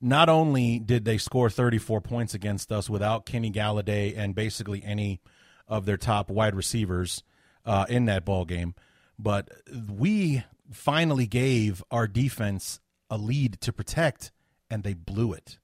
not 0.00 0.30
only 0.30 0.78
did 0.78 1.04
they 1.04 1.18
score 1.18 1.50
34 1.50 2.00
points 2.00 2.32
against 2.32 2.72
us 2.72 2.88
without 2.88 3.26
Kenny 3.26 3.50
Golladay 3.50 4.16
and 4.16 4.34
basically 4.34 4.82
any 4.82 5.20
of 5.68 5.84
their 5.84 5.98
top 5.98 6.30
wide 6.30 6.54
receivers 6.54 7.22
uh, 7.64 7.86
in 7.88 8.04
that 8.06 8.24
ball 8.24 8.44
game, 8.44 8.74
but 9.18 9.50
we 9.88 10.44
finally 10.72 11.26
gave 11.26 11.82
our 11.90 12.06
defense 12.06 12.80
a 13.10 13.18
lead 13.18 13.60
to 13.60 13.72
protect, 13.72 14.32
and 14.70 14.82
they 14.82 14.94
blew 14.94 15.32
it. 15.32 15.58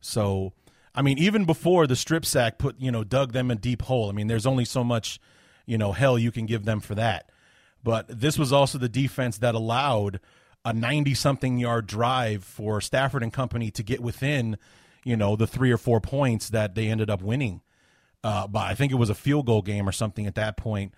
So 0.00 0.52
I 0.96 1.02
mean, 1.02 1.18
even 1.18 1.44
before 1.44 1.86
the 1.86 1.94
strip 1.94 2.24
sack 2.24 2.56
put, 2.56 2.80
you 2.80 2.90
know, 2.90 3.04
dug 3.04 3.32
them 3.32 3.50
a 3.50 3.54
deep 3.54 3.82
hole. 3.82 4.08
I 4.08 4.12
mean, 4.12 4.28
there's 4.28 4.46
only 4.46 4.64
so 4.64 4.82
much, 4.82 5.20
you 5.66 5.76
know, 5.76 5.92
hell 5.92 6.18
you 6.18 6.32
can 6.32 6.46
give 6.46 6.64
them 6.64 6.80
for 6.80 6.94
that. 6.94 7.30
But 7.84 8.06
this 8.08 8.38
was 8.38 8.50
also 8.50 8.78
the 8.78 8.88
defense 8.88 9.36
that 9.38 9.54
allowed 9.54 10.20
a 10.64 10.72
90 10.72 11.12
something 11.12 11.58
yard 11.58 11.86
drive 11.86 12.42
for 12.42 12.80
Stafford 12.80 13.22
and 13.22 13.32
company 13.32 13.70
to 13.72 13.82
get 13.82 14.00
within, 14.00 14.56
you 15.04 15.16
know, 15.16 15.36
the 15.36 15.46
three 15.46 15.70
or 15.70 15.76
four 15.76 16.00
points 16.00 16.48
that 16.48 16.74
they 16.74 16.88
ended 16.88 17.10
up 17.10 17.20
winning. 17.20 17.60
Uh, 18.26 18.44
by 18.48 18.70
I 18.70 18.74
think 18.74 18.90
it 18.90 18.96
was 18.96 19.08
a 19.08 19.14
field 19.14 19.46
goal 19.46 19.62
game 19.62 19.88
or 19.88 19.92
something 19.92 20.26
at 20.26 20.34
that 20.34 20.56
point. 20.56 20.92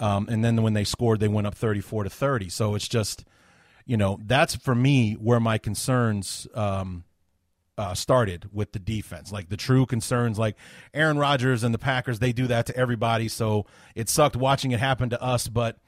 Um, 0.00 0.26
and 0.28 0.44
then 0.44 0.60
when 0.64 0.72
they 0.72 0.82
scored, 0.82 1.20
they 1.20 1.28
went 1.28 1.46
up 1.46 1.54
34 1.54 2.02
to 2.02 2.10
30. 2.10 2.48
So 2.48 2.74
it's 2.74 2.88
just, 2.88 3.24
you 3.86 3.96
know, 3.96 4.18
that's 4.24 4.56
for 4.56 4.74
me 4.74 5.12
where 5.12 5.38
my 5.38 5.58
concerns 5.58 6.48
um, 6.54 7.04
uh, 7.78 7.94
started 7.94 8.48
with 8.52 8.72
the 8.72 8.80
defense. 8.80 9.30
Like 9.30 9.48
the 9.48 9.56
true 9.56 9.86
concerns, 9.86 10.40
like 10.40 10.56
Aaron 10.92 11.18
Rodgers 11.18 11.62
and 11.62 11.72
the 11.72 11.78
Packers, 11.78 12.18
they 12.18 12.32
do 12.32 12.48
that 12.48 12.66
to 12.66 12.76
everybody. 12.76 13.28
So 13.28 13.64
it 13.94 14.08
sucked 14.08 14.34
watching 14.34 14.72
it 14.72 14.80
happen 14.80 15.08
to 15.10 15.22
us. 15.22 15.46
But 15.46 15.78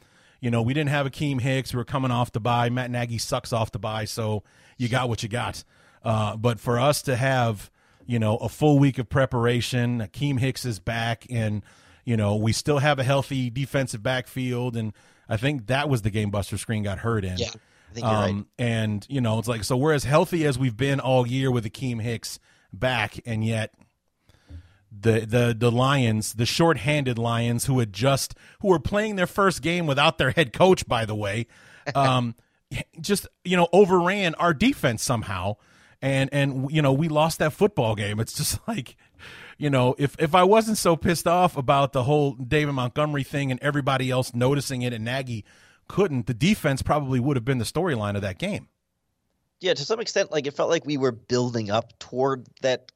you 0.41 0.53
know, 0.53 0.63
we 0.63 0.75
didn't 0.75 0.91
have 0.91 1.07
Akiem 1.07 1.41
Hicks. 1.41 1.73
We 1.75 1.79
were 1.79 1.85
coming 1.85 2.13
off 2.13 2.31
the 2.31 2.39
bye. 2.39 2.71
Matt 2.71 2.93
Nagy 2.93 3.19
sucks 3.19 3.53
off 3.53 3.73
the 3.73 3.81
bye, 3.81 4.05
so 4.05 4.45
you 4.79 4.89
got 4.89 5.09
what 5.09 5.25
you 5.25 5.29
got. 5.29 5.65
Uh, 6.05 6.37
but 6.37 6.61
for 6.61 6.79
us 6.79 7.03
to 7.03 7.17
have, 7.17 7.69
you 8.07 8.19
know, 8.19 8.37
a 8.37 8.49
full 8.49 8.79
week 8.79 8.99
of 8.99 9.09
preparation, 9.09 10.01
Akiem 10.01 10.39
Hicks 10.39 10.65
is 10.65 10.79
back, 10.79 11.27
and 11.31 11.63
you 12.05 12.17
know, 12.17 12.37
we 12.37 12.53
still 12.53 12.79
have 12.79 12.99
a 12.99 13.05
healthy 13.05 13.51
defensive 13.51 14.03
backfield, 14.03 14.77
and 14.77 14.93
I 15.29 15.37
think 15.37 15.67
that 15.67 15.89
was 15.89 16.03
the 16.03 16.11
game 16.11 16.31
Buster 16.31 16.57
Skrine 16.57 16.85
got 16.85 16.99
hurt 16.99 17.25
in. 17.25 17.39
Yeah 17.39 17.51
I 17.91 18.01
think 18.01 18.07
you're 18.07 18.17
um, 18.17 18.37
right. 18.37 18.47
And 18.59 19.07
you 19.09 19.21
know, 19.21 19.39
it's 19.39 19.47
like 19.47 19.63
so 19.63 19.77
we're 19.77 19.93
as 19.93 20.03
healthy 20.03 20.45
as 20.47 20.59
we've 20.59 20.77
been 20.77 20.99
all 20.99 21.27
year 21.27 21.51
with 21.51 21.65
Akiem 21.65 22.03
Hicks 22.03 22.41
back, 22.73 23.21
and 23.25 23.45
yet 23.45 23.73
the 24.91 25.21
the 25.21 25.55
the 25.57 25.71
Lions, 25.71 26.35
the 26.35 26.47
short-handed 26.47 27.19
Lions, 27.19 27.67
who 27.67 27.79
had 27.79 27.93
just 27.93 28.35
who 28.61 28.69
were 28.69 28.81
playing 28.81 29.15
their 29.15 29.29
first 29.29 29.63
game 29.63 29.87
without 29.87 30.19
their 30.19 30.33
head 30.33 30.53
coach, 30.53 30.89
by 30.89 31.05
the 31.05 31.15
way, 31.15 31.47
um, 31.95 32.35
just 33.01 33.29
you 33.45 33.57
know 33.57 33.69
overran 33.73 34.35
our 34.37 34.53
defense 34.53 35.03
somehow, 35.05 35.55
and 36.05 36.29
and 36.33 36.71
you 36.71 36.83
know 36.83 36.93
we 36.93 37.09
lost 37.09 37.39
that 37.39 37.53
football 37.53 37.95
game. 37.95 38.21
It's 38.21 38.35
just 38.35 38.61
like. 38.69 38.97
You 39.57 39.71
know, 39.71 39.95
if 39.99 40.17
if 40.19 40.35
I 40.35 40.43
wasn't 40.43 40.79
so 40.79 40.97
pissed 40.97 41.29
off 41.29 41.57
about 41.57 41.93
the 41.93 42.03
whole 42.03 42.33
David 42.33 42.73
Montgomery 42.73 43.23
thing 43.23 43.53
and 43.53 43.63
everybody 43.63 44.11
else 44.11 44.35
noticing 44.35 44.83
it 44.83 44.93
and 44.93 45.05
Nagy 45.05 45.45
couldn't, 45.87 46.27
the 46.27 46.35
defense 46.35 46.83
probably 46.83 47.21
would 47.21 47.37
have 47.37 47.45
been 47.45 47.59
the 47.59 47.65
storyline 47.65 48.17
of 48.17 48.23
that 48.23 48.39
game. 48.39 48.67
Yeah, 49.61 49.75
to 49.75 49.85
some 49.85 50.01
extent, 50.01 50.33
like 50.33 50.49
it 50.49 50.55
felt 50.55 50.71
like 50.71 50.85
we 50.85 50.97
were 50.97 51.13
building 51.13 51.71
up 51.71 51.97
toward 52.01 52.49
that 52.63 52.91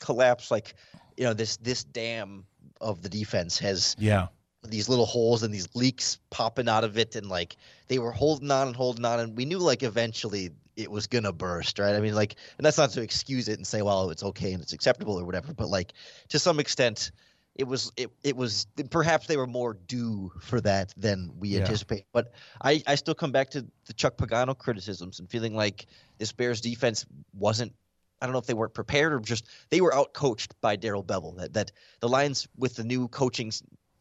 collapse. 0.00 0.48
Like, 0.48 0.74
you 1.16 1.24
know, 1.24 1.34
this 1.34 1.56
this 1.56 1.82
dam 1.82 2.44
of 2.80 3.02
the 3.02 3.08
defense 3.08 3.58
has 3.58 3.96
yeah 3.98 4.28
these 4.62 4.88
little 4.88 5.06
holes 5.06 5.42
and 5.42 5.52
these 5.52 5.68
leaks 5.74 6.18
popping 6.30 6.68
out 6.68 6.84
of 6.84 6.98
it, 6.98 7.16
and 7.16 7.28
like 7.28 7.56
they 7.88 7.98
were 7.98 8.12
holding 8.12 8.52
on 8.52 8.68
and 8.68 8.76
holding 8.76 9.04
on, 9.04 9.18
and 9.18 9.36
we 9.36 9.44
knew 9.44 9.58
like 9.58 9.82
eventually 9.82 10.52
it 10.76 10.90
was 10.90 11.06
gonna 11.06 11.32
burst, 11.32 11.78
right? 11.78 11.94
I 11.94 12.00
mean, 12.00 12.14
like, 12.14 12.36
and 12.58 12.64
that's 12.64 12.78
not 12.78 12.90
to 12.90 13.02
excuse 13.02 13.48
it 13.48 13.58
and 13.58 13.66
say, 13.66 13.82
well, 13.82 14.10
it's 14.10 14.22
okay 14.22 14.52
and 14.52 14.62
it's 14.62 14.72
acceptable 14.72 15.18
or 15.18 15.24
whatever, 15.24 15.52
but 15.54 15.68
like 15.68 15.92
to 16.28 16.38
some 16.38 16.60
extent, 16.60 17.12
it 17.54 17.64
was 17.64 17.90
it, 17.96 18.10
it 18.22 18.36
was 18.36 18.66
perhaps 18.90 19.26
they 19.26 19.36
were 19.36 19.46
more 19.46 19.74
due 19.74 20.30
for 20.40 20.60
that 20.60 20.92
than 20.96 21.32
we 21.38 21.50
Yeah. 21.50 21.60
anticipate. 21.60 22.04
But 22.12 22.32
I, 22.62 22.82
I 22.86 22.94
still 22.96 23.14
come 23.14 23.32
back 23.32 23.50
to 23.50 23.66
the 23.86 23.92
Chuck 23.94 24.16
Pagano 24.18 24.56
criticisms 24.56 25.18
and 25.20 25.30
feeling 25.30 25.54
like 25.54 25.86
this 26.18 26.32
Bears 26.32 26.60
defense 26.60 27.06
wasn't 27.32 27.72
I 28.20 28.26
don't 28.26 28.32
know 28.32 28.38
if 28.38 28.46
they 28.46 28.54
weren't 28.54 28.74
prepared 28.74 29.12
or 29.12 29.20
just 29.20 29.46
they 29.70 29.80
were 29.80 29.94
out 29.94 30.14
coached 30.14 30.58
by 30.60 30.76
Darrell 30.76 31.04
Bevell. 31.04 31.36
That 31.38 31.54
that 31.54 31.72
the 32.00 32.08
Lions 32.08 32.46
with 32.56 32.76
the 32.76 32.84
new 32.84 33.08
coaching 33.08 33.52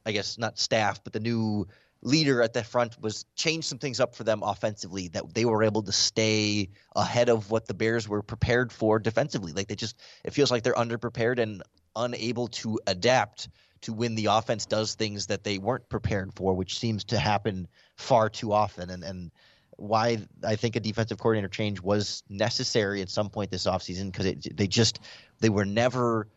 I 0.06 0.12
guess 0.12 0.38
not 0.38 0.60
staff, 0.60 1.04
but 1.04 1.14
the 1.14 1.20
new 1.20 1.68
leader 2.02 2.42
at 2.42 2.54
the 2.54 2.64
front 2.64 3.02
was 3.02 3.26
changed 3.36 3.68
some 3.68 3.80
things 3.80 4.00
up 4.00 4.16
for 4.16 4.24
them 4.24 4.44
offensively 4.44 5.08
that 5.10 5.34
they 5.34 5.46
were 5.46 5.64
able 5.64 5.82
to 5.82 5.92
stay 5.92 6.70
ahead 6.96 7.30
of 7.30 7.50
what 7.50 7.66
the 7.68 7.74
Bears 7.74 8.08
were 8.08 8.22
prepared 8.22 8.72
for 8.72 9.00
defensively. 9.00 9.54
Like 9.54 9.68
they 9.68 9.76
just 9.76 10.00
it 10.24 10.34
feels 10.34 10.52
like 10.52 10.64
they're 10.64 10.74
underprepared 10.74 11.40
and 11.40 11.64
unable 11.96 12.48
to 12.48 12.80
adapt 12.86 13.50
to 13.82 13.94
when 13.94 14.16
the 14.16 14.28
offense 14.28 14.66
does 14.66 14.96
things 14.96 15.28
that 15.28 15.44
they 15.44 15.58
weren't 15.58 15.88
prepared 15.90 16.34
for, 16.34 16.54
which 16.54 16.80
seems 16.80 17.04
to 17.06 17.18
happen 17.20 17.68
far 17.96 18.30
too 18.30 18.52
often. 18.52 18.90
And 18.90 19.04
and 19.04 19.32
why 19.78 20.20
I 20.44 20.56
think 20.56 20.76
a 20.76 20.80
defensive 20.80 21.18
coordinator 21.18 21.50
change 21.50 21.82
was 21.82 22.24
necessary 22.30 23.02
at 23.02 23.10
some 23.10 23.30
point 23.30 23.52
this 23.52 23.66
offseason 23.66 24.12
because 24.12 24.36
they 24.54 24.68
just 24.68 25.00
they 25.40 25.50
were 25.50 25.66
never 25.66 26.28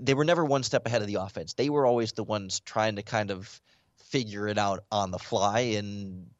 they 0.00 0.14
were 0.14 0.24
never 0.24 0.44
one 0.44 0.62
step 0.62 0.86
ahead 0.86 1.02
of 1.02 1.08
the 1.08 1.16
offense. 1.16 1.54
They 1.54 1.70
were 1.70 1.86
always 1.86 2.12
the 2.12 2.24
ones 2.24 2.60
trying 2.60 2.96
to 2.96 3.02
kind 3.02 3.30
of 3.30 3.60
figure 4.14 4.46
it 4.46 4.58
out 4.58 4.84
on 4.92 5.10
the 5.10 5.18
fly, 5.18 5.58
and 5.76 6.30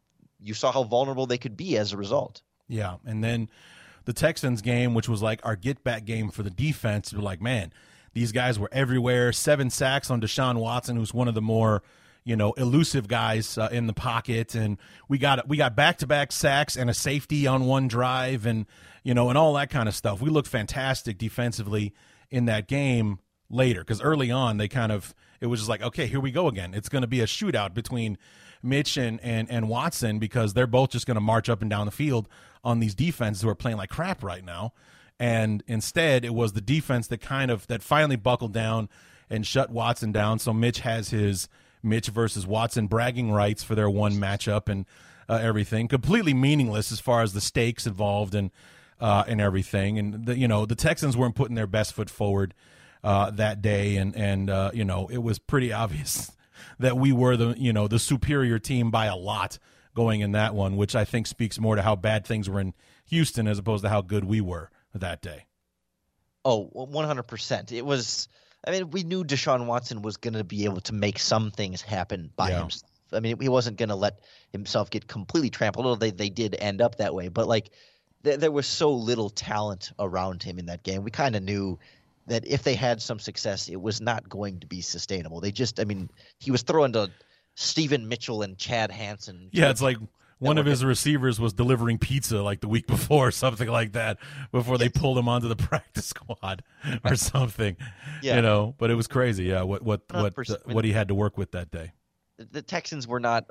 you 0.40 0.54
saw 0.54 0.70
how 0.70 0.84
vulnerable 0.84 1.26
they 1.26 1.38
could 1.38 1.56
be 1.56 1.76
as 1.76 1.92
a 1.92 1.96
result. 1.96 2.40
Yeah, 2.68 2.98
and 3.04 3.24
then 3.24 3.50
the 4.04 4.12
Texans 4.12 4.62
game, 4.62 4.94
which 4.94 5.08
was 5.08 5.20
like 5.20 5.40
our 5.42 5.56
get 5.56 5.82
back 5.82 6.04
game 6.04 6.30
for 6.30 6.44
the 6.44 6.50
defense, 6.50 7.12
we're 7.12 7.20
like, 7.20 7.42
man, 7.42 7.72
these 8.12 8.30
guys 8.30 8.60
were 8.60 8.68
everywhere. 8.70 9.32
Seven 9.32 9.70
sacks 9.70 10.08
on 10.08 10.20
Deshaun 10.20 10.58
Watson, 10.60 10.94
who's 10.94 11.12
one 11.12 11.26
of 11.26 11.34
the 11.34 11.42
more 11.42 11.82
you 12.22 12.36
know 12.36 12.52
elusive 12.52 13.08
guys 13.08 13.58
uh, 13.58 13.68
in 13.72 13.88
the 13.88 13.92
pocket, 13.92 14.54
and 14.54 14.78
we 15.08 15.18
got 15.18 15.48
we 15.48 15.56
got 15.56 15.74
back 15.74 15.98
to 15.98 16.06
back 16.06 16.30
sacks 16.30 16.76
and 16.76 16.88
a 16.88 16.94
safety 16.94 17.48
on 17.48 17.66
one 17.66 17.88
drive, 17.88 18.46
and 18.46 18.66
you 19.02 19.14
know, 19.14 19.30
and 19.30 19.36
all 19.36 19.52
that 19.54 19.68
kind 19.68 19.88
of 19.88 19.96
stuff. 19.96 20.22
We 20.22 20.30
looked 20.30 20.48
fantastic 20.48 21.18
defensively 21.18 21.92
in 22.30 22.44
that 22.44 22.68
game 22.68 23.18
later 23.50 23.80
because 23.80 24.00
early 24.00 24.30
on 24.30 24.58
they 24.58 24.68
kind 24.68 24.92
of 24.92 25.12
it 25.44 25.48
was 25.48 25.60
just 25.60 25.68
like 25.68 25.82
okay 25.82 26.06
here 26.06 26.20
we 26.20 26.32
go 26.32 26.48
again. 26.48 26.72
It's 26.72 26.88
going 26.88 27.02
to 27.02 27.08
be 27.08 27.20
a 27.20 27.26
shootout 27.26 27.74
between 27.74 28.16
mitch 28.62 28.96
and, 28.96 29.20
and 29.20 29.48
and 29.50 29.68
watson 29.68 30.18
because 30.18 30.54
they're 30.54 30.66
both 30.66 30.90
just 30.90 31.06
going 31.06 31.16
to 31.16 31.20
march 31.20 31.50
up 31.50 31.60
and 31.60 31.70
down 31.70 31.84
the 31.84 31.92
field 31.92 32.26
on 32.64 32.80
these 32.80 32.94
defenses 32.94 33.42
who 33.42 33.48
are 33.50 33.54
playing 33.54 33.76
like 33.76 33.90
crap 33.90 34.24
right 34.24 34.42
now. 34.42 34.72
And 35.20 35.62
instead 35.66 36.24
it 36.24 36.34
was 36.34 36.54
the 36.54 36.62
defense 36.62 37.06
that 37.08 37.20
kind 37.20 37.50
of 37.50 37.66
that 37.66 37.82
finally 37.82 38.16
buckled 38.16 38.54
down 38.54 38.88
and 39.28 39.46
shut 39.46 39.70
watson 39.70 40.12
down. 40.12 40.38
So 40.38 40.54
mitch 40.54 40.80
has 40.80 41.10
his 41.10 41.46
mitch 41.82 42.08
versus 42.08 42.46
watson 42.46 42.86
bragging 42.86 43.30
rights 43.30 43.62
for 43.62 43.74
their 43.74 43.90
one 43.90 44.14
matchup 44.14 44.70
and 44.70 44.86
uh, 45.28 45.40
everything. 45.42 45.88
Completely 45.88 46.32
meaningless 46.32 46.90
as 46.90 47.00
far 47.00 47.20
as 47.20 47.34
the 47.34 47.42
stakes 47.42 47.86
involved 47.86 48.34
and 48.34 48.50
uh, 48.98 49.24
and 49.28 49.42
everything. 49.42 49.98
And 49.98 50.24
the, 50.24 50.38
you 50.38 50.48
know 50.48 50.64
the 50.64 50.74
texans 50.74 51.18
weren't 51.18 51.34
putting 51.34 51.54
their 51.54 51.66
best 51.66 51.92
foot 51.92 52.08
forward 52.08 52.54
uh, 53.04 53.30
that 53.32 53.62
day, 53.62 53.96
and 53.96 54.16
and 54.16 54.50
uh, 54.50 54.70
you 54.74 54.84
know 54.84 55.06
it 55.06 55.18
was 55.22 55.38
pretty 55.38 55.72
obvious 55.84 56.32
that 56.80 56.96
we 56.96 57.12
were 57.12 57.36
the 57.36 57.54
you 57.56 57.72
know 57.72 57.86
the 57.86 58.00
superior 58.00 58.58
team 58.58 58.90
by 58.90 59.06
a 59.06 59.14
lot 59.16 59.58
going 59.94 60.22
in 60.22 60.32
that 60.32 60.54
one, 60.56 60.76
which 60.76 60.96
I 60.96 61.04
think 61.04 61.28
speaks 61.28 61.60
more 61.60 61.76
to 61.76 61.82
how 61.82 61.94
bad 61.94 62.26
things 62.26 62.50
were 62.50 62.58
in 62.60 62.74
Houston 63.06 63.46
as 63.46 63.58
opposed 63.60 63.84
to 63.84 63.88
how 63.88 64.00
good 64.00 64.24
we 64.24 64.40
were 64.40 64.70
that 64.92 65.22
day. 65.22 65.46
Oh, 66.44 66.68
100%. 66.74 67.72
It 67.72 67.86
was 67.86 68.28
I 68.66 68.70
mean, 68.70 68.90
we 68.90 69.02
knew 69.04 69.24
Deshaun 69.24 69.66
Watson 69.66 70.02
was 70.02 70.16
going 70.16 70.34
to 70.34 70.44
be 70.44 70.64
able 70.64 70.80
to 70.82 70.94
make 70.94 71.18
some 71.18 71.50
things 71.50 71.80
happen 71.82 72.30
by 72.34 72.50
Yeah. 72.50 72.60
himself. 72.60 72.90
I 73.12 73.20
mean, 73.20 73.38
he 73.40 73.48
wasn't 73.48 73.76
going 73.76 73.90
to 73.90 73.94
let 73.94 74.20
himself 74.50 74.90
get 74.90 75.06
completely 75.06 75.50
trampled. 75.50 75.86
Although 75.86 75.98
they, 76.00 76.10
they 76.10 76.30
did 76.30 76.56
end 76.58 76.80
up 76.80 76.96
that 76.96 77.14
way, 77.14 77.28
but 77.28 77.46
like 77.46 77.70
there, 78.22 78.36
there 78.36 78.50
was 78.50 78.66
so 78.66 78.92
little 78.92 79.30
talent 79.30 79.92
around 79.98 80.42
him 80.42 80.58
in 80.58 80.66
that 80.66 80.82
game. 80.82 81.04
We 81.04 81.10
kind 81.10 81.36
of 81.36 81.42
knew 81.42 81.78
that 82.26 82.46
if 82.46 82.62
they 82.62 82.74
had 82.74 83.02
some 83.02 83.18
success, 83.18 83.68
it 83.68 83.80
was 83.80 84.00
not 84.00 84.28
going 84.28 84.60
to 84.60 84.66
be 84.66 84.80
sustainable. 84.80 85.40
They 85.40 85.52
just, 85.52 85.80
I 85.80 85.84
mean, 85.84 86.10
he 86.38 86.50
was 86.50 86.62
throwing 86.62 86.92
to 86.92 87.10
Steven 87.54 88.08
Mitchell 88.08 88.42
and 88.42 88.56
Chad 88.56 88.90
Hansen. 88.90 89.48
Yeah, 89.52 89.70
it's 89.70 89.82
like 89.82 89.98
one 90.38 90.58
of 90.58 90.66
his 90.66 90.84
receivers 90.84 91.40
was 91.40 91.52
delivering 91.52 91.98
pizza 91.98 92.42
like 92.42 92.60
the 92.60 92.68
week 92.68 92.86
before, 92.88 93.30
something 93.30 93.68
like 93.68 93.92
that, 93.92 94.18
before 94.52 94.78
they 94.78 94.88
pulled 94.88 95.18
him 95.18 95.28
onto 95.28 95.48
the 95.48 95.56
practice 95.70 96.06
squad 96.06 96.62
or 97.04 97.16
something. 97.16 97.76
Yeah. 98.22 98.36
You 98.36 98.42
know, 98.42 98.74
but 98.78 98.90
it 98.90 98.94
was 98.94 99.06
crazy. 99.06 99.44
Yeah, 99.44 99.62
what 99.62 99.82
what 99.82 100.02
what 100.10 100.34
100%. 100.34 100.72
what 100.72 100.84
he 100.84 100.92
had 100.92 101.08
to 101.08 101.14
work 101.14 101.38
with 101.38 101.52
that 101.52 101.70
day. 101.70 101.92
the 102.38 102.62
Texans 102.62 103.06
were 103.06 103.20
not 103.20 103.44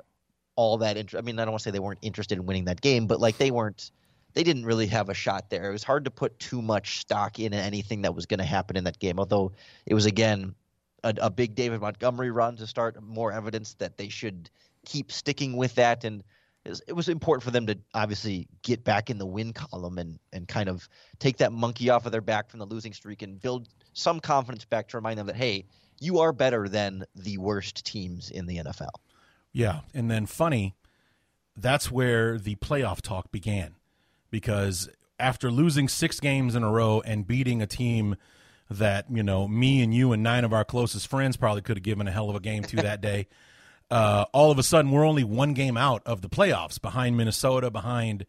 all 0.56 0.78
that 0.78 0.96
interested. 0.96 1.18
I 1.18 1.22
mean, 1.22 1.38
I 1.38 1.44
don't 1.44 1.52
want 1.52 1.60
to 1.60 1.64
say 1.64 1.70
they 1.70 1.80
weren't 1.80 2.00
interested 2.02 2.38
in 2.38 2.46
winning 2.46 2.66
that 2.66 2.80
game, 2.80 3.06
but 3.06 3.20
like 3.20 3.38
they 3.38 3.50
weren't, 3.50 3.90
they 4.34 4.42
didn't 4.42 4.66
really 4.66 4.86
have 4.88 5.08
a 5.08 5.14
shot 5.14 5.48
there. 5.48 5.68
It 5.68 5.72
was 5.72 5.84
hard 5.84 6.04
to 6.04 6.10
put 6.10 6.38
too 6.38 6.60
much 6.60 6.98
stock 6.98 7.38
in 7.38 7.54
anything 7.54 8.02
that 8.02 8.14
was 8.14 8.26
going 8.26 8.38
to 8.38 8.44
happen 8.44 8.76
in 8.76 8.84
that 8.84 8.98
game. 8.98 9.18
Although 9.18 9.52
it 9.86 9.94
was 9.94 10.06
again 10.06 10.54
a, 11.04 11.14
a 11.20 11.30
big 11.30 11.54
David 11.54 11.80
Montgomery 11.80 12.30
run 12.30 12.56
to 12.56 12.66
start, 12.66 13.00
more 13.02 13.32
evidence 13.32 13.74
that 13.74 13.96
they 13.96 14.08
should 14.08 14.50
keep 14.84 15.12
sticking 15.12 15.56
with 15.56 15.76
that. 15.76 16.04
And 16.04 16.24
it 16.64 16.70
was, 16.70 16.82
it 16.88 16.92
was 16.94 17.08
important 17.08 17.44
for 17.44 17.50
them 17.50 17.66
to 17.66 17.78
obviously 17.94 18.48
get 18.62 18.82
back 18.84 19.10
in 19.10 19.18
the 19.18 19.26
win 19.26 19.52
column 19.52 19.98
and 19.98 20.18
and 20.32 20.48
kind 20.48 20.68
of 20.68 20.88
take 21.18 21.36
that 21.38 21.52
monkey 21.52 21.90
off 21.90 22.06
of 22.06 22.12
their 22.12 22.20
back 22.20 22.50
from 22.50 22.58
the 22.58 22.66
losing 22.66 22.92
streak 22.92 23.22
and 23.22 23.40
build 23.40 23.68
some 23.92 24.18
confidence 24.18 24.64
back 24.64 24.88
to 24.88 24.96
remind 24.96 25.18
them 25.18 25.26
that 25.26 25.36
hey, 25.36 25.64
you 26.00 26.18
are 26.18 26.32
better 26.32 26.68
than 26.68 27.04
the 27.14 27.38
worst 27.38 27.84
teams 27.84 28.30
in 28.30 28.46
the 28.46 28.58
NFL. 28.58 28.90
Yeah, 29.52 29.80
and 29.92 30.10
then 30.10 30.26
funny, 30.26 30.74
that's 31.56 31.90
where 31.90 32.38
the 32.38 32.56
playoff 32.56 33.00
talk 33.00 33.30
began, 33.30 33.76
because 34.34 34.88
after 35.20 35.48
losing 35.48 35.86
six 35.86 36.18
games 36.18 36.56
in 36.56 36.64
a 36.64 36.68
row 36.68 37.00
and 37.06 37.24
beating 37.24 37.62
a 37.62 37.68
team 37.68 38.16
that 38.68 39.06
you 39.08 39.22
know 39.22 39.46
me 39.46 39.80
and 39.80 39.94
you 39.94 40.10
and 40.10 40.24
nine 40.24 40.42
of 40.42 40.52
our 40.52 40.64
closest 40.64 41.06
friends 41.06 41.36
probably 41.36 41.62
could 41.62 41.76
have 41.76 41.84
given 41.84 42.08
a 42.08 42.10
hell 42.10 42.28
of 42.28 42.34
a 42.34 42.40
game 42.40 42.64
to 42.64 42.74
that 42.74 43.00
day, 43.00 43.28
uh, 43.92 44.24
all 44.32 44.50
of 44.50 44.58
a 44.58 44.62
sudden 44.64 44.90
we're 44.90 45.06
only 45.06 45.22
one 45.22 45.54
game 45.54 45.76
out 45.76 46.02
of 46.04 46.20
the 46.20 46.28
playoffs, 46.28 46.82
behind 46.82 47.16
Minnesota, 47.16 47.70
behind 47.70 48.26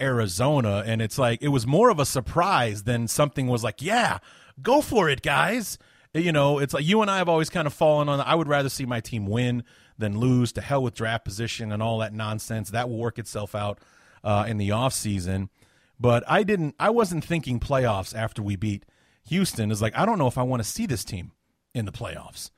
Arizona, 0.00 0.84
and 0.86 1.02
it's 1.02 1.18
like 1.18 1.42
it 1.42 1.48
was 1.48 1.66
more 1.66 1.90
of 1.90 1.98
a 1.98 2.06
surprise 2.06 2.84
than 2.84 3.08
something 3.08 3.48
was 3.48 3.64
like, 3.64 3.82
yeah, 3.82 4.18
go 4.62 4.80
for 4.80 5.10
it, 5.10 5.22
guys. 5.22 5.76
You 6.14 6.30
know, 6.30 6.60
it's 6.60 6.72
like 6.72 6.84
you 6.84 7.02
and 7.02 7.10
I 7.10 7.18
have 7.18 7.28
always 7.28 7.50
kind 7.50 7.66
of 7.66 7.72
fallen 7.72 8.08
on. 8.08 8.20
I 8.20 8.36
would 8.36 8.46
rather 8.46 8.68
see 8.68 8.86
my 8.86 9.00
team 9.00 9.26
win 9.26 9.64
than 9.98 10.20
lose. 10.20 10.52
To 10.52 10.60
hell 10.60 10.84
with 10.84 10.94
draft 10.94 11.24
position 11.24 11.72
and 11.72 11.82
all 11.82 11.98
that 11.98 12.12
nonsense. 12.12 12.70
That 12.70 12.88
will 12.88 12.98
work 12.98 13.18
itself 13.18 13.56
out 13.56 13.80
uh, 14.24 14.44
in 14.48 14.58
the 14.58 14.70
off 14.70 14.92
season. 14.92 15.50
But 15.98 16.24
I 16.26 16.42
didn't. 16.42 16.74
I 16.80 16.90
wasn't 16.90 17.24
thinking 17.24 17.60
playoffs 17.60 18.14
after 18.14 18.42
we 18.42 18.56
beat 18.56 18.84
Houston. 19.28 19.70
Is 19.70 19.80
like 19.80 19.96
I 19.96 20.04
don't 20.04 20.18
know 20.18 20.26
if 20.26 20.38
I 20.38 20.42
want 20.42 20.62
to 20.62 20.68
see 20.68 20.86
this 20.86 21.04
team 21.04 21.32
in 21.74 21.84
the 21.84 21.92
playoffs. 21.92 22.50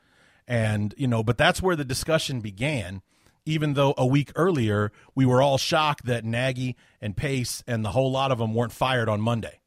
And 0.47 0.95
you 0.97 1.07
know, 1.07 1.23
but 1.23 1.39
that's 1.39 1.63
where 1.63 1.77
the 1.77 1.85
discussion 1.85 2.41
began. 2.41 3.03
Even 3.47 3.75
though 3.75 3.93
a 3.99 4.07
week 4.07 4.33
earlier 4.37 4.91
we 5.15 5.27
were 5.27 5.43
all 5.43 5.59
shocked 5.59 6.07
that 6.07 6.25
Nagy 6.25 6.77
and 7.03 7.15
Pace 7.15 7.63
and 7.67 7.85
the 7.85 7.91
whole 7.91 8.11
lot 8.11 8.33
of 8.33 8.39
them 8.39 8.55
weren't 8.55 8.73
fired 8.73 9.09
on 9.11 9.21
Monday. 9.21 9.61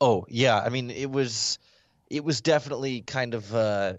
Oh 0.00 0.24
yeah, 0.28 0.58
I 0.58 0.68
mean 0.68 0.90
it 0.90 1.10
was 1.10 1.58
it 2.08 2.22
was 2.22 2.40
definitely 2.40 3.00
kind 3.00 3.34
of 3.34 3.52
uh 3.52 3.94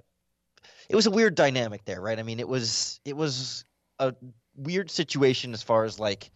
it 0.89 0.95
was 0.95 1.07
a 1.07 1.11
weird 1.11 1.35
dynamic 1.35 1.83
there, 1.83 1.99
right? 1.99 2.17
I 2.17 2.23
mean 2.23 2.39
it 2.39 2.47
was 2.47 3.01
it 3.03 3.17
was 3.17 3.65
a 3.99 4.15
weird 4.55 4.89
situation 4.89 5.53
as 5.53 5.61
far 5.61 5.83
as 5.83 5.99
like 5.99 6.31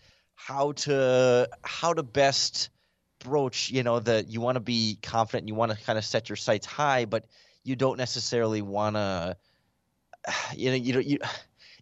how 0.46 0.72
to 0.74 1.48
how 1.64 1.94
to 1.94 2.04
best 2.04 2.70
broach, 3.20 3.70
you 3.70 3.84
know, 3.84 4.00
that 4.00 4.28
you 4.30 4.42
want 4.42 4.56
to 4.56 4.60
be 4.62 4.98
confident, 5.02 5.44
and 5.44 5.50
you 5.50 5.56
want 5.56 5.72
to 5.72 5.78
kind 5.86 5.98
of 6.00 6.06
set 6.06 6.30
your 6.30 6.36
sights 6.36 6.66
high, 6.66 7.06
but 7.06 7.26
you 7.64 7.76
don't 7.76 7.98
necessarily 7.98 8.62
want 8.62 8.96
to 8.96 9.38
you 10.56 10.70
know, 10.72 10.76
you 10.76 10.94
know, 10.94 11.00
you 11.00 11.20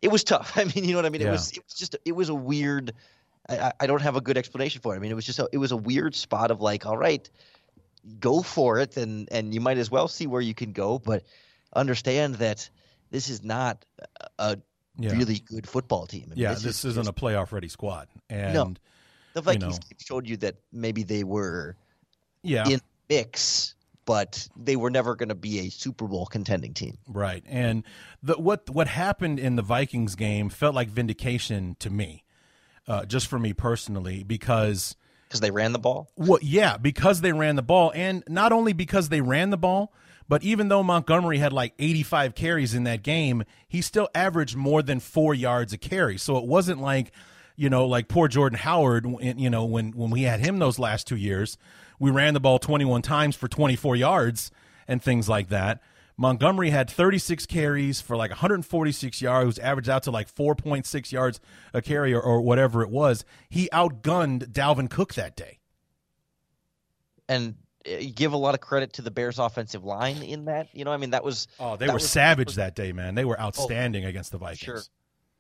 it 0.02 0.10
was 0.10 0.24
tough. 0.24 0.54
I 0.58 0.64
mean, 0.66 0.84
you 0.86 0.92
know 0.92 0.98
what 0.98 1.06
I 1.06 1.10
mean? 1.10 1.22
It 1.22 1.26
was 1.32 1.52
it 1.52 1.64
was 1.66 1.74
just 1.74 1.96
it 2.06 2.12
was 2.14 2.30
a 2.30 2.36
weird 2.36 2.94
I, 3.48 3.58
I- 3.60 3.74
I 3.82 3.88
don't 3.88 4.02
have 4.02 4.16
a 4.16 4.22
good 4.22 4.38
explanation 4.38 4.82
for 4.82 4.94
it. 4.94 4.98
I 4.98 5.00
mean, 5.00 5.12
it 5.12 5.16
was 5.16 5.26
just 5.26 5.40
a, 5.40 5.50
it 5.52 5.58
was 5.58 5.72
a 5.72 5.78
weird 5.78 6.16
spot 6.16 6.52
of 6.52 6.62
like, 6.62 6.86
all 6.86 6.98
right, 6.98 7.28
go 8.20 8.42
for 8.42 8.80
it, 8.80 8.98
and 8.98 9.28
and 9.32 9.54
you 9.54 9.62
might 9.62 9.78
as 9.78 9.90
well 9.90 10.08
see 10.08 10.28
where 10.28 10.42
you 10.42 10.54
can 10.54 10.72
go, 10.74 11.00
but 11.00 11.24
understand 11.74 12.36
that 12.36 12.70
this 13.12 13.30
is 13.30 13.44
not 13.44 13.84
a 14.38 14.58
Yeah. 14.98 15.12
really 15.14 15.40
good 15.40 15.68
football 15.68 16.08
team. 16.08 16.24
I 16.28 16.30
mean, 16.32 16.40
yeah, 16.40 16.54
this 16.54 16.64
this, 16.64 16.86
is 16.86 16.98
isn't 16.98 17.08
a 17.08 17.14
playoff 17.14 17.52
ready 17.52 17.68
squad. 17.70 18.08
And 18.30 18.54
No. 18.54 18.74
the 19.34 19.42
Vikings 19.42 19.80
know. 19.80 19.98
showed 19.98 20.28
you 20.28 20.38
that 20.38 20.56
maybe 20.72 21.04
they 21.04 21.24
were 21.24 21.76
Yeah. 22.44 22.66
in 22.68 22.80
the 22.80 22.82
mix, 23.10 23.76
but 24.06 24.48
they 24.58 24.76
were 24.76 24.90
never 24.90 25.16
going 25.16 25.30
to 25.30 25.36
be 25.36 25.60
a 25.60 25.70
Super 25.70 26.08
Bowl 26.08 26.26
contending 26.26 26.74
team. 26.74 26.98
Right. 27.08 27.44
And 27.48 27.84
the, 28.24 28.34
what 28.38 28.70
what 28.70 28.88
happened 28.88 29.40
in 29.40 29.56
the 29.56 29.62
Vikings 29.62 30.16
game 30.16 30.50
felt 30.50 30.76
like 30.76 30.90
vindication 30.90 31.76
to 31.80 31.90
me, 31.90 32.24
uh, 32.88 33.06
just 33.06 33.28
for 33.28 33.40
me 33.40 33.54
personally, 33.54 34.24
because 34.24 34.96
because 35.28 35.42
they 35.42 35.52
ran 35.52 35.74
the 35.74 35.80
ball. 35.80 36.10
Well, 36.18 36.40
yeah, 36.42 36.78
because 36.78 37.22
they 37.22 37.32
ran 37.32 37.56
the 37.56 37.62
ball, 37.62 37.92
and 37.94 38.24
not 38.28 38.52
only 38.52 38.74
because 38.74 39.10
they 39.10 39.22
ran 39.22 39.52
the 39.52 39.58
ball, 39.58 39.94
But 40.30 40.44
even 40.44 40.68
though 40.68 40.84
Montgomery 40.84 41.40
had 41.40 41.52
like 41.52 41.74
85 41.80 42.36
carries 42.36 42.76
in 42.76 42.84
that 42.84 43.02
game, 43.02 43.44
he 43.68 43.82
still 43.82 44.08
averaged 44.14 44.56
more 44.56 44.84
than 44.84 45.00
four 45.00 45.34
yards 45.34 45.74
a 45.74 45.78
carry. 45.78 46.18
So 46.20 46.38
it 46.38 46.46
wasn't 46.46 46.80
like, 46.80 47.12
you 47.56 47.68
know, 47.68 47.88
like 47.88 48.08
poor 48.08 48.28
Jordan 48.28 48.60
Howard, 48.60 49.08
you 49.22 49.50
know, 49.50 49.66
when, 49.66 49.92
when 49.92 50.12
we 50.12 50.22
had 50.22 50.40
him 50.40 50.60
those 50.60 50.78
last 50.78 51.08
two 51.08 51.16
years, 51.16 51.58
we 51.98 52.12
ran 52.12 52.36
the 52.36 52.40
ball 52.40 52.60
21 52.60 53.02
times 53.02 53.36
for 53.36 53.48
24 53.48 53.96
yards 53.96 54.52
and 54.88 55.02
things 55.02 55.28
like 55.28 55.50
that. 55.50 55.82
Montgomery 56.16 56.70
had 56.70 56.92
36 56.92 57.48
carries 57.48 58.00
for 58.00 58.16
like 58.16 58.30
146 58.30 59.22
yards, 59.22 59.58
averaged 59.58 59.90
out 59.90 60.04
to 60.04 60.12
like 60.12 60.34
4.6 60.34 61.12
yards 61.12 61.40
a 61.74 61.82
carry 61.82 62.14
or, 62.14 62.22
or 62.22 62.42
whatever 62.42 62.84
it 62.84 62.90
was. 62.92 63.26
He 63.50 63.68
outgunned 63.74 64.52
Dalvin 64.52 64.90
Cook 64.92 65.16
that 65.16 65.36
day. 65.36 65.58
And 67.28 67.56
Eh, 67.86 68.12
give 68.14 68.34
a 68.34 68.38
lot 68.38 68.56
of 68.56 68.62
credit 68.62 68.94
to 68.94 69.02
the 69.02 69.12
Bears 69.12 69.40
offensive 69.40 69.86
line 69.86 70.22
in 70.22 70.46
that. 70.46 70.68
You 70.74 70.86
know, 70.86 70.92
I 70.92 70.98
mean, 70.98 71.12
that 71.12 71.24
was 71.24 71.48
oh, 71.60 71.78
they 71.78 71.90
were 71.90 72.00
savage 72.00 72.56
that 72.56 72.76
day, 72.76 72.92
man. 72.92 73.16
They 73.16 73.26
were 73.26 73.40
oh, 73.40 73.46
outstanding 73.46 74.06
oh, 74.06 74.10
against 74.10 74.32
the 74.32 74.38
Vikings. 74.38 74.60
Sure. 74.60 74.82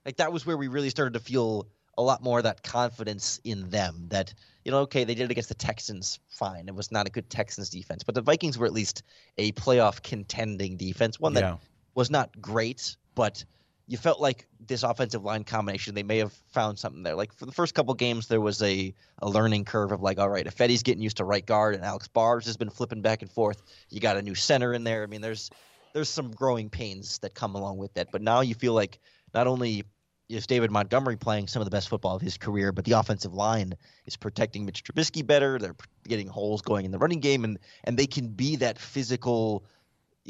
Like 0.05 0.17
that 0.17 0.31
was 0.31 0.45
where 0.45 0.57
we 0.57 0.67
really 0.67 0.89
started 0.89 1.13
to 1.13 1.19
feel 1.19 1.67
a 1.97 2.01
lot 2.01 2.23
more 2.23 2.37
of 2.37 2.45
that 2.45 2.63
confidence 2.63 3.41
in 3.43 3.69
them 3.69 4.05
that 4.07 4.33
you 4.63 4.71
know 4.71 4.79
okay 4.79 5.03
they 5.03 5.13
did 5.13 5.23
it 5.23 5.31
against 5.31 5.49
the 5.49 5.55
texans 5.55 6.17
fine 6.29 6.69
it 6.69 6.73
was 6.73 6.93
not 6.93 7.05
a 7.05 7.09
good 7.09 7.29
texans 7.29 7.69
defense 7.69 8.03
but 8.03 8.15
the 8.15 8.21
vikings 8.21 8.57
were 8.57 8.65
at 8.65 8.71
least 8.71 9.03
a 9.37 9.51
playoff 9.51 10.01
contending 10.01 10.77
defense 10.77 11.19
one 11.19 11.33
that 11.33 11.43
yeah. 11.43 11.57
was 11.95 12.09
not 12.09 12.29
great 12.41 12.95
but 13.15 13.43
you 13.89 13.97
felt 13.97 14.21
like 14.21 14.47
this 14.67 14.83
offensive 14.83 15.23
line 15.23 15.43
combination 15.43 15.95
they 15.95 16.03
may 16.03 16.19
have 16.19 16.31
found 16.53 16.77
something 16.77 17.01
there. 17.01 17.15
Like 17.15 17.33
for 17.33 17.47
the 17.47 17.51
first 17.51 17.73
couple 17.73 17.93
games 17.95 18.27
there 18.27 18.39
was 18.39 18.61
a, 18.61 18.93
a 19.17 19.27
learning 19.27 19.65
curve 19.65 19.91
of 19.91 20.01
like 20.01 20.19
all 20.19 20.29
right 20.29 20.45
if 20.45 20.61
eddie's 20.61 20.83
getting 20.83 21.01
used 21.01 21.17
to 21.17 21.25
right 21.25 21.45
guard 21.45 21.73
and 21.73 21.83
alex 21.83 22.07
bars 22.07 22.45
has 22.45 22.55
been 22.55 22.69
flipping 22.69 23.01
back 23.01 23.23
and 23.23 23.31
forth 23.31 23.61
you 23.89 23.99
got 23.99 24.15
a 24.15 24.21
new 24.21 24.35
center 24.35 24.73
in 24.73 24.83
there. 24.83 25.03
I 25.03 25.07
mean 25.07 25.21
there's 25.21 25.49
there's 25.93 26.09
some 26.09 26.29
growing 26.31 26.69
pains 26.69 27.17
that 27.19 27.33
come 27.33 27.55
along 27.55 27.77
with 27.77 27.93
that. 27.95 28.11
But 28.11 28.21
now 28.21 28.41
you 28.41 28.53
feel 28.53 28.73
like 28.73 28.99
not 29.33 29.47
only 29.47 29.83
is 30.29 30.45
David 30.45 30.69
Montgomery 30.69 31.17
playing 31.17 31.47
some 31.47 31.61
of 31.61 31.65
the 31.65 31.71
best 31.71 31.89
football 31.89 32.15
of 32.15 32.21
his 32.21 32.37
career, 32.37 32.71
but 32.71 32.85
the 32.85 32.91
offensive 32.91 33.33
line 33.33 33.73
is 34.05 34.15
protecting 34.15 34.65
Mitch 34.65 34.83
Trubisky 34.83 35.25
better. 35.25 35.57
They're 35.57 35.75
getting 36.07 36.27
holes 36.27 36.61
going 36.61 36.85
in 36.85 36.91
the 36.91 36.99
running 36.99 37.19
game, 37.19 37.43
and 37.43 37.57
and 37.83 37.97
they 37.97 38.05
can 38.05 38.27
be 38.27 38.55
that 38.57 38.77
physical, 38.77 39.65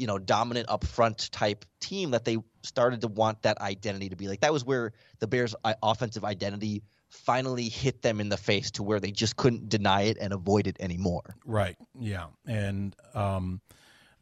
you 0.00 0.06
know, 0.06 0.18
dominant 0.18 0.70
up 0.70 0.82
front 0.82 1.30
type 1.30 1.66
team 1.78 2.12
that 2.12 2.24
they 2.24 2.38
started 2.62 3.02
to 3.02 3.08
want 3.08 3.42
that 3.42 3.60
identity 3.60 4.08
to 4.08 4.16
be 4.16 4.28
like. 4.28 4.40
That 4.40 4.52
was 4.52 4.64
where 4.64 4.92
the 5.18 5.26
Bears' 5.26 5.54
offensive 5.82 6.24
identity 6.24 6.82
finally 7.10 7.68
hit 7.68 8.00
them 8.00 8.18
in 8.18 8.30
the 8.30 8.38
face 8.38 8.70
to 8.72 8.82
where 8.82 8.98
they 8.98 9.10
just 9.10 9.36
couldn't 9.36 9.68
deny 9.68 10.02
it 10.02 10.16
and 10.18 10.32
avoid 10.32 10.66
it 10.66 10.78
anymore. 10.80 11.36
Right. 11.44 11.76
Yeah. 11.98 12.28
And 12.46 12.96
um, 13.14 13.60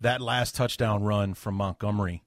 that 0.00 0.20
last 0.20 0.56
touchdown 0.56 1.04
run 1.04 1.34
from 1.34 1.54
Montgomery. 1.54 2.24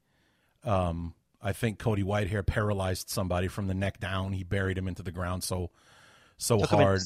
Um, 0.64 1.14
I 1.42 1.52
think 1.52 1.78
Cody 1.78 2.04
Whitehair 2.04 2.46
paralyzed 2.46 3.10
somebody 3.10 3.50
from 3.50 3.68
the 3.68 3.74
neck 3.74 4.00
down. 4.00 4.32
He 4.32 4.44
buried 4.44 4.78
him 4.78 4.88
into 4.88 5.04
the 5.04 5.12
ground 5.12 5.44
so 5.44 5.72
so 6.42 6.58
Took 6.58 6.72
hard. 6.72 7.02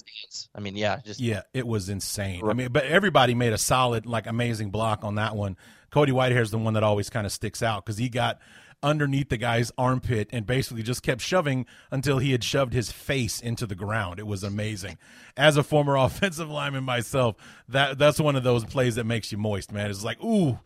I 0.56 0.62
mean, 0.62 0.78
yeah, 0.78 1.00
just 1.04 1.20
yeah, 1.20 1.42
it 1.54 1.68
was 1.68 1.90
insane. 1.90 2.48
I 2.48 2.54
mean, 2.54 2.72
but 2.72 2.86
everybody 2.86 3.36
made 3.36 3.52
a 3.52 3.58
solid, 3.58 4.06
like, 4.06 4.28
amazing 4.28 4.72
block 4.72 5.04
on 5.04 5.16
that 5.16 5.36
one. 5.36 5.58
Cody 5.96 6.12
Whitehair 6.12 6.42
is 6.42 6.52
the 6.52 6.58
one 6.58 6.74
that 6.74 6.84
always 6.84 7.10
kind 7.10 7.26
of 7.26 7.32
sticks 7.32 7.64
out 7.64 7.86
because 7.86 7.98
he 7.98 8.10
got 8.10 8.38
underneath 8.84 9.30
the 9.30 9.38
guy's 9.38 9.72
armpit 9.78 10.28
and 10.34 10.46
basically 10.46 10.84
just 10.84 11.02
kept 11.04 11.22
shoving 11.22 11.66
until 11.90 12.18
he 12.18 12.34
had 12.34 12.44
shoved 12.44 12.74
his 12.74 12.92
face 12.92 13.40
into 13.40 13.66
the 13.66 13.76
ground. 13.76 14.20
It 14.20 14.28
was 14.28 14.44
amazing. 14.44 14.98
As 15.38 15.56
a 15.56 15.64
former 15.64 15.96
offensive 15.96 16.50
lineman 16.50 16.84
myself, 16.84 17.38
that 17.70 17.98
that's 17.98 18.20
one 18.20 18.36
of 18.36 18.44
those 18.44 18.66
plays 18.66 18.96
that 18.96 19.06
makes 19.06 19.32
you 19.32 19.38
moist, 19.38 19.72
man. 19.72 19.90
It's 19.90 20.04
like, 20.04 20.22
ooh, 20.22 20.60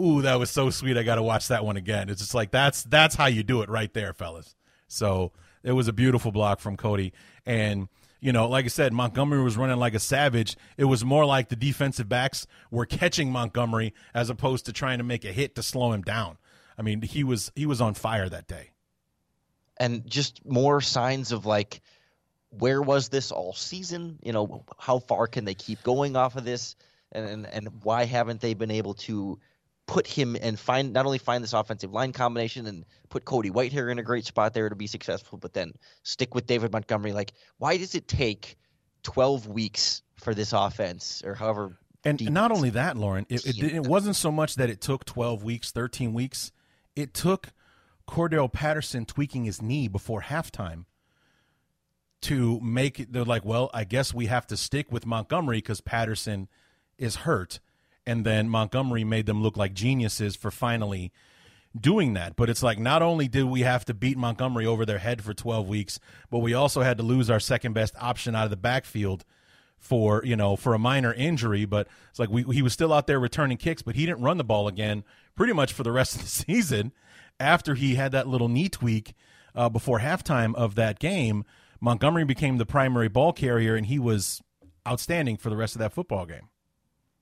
ooh, 0.00 0.22
that 0.22 0.38
was 0.38 0.48
so 0.48 0.70
sweet. 0.70 0.96
I 0.96 1.02
got 1.02 1.16
to 1.16 1.24
watch 1.24 1.48
that 1.48 1.64
one 1.64 1.76
again. 1.76 2.08
It's 2.08 2.20
just 2.20 2.34
like 2.36 2.52
that's 2.52 2.84
that's 2.84 3.16
how 3.16 3.26
you 3.26 3.42
do 3.42 3.62
it 3.62 3.68
right 3.68 3.92
there, 3.92 4.12
fellas. 4.12 4.54
So 4.86 5.32
it 5.64 5.72
was 5.72 5.88
a 5.88 5.92
beautiful 5.92 6.30
block 6.30 6.60
from 6.60 6.76
Cody, 6.76 7.12
and 7.44 7.88
you 8.20 8.32
know, 8.32 8.48
like 8.48 8.64
I 8.64 8.68
said, 8.68 8.92
Montgomery 8.92 9.42
was 9.42 9.56
running 9.56 9.76
like 9.76 9.94
a 9.94 10.00
savage. 10.00 10.56
It 10.76 10.84
was 10.84 11.04
more 11.04 11.24
like 11.24 11.48
the 11.48 11.56
defensive 11.56 12.08
backs 12.08 12.46
were 12.70 12.86
catching 12.86 13.30
Montgomery 13.30 13.94
as 14.12 14.28
opposed 14.30 14.66
to 14.66 14.72
trying 14.72 14.98
to 14.98 15.04
make 15.04 15.24
a 15.24 15.32
hit 15.32 15.54
to 15.54 15.62
slow 15.62 15.92
him 15.92 16.02
down. 16.02 16.38
I 16.76 16.82
mean, 16.82 17.02
he 17.02 17.24
was 17.24 17.52
he 17.54 17.66
was 17.66 17.80
on 17.80 17.94
fire 17.94 18.28
that 18.28 18.46
day. 18.46 18.70
And 19.76 20.08
just 20.08 20.44
more 20.44 20.80
signs 20.80 21.30
of 21.30 21.46
like 21.46 21.80
where 22.50 22.82
was 22.82 23.08
this 23.08 23.30
all 23.30 23.52
season? 23.52 24.18
You 24.22 24.32
know, 24.32 24.64
how 24.78 24.98
far 24.98 25.26
can 25.26 25.44
they 25.44 25.54
keep 25.54 25.82
going 25.82 26.16
off 26.16 26.36
of 26.36 26.44
this? 26.44 26.76
And 27.12 27.28
and, 27.28 27.46
and 27.46 27.68
why 27.84 28.04
haven't 28.04 28.40
they 28.40 28.54
been 28.54 28.70
able 28.70 28.94
to 28.94 29.38
put 29.88 30.06
him 30.06 30.36
and 30.40 30.60
find 30.60 30.92
not 30.92 31.06
only 31.06 31.18
find 31.18 31.42
this 31.42 31.54
offensive 31.54 31.92
line 31.92 32.12
combination 32.12 32.66
and 32.66 32.84
put 33.08 33.24
Cody 33.24 33.50
Whitehair 33.50 33.90
in 33.90 33.98
a 33.98 34.02
great 34.02 34.26
spot 34.26 34.54
there 34.54 34.68
to 34.68 34.76
be 34.76 34.86
successful, 34.86 35.38
but 35.38 35.54
then 35.54 35.72
stick 36.04 36.34
with 36.34 36.46
David 36.46 36.70
Montgomery. 36.70 37.12
Like, 37.12 37.32
why 37.56 37.78
does 37.78 37.94
it 37.96 38.06
take 38.06 38.56
12 39.02 39.48
weeks 39.48 40.02
for 40.16 40.34
this 40.34 40.52
offense 40.52 41.22
or 41.24 41.34
however? 41.34 41.78
And 42.04 42.22
not 42.30 42.52
only 42.52 42.70
that, 42.70 42.96
Lauren, 42.96 43.26
it, 43.28 43.44
it, 43.44 43.62
it 43.62 43.86
wasn't 43.86 44.14
so 44.14 44.30
much 44.30 44.56
that 44.56 44.70
it 44.70 44.80
took 44.80 45.04
12 45.06 45.42
weeks, 45.42 45.72
13 45.72 46.12
weeks. 46.12 46.52
It 46.94 47.14
took 47.14 47.48
Cordarrelle 48.06 48.52
Patterson 48.52 49.06
tweaking 49.06 49.44
his 49.44 49.62
knee 49.62 49.88
before 49.88 50.20
halftime 50.20 50.84
to 52.22 52.60
make 52.60 53.00
it. 53.00 53.12
They're 53.12 53.24
like, 53.24 53.44
well, 53.44 53.70
I 53.72 53.84
guess 53.84 54.12
we 54.12 54.26
have 54.26 54.46
to 54.48 54.56
stick 54.56 54.92
with 54.92 55.06
Montgomery 55.06 55.58
because 55.58 55.80
Patterson 55.80 56.48
is 56.98 57.16
hurt 57.16 57.58
and 58.08 58.24
then 58.24 58.48
Montgomery 58.48 59.04
made 59.04 59.26
them 59.26 59.42
look 59.42 59.58
like 59.58 59.74
geniuses 59.74 60.34
for 60.34 60.50
finally 60.50 61.12
doing 61.78 62.14
that. 62.14 62.36
But 62.36 62.48
it's 62.48 62.62
like 62.62 62.78
not 62.78 63.02
only 63.02 63.28
did 63.28 63.44
we 63.44 63.60
have 63.60 63.84
to 63.84 63.92
beat 63.92 64.16
Montgomery 64.16 64.64
over 64.64 64.86
their 64.86 64.98
head 64.98 65.22
for 65.22 65.34
12 65.34 65.68
weeks, 65.68 66.00
but 66.30 66.38
we 66.38 66.54
also 66.54 66.80
had 66.80 66.96
to 66.96 67.02
lose 67.02 67.28
our 67.28 67.38
second 67.38 67.74
best 67.74 67.94
option 68.00 68.34
out 68.34 68.44
of 68.44 68.50
the 68.50 68.56
backfield 68.56 69.26
for 69.76 70.22
you 70.24 70.34
know 70.34 70.56
for 70.56 70.72
a 70.72 70.78
minor 70.78 71.12
injury. 71.12 71.66
But 71.66 71.86
it's 72.08 72.18
like 72.18 72.30
we, 72.30 72.44
he 72.44 72.62
was 72.62 72.72
still 72.72 72.94
out 72.94 73.06
there 73.06 73.20
returning 73.20 73.58
kicks, 73.58 73.82
but 73.82 73.94
he 73.94 74.06
didn't 74.06 74.22
run 74.22 74.38
the 74.38 74.44
ball 74.44 74.68
again 74.68 75.04
pretty 75.36 75.52
much 75.52 75.74
for 75.74 75.82
the 75.82 75.92
rest 75.92 76.16
of 76.16 76.22
the 76.22 76.28
season. 76.52 76.92
After 77.38 77.74
he 77.74 77.96
had 77.96 78.10
that 78.12 78.26
little 78.26 78.48
knee 78.48 78.70
tweak 78.70 79.14
uh, 79.54 79.68
before 79.68 80.00
halftime 80.00 80.54
of 80.54 80.76
that 80.76 80.98
game, 80.98 81.44
Montgomery 81.78 82.24
became 82.24 82.56
the 82.56 82.66
primary 82.66 83.08
ball 83.08 83.34
carrier, 83.34 83.76
and 83.76 83.84
he 83.84 83.98
was 83.98 84.42
outstanding 84.88 85.36
for 85.36 85.50
the 85.50 85.56
rest 85.56 85.76
of 85.76 85.80
that 85.80 85.92
football 85.92 86.24
game 86.24 86.48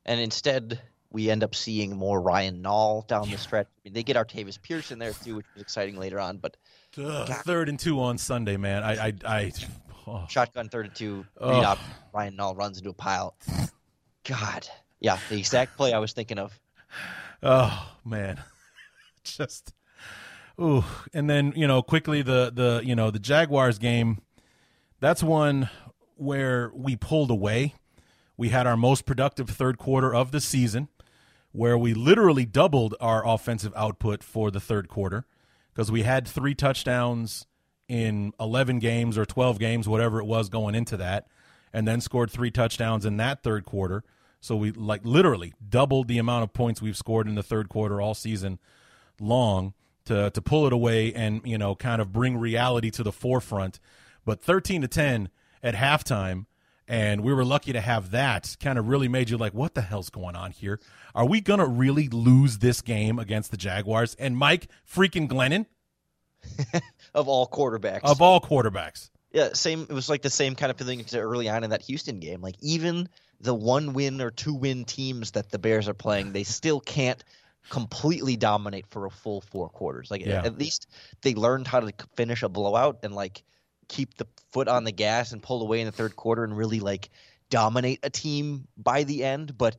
and 0.07 0.21
instead 0.21 0.81
we 1.11 1.31
end 1.31 1.45
up 1.45 1.55
seeing 1.55 1.97
more 1.97 2.21
Ryan 2.21 2.63
Nall 2.63 3.07
down 3.07 3.31
the 3.31 3.39
stretch. 3.39 3.67
I 3.67 3.81
mean, 3.85 3.95
they 3.95 4.03
get 4.03 4.17
Artavis 4.17 4.61
Pierce 4.61 4.91
in 4.91 4.99
there 4.99 5.13
too, 5.13 5.37
which 5.37 5.47
was 5.55 5.63
exciting 5.63 5.97
later 5.99 6.19
on. 6.19 6.39
But 6.39 6.57
Ugh, 6.99 7.29
third 7.45 7.69
and 7.69 7.79
two 7.79 8.01
on 8.01 8.19
Sunday, 8.19 8.57
man. 8.57 8.83
I, 8.83 9.07
I, 9.09 9.13
I 9.27 9.53
oh. 10.07 10.27
shotgun 10.29 10.69
third 10.69 10.87
and 10.87 10.95
two. 10.95 11.27
Read 11.41 11.65
up. 11.65 11.79
Ryan 12.15 12.37
Nall 12.37 12.57
runs 12.57 12.79
into 12.79 12.91
a 12.91 12.95
pile. 12.95 13.37
God, 14.25 14.67
yeah, 15.01 15.19
the 15.29 15.39
exact 15.39 15.77
play 15.77 15.93
I 15.93 15.99
was 15.99 16.13
thinking 16.13 16.39
of. 16.39 16.59
Oh 17.43 17.93
man, 18.05 18.41
just 19.25 19.73
ooh. 20.61 20.85
And 21.13 21.29
then 21.29 21.53
you 21.57 21.67
know 21.67 21.83
quickly 21.83 22.23
the 22.23 22.51
the 22.53 22.83
you 22.85 22.97
know 22.97 23.11
the 23.11 23.19
Jaguars 23.19 23.79
game. 23.79 24.19
That's 25.01 25.23
one 25.23 25.69
where 26.17 26.73
we 26.75 26.97
pulled 26.97 27.31
away 27.31 27.75
we 28.37 28.51
had 28.51 28.67
our 28.67 28.77
most 28.77 29.07
productive 29.07 29.49
third 29.49 29.79
quarter 29.79 30.15
of 30.15 30.31
the 30.31 30.41
season 30.41 30.89
where 31.53 31.79
we 31.79 31.95
literally 31.95 32.45
doubled 32.45 32.95
our 33.01 33.27
offensive 33.27 33.73
output 33.75 34.23
for 34.23 34.51
the 34.51 34.61
third 34.61 34.89
quarter 34.89 35.25
because 35.73 35.91
we 35.91 36.03
had 36.03 36.29
three 36.29 36.55
touchdowns 36.55 37.47
in 37.89 38.33
11 38.39 38.79
games 38.79 39.17
or 39.17 39.25
12 39.25 39.59
games, 39.59 39.89
whatever 39.89 40.21
it 40.21 40.27
was 40.27 40.49
going 40.49 40.75
into 40.75 40.97
that, 40.97 41.27
and 41.73 41.87
then 41.87 42.01
scored 42.01 42.31
three 42.31 42.51
touchdowns 42.51 43.07
in 43.07 43.17
that 43.17 43.43
third 43.43 43.65
quarter. 43.65 44.05
So 44.41 44.55
we 44.55 44.73
like 44.73 45.05
literally 45.05 45.55
doubled 45.67 46.09
the 46.09 46.19
amount 46.19 46.45
of 46.45 46.53
points 46.53 46.83
we've 46.83 46.97
scored 46.97 47.27
in 47.27 47.35
the 47.35 47.43
third 47.43 47.69
quarter 47.69 48.01
all 48.01 48.15
season 48.15 48.59
long 49.19 49.73
to 50.05 50.31
to 50.31 50.43
pull 50.43 50.67
it 50.67 50.73
away 50.73 51.13
and 51.13 51.41
you 51.45 51.59
know 51.59 51.75
kind 51.75 52.01
of 52.01 52.13
bring 52.13 52.37
reality 52.37 52.91
to 52.91 53.03
the 53.03 53.13
forefront. 53.13 53.81
But 54.25 54.43
13 54.43 54.83
to 54.83 54.89
10 54.89 55.31
at 55.63 55.75
halftime 55.75 56.47
and 56.89 57.23
we 57.23 57.33
were 57.33 57.45
lucky 57.45 57.73
to 57.73 57.81
have 57.81 58.13
that 58.13 58.57
kind 58.61 58.79
of 58.79 58.89
really 58.89 59.09
made 59.09 59.31
you 59.31 59.37
like 59.37 59.53
what 59.55 59.75
the 59.75 59.81
hell's 59.81 60.11
going 60.11 60.37
on 60.37 60.51
here? 60.51 60.81
Are 61.15 61.27
we 61.27 61.41
gonna 61.41 61.67
really 61.67 62.09
lose 62.09 62.59
this 62.59 62.83
game 62.83 63.19
against 63.19 63.51
the 63.51 63.57
jaguars? 63.57 64.15
And 64.19 64.37
mike 64.37 64.69
freaking 64.91 65.29
glennon. 65.29 65.67
Of 67.15 67.29
all 67.29 67.49
quarterbacks. 67.49 68.05
Of 68.05 68.21
all 68.21 68.41
quarterbacks. 68.41 69.11
Yeah 69.33 69.51
same 69.55 69.87
it 69.89 69.93
was 69.93 70.09
like 70.09 70.23
the 70.23 70.31
same 70.31 70.55
kind 70.55 70.71
of 70.71 70.77
feeling 70.77 71.05
early 71.15 71.49
on 71.49 71.65
in 71.65 71.71
that 71.71 71.83
houston 71.83 72.21
game. 72.21 72.43
Like 72.43 72.57
even 72.61 73.09
the 73.41 73.55
one 73.55 73.95
win 73.95 74.21
or 74.21 74.31
two 74.31 74.55
win 74.55 74.85
teams 74.85 75.33
that 75.33 75.51
the 75.51 75.59
bears 75.59 75.89
are 75.89 75.95
playing 75.95 76.33
they 76.33 76.45
still 76.45 76.81
can't 76.81 77.23
completely 77.71 78.37
dominate 78.37 78.87
for 78.87 79.07
a 79.07 79.11
full 79.11 79.41
four 79.41 79.69
quarters. 79.69 80.11
Like 80.11 80.25
yeah. 80.25 80.43
at 80.45 80.59
least 80.59 80.87
they 81.23 81.35
learned 81.35 81.67
how 81.67 81.81
to 81.81 81.93
finish 82.15 82.43
a 82.43 82.49
blowout 82.49 83.01
and 83.03 83.15
like 83.15 83.43
keep 83.89 84.17
the 84.17 84.27
foot 84.53 84.69
on 84.69 84.85
the 84.85 84.93
gas 84.93 85.33
and 85.33 85.43
pull 85.43 85.63
away 85.63 85.81
in 85.81 85.87
the 85.87 85.93
third 85.93 86.17
quarter 86.17 86.45
and 86.45 86.57
really 86.57 86.81
like 86.81 87.11
dominate 87.51 88.01
a 88.03 88.11
team 88.11 88.67
by 88.77 89.05
the 89.05 89.25
end. 89.25 89.57
But 89.57 89.77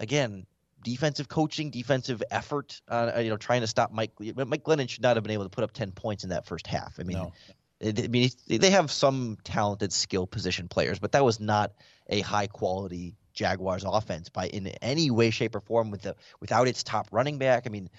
again, 0.00 0.46
defensive 0.82 1.28
coaching, 1.28 1.70
defensive 1.70 2.22
effort. 2.30 2.80
Uh, 2.88 3.12
you 3.18 3.30
know, 3.30 3.36
trying 3.36 3.62
to 3.62 3.66
stop 3.66 3.92
Mike. 3.92 4.12
Mike 4.18 4.64
Glennon 4.64 4.88
should 4.88 5.02
not 5.02 5.16
have 5.16 5.24
been 5.24 5.32
able 5.32 5.44
to 5.44 5.50
put 5.50 5.64
up 5.64 5.72
ten 5.72 5.92
points 5.92 6.24
in 6.24 6.30
that 6.30 6.46
first 6.46 6.66
half. 6.66 6.98
I 7.00 7.02
mean, 7.02 7.18
No. 7.18 7.32
I 7.84 8.06
mean, 8.08 8.30
they 8.46 8.70
have 8.70 8.90
some 8.90 9.36
talented 9.44 9.92
skill 9.92 10.26
position 10.26 10.68
players, 10.68 10.98
but 10.98 11.12
that 11.12 11.24
was 11.24 11.40
not 11.40 11.72
a 12.08 12.20
high 12.20 12.46
quality 12.46 13.16
Jaguars 13.34 13.84
offense 13.84 14.28
by 14.30 14.46
in 14.46 14.68
any 14.80 15.10
way, 15.10 15.30
shape, 15.30 15.54
or 15.54 15.60
form. 15.60 15.90
With 15.90 16.02
the 16.02 16.16
without 16.40 16.68
its 16.68 16.82
top 16.82 17.08
running 17.10 17.38
back, 17.38 17.64
I 17.66 17.70
mean, 17.70 17.90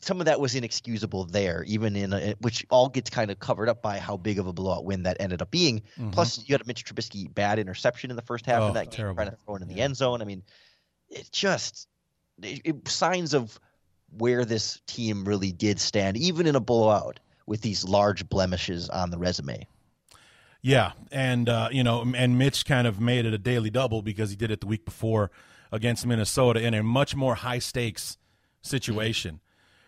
some 0.00 0.20
of 0.20 0.26
that 0.26 0.40
was 0.40 0.54
inexcusable 0.54 1.26
there, 1.26 1.64
even 1.66 1.96
in 1.96 2.12
a, 2.12 2.34
which 2.40 2.66
all 2.70 2.88
gets 2.88 3.10
kind 3.10 3.30
of 3.30 3.38
covered 3.38 3.68
up 3.68 3.82
by 3.82 3.98
how 3.98 4.16
big 4.16 4.38
of 4.38 4.46
a 4.46 4.52
blowout 4.52 4.84
win 4.84 5.04
that 5.04 5.16
ended 5.20 5.40
up 5.42 5.50
being. 5.50 5.82
Mhm. 5.98 6.12
Plus, 6.12 6.42
you 6.46 6.52
had 6.54 6.60
a 6.60 6.64
Mitch 6.66 6.84
Trubisky 6.84 7.32
bad 7.32 7.58
interception 7.58 8.10
in 8.10 8.16
the 8.16 8.22
first 8.22 8.46
half 8.46 8.62
Oh, 8.62 8.68
of 8.68 8.74
that 8.74 8.90
game, 8.90 9.14
trying 9.14 9.30
to 9.30 9.38
throw 9.44 9.56
it 9.56 9.62
in 9.62 9.68
the 9.68 9.80
end 9.80 9.96
zone. 9.96 10.22
I 10.22 10.24
mean, 10.24 10.42
it 11.08 11.28
just 11.30 11.88
it, 12.42 12.60
it, 12.64 12.88
signs 12.88 13.34
of 13.34 13.58
where 14.16 14.44
this 14.44 14.80
team 14.86 15.24
really 15.24 15.52
did 15.52 15.80
stand, 15.80 16.16
even 16.16 16.46
in 16.46 16.56
a 16.56 16.60
blowout 16.60 17.20
with 17.46 17.60
these 17.60 17.84
large 17.84 18.28
blemishes 18.28 18.88
on 18.88 19.10
the 19.10 19.18
resume. 19.18 19.66
Yeah, 20.62 20.92
and 21.12 21.48
uh, 21.48 21.68
you 21.70 21.84
know, 21.84 22.10
and 22.16 22.38
Mitch 22.38 22.64
kind 22.64 22.86
of 22.86 22.98
made 23.00 23.26
it 23.26 23.34
a 23.34 23.38
daily 23.38 23.70
double 23.70 24.02
because 24.02 24.30
he 24.30 24.36
did 24.36 24.50
it 24.50 24.60
the 24.60 24.66
week 24.66 24.84
before 24.84 25.30
against 25.70 26.06
Minnesota 26.06 26.60
in 26.60 26.72
a 26.72 26.82
much 26.82 27.14
more 27.14 27.34
high 27.34 27.58
stakes 27.58 28.16
situation. 28.62 29.40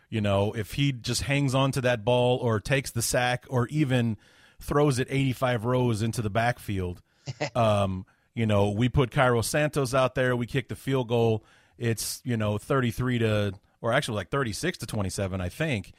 You 0.08 0.20
know, 0.20 0.52
if 0.52 0.74
he 0.74 0.92
just 0.92 1.22
hangs 1.22 1.54
on 1.54 1.72
to 1.72 1.80
that 1.82 2.04
ball 2.04 2.38
or 2.38 2.60
takes 2.60 2.92
the 2.92 3.02
sack 3.02 3.44
or 3.48 3.66
even 3.68 4.16
throws 4.60 4.98
it 4.98 5.08
85 5.10 5.64
rows 5.64 6.02
into 6.02 6.22
the 6.22 6.30
backfield, 6.30 7.02
um, 7.54 8.06
you 8.34 8.46
know, 8.46 8.70
we 8.70 8.88
put 8.88 9.10
Cairo 9.10 9.42
Santos 9.42 9.94
out 9.94 10.14
there, 10.14 10.36
we 10.36 10.46
kick 10.46 10.68
the 10.68 10.76
field 10.76 11.08
goal. 11.08 11.44
It's, 11.78 12.20
you 12.24 12.36
know, 12.36 12.58
33 12.58 13.18
to, 13.18 13.54
or 13.80 13.92
actually 13.92 14.16
like 14.16 14.30
36 14.30 14.78
to 14.78 14.86
27, 14.86 15.40
I 15.40 15.48
think. 15.48 15.92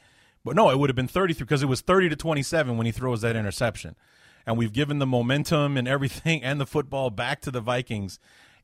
But 0.45 0.55
no, 0.55 0.69
it 0.69 0.79
would 0.79 0.89
have 0.89 0.95
been 0.95 1.07
33 1.07 1.43
because 1.43 1.61
it 1.61 1.67
was 1.67 1.81
30 1.81 2.09
to 2.09 2.15
27 2.15 2.77
when 2.77 2.85
he 2.85 2.91
throws 2.91 3.21
that 3.21 3.35
interception. 3.35 3.95
And 4.45 4.57
we've 4.57 4.71
given 4.71 4.99
the 4.99 5.05
momentum 5.05 5.75
and 5.75 5.87
everything 5.87 6.41
and 6.43 6.59
the 6.59 6.65
football 6.65 7.09
back 7.09 7.41
to 7.41 7.51
the 7.51 7.59
Vikings 7.59 8.19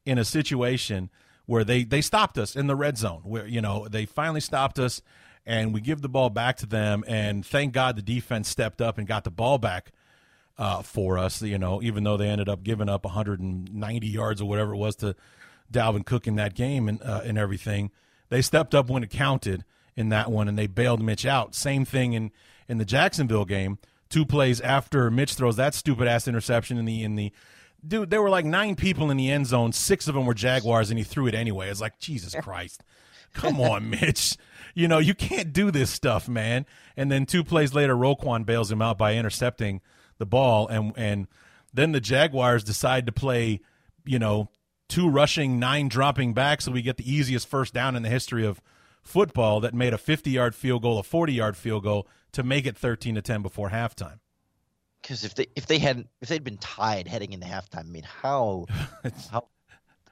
in 0.06 0.18
a 0.18 0.26
situation 0.26 1.10
where 1.46 1.64
they 1.64 1.84
they 1.84 2.02
stopped 2.02 2.38
us 2.38 2.56
in 2.56 2.68
the 2.68 2.76
red 2.76 2.98
zone. 2.98 3.22
Where 3.24 3.46
you 3.46 3.62
know 3.62 3.88
they 3.90 4.06
finally 4.06 4.40
stopped 4.40 4.80
us, 4.80 5.02
and 5.46 5.74
we 5.74 5.82
give 5.82 6.02
the 6.02 6.10
ball 6.10 6.30
back 6.30 6.58
to 6.58 6.66
them. 6.66 7.04
And 7.08 7.46
thank 7.46 7.74
God 7.74 7.96
the 7.96 8.02
defense 8.02 8.50
stepped 8.50 8.82
up 8.82 8.98
and 8.98 9.08
got 9.08 9.24
the 9.24 9.32
ball 9.32 9.58
back 9.58 9.92
uh, 10.58 10.82
for 10.82 11.18
us. 11.18 11.42
You 11.42 11.58
know, 11.58 11.82
even 11.82 12.04
though 12.04 12.18
they 12.18 12.30
ended 12.30 12.50
up 12.50 12.64
giving 12.64 12.90
up 12.90 13.06
190 13.06 14.08
yards 14.08 14.42
or 14.42 14.48
whatever 14.48 14.74
it 14.74 14.78
was 14.78 14.96
to 14.98 15.16
Dalvin 15.72 16.06
Cook 16.06 16.28
in 16.28 16.36
that 16.36 16.54
game 16.54 16.88
and 16.88 17.02
uh, 17.02 17.22
and 17.24 17.38
everything, 17.38 17.92
they 18.30 18.42
stepped 18.42 18.74
up 18.74 18.90
when 18.90 19.04
it 19.04 19.10
counted 19.10 19.64
in 19.96 20.10
that 20.10 20.32
one, 20.32 20.48
and 20.48 20.58
they 20.58 20.68
bailed 20.68 21.02
Mitch 21.02 21.26
out. 21.26 21.56
Same 21.56 21.86
thing 21.86 22.14
in 22.14 22.32
in 22.68 22.78
the 22.78 22.86
Jacksonville 22.86 23.46
game. 23.46 23.78
Two 24.10 24.26
plays 24.26 24.62
after 24.62 25.10
Mitch 25.10 25.34
throws 25.34 25.56
that 25.56 25.74
stupid 25.74 26.08
ass 26.08 26.28
interception 26.28 26.78
in 26.78 26.86
the 26.86 27.04
in 27.04 27.16
the 27.16 27.32
dude, 27.86 28.10
there 28.10 28.22
were 28.22 28.30
like 28.30 28.46
nine 28.46 28.76
people 28.76 29.12
in 29.12 29.18
the 29.18 29.30
end 29.30 29.48
zone. 29.48 29.72
Six 29.72 30.08
of 30.08 30.16
them 30.16 30.26
were 30.26 30.34
Jaguars, 30.34 30.90
and 30.90 30.98
he 30.98 31.04
threw 31.04 31.28
it 31.28 31.36
anyway. 31.36 31.70
It's 31.70 31.82
like 31.82 32.00
Jesus 32.00 32.36
Christ, 32.36 32.84
come 33.34 33.60
on, 33.60 33.90
Mitch. 33.90 34.38
You 34.76 34.88
know 34.88 34.98
you 35.00 35.14
can't 35.14 35.54
do 35.54 35.72
this 35.72 35.90
stuff, 35.90 36.28
man. 36.28 36.66
And 36.98 37.12
then 37.12 37.26
two 37.26 37.44
plays 37.44 37.74
later, 37.74 37.96
Roquan 37.96 38.46
bails 38.46 38.72
him 38.72 38.82
out 38.82 38.98
by 38.98 39.16
intercepting 39.16 39.82
the 40.18 40.26
ball, 40.26 40.68
and 40.68 40.94
and 40.96 41.28
then 41.74 41.92
the 41.92 42.02
Jaguars 42.02 42.64
decide 42.64 43.06
to 43.06 43.12
play, 43.12 43.60
you 44.06 44.20
know, 44.20 44.50
two 44.88 45.10
rushing, 45.10 45.60
nine 45.60 45.90
dropping 45.90 46.34
back, 46.34 46.62
so 46.62 46.72
we 46.72 46.82
get 46.82 46.98
the 46.98 47.12
easiest 47.12 47.48
first 47.48 47.74
down 47.74 47.96
in 47.96 48.04
the 48.04 48.10
history 48.10 48.46
of 48.46 48.62
football 49.02 49.60
that 49.60 49.74
made 49.74 49.94
a 49.94 49.98
50 49.98 50.30
yard 50.30 50.56
field 50.56 50.82
goal, 50.82 51.00
a 51.00 51.04
40 51.04 51.34
yard 51.34 51.58
field 51.58 51.84
goal 51.84 52.08
to 52.32 52.44
make 52.44 52.66
it 52.66 52.78
13 52.78 53.16
to 53.16 53.22
10 53.22 53.42
before 53.42 53.70
halftime. 53.70 54.20
Because 55.02 55.24
if 55.24 55.36
they 55.36 55.48
if 55.56 55.66
they 55.68 55.80
hadn't 55.80 56.08
if 56.22 56.30
they'd 56.30 56.44
been 56.44 56.58
tied 56.58 57.08
heading 57.08 57.34
into 57.34 57.46
halftime, 57.46 57.80
I 57.80 57.84
mean 57.84 58.04
how 58.04 58.68
how 59.32 59.48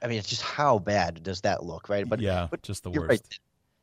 I 0.02 0.08
mean 0.08 0.18
it's 0.18 0.28
just 0.28 0.42
how 0.42 0.78
bad 0.78 1.22
does 1.22 1.42
that 1.42 1.62
look, 1.64 1.88
right? 1.88 2.08
But 2.08 2.20
yeah, 2.20 2.48
but 2.50 2.62
just 2.62 2.82
the 2.82 2.90
worst. 2.90 3.08
right. 3.08 3.38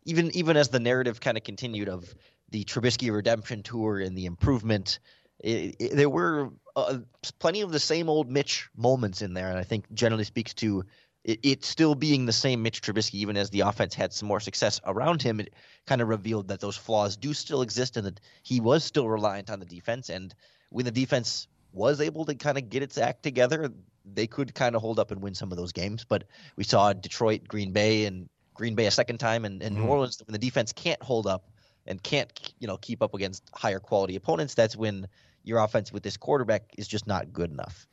Even 0.05 0.35
even 0.35 0.57
as 0.57 0.69
the 0.69 0.79
narrative 0.79 1.19
kind 1.19 1.37
of 1.37 1.43
continued 1.43 1.89
of 1.89 2.13
the 2.49 2.63
Trubisky 2.63 3.13
redemption 3.13 3.63
tour 3.63 3.99
and 3.99 4.17
the 4.17 4.25
improvement, 4.25 4.99
it, 5.39 5.75
it, 5.79 5.95
there 5.95 6.09
were 6.09 6.49
uh, 6.75 6.99
plenty 7.39 7.61
of 7.61 7.71
the 7.71 7.79
same 7.79 8.09
old 8.09 8.29
Mitch 8.29 8.69
moments 8.75 9.21
in 9.21 9.33
there, 9.33 9.49
and 9.49 9.57
I 9.57 9.63
think 9.63 9.85
generally 9.93 10.23
speaks 10.23 10.53
to 10.55 10.83
it, 11.23 11.39
it 11.43 11.65
still 11.65 11.95
being 11.95 12.25
the 12.25 12.33
same 12.33 12.63
Mitch 12.63 12.81
Trubisky, 12.81 13.15
even 13.15 13.37
as 13.37 13.49
the 13.49 13.61
offense 13.61 13.93
had 13.93 14.13
some 14.13 14.27
more 14.27 14.39
success 14.39 14.79
around 14.85 15.21
him. 15.21 15.39
It 15.39 15.53
kind 15.85 16.01
of 16.01 16.07
revealed 16.07 16.47
that 16.47 16.59
those 16.59 16.77
flaws 16.77 17.17
do 17.17 17.33
still 17.33 17.61
exist, 17.61 17.97
and 17.97 18.05
that 18.07 18.19
he 18.43 18.59
was 18.59 18.83
still 18.83 19.07
reliant 19.07 19.49
on 19.49 19.59
the 19.59 19.65
defense. 19.65 20.09
And 20.09 20.33
when 20.69 20.85
the 20.85 20.91
defense 20.91 21.47
was 21.71 22.01
able 22.01 22.25
to 22.25 22.35
kind 22.35 22.57
of 22.57 22.69
get 22.69 22.83
its 22.83 22.97
act 22.97 23.23
together, 23.23 23.71
they 24.15 24.27
could 24.27 24.53
kind 24.55 24.75
of 24.75 24.81
hold 24.81 24.99
up 24.99 25.11
and 25.11 25.21
win 25.21 25.35
some 25.35 25.51
of 25.51 25.57
those 25.57 25.71
games. 25.71 26.05
But 26.07 26.23
we 26.55 26.63
saw 26.63 26.93
Detroit, 26.93 27.47
Green 27.47 27.71
Bay, 27.71 28.05
and 28.05 28.29
Green 28.53 28.75
Bay 28.75 28.85
a 28.85 28.91
second 28.91 29.17
time, 29.19 29.45
and, 29.45 29.61
and 29.61 29.75
New 29.75 29.83
Mhm. 29.83 29.89
Orleans 29.89 30.21
when 30.25 30.33
the 30.33 30.39
defense 30.39 30.73
can't 30.73 31.01
hold 31.01 31.27
up 31.27 31.49
and 31.87 32.01
can't 32.03 32.31
you 32.59 32.67
know 32.67 32.77
keep 32.77 33.01
up 33.01 33.13
against 33.13 33.43
higher 33.53 33.79
quality 33.79 34.15
opponents. 34.15 34.53
That's 34.53 34.75
when 34.75 35.07
your 35.43 35.59
offense 35.59 35.91
with 35.93 36.03
this 36.03 36.17
quarterback 36.17 36.63
is 36.77 36.87
just 36.87 37.07
not 37.07 37.31
good 37.31 37.51
enough. 37.51 37.87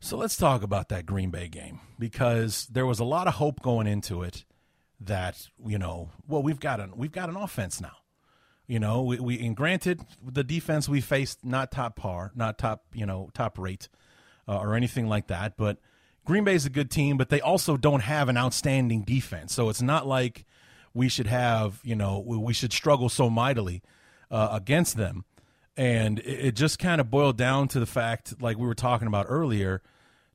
So 0.00 0.16
let's 0.16 0.36
talk 0.36 0.62
about 0.62 0.88
that 0.90 1.06
Green 1.06 1.30
Bay 1.30 1.48
game 1.48 1.80
because 1.98 2.66
there 2.66 2.84
was 2.84 2.98
a 2.98 3.04
lot 3.04 3.26
of 3.28 3.34
hope 3.34 3.62
going 3.62 3.86
into 3.86 4.22
it 4.22 4.44
that 5.00 5.48
you 5.64 5.78
know, 5.78 6.10
well, 6.26 6.42
we've 6.42 6.60
got 6.60 6.80
an 6.80 6.92
we've 6.96 7.12
got 7.12 7.28
an 7.28 7.36
offense 7.36 7.80
now. 7.80 7.96
You 8.66 8.80
know, 8.80 9.02
we, 9.04 9.20
we 9.20 9.46
and 9.46 9.56
granted 9.56 10.00
the 10.20 10.42
defense 10.42 10.88
we 10.88 11.00
faced 11.00 11.44
not 11.44 11.70
top 11.70 11.94
par, 11.96 12.32
not 12.34 12.58
top 12.58 12.84
you 12.92 13.06
know 13.06 13.30
top 13.32 13.58
rate 13.58 13.88
uh, 14.48 14.58
or 14.58 14.74
anything 14.74 15.08
like 15.08 15.26
that, 15.28 15.56
but 15.56 15.78
Green 16.24 16.44
Bay 16.44 16.54
is 16.54 16.66
a 16.66 16.70
good 16.70 16.90
team, 16.90 17.16
but 17.16 17.28
they 17.28 17.40
also 17.40 17.76
don't 17.76 18.00
have 18.00 18.28
an 18.28 18.36
outstanding 18.36 19.02
defense. 19.02 19.54
So 19.54 19.68
it's 19.68 19.82
not 19.82 20.06
like 20.06 20.44
we 20.92 21.08
should 21.08 21.26
have 21.26 21.80
you 21.84 21.94
know 21.94 22.18
we 22.18 22.52
should 22.52 22.72
struggle 22.72 23.08
so 23.08 23.30
mightily 23.30 23.82
uh, 24.30 24.48
against 24.52 24.96
them. 24.96 25.24
And 25.76 26.20
it 26.20 26.52
just 26.52 26.78
kind 26.78 27.00
of 27.00 27.10
boiled 27.10 27.36
down 27.36 27.68
to 27.68 27.80
the 27.80 27.86
fact 27.86 28.40
like 28.40 28.56
we 28.56 28.66
were 28.66 28.74
talking 28.74 29.06
about 29.06 29.26
earlier 29.28 29.82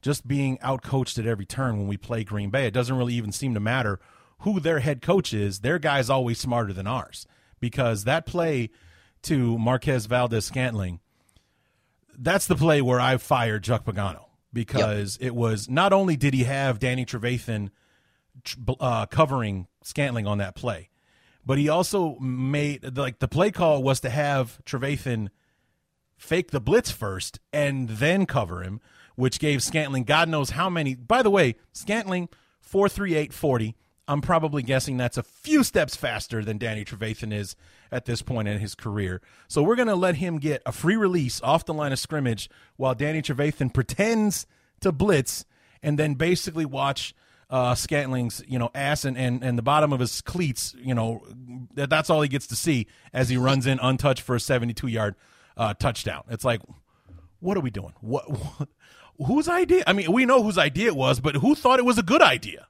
just 0.02 0.28
being 0.28 0.58
outcoached 0.60 1.20
at 1.20 1.28
every 1.28 1.46
turn 1.46 1.78
when 1.78 1.88
we 1.88 1.98
play 1.98 2.24
green 2.24 2.50
bay. 2.50 2.66
It 2.66 2.74
doesn't 2.74 2.96
really 2.96 3.14
even 3.14 3.32
seem 3.32 3.54
to 3.54 3.60
matter 3.60 4.00
who 4.40 4.60
their 4.60 4.80
head 4.80 5.02
coach 5.02 5.34
is. 5.34 5.60
Their 5.60 5.80
guy's 5.80 6.10
always 6.10 6.40
smarter 6.40 6.74
than 6.74 6.88
ours 6.88 7.28
because 7.60 8.04
that 8.04 8.26
play 8.26 8.70
to 9.24 9.58
Marquez 9.58 10.08
Valdes-Scantling 10.08 11.00
that's 12.18 12.48
the 12.48 12.56
play 12.56 12.82
where 12.82 13.00
i 13.00 13.18
fired 13.18 13.64
chuck 13.64 13.86
pagano 13.86 14.26
because 14.54 15.18
it 15.22 15.36
was 15.36 15.70
not 15.70 15.94
only 15.94 16.16
did 16.16 16.34
he 16.34 16.44
have 16.44 16.80
danny 16.80 17.06
trevathan 17.06 17.70
uh, 18.80 19.06
covering 19.08 19.68
scantling 19.84 20.26
on 20.28 20.38
that 20.38 20.56
play 20.56 20.90
but 21.46 21.58
he 21.58 21.70
also 21.70 22.18
made 22.20 22.98
like 22.98 23.20
the 23.20 23.28
play 23.28 23.52
call 23.52 23.82
was 23.82 24.00
to 24.02 24.10
have 24.10 24.60
Trevathan 24.66 25.30
fake 26.18 26.52
the 26.52 26.62
blitz 26.62 26.92
first 26.92 27.40
and 27.52 27.90
then 27.90 28.26
cover 28.26 28.62
him, 28.62 28.80
which 29.16 29.40
gave 29.40 29.64
Scantling 29.64 30.04
God 30.04 30.30
knows 30.30 30.52
how 30.52 30.70
many. 30.70 30.96
By 30.96 31.24
the 31.24 31.32
way, 31.32 31.56
Scantling 31.74 32.30
four 32.60 32.88
three 32.88 33.16
eight 33.16 33.34
forty. 33.34 33.76
I'm 34.12 34.20
probably 34.22 34.62
guessing 34.62 34.98
that's 34.98 35.18
a 35.18 35.24
few 35.24 35.64
steps 35.64 35.96
faster 35.96 36.44
than 36.44 36.58
Danny 36.58 36.84
Trevathan 36.84 37.34
is 37.34 37.56
at 37.94 38.04
this 38.04 38.22
point 38.22 38.50
in 38.50 38.60
his 38.60 38.76
career. 38.76 39.22
So 39.48 39.64
we're 39.64 39.78
gonna 39.78 39.96
let 39.96 40.16
him 40.16 40.38
get 40.38 40.62
a 40.66 40.74
free 40.74 40.98
release 40.98 41.42
off 41.42 41.66
the 41.66 41.74
line 41.74 41.94
of 41.94 42.00
scrimmage 42.00 42.50
while 42.76 42.94
Danny 42.94 43.22
Trevathan 43.22 43.74
pretends 43.74 44.46
to 44.82 44.92
blitz 44.92 45.46
and 45.82 45.98
then 45.98 46.16
basically 46.16 46.66
watch 46.66 47.16
uh, 47.50 47.74
Scantling's, 47.74 48.44
you 48.48 48.60
know, 48.60 48.70
ass 48.76 49.06
and, 49.06 49.18
and, 49.18 49.44
and 49.44 49.58
the 49.58 49.62
bottom 49.62 49.94
of 49.94 50.02
his 50.02 50.20
cleats, 50.20 50.76
you 50.78 50.94
know, 50.94 51.26
that, 51.76 51.90
that's 51.90 52.10
all 52.10 52.22
he 52.22 52.28
gets 52.28 52.48
to 52.48 52.56
see 52.56 52.88
as 53.14 53.30
he 53.30 53.38
runs 53.38 53.66
in 53.66 53.80
untouched 53.82 54.22
for 54.22 54.36
a 54.36 54.42
72 54.42 54.88
yard 54.88 55.16
uh, 55.56 55.74
touchdown. 55.74 56.24
It's 56.30 56.44
like, 56.44 56.62
what 57.40 57.56
are 57.56 57.62
we 57.62 57.72
doing? 57.72 57.94
What, 58.02 58.30
what, 58.30 58.70
whose 59.26 59.48
idea? 59.48 59.84
I 59.88 59.94
mean, 59.94 60.12
we 60.12 60.26
know 60.26 60.44
whose 60.44 60.58
idea 60.58 60.88
it 60.88 60.98
was, 60.98 61.22
but 61.22 61.36
who 61.36 61.56
thought 61.56 61.80
it 61.80 61.86
was 61.86 61.98
a 61.98 62.04
good 62.04 62.22
idea? 62.22 62.68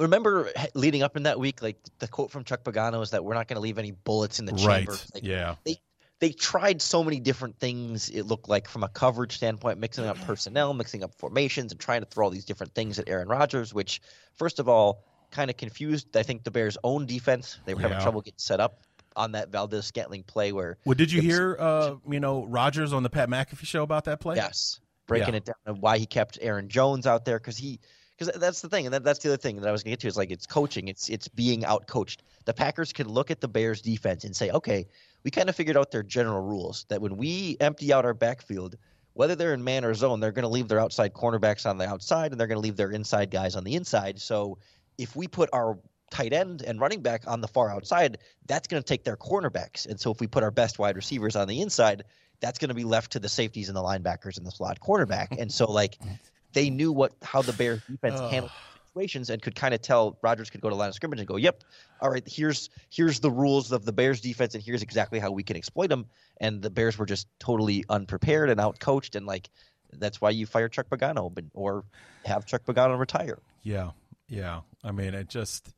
Remember 0.00 0.50
leading 0.74 1.02
up 1.02 1.16
in 1.16 1.24
that 1.24 1.38
week, 1.38 1.62
like 1.62 1.76
the 1.98 2.08
quote 2.08 2.30
from 2.30 2.44
Chuck 2.44 2.64
Pagano 2.64 3.02
is 3.02 3.10
that 3.10 3.24
we're 3.24 3.34
not 3.34 3.48
going 3.48 3.56
to 3.56 3.60
leave 3.60 3.78
any 3.78 3.90
bullets 3.92 4.38
in 4.40 4.46
the 4.46 4.52
Right. 4.52 4.78
chamber. 4.86 4.96
Like, 5.14 5.22
yeah. 5.24 5.56
they 5.64 5.76
they 6.20 6.32
tried 6.32 6.82
so 6.82 7.02
many 7.02 7.18
different 7.18 7.58
things. 7.58 8.10
It 8.10 8.24
looked 8.24 8.46
like 8.48 8.68
from 8.68 8.82
a 8.82 8.88
coverage 8.88 9.34
standpoint, 9.36 9.78
mixing 9.78 10.04
up 10.04 10.18
personnel, 10.26 10.74
mixing 10.74 11.02
up 11.02 11.14
formations, 11.14 11.72
and 11.72 11.80
trying 11.80 12.02
to 12.02 12.06
throw 12.06 12.26
all 12.26 12.30
these 12.30 12.44
different 12.44 12.74
things 12.74 12.98
at 12.98 13.08
Aaron 13.08 13.26
Rodgers. 13.28 13.72
Which, 13.72 14.02
first 14.34 14.58
of 14.58 14.68
all, 14.68 15.02
kind 15.30 15.48
of 15.50 15.56
confused. 15.56 16.14
I 16.16 16.22
think 16.22 16.44
the 16.44 16.50
Bears' 16.50 16.76
own 16.84 17.06
defense. 17.06 17.58
They 17.64 17.72
were 17.74 17.80
having 17.80 17.96
Yeah. 17.98 18.02
trouble 18.02 18.20
getting 18.20 18.38
set 18.38 18.60
up 18.60 18.82
on 19.16 19.32
that 19.32 19.48
Valdes-Scantling 19.50 20.24
play. 20.24 20.52
Where 20.52 20.76
Well, 20.84 20.94
did 20.94 21.10
you 21.10 21.18
was- 21.18 21.24
hear, 21.26 21.56
uh, 21.58 21.94
you 22.08 22.20
know, 22.20 22.44
Rodgers 22.44 22.92
on 22.92 23.02
the 23.02 23.10
Pat 23.10 23.28
McAfee 23.30 23.64
show 23.66 23.82
about 23.82 24.04
that 24.04 24.20
play? 24.20 24.36
Yes, 24.36 24.78
breaking 25.06 25.34
Yeah. 25.34 25.38
it 25.38 25.44
down 25.46 25.54
and 25.66 25.80
why 25.80 25.96
he 25.98 26.04
kept 26.06 26.36
Aaron 26.42 26.68
Jones 26.68 27.06
out 27.06 27.24
there 27.24 27.38
because 27.38 27.56
he 27.56 27.80
because 28.20 28.38
that's 28.38 28.60
the 28.60 28.68
thing, 28.68 28.86
and 28.86 28.94
that, 28.94 29.02
that's 29.02 29.20
the 29.20 29.30
other 29.30 29.38
thing 29.38 29.56
that 29.56 29.68
I 29.68 29.72
was 29.72 29.82
going 29.82 29.92
to 29.92 29.96
get 29.96 30.00
to 30.00 30.08
is 30.08 30.16
like 30.16 30.30
it's 30.30 30.46
coaching, 30.46 30.88
it's 30.88 31.08
it's 31.08 31.26
being 31.26 31.64
out 31.64 31.86
coached. 31.86 32.22
The 32.44 32.52
Packers 32.52 32.92
can 32.92 33.08
look 33.08 33.30
at 33.30 33.40
the 33.40 33.48
Bears 33.48 33.80
defense 33.80 34.24
and 34.24 34.36
say, 34.36 34.50
okay, 34.50 34.86
we 35.24 35.30
kind 35.30 35.48
of 35.48 35.56
figured 35.56 35.76
out 35.76 35.90
their 35.90 36.02
general 36.02 36.42
rules 36.42 36.84
that 36.90 37.00
when 37.00 37.16
we 37.16 37.56
empty 37.60 37.92
out 37.92 38.04
our 38.04 38.12
backfield, 38.12 38.76
whether 39.14 39.34
they're 39.34 39.54
in 39.54 39.64
man 39.64 39.84
or 39.84 39.94
zone, 39.94 40.20
they're 40.20 40.32
going 40.32 40.42
to 40.42 40.48
leave 40.48 40.68
their 40.68 40.80
outside 40.80 41.14
cornerbacks 41.14 41.68
on 41.68 41.78
the 41.78 41.88
outside 41.88 42.32
and 42.32 42.38
they're 42.38 42.46
going 42.46 42.56
to 42.56 42.62
leave 42.62 42.76
their 42.76 42.90
inside 42.90 43.30
guys 43.30 43.56
on 43.56 43.64
the 43.64 43.74
inside. 43.74 44.20
So 44.20 44.58
if 44.98 45.16
we 45.16 45.26
put 45.26 45.48
our 45.52 45.78
tight 46.10 46.32
end 46.32 46.62
and 46.62 46.80
running 46.80 47.00
back 47.00 47.22
on 47.26 47.40
the 47.40 47.48
far 47.48 47.70
outside, 47.70 48.18
that's 48.46 48.68
going 48.68 48.82
to 48.82 48.86
take 48.86 49.04
their 49.04 49.16
cornerbacks. 49.16 49.86
And 49.86 49.98
so 49.98 50.10
if 50.10 50.20
we 50.20 50.26
put 50.26 50.42
our 50.42 50.50
best 50.50 50.78
wide 50.78 50.96
receivers 50.96 51.36
on 51.36 51.48
the 51.48 51.60
inside, 51.60 52.04
that's 52.40 52.58
going 52.58 52.68
to 52.68 52.74
be 52.74 52.84
left 52.84 53.12
to 53.12 53.18
the 53.18 53.28
safeties 53.28 53.68
and 53.68 53.76
the 53.76 53.82
linebackers 53.82 54.36
and 54.36 54.46
the 54.46 54.50
slot 54.50 54.78
cornerback. 54.80 55.38
And 55.38 55.50
so 55.52 55.70
like 55.70 55.98
they 56.52 56.70
knew 56.70 56.92
what 56.92 57.12
how 57.22 57.42
the 57.42 57.52
Bears 57.52 57.80
defense 57.88 58.20
handled 58.20 58.52
situations 58.88 59.30
and 59.30 59.40
could 59.40 59.54
kind 59.54 59.74
of 59.74 59.80
tell 59.80 60.18
Rodgers 60.22 60.50
could 60.50 60.60
go 60.60 60.68
to 60.68 60.74
line 60.74 60.88
of 60.88 60.94
scrimmage 60.94 61.18
and 61.20 61.28
go, 61.28 61.36
"Yep, 61.36 61.62
all 62.00 62.10
right, 62.10 62.26
here's 62.26 62.70
here's 62.90 63.20
the 63.20 63.30
rules 63.30 63.72
of 63.72 63.84
the 63.84 63.92
Bears 63.92 64.20
defense 64.20 64.54
and 64.54 64.62
here's 64.62 64.82
exactly 64.82 65.18
how 65.18 65.30
we 65.30 65.42
can 65.42 65.56
exploit 65.56 65.88
them." 65.88 66.06
And 66.38 66.62
the 66.62 66.70
Bears 66.70 66.98
were 66.98 67.06
just 67.06 67.26
totally 67.38 67.84
unprepared 67.88 68.50
and 68.50 68.60
outcoached 68.60 69.16
and 69.16 69.26
like 69.26 69.48
that's 69.92 70.20
why 70.20 70.30
you 70.30 70.46
fire 70.46 70.68
Chuck 70.68 70.88
Pagano 70.88 71.32
or 71.54 71.84
have 72.24 72.46
Chuck 72.46 72.64
Pagano 72.64 72.98
retire. 72.98 73.38
Yeah, 73.62 73.90
yeah. 74.28 74.60
I 74.84 74.92
mean, 74.92 75.14
it 75.14 75.28
just, 75.28 75.72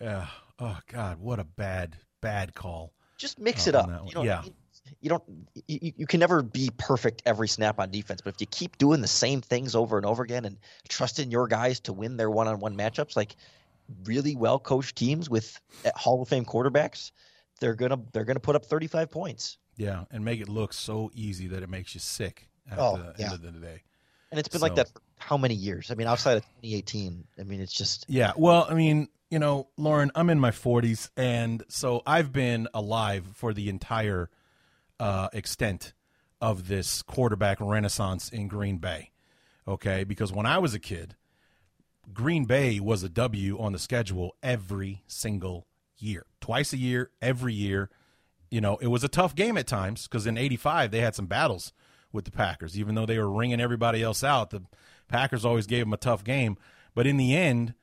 yeah. 0.00 0.26
Oh 0.58 0.78
God, 0.88 1.20
what 1.20 1.38
a 1.38 1.44
bad, 1.44 1.96
bad 2.20 2.54
call. 2.54 2.92
Just 3.18 3.38
mix 3.38 3.66
uh, 3.66 3.70
it 3.70 3.74
up. 3.74 3.86
on 3.86 3.92
that 3.92 4.00
one. 4.00 4.08
You 4.08 4.14
know, 4.14 4.22
yeah. 4.22 4.42
You 5.00 5.08
don't 5.08 5.22
you, 5.66 5.92
you 5.96 6.06
can 6.06 6.20
never 6.20 6.42
be 6.42 6.70
perfect 6.78 7.22
every 7.26 7.48
snap 7.48 7.78
on 7.78 7.90
defense 7.90 8.20
but 8.20 8.34
if 8.34 8.40
you 8.40 8.46
keep 8.46 8.76
doing 8.78 9.00
the 9.00 9.08
same 9.08 9.40
things 9.40 9.74
over 9.74 9.96
and 9.96 10.06
over 10.06 10.22
again 10.22 10.44
and 10.44 10.58
trusting 10.88 11.30
your 11.30 11.46
guys 11.46 11.80
to 11.80 11.92
win 11.92 12.16
their 12.16 12.30
one-on-one 12.30 12.76
matchups 12.76 13.16
like 13.16 13.36
really 14.04 14.34
well 14.36 14.58
coached 14.58 14.96
teams 14.96 15.28
with 15.30 15.60
uh, 15.84 15.90
hall 15.96 16.22
of 16.22 16.28
fame 16.28 16.44
quarterbacks 16.44 17.10
they're 17.60 17.74
gonna 17.74 17.98
they're 18.12 18.24
gonna 18.24 18.40
put 18.40 18.56
up 18.56 18.64
35 18.64 19.10
points 19.10 19.58
Yeah, 19.76 20.04
and 20.10 20.24
make 20.24 20.40
it 20.40 20.48
look 20.48 20.72
so 20.72 21.10
easy 21.14 21.48
that 21.48 21.62
it 21.62 21.68
makes 21.68 21.94
you 21.94 22.00
sick 22.00 22.48
at 22.70 22.78
Oh, 22.78 22.96
the 22.96 23.14
yeah. 23.18 23.26
end 23.26 23.34
of 23.34 23.42
the 23.42 23.50
day. 23.52 23.82
and 24.30 24.38
it's 24.38 24.48
been 24.48 24.60
like 24.60 24.74
that 24.74 24.88
for 24.88 25.00
how 25.18 25.36
many 25.36 25.54
years 25.54 25.90
i 25.90 25.94
mean 25.94 26.06
outside 26.06 26.36
of 26.36 26.42
2018 26.62 27.24
i 27.38 27.42
mean 27.44 27.60
it's 27.60 27.72
just 27.72 28.04
Yeah, 28.08 28.32
well, 28.36 28.66
I 28.68 28.74
mean, 28.74 29.08
you 29.30 29.38
know, 29.38 29.68
Lauren, 29.76 30.10
I'm 30.14 30.28
in 30.30 30.38
my 30.38 30.50
40s, 30.50 31.10
and 31.16 31.62
so 31.68 32.02
I've 32.06 32.32
been 32.32 32.68
alive 32.74 33.24
for 33.34 33.52
the 33.54 33.68
entire 33.68 34.28
uh, 35.00 35.28
extent 35.32 35.92
of 36.40 36.68
this 36.68 37.02
quarterback 37.02 37.58
renaissance 37.60 38.28
in 38.28 38.48
Green 38.48 38.78
Bay. 38.78 39.10
Okay, 39.66 40.04
because 40.04 40.32
when 40.32 40.46
I 40.46 40.58
was 40.58 40.74
a 40.74 40.78
kid, 40.78 41.16
Green 42.12 42.44
Bay 42.44 42.80
was 42.80 43.02
a 43.02 43.08
W 43.08 43.58
on 43.58 43.72
the 43.72 43.78
schedule 43.78 44.36
every 44.42 45.02
single 45.06 45.66
year, 45.96 46.26
twice 46.40 46.72
a 46.72 46.76
year, 46.76 47.10
every 47.22 47.54
year. 47.54 47.88
You 48.50 48.60
know, 48.60 48.76
it 48.76 48.88
was 48.88 49.04
a 49.04 49.08
tough 49.08 49.34
game 49.34 49.56
at 49.56 49.66
times 49.66 50.06
because 50.06 50.26
in 50.26 50.36
'85 50.36 50.90
they 50.90 51.00
had 51.00 51.14
some 51.14 51.26
battles 51.26 51.72
with 52.12 52.26
the 52.26 52.30
Packers, 52.30 52.78
even 52.78 52.94
though 52.94 53.06
they 53.06 53.18
were 53.18 53.30
ringing 53.30 53.60
everybody 53.60 54.02
else 54.02 54.22
out. 54.22 54.50
The 54.50 54.62
Packers 55.08 55.44
always 55.44 55.66
gave 55.66 55.86
them 55.86 55.94
a 55.94 55.98
tough 55.98 56.24
game, 56.24 56.58
but 56.94 57.06
in 57.06 57.16
the 57.16 57.34
end, 57.34 57.74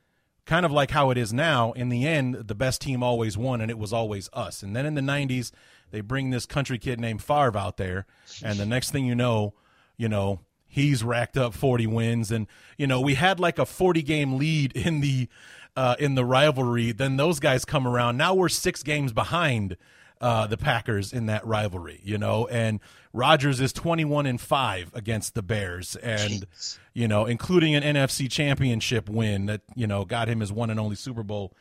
kind 0.46 0.66
of 0.66 0.72
like 0.72 0.92
how 0.92 1.10
it 1.10 1.18
is 1.18 1.34
now, 1.34 1.72
in 1.74 1.90
the 1.90 2.08
end, 2.08 2.36
the 2.48 2.56
best 2.56 2.82
team 2.82 3.04
always 3.04 3.38
won, 3.38 3.62
and 3.62 3.70
it 3.70 3.78
was 3.78 3.94
always 3.94 4.30
us. 4.34 4.64
And 4.64 4.76
then 4.76 4.86
in 4.86 4.96
the 4.96 5.02
90s, 5.02 5.52
they 5.92 6.02
bring 6.02 6.30
this 6.30 6.46
country 6.46 6.78
kid 6.78 7.00
named 7.00 7.22
Favre 7.22 7.58
out 7.58 7.78
there, 7.78 8.06
and 8.44 8.58
the 8.60 8.66
next 8.66 8.92
thing 8.92 9.06
you 9.06 9.16
know, 9.16 9.54
you 9.98 10.10
know, 10.10 10.40
he's 10.68 11.04
racked 11.04 11.38
up 11.38 11.54
40 11.54 11.88
wins, 11.88 12.32
and 12.32 12.48
you 12.78 12.88
know, 12.88 13.00
we 13.02 13.16
had 13.16 13.40
like 13.40 13.60
a 13.60 13.66
40 13.66 14.02
game 14.02 14.38
lead 14.38 14.72
in 14.76 15.02
the 15.02 15.28
uh, 15.76 15.96
in 16.00 16.16
the 16.16 16.26
rivalry. 16.26 16.92
Then 16.92 17.18
those 17.18 17.40
guys 17.40 17.66
come 17.66 17.88
around. 17.88 18.18
Now 18.18 18.34
we're 18.34 18.50
six 18.50 18.84
games 18.84 19.14
behind 19.14 19.78
uh, 20.20 20.46
the 20.48 20.58
Packers 20.58 21.12
in 21.14 21.26
that 21.26 21.46
rivalry, 21.46 22.00
you 22.04 22.18
know, 22.18 22.46
and 22.48 22.80
Rodgers 23.12 23.60
is 23.60 23.74
21 23.74 24.28
and 24.28 24.40
5 24.40 24.92
against 24.94 25.34
the 25.34 25.42
Bears 25.42 25.96
and 25.96 26.46
you 26.94 27.08
know, 27.08 27.26
including 27.26 27.74
an 27.76 27.84
NFC 27.84 28.30
championship 28.30 29.10
win 29.10 29.48
that, 29.48 29.62
you 29.76 29.88
know, 29.88 30.06
got 30.06 30.28
him 30.28 30.42
his 30.42 30.52
one 30.52 30.70
and 30.70 30.80
only 30.80 30.96
Super 30.96 31.24
Bowl 31.24 31.54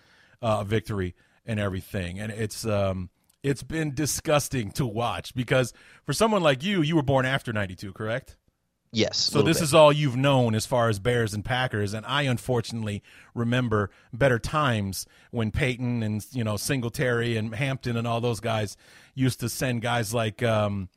uh, 0.42 0.62
victory 0.62 1.14
and 1.46 1.58
everything. 1.58 2.20
And 2.20 2.30
it's 2.30 2.66
um 2.66 3.08
it's 3.42 3.62
been 3.62 3.94
disgusting 3.94 4.70
to 4.72 4.86
watch 4.86 5.34
because 5.34 5.72
for 6.04 6.12
someone 6.12 6.42
like 6.42 6.62
you, 6.62 6.82
you 6.82 6.96
were 6.96 7.02
born 7.02 7.26
after 7.26 7.52
92, 7.52 7.92
correct? 7.92 8.36
yes 8.92 9.18
So 9.18 9.42
this 9.42 9.58
bit. 9.58 9.64
is 9.64 9.74
all 9.74 9.92
you've 9.92 10.16
known 10.16 10.54
as 10.54 10.66
far 10.66 10.88
as 10.88 10.98
Bears 10.98 11.32
and 11.32 11.44
Packers, 11.44 11.94
and 11.94 12.04
I 12.06 12.22
unfortunately 12.22 13.02
remember 13.34 13.90
better 14.12 14.38
times 14.38 15.06
when 15.30 15.50
Payton 15.50 16.02
and 16.02 16.26
you 16.32 16.44
know 16.44 16.56
Singletary 16.56 17.36
and 17.36 17.54
Hampton 17.54 17.96
and 17.96 18.06
all 18.06 18.20
those 18.20 18.40
guys 18.40 18.76
used 19.14 19.40
to 19.40 19.48
send 19.48 19.82
guys 19.82 20.12
like 20.12 20.42
um, 20.42 20.88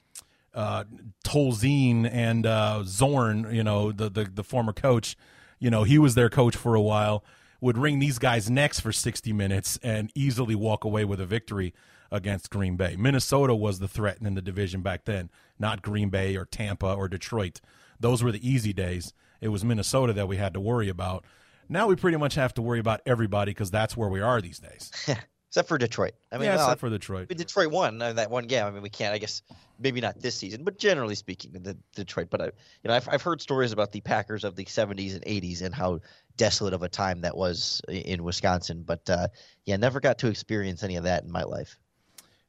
uh, 0.54 0.86
Tolzien 1.24 2.10
and 2.12 2.46
uh, 2.46 2.84
Zorn, 2.84 3.54
you 3.54 3.64
know 3.64 3.92
the, 3.92 4.10
the 4.10 4.24
the 4.26 4.44
former 4.44 4.74
coach, 4.74 5.16
you 5.60 5.70
know 5.70 5.84
he 5.84 6.00
was 6.00 6.16
their 6.16 6.30
coach 6.30 6.56
for 6.56 6.74
a 6.74 6.82
while, 6.82 7.24
would 7.62 7.78
wring 7.78 8.00
these 8.00 8.18
guys' 8.18 8.50
necks 8.50 8.80
for 8.80 8.92
sixty 8.92 9.34
minutes 9.34 9.78
and 9.84 10.12
easily 10.16 10.56
walk 10.56 10.84
away 10.84 11.06
with 11.06 11.22
a 11.22 11.26
victory 11.28 11.74
against 12.14 12.50
Green 12.50 12.78
Bay. 12.78 12.96
Minnesota 12.98 13.54
was 13.56 13.80
the 13.80 13.88
threat 13.88 14.20
in 14.22 14.36
the 14.36 14.42
division 14.42 14.82
back 14.82 15.04
then, 15.04 15.30
not 15.60 15.82
Green 15.82 16.10
Bay 16.10 16.38
or 16.38 16.46
Tampa 16.46 16.94
or 16.94 17.10
Detroit. 17.10 17.60
Those 18.00 18.24
were 18.24 18.32
the 18.32 18.48
easy 18.48 18.72
days. 18.72 19.14
It 19.42 19.50
was 19.50 19.66
Minnesota 19.66 20.14
that 20.14 20.28
we 20.28 20.38
had 20.38 20.54
to 20.54 20.62
worry 20.62 20.88
about. 20.88 21.26
Now 21.68 21.88
we 21.88 21.96
pretty 21.96 22.18
much 22.18 22.36
have 22.36 22.54
to 22.54 22.62
worry 22.62 22.80
about 22.80 23.02
everybody 23.06 23.52
because 23.52 23.72
that's 23.72 23.98
where 23.98 24.10
we 24.10 24.22
are 24.22 24.40
these 24.40 24.60
days. 24.60 24.92
except 25.54 25.68
for 25.68 25.78
Detroit. 25.78 26.14
I 26.32 26.38
mean, 26.38 26.46
yeah, 26.46 26.56
well, 26.56 26.66
except 26.66 26.80
for 26.80 26.90
Detroit. 26.90 27.30
Detroit 27.30 27.72
won 27.72 28.02
uh, 28.02 28.14
that 28.14 28.32
one 28.32 28.48
game. 28.48 28.66
I 28.66 28.72
mean, 28.72 28.82
we 28.82 28.90
can't. 28.90 29.14
I 29.14 29.20
guess 29.20 29.44
maybe 29.80 30.02
not 30.02 30.20
this 30.20 30.36
season, 30.36 30.64
but 30.64 30.80
generally 30.80 31.16
speaking, 31.16 31.52
the 31.52 31.78
Detroit. 31.96 32.30
But 32.30 32.42
I, 32.42 32.46
you 32.46 32.52
know, 32.86 32.94
I've 32.94 33.08
I've 33.08 33.22
heard 33.22 33.40
stories 33.40 33.72
about 33.72 33.92
the 33.92 34.02
Packers 34.02 34.44
of 34.44 34.56
the 34.56 34.66
'70s 34.66 35.14
and 35.14 35.24
'80s 35.26 35.62
and 35.62 35.74
how 35.74 36.00
desolate 36.38 36.74
of 36.74 36.82
a 36.82 36.90
time 36.90 37.22
that 37.22 37.38
was 37.38 37.82
in 37.88 38.24
Wisconsin. 38.24 38.84
But 38.84 39.08
uh, 39.10 39.28
yeah, 39.66 39.78
never 39.78 40.00
got 40.00 40.18
to 40.20 40.28
experience 40.28 40.84
any 40.84 40.96
of 40.96 41.04
that 41.04 41.24
in 41.24 41.32
my 41.32 41.44
life. 41.44 41.78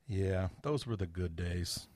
Yeah, 0.09 0.49
those 0.63 0.87
were 0.87 0.97
the 0.97 1.07
good 1.07 1.37
days. 1.37 1.87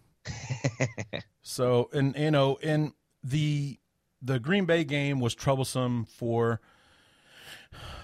so, 1.43 1.91
and 1.93 2.17
you 2.17 2.31
know, 2.31 2.59
and 2.63 2.93
the 3.23 3.79
the 4.23 4.39
Green 4.39 4.65
Bay 4.65 4.85
game 4.85 5.21
was 5.21 5.35
troublesome 5.35 6.05
for 6.05 6.61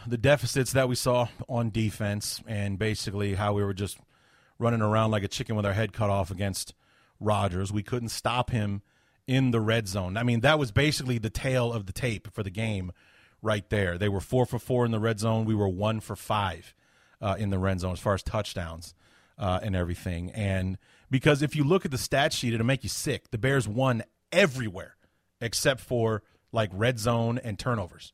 the 0.06 0.18
deficits 0.18 0.72
that 0.72 0.88
we 0.88 0.94
saw 0.94 1.28
on 1.48 1.70
defense 1.70 2.42
and 2.46 2.78
basically 2.78 3.34
how 3.34 3.54
we 3.54 3.64
were 3.64 3.74
just 3.74 3.98
running 4.58 4.82
around 4.82 5.10
like 5.10 5.24
a 5.24 5.28
chicken 5.28 5.56
with 5.56 5.64
our 5.64 5.72
head 5.72 5.92
cut 5.92 6.10
off 6.10 6.30
against 6.30 6.74
Rodgers. 7.18 7.72
We 7.72 7.82
couldn't 7.82 8.10
stop 8.10 8.50
him 8.50 8.82
in 9.26 9.50
the 9.50 9.60
red 9.60 9.88
zone. 9.88 10.16
I 10.16 10.22
mean, 10.22 10.40
that 10.40 10.58
was 10.58 10.70
basically 10.70 11.18
the 11.18 11.30
tale 11.30 11.72
of 11.72 11.86
the 11.86 11.92
tape 11.92 12.32
for 12.32 12.42
the 12.42 12.50
game 12.50 12.92
right 13.40 13.68
there. 13.70 13.96
They 13.96 14.10
were 14.10 14.20
four 14.20 14.44
for 14.44 14.58
four 14.58 14.84
in 14.84 14.90
the 14.90 15.00
red 15.00 15.18
zone. 15.18 15.46
We 15.46 15.54
were 15.54 15.68
one 15.68 16.00
for 16.00 16.14
five 16.14 16.74
uh, 17.22 17.36
in 17.38 17.48
the 17.48 17.58
red 17.58 17.80
zone 17.80 17.92
as 17.92 18.00
far 18.00 18.14
as 18.14 18.22
touchdowns 18.22 18.94
uh, 19.38 19.60
and 19.62 19.74
everything. 19.74 20.30
And 20.30 20.78
because 21.10 21.42
if 21.42 21.54
you 21.56 21.64
look 21.64 21.84
at 21.84 21.90
the 21.90 21.98
stat 21.98 22.32
sheet, 22.32 22.54
it'll 22.54 22.66
make 22.66 22.82
you 22.82 22.88
sick. 22.88 23.30
The 23.30 23.38
Bears 23.38 23.68
won 23.68 24.02
everywhere 24.32 24.96
except 25.40 25.80
for 25.80 26.22
like 26.52 26.70
red 26.72 26.98
zone 26.98 27.38
and 27.38 27.58
turnovers 27.58 28.12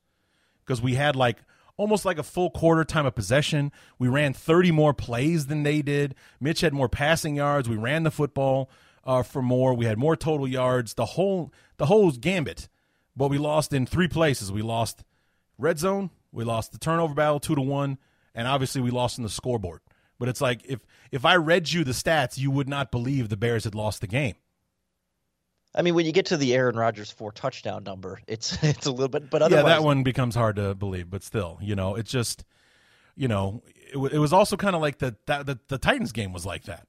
because 0.64 0.80
we 0.80 0.94
had 0.94 1.16
like 1.16 1.38
almost 1.76 2.04
like 2.04 2.18
a 2.18 2.22
full 2.22 2.50
quarter 2.50 2.84
time 2.84 3.06
of 3.06 3.14
possession. 3.14 3.72
We 3.98 4.08
ran 4.08 4.32
30 4.32 4.70
more 4.70 4.92
plays 4.92 5.46
than 5.46 5.62
they 5.62 5.82
did. 5.82 6.14
Mitch 6.40 6.60
had 6.60 6.74
more 6.74 6.88
passing 6.88 7.36
yards. 7.36 7.68
We 7.68 7.76
ran 7.76 8.02
the 8.02 8.10
football 8.10 8.70
uh, 9.04 9.22
for 9.22 9.42
more. 9.42 9.74
We 9.74 9.86
had 9.86 9.98
more 9.98 10.16
total 10.16 10.46
yards. 10.46 10.94
The 10.94 11.06
whole 11.06 11.52
the 11.78 11.86
whole 11.86 12.10
gambit. 12.12 12.68
But 13.16 13.28
we 13.28 13.38
lost 13.38 13.72
in 13.72 13.86
three 13.86 14.08
places. 14.08 14.52
We 14.52 14.62
lost 14.62 15.02
red 15.58 15.78
zone. 15.78 16.10
We 16.32 16.44
lost 16.44 16.72
the 16.72 16.78
turnover 16.78 17.14
battle 17.14 17.40
two 17.40 17.54
to 17.54 17.60
one, 17.60 17.98
and 18.34 18.46
obviously 18.46 18.80
we 18.80 18.90
lost 18.90 19.18
in 19.18 19.24
the 19.24 19.30
scoreboard. 19.30 19.80
But 20.20 20.28
it's 20.28 20.40
like 20.40 20.60
if 20.66 20.78
if 21.10 21.24
I 21.24 21.34
read 21.34 21.72
you 21.72 21.82
the 21.82 21.90
stats, 21.90 22.38
you 22.38 22.52
would 22.52 22.68
not 22.68 22.92
believe 22.92 23.28
the 23.30 23.36
Bears 23.36 23.64
had 23.64 23.74
lost 23.74 24.00
the 24.02 24.06
game. 24.06 24.34
I 25.74 25.82
mean, 25.82 25.94
when 25.94 26.04
you 26.04 26.12
get 26.12 26.26
to 26.26 26.36
the 26.36 26.54
Aaron 26.54 26.76
Rodgers 26.76 27.10
four 27.10 27.32
touchdown 27.32 27.82
number, 27.84 28.20
it's 28.28 28.56
it's 28.62 28.86
a 28.86 28.90
little 28.92 29.08
bit. 29.08 29.30
But 29.30 29.40
yeah, 29.40 29.46
otherwise, 29.46 29.64
that 29.66 29.82
one 29.82 30.02
becomes 30.02 30.34
hard 30.34 30.56
to 30.56 30.74
believe, 30.74 31.10
but 31.10 31.22
still, 31.24 31.58
you 31.62 31.74
know, 31.74 31.94
it's 31.96 32.10
just, 32.10 32.44
you 33.16 33.28
know, 33.28 33.62
it, 33.66 33.96
it 34.12 34.18
was 34.18 34.32
also 34.32 34.56
kind 34.56 34.76
of 34.76 34.82
like 34.82 34.98
the, 34.98 35.16
that 35.26 35.46
the 35.46 35.58
the 35.68 35.78
Titans 35.78 36.12
game 36.12 36.32
was 36.32 36.44
like 36.44 36.64
that, 36.64 36.86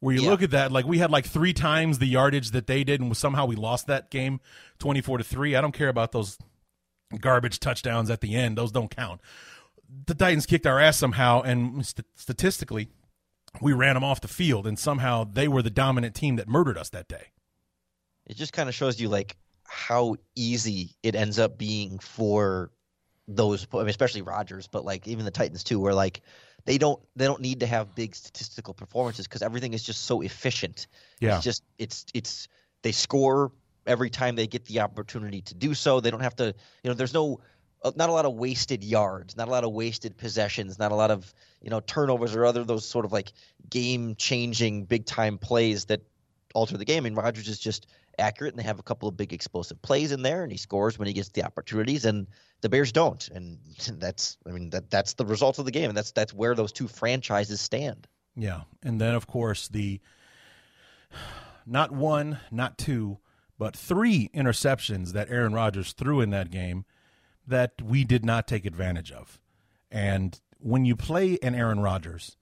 where 0.00 0.14
you 0.14 0.22
Yeah. 0.22 0.30
look 0.30 0.42
at 0.42 0.50
that, 0.50 0.72
like 0.72 0.84
we 0.84 0.98
had 0.98 1.10
like 1.12 1.26
three 1.26 1.52
times 1.52 2.00
the 2.00 2.06
yardage 2.06 2.50
that 2.50 2.66
they 2.66 2.82
did, 2.82 3.00
and 3.00 3.16
somehow 3.16 3.46
we 3.46 3.54
lost 3.56 3.86
that 3.86 4.10
game, 4.10 4.40
twenty 4.80 5.00
four 5.00 5.16
to 5.18 5.24
three. 5.24 5.54
I 5.54 5.60
don't 5.60 5.72
care 5.74 5.88
about 5.88 6.10
those 6.10 6.38
garbage 7.20 7.60
touchdowns 7.60 8.10
at 8.10 8.20
the 8.20 8.34
end; 8.34 8.58
those 8.58 8.72
don't 8.72 8.90
count. 8.90 9.20
The 10.06 10.14
Titans 10.14 10.46
kicked 10.46 10.66
our 10.66 10.80
ass 10.80 10.98
somehow, 10.98 11.42
and 11.42 11.84
st- 11.86 12.06
statistically, 12.14 12.88
we 13.60 13.72
ran 13.72 13.94
them 13.94 14.04
off 14.04 14.20
the 14.20 14.28
field, 14.28 14.66
and 14.66 14.78
somehow 14.78 15.24
they 15.24 15.48
were 15.48 15.62
the 15.62 15.70
dominant 15.70 16.14
team 16.14 16.36
that 16.36 16.48
murdered 16.48 16.76
us 16.78 16.90
that 16.90 17.08
day. 17.08 17.28
it 18.26 18.36
just 18.36 18.52
kind 18.52 18.68
of 18.68 18.74
shows 18.74 19.00
you 19.00 19.08
like 19.08 19.36
how 19.64 20.16
easy 20.34 20.96
it 21.02 21.14
ends 21.14 21.38
up 21.38 21.58
being 21.58 21.98
for 21.98 22.70
those, 23.28 23.66
I 23.72 23.78
mean, 23.78 23.88
especially 23.88 24.22
Rodgers, 24.22 24.66
but 24.66 24.84
like 24.84 25.06
even 25.08 25.24
the 25.24 25.30
Titans 25.30 25.64
too, 25.64 25.80
where 25.80 25.94
like 25.94 26.20
they 26.64 26.78
don't 26.78 27.00
they 27.16 27.26
don't 27.26 27.40
need 27.40 27.60
to 27.60 27.66
have 27.66 27.94
big 27.94 28.14
statistical 28.14 28.74
performances 28.74 29.26
because 29.26 29.42
everything 29.42 29.74
is 29.74 29.82
just 29.82 30.02
so 30.02 30.20
efficient. 30.20 30.86
Yeah. 31.20 31.36
It's 31.36 31.44
just 31.44 31.62
it's 31.78 32.06
it's 32.14 32.48
they 32.82 32.92
score 32.92 33.52
every 33.86 34.10
time 34.10 34.34
they 34.36 34.46
get 34.46 34.64
the 34.64 34.80
opportunity 34.80 35.42
to 35.42 35.54
do 35.54 35.74
so. 35.74 36.00
They 36.00 36.10
don't 36.10 36.20
have 36.20 36.36
to, 36.36 36.46
you 36.82 36.90
know, 36.90 36.94
there's 36.94 37.14
no 37.14 37.40
Uh, 37.84 37.92
not 37.96 38.08
a 38.08 38.12
lot 38.12 38.24
of 38.24 38.34
wasted 38.34 38.82
yards, 38.82 39.36
not 39.36 39.46
a 39.46 39.50
lot 39.50 39.62
of 39.62 39.72
wasted 39.72 40.16
possessions, 40.16 40.78
not 40.78 40.90
a 40.90 40.94
lot 40.94 41.10
of, 41.10 41.32
you 41.60 41.68
know, 41.68 41.80
turnovers 41.80 42.34
or 42.34 42.46
other 42.46 42.64
those 42.64 42.88
sort 42.88 43.04
of 43.04 43.12
like 43.12 43.32
game 43.68 44.14
changing 44.16 44.84
big 44.84 45.04
time 45.04 45.36
plays 45.36 45.84
that 45.84 46.00
alter 46.54 46.78
the 46.78 46.84
game. 46.84 47.04
And 47.04 47.14
Rodgers 47.14 47.46
is 47.46 47.58
just 47.58 47.86
accurate 48.18 48.54
and 48.54 48.58
they 48.58 48.66
have 48.66 48.78
a 48.78 48.82
couple 48.82 49.08
of 49.08 49.16
big 49.16 49.34
explosive 49.34 49.80
plays 49.82 50.12
in 50.12 50.22
there 50.22 50.42
and 50.42 50.50
he 50.50 50.56
scores 50.56 50.98
when 50.98 51.06
he 51.06 51.12
gets 51.12 51.28
the 51.28 51.44
opportunities 51.44 52.06
and 52.06 52.26
the 52.62 52.70
Bears 52.70 52.90
don't. 52.90 53.28
And 53.28 53.58
that's 53.98 54.38
I 54.48 54.52
mean 54.52 54.70
that 54.70 54.90
that's 54.90 55.12
the 55.14 55.26
result 55.26 55.58
of 55.58 55.66
the 55.66 55.70
game 55.70 55.90
and 55.90 55.96
that's 55.96 56.12
that's 56.12 56.32
where 56.32 56.54
those 56.54 56.72
two 56.72 56.88
franchises 56.88 57.60
stand. 57.60 58.06
Yeah. 58.34 58.62
And 58.82 58.98
then 58.98 59.14
of 59.14 59.26
course 59.26 59.68
the 59.68 60.00
not 61.66 61.92
one, 61.92 62.38
not 62.50 62.78
two, 62.78 63.18
but 63.58 63.76
three 63.76 64.30
interceptions 64.34 65.12
that 65.12 65.30
Aaron 65.30 65.52
Rodgers 65.52 65.92
threw 65.92 66.20
in 66.20 66.30
that 66.30 66.50
game 66.50 66.84
that 67.46 67.80
we 67.82 68.04
did 68.04 68.24
not 68.24 68.46
take 68.46 68.64
advantage 68.64 69.12
of. 69.12 69.38
And 69.90 70.40
when 70.58 70.84
you 70.84 70.96
play 70.96 71.38
an 71.42 71.54
Aaron 71.54 71.80
Rodgers, 71.80 72.36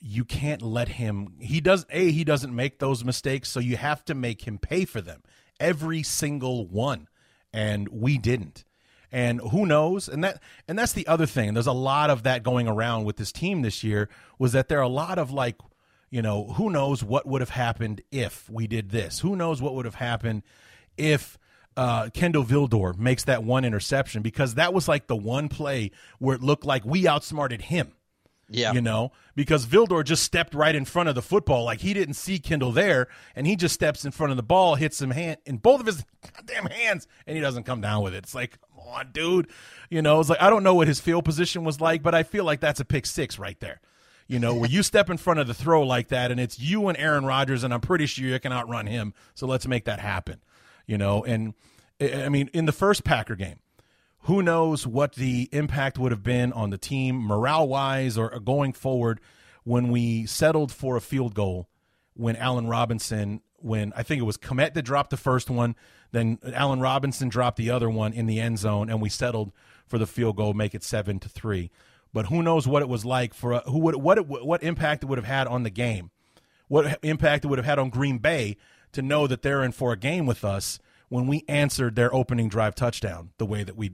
you 0.00 0.24
can't 0.24 0.62
let 0.62 0.88
him 0.88 1.34
he 1.38 1.60
does 1.60 1.86
a 1.90 2.10
he 2.10 2.24
doesn't 2.24 2.54
make 2.54 2.80
those 2.80 3.04
mistakes 3.04 3.48
so 3.48 3.60
you 3.60 3.76
have 3.76 4.04
to 4.04 4.14
make 4.14 4.46
him 4.46 4.58
pay 4.58 4.84
for 4.84 5.00
them 5.00 5.22
every 5.60 6.02
single 6.02 6.66
one. 6.66 7.08
And 7.52 7.88
we 7.88 8.18
didn't. 8.18 8.64
And 9.12 9.40
who 9.40 9.66
knows? 9.66 10.08
And 10.08 10.24
that 10.24 10.42
and 10.66 10.78
that's 10.78 10.94
the 10.94 11.06
other 11.06 11.26
thing. 11.26 11.54
There's 11.54 11.66
a 11.66 11.72
lot 11.72 12.10
of 12.10 12.22
that 12.24 12.42
going 12.42 12.66
around 12.66 13.04
with 13.04 13.16
this 13.16 13.30
team 13.30 13.62
this 13.62 13.84
year 13.84 14.08
was 14.38 14.52
that 14.52 14.68
there 14.68 14.78
are 14.78 14.82
a 14.82 14.88
lot 14.88 15.18
of 15.18 15.30
like 15.30 15.56
you 16.10 16.22
know 16.22 16.48
who 16.54 16.70
knows 16.70 17.04
what 17.04 17.26
would 17.26 17.40
have 17.40 17.50
happened 17.50 18.02
if 18.10 18.48
we 18.50 18.66
did 18.66 18.90
this? 18.90 19.20
Who 19.20 19.36
knows 19.36 19.62
what 19.62 19.74
would 19.74 19.84
have 19.84 19.96
happened 19.96 20.42
if 20.96 21.38
uh, 21.76 22.10
Kindle 22.12 22.44
Vildor 22.44 22.96
makes 22.96 23.24
that 23.24 23.44
one 23.44 23.64
interception 23.64 24.22
because 24.22 24.54
that 24.54 24.74
was 24.74 24.88
like 24.88 25.06
the 25.06 25.16
one 25.16 25.48
play 25.48 25.90
where 26.18 26.36
it 26.36 26.42
looked 26.42 26.64
like 26.64 26.84
we 26.84 27.06
outsmarted 27.06 27.62
him 27.62 27.92
yeah. 28.52 28.72
You 28.72 28.82
know, 28.82 29.12
because 29.34 29.66
Vildor 29.66 30.04
just 30.04 30.22
stepped 30.22 30.54
right 30.54 30.74
in 30.74 30.84
front 30.84 31.08
of 31.08 31.14
the 31.14 31.22
football. 31.22 31.64
Like 31.64 31.80
he 31.80 31.94
didn't 31.94 32.14
see 32.14 32.38
Kendall 32.38 32.70
there, 32.70 33.08
and 33.34 33.46
he 33.46 33.56
just 33.56 33.74
steps 33.74 34.04
in 34.04 34.12
front 34.12 34.30
of 34.30 34.36
the 34.36 34.42
ball, 34.42 34.74
hits 34.74 35.00
him 35.00 35.10
hand 35.10 35.38
in 35.46 35.56
both 35.56 35.80
of 35.80 35.86
his 35.86 36.04
goddamn 36.34 36.66
hands, 36.66 37.06
and 37.26 37.36
he 37.36 37.40
doesn't 37.40 37.64
come 37.64 37.80
down 37.80 38.02
with 38.02 38.14
it. 38.14 38.18
It's 38.18 38.34
like, 38.34 38.58
come 38.60 38.86
on, 38.86 39.12
dude. 39.12 39.48
You 39.88 40.02
know, 40.02 40.20
it's 40.20 40.28
like 40.28 40.42
I 40.42 40.50
don't 40.50 40.62
know 40.62 40.74
what 40.74 40.86
his 40.86 41.00
field 41.00 41.24
position 41.24 41.64
was 41.64 41.80
like, 41.80 42.02
but 42.02 42.14
I 42.14 42.22
feel 42.22 42.44
like 42.44 42.60
that's 42.60 42.80
a 42.80 42.84
pick 42.84 43.06
six 43.06 43.38
right 43.38 43.58
there. 43.60 43.80
You 44.28 44.38
know, 44.38 44.54
where 44.54 44.68
you 44.68 44.82
step 44.82 45.08
in 45.08 45.16
front 45.16 45.40
of 45.40 45.46
the 45.46 45.54
throw 45.54 45.82
like 45.82 46.08
that, 46.08 46.30
and 46.30 46.38
it's 46.38 46.58
you 46.58 46.88
and 46.88 46.98
Aaron 46.98 47.24
Rodgers, 47.24 47.64
and 47.64 47.72
I'm 47.72 47.80
pretty 47.80 48.06
sure 48.06 48.26
you 48.26 48.38
can 48.38 48.52
outrun 48.52 48.86
him. 48.86 49.14
So 49.34 49.46
let's 49.46 49.66
make 49.66 49.86
that 49.86 50.00
happen. 50.00 50.42
You 50.86 50.98
know, 50.98 51.24
and 51.24 51.54
I 52.00 52.28
mean, 52.28 52.50
in 52.52 52.66
the 52.66 52.72
first 52.72 53.04
Packer 53.04 53.36
game, 53.36 53.60
who 54.22 54.42
knows 54.42 54.86
what 54.86 55.14
the 55.14 55.48
impact 55.52 55.98
would 55.98 56.12
have 56.12 56.22
been 56.22 56.52
on 56.52 56.70
the 56.70 56.78
team 56.78 57.16
morale 57.16 57.66
wise 57.68 58.16
or 58.16 58.38
going 58.40 58.72
forward 58.72 59.20
when 59.64 59.90
we 59.90 60.26
settled 60.26 60.72
for 60.72 60.96
a 60.96 61.00
field 61.00 61.34
goal 61.34 61.68
when 62.14 62.36
Allen 62.36 62.66
Robinson 62.66 63.40
when 63.62 63.92
I 63.96 64.02
think 64.02 64.20
it 64.20 64.24
was 64.24 64.36
Kmet 64.36 64.74
that 64.74 64.82
dropped 64.82 65.10
the 65.10 65.16
first 65.16 65.48
one, 65.48 65.76
then 66.10 66.38
Allen 66.52 66.80
Robinson 66.80 67.28
dropped 67.28 67.56
the 67.56 67.70
other 67.70 67.88
one 67.88 68.12
in 68.12 68.26
the 68.26 68.40
end 68.40 68.58
zone, 68.58 68.90
and 68.90 69.00
we 69.00 69.08
settled 69.08 69.52
for 69.86 69.98
the 69.98 70.06
field 70.06 70.36
goal, 70.36 70.52
make 70.52 70.74
it 70.74 70.82
seven 70.82 71.18
to 71.20 71.28
three. 71.28 71.70
But 72.12 72.26
who 72.26 72.42
knows 72.42 72.66
what 72.66 72.82
it 72.82 72.88
was 72.88 73.04
like 73.04 73.32
for 73.32 73.60
who 73.60 73.78
would 73.78 73.96
what 73.96 74.18
it, 74.18 74.26
what 74.26 74.62
impact 74.62 75.04
it 75.04 75.06
would 75.06 75.18
have 75.18 75.24
had 75.24 75.46
on 75.46 75.62
the 75.62 75.70
game, 75.70 76.10
what 76.68 76.98
impact 77.02 77.44
it 77.44 77.48
would 77.48 77.58
have 77.58 77.66
had 77.66 77.78
on 77.78 77.88
Green 77.88 78.18
Bay 78.18 78.56
to 78.92 79.02
know 79.02 79.26
that 79.26 79.42
they're 79.42 79.62
in 79.62 79.72
for 79.72 79.92
a 79.92 79.96
game 79.96 80.26
with 80.26 80.44
us 80.44 80.78
when 81.08 81.26
we 81.26 81.44
answered 81.48 81.94
their 81.94 82.14
opening 82.14 82.48
drive 82.48 82.74
touchdown 82.74 83.30
the 83.38 83.46
way 83.46 83.62
that 83.64 83.76
we 83.76 83.92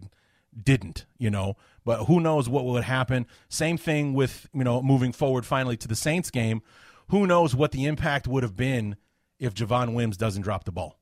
didn't, 0.60 1.06
you 1.18 1.30
know. 1.30 1.56
But 1.84 2.04
who 2.04 2.20
knows 2.20 2.48
what 2.48 2.64
would 2.64 2.84
happen? 2.84 3.26
Same 3.48 3.76
thing 3.76 4.14
with, 4.14 4.48
you 4.52 4.64
know, 4.64 4.82
moving 4.82 5.12
forward 5.12 5.46
finally 5.46 5.76
to 5.78 5.88
the 5.88 5.96
Saints 5.96 6.30
game. 6.30 6.62
Who 7.08 7.26
knows 7.26 7.54
what 7.54 7.72
the 7.72 7.86
impact 7.86 8.26
would 8.26 8.42
have 8.42 8.56
been 8.56 8.96
if 9.38 9.54
Javon 9.54 9.94
Wims 9.94 10.16
doesn't 10.16 10.42
drop 10.42 10.64
the 10.64 10.72
ball? 10.72 10.98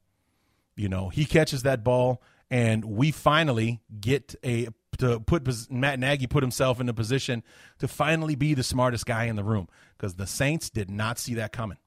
You 0.77 0.89
know, 0.89 1.09
he 1.09 1.25
catches 1.25 1.63
that 1.63 1.83
ball 1.83 2.23
and 2.51 2.85
we 2.85 3.11
finally 3.11 3.81
get 4.01 4.35
a 4.45 4.69
to 4.99 5.21
put 5.21 5.71
Matt 5.71 5.99
Nagy 5.99 6.27
put 6.27 6.43
himself 6.43 6.81
in 6.81 6.89
a 6.89 6.95
position 6.95 7.43
to 7.79 7.89
finally 7.89 8.35
be 8.35 8.55
the 8.55 8.63
smartest 8.63 9.05
guy 9.05 9.25
in 9.25 9.37
the 9.37 9.45
room 9.45 9.69
because 9.97 10.15
the 10.15 10.27
Saints 10.27 10.71
did 10.71 10.91
not 10.91 11.19
see 11.19 11.35
that 11.35 11.53
coming. 11.53 11.79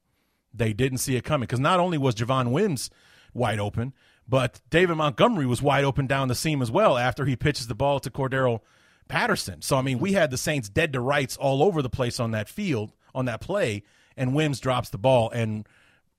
They 0.54 0.74
didn't 0.74 1.00
see 1.00 1.16
it 1.16 1.24
coming 1.24 1.46
because 1.46 1.60
not 1.60 1.80
only 1.80 1.98
was 1.98 2.16
Javon 2.16 2.52
Wims 2.52 2.90
wide 3.34 3.60
open, 3.60 3.94
but 4.28 4.62
David 4.70 4.96
Montgomery 4.96 5.46
was 5.46 5.62
wide 5.62 5.84
open 5.84 6.08
down 6.08 6.28
the 6.28 6.36
seam 6.36 6.62
as 6.62 6.72
well 6.72 6.98
after 6.98 7.26
he 7.26 7.36
pitches 7.36 7.68
the 7.68 7.76
ball 7.76 8.00
to 8.00 8.10
Cordarrelle 8.10 8.62
Patterson. 9.08 9.62
So 9.62 9.78
I 9.78 9.82
mean, 9.82 10.00
we 10.00 10.14
had 10.14 10.32
the 10.32 10.38
Saints 10.38 10.70
dead 10.70 10.94
to 10.94 11.00
rights 11.00 11.38
all 11.38 11.64
over 11.64 11.82
the 11.82 11.90
place 11.90 12.20
on 12.20 12.32
that 12.32 12.50
field 12.50 12.94
on 13.14 13.26
that 13.26 13.42
play, 13.42 13.84
and 14.16 14.36
Wims 14.36 14.60
drops 14.60 14.90
the 14.90 14.98
ball 14.98 15.30
and 15.32 15.68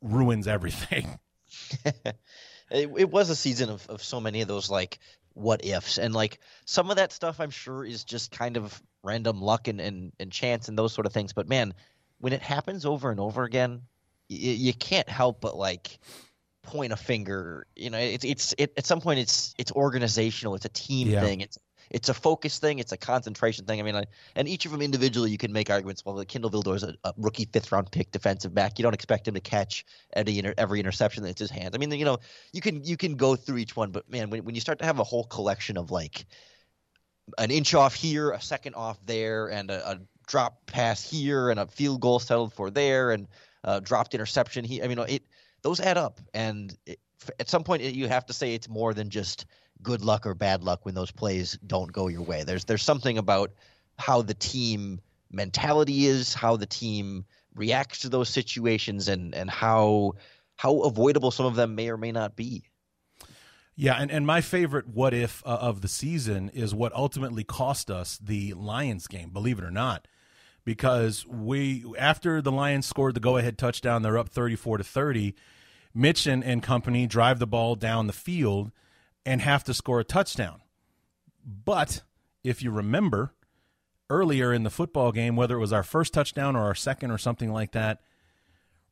ruins 0.03 0.49
everything. 0.49 1.19
it, 1.85 2.91
it, 2.97 3.11
was 3.11 3.31
a 3.31 3.37
season 3.37 3.71
of, 3.71 3.87
of 3.89 4.03
so 4.03 4.21
many 4.21 4.41
of 4.41 4.49
those 4.49 4.71
like 4.71 5.01
what 5.35 5.65
ifs 5.65 5.99
and 5.99 6.15
like 6.15 6.39
some 6.65 6.91
of 6.91 6.97
that 6.97 7.13
stuff 7.13 7.41
I'm 7.41 7.51
sure 7.51 7.85
is 7.85 8.05
just 8.05 8.31
kind 8.31 8.57
of 8.57 8.81
random 9.03 9.41
luck 9.41 9.69
and, 9.69 9.81
and, 9.81 10.13
and 10.21 10.31
chance 10.31 10.69
and 10.69 10.79
those 10.79 10.93
sort 10.93 11.07
of 11.07 11.13
things. 11.13 11.33
But 11.33 11.49
man, 11.49 11.75
when 12.19 12.33
it 12.33 12.43
happens 12.43 12.85
over 12.85 13.11
and 13.11 13.19
over 13.19 13.45
again, 13.45 13.83
you, 14.31 14.53
you 14.53 14.75
can't 14.75 15.09
help 15.09 15.41
but 15.41 15.57
like 15.57 15.99
point 16.63 16.93
a 16.93 16.97
finger. 16.97 17.67
You 17.77 17.91
know, 17.91 17.99
it's 17.99 18.25
it's 18.25 18.55
it, 18.57 18.73
at 18.77 18.87
some 18.87 19.01
point 19.01 19.19
it's 19.19 19.55
it's 19.59 19.73
organizational. 19.73 20.55
It's 20.55 20.65
a 20.65 20.71
team 20.71 21.09
yeah. 21.09 21.21
thing. 21.21 21.41
It's 21.41 21.59
it's 21.91 22.09
a 22.09 22.15
focus 22.15 22.59
thing. 22.61 22.79
It's 22.79 22.93
a 22.93 22.97
concentration 22.97 23.65
thing. 23.65 23.81
I 23.81 23.83
mean, 23.83 23.97
I, 23.97 24.05
and 24.37 24.47
each 24.47 24.65
of 24.65 24.71
them 24.71 24.81
individually, 24.81 25.31
you 25.31 25.39
can 25.39 25.53
make 25.53 25.71
arguments. 25.71 26.05
Well, 26.05 26.25
Kindle 26.25 26.51
Vildor 26.51 26.77
is 26.77 26.85
a, 26.85 26.95
a, 27.03 27.13
rookie 27.17 27.49
fifth 27.53 27.73
round 27.73 27.91
pick 27.91 28.13
defensive 28.13 28.55
back. 28.55 28.79
You 28.79 28.85
don't 28.85 28.95
expect 28.95 29.27
him 29.27 29.35
to 29.35 29.41
catch 29.41 29.85
every 30.13 30.41
every 30.57 30.79
interception 30.79 31.25
that's 31.25 31.41
his 31.41 31.51
hands. 31.51 31.73
I 31.75 31.79
mean, 31.79 31.91
you 31.91 32.05
know, 32.05 32.19
you 32.53 32.61
can 32.61 32.85
you 32.85 32.97
can 32.97 33.17
go 33.17 33.35
through 33.35 33.59
each 33.59 33.75
one, 33.75 33.91
but 33.91 34.09
man, 34.09 34.31
when 34.31 34.45
when 34.45 34.55
you 34.55 34.61
start 34.61 34.79
to 34.79 34.85
have 34.85 35.01
a 35.01 35.05
whole 35.05 35.25
collection 35.25 35.77
of 35.77 35.91
like 35.91 36.25
an 37.39 37.51
inch 37.51 37.75
off 37.75 37.95
here, 37.95 38.31
a 38.31 38.41
second 38.41 38.75
off 38.75 38.99
there, 39.05 39.49
and 39.49 39.71
a, 39.71 39.91
a 39.91 39.99
drop 40.29 40.67
pass 40.67 41.09
here, 41.09 41.51
and 41.51 41.59
a 41.59 41.67
field 41.67 42.01
goal 42.01 42.21
settled 42.21 42.55
for 42.55 42.71
there, 42.71 43.11
and 43.11 43.27
a 43.65 43.81
dropped 43.81 44.15
interception 44.15 44.65
He, 44.65 44.83
I 44.83 44.89
mean, 44.89 44.99
it 45.09 45.23
those 45.63 45.81
add 45.81 45.99
up, 45.99 46.21
and 46.33 46.77
it, 46.87 46.99
at 47.39 47.49
some 47.49 47.65
point 47.65 47.83
you 47.83 48.09
have 48.09 48.27
to 48.27 48.33
say 48.33 48.55
it's 48.55 48.69
more 48.69 48.95
than 48.95 49.11
just 49.11 49.47
good 49.83 50.03
luck 50.03 50.27
or 50.27 50.35
bad 50.35 50.63
luck 50.63 50.85
when 50.85 50.95
those 50.95 51.11
plays 51.11 51.59
don't 51.67 51.93
go 51.93 52.09
your 52.09 52.23
way. 52.23 52.45
There's 52.45 52.65
there's 52.65 52.83
something 52.83 53.19
about 53.19 53.53
how 53.99 54.23
the 54.23 54.35
team 54.35 55.01
mentality 55.31 56.07
is, 56.07 56.35
how 56.35 56.57
the 56.57 56.67
team 56.67 57.25
reacts 57.55 58.01
to 58.01 58.09
those 58.09 58.29
situations, 58.29 59.09
and 59.09 59.35
and 59.35 59.51
how 59.51 60.15
how 60.57 60.81
avoidable 60.81 61.31
some 61.31 61.47
of 61.47 61.57
them 61.57 61.75
may 61.75 61.89
or 61.91 61.97
may 61.97 62.13
not 62.13 62.37
be. 62.37 62.65
Yeah, 63.77 63.95
and, 63.95 64.11
and 64.11 64.27
my 64.27 64.43
favorite 64.43 64.89
what 64.89 65.15
if 65.15 65.43
uh, 65.47 65.57
of 65.61 65.81
the 65.81 65.89
season 65.89 66.51
is 66.51 66.75
what 66.75 66.93
ultimately 66.93 67.45
cost 67.45 67.91
us 67.91 68.19
the 68.19 68.53
Lions 68.53 69.07
game, 69.07 69.31
believe 69.31 69.59
it 69.59 69.65
or 69.65 69.71
not 69.71 70.07
because 70.65 71.27
we 71.27 71.85
after 71.99 72.41
the 72.43 72.53
Lions 72.53 72.87
scored 72.87 73.15
the 73.15 73.21
go-ahead 73.21 73.59
touchdown, 73.59 74.03
they're 74.03 74.19
up 74.19 74.29
34 74.29 74.79
to 74.79 74.85
30. 74.85 75.35
Mitch 75.93 76.27
and, 76.27 76.45
and 76.45 76.63
company 76.63 77.07
drive 77.07 77.41
the 77.41 77.47
ball 77.47 77.75
down 77.75 78.07
the 78.07 78.13
field 78.13 78.71
and 79.27 79.41
have 79.41 79.65
to 79.65 79.75
score 79.75 80.01
a 80.01 80.05
touchdown. 80.05 80.61
But 81.45 82.03
if 82.45 82.63
you 82.63 82.71
remember 82.71 83.35
earlier 84.09 84.53
in 84.53 84.63
the 84.63 84.71
football 84.71 85.13
game, 85.13 85.37
whether 85.37 85.57
it 85.57 85.61
was 85.61 85.73
our 85.73 85.83
first 85.83 86.13
touchdown 86.13 86.55
or 86.55 86.63
our 86.65 86.75
second 86.75 87.11
or 87.11 87.19
something 87.19 87.53
like 87.53 87.73
that, 87.73 88.01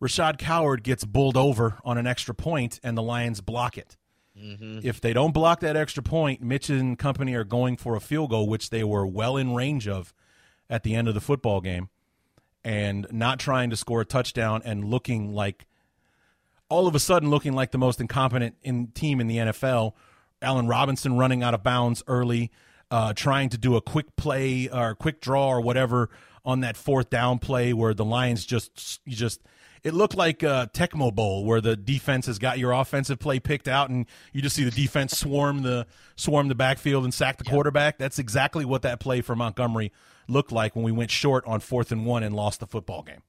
Rashad 0.02 0.38
Coward 0.38 0.82
gets 0.82 1.04
bowled 1.04 1.36
over 1.36 1.78
on 1.84 1.98
an 1.98 2.06
extra 2.06 2.34
point 2.34 2.78
and 2.82 2.96
the 2.96 3.02
Lions 3.02 3.40
block 3.40 3.76
it. 3.76 3.96
Mm-hmm. 4.40 4.80
If 4.84 5.00
they 5.00 5.12
don't 5.12 5.34
block 5.34 5.60
that 5.60 5.76
extra 5.76 6.02
point, 6.02 6.40
Mitch 6.40 6.70
and 6.70 6.98
company 6.98 7.34
are 7.34 7.44
going 7.44 7.76
for 7.76 7.96
a 7.96 8.00
field 8.00 8.30
goal, 8.30 8.48
which 8.48 8.70
they 8.70 8.84
were 8.84 9.06
well 9.06 9.36
in 9.36 9.54
range 9.54 9.88
of 9.88 10.14
at 10.70 10.82
the 10.82 10.94
end 10.94 11.08
of 11.08 11.14
the 11.14 11.20
football 11.20 11.60
game 11.60 11.88
and 12.64 13.06
not 13.10 13.38
trying 13.38 13.70
to 13.70 13.76
score 13.76 14.00
a 14.02 14.04
touchdown 14.04 14.60
and 14.64 14.84
looking 14.84 15.32
like 15.32 15.66
all 16.68 16.86
of 16.86 16.94
a 16.94 16.98
sudden 16.98 17.30
looking 17.30 17.54
like 17.54 17.70
the 17.70 17.78
most 17.78 18.00
incompetent 18.00 18.54
in, 18.62 18.88
team 18.88 19.20
in 19.20 19.26
the 19.26 19.38
NFL. 19.38 19.92
Allen 20.42 20.66
Robinson 20.66 21.16
running 21.16 21.42
out 21.42 21.54
of 21.54 21.62
bounds 21.62 22.02
early. 22.06 22.50
uh, 22.90 23.12
trying 23.12 23.48
to 23.50 23.58
do 23.58 23.76
a 23.76 23.80
quick 23.80 24.16
play 24.16 24.68
or 24.68 24.94
quick 24.94 25.20
draw 25.20 25.48
or 25.48 25.60
whatever 25.60 26.08
on 26.44 26.60
that 26.60 26.76
fourth 26.76 27.10
down 27.10 27.38
play 27.38 27.72
where 27.72 27.92
the 27.92 28.04
Lions 28.04 28.44
just 28.44 29.00
you 29.04 29.14
just 29.14 29.42
it 29.82 29.94
looked 29.94 30.14
like 30.14 30.42
a 30.42 30.70
Tecmo 30.72 31.14
Bowl 31.14 31.44
where 31.44 31.60
the 31.60 31.76
defense 31.76 32.26
has 32.26 32.38
got 32.38 32.58
your 32.58 32.72
offensive 32.72 33.18
play 33.18 33.38
picked 33.38 33.68
out 33.68 33.90
and 33.90 34.06
you 34.32 34.42
just 34.42 34.56
see 34.56 34.64
the 34.64 34.70
defense 34.70 35.16
swarm 35.18 35.62
the 35.62 35.86
swarm 36.16 36.48
the 36.48 36.54
backfield 36.54 37.04
and 37.04 37.12
sack 37.12 37.36
the 37.36 37.44
quarterback. 37.44 37.98
That's 37.98 38.18
exactly 38.18 38.64
what 38.64 38.82
that 38.82 39.00
play 39.00 39.20
for 39.20 39.36
Montgomery 39.36 39.92
looked 40.28 40.52
like 40.52 40.76
when 40.76 40.84
we 40.84 40.92
went 40.92 41.10
short 41.10 41.44
on 41.46 41.60
fourth 41.60 41.90
and 41.90 42.06
one 42.06 42.22
and 42.22 42.34
lost 42.34 42.60
the 42.60 42.66
football 42.66 43.02
game. 43.02 43.22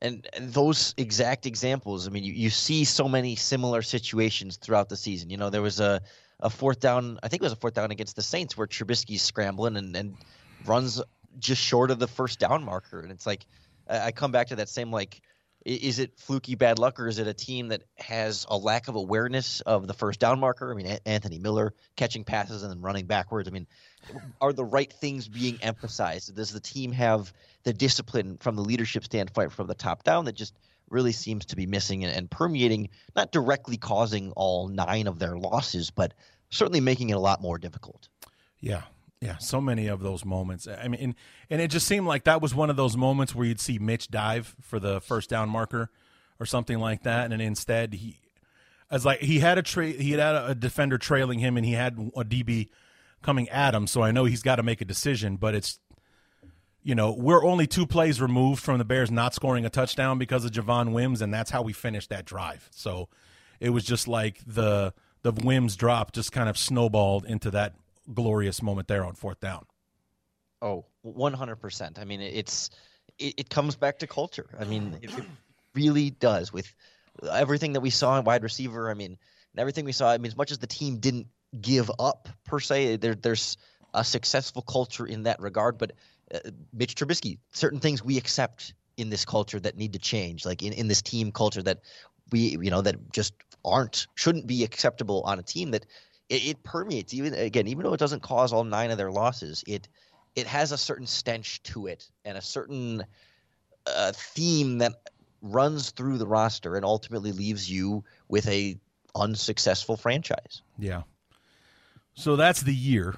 And, 0.00 0.26
those 0.40 0.94
exact 0.96 1.46
examples, 1.46 2.08
I 2.08 2.10
mean, 2.10 2.24
you, 2.24 2.32
you 2.32 2.50
see 2.50 2.84
so 2.84 3.08
many 3.08 3.36
similar 3.36 3.82
situations 3.82 4.56
throughout 4.56 4.88
the 4.88 4.96
season. 4.96 5.30
You 5.30 5.36
know, 5.36 5.48
there 5.48 5.62
was 5.62 5.78
a, 5.78 6.00
a 6.40 6.50
fourth 6.50 6.80
down, 6.80 7.20
I 7.22 7.28
think 7.28 7.40
it 7.40 7.44
was 7.44 7.52
a 7.52 7.56
fourth 7.56 7.74
down 7.74 7.92
against 7.92 8.16
the 8.16 8.22
Saints 8.22 8.56
where 8.56 8.66
Trubisky's 8.66 9.22
scrambling 9.22 9.76
and, 9.76 9.94
and 9.94 10.16
runs 10.66 11.00
just 11.38 11.62
short 11.62 11.92
of 11.92 12.00
the 12.00 12.08
first 12.08 12.40
down 12.40 12.64
marker. 12.64 13.00
And 13.00 13.12
it's 13.12 13.26
like, 13.26 13.46
I 13.88 14.10
come 14.10 14.32
back 14.32 14.48
to 14.48 14.56
that 14.56 14.68
same 14.68 14.90
like 14.90 15.22
is 15.64 15.98
it 15.98 16.18
fluky 16.18 16.54
bad 16.54 16.78
luck 16.78 16.98
or 16.98 17.06
is 17.06 17.18
it 17.18 17.26
a 17.28 17.34
team 17.34 17.68
that 17.68 17.82
has 17.96 18.46
a 18.48 18.56
lack 18.56 18.88
of 18.88 18.96
awareness 18.96 19.60
of 19.60 19.86
the 19.86 19.94
first 19.94 20.18
down 20.18 20.40
marker? 20.40 20.72
I 20.72 20.74
mean, 20.74 20.98
Anthony 21.06 21.38
Miller 21.38 21.72
catching 21.96 22.24
passes 22.24 22.62
and 22.62 22.72
then 22.72 22.80
running 22.80 23.06
backwards. 23.06 23.48
I 23.48 23.52
mean, 23.52 23.66
are 24.40 24.52
the 24.52 24.64
right 24.64 24.92
things 24.92 25.28
being 25.28 25.58
emphasized? 25.62 26.34
Does 26.34 26.52
the 26.52 26.60
team 26.60 26.92
have 26.92 27.32
the 27.64 27.72
discipline 27.72 28.36
from 28.38 28.56
the 28.56 28.62
leadership 28.62 29.04
standpoint 29.04 29.52
from 29.52 29.66
the 29.66 29.74
top 29.74 30.04
down 30.04 30.24
that 30.24 30.34
just 30.34 30.54
really 30.88 31.12
seems 31.12 31.44
to 31.46 31.56
be 31.56 31.66
missing 31.66 32.04
and, 32.04 32.14
and 32.14 32.30
permeating, 32.30 32.88
not 33.16 33.32
directly 33.32 33.76
causing 33.76 34.32
all 34.32 34.68
nine 34.68 35.06
of 35.06 35.18
their 35.18 35.36
losses, 35.36 35.90
but 35.90 36.12
certainly 36.50 36.80
making 36.80 37.10
it 37.10 37.14
a 37.14 37.18
lot 37.18 37.40
more 37.40 37.58
difficult? 37.58 38.08
Yeah, 38.60 38.82
yeah, 39.20 39.38
so 39.38 39.60
many 39.60 39.86
of 39.86 40.00
those 40.00 40.24
moments. 40.24 40.68
I 40.68 40.88
mean, 40.88 41.00
and, 41.00 41.14
and, 41.48 41.60
it 41.60 41.68
just 41.68 41.86
seemed 41.86 42.06
like 42.06 42.24
that 42.24 42.42
was 42.42 42.54
one 42.54 42.70
of 42.70 42.76
those 42.76 42.96
moments 42.96 43.34
where 43.34 43.46
you'd 43.46 43.60
see 43.60 43.78
Mitch 43.78 44.08
dive 44.08 44.54
for 44.60 44.78
the 44.78 45.00
first 45.00 45.30
down 45.30 45.48
marker 45.48 45.90
or 46.38 46.46
something 46.46 46.78
like 46.78 47.04
that, 47.04 47.32
and 47.32 47.40
instead 47.40 47.94
he, 47.94 48.18
as 48.90 49.04
like 49.04 49.20
he 49.20 49.38
had 49.38 49.58
a 49.58 49.62
tra- 49.62 49.86
he 49.86 50.12
had 50.12 50.34
a 50.34 50.54
defender 50.54 50.98
trailing 50.98 51.38
him, 51.38 51.56
and 51.56 51.64
he 51.64 51.72
had 51.72 51.94
a 52.16 52.24
DB 52.24 52.68
coming 53.22 53.48
at 53.48 53.74
him. 53.74 53.86
So 53.86 54.02
I 54.02 54.10
know 54.10 54.24
he's 54.24 54.42
got 54.42 54.56
to 54.56 54.62
make 54.62 54.80
a 54.80 54.84
decision, 54.84 55.36
but 55.36 55.54
it's 55.54 55.78
you 56.82 56.94
know 56.94 57.12
we're 57.12 57.44
only 57.44 57.66
two 57.66 57.86
plays 57.86 58.20
removed 58.20 58.62
from 58.62 58.78
the 58.78 58.84
Bears 58.84 59.10
not 59.10 59.34
scoring 59.34 59.64
a 59.64 59.70
touchdown 59.70 60.18
because 60.18 60.44
of 60.44 60.50
Javon 60.50 60.92
Wims, 60.92 61.22
and 61.22 61.32
that's 61.32 61.50
how 61.50 61.62
we 61.62 61.72
finished 61.72 62.10
that 62.10 62.24
drive. 62.24 62.68
So 62.72 63.08
it 63.60 63.70
was 63.70 63.84
just 63.84 64.08
like 64.08 64.40
the 64.46 64.92
the 65.22 65.32
Wims 65.32 65.76
drop 65.76 66.12
just 66.12 66.32
kind 66.32 66.48
of 66.48 66.58
snowballed 66.58 67.24
into 67.24 67.50
that 67.52 67.74
glorious 68.12 68.62
moment 68.62 68.88
there 68.88 69.04
on 69.04 69.14
fourth 69.14 69.40
down. 69.40 69.66
Oh, 70.60 70.84
100%. 71.04 71.98
I 71.98 72.04
mean, 72.04 72.20
it's 72.20 72.70
it, 73.18 73.34
it 73.38 73.50
comes 73.50 73.76
back 73.76 73.98
to 74.00 74.06
culture. 74.06 74.48
I 74.58 74.64
mean, 74.64 74.98
it, 75.02 75.16
it 75.16 75.24
really 75.74 76.10
does 76.10 76.52
with 76.52 76.72
everything 77.30 77.74
that 77.74 77.80
we 77.80 77.90
saw 77.90 78.18
in 78.18 78.24
wide 78.24 78.42
receiver. 78.42 78.90
I 78.90 78.94
mean, 78.94 79.18
and 79.52 79.60
everything 79.60 79.84
we 79.84 79.92
saw. 79.92 80.10
I 80.10 80.18
mean, 80.18 80.26
as 80.26 80.36
much 80.36 80.50
as 80.50 80.58
the 80.58 80.66
team 80.66 80.98
didn't 80.98 81.26
give 81.60 81.90
up 81.98 82.28
per 82.44 82.60
se, 82.60 82.96
there, 82.96 83.14
there's 83.14 83.56
a 83.94 84.04
successful 84.04 84.62
culture 84.62 85.06
in 85.06 85.24
that 85.24 85.40
regard. 85.40 85.78
But 85.78 85.92
uh, 86.34 86.38
Mitch 86.72 86.94
Trubisky, 86.94 87.38
certain 87.52 87.80
things 87.80 88.02
we 88.04 88.16
accept 88.16 88.74
in 88.96 89.10
this 89.10 89.24
culture 89.24 89.60
that 89.60 89.76
need 89.76 89.94
to 89.94 89.98
change, 89.98 90.44
like 90.44 90.62
in, 90.62 90.72
in 90.72 90.88
this 90.88 91.02
team 91.02 91.32
culture 91.32 91.62
that 91.62 91.80
we, 92.30 92.58
you 92.60 92.70
know, 92.70 92.82
that 92.82 93.12
just 93.12 93.34
aren't, 93.64 94.06
shouldn't 94.14 94.46
be 94.46 94.64
acceptable 94.64 95.22
on 95.22 95.38
a 95.38 95.42
team 95.42 95.70
that 95.72 95.86
it, 96.28 96.46
it 96.46 96.62
permeates 96.62 97.12
even 97.14 97.34
again 97.34 97.66
even 97.66 97.84
though 97.84 97.92
it 97.92 98.00
doesn't 98.00 98.22
cause 98.22 98.52
all 98.52 98.64
nine 98.64 98.90
of 98.90 98.96
their 98.96 99.10
losses 99.10 99.62
it 99.66 99.88
it 100.34 100.46
has 100.46 100.72
a 100.72 100.78
certain 100.78 101.06
stench 101.06 101.62
to 101.62 101.86
it 101.86 102.08
and 102.24 102.38
a 102.38 102.40
certain 102.40 103.04
uh, 103.86 104.12
theme 104.14 104.78
that 104.78 104.92
runs 105.42 105.90
through 105.90 106.18
the 106.18 106.26
roster 106.26 106.76
and 106.76 106.84
ultimately 106.84 107.32
leaves 107.32 107.70
you 107.70 108.04
with 108.28 108.48
a 108.48 108.78
unsuccessful 109.14 109.96
franchise. 109.96 110.62
Yeah. 110.78 111.02
So 112.14 112.36
that's 112.36 112.62
the 112.62 112.74
year, 112.74 113.16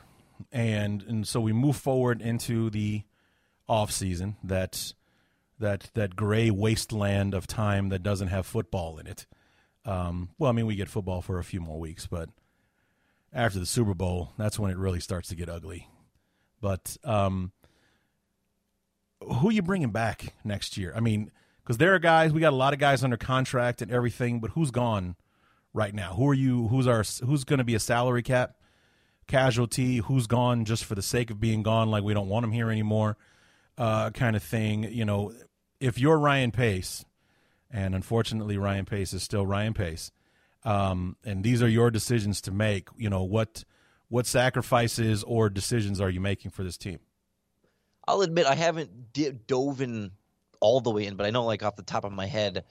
and 0.53 1.03
and 1.03 1.27
so 1.27 1.41
we 1.41 1.53
move 1.53 1.77
forward 1.77 2.23
into 2.23 2.71
the 2.71 3.03
off 3.69 3.91
season. 3.91 4.37
That 4.45 4.93
that 5.59 5.91
that 5.95 6.17
gray 6.17 6.51
wasteland 6.51 7.35
of 7.35 7.47
time 7.47 7.89
that 7.89 8.03
doesn't 8.03 8.29
have 8.29 8.47
football 8.47 8.99
in 8.99 9.07
it. 9.07 9.27
Um, 9.85 10.31
well, 10.39 10.49
I 10.49 10.53
mean, 10.53 10.67
we 10.67 10.77
get 10.77 10.89
football 10.89 11.23
for 11.23 11.39
a 11.39 11.45
few 11.45 11.61
more 11.61 11.79
weeks, 11.79 12.07
but 12.07 12.31
after 13.33 13.59
the 13.59 13.67
Super 13.67 13.95
Bowl, 13.95 14.33
that's 14.39 14.59
when 14.59 14.71
it 14.71 14.79
really 14.79 15.01
starts 15.01 15.29
to 15.29 15.35
get 15.35 15.49
ugly. 15.49 15.89
But 16.61 16.97
um, 17.05 17.53
who 19.21 19.49
are 19.49 19.53
you 19.53 19.61
bringing 19.61 19.91
back 19.91 20.35
next 20.45 20.79
year? 20.79 20.93
I 20.97 21.01
mean, 21.01 21.31
because 21.63 21.77
there 21.77 21.95
are 21.95 21.99
guys, 21.99 22.33
we 22.33 22.41
got 22.41 22.53
a 22.53 22.57
lot 22.57 22.73
of 22.73 22.79
guys 22.79 23.05
under 23.05 23.17
contract 23.19 23.83
and 23.83 23.91
everything, 23.91 24.41
but 24.41 24.53
who's 24.53 24.71
gone 24.71 25.17
right 25.75 25.95
now? 25.95 26.15
Who 26.15 26.29
are 26.29 26.35
you? 26.35 26.69
Who's 26.69 26.87
our? 26.87 27.05
Who's 27.27 27.45
going 27.45 27.59
to 27.59 27.65
be 27.65 27.75
a 27.75 27.81
salary 27.81 28.23
cap 28.23 28.57
casualty? 29.27 29.99
Who's 29.99 30.27
gone 30.27 30.65
just 30.65 30.85
for 30.85 30.95
the 30.95 31.03
sake 31.03 31.31
of 31.31 31.41
being 31.41 31.63
gone? 31.63 31.91
Like 31.91 32.05
we 32.05 32.15
don't 32.15 32.29
want 32.29 32.45
him 32.45 32.53
here 32.53 32.71
anymore, 32.71 33.17
uh, 33.79 34.11
kind 34.11 34.37
of 34.37 34.43
thing. 34.43 34.85
You 34.85 35.05
know, 35.05 35.33
if 35.81 35.99
you're 35.99 36.19
Ryan 36.19 36.51
Pace, 36.51 37.05
and 37.71 37.95
unfortunately 37.95 38.59
Ryan 38.59 38.85
Pace 38.85 39.13
is 39.13 39.23
still 39.23 39.47
Ryan 39.47 39.75
Pace 39.75 40.13
um, 40.65 41.17
and 41.25 41.45
these 41.45 41.63
are 41.63 41.69
your 41.69 41.91
decisions 41.91 42.41
to 42.43 42.51
make. 42.51 42.89
You 42.97 43.11
know 43.11 43.23
what 43.23 43.65
what 44.09 44.27
sacrifices 44.27 45.23
or 45.23 45.51
decisions 45.51 46.01
are 46.01 46.11
you 46.11 46.21
making 46.21 46.51
for 46.51 46.63
this 46.63 46.77
team? 46.77 47.01
I'll 48.07 48.23
admit 48.23 48.47
I 48.47 48.55
haven't 48.55 49.13
d- 49.13 49.33
dove 49.47 49.81
in 49.81 50.13
all 50.61 50.81
the 50.81 50.91
way 50.91 51.07
in, 51.07 51.17
but 51.17 51.27
I 51.27 51.31
know 51.31 51.45
like 51.45 51.63
off 51.63 51.77
the 51.77 51.83
top 51.83 52.05
of 52.05 52.13
my 52.13 52.27
head, 52.27 52.65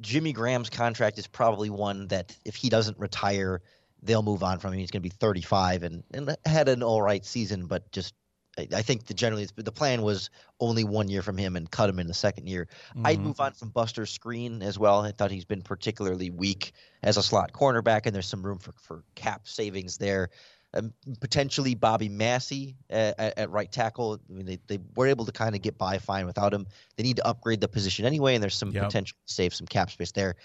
Jimmy 0.00 0.32
Graham's 0.32 0.70
contract 0.70 1.18
is 1.18 1.26
probably 1.26 1.70
one 1.70 2.08
that 2.08 2.36
if 2.44 2.56
he 2.56 2.70
doesn't 2.70 2.98
retire, 2.98 3.62
they'll 4.02 4.22
move 4.22 4.42
on 4.42 4.58
from 4.58 4.72
him. 4.72 4.78
He's 4.78 4.90
going 4.90 5.02
to 5.02 5.08
be 5.08 5.14
35 5.14 5.82
and, 5.82 6.02
and 6.12 6.36
had 6.44 6.68
an 6.68 6.82
all 6.82 7.02
right 7.02 7.24
season, 7.24 7.66
but 7.66 7.90
just 7.92 8.14
I 8.58 8.82
think 8.82 9.06
the 9.06 9.14
generally 9.14 9.48
the 9.56 9.72
plan 9.72 10.02
was 10.02 10.28
only 10.58 10.84
one 10.84 11.08
year 11.08 11.22
from 11.22 11.38
him 11.38 11.56
and 11.56 11.70
cut 11.70 11.88
him 11.88 11.98
in 11.98 12.06
the 12.06 12.14
second 12.14 12.48
year. 12.48 12.66
Mm-hmm. 12.90 13.06
I'd 13.06 13.20
move 13.20 13.40
on 13.40 13.52
from 13.52 13.68
Buster 13.70 14.02
Skrine 14.02 14.62
as 14.62 14.78
well. 14.78 15.02
I 15.02 15.12
thought 15.12 15.30
he's 15.30 15.44
been 15.44 15.62
particularly 15.62 16.30
weak 16.30 16.72
as 17.02 17.16
a 17.16 17.22
slot 17.22 17.52
cornerback, 17.52 18.06
and 18.06 18.14
there's 18.14 18.26
some 18.26 18.42
room 18.42 18.58
for, 18.58 18.72
for 18.82 19.04
cap 19.14 19.46
savings 19.46 19.98
there. 19.98 20.30
Um, 20.72 20.92
potentially 21.20 21.74
Bobby 21.74 22.08
Massie 22.08 22.76
at, 22.90 23.18
at, 23.18 23.50
right 23.50 23.70
tackle. 23.70 24.20
I 24.28 24.32
mean, 24.32 24.46
they, 24.46 24.58
they 24.68 24.78
were 24.94 25.08
able 25.08 25.24
to 25.24 25.32
kind 25.32 25.56
of 25.56 25.62
get 25.62 25.76
by 25.76 25.98
fine 25.98 26.26
without 26.26 26.54
him. 26.54 26.66
They 26.96 27.02
need 27.02 27.16
to 27.16 27.26
upgrade 27.26 27.60
the 27.60 27.66
position 27.66 28.04
anyway, 28.04 28.34
and 28.34 28.42
there's 28.42 28.54
some 28.54 28.70
yep. 28.70 28.84
potential 28.84 29.16
to 29.26 29.34
save 29.34 29.52
some 29.52 29.66
cap 29.66 29.90
space 29.90 30.12
there. 30.12 30.36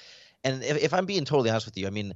And 0.44 0.64
if, 0.64 0.77
if 0.84 0.94
I'm 0.94 1.06
being 1.06 1.26
totally 1.26 1.52
honest 1.52 1.68
with 1.68 1.77
you, 1.77 1.86
I 1.86 1.91
mean, 1.91 2.14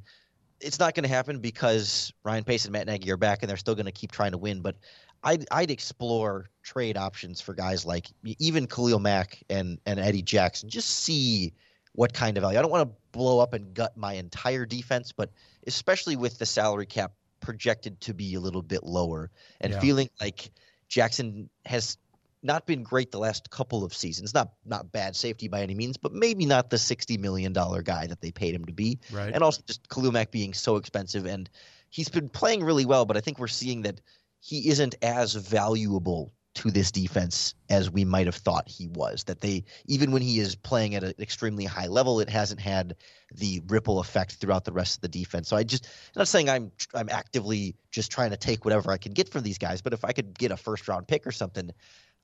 it's 0.61 0.79
not 0.79 0.95
going 0.95 1.03
to 1.03 1.09
happen 1.09 1.39
because 1.39 2.13
Ryan 2.23 2.43
Pace 2.43 2.65
and 2.65 2.73
Matt 2.73 2.87
Nagy 2.87 3.11
are 3.11 3.17
back, 3.17 3.41
and 3.41 3.49
they're 3.49 3.57
still 3.57 3.75
going 3.75 3.85
to 3.85 3.91
keep 3.91 4.11
trying 4.11 4.31
to 4.31 4.37
win. 4.37 4.61
But 4.61 4.75
I'd 5.23 5.45
I'd 5.51 5.71
explore 5.71 6.49
trade 6.63 6.97
options 6.97 7.41
for 7.41 7.53
guys 7.53 7.85
like 7.85 8.07
even 8.23 8.67
Khalil 8.67 8.99
Mack 8.99 9.43
and 9.49 9.79
and 9.85 9.99
Eddie 9.99 10.21
Jackson. 10.21 10.69
Just 10.69 10.89
see 10.89 11.53
what 11.93 12.13
kind 12.13 12.37
of 12.37 12.41
value. 12.41 12.59
I 12.59 12.61
don't 12.61 12.71
want 12.71 12.89
to 12.89 12.95
blow 13.11 13.39
up 13.39 13.53
and 13.53 13.73
gut 13.73 13.97
my 13.97 14.13
entire 14.13 14.65
defense, 14.65 15.11
but 15.11 15.31
especially 15.67 16.15
with 16.15 16.37
the 16.37 16.45
salary 16.45 16.85
cap 16.85 17.13
projected 17.39 17.99
to 18.01 18.13
be 18.13 18.35
a 18.35 18.39
little 18.39 18.61
bit 18.61 18.83
lower 18.83 19.31
and 19.61 19.73
yeah. 19.73 19.79
feeling 19.79 20.09
like 20.21 20.51
Jackson 20.87 21.49
has 21.65 21.97
not 22.41 22.65
been 22.65 22.83
great 22.83 23.11
the 23.11 23.19
last 23.19 23.49
couple 23.49 23.83
of 23.83 23.93
seasons. 23.93 24.33
Not 24.33 24.53
not 24.65 24.91
bad 24.91 25.15
safety 25.15 25.47
by 25.47 25.61
any 25.61 25.75
means, 25.75 25.97
but 25.97 26.13
maybe 26.13 26.45
not 26.45 26.69
the 26.69 26.77
sixty 26.77 27.17
million 27.17 27.53
dollar 27.53 27.81
guy 27.81 28.07
that 28.07 28.21
they 28.21 28.31
paid 28.31 28.55
him 28.55 28.65
to 28.65 28.73
be. 28.73 28.99
Right. 29.11 29.33
And 29.33 29.43
also 29.43 29.61
just 29.65 29.87
Khalil 29.89 30.11
Mack 30.11 30.31
being 30.31 30.53
so 30.53 30.77
expensive 30.77 31.25
and 31.25 31.49
he's 31.89 32.09
been 32.09 32.29
playing 32.29 32.63
really 32.63 32.85
well, 32.85 33.05
but 33.05 33.17
I 33.17 33.21
think 33.21 33.39
we're 33.39 33.47
seeing 33.47 33.81
that 33.83 34.01
he 34.41 34.69
isn't 34.69 34.95
as 35.01 35.33
valuable 35.33 36.31
to 36.55 36.71
this 36.71 36.91
defense 36.91 37.53
as 37.69 37.91
we 37.91 38.03
might 38.03 38.25
have 38.25 38.35
thought 38.35 38.67
he 38.67 38.87
was. 38.87 39.23
That 39.25 39.39
they, 39.41 39.63
even 39.85 40.11
when 40.11 40.21
he 40.21 40.39
is 40.39 40.55
playing 40.55 40.95
at 40.95 41.03
an 41.03 41.13
extremely 41.19 41.65
high 41.65 41.87
level, 41.87 42.19
it 42.19 42.29
hasn't 42.29 42.59
had 42.59 42.95
the 43.33 43.61
ripple 43.67 43.99
effect 43.99 44.33
throughout 44.35 44.65
the 44.65 44.71
rest 44.71 44.95
of 44.95 45.01
the 45.01 45.07
defense. 45.07 45.47
So 45.47 45.55
I 45.55 45.63
just, 45.63 45.85
I'm 45.85 46.19
not 46.19 46.27
saying 46.27 46.49
I'm 46.49 46.71
I'm 46.93 47.09
actively 47.09 47.75
just 47.91 48.11
trying 48.11 48.31
to 48.31 48.37
take 48.37 48.65
whatever 48.65 48.91
I 48.91 48.97
can 48.97 49.13
get 49.13 49.29
from 49.29 49.43
these 49.43 49.57
guys, 49.57 49.81
but 49.81 49.93
if 49.93 50.03
I 50.03 50.11
could 50.11 50.37
get 50.37 50.51
a 50.51 50.57
first 50.57 50.87
round 50.87 51.07
pick 51.07 51.27
or 51.27 51.31
something, 51.31 51.71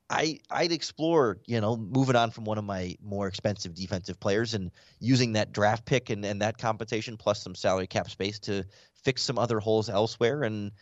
I 0.08 0.40
I'd 0.50 0.72
explore, 0.72 1.38
you 1.46 1.60
know, 1.60 1.76
moving 1.76 2.16
on 2.16 2.30
from 2.30 2.44
one 2.44 2.58
of 2.58 2.64
my 2.64 2.96
more 3.02 3.26
expensive 3.26 3.74
defensive 3.74 4.20
players 4.20 4.54
and 4.54 4.70
using 5.00 5.32
that 5.32 5.52
draft 5.52 5.84
pick 5.84 6.10
and, 6.10 6.24
and 6.24 6.42
that 6.42 6.58
compensation 6.58 7.16
plus 7.16 7.42
some 7.42 7.54
salary 7.54 7.86
cap 7.86 8.10
space 8.10 8.38
to 8.40 8.64
fix 9.02 9.22
some 9.22 9.38
other 9.38 9.58
holes 9.58 9.88
elsewhere 9.88 10.44
and 10.44 10.72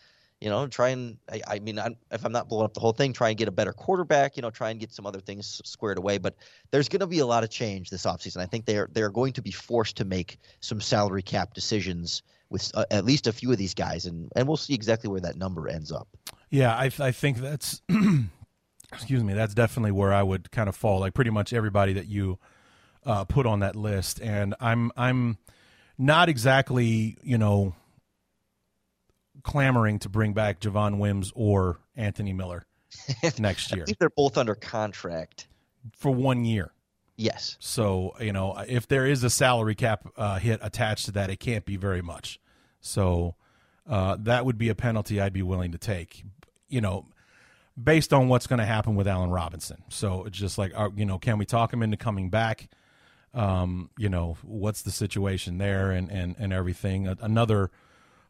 you 0.40 0.50
know, 0.50 0.66
try 0.66 0.90
and 0.90 1.16
I, 1.32 1.40
I 1.48 1.58
mean, 1.60 1.78
I'm, 1.78 1.96
if 2.10 2.22
I'm 2.24 2.32
not 2.32 2.50
blowing 2.50 2.66
up 2.66 2.74
the 2.74 2.80
whole 2.80 2.92
thing, 2.92 3.14
try 3.14 3.30
and 3.30 3.38
get 3.38 3.48
a 3.48 3.52
better 3.52 3.72
quarterback. 3.72 4.36
You 4.36 4.42
know, 4.42 4.50
try 4.50 4.70
and 4.70 4.78
get 4.78 4.92
some 4.92 5.06
other 5.06 5.20
things 5.20 5.62
squared 5.64 5.96
away. 5.96 6.18
But 6.18 6.34
there's 6.70 6.90
going 6.90 7.00
to 7.00 7.06
be 7.06 7.20
a 7.20 7.26
lot 7.26 7.44
of 7.44 7.50
change 7.50 7.88
this 7.88 8.04
offseason. 8.04 8.38
I 8.38 8.46
think 8.46 8.66
they're 8.66 8.88
they're 8.92 9.10
going 9.10 9.32
to 9.34 9.42
be 9.42 9.52
forced 9.52 9.96
to 9.98 10.04
make 10.04 10.38
some 10.60 10.82
salary 10.82 11.22
cap 11.22 11.54
decisions 11.54 12.22
with 12.50 12.70
uh, 12.74 12.84
at 12.90 13.06
least 13.06 13.26
a 13.26 13.32
few 13.32 13.52
of 13.52 13.58
these 13.58 13.72
guys, 13.72 14.04
and 14.04 14.30
and 14.36 14.46
we'll 14.46 14.58
see 14.58 14.74
exactly 14.74 15.08
where 15.08 15.20
that 15.20 15.36
number 15.36 15.66
ends 15.66 15.90
up. 15.90 16.08
Yeah, 16.50 16.76
I, 16.76 16.90
I 16.98 17.10
think 17.10 17.38
that's 17.38 17.80
excuse 18.94 19.22
me, 19.22 19.34
that's 19.34 19.54
definitely 19.54 19.92
where 19.92 20.12
I 20.12 20.22
would 20.22 20.50
kind 20.50 20.68
of 20.68 20.76
fall. 20.76 21.00
Like 21.00 21.14
pretty 21.14 21.30
much 21.30 21.52
everybody 21.52 21.94
that 21.94 22.06
you 22.06 22.38
uh, 23.04 23.24
put 23.24 23.46
on 23.46 23.60
that 23.60 23.76
list, 23.76 24.20
and 24.20 24.54
I'm 24.60 24.90
I'm 24.96 25.38
not 25.98 26.28
exactly 26.28 27.16
you 27.22 27.38
know 27.38 27.74
clamoring 29.42 29.98
to 30.00 30.08
bring 30.08 30.32
back 30.32 30.60
Javon 30.60 30.98
Wims 30.98 31.32
or 31.34 31.78
Anthony 31.96 32.32
Miller 32.32 32.66
next 33.38 33.74
year. 33.74 33.84
they're 33.98 34.08
both 34.10 34.38
under 34.38 34.54
contract 34.54 35.46
for 35.96 36.10
one 36.10 36.44
year. 36.44 36.72
Yes. 37.16 37.56
So 37.60 38.14
you 38.20 38.32
know, 38.32 38.56
if 38.66 38.88
there 38.88 39.06
is 39.06 39.22
a 39.22 39.30
salary 39.30 39.74
cap 39.74 40.06
uh, 40.16 40.38
hit 40.38 40.60
attached 40.62 41.06
to 41.06 41.12
that, 41.12 41.30
it 41.30 41.38
can't 41.40 41.64
be 41.64 41.76
very 41.76 42.02
much. 42.02 42.40
So 42.80 43.36
uh, 43.88 44.16
that 44.20 44.44
would 44.44 44.58
be 44.58 44.68
a 44.68 44.74
penalty 44.74 45.20
I'd 45.20 45.32
be 45.32 45.42
willing 45.42 45.72
to 45.72 45.78
take. 45.78 46.24
You 46.68 46.80
know, 46.80 47.06
based 47.82 48.12
on 48.12 48.28
what's 48.28 48.46
going 48.46 48.60
to 48.60 48.66
happen 48.66 48.94
with 48.94 49.08
Allen 49.08 49.30
Robinson. 49.30 49.82
So 49.88 50.24
it's 50.24 50.38
just 50.38 50.58
like, 50.58 50.72
uh, 50.74 50.90
you 50.94 51.04
know, 51.04 51.18
can 51.18 51.38
we 51.38 51.44
talk 51.44 51.72
him 51.72 51.82
into 51.82 51.96
coming 51.96 52.30
back? 52.30 52.68
Um, 53.32 53.90
you 53.98 54.08
know, 54.08 54.36
what's 54.42 54.82
the 54.82 54.92
situation 54.92 55.58
there 55.58 55.90
and 55.90 56.10
and 56.10 56.36
and 56.38 56.52
everything. 56.52 57.08
Another 57.20 57.70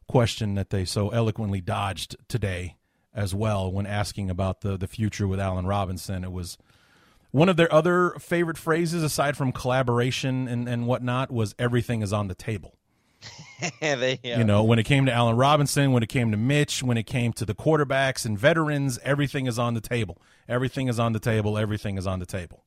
question 0.07 0.55
that 0.55 0.71
they 0.71 0.85
so 0.85 1.09
eloquently 1.09 1.61
dodged 1.61 2.15
today 2.27 2.77
as 3.13 3.33
well 3.33 3.71
when 3.71 3.85
asking 3.85 4.29
about 4.29 4.61
the 4.61 4.77
the 4.77 4.87
future 4.87 5.27
with 5.27 5.39
Allen 5.39 5.67
Robinson. 5.67 6.23
It 6.23 6.31
was 6.31 6.57
one 7.35 7.49
of 7.49 7.57
their 7.57 7.71
other 7.71 8.11
favorite 8.11 8.57
phrases, 8.57 9.03
aside 9.03 9.35
from 9.35 9.51
collaboration 9.51 10.47
and, 10.47 10.69
and 10.69 10.87
whatnot, 10.87 11.31
was 11.31 11.53
everything 11.59 12.01
is 12.01 12.13
on 12.13 12.29
the 12.29 12.35
table. 12.35 12.77
they, 13.79 14.19
yeah. 14.23 14.37
You 14.37 14.43
know, 14.43 14.63
when 14.63 14.79
it 14.79 14.83
came 14.83 15.05
to 15.05 15.11
Allen 15.11 15.35
Robinson, 15.35 15.91
when 15.91 16.03
it 16.03 16.09
came 16.09 16.31
to 16.31 16.37
Mitch, 16.37 16.83
when 16.83 16.97
it 16.97 17.03
came 17.03 17.33
to 17.33 17.45
the 17.45 17.55
quarterbacks 17.55 18.25
and 18.25 18.37
veterans, 18.37 18.99
everything 19.03 19.47
is 19.47 19.57
on 19.57 19.73
the 19.73 19.81
table. 19.81 20.21
Everything 20.47 20.87
is 20.87 20.99
on 20.99 21.13
the 21.13 21.19
table. 21.19 21.57
Everything 21.57 21.97
is 21.97 22.05
on 22.05 22.19
the 22.19 22.25
table. 22.25 22.63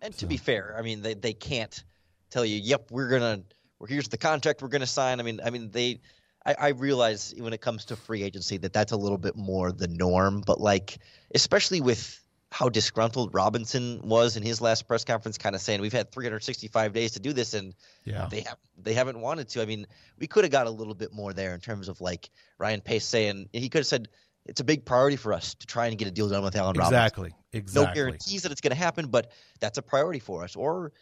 And 0.00 0.16
to 0.18 0.26
be 0.26 0.36
fair, 0.36 0.74
I 0.76 0.82
mean, 0.82 1.02
they, 1.02 1.14
they 1.14 1.32
can't 1.32 1.84
tell 2.30 2.44
you, 2.44 2.56
yep, 2.56 2.90
we're 2.90 3.08
gonna, 3.08 3.42
well, 3.78 3.86
here's 3.86 4.08
the 4.08 4.18
contract 4.18 4.62
we're 4.62 4.68
gonna 4.68 4.86
sign. 4.86 5.20
I 5.20 5.22
mean, 5.22 5.40
I 5.44 5.50
mean, 5.50 5.70
they, 5.70 6.00
I, 6.44 6.54
I 6.58 6.68
realize 6.70 7.34
when 7.36 7.52
it 7.52 7.60
comes 7.60 7.84
to 7.86 7.96
free 7.96 8.22
agency 8.22 8.56
that 8.58 8.72
that's 8.72 8.92
a 8.92 8.96
little 8.96 9.18
bit 9.18 9.36
more 9.36 9.70
the 9.70 9.86
norm, 9.86 10.42
but 10.44 10.60
like, 10.60 10.98
especially 11.34 11.80
with 11.80 12.21
how 12.52 12.68
disgruntled 12.68 13.32
Robinson 13.32 14.00
was 14.04 14.36
in 14.36 14.42
his 14.42 14.60
last 14.60 14.86
press 14.86 15.04
conference, 15.04 15.38
kind 15.38 15.54
of 15.54 15.62
saying 15.62 15.80
we've 15.80 15.92
had 15.92 16.12
365 16.12 16.92
days 16.92 17.12
to 17.12 17.20
do 17.20 17.32
this, 17.32 17.54
and 17.54 17.74
yeah. 18.04 18.28
they 18.30 18.42
have 18.42 18.58
they 18.76 18.92
haven't 18.92 19.18
wanted 19.18 19.48
to. 19.50 19.62
I 19.62 19.64
mean, 19.64 19.86
we 20.18 20.26
could 20.26 20.44
have 20.44 20.50
got 20.50 20.66
a 20.66 20.70
little 20.70 20.94
bit 20.94 21.14
more 21.14 21.32
there 21.32 21.54
in 21.54 21.60
terms 21.60 21.88
of 21.88 22.00
like 22.02 22.28
Ryan 22.58 22.82
Pace 22.82 23.06
saying 23.06 23.48
he 23.52 23.70
could 23.70 23.78
have 23.78 23.86
said 23.86 24.08
it's 24.44 24.60
a 24.60 24.64
big 24.64 24.84
priority 24.84 25.16
for 25.16 25.32
us 25.32 25.54
to 25.54 25.66
try 25.66 25.86
and 25.86 25.96
get 25.96 26.08
a 26.08 26.10
deal 26.10 26.28
done 26.28 26.44
with 26.44 26.54
Allen 26.54 26.76
exactly. 26.76 27.30
Robinson. 27.30 27.38
Exactly. 27.52 27.58
Exactly. 27.58 27.88
No 27.88 27.94
guarantees 27.94 28.42
that 28.42 28.52
it's 28.52 28.60
going 28.60 28.72
to 28.72 28.76
happen, 28.76 29.06
but 29.06 29.32
that's 29.60 29.78
a 29.78 29.82
priority 29.82 30.18
for 30.18 30.44
us. 30.44 30.54
Or 30.54 30.92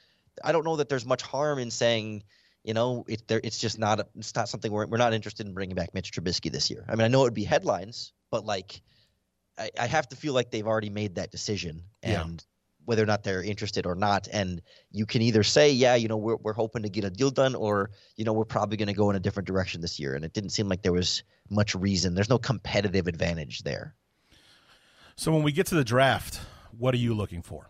I 0.44 0.52
don't 0.52 0.64
know 0.64 0.76
that 0.76 0.88
there's 0.88 1.04
much 1.04 1.22
harm 1.22 1.58
in 1.58 1.70
saying. 1.70 2.22
You 2.62 2.74
know, 2.74 3.06
it, 3.08 3.26
there, 3.26 3.40
it's 3.42 3.58
just 3.58 3.78
not 3.78 4.00
a, 4.00 4.06
it's 4.16 4.36
not 4.36 4.46
something 4.48 4.70
we're 4.70 4.86
we're 4.86 4.98
not 4.98 5.14
interested 5.14 5.46
in 5.46 5.54
bringing 5.54 5.74
back 5.74 5.94
Mitch 5.94 6.12
Trubisky 6.12 6.52
this 6.52 6.70
year. 6.70 6.84
I 6.86 6.94
mean, 6.94 7.06
I 7.06 7.08
know 7.08 7.22
it 7.22 7.24
would 7.24 7.34
be 7.34 7.44
headlines, 7.44 8.12
but 8.30 8.44
like, 8.44 8.82
I, 9.60 9.70
I 9.78 9.86
have 9.86 10.08
to 10.08 10.16
feel 10.16 10.32
like 10.32 10.50
they've 10.50 10.66
already 10.66 10.90
made 10.90 11.16
that 11.16 11.30
decision 11.30 11.84
and 12.02 12.40
Yeah. 12.40 12.44
whether 12.86 13.02
or 13.02 13.06
not 13.06 13.22
they're 13.22 13.42
interested 13.42 13.84
or 13.86 13.94
not. 13.94 14.26
And 14.32 14.62
you 14.90 15.04
can 15.06 15.20
either 15.22 15.42
say, 15.42 15.70
yeah, 15.70 15.94
you 15.96 16.08
know, 16.08 16.16
we're, 16.16 16.36
we're 16.36 16.54
hoping 16.54 16.82
to 16.82 16.88
get 16.88 17.04
a 17.04 17.10
deal 17.10 17.30
done, 17.30 17.54
or, 17.54 17.90
you 18.16 18.24
know, 18.24 18.32
we're 18.32 18.46
probably 18.46 18.76
going 18.78 18.88
to 18.88 18.94
go 18.94 19.10
in 19.10 19.16
a 19.16 19.20
different 19.20 19.46
direction 19.46 19.80
this 19.80 20.00
year. 20.00 20.14
And 20.14 20.24
it 20.24 20.32
didn't 20.32 20.50
seem 20.50 20.68
like 20.68 20.82
there 20.82 20.92
was 20.92 21.22
much 21.50 21.74
reason. 21.74 22.14
There's 22.14 22.30
no 22.30 22.38
competitive 22.38 23.06
advantage 23.06 23.62
there. 23.62 23.94
So 25.16 25.30
when 25.30 25.42
we 25.42 25.52
get 25.52 25.66
to 25.66 25.74
the 25.74 25.84
draft, 25.84 26.40
what 26.78 26.94
are 26.94 26.98
you 26.98 27.12
looking 27.14 27.42
for? 27.42 27.68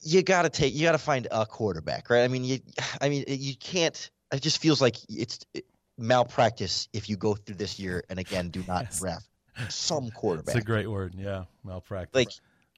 You 0.00 0.22
got 0.22 0.42
to 0.42 0.50
take, 0.50 0.74
you 0.74 0.82
got 0.82 0.92
to 0.92 0.98
find 0.98 1.28
a 1.30 1.46
quarterback, 1.46 2.10
right? 2.10 2.24
I 2.24 2.28
mean, 2.28 2.44
you, 2.44 2.58
I 3.00 3.08
mean, 3.08 3.24
you 3.28 3.54
can't, 3.56 4.10
it 4.32 4.40
just 4.42 4.58
feels 4.58 4.80
like 4.80 4.96
it's 5.08 5.40
malpractice 5.98 6.88
if 6.92 7.08
you 7.08 7.16
go 7.16 7.34
through 7.34 7.54
this 7.54 7.78
year 7.78 8.02
and 8.08 8.18
again 8.18 8.48
do 8.48 8.64
not 8.66 8.90
draft 8.98 9.28
some 9.68 10.10
quarterback. 10.10 10.54
It's 10.56 10.62
a 10.64 10.66
great 10.66 10.90
word. 10.90 11.14
Yeah, 11.16 11.44
malpractice. 11.64 12.14
like 12.14 12.28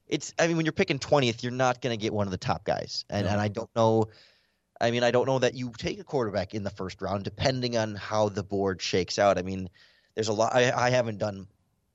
it's 0.06 0.34
i 0.38 0.46
mean 0.46 0.56
when 0.58 0.66
you're 0.66 0.72
picking 0.72 0.98
20th 0.98 1.42
you're 1.42 1.50
not 1.50 1.80
going 1.80 1.96
to 1.98 2.00
get 2.00 2.12
one 2.12 2.26
of 2.26 2.30
the 2.30 2.36
top 2.36 2.62
guys 2.64 3.06
and, 3.08 3.24
No. 3.24 3.32
and 3.32 3.40
i 3.40 3.48
don't 3.48 3.70
know 3.74 4.04
i 4.78 4.90
mean 4.90 5.02
i 5.02 5.10
don't 5.10 5.24
know 5.26 5.38
that 5.38 5.54
you 5.54 5.72
take 5.78 5.98
a 5.98 6.04
quarterback 6.04 6.52
in 6.52 6.62
the 6.62 6.68
first 6.68 7.00
round 7.00 7.24
depending 7.24 7.78
on 7.78 7.94
how 7.94 8.28
the 8.28 8.42
board 8.42 8.82
shakes 8.82 9.18
out 9.18 9.38
i 9.38 9.42
mean 9.42 9.70
there's 10.14 10.28
a 10.28 10.32
lot 10.34 10.54
i, 10.54 10.70
I 10.70 10.90
haven't 10.90 11.16
done 11.16 11.46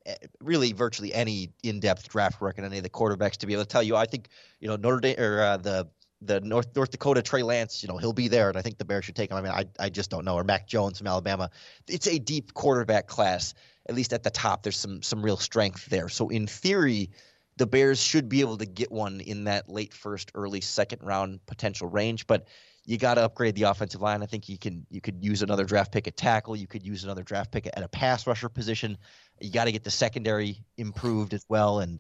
eh, 0.08 0.16
really 0.42 0.74
virtually 0.74 1.14
any 1.14 1.52
in-depth 1.62 2.10
draft 2.10 2.42
work 2.42 2.58
on 2.58 2.66
any 2.66 2.78
of 2.78 2.84
the 2.84 2.90
quarterbacks 2.90 3.38
to 3.38 3.46
be 3.46 3.54
able 3.54 3.64
to 3.64 3.70
tell 3.70 3.84
you 3.84 3.96
i 3.96 4.08
think 4.08 4.30
you 4.60 4.68
know 4.68 4.76
notre 4.76 5.00
dame 5.02 5.20
or 5.20 5.42
uh, 5.44 5.58
the 5.58 5.88
the 6.22 6.42
North 6.42 6.76
North 6.76 6.92
Dakota 6.92 7.22
Trey 7.22 7.44
Lance, 7.44 7.82
you 7.82 7.88
know, 7.88 7.96
he'll 7.98 8.12
be 8.12 8.28
there, 8.28 8.50
and 8.50 8.58
I 8.58 8.62
think 8.62 8.78
the 8.78 8.84
Bears 8.84 9.06
should 9.06 9.16
take 9.16 9.32
him. 9.32 9.38
I 9.38 9.42
mean, 9.42 9.54
I 9.54 9.64
I 9.80 9.88
just 9.88 10.10
don't 10.10 10.26
know. 10.26 10.36
Or 10.36 10.44
Mac 10.44 10.68
Jones 10.68 10.98
from 10.98 11.08
Alabama. 11.08 11.50
It's 11.88 12.08
a 12.08 12.20
deep 12.20 12.54
quarterback 12.54 13.08
class. 13.08 13.54
At 13.90 13.96
least 13.96 14.14
at 14.14 14.24
the 14.24 14.30
top, 14.30 14.64
there's 14.64 14.78
some 14.78 15.02
some 15.02 15.22
real 15.22 15.38
strength 15.38 15.88
there. 15.88 16.08
So 16.08 16.30
in 16.30 16.48
theory, 16.48 17.10
the 17.58 17.68
Bears 17.68 18.00
should 18.02 18.30
be 18.30 18.40
able 18.40 18.58
to 18.58 18.66
get 18.66 18.92
one 18.92 19.20
in 19.20 19.44
that 19.44 19.68
late 19.68 19.94
first, 19.94 20.32
early 20.36 20.62
second 20.62 21.02
round 21.04 21.46
potential 21.46 21.90
range. 21.90 22.26
But 22.28 22.48
you 22.86 22.98
got 22.98 23.16
to 23.16 23.22
upgrade 23.22 23.56
the 23.56 23.64
offensive 23.64 24.02
line. 24.02 24.24
I 24.24 24.26
think 24.26 24.48
you 24.48 24.58
can 24.58 24.86
you 24.90 25.02
could 25.02 25.24
use 25.24 25.42
another 25.42 25.66
draft 25.66 25.92
pick 25.92 26.08
at 26.08 26.16
tackle. 26.16 26.56
You 26.56 26.68
could 26.68 26.86
use 26.86 27.04
another 27.04 27.24
draft 27.24 27.52
pick 27.52 27.68
at 27.68 27.84
a 27.84 27.88
pass 27.88 28.26
rusher 28.26 28.48
position. 28.48 28.98
You 29.42 29.52
got 29.52 29.66
to 29.66 29.72
get 29.72 29.84
the 29.84 29.92
secondary 29.92 30.64
improved 30.78 31.34
as 31.34 31.46
well. 31.50 31.80
And 31.80 32.00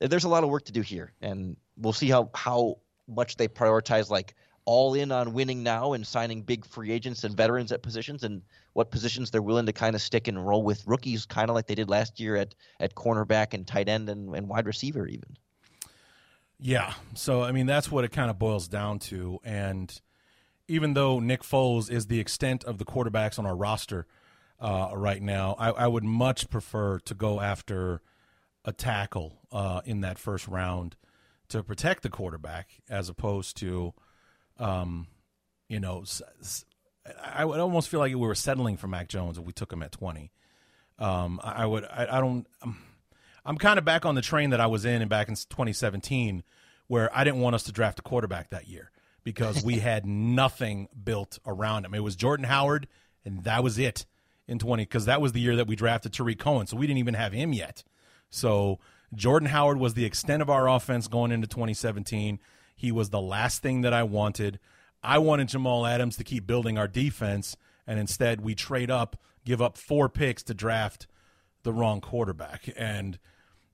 there's 0.00 0.24
a 0.24 0.28
lot 0.28 0.44
of 0.44 0.50
work 0.50 0.64
to 0.66 0.72
do 0.72 0.82
here. 0.82 1.12
And 1.20 1.56
we'll 1.76 1.92
see 1.92 2.08
how 2.08 2.30
how 2.34 2.78
much 3.08 3.36
they 3.36 3.48
prioritize 3.48 4.10
like 4.10 4.34
all 4.66 4.94
in 4.94 5.12
on 5.12 5.32
winning 5.32 5.62
now 5.62 5.92
and 5.92 6.06
signing 6.06 6.42
big 6.42 6.64
free 6.64 6.90
agents 6.90 7.24
and 7.24 7.36
veterans 7.36 7.70
at 7.72 7.82
positions 7.82 8.24
and 8.24 8.42
what 8.72 8.90
positions 8.90 9.30
they're 9.30 9.42
willing 9.42 9.66
to 9.66 9.72
kind 9.72 9.94
of 9.94 10.02
stick 10.02 10.26
and 10.28 10.46
roll 10.46 10.62
with 10.62 10.86
rookies 10.86 11.26
kind 11.26 11.50
of 11.50 11.54
like 11.54 11.66
they 11.66 11.74
did 11.74 11.90
last 11.90 12.18
year 12.18 12.36
at 12.36 12.54
at 12.80 12.94
cornerback 12.94 13.54
and 13.54 13.66
tight 13.66 13.88
end 13.88 14.08
and, 14.08 14.34
and 14.34 14.48
wide 14.48 14.66
receiver 14.66 15.06
even 15.06 15.36
Yeah. 16.58 16.94
So 17.14 17.42
I 17.42 17.52
mean 17.52 17.66
that's 17.66 17.90
what 17.90 18.04
it 18.04 18.12
kind 18.12 18.30
of 18.30 18.38
boils 18.38 18.68
down 18.68 18.98
to. 19.00 19.38
And 19.44 20.00
even 20.68 20.94
though 20.94 21.20
Nick 21.20 21.42
Foles 21.42 21.90
is 21.90 22.06
the 22.06 22.20
extent 22.20 22.64
of 22.64 22.78
the 22.78 22.84
quarterbacks 22.84 23.38
on 23.38 23.46
our 23.46 23.56
roster 23.56 24.06
uh, 24.60 24.90
right 24.94 25.20
now, 25.20 25.56
I, 25.58 25.70
I 25.70 25.86
would 25.86 26.04
much 26.04 26.48
prefer 26.48 26.98
to 27.00 27.14
go 27.14 27.40
after 27.40 28.00
a 28.64 28.72
tackle 28.72 29.40
uh, 29.52 29.82
in 29.84 30.00
that 30.00 30.18
first 30.18 30.48
round 30.48 30.96
to 31.48 31.62
protect 31.62 32.02
the 32.02 32.08
quarterback 32.08 32.80
as 32.88 33.08
opposed 33.08 33.56
to, 33.58 33.92
um, 34.58 35.06
you 35.68 35.80
know, 35.80 36.04
I 37.22 37.44
would 37.44 37.60
almost 37.60 37.88
feel 37.88 38.00
like 38.00 38.10
we 38.10 38.16
were 38.16 38.34
settling 38.34 38.76
for 38.76 38.88
Mac 38.88 39.08
Jones 39.08 39.38
if 39.38 39.44
we 39.44 39.52
took 39.52 39.72
him 39.72 39.82
at 39.82 39.92
twenty. 39.92 40.32
Um, 40.98 41.40
I, 41.42 41.66
would. 41.66 41.84
I, 41.84 42.06
I 42.10 42.20
don't. 42.20 42.46
Um, 42.62 42.78
I'm 43.44 43.58
kind 43.58 43.78
of 43.78 43.84
back 43.84 44.06
on 44.06 44.14
the 44.14 44.22
train 44.22 44.50
that 44.50 44.60
I 44.60 44.66
was 44.66 44.84
in 44.84 45.02
and 45.02 45.10
back 45.10 45.28
in 45.28 45.34
2017, 45.34 46.42
where 46.86 47.14
I 47.14 47.24
didn't 47.24 47.40
want 47.40 47.54
us 47.54 47.64
to 47.64 47.72
draft 47.72 47.98
a 47.98 48.02
quarterback 48.02 48.50
that 48.50 48.68
year 48.68 48.90
because 49.22 49.62
we 49.62 49.80
had 49.80 50.06
nothing 50.06 50.88
built 51.02 51.38
around 51.46 51.84
him. 51.84 51.94
It 51.94 52.02
was 52.02 52.16
Jordan 52.16 52.46
Howard, 52.46 52.86
and 53.24 53.44
that 53.44 53.62
was 53.62 53.78
it 53.78 54.06
in 54.46 54.58
20 54.58 54.84
because 54.84 55.06
that 55.06 55.20
was 55.20 55.32
the 55.32 55.40
year 55.40 55.56
that 55.56 55.66
we 55.66 55.76
drafted 55.76 56.12
Tarik 56.12 56.38
Cohen, 56.38 56.66
so 56.66 56.76
we 56.76 56.86
didn't 56.86 56.98
even 56.98 57.14
have 57.14 57.32
him 57.32 57.52
yet. 57.52 57.82
So 58.30 58.78
Jordan 59.14 59.48
Howard 59.48 59.78
was 59.78 59.94
the 59.94 60.04
extent 60.04 60.42
of 60.42 60.50
our 60.50 60.68
offense 60.68 61.08
going 61.08 61.32
into 61.32 61.46
2017. 61.46 62.38
He 62.74 62.92
was 62.92 63.10
the 63.10 63.20
last 63.20 63.62
thing 63.62 63.82
that 63.82 63.92
I 63.92 64.02
wanted. 64.02 64.58
I 65.02 65.18
wanted 65.18 65.48
Jamal 65.48 65.86
Adams 65.86 66.16
to 66.16 66.24
keep 66.24 66.46
building 66.46 66.78
our 66.78 66.88
defense, 66.88 67.56
and 67.86 67.98
instead 67.98 68.40
we 68.40 68.54
trade 68.54 68.90
up, 68.90 69.16
give 69.44 69.60
up 69.60 69.76
four 69.76 70.08
picks 70.08 70.42
to 70.44 70.54
draft 70.54 71.06
the 71.62 71.72
wrong 71.72 72.00
quarterback. 72.00 72.68
And, 72.76 73.18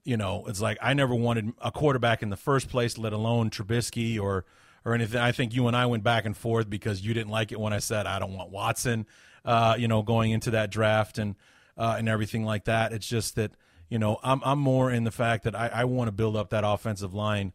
you 0.04 0.16
know, 0.16 0.44
it's 0.46 0.60
like 0.60 0.78
I 0.80 0.94
never 0.94 1.14
wanted 1.14 1.52
a 1.60 1.70
quarterback 1.70 2.22
in 2.22 2.30
the 2.30 2.36
first 2.36 2.68
place, 2.68 2.98
let 2.98 3.12
alone 3.12 3.50
Trubisky 3.50 4.20
or 4.20 4.44
or 4.84 4.94
anything. 4.94 5.20
I 5.20 5.32
think 5.32 5.54
you 5.54 5.66
and 5.66 5.76
I 5.76 5.86
went 5.86 6.02
back 6.02 6.24
and 6.24 6.36
forth 6.36 6.70
because 6.70 7.04
you 7.04 7.12
didn't 7.14 7.30
like 7.30 7.52
it 7.52 7.60
when 7.60 7.72
I 7.72 7.78
said 7.78 8.06
I 8.06 8.18
don't 8.18 8.34
want 8.34 8.50
Watson, 8.50 9.06
uh, 9.44 9.76
you 9.78 9.88
know, 9.88 10.02
going 10.02 10.30
into 10.30 10.52
that 10.52 10.70
draft 10.70 11.18
and 11.18 11.36
uh, 11.76 11.96
and 11.98 12.08
everything 12.08 12.44
like 12.44 12.64
that. 12.64 12.92
It's 12.92 13.06
just 13.06 13.36
that, 13.36 13.52
you 13.88 13.98
know, 13.98 14.18
I'm 14.22 14.40
I'm 14.44 14.58
more 14.58 14.90
in 14.90 15.04
the 15.04 15.10
fact 15.10 15.44
that 15.44 15.54
I, 15.54 15.68
I 15.68 15.84
want 15.84 16.08
to 16.08 16.12
build 16.12 16.36
up 16.36 16.50
that 16.50 16.64
offensive 16.64 17.14
line. 17.14 17.52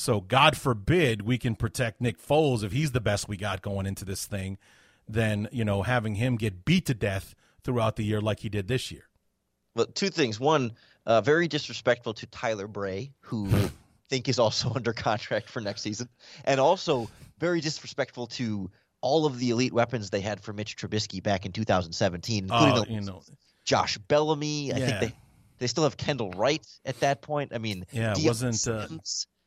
So 0.00 0.20
God 0.20 0.56
forbid 0.56 1.22
we 1.22 1.38
can 1.38 1.56
protect 1.56 2.00
Nick 2.00 2.22
Foles 2.22 2.62
if 2.62 2.70
he's 2.70 2.92
the 2.92 3.00
best 3.00 3.28
we 3.28 3.36
got 3.36 3.62
going 3.62 3.84
into 3.84 4.04
this 4.04 4.26
thing, 4.26 4.56
than, 5.08 5.48
you 5.50 5.64
know, 5.64 5.82
having 5.82 6.14
him 6.14 6.36
get 6.36 6.64
beat 6.64 6.86
to 6.86 6.94
death 6.94 7.34
throughout 7.64 7.96
the 7.96 8.04
year 8.04 8.20
like 8.20 8.38
he 8.38 8.48
did 8.48 8.68
this 8.68 8.92
year. 8.92 9.08
Well, 9.74 9.86
two 9.86 10.08
things. 10.10 10.38
One, 10.38 10.70
uh, 11.04 11.20
very 11.22 11.48
disrespectful 11.48 12.14
to 12.14 12.26
Tyler 12.26 12.68
Bray, 12.68 13.10
who 13.22 13.52
I 13.52 13.70
think 14.08 14.28
is 14.28 14.38
also 14.38 14.72
under 14.76 14.92
contract 14.92 15.48
for 15.48 15.60
next 15.60 15.82
season, 15.82 16.08
and 16.44 16.60
also 16.60 17.10
very 17.40 17.60
disrespectful 17.60 18.28
to 18.28 18.70
all 19.00 19.26
of 19.26 19.40
the 19.40 19.50
elite 19.50 19.72
weapons 19.72 20.10
they 20.10 20.20
had 20.20 20.40
for 20.40 20.52
Mitch 20.52 20.76
Trubisky 20.76 21.20
back 21.20 21.44
in 21.44 21.50
2017, 21.50 22.44
including 22.44 22.76
Oh, 22.76 22.84
the 22.84 22.92
you 22.92 23.00
know. 23.00 23.20
Josh 23.64 23.98
Bellamy. 23.98 24.72
I 24.72 24.78
Yeah. 24.78 24.86
think 24.86 25.00
they 25.00 25.14
they 25.58 25.66
still 25.66 25.82
have 25.82 25.96
Kendall 25.96 26.30
Wright 26.30 26.64
at 26.84 27.00
that 27.00 27.20
point. 27.20 27.50
I 27.52 27.58
mean, 27.58 27.84
Yeah, 27.90 28.12
it 28.16 28.24
wasn't, 28.24 28.64
uh, 28.68 28.86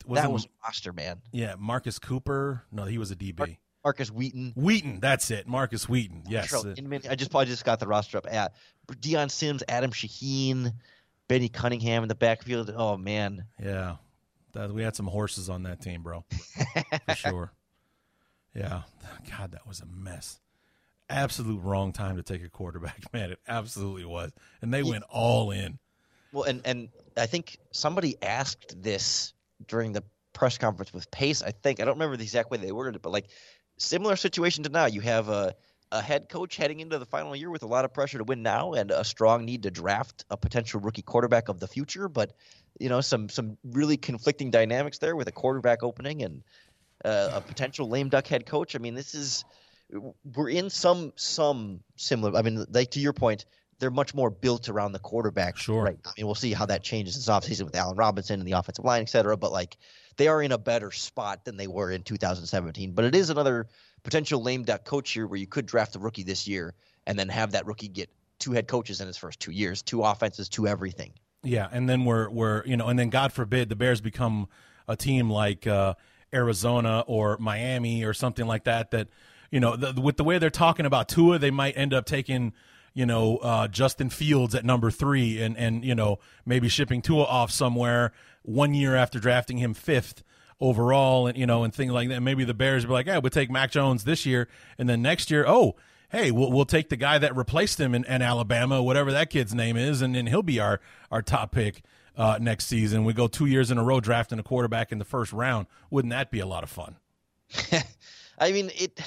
Sims, 0.07 0.15
that 0.21 0.31
wasn't- 0.31 0.51
was 0.51 0.63
roster 0.63 0.93
man. 0.93 1.21
Yeah, 1.31 1.55
Marcus 1.57 1.99
Cooper. 1.99 2.63
No, 2.71 2.85
he 2.85 2.97
was 2.97 3.11
a 3.11 3.15
DB. 3.15 3.57
Markus 3.83 4.11
Wheaton. 4.11 4.53
Wheaton, 4.55 4.99
that's 4.99 5.31
it. 5.31 5.47
Markus 5.47 5.89
Wheaton. 5.89 6.23
Yes. 6.29 6.53
Uh, 6.53 6.75
Inman- 6.77 7.01
I 7.09 7.15
just 7.15 7.31
probably 7.31 7.47
just 7.47 7.65
got 7.65 7.79
the 7.79 7.87
roster 7.87 8.17
up. 8.19 8.27
At 8.29 8.53
Dion 8.99 9.29
Sims, 9.29 9.63
Adam 9.67 9.91
Shaheen, 9.91 10.73
Benny 11.27 11.49
Cunningham 11.49 12.03
in 12.03 12.09
the 12.09 12.15
backfield. 12.15 12.71
Oh 12.75 12.95
man, 12.97 13.45
Yeah, 13.59 13.95
that, 14.53 14.71
we 14.71 14.83
had 14.83 14.95
some 14.95 15.07
horses 15.07 15.49
on 15.49 15.63
that 15.63 15.81
team, 15.81 16.03
bro, 16.03 16.23
for 17.07 17.15
sure. 17.15 17.51
Yeah, 18.53 18.81
God, 19.29 19.53
that 19.53 19.65
was 19.65 19.79
a 19.79 19.85
mess. 19.85 20.39
Absolute 21.09 21.61
wrong 21.63 21.91
time 21.91 22.17
to 22.17 22.23
take 22.23 22.43
a 22.43 22.49
quarterback, 22.49 23.01
man. 23.13 23.31
It 23.31 23.39
absolutely 23.47 24.05
was, 24.05 24.31
and 24.61 24.73
they 24.73 24.83
went 24.83 25.03
all 25.09 25.51
in. 25.51 25.79
Well, 26.31 26.43
and 26.43 26.61
and 26.65 26.89
I 27.17 27.25
think 27.25 27.57
somebody 27.71 28.15
asked 28.21 28.81
this 28.81 29.33
during 29.67 29.93
the 29.93 30.03
press 30.33 30.57
conference 30.57 30.93
with 30.93 31.09
Pace. 31.11 31.41
I 31.41 31.51
think 31.51 31.79
I 31.79 31.85
don't 31.85 31.95
remember 31.95 32.17
the 32.17 32.23
exact 32.23 32.51
way 32.51 32.57
they 32.57 32.71
worded 32.71 32.95
it, 32.95 33.01
but 33.01 33.11
like 33.11 33.27
similar 33.77 34.15
situation 34.15 34.63
to 34.63 34.69
now. 34.69 34.85
You 34.85 35.01
have 35.01 35.29
a 35.29 35.55
a 35.93 36.01
head 36.01 36.29
coach 36.29 36.55
heading 36.55 36.79
into 36.79 36.97
the 36.97 37.05
final 37.05 37.35
year 37.35 37.49
with 37.49 37.63
a 37.63 37.67
lot 37.67 37.83
of 37.83 37.93
pressure 37.93 38.17
to 38.17 38.23
win 38.23 38.41
now 38.41 38.71
and 38.73 38.91
a 38.91 39.03
strong 39.03 39.43
need 39.43 39.63
to 39.63 39.71
draft 39.71 40.23
a 40.29 40.37
potential 40.37 40.79
rookie 40.79 41.01
quarterback 41.01 41.49
of 41.49 41.59
the 41.59 41.67
future. 41.67 42.07
But 42.07 42.31
you 42.79 42.89
know 42.89 43.01
some 43.01 43.29
some 43.29 43.57
really 43.63 43.97
conflicting 43.97 44.51
dynamics 44.51 44.99
there 44.99 45.15
with 45.15 45.27
a 45.27 45.31
quarterback 45.33 45.83
opening 45.83 46.23
and 46.23 46.43
uh, 47.03 47.31
a 47.33 47.41
potential 47.41 47.89
lame 47.89 48.09
duck 48.09 48.27
head 48.27 48.45
coach. 48.45 48.75
I 48.75 48.79
mean, 48.79 48.95
this 48.95 49.13
is 49.13 49.43
we're 50.35 50.49
in 50.49 50.69
some 50.69 51.13
some 51.15 51.81
similar. 51.95 52.37
I 52.37 52.41
mean, 52.41 52.65
like 52.71 52.91
to 52.91 52.99
your 52.99 53.13
point, 53.13 53.45
they're 53.81 53.89
much 53.89 54.13
more 54.13 54.29
built 54.29 54.69
around 54.69 54.91
the 54.91 54.99
quarterback. 54.99 55.57
Sure. 55.57 55.83
Right. 55.83 55.97
I 56.05 56.11
mean, 56.15 56.27
we'll 56.27 56.35
see 56.35 56.53
how 56.53 56.67
that 56.67 56.83
changes 56.83 57.15
this 57.15 57.27
offseason 57.27 57.63
with 57.63 57.75
Allen 57.75 57.97
Robinson 57.97 58.39
and 58.39 58.47
the 58.47 58.53
offensive 58.53 58.85
line, 58.85 59.01
et 59.01 59.09
cetera. 59.09 59.35
But 59.35 59.51
like, 59.51 59.75
they 60.17 60.27
are 60.27 60.41
in 60.41 60.51
a 60.51 60.57
better 60.57 60.91
spot 60.91 61.43
than 61.45 61.57
they 61.57 61.65
were 61.65 61.89
in 61.89 62.03
2017. 62.03 62.91
But 62.91 63.05
it 63.05 63.15
is 63.15 63.31
another 63.31 63.67
potential 64.03 64.41
lame 64.41 64.63
duck 64.63 64.85
coach 64.85 65.15
year 65.15 65.25
where 65.25 65.39
you 65.39 65.47
could 65.47 65.65
draft 65.65 65.95
a 65.95 65.99
rookie 65.99 66.21
this 66.21 66.47
year 66.47 66.75
and 67.07 67.17
then 67.17 67.27
have 67.29 67.53
that 67.53 67.65
rookie 67.65 67.87
get 67.87 68.09
two 68.37 68.51
head 68.51 68.67
coaches 68.67 69.01
in 69.01 69.07
his 69.07 69.17
first 69.17 69.39
two 69.39 69.51
years, 69.51 69.81
two 69.81 70.03
offenses, 70.03 70.47
two 70.47 70.67
everything. 70.67 71.11
Yeah, 71.43 71.67
and 71.71 71.89
then 71.89 72.05
we're 72.05 72.29
we're 72.29 72.63
you 72.65 72.77
know, 72.77 72.87
and 72.87 72.99
then 72.99 73.09
God 73.09 73.33
forbid 73.33 73.67
the 73.69 73.75
Bears 73.75 73.99
become 73.99 74.47
a 74.87 74.95
team 74.95 75.27
like 75.27 75.65
uh, 75.65 75.95
Arizona 76.31 77.03
or 77.07 77.35
Miami 77.39 78.03
or 78.03 78.13
something 78.13 78.45
like 78.45 78.65
that. 78.65 78.91
That 78.91 79.07
you 79.49 79.59
know, 79.59 79.75
the, 79.75 79.99
with 79.99 80.17
the 80.17 80.23
way 80.23 80.37
they're 80.37 80.51
talking 80.51 80.85
about 80.85 81.09
Tua, 81.09 81.39
they 81.39 81.49
might 81.49 81.75
end 81.75 81.95
up 81.95 82.05
taking 82.05 82.53
you 82.93 83.05
know 83.05 83.37
uh, 83.37 83.67
Justin 83.67 84.09
Fields 84.09 84.55
at 84.55 84.65
number 84.65 84.91
three, 84.91 85.41
and 85.41 85.57
and 85.57 85.83
you 85.83 85.95
know 85.95 86.19
maybe 86.45 86.69
shipping 86.69 87.01
Tua 87.01 87.23
off 87.23 87.51
somewhere 87.51 88.11
one 88.43 88.73
year 88.73 88.95
after 88.95 89.19
drafting 89.19 89.57
him 89.57 89.73
fifth 89.73 90.23
overall, 90.59 91.27
and 91.27 91.37
you 91.37 91.45
know, 91.45 91.63
and 91.63 91.73
things 91.73 91.91
like 91.91 92.09
that. 92.09 92.21
Maybe 92.21 92.43
the 92.43 92.53
Bears 92.53 92.85
be 92.85 92.91
like, 92.91 93.07
"Yeah, 93.07 93.19
we'll 93.19 93.29
take 93.29 93.49
Mac 93.49 93.71
Jones 93.71 94.03
this 94.03 94.25
year, 94.25 94.47
and 94.77 94.87
then 94.87 95.01
next 95.01 95.31
year, 95.31 95.45
oh." 95.47 95.75
Hey, 96.13 96.29
we'll, 96.29 96.51
we'll 96.51 96.65
take 96.65 96.89
the 96.89 96.97
guy 96.97 97.19
that 97.19 97.33
replaced 97.37 97.79
him 97.79 97.95
in, 97.95 98.03
in 98.03 98.21
Alabama, 98.21 98.83
whatever 98.83 99.13
that 99.13 99.29
kid's 99.29 99.55
name 99.55 99.77
is, 99.77 100.01
and 100.01 100.13
then 100.13 100.27
he'll 100.27 100.43
be 100.43 100.59
our, 100.59 100.81
our 101.09 101.21
top 101.21 101.53
pick 101.53 101.83
uh, 102.17 102.37
next 102.41 102.65
season. 102.65 103.05
We 103.05 103.13
go 103.13 103.27
two 103.27 103.45
years 103.45 103.71
in 103.71 103.77
a 103.77 103.83
row 103.85 104.01
drafting 104.01 104.37
a 104.37 104.43
quarterback 104.43 104.91
in 104.91 104.99
the 104.99 105.05
first 105.05 105.31
round. 105.31 105.67
Wouldn't 105.89 106.11
that 106.11 106.29
be 106.29 106.41
a 106.41 106.45
lot 106.45 106.63
of 106.63 106.69
fun? 106.69 106.97
I 108.37 108.51
mean, 108.51 108.71
it. 108.75 108.99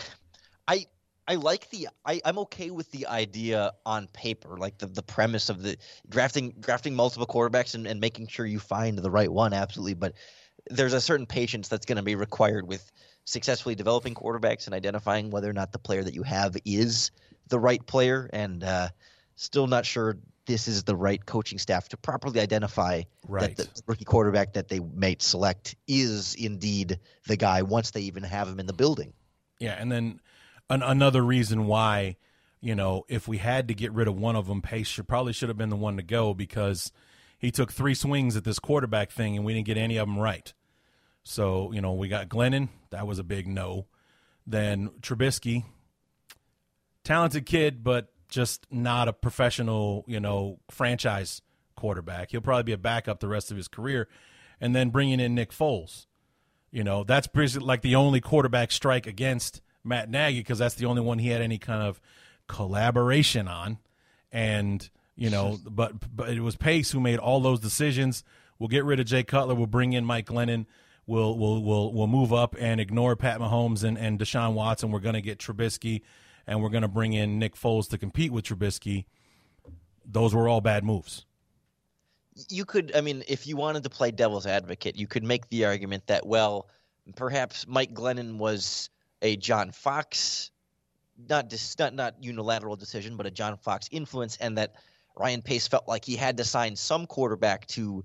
I 0.67 0.87
I 1.27 1.37
like 1.37 1.71
the. 1.71 1.89
I 2.05 2.21
I'm 2.25 2.39
okay 2.41 2.71
with 2.71 2.91
the 2.91 3.07
idea 3.07 3.73
on 3.87 4.09
paper, 4.09 4.57
like 4.59 4.79
the 4.79 4.87
the 4.87 5.03
premise 5.03 5.49
of 5.49 5.63
the 5.63 5.77
drafting 6.09 6.55
drafting 6.61 6.95
multiple 6.95 7.27
quarterbacks 7.27 7.75
and, 7.75 7.87
and 7.87 8.01
making 8.01 8.29
sure 8.29 8.45
you 8.45 8.59
find 8.59 8.99
the 8.99 9.11
right 9.11 9.31
one. 9.31 9.53
Absolutely, 9.53 9.95
but 9.95 10.15
there's 10.71 10.93
a 10.93 11.01
certain 11.01 11.27
patience 11.27 11.69
that's 11.69 11.87
going 11.87 11.97
to 11.97 12.03
be 12.03 12.15
required 12.15 12.67
with 12.67 12.91
successfully 13.25 13.75
developing 13.75 14.15
quarterbacks 14.15 14.67
and 14.67 14.75
identifying 14.75 15.31
whether 15.31 15.49
or 15.49 15.53
not 15.53 15.73
the 15.73 15.79
player 15.79 16.03
that 16.03 16.15
you 16.15 16.23
have 16.23 16.57
is 16.65 17.11
the 17.49 17.59
right 17.59 17.85
player. 17.87 18.29
And 18.33 18.63
uh, 18.63 18.89
still 19.37 19.67
not 19.67 19.87
sure 19.87 20.19
this 20.47 20.69
is 20.69 20.85
the 20.85 20.97
right 20.97 21.25
coaching 21.25 21.59
staff 21.59 21.89
to 21.89 21.97
properly 21.97 22.41
identify 22.41 23.03
Right. 23.27 23.57
that 23.57 23.75
the 23.75 23.83
rookie 23.87 24.05
quarterback 24.05 24.53
that 24.55 24.69
they 24.69 24.81
may 24.81 25.17
select 25.19 25.75
is 25.89 26.35
indeed 26.35 26.99
the 27.27 27.37
guy 27.37 27.63
once 27.63 27.93
they 27.93 28.03
even 28.03 28.23
have 28.23 28.49
him 28.49 28.61
in 28.61 28.67
the 28.67 28.75
building. 28.75 29.15
Yeah, 29.59 29.77
and 29.79 29.91
then 29.91 30.21
an, 30.71 30.83
another 30.83 31.23
reason 31.23 31.67
why, 31.67 32.17
you 32.61 32.75
know, 32.75 33.05
if 33.09 33.29
we 33.29 33.39
had 33.39 33.69
to 33.69 33.75
get 33.75 33.93
rid 33.93 34.09
of 34.09 34.17
one 34.17 34.37
of 34.37 34.47
them, 34.47 34.63
Pace 34.63 34.87
should 34.87 35.09
probably 35.09 35.33
should 35.33 35.49
have 35.49 35.59
been 35.59 35.71
the 35.71 35.77
one 35.77 35.97
to 35.97 36.03
go 36.03 36.35
because 36.35 36.93
he 37.39 37.51
took 37.51 37.73
three 37.73 37.95
swings 37.95 38.37
at 38.37 38.45
this 38.45 38.59
quarterback 38.59 39.11
thing 39.11 39.37
and 39.37 39.45
we 39.45 39.55
didn't 39.55 39.67
get 39.67 39.77
any 39.77 39.97
of 39.97 40.07
them 40.07 40.19
right. 40.19 40.53
So 41.23 41.73
you 41.73 41.81
know, 41.81 41.93
we 41.93 42.09
got 42.09 42.29
Glennon, 42.29 42.69
that 42.91 43.07
was 43.07 43.19
a 43.19 43.25
big 43.25 43.47
no. 43.47 43.87
Then 44.47 44.91
Trubisky, 45.01 45.65
talented 47.03 47.47
kid, 47.47 47.83
but 47.83 48.13
just 48.29 48.67
not 48.71 49.09
a 49.09 49.13
professional, 49.13 50.05
you 50.07 50.21
know, 50.21 50.59
franchise 50.71 51.41
quarterback. 51.77 52.31
He'll 52.31 52.41
probably 52.41 52.65
be 52.65 52.73
a 52.73 52.79
backup 52.79 53.21
the 53.21 53.29
rest 53.29 53.51
of 53.51 53.57
his 53.57 53.69
career. 53.69 54.09
And 54.61 54.75
then 54.75 54.91
bringing 54.91 55.21
in 55.21 55.35
Nick 55.35 55.53
Foles. 55.53 56.07
You 56.71 56.83
know, 56.83 57.05
that's 57.05 57.29
like 57.61 57.83
the 57.83 57.95
only 57.95 58.21
quarterback 58.21 58.73
strike 58.73 59.07
against 59.07 59.61
Matt 59.85 60.09
Nagy 60.09 60.39
because 60.41 60.59
that's 60.59 60.75
the 60.75 60.87
only 60.87 61.03
one 61.03 61.19
he 61.19 61.29
had 61.29 61.41
any 61.43 61.59
kind 61.59 61.83
of 61.83 62.01
collaboration 62.49 63.47
on. 63.49 63.79
And, 64.33 64.89
you 65.17 65.31
know, 65.31 65.59
but 65.65 65.93
but 66.15 66.31
it 66.31 66.41
was 66.41 66.57
Pace 66.57 66.91
who 66.91 67.01
made 67.01 67.19
all 67.19 67.41
those 67.41 67.61
decisions. 67.61 68.25
We'll 68.59 68.69
get 68.69 68.85
rid 68.85 68.99
of 69.01 69.07
Jay 69.07 69.23
Cutler. 69.23 69.55
We'll 69.55 69.67
bring 69.67 69.93
in 69.93 70.05
Mike 70.05 70.27
Glennon. 70.27 70.67
We'll 71.07 71.37
we'll 71.39 71.63
we'll 71.63 71.93
we'll 71.93 72.07
move 72.07 72.33
up 72.33 72.57
and 72.59 72.81
ignore 72.81 73.15
Pat 73.15 73.39
Mahomes 73.39 73.85
and, 73.85 73.99
and 73.99 74.19
Deshaun 74.19 74.55
Watson. 74.55 74.91
We're 74.91 75.01
going 75.01 75.15
to 75.15 75.21
get 75.21 75.39
Trubisky, 75.39 76.01
and 76.47 76.63
we're 76.63 76.71
going 76.71 76.83
to 76.83 76.89
bring 76.89 77.13
in 77.13 77.39
Nick 77.39 77.55
Foles 77.57 77.89
to 77.91 77.99
compete 77.99 78.33
with 78.33 78.47
Trubisky. 78.47 79.05
Those 80.07 80.35
were 80.35 80.49
all 80.49 80.61
bad 80.61 80.83
moves. 80.85 81.27
you 82.49 82.65
could 82.65 82.95
i 82.97 83.01
mean 83.01 83.23
if 83.29 83.47
you 83.47 83.57
wanted 83.57 83.83
to 83.85 83.91
play 83.91 84.11
devil's 84.11 84.47
advocate 84.47 84.97
you 84.97 85.07
could 85.07 85.23
make 85.23 85.49
the 85.51 85.67
argument 85.67 86.05
that 86.09 86.27
well 86.27 86.69
perhaps 87.15 87.65
mike 87.69 87.95
glennon 87.95 88.39
was 88.39 88.91
a 89.25 89.37
john 89.37 89.73
fox 89.73 90.53
not 91.29 91.49
dis, 91.49 91.77
not 91.79 91.95
not 91.95 92.15
unilateral 92.23 92.77
decision 92.77 93.17
but 93.17 93.27
a 93.27 93.31
john 93.31 93.57
fox 93.57 93.89
influence 93.91 94.37
and 94.37 94.57
that 94.57 94.75
ryan 95.17 95.43
pace 95.43 95.67
felt 95.67 95.89
like 95.89 96.05
he 96.05 96.15
had 96.15 96.37
to 96.37 96.45
sign 96.45 96.77
some 96.77 97.07
quarterback 97.07 97.67
to 97.67 98.05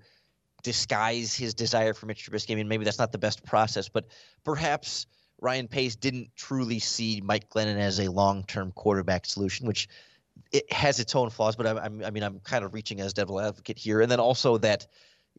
disguise 0.64 1.36
his 1.36 1.54
desire 1.54 1.94
for 1.94 2.06
mitch 2.06 2.28
trubisky. 2.28 2.52
I 2.52 2.56
mean 2.56 2.68
maybe 2.68 2.86
that's 2.86 3.00
not 3.00 3.12
the 3.12 3.18
best 3.18 3.46
process 3.46 3.88
but 3.90 4.06
perhaps 4.44 5.06
ryan 5.42 5.68
pace 5.68 5.96
didn't 5.96 6.30
truly 6.36 6.80
see 6.80 7.22
mike 7.24 7.50
glennon 7.50 7.78
as 7.78 8.00
a 8.00 8.10
long-term 8.10 8.72
quarterback 8.72 9.26
solution 9.26 9.68
which 9.68 9.88
it 10.52 10.72
has 10.72 11.00
its 11.00 11.16
own 11.16 11.30
flaws, 11.30 11.56
but 11.56 11.68
I, 11.68 11.86
I 11.86 11.90
mean, 11.90 12.24
I'm 12.24 12.40
kind 12.40 12.64
of 12.64 12.74
reaching 12.74 13.02
as 13.02 13.14
devil 13.14 13.40
advocate 13.40 13.78
here, 13.78 14.02
and 14.02 14.12
then 14.12 14.20
also 14.20 14.58
that, 14.60 14.88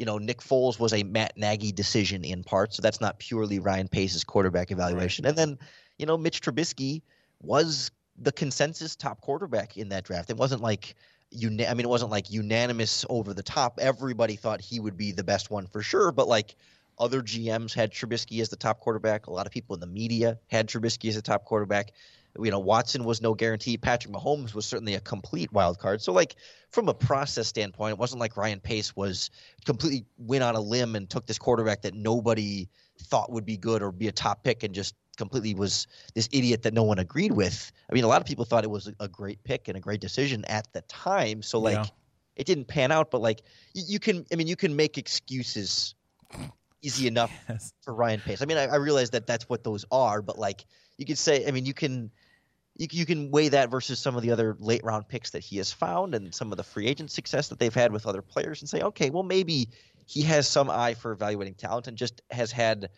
you 0.01 0.06
know, 0.06 0.16
Nick 0.16 0.39
Foles 0.40 0.81
was 0.81 0.94
a 0.94 1.02
Matt 1.02 1.36
Nagy 1.36 1.72
decision 1.72 2.24
in 2.24 2.43
part, 2.43 2.72
so 2.72 2.81
that's 2.81 3.02
not 3.02 3.18
purely 3.18 3.59
Ryan 3.59 3.86
Pace's 3.86 4.24
quarterback 4.24 4.70
evaluation. 4.70 5.27
And 5.27 5.36
then, 5.36 5.59
you 5.98 6.06
know, 6.06 6.16
Mitch 6.16 6.40
Trubisky 6.40 7.02
was 7.43 7.90
the 8.16 8.32
consensus 8.32 8.97
top 8.97 9.20
quarterback 9.20 9.77
in 9.77 9.90
that 9.90 10.05
draft. 10.05 10.31
It 10.31 10.39
wasn't 10.39 10.62
like 10.62 10.94
una- 11.44 11.66
I 11.66 11.74
mean, 11.74 11.85
it 11.85 11.90
wasn't 11.90 12.10
like 12.10 12.31
unanimous 12.31 13.05
over 13.10 13.35
the 13.35 13.43
top. 13.43 13.78
Everybody 13.78 14.36
thought 14.36 14.62
he 14.62 14.81
would 14.81 14.97
be 14.97 15.12
the 15.12 15.22
best 15.22 15.51
one 15.51 15.66
for 15.66 15.82
sure, 15.82 16.12
but 16.12 16.27
like 16.27 16.56
other 16.98 17.20
GMs 17.20 17.74
had 17.74 17.93
Trubisky 17.93 18.40
as 18.40 18.48
the 18.48 18.56
top 18.56 18.81
quarterback. 18.81 19.27
A 19.27 19.31
lot 19.31 19.44
of 19.44 19.52
people 19.52 19.74
in 19.74 19.81
the 19.81 19.86
media 19.86 20.39
had 20.47 20.66
Trubisky 20.66 21.10
as 21.10 21.16
the 21.16 21.22
top 21.22 21.44
quarterback. 21.44 21.93
You 22.39 22.51
know, 22.51 22.59
Watson 22.59 23.05
was 23.05 23.20
no 23.20 23.35
guarantee. 23.35 23.77
Patrick 23.77 24.15
Mahomes 24.15 24.55
was 24.55 24.65
certainly 24.65 24.94
a 24.94 25.01
complete 25.01 25.52
wild 25.52 25.78
card. 25.78 26.01
So, 26.01 26.12
like 26.12 26.36
from 26.70 26.89
a 26.89 26.94
process 26.94 27.48
standpoint, 27.48 27.93
it 27.93 27.98
wasn't 27.98 28.20
like 28.20 28.36
Ryan 28.36 28.61
Pace 28.61 28.94
was 28.94 29.31
completely 29.65 30.05
went 30.19 30.44
on 30.44 30.55
a 30.55 30.61
limb 30.61 30.94
and 30.94 31.11
took 31.11 31.27
this 31.27 31.39
quarterback 31.39 31.82
that 31.82 31.94
nobody 31.94 32.69
thought 33.02 33.32
would 33.32 33.44
be 33.44 33.57
good 33.57 33.82
or 33.82 33.90
be 33.90 34.09
a 34.09 34.12
top 34.12 34.44
pick 34.44 34.62
and 34.62 34.74
just 34.74 34.94
completely 35.16 35.55
was 35.55 35.86
this 36.15 36.28
idiot 36.32 36.62
that 36.62 36.73
no 36.73 36.82
one 36.82 36.98
agreed 36.98 37.32
with. 37.32 37.73
I 37.90 37.94
mean, 37.94 38.05
a 38.05 38.09
lot 38.09 38.20
of 38.20 38.27
people 38.27 38.44
thought 38.44 38.65
it 38.65 38.70
was 38.70 38.90
a 39.01 39.09
great 39.09 39.43
pick 39.44 39.69
and 39.69 39.77
a 39.77 39.81
great 39.81 40.01
decision 40.01 40.44
at 40.47 40.73
the 40.73 40.82
time. 40.82 41.43
So, 41.43 41.59
like, 41.59 41.74
Yeah. 41.74 41.86
it 42.36 42.47
didn't 42.47 42.66
pan 42.66 42.93
out. 42.93 43.11
But 43.11 43.20
like, 43.20 43.43
you, 43.74 43.82
you 43.86 43.98
can, 43.98 44.24
I 44.32 44.36
mean, 44.36 44.47
you 44.47 44.57
can 44.57 44.74
make 44.77 44.98
excuses 44.98 45.94
easy 46.82 47.07
enough 47.07 47.32
for 47.82 47.93
Ryan 47.93 48.20
Pace. 48.20 48.40
I 48.40 48.47
mean, 48.47 48.57
I, 48.57 48.66
I 48.66 48.77
realize 48.77 49.11
that 49.11 49.27
that's 49.27 49.48
what 49.48 49.65
those 49.65 49.85
are, 49.90 50.23
but 50.23 50.39
like, 50.39 50.65
you 50.97 51.07
could 51.07 51.19
say, 51.19 51.47
I 51.47 51.51
mean, 51.51 51.65
you 51.65 51.74
can. 51.74 52.11
You, 52.81 52.89
you 52.90 53.05
can 53.05 53.31
weigh 53.31 53.51
that 53.51 53.70
versus 53.70 53.98
some 53.98 54.16
of 54.16 54.23
the 54.23 54.31
other 54.31 54.57
late 54.59 54.82
round 54.82 55.07
picks 55.07 55.31
that 55.31 55.44
he 55.44 55.59
has 55.59 55.70
found 55.70 56.15
and 56.15 56.35
some 56.35 56.51
of 56.51 56.57
the 56.57 56.62
free 56.62 56.86
agent 56.86 57.11
success 57.11 57.48
that 57.48 57.59
they've 57.59 57.74
had 57.74 57.93
with 57.93 58.07
other 58.07 58.23
players 58.23 58.62
and 58.62 58.70
say, 58.70 58.81
okay, 58.81 59.11
well, 59.11 59.23
maybe 59.23 59.69
he 60.07 60.23
has 60.23 60.48
some 60.48 60.70
eye 60.70 60.94
for 60.94 61.12
evaluating 61.12 61.52
talent 61.52 61.89
and 61.89 61.98
just 61.98 62.23
has 62.31 62.51
had 62.51 62.89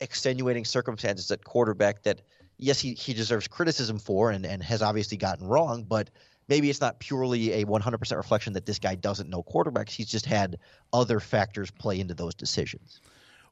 extenuating 0.00 0.64
circumstances 0.64 1.30
at 1.30 1.44
quarterback 1.44 2.02
that, 2.04 2.22
yes, 2.56 2.80
he, 2.80 2.94
he 2.94 3.12
deserves 3.12 3.46
criticism 3.46 3.98
for 3.98 4.30
and, 4.30 4.46
and 4.46 4.62
has 4.62 4.80
obviously 4.80 5.18
gotten 5.18 5.46
wrong, 5.46 5.84
but 5.84 6.08
maybe 6.48 6.70
it's 6.70 6.80
not 6.80 6.98
purely 6.98 7.52
a 7.52 7.66
100% 7.66 8.16
reflection 8.16 8.54
that 8.54 8.64
this 8.64 8.78
guy 8.78 8.94
doesn't 8.94 9.28
know 9.28 9.42
quarterbacks. 9.42 9.90
He's 9.90 10.08
just 10.08 10.24
had 10.24 10.58
other 10.94 11.20
factors 11.20 11.70
play 11.70 12.00
into 12.00 12.14
those 12.14 12.34
decisions. 12.34 13.02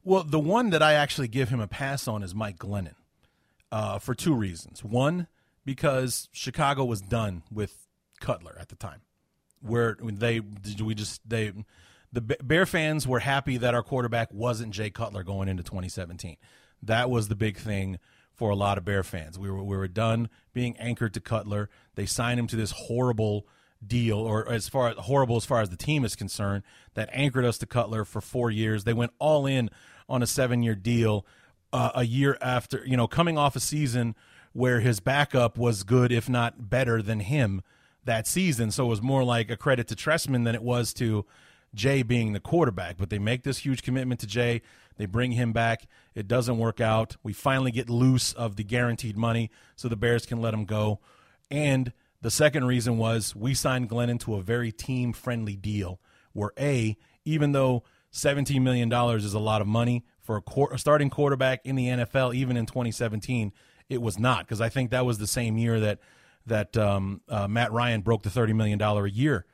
Well, 0.03 0.23
the 0.23 0.39
one 0.39 0.71
that 0.71 0.81
I 0.81 0.93
actually 0.93 1.27
give 1.27 1.49
him 1.49 1.59
a 1.59 1.67
pass 1.67 2.07
on 2.07 2.23
is 2.23 2.33
Mike 2.33 2.57
Glennon 2.57 2.95
uh, 3.71 3.99
for 3.99 4.15
two 4.15 4.33
reasons. 4.33 4.83
One, 4.83 5.27
because 5.67 6.29
Chicago 6.31 6.85
was 6.85 7.01
done 7.01 7.43
with 7.51 7.85
Cutler 8.21 8.55
at 8.57 8.69
the 8.69 8.75
time, 8.77 9.01
where 9.61 9.97
they 10.01 10.39
did 10.39 10.79
we 10.79 10.95
just 10.95 11.19
they 11.27 11.51
the 12.13 12.21
Bear 12.21 12.65
fans 12.65 13.05
were 13.05 13.19
happy 13.19 13.57
that 13.57 13.75
our 13.75 13.83
quarterback 13.83 14.33
wasn't 14.33 14.73
Jay 14.73 14.89
Cutler 14.89 15.23
going 15.23 15.49
into 15.49 15.63
2017. 15.63 16.37
That 16.81 17.09
was 17.09 17.27
the 17.27 17.35
big 17.35 17.57
thing 17.57 17.99
for 18.33 18.49
a 18.49 18.55
lot 18.55 18.77
of 18.77 18.85
Bear 18.85 19.03
fans. 19.03 19.37
We 19.37 19.51
were 19.51 19.61
we 19.61 19.75
were 19.75 19.89
done 19.89 20.29
being 20.53 20.77
anchored 20.77 21.13
to 21.15 21.19
Cutler. 21.19 21.69
They 21.95 22.05
signed 22.05 22.39
him 22.39 22.47
to 22.47 22.55
this 22.55 22.71
horrible 22.71 23.45
deal, 23.85 24.19
or 24.19 24.49
as 24.49 24.69
far 24.69 24.93
horrible 24.93 25.35
as 25.35 25.43
far 25.43 25.59
as 25.59 25.69
the 25.69 25.75
team 25.75 26.05
is 26.05 26.15
concerned, 26.15 26.63
that 26.93 27.09
anchored 27.11 27.43
us 27.43 27.57
to 27.57 27.65
Cutler 27.65 28.05
for 28.05 28.21
four 28.21 28.49
years. 28.49 28.85
They 28.85 28.93
went 28.93 29.11
all 29.19 29.45
in 29.45 29.69
on 30.07 30.23
a 30.23 30.27
seven 30.27 30.63
year 30.63 30.75
deal 30.75 31.25
uh, 31.73 31.91
a 31.93 32.05
year 32.05 32.37
after, 32.39 32.83
you 32.85 32.95
know, 32.95 33.07
coming 33.07 33.37
off 33.37 33.57
a 33.57 33.59
season 33.59 34.15
where 34.57 34.79
his 34.79 34.99
backup 34.99 35.55
was 35.55 35.83
good, 35.83 36.11
if 36.11 36.27
not 36.27 36.67
better 36.67 36.99
than 36.99 37.19
him 37.19 37.61
that 38.05 38.25
season. 38.25 38.71
So 38.71 38.85
it 38.85 38.89
was 38.89 39.03
more 39.03 39.23
like 39.23 39.51
a 39.51 39.55
credit 39.55 39.87
to 39.89 39.95
Trestman 39.95 40.45
than 40.45 40.55
it 40.55 40.63
was 40.63 40.95
to 40.95 41.27
Jay 41.75 42.01
being 42.01 42.33
the 42.33 42.39
quarterback. 42.39 42.97
But 42.97 43.11
they 43.11 43.19
make 43.19 43.43
this 43.43 43.59
huge 43.59 43.83
commitment 43.83 44.19
to 44.21 44.25
Jay. 44.25 44.63
They 44.97 45.05
bring 45.05 45.33
him 45.33 45.53
back. 45.53 45.85
It 46.15 46.27
doesn't 46.27 46.57
work 46.57 46.81
out. 46.81 47.17
We 47.21 47.33
finally 47.33 47.69
get 47.69 47.87
loose 47.87 48.33
of 48.33 48.55
the 48.55 48.63
guaranteed 48.63 49.15
money 49.15 49.51
so 49.75 49.87
the 49.87 49.95
Bears 49.95 50.25
can 50.25 50.41
let 50.41 50.55
him 50.55 50.65
go. 50.65 51.01
And 51.51 51.93
the 52.23 52.31
second 52.31 52.65
reason 52.65 52.97
was 52.97 53.35
we 53.35 53.53
signed 53.53 53.91
Glennon 53.91 54.19
to 54.21 54.37
a 54.37 54.41
very 54.41 54.71
team 54.71 55.13
friendly 55.13 55.55
deal 55.55 55.99
where, 56.33 56.51
A, 56.59 56.97
even 57.25 57.51
though 57.51 57.83
$17 58.11 58.59
million 58.63 58.91
is 58.91 59.35
a 59.35 59.39
lot 59.39 59.61
of 59.61 59.67
money 59.67 60.03
for 60.19 60.37
a, 60.37 60.73
a 60.73 60.79
starting 60.79 61.11
quarterback 61.11 61.61
in 61.63 61.75
the 61.75 61.85
NFL, 61.89 62.33
even 62.33 62.57
in 62.57 62.65
2017, 62.65 63.53
it 63.89 64.01
was 64.01 64.19
not 64.19 64.45
because 64.45 64.61
I 64.61 64.69
think 64.69 64.91
that 64.91 65.05
was 65.05 65.17
the 65.17 65.27
same 65.27 65.57
year 65.57 65.79
that 65.79 65.99
that 66.45 66.77
um, 66.77 67.21
uh, 67.27 67.47
Matt 67.47 67.71
Ryan 67.71 68.01
broke 68.01 68.23
the 68.23 68.29
$30 68.29 68.55
million 68.55 68.81
a 68.81 69.05
year 69.07 69.45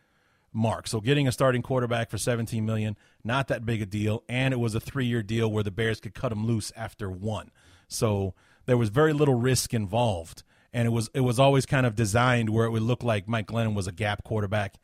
mark. 0.54 0.88
So 0.88 1.02
getting 1.02 1.28
a 1.28 1.32
starting 1.32 1.64
quarterback 1.64 2.12
for 2.12 2.20
17 2.20 2.64
million, 2.64 2.96
not 3.24 3.48
that 3.48 3.66
big 3.66 3.82
a 3.82 3.86
deal, 3.88 4.24
and 4.30 4.54
it 4.54 4.58
was 4.58 4.76
a 4.76 4.80
3-year 4.80 5.24
deal 5.24 5.52
where 5.52 5.64
the 5.64 5.72
Bears 5.72 6.00
could 6.00 6.14
cut 6.14 6.32
him 6.32 6.46
loose 6.46 6.72
after 6.76 7.10
one. 7.10 7.50
So 7.88 8.36
there 8.68 8.78
was 8.78 8.90
very 8.90 9.12
little 9.12 9.34
risk 9.34 9.74
involved, 9.74 10.44
and 10.72 10.86
it 10.86 10.92
was 10.92 11.10
it 11.14 11.22
was 11.22 11.40
always 11.40 11.66
kind 11.66 11.86
of 11.86 11.96
designed 11.96 12.50
where 12.50 12.66
it 12.66 12.72
would 12.72 12.84
look 12.84 13.04
like 13.04 13.28
Mike 13.28 13.48
Glennon 13.48 13.74
was 13.74 13.88
a 13.88 13.92
gap 13.92 14.24
quarterback 14.24 14.76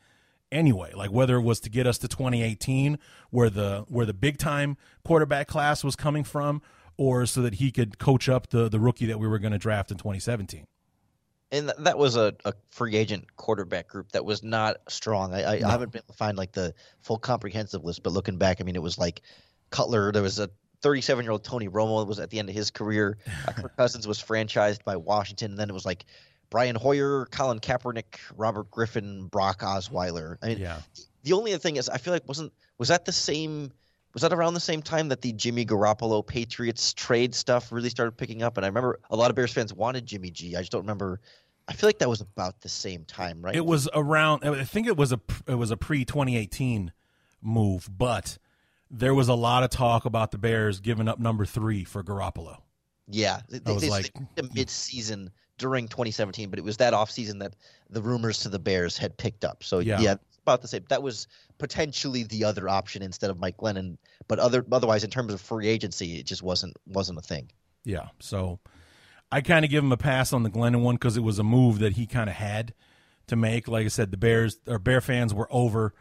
anyway. 0.51 0.91
Like 0.93 1.11
whether 1.11 1.37
it 1.37 1.41
was 1.41 1.59
to 1.61 1.69
get 1.69 1.87
us 1.87 1.97
to 1.99 2.07
2018 2.07 2.97
where 3.29 3.49
the 3.49 3.85
where 3.87 4.05
the 4.05 4.13
big 4.13 4.37
time 4.37 4.77
quarterback 5.03 5.47
class 5.47 5.83
was 5.83 5.95
coming 5.95 6.23
from 6.23 6.61
or 6.99 7.25
so 7.25 7.41
that 7.41 7.55
he 7.55 7.71
could 7.71 7.97
coach 7.97 8.27
up 8.27 8.49
the 8.49 8.69
the 8.69 8.79
rookie 8.79 9.05
that 9.05 9.17
we 9.19 9.27
were 9.27 9.39
going 9.39 9.53
to 9.53 9.57
draft 9.57 9.89
in 9.89 9.97
2017 9.97 10.65
and 11.51 11.71
that 11.79 11.97
was 11.97 12.15
a, 12.15 12.35
a, 12.45 12.53
free 12.69 12.95
agent 12.95 13.35
quarterback 13.35 13.87
group 13.87 14.11
that 14.11 14.23
was 14.23 14.43
not 14.43 14.77
strong. 14.87 15.33
I, 15.33 15.55
I, 15.55 15.59
no. 15.59 15.67
I, 15.67 15.71
haven't 15.71 15.91
been 15.91 16.01
able 16.01 16.13
to 16.13 16.17
find 16.17 16.37
like 16.37 16.51
the 16.51 16.75
full 17.01 17.17
comprehensive 17.17 17.83
list, 17.83 18.03
but 18.03 18.13
looking 18.13 18.37
back, 18.37 18.61
I 18.61 18.63
mean, 18.63 18.75
it 18.75 18.83
was 18.83 18.99
like 18.99 19.21
Cutler. 19.71 20.11
There 20.11 20.21
was 20.21 20.37
a 20.37 20.51
37 20.81 21.23
year 21.23 21.31
old 21.31 21.43
Tony 21.43 21.67
Romo 21.67 22.05
was 22.05 22.19
at 22.19 22.29
the 22.29 22.37
end 22.37 22.49
of 22.49 22.55
his 22.55 22.69
career. 22.69 23.17
Uh, 23.47 23.53
Kirk 23.53 23.75
Cousins 23.77 24.07
was 24.07 24.21
franchised 24.21 24.83
by 24.83 24.95
Washington, 24.95 25.51
and 25.51 25.59
then 25.59 25.71
it 25.71 25.73
was 25.73 25.85
like 25.85 26.05
Brian 26.51 26.75
Hoyer, 26.75 27.25
Colin 27.31 27.59
Kaepernick, 27.59 28.19
Robert 28.37 28.69
Griffin, 28.69 29.25
Brock 29.25 29.61
Osweiler. 29.61 30.37
I 30.43 30.49
mean, 30.49 30.59
yeah. 30.59 30.81
the 31.23 31.33
only 31.33 31.53
other 31.53 31.59
thing 31.59 31.77
is, 31.77 31.89
I 31.89 31.97
feel 31.97 32.13
like 32.13 32.27
wasn't 32.27 32.53
was 32.77 32.89
that 32.89 33.05
the 33.05 33.11
same 33.11 33.71
was 34.13 34.21
that 34.21 34.33
around 34.33 34.53
the 34.53 34.59
same 34.59 34.81
time 34.81 35.09
that 35.09 35.21
the 35.21 35.31
Jimmy 35.33 35.65
Garoppolo 35.65 36.25
Patriots 36.25 36.93
trade 36.93 37.35
stuff 37.35 37.71
really 37.71 37.89
started 37.89 38.13
picking 38.13 38.41
up? 38.41 38.57
And 38.57 38.65
I 38.65 38.69
remember 38.69 38.99
a 39.09 39.15
lot 39.15 39.29
of 39.29 39.35
Bears 39.35 39.53
fans 39.53 39.73
wanted 39.73 40.05
Jimmy 40.05 40.31
G. 40.31 40.55
I 40.55 40.59
just 40.59 40.71
don't 40.71 40.81
remember. 40.81 41.19
I 41.67 41.73
feel 41.73 41.87
like 41.87 41.99
that 41.99 42.09
was 42.09 42.21
about 42.21 42.61
the 42.61 42.69
same 42.69 43.05
time, 43.05 43.41
right? 43.41 43.55
It 43.55 43.65
was 43.65 43.87
around. 43.93 44.43
I 44.43 44.63
think 44.63 44.87
it 44.87 44.97
was 44.97 45.11
a 45.11 45.19
it 45.47 45.55
was 45.55 45.71
a 45.71 45.77
pre 45.77 46.05
2018 46.05 46.91
move, 47.41 47.87
but 47.95 48.37
there 48.89 49.13
was 49.13 49.27
a 49.27 49.35
lot 49.35 49.63
of 49.63 49.69
talk 49.69 50.05
about 50.05 50.31
the 50.31 50.37
Bears 50.39 50.79
giving 50.79 51.07
up 51.07 51.19
number 51.19 51.45
three 51.45 51.83
for 51.83 52.03
Garoppolo. 52.03 52.57
Yeah, 53.07 53.41
I 53.65 53.71
was 53.71 53.81
they, 53.81 53.89
like 53.89 54.11
mid 54.53 54.69
season 54.69 55.31
during 55.57 55.87
2017, 55.87 56.49
but 56.49 56.57
it 56.57 56.65
was 56.65 56.77
that 56.77 56.93
offseason 56.93 57.39
that 57.39 57.55
the 57.89 58.01
rumors 58.01 58.39
to 58.39 58.49
the 58.49 58.59
Bears 58.59 58.97
had 58.97 59.17
picked 59.17 59.43
up. 59.43 59.63
So 59.63 59.79
yeah, 59.79 59.99
yeah 59.99 60.15
about 60.41 60.61
the 60.61 60.67
same. 60.67 60.85
That 60.89 61.03
was 61.03 61.27
potentially 61.59 62.23
the 62.23 62.45
other 62.45 62.67
option 62.67 63.03
instead 63.03 63.29
of 63.29 63.37
Mike 63.37 63.57
Glennon, 63.57 63.97
but 64.27 64.39
other 64.39 64.65
otherwise 64.71 65.03
in 65.03 65.11
terms 65.11 65.33
of 65.33 65.39
free 65.39 65.67
agency, 65.67 66.17
it 66.17 66.25
just 66.25 66.41
wasn't 66.41 66.75
wasn't 66.87 67.19
a 67.19 67.21
thing. 67.21 67.51
Yeah, 67.85 68.07
so 68.19 68.59
I 69.31 69.41
kind 69.41 69.63
of 69.63 69.69
give 69.69 69.83
him 69.83 69.91
a 69.91 69.97
pass 69.97 70.33
on 70.33 70.43
the 70.43 70.49
Glennon 70.49 70.81
one 70.81 70.95
because 70.95 71.17
it 71.17 71.21
was 71.21 71.37
a 71.37 71.43
move 71.43 71.79
that 71.79 71.93
he 71.93 72.07
kind 72.07 72.29
of 72.29 72.35
had 72.35 72.73
to 73.27 73.35
make. 73.35 73.67
Like 73.67 73.85
I 73.85 73.89
said, 73.89 74.09
the 74.09 74.17
Bears 74.17 74.57
or 74.65 74.79
Bear 74.79 75.01
fans 75.01 75.33
were 75.33 75.47
over 75.51 75.93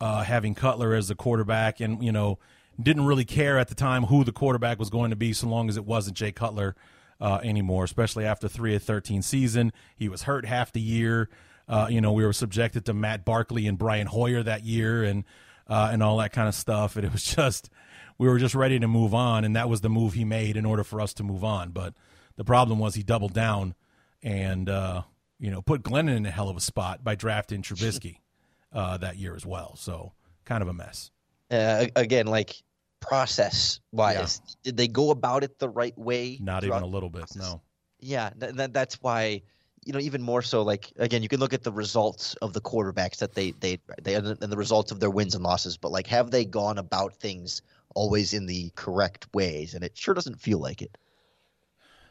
uh, 0.00 0.24
having 0.24 0.54
Cutler 0.54 0.94
as 0.94 1.08
the 1.08 1.14
quarterback, 1.14 1.80
and 1.80 2.02
you 2.04 2.12
know 2.12 2.38
didn't 2.80 3.06
really 3.06 3.24
care 3.24 3.58
at 3.58 3.68
the 3.68 3.74
time 3.74 4.04
who 4.04 4.24
the 4.24 4.32
quarterback 4.32 4.78
was 4.78 4.90
going 4.90 5.10
to 5.10 5.16
be, 5.16 5.32
so 5.32 5.46
long 5.46 5.68
as 5.68 5.76
it 5.76 5.86
wasn't 5.86 6.16
Jay 6.16 6.32
Cutler 6.32 6.74
uh, 7.20 7.38
anymore. 7.42 7.84
Especially 7.84 8.24
after 8.24 8.48
three 8.48 8.74
of 8.74 8.82
thirteen 8.82 9.22
season, 9.22 9.72
he 9.96 10.08
was 10.08 10.22
hurt 10.22 10.44
half 10.44 10.72
the 10.72 10.80
year. 10.80 11.28
Uh, 11.68 11.86
you 11.90 12.00
know, 12.00 12.12
we 12.12 12.24
were 12.24 12.32
subjected 12.32 12.84
to 12.86 12.94
Matt 12.94 13.24
Barkley 13.24 13.66
and 13.66 13.78
Brian 13.78 14.06
Hoyer 14.06 14.42
that 14.42 14.64
year, 14.64 15.02
and 15.02 15.24
uh, 15.68 15.90
and 15.92 16.02
all 16.02 16.18
that 16.18 16.32
kind 16.32 16.48
of 16.48 16.54
stuff. 16.54 16.96
And 16.96 17.04
it 17.04 17.12
was 17.12 17.22
just 17.36 17.70
we 18.18 18.28
were 18.28 18.38
just 18.38 18.54
ready 18.54 18.78
to 18.78 18.88
move 18.88 19.14
on, 19.14 19.44
and 19.44 19.56
that 19.56 19.68
was 19.68 19.80
the 19.80 19.88
move 19.88 20.14
he 20.14 20.24
made 20.24 20.56
in 20.56 20.64
order 20.64 20.84
for 20.84 21.00
us 21.00 21.14
to 21.14 21.22
move 21.22 21.44
on. 21.44 21.70
But 21.70 21.94
the 22.36 22.44
problem 22.44 22.78
was 22.78 22.94
he 22.94 23.02
doubled 23.02 23.32
down 23.32 23.74
and 24.22 24.68
uh, 24.68 25.02
you 25.38 25.50
know 25.50 25.62
put 25.62 25.82
Glennon 25.82 26.16
in 26.16 26.26
a 26.26 26.30
hell 26.30 26.48
of 26.48 26.56
a 26.56 26.60
spot 26.60 27.02
by 27.02 27.14
drafting 27.14 27.62
Trubisky 27.62 28.18
uh, 28.72 28.98
that 28.98 29.16
year 29.16 29.34
as 29.34 29.46
well. 29.46 29.76
So 29.76 30.12
kind 30.44 30.62
of 30.62 30.68
a 30.68 30.74
mess. 30.74 31.10
Uh, 31.50 31.86
again, 31.96 32.26
like 32.26 32.62
process 33.00 33.80
wise, 33.92 34.40
yeah. 34.44 34.54
did 34.64 34.76
they 34.76 34.88
go 34.88 35.10
about 35.10 35.44
it 35.44 35.58
the 35.58 35.68
right 35.68 35.96
way? 35.96 36.38
Not 36.40 36.64
even 36.64 36.82
a 36.82 36.86
little 36.86 37.10
bit. 37.10 37.24
No. 37.36 37.60
Yeah, 38.00 38.30
th- 38.38 38.56
th- 38.56 38.72
that's 38.72 38.96
why 39.00 39.42
you 39.84 39.92
know, 39.92 39.98
even 39.98 40.22
more 40.22 40.42
so, 40.42 40.62
like 40.62 40.92
again, 40.96 41.22
you 41.22 41.28
can 41.28 41.40
look 41.40 41.52
at 41.52 41.62
the 41.62 41.72
results 41.72 42.34
of 42.36 42.52
the 42.52 42.60
quarterbacks 42.60 43.18
that 43.18 43.34
they 43.34 43.52
they 43.52 43.78
they 44.02 44.14
and 44.14 44.38
the 44.38 44.56
results 44.56 44.92
of 44.92 45.00
their 45.00 45.10
wins 45.10 45.34
and 45.34 45.44
losses, 45.44 45.76
but 45.76 45.92
like, 45.92 46.06
have 46.06 46.30
they 46.30 46.44
gone 46.44 46.78
about 46.78 47.14
things 47.14 47.62
always 47.94 48.32
in 48.32 48.46
the 48.46 48.70
correct 48.74 49.26
ways? 49.34 49.74
And 49.74 49.84
it 49.84 49.96
sure 49.96 50.14
doesn't 50.14 50.40
feel 50.40 50.58
like 50.58 50.82
it. 50.82 50.96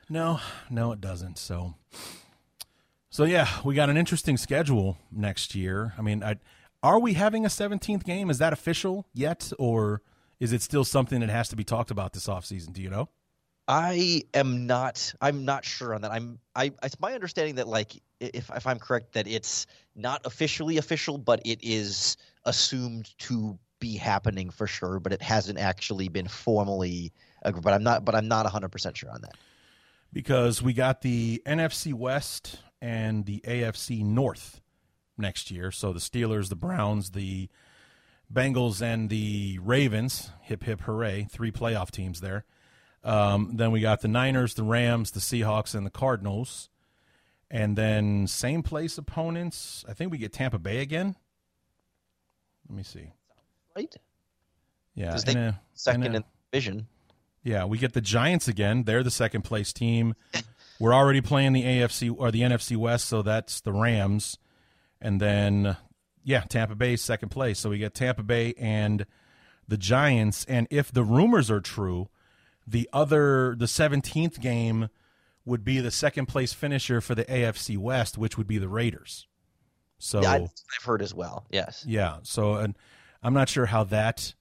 No, 0.10 0.40
no, 0.70 0.91
it 0.91 1.02
doesn't. 1.02 1.38
So, 1.38 1.76
so 3.10 3.24
yeah, 3.24 3.48
we 3.64 3.76
got 3.76 3.90
an 3.90 3.98
interesting 3.98 4.38
schedule 4.38 4.98
next 5.12 5.56
year. 5.56 5.94
I 5.98 6.02
mean, 6.02 6.24
I, 6.24 6.38
are 6.82 7.00
we 7.00 7.14
having 7.14 7.45
a 7.45 7.50
17th 7.50 8.04
game? 8.04 8.30
Is 8.30 8.38
that 8.40 8.54
official 8.54 9.08
yet, 9.14 9.52
or 9.58 10.02
is 10.40 10.52
it 10.52 10.62
still 10.62 10.84
something 10.84 11.22
that 11.22 11.30
has 11.30 11.48
to 11.50 11.56
be 11.56 11.64
talked 11.64 11.91
about 11.91 12.14
this 12.14 12.28
offseason? 12.28 12.74
Do 12.74 12.82
you 12.82 12.90
know? 12.90 13.10
I 13.68 14.23
am 14.34 14.68
not. 14.68 15.14
I'm 15.22 15.45
not 15.45 15.64
sure 15.64 15.94
on 15.94 16.02
that. 16.02 16.11
I'm. 16.11 16.40
I. 16.56 16.72
It's 16.84 16.99
my 16.99 17.14
understanding 17.14 17.56
that 17.56 17.68
like, 17.68 17.94
if 18.19 18.49
if 18.53 18.68
I'm 18.68 18.80
correct, 18.80 19.14
that 19.14 19.27
it's 19.27 19.68
not 19.95 20.22
officially 20.26 20.77
official, 20.77 21.18
but 21.18 21.41
it 21.45 21.60
is 21.61 22.18
assumed 22.45 23.18
to 23.19 23.57
be 23.80 23.95
happening 23.95 24.49
for 24.49 24.68
sure. 24.68 24.99
But 24.99 25.14
it 25.14 25.22
hasn't 25.22 25.60
actually 25.60 26.10
been 26.10 26.27
formally. 26.27 27.14
But 27.44 27.73
I'm 27.73 27.84
not. 27.84 28.03
But 28.03 28.15
I'm 28.15 28.27
not 28.27 28.44
100 28.44 28.69
percent 28.69 28.98
sure 28.98 29.11
on 29.11 29.22
that. 29.22 29.35
Because 30.11 30.61
we 30.61 30.73
got 30.73 31.02
the 31.02 31.41
NFC 31.45 31.94
West 31.94 32.60
and 32.81 33.26
the 33.26 33.41
AFC 33.48 34.03
North 34.03 34.61
next 35.18 35.52
year. 35.52 35.72
So 35.72 35.94
the 35.94 35.99
Steelers, 35.99 36.49
the 36.49 36.56
Browns, 36.56 37.11
the 37.11 37.48
Bengals, 38.31 38.81
and 38.81 39.10
the 39.10 39.57
Ravens. 39.64 40.31
Hip 40.41 40.64
hip 40.64 40.81
hooray! 40.81 41.27
Three 41.31 41.52
playoff 41.52 41.91
teams 41.91 42.19
there. 42.19 42.44
Um, 43.04 43.52
then 43.54 43.72
we 43.72 43.82
got 43.82 44.02
the 44.02 44.08
Niners, 44.08 44.54
the 44.54 44.64
Rams, 44.64 45.12
the 45.12 45.20
Seahawks, 45.20 45.76
and 45.76 45.86
the 45.86 45.92
Cardinals. 45.92 46.70
And 47.52 47.78
then 47.78 48.28
same 48.28 48.64
place 48.64 48.98
opponents. 48.98 49.86
I 49.88 49.94
think 49.94 50.12
we 50.12 50.18
get 50.18 50.34
Tampa 50.34 50.58
Bay 50.58 50.80
again. 50.80 51.16
Let 52.68 52.78
me 52.78 52.84
see. 52.84 53.12
Right. 53.76 53.94
Yeah. 54.96 55.18
They 55.26 55.34
a, 55.34 55.62
second 55.74 56.04
in, 56.04 56.14
a, 56.14 56.18
in 56.18 56.24
division. 56.52 56.88
Yeah, 57.44 57.66
we 57.66 57.78
get 57.78 57.94
the 57.94 58.02
Giants 58.02 58.48
again. 58.48 58.84
They're 58.84 59.04
the 59.04 59.12
second 59.12 59.42
place 59.42 59.74
team. 59.74 60.16
We're 60.80 60.94
already 60.94 61.22
playing 61.22 61.54
the 61.54 61.64
AFC 61.64 62.14
or 62.18 62.32
the 62.32 62.42
NFC 62.42 62.78
West, 62.78 63.06
so 63.08 63.22
that's 63.22 63.62
the 63.62 63.74
Rams. 63.74 64.38
And 65.02 65.20
then 65.20 65.76
yeah, 66.24 66.42
Tampa 66.42 66.76
Bay 66.76 66.96
second 66.96 67.30
place. 67.30 67.60
So 67.60 67.70
we 67.70 67.78
get 67.78 67.94
Tampa 67.94 68.24
Bay 68.24 68.54
and 68.58 69.06
the 69.68 69.78
Giants. 69.78 70.46
And 70.46 70.68
if 70.70 70.92
the 70.92 71.04
rumors 71.04 71.52
are 71.52 71.62
true, 71.62 72.10
the 72.68 72.90
other, 72.94 73.56
the 73.57 73.65
17th 73.65 74.40
game 74.40 74.90
would 75.45 75.64
be 75.64 75.80
the 75.80 75.91
second 75.91 76.27
place 76.27 76.53
finisher 76.53 77.02
for 77.02 77.15
the 77.15 77.26
AFC 77.26 77.77
West, 77.77 78.18
which 78.18 78.38
would 78.38 78.48
be 78.48 78.57
the 78.57 78.69
Raiders. 78.69 79.27
So 79.98 80.22
yeah, 80.22 80.34
I've 80.34 80.84
heard 80.84 81.02
as 81.02 81.14
well. 81.14 81.45
Yes. 81.49 81.85
Yeah. 81.88 82.18
So, 82.23 82.56
and 82.56 82.77
I'm 83.22 83.34
not 83.34 83.49
sure 83.49 83.65
how 83.65 83.85
that 83.85 84.34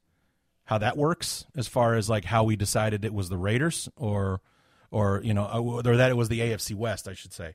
how 0.64 0.78
that 0.78 0.96
works 0.96 1.44
as 1.56 1.68
far 1.68 1.94
as 1.94 2.08
like 2.08 2.24
how 2.24 2.44
we 2.44 2.56
decided 2.56 3.04
it 3.04 3.14
was 3.14 3.28
the 3.28 3.36
Raiders 3.36 3.88
or 3.96 4.40
or 4.90 5.20
you 5.24 5.34
know 5.34 5.44
uh, 5.44 5.60
or 5.60 5.96
that 5.96 6.10
it 6.10 6.16
was 6.16 6.28
the 6.28 6.40
AFC 6.40 6.74
West, 6.74 7.08
I 7.08 7.14
should 7.14 7.32
say, 7.32 7.54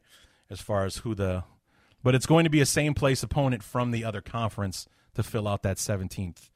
as 0.50 0.62
far 0.62 0.86
as 0.86 0.98
who 0.98 1.16
the. 1.16 1.44
But 2.04 2.16
it's 2.16 2.26
going 2.26 2.44
to 2.44 2.50
be 2.50 2.62
a 2.62 2.66
same 2.66 2.94
place 2.94 3.24
opponent 3.24 3.64
from 3.64 3.92
the 3.92 4.06
other 4.06 4.22
conference 4.22 4.88
to 5.16 5.24
fill 5.24 5.48
out 5.48 5.64
that 5.64 5.78
17th 5.78 6.52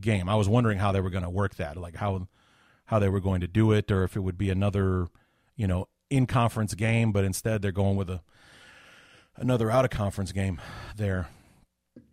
game. 0.00 0.28
I 0.28 0.34
was 0.34 0.48
wondering 0.48 0.78
how 0.78 0.92
they 0.92 1.00
were 1.00 1.08
going 1.08 1.24
to 1.24 1.30
work 1.30 1.54
that, 1.54 1.76
like 1.76 1.96
how 1.96 2.26
how 2.92 2.98
they 2.98 3.08
were 3.08 3.20
going 3.20 3.40
to 3.40 3.48
do 3.48 3.72
it, 3.72 3.90
or 3.90 4.04
if 4.04 4.16
it 4.16 4.20
would 4.20 4.36
be 4.36 4.50
another, 4.50 5.08
you 5.56 5.66
know, 5.66 5.88
in 6.10 6.26
conference 6.26 6.74
game, 6.74 7.10
but 7.10 7.24
instead 7.24 7.62
they're 7.62 7.72
going 7.72 7.96
with 7.96 8.10
a 8.10 8.20
another 9.36 9.70
out 9.70 9.86
of 9.86 9.90
conference 9.90 10.30
game 10.30 10.60
there. 10.96 11.26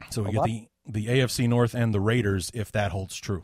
So 0.10 0.24
we 0.24 0.30
A 0.30 0.32
get 0.32 0.38
lot- 0.38 0.46
the 0.48 0.68
the 0.88 1.08
AFC 1.08 1.48
North 1.50 1.76
and 1.76 1.94
the 1.94 2.00
Raiders 2.00 2.50
if 2.54 2.72
that 2.72 2.92
holds 2.92 3.18
true. 3.18 3.44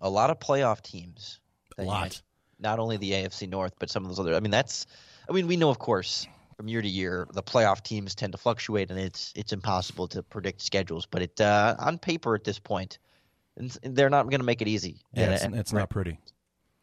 A 0.00 0.08
lot 0.08 0.30
of 0.30 0.40
playoff 0.40 0.80
teams. 0.82 1.38
A 1.76 1.84
lot. 1.84 2.22
Not 2.58 2.78
only 2.78 2.96
the 2.96 3.12
AFC 3.12 3.46
North, 3.46 3.74
but 3.78 3.90
some 3.90 4.02
of 4.04 4.08
those 4.08 4.18
other. 4.18 4.34
I 4.34 4.40
mean, 4.40 4.50
that's. 4.50 4.86
I 5.28 5.32
mean, 5.32 5.46
we 5.46 5.56
know, 5.58 5.68
of 5.68 5.78
course, 5.78 6.26
from 6.56 6.66
year 6.68 6.80
to 6.80 6.88
year, 6.88 7.26
the 7.34 7.42
playoff 7.42 7.82
teams 7.82 8.14
tend 8.14 8.32
to 8.32 8.38
fluctuate, 8.38 8.90
and 8.90 8.98
it's 8.98 9.32
it's 9.36 9.52
impossible 9.52 10.08
to 10.08 10.22
predict 10.22 10.62
schedules. 10.62 11.04
But 11.04 11.20
it 11.22 11.40
uh, 11.42 11.76
on 11.78 11.98
paper 11.98 12.34
at 12.34 12.42
this 12.44 12.58
point, 12.58 12.98
they're 13.82 14.08
not 14.10 14.22
going 14.30 14.40
to 14.40 14.46
make 14.46 14.62
it 14.62 14.68
easy. 14.68 15.02
Yeah, 15.12 15.24
And- 15.24 15.32
it's, 15.34 15.44
and- 15.44 15.54
it's 15.56 15.72
not 15.74 15.90
pretty. 15.90 16.18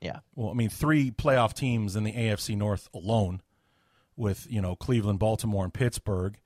Yeah. 0.01 0.19
Well, 0.35 0.49
I 0.49 0.53
mean, 0.53 0.69
three 0.69 1.11
playoff 1.11 1.53
teams 1.53 1.95
in 1.95 2.03
the 2.03 2.11
AFC 2.11 2.57
North 2.57 2.89
alone, 2.93 3.41
with 4.17 4.47
you 4.49 4.61
know 4.61 4.75
Cleveland, 4.75 5.19
Baltimore, 5.19 5.63
and 5.63 5.73
Pittsburgh, 5.73 6.37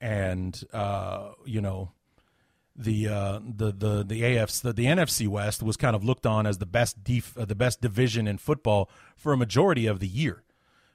and 0.00 0.60
uh, 0.72 1.30
you 1.44 1.60
know 1.60 1.92
the 2.74 3.08
uh, 3.08 3.40
the 3.42 3.72
the 3.72 4.04
the 4.04 4.22
AFC 4.22 4.62
the, 4.62 4.72
the 4.72 4.84
NFC 4.86 5.28
West 5.28 5.62
was 5.62 5.76
kind 5.76 5.96
of 5.96 6.04
looked 6.04 6.26
on 6.26 6.46
as 6.46 6.58
the 6.58 6.66
best 6.66 7.02
def, 7.04 7.36
uh, 7.38 7.44
the 7.44 7.54
best 7.54 7.80
division 7.80 8.26
in 8.26 8.38
football 8.38 8.90
for 9.16 9.32
a 9.32 9.36
majority 9.36 9.86
of 9.86 10.00
the 10.00 10.08
year, 10.08 10.42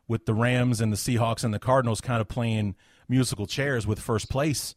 with 0.07 0.25
the 0.25 0.33
Rams 0.33 0.81
and 0.81 0.91
the 0.91 0.97
Seahawks 0.97 1.43
and 1.43 1.53
the 1.53 1.59
Cardinals 1.59 2.01
kind 2.01 2.21
of 2.21 2.27
playing 2.27 2.75
musical 3.07 3.47
chairs 3.47 3.87
with 3.87 3.99
first 3.99 4.29
place 4.29 4.75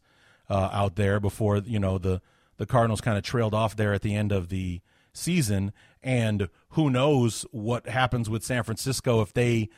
uh, 0.49 0.69
out 0.71 0.95
there 0.95 1.19
before 1.19 1.57
you 1.57 1.79
know 1.79 1.97
the 1.97 2.21
the 2.57 2.65
Cardinals 2.65 3.01
kind 3.01 3.17
of 3.17 3.23
trailed 3.23 3.53
off 3.53 3.75
there 3.75 3.93
at 3.93 4.01
the 4.01 4.15
end 4.15 4.31
of 4.31 4.47
the 4.49 4.81
season, 5.13 5.73
and 6.05 6.47
who 6.69 6.89
knows 6.89 7.45
what 7.51 7.89
happens 7.89 8.29
with 8.29 8.43
San 8.43 8.63
Francisco 8.63 9.21
if 9.21 9.33
they 9.33 9.69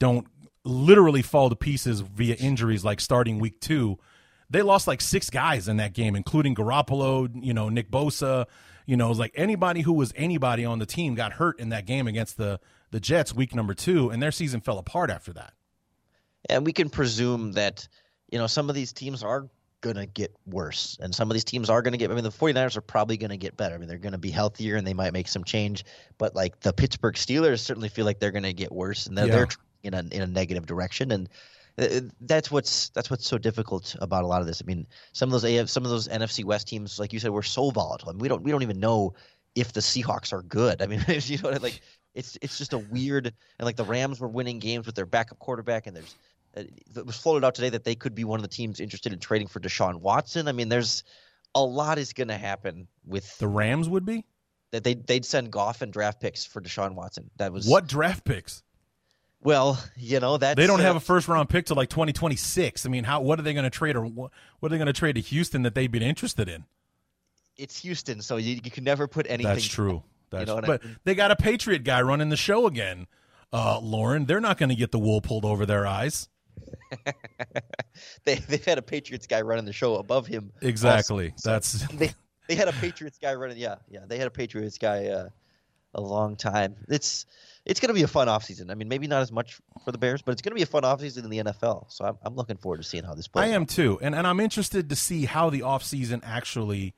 don't 0.00 0.26
literally 0.64 1.22
fall 1.22 1.48
to 1.48 1.56
pieces 1.56 2.00
via 2.00 2.34
injuries 2.34 2.84
like 2.84 3.00
starting 3.00 3.38
week 3.38 3.60
two. 3.60 3.96
They 4.50 4.62
lost 4.62 4.86
like 4.86 5.00
six 5.00 5.30
guys 5.30 5.68
in 5.68 5.76
that 5.78 5.92
game, 5.94 6.14
including 6.16 6.54
Garoppolo, 6.54 7.30
you 7.40 7.54
know, 7.54 7.68
Nick 7.68 7.90
Bosa, 7.90 8.46
you 8.84 8.96
know, 8.96 9.12
like 9.12 9.32
anybody 9.36 9.80
who 9.82 9.92
was 9.92 10.12
anybody 10.16 10.64
on 10.64 10.80
the 10.80 10.86
team 10.86 11.14
got 11.14 11.34
hurt 11.34 11.58
in 11.60 11.70
that 11.70 11.86
game 11.86 12.06
against 12.06 12.36
the 12.36 12.60
the 12.90 13.00
Jets 13.00 13.34
week 13.34 13.54
number 13.54 13.74
two, 13.74 14.10
and 14.10 14.22
their 14.22 14.30
season 14.32 14.60
fell 14.60 14.78
apart 14.78 15.10
after 15.10 15.32
that. 15.32 15.54
and 16.48 16.64
we 16.64 16.72
can 16.72 16.90
presume 16.90 17.52
that 17.52 17.88
you 18.30 18.38
know 18.38 18.46
some 18.46 18.68
of 18.68 18.74
these 18.74 18.92
teams 18.92 19.22
are 19.22 19.48
going 19.92 20.06
to 20.06 20.12
get 20.12 20.34
worse 20.46 20.98
and 21.00 21.14
some 21.14 21.30
of 21.30 21.34
these 21.34 21.44
teams 21.44 21.70
are 21.70 21.82
going 21.82 21.92
to 21.92 21.98
get 21.98 22.10
i 22.10 22.14
mean 22.14 22.24
the 22.24 22.30
49ers 22.30 22.76
are 22.76 22.80
probably 22.80 23.16
going 23.16 23.30
to 23.30 23.36
get 23.36 23.56
better 23.56 23.74
i 23.74 23.78
mean 23.78 23.88
they're 23.88 23.98
going 23.98 24.12
to 24.12 24.18
be 24.18 24.30
healthier 24.30 24.76
and 24.76 24.86
they 24.86 24.94
might 24.94 25.12
make 25.12 25.28
some 25.28 25.44
change 25.44 25.84
but 26.18 26.34
like 26.34 26.60
the 26.60 26.72
pittsburgh 26.72 27.14
steelers 27.14 27.60
certainly 27.60 27.88
feel 27.88 28.04
like 28.04 28.18
they're 28.18 28.30
going 28.32 28.42
to 28.42 28.52
get 28.52 28.72
worse 28.72 29.06
and 29.06 29.16
they're, 29.16 29.26
Yeah. 29.26 29.32
they're 29.36 29.48
in 29.82 29.94
a, 29.94 30.00
in 30.14 30.22
a 30.22 30.26
negative 30.26 30.66
direction 30.66 31.12
and 31.12 31.28
uh, 31.78 32.00
that's 32.22 32.50
what's 32.50 32.88
that's 32.90 33.10
what's 33.10 33.26
so 33.26 33.38
difficult 33.38 33.94
about 34.00 34.24
a 34.24 34.26
lot 34.26 34.40
of 34.40 34.46
this. 34.46 34.62
I 34.62 34.66
mean, 34.66 34.86
some 35.12 35.28
of 35.28 35.32
those 35.32 35.44
AF, 35.44 35.68
some 35.68 35.84
of 35.84 35.90
those 35.90 36.08
NFC 36.08 36.42
West 36.42 36.66
teams, 36.68 36.98
like 36.98 37.12
you 37.12 37.20
said, 37.20 37.30
were 37.32 37.42
so 37.42 37.70
volatile. 37.70 38.08
I 38.08 38.12
mean, 38.12 38.20
we 38.20 38.28
don't 38.28 38.42
we 38.42 38.50
don't 38.50 38.62
even 38.62 38.80
know 38.80 39.12
if 39.54 39.74
the 39.74 39.80
Seahawks 39.80 40.32
are 40.32 40.42
good. 40.42 40.80
I 40.80 40.86
mean, 40.86 41.04
you 41.08 41.36
know, 41.42 41.50
like 41.50 41.82
it's 42.14 42.38
it's 42.40 42.56
just 42.56 42.72
a 42.72 42.78
weird 42.78 43.26
and 43.26 43.66
like 43.66 43.76
the 43.76 43.84
Rams 43.84 44.20
were 44.20 44.28
winning 44.28 44.58
games 44.58 44.86
with 44.86 44.94
their 44.94 45.04
backup 45.04 45.38
quarterback, 45.38 45.86
and 45.86 45.94
there's 45.94 46.16
uh, 46.56 46.62
it 46.96 47.06
was 47.06 47.16
floated 47.16 47.44
out 47.44 47.54
today 47.54 47.70
that 47.70 47.84
they 47.84 47.94
could 47.94 48.14
be 48.14 48.24
one 48.24 48.38
of 48.38 48.42
the 48.42 48.48
teams 48.48 48.80
interested 48.80 49.12
in 49.12 49.18
trading 49.18 49.48
for 49.48 49.60
Deshaun 49.60 49.96
Watson. 49.96 50.48
I 50.48 50.52
mean, 50.52 50.68
there's 50.68 51.04
a 51.54 51.62
lot 51.62 51.98
is 51.98 52.12
going 52.12 52.28
to 52.28 52.36
happen 52.36 52.88
with 53.04 53.36
The 53.38 53.48
Rams 53.48 53.88
would 53.88 54.04
be 54.04 54.24
that 54.72 54.84
they 54.84 54.94
they'd 54.94 55.24
send 55.24 55.50
Goff 55.50 55.82
and 55.82 55.92
draft 55.92 56.20
picks 56.20 56.44
for 56.44 56.60
Deshaun 56.60 56.94
Watson. 56.94 57.30
That 57.36 57.52
was 57.52 57.66
what 57.66 57.86
draft 57.86 58.24
picks? 58.24 58.62
Well, 59.42 59.82
you 59.96 60.18
know 60.18 60.38
that 60.38 60.56
They 60.56 60.66
don't 60.66 60.80
have 60.80 60.96
a 60.96 61.00
first 61.00 61.28
round 61.28 61.48
pick 61.48 61.66
till 61.66 61.76
like 61.76 61.88
2026. 61.88 62.84
I 62.84 62.88
mean, 62.88 63.04
how 63.04 63.20
what 63.20 63.38
are 63.38 63.42
they 63.42 63.54
going 63.54 63.64
to 63.64 63.70
trade 63.70 63.96
or 63.96 64.04
what, 64.04 64.32
what 64.58 64.68
are 64.68 64.70
they 64.70 64.78
going 64.78 64.86
to 64.86 64.92
trade 64.92 65.14
to 65.14 65.20
Houston 65.20 65.62
that 65.62 65.74
they'd 65.74 65.90
be 65.90 66.04
interested 66.04 66.48
in? 66.48 66.64
It's 67.56 67.78
Houston, 67.78 68.20
so 68.20 68.36
you, 68.36 68.60
you 68.62 68.70
can 68.70 68.84
never 68.84 69.06
put 69.06 69.26
anything. 69.28 69.52
That's 69.52 69.64
true. 69.64 70.02
That's 70.30 70.48
know 70.48 70.56
what 70.56 70.64
I 70.64 70.66
but 70.66 70.84
mean? 70.84 70.96
they 71.04 71.14
got 71.14 71.30
a 71.30 71.36
Patriot 71.36 71.84
guy 71.84 72.02
running 72.02 72.28
the 72.28 72.36
show 72.36 72.66
again. 72.66 73.06
Uh, 73.52 73.78
Lorin, 73.80 74.26
they're 74.26 74.40
not 74.40 74.58
going 74.58 74.68
to 74.70 74.74
get 74.74 74.90
the 74.90 74.98
wool 74.98 75.20
pulled 75.20 75.44
over 75.44 75.64
their 75.64 75.86
eyes. 75.86 76.28
they 78.24 78.36
they've 78.36 78.64
had 78.64 78.78
a 78.78 78.82
Patriots 78.82 79.26
guy 79.26 79.40
running 79.40 79.64
the 79.64 79.72
show 79.72 79.96
above 79.96 80.26
him. 80.26 80.52
Exactly. 80.60 81.32
So 81.36 81.50
That's 81.50 81.86
they 81.94 82.12
they 82.48 82.54
had 82.54 82.68
a 82.68 82.72
Patriots 82.72 83.18
guy 83.20 83.34
running. 83.34 83.58
Yeah, 83.58 83.76
yeah, 83.88 84.00
they 84.06 84.18
had 84.18 84.26
a 84.26 84.30
Patriots 84.30 84.78
guy 84.78 85.06
uh, 85.06 85.28
a 85.94 86.00
long 86.00 86.36
time. 86.36 86.76
It's 86.88 87.26
it's 87.64 87.80
going 87.80 87.88
to 87.88 87.94
be 87.94 88.02
a 88.02 88.08
fun 88.08 88.28
offseason. 88.28 88.70
I 88.70 88.74
mean, 88.74 88.88
maybe 88.88 89.08
not 89.08 89.22
as 89.22 89.32
much 89.32 89.60
for 89.84 89.90
the 89.90 89.98
Bears, 89.98 90.22
but 90.22 90.32
it's 90.32 90.42
going 90.42 90.52
to 90.52 90.56
be 90.56 90.62
a 90.62 90.66
fun 90.66 90.82
offseason 90.82 91.24
in 91.24 91.30
the 91.30 91.38
NFL. 91.38 91.90
So 91.92 92.04
I'm, 92.04 92.16
I'm 92.22 92.36
looking 92.36 92.56
forward 92.56 92.78
to 92.78 92.84
seeing 92.84 93.02
how 93.02 93.14
this 93.14 93.26
plays. 93.26 93.50
I 93.50 93.54
am 93.54 93.66
too, 93.66 93.98
and 94.00 94.14
and 94.14 94.26
I'm 94.26 94.40
interested 94.40 94.88
to 94.90 94.96
see 94.96 95.24
how 95.24 95.50
the 95.50 95.60
offseason 95.60 96.20
actually 96.24 96.94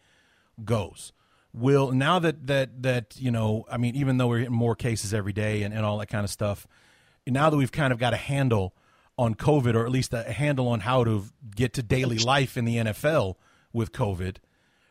goes. 0.64 1.12
Will 1.54 1.92
now 1.92 2.18
that 2.18 2.46
that 2.46 2.82
that 2.82 3.16
you 3.18 3.30
know, 3.30 3.64
I 3.70 3.78
mean, 3.78 3.96
even 3.96 4.18
though 4.18 4.28
we're 4.28 4.38
hitting 4.38 4.54
more 4.54 4.76
cases 4.76 5.14
every 5.14 5.32
day 5.32 5.62
and, 5.62 5.72
and 5.72 5.84
all 5.84 5.98
that 5.98 6.08
kind 6.08 6.24
of 6.24 6.30
stuff, 6.30 6.66
now 7.26 7.48
that 7.48 7.56
we've 7.56 7.72
kind 7.72 7.92
of 7.92 7.98
got 7.98 8.12
a 8.12 8.18
handle 8.18 8.74
on 9.18 9.34
COVID, 9.34 9.74
or 9.74 9.84
at 9.84 9.90
least 9.90 10.14
a 10.14 10.22
handle 10.22 10.68
on 10.68 10.80
how 10.80 11.04
to 11.04 11.24
get 11.54 11.74
to 11.74 11.82
daily 11.82 12.18
life 12.18 12.56
in 12.56 12.64
the 12.64 12.76
NFL 12.76 13.34
with 13.72 13.92
COVID, 13.92 14.36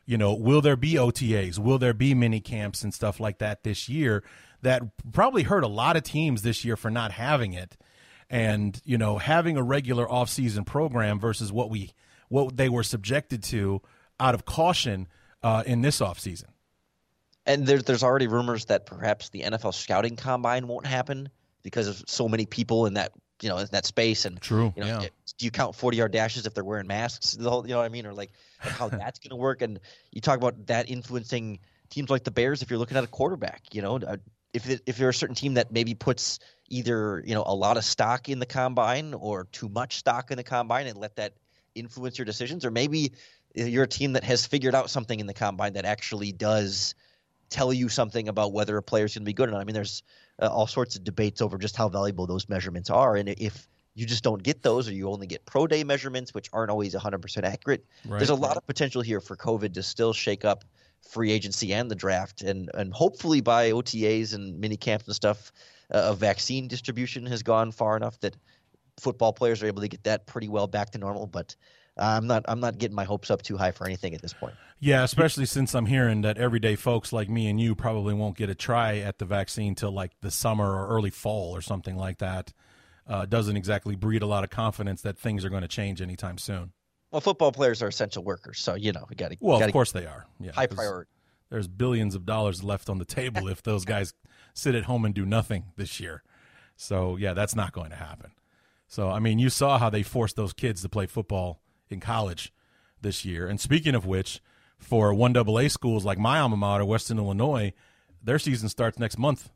you 0.05 0.17
know, 0.17 0.33
will 0.33 0.61
there 0.61 0.75
be 0.75 0.93
OTAs? 0.93 1.57
Will 1.57 1.79
there 1.79 1.93
be 1.93 2.13
mini 2.13 2.39
camps 2.39 2.83
and 2.83 2.93
stuff 2.93 3.19
like 3.19 3.39
that 3.39 3.63
this 3.63 3.89
year? 3.89 4.23
That 4.61 4.83
probably 5.11 5.43
hurt 5.43 5.63
a 5.63 5.67
lot 5.67 5.95
of 5.95 6.03
teams 6.03 6.41
this 6.41 6.65
year 6.65 6.75
for 6.75 6.91
not 6.91 7.11
having 7.11 7.53
it 7.53 7.77
and 8.29 8.81
you 8.83 8.97
know 8.97 9.17
having 9.17 9.57
a 9.57 9.63
regular 9.63 10.09
off-season 10.09 10.65
program 10.65 11.19
versus 11.19 11.51
what 11.51 11.69
we 11.69 11.93
what 12.29 12.57
they 12.57 12.69
were 12.69 12.83
subjected 12.83 13.41
to 13.41 13.81
out 14.19 14.35
of 14.35 14.43
caution 14.43 15.07
uh, 15.43 15.63
in 15.65 15.81
this 15.81 16.01
off-season. 16.01 16.49
And 17.45 17.65
there's 17.65 17.83
there's 17.83 18.03
already 18.03 18.27
rumors 18.27 18.65
that 18.65 18.85
perhaps 18.85 19.29
the 19.29 19.41
NFL 19.41 19.73
scouting 19.73 20.15
combine 20.15 20.67
won't 20.67 20.85
happen 20.85 21.29
because 21.63 21.87
of 21.87 22.03
so 22.07 22.27
many 22.27 22.45
people 22.45 22.85
in 22.85 22.95
that 22.95 23.13
you 23.41 23.49
know 23.49 23.57
in 23.57 23.67
that 23.71 23.85
space. 23.85 24.25
And 24.25 24.39
True, 24.41 24.73
you 24.75 24.83
know, 24.83 25.01
yeah. 25.01 25.07
do 25.37 25.45
you 25.45 25.51
count 25.51 25.75
40 25.75 25.97
yard 25.97 26.11
dashes 26.11 26.45
if 26.45 26.53
they're 26.53 26.63
wearing 26.63 26.87
masks? 26.87 27.33
The 27.33 27.49
whole, 27.49 27.65
you 27.65 27.73
know 27.73 27.79
what 27.79 27.85
I 27.85 27.89
mean, 27.89 28.05
or 28.05 28.13
like, 28.13 28.31
like 28.63 28.73
how 28.73 28.89
that's 28.89 29.19
going 29.19 29.29
to 29.29 29.35
work? 29.35 29.61
And 29.61 29.79
you 30.11 30.21
talk 30.21 30.37
about 30.37 30.67
that 30.67 30.89
influencing 30.89 31.59
teams 31.89 32.09
like 32.09 32.23
the 32.23 32.31
Bears 32.31 32.61
if 32.61 32.69
you're 32.69 32.79
looking 32.79 32.97
at 32.97 33.03
a 33.03 33.07
quarterback. 33.07 33.63
You 33.71 33.81
know, 33.81 33.97
uh, 33.97 34.17
if 34.53 34.69
it, 34.69 34.81
if 34.85 34.99
you're 34.99 35.09
a 35.09 35.13
certain 35.13 35.35
team 35.35 35.55
that 35.55 35.71
maybe 35.71 35.93
puts 35.93 36.39
either 36.69 37.23
you 37.25 37.33
know 37.33 37.43
a 37.45 37.55
lot 37.55 37.77
of 37.77 37.83
stock 37.83 38.29
in 38.29 38.39
the 38.39 38.45
combine 38.45 39.13
or 39.13 39.45
too 39.51 39.69
much 39.69 39.97
stock 39.97 40.31
in 40.31 40.37
the 40.37 40.43
combine 40.43 40.87
and 40.87 40.97
let 40.97 41.15
that 41.17 41.33
influence 41.75 42.17
your 42.17 42.25
decisions, 42.25 42.65
or 42.65 42.71
maybe 42.71 43.13
you're 43.55 43.83
a 43.83 43.87
team 43.87 44.13
that 44.13 44.23
has 44.23 44.45
figured 44.45 44.75
out 44.75 44.89
something 44.89 45.19
in 45.19 45.27
the 45.27 45.33
combine 45.33 45.73
that 45.73 45.85
actually 45.85 46.31
does 46.31 46.95
tell 47.49 47.71
you 47.71 47.89
something 47.89 48.27
about 48.27 48.51
whether 48.51 48.77
a 48.77 48.83
player's 48.83 49.13
going 49.13 49.23
to 49.23 49.25
be 49.25 49.33
good 49.33 49.49
or 49.49 49.53
not. 49.53 49.61
I 49.61 49.63
mean, 49.63 49.73
there's 49.73 50.03
uh, 50.41 50.47
all 50.47 50.67
sorts 50.67 50.95
of 50.95 51.03
debates 51.03 51.41
over 51.41 51.57
just 51.57 51.75
how 51.75 51.89
valuable 51.89 52.27
those 52.27 52.47
measurements 52.49 52.89
are, 52.89 53.15
and 53.15 53.29
if 53.29 53.67
you 53.95 54.05
just 54.05 54.23
don't 54.23 54.43
get 54.43 54.61
those, 54.61 54.87
or 54.87 54.93
you 54.93 55.09
only 55.09 55.25
get 55.25 55.45
pro 55.45 55.65
day 55.65 55.83
measurements, 55.83 56.33
which 56.33 56.49
aren't 56.53 56.69
always 56.69 56.93
100% 56.93 57.43
accurate, 57.43 57.83
Right. 58.05 58.19
there's 58.19 58.29
a 58.29 58.35
lot 58.35 58.55
of 58.55 58.65
potential 58.67 59.01
here 59.01 59.19
for 59.19 59.35
COVID 59.35 59.73
to 59.73 59.81
still 59.83 60.13
shake 60.13 60.45
up 60.45 60.63
free 61.01 61.31
agency 61.31 61.73
and 61.73 61.89
the 61.89 61.95
draft, 61.95 62.41
and 62.41 62.69
and 62.73 62.93
hopefully 62.93 63.41
by 63.41 63.71
OTAs 63.71 64.33
and 64.33 64.59
mini 64.59 64.77
camps 64.77 65.07
and 65.07 65.15
stuff, 65.15 65.51
uh, 65.93 66.09
a 66.11 66.15
vaccine 66.15 66.67
distribution 66.67 67.25
has 67.25 67.41
gone 67.43 67.71
far 67.71 67.95
enough 67.97 68.19
that 68.19 68.35
football 68.99 69.31
players 69.33 69.61
are 69.63 69.67
able 69.67 69.81
to 69.81 69.87
get 69.87 70.03
that 70.03 70.25
pretty 70.25 70.47
well 70.47 70.67
back 70.67 70.91
to 70.91 70.97
normal. 70.97 71.25
But 71.27 71.55
I'm 71.97 72.27
not 72.27 72.45
I'm 72.47 72.59
not 72.59 72.77
getting 72.77 72.95
my 72.95 73.03
hopes 73.03 73.31
up 73.31 73.41
too 73.41 73.57
high 73.57 73.71
for 73.71 73.85
anything 73.85 74.13
at 74.13 74.21
this 74.21 74.33
point. 74.33 74.55
Yeah, 74.79 75.03
especially 75.03 75.45
since 75.45 75.73
I'm 75.73 75.87
hearing 75.87 76.21
that 76.21 76.37
everyday 76.37 76.75
folks 76.75 77.11
like 77.11 77.29
me 77.29 77.49
and 77.49 77.59
you 77.59 77.75
probably 77.75 78.13
won't 78.13 78.37
get 78.37 78.49
a 78.49 78.55
try 78.55 78.97
at 78.97 79.17
the 79.17 79.25
vaccine 79.25 79.75
till 79.75 79.91
like 79.91 80.11
the 80.21 80.31
summer 80.31 80.71
or 80.71 80.87
early 80.87 81.09
fall 81.09 81.55
or 81.55 81.61
something 81.61 81.95
like 81.95 82.19
that. 82.19 82.53
Uh, 83.07 83.25
doesn't 83.25 83.55
exactly 83.55 83.95
breed 83.95 84.21
a 84.21 84.25
lot 84.25 84.43
of 84.43 84.49
confidence 84.49 85.01
that 85.01 85.17
things 85.17 85.45
are 85.45 85.49
going 85.49 85.61
to 85.61 85.67
change 85.67 86.01
anytime 86.01 86.37
soon. 86.37 86.73
Well, 87.09 87.21
football 87.21 87.53
players 87.53 87.81
are 87.81 87.87
essential 87.87 88.23
workers, 88.23 88.59
so 88.59 88.75
you 88.75 88.91
know 88.91 89.05
we 89.09 89.15
got 89.15 89.31
to. 89.31 89.37
Well, 89.39 89.63
of 89.63 89.71
course 89.71 89.93
they 89.93 90.05
are. 90.05 90.25
Yeah, 90.39 90.51
high 90.51 90.67
priority. 90.67 91.09
There's 91.49 91.67
billions 91.69 92.15
of 92.15 92.25
dollars 92.25 92.63
left 92.63 92.89
on 92.89 92.97
the 92.97 93.05
table 93.05 93.47
if 93.47 93.63
those 93.63 93.85
guys 93.85 94.13
sit 94.53 94.75
at 94.75 94.83
home 94.83 95.05
and 95.05 95.15
do 95.15 95.25
nothing 95.25 95.65
this 95.77 95.99
year. 95.99 96.23
So 96.75 97.15
yeah, 97.15 97.33
that's 97.33 97.55
not 97.55 97.71
going 97.71 97.91
to 97.91 97.95
happen. 97.95 98.31
So 98.87 99.09
I 99.09 99.19
mean, 99.19 99.39
you 99.39 99.49
saw 99.49 99.79
how 99.79 99.89
they 99.89 100.03
forced 100.03 100.35
those 100.35 100.53
kids 100.53 100.81
to 100.81 100.89
play 100.89 101.05
football 101.05 101.61
in 101.89 101.99
college 101.99 102.53
this 103.01 103.25
year. 103.25 103.47
And 103.47 103.59
speaking 103.59 103.95
of 103.95 104.05
which, 104.05 104.41
for 104.77 105.13
one 105.13 105.35
AA 105.35 105.67
schools 105.67 106.05
like 106.05 106.17
my 106.17 106.39
alma 106.39 106.57
mater, 106.57 106.85
Western 106.85 107.17
Illinois, 107.17 107.73
their 108.21 108.39
season 108.39 108.69
starts 108.69 108.99
next 108.99 109.17
month 109.17 109.49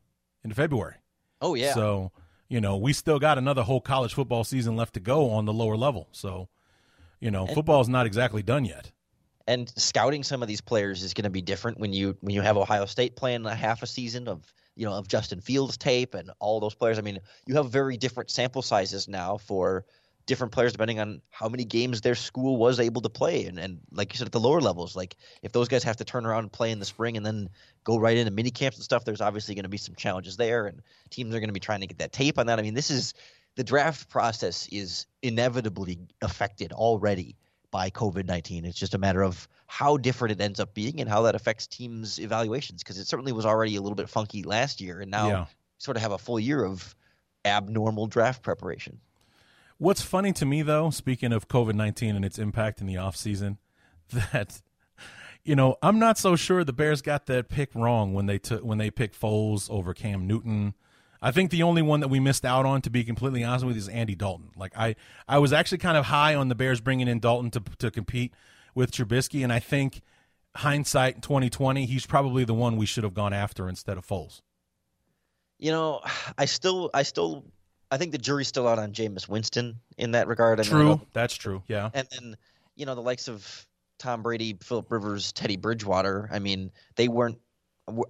in 0.44 0.52
February. 0.52 0.96
Oh 1.40 1.54
yeah. 1.54 1.74
So 1.74 2.12
you 2.48 2.60
know 2.60 2.76
we 2.76 2.92
still 2.92 3.18
got 3.18 3.38
another 3.38 3.62
whole 3.62 3.80
college 3.80 4.14
football 4.14 4.44
season 4.44 4.76
left 4.76 4.94
to 4.94 5.00
go 5.00 5.30
on 5.30 5.44
the 5.44 5.52
lower 5.52 5.76
level. 5.76 6.08
So 6.12 6.48
you 7.20 7.30
know 7.30 7.46
football 7.46 7.80
is 7.80 7.88
not 7.88 8.06
exactly 8.06 8.42
done 8.42 8.64
yet. 8.64 8.90
And 9.48 9.72
scouting 9.76 10.22
some 10.22 10.40
of 10.40 10.48
these 10.48 10.60
players 10.60 11.02
is 11.02 11.14
going 11.14 11.24
to 11.24 11.30
be 11.30 11.42
different 11.42 11.78
when 11.78 11.92
you 11.92 12.16
when 12.20 12.34
you 12.34 12.42
have 12.42 12.56
Ohio 12.56 12.86
State 12.86 13.16
playing 13.16 13.44
a 13.46 13.54
half 13.54 13.82
a 13.82 13.86
season 13.86 14.28
of 14.28 14.52
you 14.76 14.86
know 14.86 14.92
of 14.92 15.08
Justin 15.08 15.40
Fields 15.40 15.76
tape 15.76 16.14
and 16.14 16.30
all 16.38 16.60
those 16.60 16.74
players. 16.74 16.98
I 16.98 17.02
mean, 17.02 17.18
you 17.46 17.56
have 17.56 17.70
very 17.70 17.96
different 17.96 18.30
sample 18.30 18.62
sizes 18.62 19.08
now 19.08 19.38
for 19.38 19.84
different 20.26 20.52
players 20.52 20.72
depending 20.72 21.00
on 21.00 21.20
how 21.30 21.48
many 21.48 21.64
games 21.64 22.00
their 22.00 22.14
school 22.14 22.56
was 22.56 22.78
able 22.80 23.00
to 23.02 23.08
play. 23.08 23.44
And, 23.46 23.58
and 23.58 23.80
like 23.90 24.12
you 24.12 24.18
said 24.18 24.26
at 24.26 24.32
the 24.32 24.40
lower 24.40 24.60
levels 24.60 24.94
like 24.94 25.16
if 25.42 25.52
those 25.52 25.68
guys 25.68 25.82
have 25.84 25.96
to 25.96 26.04
turn 26.04 26.24
around 26.26 26.44
and 26.44 26.52
play 26.52 26.70
in 26.70 26.78
the 26.78 26.84
spring 26.84 27.16
and 27.16 27.26
then 27.26 27.48
go 27.84 27.98
right 27.98 28.16
into 28.16 28.30
mini 28.30 28.50
camps 28.50 28.76
and 28.76 28.84
stuff 28.84 29.04
there's 29.04 29.20
obviously 29.20 29.54
going 29.54 29.64
to 29.64 29.68
be 29.68 29.76
some 29.78 29.94
challenges 29.94 30.36
there 30.36 30.66
and 30.66 30.80
teams 31.10 31.34
are 31.34 31.40
going 31.40 31.48
to 31.48 31.52
be 31.54 31.60
trying 31.60 31.80
to 31.80 31.86
get 31.86 31.98
that 31.98 32.12
tape 32.12 32.38
on 32.38 32.46
that. 32.46 32.58
I 32.58 32.62
mean 32.62 32.74
this 32.74 32.90
is 32.90 33.14
the 33.56 33.64
draft 33.64 34.08
process 34.08 34.68
is 34.70 35.06
inevitably 35.22 35.98
affected 36.22 36.72
already 36.72 37.36
by 37.70 37.90
covid-19 37.90 38.64
it's 38.66 38.78
just 38.78 38.94
a 38.94 38.98
matter 38.98 39.22
of 39.22 39.48
how 39.66 39.96
different 39.96 40.32
it 40.32 40.44
ends 40.44 40.60
up 40.60 40.74
being 40.74 41.00
and 41.00 41.08
how 41.08 41.22
that 41.22 41.34
affects 41.34 41.66
teams 41.66 42.18
evaluations 42.20 42.82
because 42.82 42.98
it 42.98 43.06
certainly 43.06 43.32
was 43.32 43.46
already 43.46 43.76
a 43.76 43.80
little 43.80 43.96
bit 43.96 44.08
funky 44.10 44.42
last 44.42 44.80
year 44.80 45.00
and 45.00 45.10
now 45.10 45.28
Yeah. 45.28 45.46
sort 45.78 45.96
of 45.96 46.02
have 46.02 46.12
a 46.12 46.18
full 46.18 46.38
year 46.38 46.62
of 46.64 46.94
abnormal 47.44 48.06
draft 48.06 48.42
preparation 48.42 49.00
What's 49.82 50.02
funny 50.02 50.32
to 50.34 50.46
me, 50.46 50.62
though, 50.62 50.90
speaking 50.90 51.32
of 51.32 51.48
COVID 51.48 51.74
19 51.74 52.14
and 52.14 52.24
its 52.24 52.38
impact 52.38 52.80
in 52.80 52.86
the 52.86 52.94
offseason, 52.94 53.56
that, 54.12 54.62
you 55.42 55.56
know, 55.56 55.74
I'm 55.82 55.98
not 55.98 56.18
so 56.18 56.36
sure 56.36 56.62
the 56.62 56.72
Bears 56.72 57.02
got 57.02 57.26
that 57.26 57.48
pick 57.48 57.74
wrong 57.74 58.14
when 58.14 58.26
they 58.26 58.38
took 58.38 58.62
when 58.62 58.78
they 58.78 58.92
picked 58.92 59.20
Foles 59.20 59.68
over 59.68 59.92
Cam 59.92 60.24
Newton. 60.28 60.74
I 61.20 61.32
think 61.32 61.50
the 61.50 61.64
only 61.64 61.82
one 61.82 61.98
that 61.98 62.06
we 62.06 62.20
missed 62.20 62.44
out 62.44 62.64
on, 62.64 62.80
to 62.82 62.90
be 62.90 63.02
completely 63.02 63.42
honest 63.42 63.64
with 63.64 63.74
you, 63.74 63.80
is 63.80 63.88
Andy 63.88 64.14
Dalton. 64.14 64.50
Like 64.54 64.72
I, 64.78 64.94
I 65.26 65.40
was 65.40 65.52
actually 65.52 65.78
kind 65.78 65.96
of 65.96 66.06
high 66.06 66.36
on 66.36 66.46
the 66.46 66.54
Bears 66.54 66.80
bringing 66.80 67.08
in 67.08 67.18
Dalton 67.18 67.50
to 67.50 67.60
to 67.78 67.90
compete 67.90 68.32
with 68.76 68.92
Trubisky, 68.92 69.42
and 69.42 69.52
I 69.52 69.58
think 69.58 70.02
hindsight 70.54 71.22
2020, 71.22 71.86
he's 71.86 72.06
probably 72.06 72.44
the 72.44 72.54
one 72.54 72.76
we 72.76 72.86
should 72.86 73.02
have 73.02 73.14
gone 73.14 73.32
after 73.32 73.68
instead 73.68 73.98
of 73.98 74.06
Foles. 74.06 74.42
You 75.58 75.72
know, 75.72 76.02
I 76.38 76.44
still, 76.44 76.88
I 76.94 77.02
still, 77.02 77.44
I 77.92 77.98
think 77.98 78.12
the 78.12 78.18
jury's 78.18 78.48
still 78.48 78.66
out 78.66 78.78
on 78.78 78.92
Jameis 78.92 79.28
Winston 79.28 79.78
in 79.98 80.12
that 80.12 80.26
regard. 80.26 80.58
I 80.58 80.62
True, 80.62 80.84
know- 80.84 81.00
that's 81.12 81.34
true. 81.34 81.62
Yeah, 81.68 81.90
And 81.92 82.08
then, 82.10 82.36
you 82.74 82.86
know, 82.86 82.94
the 82.94 83.02
likes 83.02 83.28
of 83.28 83.66
Tom 83.98 84.22
Brady, 84.22 84.56
Philip 84.62 84.90
Rivers, 84.90 85.32
Teddy 85.32 85.56
Bridgewater. 85.56 86.28
I 86.32 86.38
mean, 86.38 86.70
they 86.96 87.08
weren't. 87.08 87.38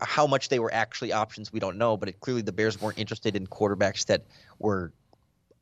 How 0.00 0.26
much 0.26 0.50
they 0.50 0.60
were 0.60 0.72
actually 0.72 1.12
options, 1.12 1.52
we 1.52 1.58
don't 1.58 1.78
know. 1.78 1.96
But 1.96 2.10
it, 2.10 2.20
clearly, 2.20 2.42
the 2.42 2.52
Bears 2.52 2.80
weren't 2.80 2.98
interested 2.98 3.34
in 3.34 3.46
quarterbacks 3.48 4.06
that 4.06 4.26
were 4.60 4.92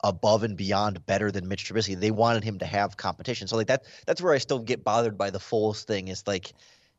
above 0.05 0.43
and 0.43 0.57
beyond 0.57 1.05
better 1.07 1.31
than 1.31 1.49
Mitch 1.49 1.65
Trubisky. 1.65 1.99
They 1.99 2.11
wanted 2.11 2.45
him 2.45 2.59
to 2.59 2.67
have 2.67 2.97
competition. 2.97 3.49
So 3.49 3.57
like 3.57 3.69
that 3.69 3.85
that's 4.07 4.21
where 4.21 4.35
I 4.35 4.39
still 4.39 4.59
get 4.59 4.85
bothered 4.85 5.17
by 5.17 5.31
the 5.31 5.39
Foles 5.39 5.85
thing 5.85 6.09
is 6.09 6.27
like 6.27 6.53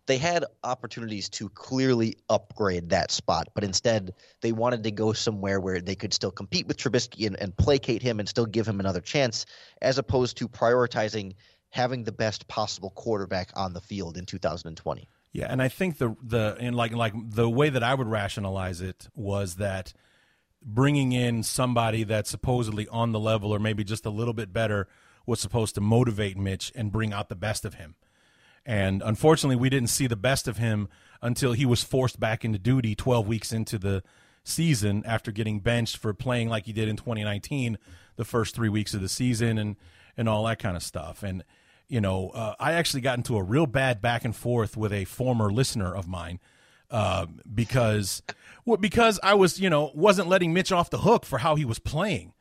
they 0.08 0.18
had 0.18 0.46
opportunities 0.64 1.30
to 1.30 1.50
clearly 1.50 2.18
upgrade 2.30 2.90
that 2.90 3.12
spot, 3.12 3.48
but 3.54 3.64
instead 3.64 4.14
they 4.42 4.52
wanted 4.52 4.84
to 4.84 4.92
go 4.92 5.14
somewhere 5.14 5.60
where 5.60 5.80
they 5.80 5.96
could 5.96 6.14
still 6.14 6.32
compete 6.32 6.68
with 6.68 6.78
Trubisky 6.78 7.28
and, 7.28 7.40
and 7.40 7.56
placate 7.56 8.02
him 8.02 8.20
and 8.20 8.28
still 8.28 8.46
give 8.46 8.68
him 8.68 8.80
another 8.80 9.02
chance, 9.02 9.46
as 9.82 9.98
opposed 9.98 10.38
to 10.38 10.48
prioritizing 10.48 11.34
having 11.70 12.04
the 12.04 12.12
best 12.12 12.48
possible 12.48 12.90
quarterback 12.92 13.50
on 13.56 13.74
the 13.74 13.82
field 13.82 14.18
in 14.18 14.26
2020. 14.26 15.08
Yeah, 15.34 15.48
and 15.50 15.62
I 15.62 15.70
think 15.70 15.98
the 15.98 16.16
the 16.22 16.58
and 16.60 16.76
like 16.76 16.92
like 16.92 17.14
the 17.16 17.50
way 17.50 17.70
that 17.70 17.84
I 17.84 17.94
would 17.94 18.08
rationalize 18.08 18.82
it 18.82 19.08
was 19.16 19.56
that 19.56 19.94
bringing 20.62 21.14
in 21.14 21.42
somebody 21.44 22.04
that's 22.04 22.30
supposedly 22.30 22.88
on 22.90 23.14
the 23.14 23.20
level 23.20 23.54
or 23.54 23.60
maybe 23.60 23.84
just 23.84 24.06
a 24.06 24.10
little 24.10 24.34
bit 24.34 24.52
better 24.52 24.88
was 25.26 25.40
supposed 25.40 25.76
to 25.76 25.82
motivate 25.82 26.38
Mitch 26.38 26.72
and 26.76 26.92
bring 26.92 27.14
out 27.14 27.30
the 27.30 27.36
best 27.36 27.64
of 27.64 27.76
him. 27.76 27.96
And 28.66 29.02
unfortunately, 29.04 29.56
we 29.56 29.70
didn't 29.70 29.90
see 29.90 30.08
the 30.08 30.16
best 30.16 30.48
of 30.48 30.58
him 30.58 30.88
until 31.22 31.54
he 31.54 31.66
was 31.66 31.84
forced 31.84 32.20
back 32.20 32.46
into 32.46 32.60
duty 32.60 32.96
12 32.96 33.28
weeks 33.28 33.52
into 33.52 33.78
the 33.78 34.04
season 34.44 35.04
after 35.06 35.32
getting 35.32 35.60
benched 35.60 35.98
for 35.98 36.14
playing 36.14 36.50
like 36.50 36.66
he 36.66 36.74
did 36.74 36.88
in 36.88 36.96
2019 36.96 37.78
the 38.16 38.26
first 38.26 38.56
3 38.56 38.70
weeks 38.70 38.94
of 38.94 39.02
the 39.02 39.10
season 39.10 39.58
and 39.58 39.76
and 40.18 40.28
all 40.28 40.44
that 40.44 40.60
kind 40.60 40.76
of 40.76 40.84
stuff. 40.84 41.24
And 41.24 41.44
you 41.88 42.00
know, 42.00 42.30
uh, 42.30 42.56
I 42.60 42.74
actually 42.74 43.02
got 43.02 43.18
into 43.18 43.36
a 43.38 43.44
real 43.44 43.66
bad 43.66 44.02
back 44.02 44.24
and 44.24 44.36
forth 44.36 44.78
with 44.78 44.94
a 44.94 45.06
former 45.06 45.52
listener 45.52 45.94
of 45.94 46.08
mine 46.08 46.40
uh, 46.92 47.26
because 47.54 48.22
well, 48.66 48.78
because 48.78 49.20
I 49.24 49.34
was 49.34 49.60
you 49.60 49.70
know 49.70 49.92
wasn't 49.96 50.28
letting 50.28 50.54
Mitch 50.54 50.72
off 50.72 50.90
the 50.90 51.00
hook 51.00 51.26
for 51.26 51.40
how 51.40 51.56
he 51.56 51.66
was 51.66 51.80
playing, 51.80 52.34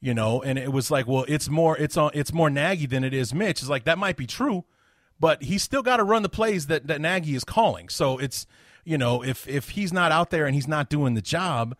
you 0.00 0.14
know, 0.14 0.42
and 0.42 0.58
it 0.58 0.72
was 0.72 0.90
like, 0.90 1.06
well, 1.06 1.24
it's 1.26 1.48
more 1.48 1.76
it's 1.78 1.96
on 1.96 2.10
it's 2.14 2.32
more 2.32 2.50
Nagy 2.50 2.86
than 2.86 3.02
it 3.02 3.14
is 3.14 3.34
Mitch. 3.34 3.60
It's 3.60 3.68
like 3.68 3.84
that 3.84 3.98
might 3.98 4.16
be 4.16 4.26
true, 4.26 4.64
but 5.24 5.42
he's 5.42 5.62
still 5.62 5.82
got 5.82 5.96
to 5.96 6.04
run 6.04 6.22
the 6.22 6.28
plays 6.28 6.66
that 6.66 6.86
that 6.86 7.00
Nagy 7.00 7.34
is 7.34 7.44
calling. 7.44 7.88
So 7.88 8.18
it's 8.18 8.46
you 8.84 8.98
know 8.98 9.24
if 9.24 9.48
if 9.48 9.70
he's 9.70 9.90
not 9.90 10.12
out 10.12 10.28
there 10.28 10.44
and 10.44 10.54
he's 10.54 10.68
not 10.68 10.90
doing 10.90 11.14
the 11.14 11.22
job. 11.22 11.74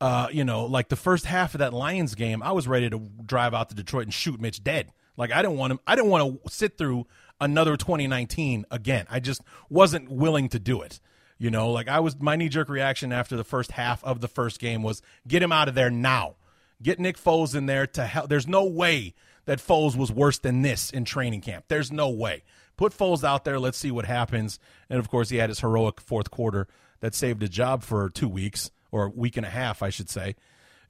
Uh, 0.00 0.28
you 0.32 0.44
know, 0.44 0.64
like 0.64 0.88
the 0.88 0.96
first 0.96 1.26
half 1.26 1.54
of 1.54 1.58
that 1.58 1.74
Lions 1.74 2.14
game, 2.14 2.42
I 2.42 2.52
was 2.52 2.66
ready 2.66 2.88
to 2.88 2.98
drive 3.24 3.52
out 3.52 3.68
to 3.68 3.74
Detroit 3.74 4.04
and 4.04 4.14
shoot 4.14 4.40
Mitch 4.40 4.64
dead. 4.64 4.92
Like 5.18 5.30
I 5.30 5.42
didn't 5.42 5.58
want 5.58 5.72
him. 5.72 5.80
I 5.86 5.94
didn't 5.94 6.08
want 6.08 6.42
to 6.42 6.50
sit 6.50 6.78
through 6.78 7.06
another 7.38 7.76
2019 7.76 8.64
again. 8.70 9.06
I 9.10 9.20
just 9.20 9.42
wasn't 9.68 10.10
willing 10.10 10.48
to 10.48 10.58
do 10.58 10.80
it. 10.80 10.98
You 11.36 11.50
know, 11.50 11.70
like 11.70 11.88
I 11.88 12.00
was. 12.00 12.18
My 12.18 12.34
knee 12.34 12.48
jerk 12.48 12.70
reaction 12.70 13.12
after 13.12 13.36
the 13.36 13.44
first 13.44 13.72
half 13.72 14.02
of 14.04 14.22
the 14.22 14.28
first 14.28 14.58
game 14.58 14.82
was 14.82 15.02
get 15.28 15.42
him 15.42 15.52
out 15.52 15.68
of 15.68 15.74
there 15.74 15.90
now. 15.90 16.36
Get 16.82 16.98
Nick 16.98 17.18
Foles 17.18 17.54
in 17.54 17.66
there 17.66 17.86
to 17.88 18.06
help. 18.06 18.30
There's 18.30 18.48
no 18.48 18.64
way 18.64 19.14
that 19.44 19.58
Foles 19.58 19.96
was 19.96 20.10
worse 20.10 20.38
than 20.38 20.62
this 20.62 20.88
in 20.88 21.04
training 21.04 21.42
camp. 21.42 21.66
There's 21.68 21.92
no 21.92 22.08
way. 22.08 22.42
Put 22.76 22.96
Foles 22.96 23.24
out 23.24 23.44
there. 23.44 23.58
Let's 23.58 23.78
see 23.78 23.90
what 23.90 24.04
happens. 24.04 24.58
And 24.90 24.98
of 24.98 25.08
course, 25.08 25.28
he 25.28 25.36
had 25.36 25.50
his 25.50 25.60
heroic 25.60 26.00
fourth 26.00 26.30
quarter 26.30 26.68
that 27.00 27.14
saved 27.14 27.42
a 27.42 27.48
job 27.48 27.82
for 27.82 28.10
two 28.10 28.28
weeks 28.28 28.70
or 28.90 29.06
a 29.06 29.10
week 29.10 29.36
and 29.36 29.46
a 29.46 29.50
half, 29.50 29.82
I 29.82 29.90
should 29.90 30.10
say. 30.10 30.36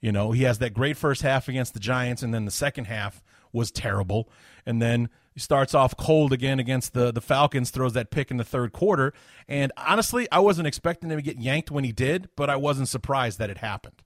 You 0.01 0.11
know, 0.11 0.31
he 0.31 0.43
has 0.43 0.59
that 0.59 0.73
great 0.73 0.97
first 0.97 1.21
half 1.21 1.47
against 1.47 1.73
the 1.73 1.79
Giants, 1.79 2.21
and 2.21 2.33
then 2.33 2.45
the 2.45 2.51
second 2.51 2.85
half 2.85 3.23
was 3.51 3.71
terrible. 3.71 4.29
And 4.65 4.81
then 4.81 5.09
he 5.33 5.39
starts 5.39 5.73
off 5.73 5.97
cold 5.97 6.31
again 6.33 6.59
against 6.59 6.93
the, 6.93 7.11
the 7.11 7.21
Falcons, 7.21 7.71
throws 7.71 7.93
that 7.93 8.11
pick 8.11 8.29
in 8.29 8.37
the 8.37 8.43
third 8.43 8.73
quarter. 8.73 9.13
And 9.47 9.71
honestly, 9.75 10.27
I 10.31 10.39
wasn't 10.39 10.67
expecting 10.67 11.09
him 11.09 11.17
to 11.17 11.23
get 11.23 11.37
yanked 11.37 11.71
when 11.71 11.83
he 11.83 11.91
did, 11.91 12.29
but 12.35 12.49
I 12.49 12.57
wasn't 12.57 12.89
surprised 12.89 13.39
that 13.39 13.49
it 13.49 13.57
happened. 13.57 14.03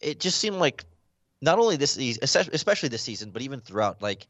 it 0.00 0.20
just 0.20 0.38
seemed 0.38 0.56
like 0.56 0.84
not 1.40 1.58
only 1.58 1.76
this 1.76 1.92
season, 1.92 2.22
especially 2.52 2.88
this 2.88 3.02
season, 3.02 3.30
but 3.30 3.42
even 3.42 3.60
throughout, 3.60 4.02
like 4.02 4.26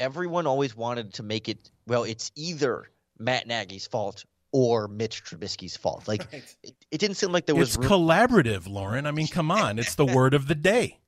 everyone 0.00 0.46
always 0.46 0.76
wanted 0.76 1.14
to 1.14 1.22
make 1.22 1.48
it. 1.48 1.70
Well, 1.86 2.04
it's 2.04 2.30
either 2.34 2.88
Matt 3.18 3.46
Nagy's 3.46 3.86
fault 3.86 4.24
or 4.52 4.88
Mitch 4.88 5.24
Trubisky's 5.24 5.76
fault. 5.76 6.08
Like 6.08 6.26
it, 6.62 6.74
it 6.90 6.98
didn't 6.98 7.16
seem 7.16 7.32
like 7.32 7.46
there 7.46 7.54
was 7.54 7.76
it's 7.76 7.78
room- 7.78 7.88
collaborative, 7.88 8.68
Lorin. 8.68 9.06
I 9.06 9.10
mean, 9.10 9.28
come 9.28 9.50
on. 9.50 9.78
It's 9.78 9.94
the 9.94 10.06
word 10.16 10.34
of 10.34 10.48
the 10.48 10.54
day. 10.54 10.98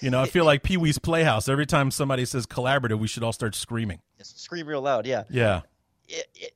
You 0.00 0.10
know, 0.10 0.20
I 0.22 0.26
feel 0.26 0.44
like 0.52 0.62
Pee 0.62 0.76
Wee's 0.76 0.98
Playhouse. 0.98 1.48
Every 1.48 1.66
time 1.66 1.90
somebody 1.90 2.24
says 2.24 2.46
collaborative, 2.46 2.98
we 2.98 3.08
should 3.08 3.22
all 3.22 3.32
start 3.32 3.54
screaming. 3.54 4.00
scream 4.22 4.66
real 4.66 4.80
loud. 4.82 5.06
Yeah, 5.06 5.24
Yeah. 5.30 5.60
it, 6.08 6.26
it, 6.34 6.52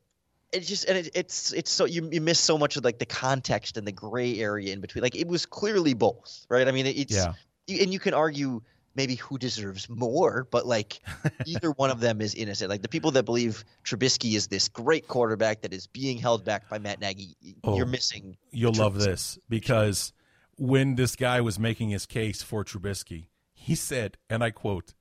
it's 0.52 0.68
just 0.68 0.84
and 0.88 0.96
it, 0.96 1.10
it's 1.16 1.52
it's 1.52 1.68
so 1.70 1.84
you 1.84 2.08
you 2.12 2.20
miss 2.20 2.38
so 2.38 2.56
much 2.56 2.76
of 2.76 2.84
like 2.84 3.00
the 3.00 3.06
context 3.06 3.76
and 3.76 3.84
the 3.84 3.90
gray 3.92 4.38
area 4.38 4.72
in 4.72 4.80
between. 4.80 5.02
Like 5.02 5.16
it 5.16 5.26
was 5.26 5.46
clearly 5.46 5.94
both, 5.94 6.46
right? 6.48 6.68
I 6.68 6.70
mean, 6.70 6.86
it, 6.86 6.96
it's 6.96 7.16
Yeah. 7.16 7.32
and 7.68 7.92
you 7.92 7.98
can 7.98 8.14
argue 8.14 8.62
maybe 8.94 9.16
who 9.16 9.38
deserves 9.38 9.88
more, 9.88 10.46
but 10.50 10.66
like 10.66 11.00
either 11.46 11.70
one 11.72 11.90
of 11.90 12.00
them 12.00 12.20
is 12.20 12.34
innocent. 12.34 12.70
Like 12.70 12.82
the 12.82 12.88
people 12.88 13.10
that 13.12 13.24
believe 13.24 13.64
Trubisky 13.84 14.34
is 14.34 14.46
this 14.48 14.68
great 14.68 15.08
quarterback 15.08 15.62
that 15.62 15.72
is 15.72 15.86
being 15.86 16.18
held 16.18 16.44
back 16.44 16.68
by 16.68 16.78
Matt 16.78 17.00
Nagy, 17.00 17.36
Oh, 17.64 17.76
you're 17.76 17.86
missing. 17.86 18.36
You'll 18.50 18.74
love 18.74 18.98
this 18.98 19.38
because 19.48 20.12
when 20.56 20.94
this 20.94 21.16
guy 21.16 21.40
was 21.40 21.58
making 21.58 21.90
his 21.90 22.06
case 22.06 22.42
for 22.42 22.64
Trubisky, 22.64 23.26
he 23.54 23.74
said, 23.74 24.18
and 24.28 24.44
I 24.44 24.50
quote, 24.50 24.94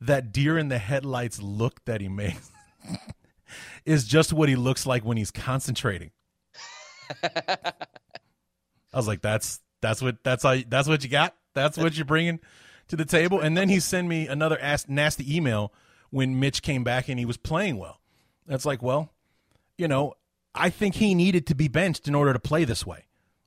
that 0.00 0.32
deer 0.32 0.56
in 0.56 0.68
the 0.68 0.78
headlights 0.78 1.42
look 1.42 1.84
that 1.84 2.00
he 2.00 2.08
makes 2.08 2.50
is 3.84 4.04
just 4.06 4.32
what 4.32 4.48
he 4.48 4.56
looks 4.56 4.86
like 4.86 5.04
when 5.04 5.16
he's 5.16 5.30
concentrating. 5.30 6.10
I 7.22 8.96
was 8.96 9.06
like, 9.06 9.20
that's 9.20 9.60
that's 9.80 10.02
what 10.02 10.22
that's 10.24 10.44
all 10.44 10.56
that's 10.68 10.88
what 10.88 11.02
you 11.02 11.10
got. 11.10 11.34
That's 11.54 11.76
what 11.76 11.96
you're 11.96 12.04
bringing 12.04 12.40
to 12.88 12.96
the 12.96 13.04
table. 13.04 13.40
And 13.40 13.56
then 13.56 13.68
he 13.68 13.80
sent 13.80 14.08
me 14.08 14.26
another 14.26 14.58
ass, 14.60 14.86
nasty 14.88 15.36
email 15.36 15.72
when 16.10 16.38
Mitch 16.40 16.62
came 16.62 16.84
back 16.84 17.08
and 17.08 17.18
he 17.18 17.24
was 17.24 17.36
playing 17.36 17.78
well. 17.78 18.00
That's 18.46 18.64
like, 18.64 18.82
well, 18.82 19.10
you 19.76 19.88
know, 19.88 20.14
I 20.54 20.70
think 20.70 20.96
he 20.96 21.14
needed 21.14 21.46
to 21.48 21.54
be 21.54 21.68
benched 21.68 22.08
in 22.08 22.14
order 22.14 22.32
to 22.32 22.38
play 22.38 22.64
this 22.64 22.86
way. 22.86 23.06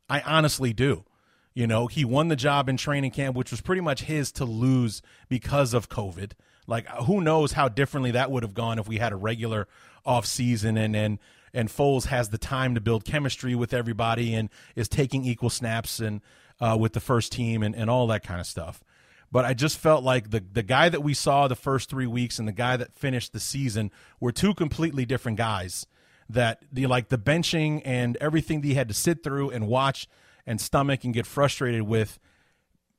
I 0.10 0.22
honestly 0.22 0.74
do. 0.74 1.06
You 1.54 1.68
know, 1.68 1.88
he 1.88 2.06
won 2.06 2.30
the 2.30 2.36
job 2.36 2.70
in 2.70 2.78
training 2.78 3.12
camp, 3.12 3.36
which 3.36 3.52
was 3.52 3.62
pretty 3.62 3.82
much 3.82 4.04
his 4.04 4.32
to 4.34 4.46
lose 4.46 5.02
because 5.28 5.74
of 5.74 5.90
COVID. 5.90 6.32
Like, 6.68 6.88
who 6.88 7.20
knows 7.20 7.54
how 7.54 7.68
differently 7.68 8.12
that 8.12 8.32
would 8.32 8.44
have 8.44 8.54
gone 8.54 8.80
if 8.80 8.88
we 8.88 8.98
had 8.98 9.12
a 9.12 9.18
regular 9.18 9.68
off 10.06 10.26
season 10.26 10.78
and 10.78 10.96
and 10.96 11.20
and 11.54 11.70
Foles 11.70 12.06
has 12.06 12.30
the 12.30 12.38
time 12.38 12.76
to 12.76 12.82
build 12.82 13.06
chemistry 13.06 13.56
with 13.56 13.74
everybody 13.74 14.34
and 14.34 14.50
is 14.76 14.88
taking 14.88 15.26
equal 15.26 15.50
snaps 15.50 16.00
and 16.00 16.22
uh, 16.60 16.78
with 16.80 16.94
the 16.94 17.00
first 17.00 17.32
team 17.32 17.64
and, 17.64 17.76
and 17.76 17.90
all 17.90 18.08
that 18.08 18.24
kind 18.24 18.40
of 18.40 18.48
stuff. 18.48 18.84
But 19.32 19.46
I 19.46 19.54
just 19.54 19.78
felt 19.78 20.04
like 20.04 20.32
the 20.32 20.44
the 20.52 20.64
guy 20.64 20.90
that 20.90 21.02
we 21.02 21.14
saw 21.14 21.48
the 21.48 21.56
first 21.56 21.90
three 21.90 22.08
weeks 22.08 22.38
and 22.38 22.48
the 22.48 22.54
guy 22.54 22.76
that 22.76 22.94
finished 22.94 23.32
the 23.32 23.40
season 23.40 23.92
were 24.20 24.34
two 24.34 24.54
completely 24.54 25.06
different 25.06 25.38
guys. 25.38 25.88
That 26.30 26.64
the 26.72 26.88
like 26.88 27.10
the 27.10 27.18
benching 27.18 27.82
and 27.86 28.18
everything 28.18 28.62
that 28.62 28.68
he 28.68 28.74
had 28.74 28.88
to 28.90 28.94
sit 28.94 29.24
through 29.24 29.52
and 29.52 29.68
watch 29.68 30.08
and 30.46 30.60
stomach 30.60 31.04
and 31.04 31.14
get 31.14 31.26
frustrated 31.26 31.84
with 31.84 32.20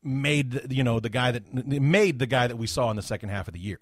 made 0.02 0.72
you 0.72 0.82
know 0.82 1.00
the 1.00 1.10
guy 1.10 1.32
that 1.32 1.54
made 1.66 2.18
the 2.18 2.26
guy 2.26 2.46
that 2.46 2.56
we 2.56 2.66
saw 2.66 2.90
in 2.90 2.96
the 2.96 3.02
second 3.02 3.28
half 3.28 3.46
of 3.46 3.54
the 3.54 3.60
year. 3.60 3.78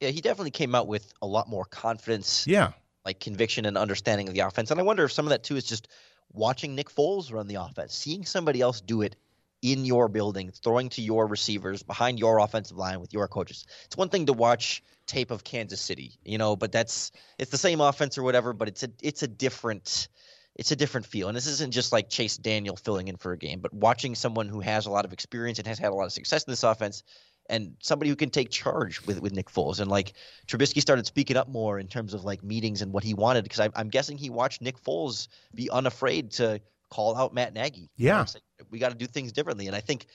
Yeah, 0.00 0.10
he 0.10 0.20
definitely 0.20 0.50
came 0.50 0.74
out 0.74 0.86
with 0.86 1.12
a 1.22 1.26
lot 1.26 1.48
more 1.48 1.64
confidence. 1.64 2.46
Yeah, 2.46 2.72
like 3.04 3.20
conviction 3.20 3.66
and 3.66 3.76
understanding 3.76 4.28
of 4.28 4.34
the 4.34 4.40
offense. 4.40 4.70
And 4.70 4.80
I 4.80 4.82
wonder 4.82 5.04
if 5.04 5.12
some 5.12 5.26
of 5.26 5.30
that 5.30 5.44
too 5.44 5.56
is 5.56 5.64
just 5.64 5.88
watching 6.32 6.74
Nick 6.74 6.90
Foles 6.90 7.32
run 7.32 7.46
the 7.46 7.56
offense, 7.56 7.94
seeing 7.94 8.24
somebody 8.24 8.60
else 8.60 8.80
do 8.80 9.02
it 9.02 9.16
in 9.62 9.84
your 9.84 10.08
building, 10.08 10.50
throwing 10.62 10.90
to 10.90 11.00
your 11.00 11.26
receivers 11.26 11.82
behind 11.82 12.18
your 12.18 12.38
offensive 12.38 12.76
line 12.76 13.00
with 13.00 13.14
your 13.14 13.26
coaches. 13.28 13.64
It's 13.86 13.96
one 13.96 14.10
thing 14.10 14.26
to 14.26 14.34
watch 14.34 14.82
tape 15.06 15.30
of 15.30 15.42
Kansas 15.42 15.80
City, 15.80 16.18
you 16.22 16.36
know, 16.36 16.54
but 16.54 16.70
that's 16.70 17.12
it's 17.38 17.50
the 17.50 17.58
same 17.58 17.80
offense 17.80 18.18
or 18.18 18.22
whatever, 18.22 18.52
but 18.52 18.68
it's 18.68 18.82
a 18.82 18.90
it's 19.02 19.22
a 19.22 19.26
different 19.26 20.08
it's 20.54 20.70
a 20.70 20.76
different 20.76 21.06
feel. 21.06 21.28
And 21.28 21.36
this 21.36 21.46
isn't 21.46 21.72
just 21.72 21.92
like 21.92 22.08
Chase 22.08 22.36
Daniel 22.36 22.76
filling 22.76 23.08
in 23.08 23.16
for 23.16 23.32
a 23.32 23.38
game, 23.38 23.60
but 23.60 23.72
watching 23.72 24.14
someone 24.14 24.48
who 24.48 24.60
has 24.60 24.86
a 24.86 24.90
lot 24.90 25.04
of 25.04 25.12
experience 25.12 25.58
and 25.58 25.66
has 25.66 25.78
had 25.78 25.90
a 25.90 25.94
lot 25.94 26.04
of 26.04 26.12
success 26.12 26.44
in 26.44 26.52
this 26.52 26.62
offense 26.62 27.02
and 27.48 27.76
somebody 27.80 28.08
who 28.08 28.16
can 28.16 28.30
take 28.30 28.50
charge 28.50 29.04
with, 29.06 29.20
with 29.20 29.32
Nick 29.32 29.50
Foles. 29.50 29.80
And 29.80 29.90
like 29.90 30.14
Trubisky 30.46 30.80
started 30.80 31.06
speaking 31.06 31.36
up 31.36 31.48
more 31.48 31.78
in 31.78 31.88
terms 31.88 32.14
of 32.14 32.24
like 32.24 32.42
meetings 32.42 32.82
and 32.82 32.92
what 32.92 33.04
he 33.04 33.14
wanted 33.14 33.44
because 33.44 33.68
I'm 33.74 33.88
guessing 33.88 34.16
he 34.16 34.30
watched 34.30 34.62
Nick 34.62 34.82
Foles 34.82 35.28
be 35.54 35.68
unafraid 35.70 36.32
to 36.32 36.60
call 36.90 37.16
out 37.16 37.34
Matt 37.34 37.54
Nagy. 37.54 37.90
Yeah. 37.96 38.24
we 38.70 38.78
got 38.78 38.90
to 38.90 38.96
do 38.96 39.06
things 39.06 39.32
differently. 39.32 39.66
And 39.66 39.76
I 39.76 39.80
think 39.80 40.06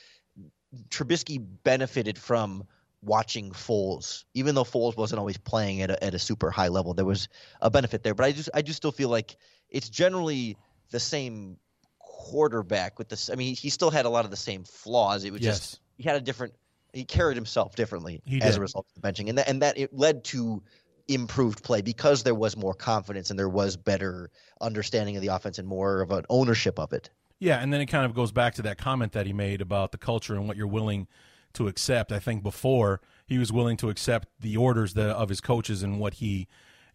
Trubisky 0.89 1.45
benefited 1.63 2.17
from 2.17 2.63
watching 3.01 3.51
Foles, 3.51 4.25
even 4.33 4.55
though 4.55 4.63
Foles 4.63 4.97
wasn't 4.97 5.19
always 5.19 5.37
playing 5.37 5.81
at 5.81 5.91
a, 5.91 6.03
at 6.03 6.13
a 6.13 6.19
super 6.19 6.51
high 6.51 6.67
level. 6.67 6.93
There 6.93 7.05
was 7.05 7.29
a 7.61 7.69
benefit 7.69 8.03
there, 8.03 8.13
but 8.13 8.25
I 8.25 8.31
just 8.31 8.49
I 8.53 8.61
do 8.61 8.73
still 8.73 8.91
feel 8.91 9.09
like 9.09 9.35
it's 9.69 9.89
generally 9.89 10.57
the 10.91 10.99
same 10.99 11.57
quarterback 11.99 12.97
with 12.97 13.09
this. 13.09 13.29
I 13.29 13.35
mean, 13.35 13.55
he 13.55 13.69
still 13.69 13.91
had 13.91 14.05
a 14.05 14.09
lot 14.09 14.25
of 14.25 14.31
the 14.31 14.37
same 14.37 14.63
flaws. 14.63 15.23
It 15.23 15.31
was 15.31 15.41
yes. 15.41 15.59
just 15.59 15.79
he 15.97 16.03
had 16.03 16.15
a 16.15 16.21
different. 16.21 16.53
He 16.93 17.05
carried 17.05 17.35
himself 17.35 17.75
differently 17.75 18.21
He 18.25 18.41
as 18.41 18.53
did. 18.53 18.57
a 18.57 18.61
result 18.61 18.87
of 18.89 19.01
the 19.01 19.07
benching, 19.07 19.29
and 19.29 19.37
that 19.37 19.47
and 19.47 19.61
that 19.61 19.77
it 19.77 19.93
led 19.93 20.23
to 20.25 20.63
improved 21.07 21.63
play 21.63 21.81
because 21.81 22.23
there 22.23 22.35
was 22.35 22.55
more 22.55 22.73
confidence 22.73 23.29
and 23.29 23.39
there 23.39 23.49
was 23.49 23.75
better 23.75 24.29
understanding 24.61 25.15
of 25.15 25.21
the 25.21 25.27
offense 25.27 25.57
and 25.57 25.67
more 25.67 26.01
of 26.01 26.11
an 26.11 26.23
ownership 26.29 26.79
of 26.79 26.93
it. 26.93 27.09
Yeah, 27.39 27.59
and 27.59 27.73
then 27.73 27.81
it 27.81 27.87
kind 27.87 28.05
of 28.05 28.13
goes 28.13 28.31
back 28.31 28.53
to 28.55 28.61
that 28.63 28.77
comment 28.77 29.13
that 29.13 29.25
he 29.25 29.33
made 29.33 29.61
about 29.61 29.91
the 29.91 29.97
culture 29.97 30.35
and 30.35 30.47
what 30.47 30.55
you're 30.57 30.67
willing 30.67 31.07
to 31.53 31.67
accept. 31.67 32.11
I 32.11 32.19
think 32.19 32.43
before 32.43 33.01
he 33.25 33.37
was 33.37 33.51
willing 33.51 33.77
to 33.77 33.89
accept 33.89 34.27
the 34.39 34.57
orders 34.57 34.93
that, 34.93 35.09
of 35.09 35.29
his 35.29 35.41
coaches 35.41 35.81
and 35.81 35.99
what 35.99 36.15
he 36.15 36.47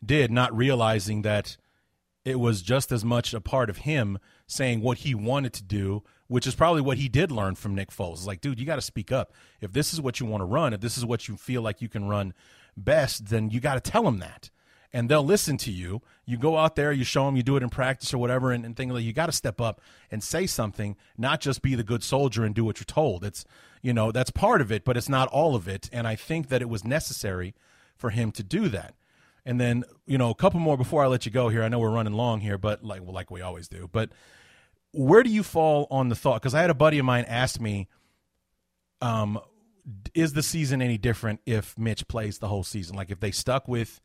did, 0.05 0.31
not 0.31 0.55
realizing 0.57 1.23
that 1.23 1.57
it 2.25 2.39
was 2.39 2.63
just 2.63 2.93
as 2.93 3.05
much 3.05 3.35
a 3.35 3.41
part 3.41 3.69
of 3.69 3.79
him 3.79 4.19
saying 4.47 4.81
what 4.81 4.99
he 4.99 5.15
wanted 5.15 5.53
to 5.55 5.63
do, 5.63 6.03
which 6.29 6.47
is 6.47 6.55
probably 6.55 6.81
what 6.81 6.99
he 6.99 7.09
did 7.09 7.31
learn 7.31 7.55
from 7.55 7.75
Nick 7.75 7.91
Foles. 7.91 8.27
Like, 8.27 8.41
dude, 8.41 8.59
you 8.59 8.67
got 8.67 8.77
to 8.77 8.83
speak 8.83 9.13
up. 9.13 9.33
If 9.61 9.73
this 9.73 9.93
is 9.93 10.01
what 10.01 10.21
you 10.21 10.27
want 10.27 10.41
to 10.41 10.47
run, 10.47 10.73
if 10.73 10.81
this 10.81 10.97
is 10.97 11.05
what 11.05 11.29
you 11.29 11.37
feel 11.37 11.63
like 11.63 11.83
you 11.83 11.89
can 11.89 12.09
run 12.09 12.35
best, 12.77 13.27
then 13.27 13.51
you 13.51 13.61
got 13.61 13.75
to 13.75 13.91
tell 13.91 14.03
them 14.05 14.19
that. 14.19 14.51
And 14.93 15.09
they'll 15.09 15.25
listen 15.25 15.57
to 15.59 15.73
you. 15.73 16.03
You 16.25 16.39
go 16.39 16.57
out 16.57 16.77
there, 16.77 16.93
you 16.93 17.03
show 17.03 17.27
them, 17.27 17.37
you 17.37 17.43
do 17.43 17.57
it 17.57 17.65
in 17.65 17.69
practice 17.69 18.15
or 18.15 18.19
whatever, 18.19 18.53
and, 18.53 18.65
and 18.65 18.77
things 18.77 18.93
like 18.93 19.03
you 19.03 19.13
got 19.13 19.27
to 19.27 19.33
step 19.33 19.61
up 19.61 19.81
and 20.11 20.23
say 20.23 20.47
something, 20.47 20.97
not 21.19 21.41
just 21.41 21.63
be 21.63 21.75
the 21.75 21.83
good 21.83 22.05
soldier 22.05 22.45
and 22.45 22.55
do 22.55 22.65
what 22.65 22.79
you're 22.79 22.85
told. 22.85 23.25
It's, 23.25 23.45
you 23.83 23.93
know, 23.93 24.13
that's 24.13 24.31
part 24.31 24.61
of 24.61 24.71
it, 24.71 24.85
but 24.85 24.97
it's 24.97 25.09
not 25.09 25.29
all 25.29 25.57
of 25.57 25.67
it. 25.67 25.91
And 25.93 26.07
I 26.07 26.15
think 26.15 26.49
that 26.49 26.63
it 26.63 26.69
was 26.69 26.85
necessary 26.85 27.55
for 27.97 28.11
him 28.11 28.31
to 28.33 28.45
do 28.45 28.69
that. 28.69 28.95
And 29.45 29.61
then, 29.61 29.85
you 30.07 30.17
know, 30.17 30.31
a 30.31 30.35
couple 30.35 30.61
more 30.61 30.77
before 30.77 31.05
I 31.05 31.07
let 31.07 31.27
you 31.27 31.33
go 31.33 31.49
here. 31.49 31.63
I 31.63 31.69
know 31.69 31.79
we're 31.79 31.91
running 31.91 32.15
long 32.15 32.41
here, 32.41 32.57
but 32.57 32.83
like 32.85 33.03
like 33.05 33.31
we 33.31 33.43
always 33.43 33.69
do. 33.69 33.91
But 33.93 34.11
where 34.95 35.23
do 35.23 35.31
you 35.31 35.43
fall 35.43 35.87
on 35.91 36.09
the 36.09 36.15
thought? 36.15 36.41
Because 36.41 36.55
I 36.55 36.61
had 36.61 36.71
a 36.71 36.75
buddy 36.75 36.99
of 36.99 37.05
mine 37.05 37.25
ask 37.27 37.61
me, 37.61 37.89
um, 39.01 39.39
is 40.15 40.33
the 40.33 40.43
season 40.43 40.81
any 40.81 40.99
different 40.99 41.41
if 41.45 41.77
Mitch 41.77 42.07
plays 42.09 42.39
the 42.39 42.49
whole 42.49 42.65
season? 42.65 42.97
Like 42.97 43.11
if 43.11 43.21
they 43.21 43.31
stuck 43.31 43.69
with 43.69 44.01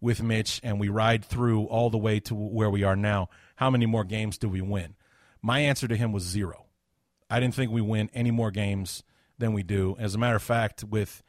with 0.00 0.22
Mitch 0.22 0.60
and 0.62 0.78
we 0.78 0.88
ride 0.88 1.24
through 1.24 1.64
all 1.64 1.88
the 1.88 1.98
way 1.98 2.20
to 2.20 2.34
where 2.34 2.70
we 2.70 2.84
are 2.84 2.96
now, 2.96 3.28
how 3.56 3.70
many 3.70 3.86
more 3.86 4.04
games 4.04 4.36
do 4.36 4.48
we 4.48 4.60
win? 4.60 4.94
My 5.40 5.60
answer 5.60 5.88
to 5.88 5.96
him 5.96 6.12
was 6.12 6.22
zero. 6.22 6.66
I 7.30 7.40
didn't 7.40 7.54
think 7.54 7.72
we 7.72 7.80
win 7.80 8.10
any 8.12 8.30
more 8.30 8.50
games 8.50 9.02
than 9.38 9.54
we 9.54 9.62
do. 9.62 9.96
As 9.98 10.14
a 10.14 10.18
matter 10.18 10.36
of 10.36 10.42
fact, 10.42 10.84
with 10.84 11.22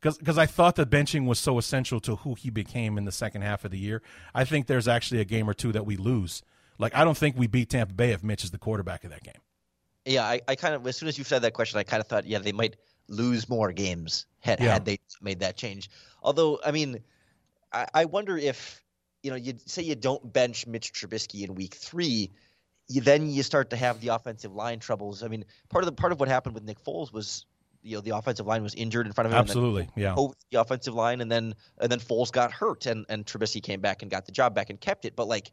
because 0.00 0.38
I 0.38 0.46
thought 0.46 0.74
the 0.74 0.84
benching 0.84 1.26
was 1.26 1.38
so 1.38 1.58
essential 1.58 2.00
to 2.00 2.16
who 2.16 2.34
he 2.34 2.50
became 2.50 2.98
in 2.98 3.04
the 3.04 3.12
second 3.12 3.42
half 3.42 3.64
of 3.64 3.70
the 3.70 3.78
year. 3.78 4.02
I 4.34 4.44
think 4.44 4.66
there's 4.66 4.88
actually 4.88 5.20
a 5.20 5.24
game 5.24 5.48
or 5.48 5.54
two 5.54 5.70
that 5.70 5.86
we 5.86 5.96
lose. 5.96 6.42
Like 6.78 6.94
I 6.94 7.04
don't 7.04 7.16
think 7.16 7.36
we 7.36 7.46
beat 7.46 7.70
Tampa 7.70 7.94
Bay 7.94 8.12
if 8.12 8.22
Mitch 8.22 8.44
is 8.44 8.50
the 8.50 8.58
quarterback 8.58 9.04
of 9.04 9.10
that 9.10 9.22
game. 9.22 9.40
Yeah, 10.04 10.24
I, 10.24 10.40
I 10.48 10.56
kind 10.56 10.74
of 10.74 10.86
as 10.86 10.96
soon 10.96 11.08
as 11.08 11.16
you 11.16 11.24
said 11.24 11.42
that 11.42 11.52
question, 11.52 11.78
I 11.78 11.84
kind 11.84 12.00
of 12.00 12.06
thought, 12.06 12.26
yeah, 12.26 12.38
they 12.38 12.52
might 12.52 12.76
lose 13.08 13.48
more 13.48 13.72
games 13.72 14.26
had 14.40 14.60
Yeah. 14.60 14.72
had 14.72 14.84
they 14.84 14.98
made 15.20 15.40
that 15.40 15.56
change. 15.56 15.90
Although, 16.22 16.60
I 16.64 16.70
mean, 16.72 17.00
I, 17.72 17.86
I 17.94 18.04
wonder 18.06 18.36
if 18.36 18.82
you 19.22 19.30
know, 19.30 19.36
you 19.36 19.54
say 19.66 19.82
you 19.82 19.94
don't 19.94 20.32
bench 20.32 20.66
Mitch 20.66 20.92
Trubisky 20.92 21.44
in 21.44 21.54
week 21.54 21.74
three, 21.74 22.30
you 22.88 23.00
then 23.00 23.30
you 23.30 23.42
start 23.42 23.70
to 23.70 23.76
have 23.76 24.00
the 24.00 24.08
offensive 24.08 24.52
line 24.52 24.80
troubles. 24.80 25.22
I 25.22 25.28
mean, 25.28 25.44
part 25.68 25.84
of 25.84 25.86
the 25.86 25.92
part 25.92 26.12
of 26.12 26.20
what 26.20 26.28
happened 26.28 26.54
with 26.54 26.64
Nick 26.64 26.82
Foles 26.82 27.12
was 27.12 27.46
you 27.82 27.96
know 27.96 28.00
the 28.00 28.10
offensive 28.16 28.46
line 28.46 28.62
was 28.62 28.74
injured 28.74 29.06
in 29.06 29.12
front 29.12 29.26
of 29.26 29.32
him. 29.32 29.38
Absolutely, 29.38 29.88
yeah. 29.96 30.14
the 30.50 30.60
offensive 30.60 30.94
line, 30.94 31.20
and 31.20 31.30
then 31.30 31.54
and 31.78 31.90
then 31.90 32.00
Foles 32.00 32.32
got 32.32 32.52
hurt, 32.52 32.86
and 32.86 33.06
and 33.08 33.24
Trubisky 33.24 33.62
came 33.62 33.80
back 33.80 34.02
and 34.02 34.10
got 34.10 34.26
the 34.26 34.32
job 34.32 34.54
back 34.54 34.70
and 34.70 34.80
kept 34.80 35.04
it. 35.04 35.14
But 35.14 35.28
like, 35.28 35.52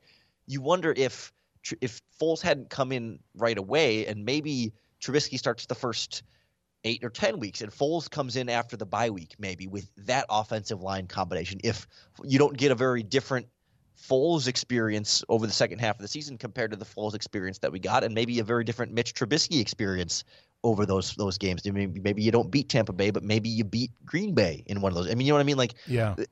you 0.49 0.61
wonder 0.61 0.93
if 0.95 1.31
if 1.79 2.01
Foles 2.19 2.41
hadn't 2.41 2.69
come 2.69 2.91
in 2.91 3.19
right 3.35 3.57
away, 3.57 4.07
and 4.07 4.25
maybe 4.25 4.73
Trubisky 5.01 5.37
starts 5.37 5.65
the 5.67 5.75
first 5.75 6.23
eight 6.83 7.03
or 7.03 7.09
ten 7.09 7.39
weeks, 7.39 7.61
and 7.61 7.71
Foles 7.71 8.09
comes 8.09 8.35
in 8.35 8.49
after 8.49 8.75
the 8.75 8.85
bye 8.85 9.09
week, 9.09 9.35
maybe 9.37 9.67
with 9.67 9.89
that 10.07 10.25
offensive 10.29 10.81
line 10.81 11.07
combination. 11.07 11.59
If 11.63 11.87
you 12.23 12.39
don't 12.39 12.57
get 12.57 12.71
a 12.71 12.75
very 12.75 13.03
different 13.03 13.47
Foles 14.01 14.47
experience 14.47 15.23
over 15.29 15.45
the 15.45 15.53
second 15.53 15.79
half 15.79 15.97
of 15.97 16.01
the 16.01 16.07
season 16.07 16.37
compared 16.37 16.71
to 16.71 16.77
the 16.77 16.85
Foles 16.85 17.13
experience 17.13 17.59
that 17.59 17.71
we 17.71 17.79
got, 17.79 18.03
and 18.03 18.15
maybe 18.15 18.39
a 18.39 18.43
very 18.43 18.63
different 18.63 18.93
Mitch 18.93 19.13
Trubisky 19.13 19.61
experience 19.61 20.23
over 20.63 20.85
those 20.85 21.13
those 21.15 21.37
games. 21.37 21.61
Maybe, 21.65 21.99
maybe 21.99 22.23
you 22.23 22.31
don't 22.31 22.49
beat 22.49 22.69
Tampa 22.69 22.93
Bay, 22.93 23.11
but 23.11 23.23
maybe 23.23 23.49
you 23.49 23.63
beat 23.63 23.91
Green 24.05 24.33
Bay 24.33 24.63
in 24.65 24.81
one 24.81 24.91
of 24.91 24.95
those. 24.95 25.11
I 25.11 25.15
mean, 25.15 25.27
you 25.27 25.33
know 25.33 25.35
what 25.35 25.41
I 25.41 25.45
mean? 25.45 25.57
Like, 25.57 25.75
Yeah. 25.85 26.15
Uh, 26.17 26.23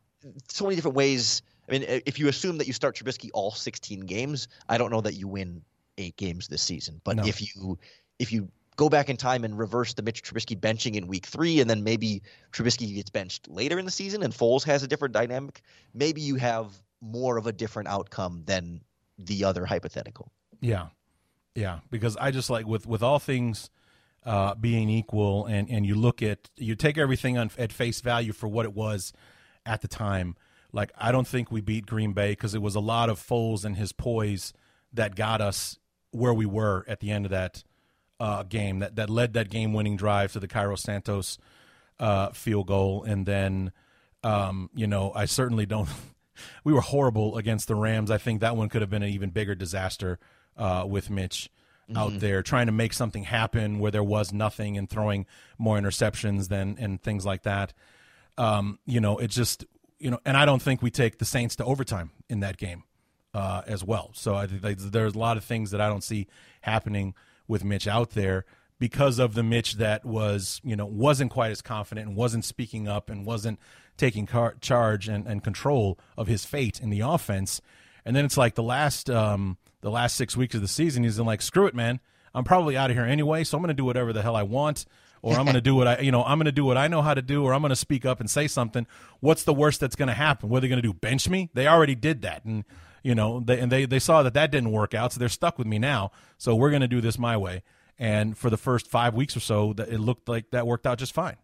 so 0.49 0.63
many 0.63 0.75
different 0.75 0.95
ways. 0.95 1.43
I 1.67 1.71
mean, 1.71 1.85
if 1.87 2.19
you 2.19 2.27
assume 2.27 2.57
that 2.59 2.67
you 2.67 2.73
start 2.73 2.95
Trubisky 2.95 3.29
all 3.33 3.51
16 3.51 4.01
games, 4.01 4.47
I 4.69 4.77
don't 4.77 4.91
know 4.91 5.01
that 5.01 5.15
you 5.15 5.27
win 5.27 5.61
eight 5.97 6.15
games 6.17 6.47
this 6.47 6.61
season. 6.61 7.01
But 7.03 7.17
No. 7.17 7.25
if 7.25 7.41
you 7.41 7.77
if 8.19 8.31
you 8.31 8.49
go 8.77 8.89
back 8.89 9.09
in 9.09 9.17
time 9.17 9.43
and 9.43 9.57
reverse 9.57 9.93
the 9.93 10.01
Mitch 10.01 10.23
Trubisky 10.23 10.57
benching 10.57 10.95
in 10.95 11.07
week 11.07 11.25
three, 11.25 11.59
and 11.59 11.69
then 11.69 11.83
maybe 11.83 12.21
Trubisky 12.51 12.93
gets 12.95 13.09
benched 13.09 13.47
later 13.49 13.79
in 13.79 13.85
the 13.85 13.91
season 13.91 14.23
and 14.23 14.33
Foles 14.33 14.63
has 14.63 14.83
a 14.83 14.87
different 14.87 15.13
dynamic, 15.13 15.61
maybe 15.93 16.21
you 16.21 16.35
have 16.35 16.73
more 17.01 17.37
of 17.37 17.47
a 17.47 17.51
different 17.51 17.89
outcome 17.89 18.43
than 18.45 18.81
the 19.17 19.43
other 19.43 19.65
hypothetical. 19.65 20.31
Yeah, 20.61 20.87
yeah. 21.55 21.79
Because 21.89 22.15
I 22.17 22.31
just 22.31 22.49
like 22.49 22.65
with 22.65 22.87
with 22.87 23.03
all 23.03 23.19
things 23.19 23.69
uh, 24.23 24.55
being 24.55 24.89
equal, 24.89 25.45
and 25.45 25.69
and 25.69 25.85
you 25.85 25.95
look 25.95 26.21
at 26.21 26.49
you 26.55 26.75
take 26.75 26.97
everything 26.97 27.37
on 27.37 27.51
at 27.57 27.73
face 27.73 28.01
value 28.01 28.33
for 28.33 28.47
what 28.47 28.65
it 28.65 28.73
was 28.73 29.13
at 29.65 29.81
the 29.81 29.87
time. 29.87 30.35
Like 30.77 30.91
I 30.95 31.11
don't 31.11 31.27
think 31.27 31.51
we 31.51 31.59
beat 31.59 31.87
Green 31.87 32.13
Bay 32.13 32.31
because 32.33 32.53
it 32.53 32.61
was 32.61 32.75
a 32.75 32.79
lot 32.79 33.09
of 33.09 33.19
Foles 33.19 33.65
and 33.65 33.75
his 33.75 33.91
poise 33.91 34.53
that 34.93 35.15
got 35.15 35.41
us 35.41 35.79
where 36.11 36.33
we 36.33 36.45
were 36.45 36.85
at 36.87 36.99
the 36.99 37.09
end 37.11 37.25
of 37.25 37.31
that 37.31 37.63
uh, 38.19 38.43
game. 38.43 38.79
That 38.79 38.95
that 38.95 39.09
led 39.09 39.33
that 39.33 39.49
game 39.49 39.73
winning 39.73 39.97
drive 39.97 40.31
to 40.33 40.39
the 40.39 40.47
Cairo 40.47 40.75
Santos 40.75 41.39
uh, 41.99 42.29
field 42.29 42.67
goal, 42.67 43.03
and 43.03 43.25
then 43.25 43.71
um, 44.23 44.69
you 44.75 44.85
know 44.85 45.11
I 45.15 45.25
certainly 45.25 45.65
don't. 45.65 45.89
we 46.63 46.71
were 46.73 46.81
horrible 46.81 47.37
against 47.37 47.67
the 47.67 47.75
Rams. 47.75 48.11
I 48.11 48.19
think 48.19 48.41
that 48.41 48.55
one 48.55 48.69
could 48.69 48.81
have 48.81 48.89
been 48.91 49.03
an 49.03 49.09
even 49.09 49.31
bigger 49.31 49.55
disaster 49.55 50.19
uh, 50.55 50.85
with 50.87 51.09
Mitch 51.09 51.49
out 51.95 52.11
Mhm. 52.11 52.19
there 52.19 52.43
trying 52.43 52.65
to 52.67 52.71
make 52.73 52.91
something 52.93 53.23
happen 53.23 53.79
where 53.79 53.91
there 53.91 54.03
was 54.03 54.31
nothing 54.33 54.77
and 54.77 54.87
throwing 54.89 55.25
more 55.57 55.79
interceptions 55.79 56.49
than 56.49 56.75
and 56.79 57.01
things 57.01 57.25
like 57.25 57.43
that. 57.43 57.73
Um, 58.37 58.77
you 58.85 58.99
know, 58.99 59.17
it 59.17 59.31
just 59.31 59.65
you 59.99 60.11
know, 60.11 60.19
and 60.25 60.37
I 60.37 60.45
don't 60.45 60.61
think 60.61 60.81
we 60.81 60.91
take 60.91 61.17
the 61.17 61.25
Saints 61.25 61.55
to 61.57 61.65
overtime 61.65 62.11
in 62.29 62.39
that 62.41 62.57
game 62.57 62.83
uh, 63.33 63.61
as 63.67 63.83
well. 63.83 64.11
So 64.13 64.35
I 64.35 64.45
there's 64.45 65.15
a 65.15 65.19
lot 65.19 65.37
of 65.37 65.43
things 65.43 65.71
that 65.71 65.81
I 65.81 65.89
don't 65.89 66.03
see 66.03 66.27
happening 66.61 67.13
with 67.47 67.63
Mitch 67.63 67.87
out 67.87 68.11
there. 68.11 68.45
because 68.79 69.19
of 69.19 69.33
the 69.33 69.43
Mitch 69.43 69.75
that 69.75 70.05
was, 70.05 70.61
you 70.63 70.75
know, 70.75 70.85
wasn't 70.85 71.31
quite 71.31 71.51
as 71.51 71.61
confident 71.61 72.07
and 72.07 72.15
wasn't 72.15 72.45
speaking 72.45 72.87
up 72.87 73.09
and 73.09 73.25
wasn't 73.25 73.59
taking 73.97 74.25
car- 74.25 74.55
charge 74.61 75.07
and, 75.07 75.25
and 75.25 75.43
control 75.43 75.97
of 76.15 76.27
his 76.27 76.45
fate 76.45 76.79
in 76.79 76.89
the 76.89 76.99
offense. 76.99 77.59
And 78.05 78.15
then 78.15 78.25
it's 78.25 78.37
like 78.37 78.55
the 78.55 78.63
last 78.63 79.09
um, 79.09 79.57
the 79.81 79.91
last 79.91 80.15
six 80.15 80.37
weeks 80.37 80.55
of 80.55 80.61
the 80.61 80.67
season, 80.67 81.03
he's 81.03 81.19
like, 81.19 81.41
screw 81.41 81.67
it, 81.67 81.75
man. 81.75 81.99
I'm 82.33 82.43
probably 82.43 82.77
out 82.77 82.89
of 82.91 82.95
here 82.95 83.05
anyway, 83.05 83.43
so 83.43 83.57
I'm 83.57 83.63
going 83.63 83.69
to 83.69 83.73
do 83.73 83.85
whatever 83.85 84.13
the 84.13 84.21
hell 84.21 84.35
I 84.35 84.43
want, 84.43 84.85
or 85.27 85.37
I'm 85.37 85.43
going 85.43 85.55
to 85.55 85.61
do 85.61 85.75
what 85.75 85.87
I, 85.87 85.99
you 85.99 86.11
know, 86.11 86.23
I'm 86.23 86.37
going 86.37 86.45
to 86.45 86.53
do 86.53 86.63
what 86.63 86.77
I 86.77 86.87
know 86.87 87.01
how 87.01 87.13
to 87.13 87.21
do, 87.21 87.43
or 87.43 87.53
I'm 87.53 87.61
going 87.61 87.69
to 87.69 87.75
speak 87.75 88.05
up 88.05 88.21
and 88.21 88.29
say 88.29 88.47
something. 88.47 88.87
What's 89.19 89.43
the 89.43 89.53
worst 89.53 89.81
that's 89.81 89.97
going 89.97 90.07
to 90.07 90.13
happen? 90.13 90.47
What 90.47 90.59
are 90.59 90.61
they 90.61 90.69
going 90.69 90.81
to 90.81 90.87
do? 90.87 90.93
Bench 90.93 91.27
me? 91.27 91.49
They 91.53 91.67
already 91.67 91.95
did 91.95 92.21
that, 92.21 92.45
and 92.45 92.63
you 93.03 93.13
know, 93.13 93.41
they, 93.41 93.59
and 93.59 93.69
they 93.69 93.85
they 93.85 93.99
saw 93.99 94.23
that 94.23 94.33
that 94.35 94.51
didn't 94.51 94.71
work 94.71 94.93
out, 94.93 95.11
so 95.11 95.19
they're 95.19 95.27
stuck 95.27 95.57
with 95.57 95.67
me 95.67 95.79
now. 95.79 96.11
So 96.37 96.55
we're 96.55 96.69
going 96.69 96.81
to 96.81 96.87
do 96.87 97.01
this 97.01 97.19
my 97.19 97.35
way. 97.35 97.63
And 97.99 98.37
for 98.37 98.49
the 98.49 98.57
first 98.57 98.87
five 98.87 99.15
weeks 99.15 99.35
or 99.35 99.41
so, 99.41 99.73
it 99.77 99.99
looked 99.99 100.29
like 100.29 100.51
that 100.51 100.65
worked 100.65 100.87
out 100.87 100.97
just 100.97 101.13
fine. 101.13 101.35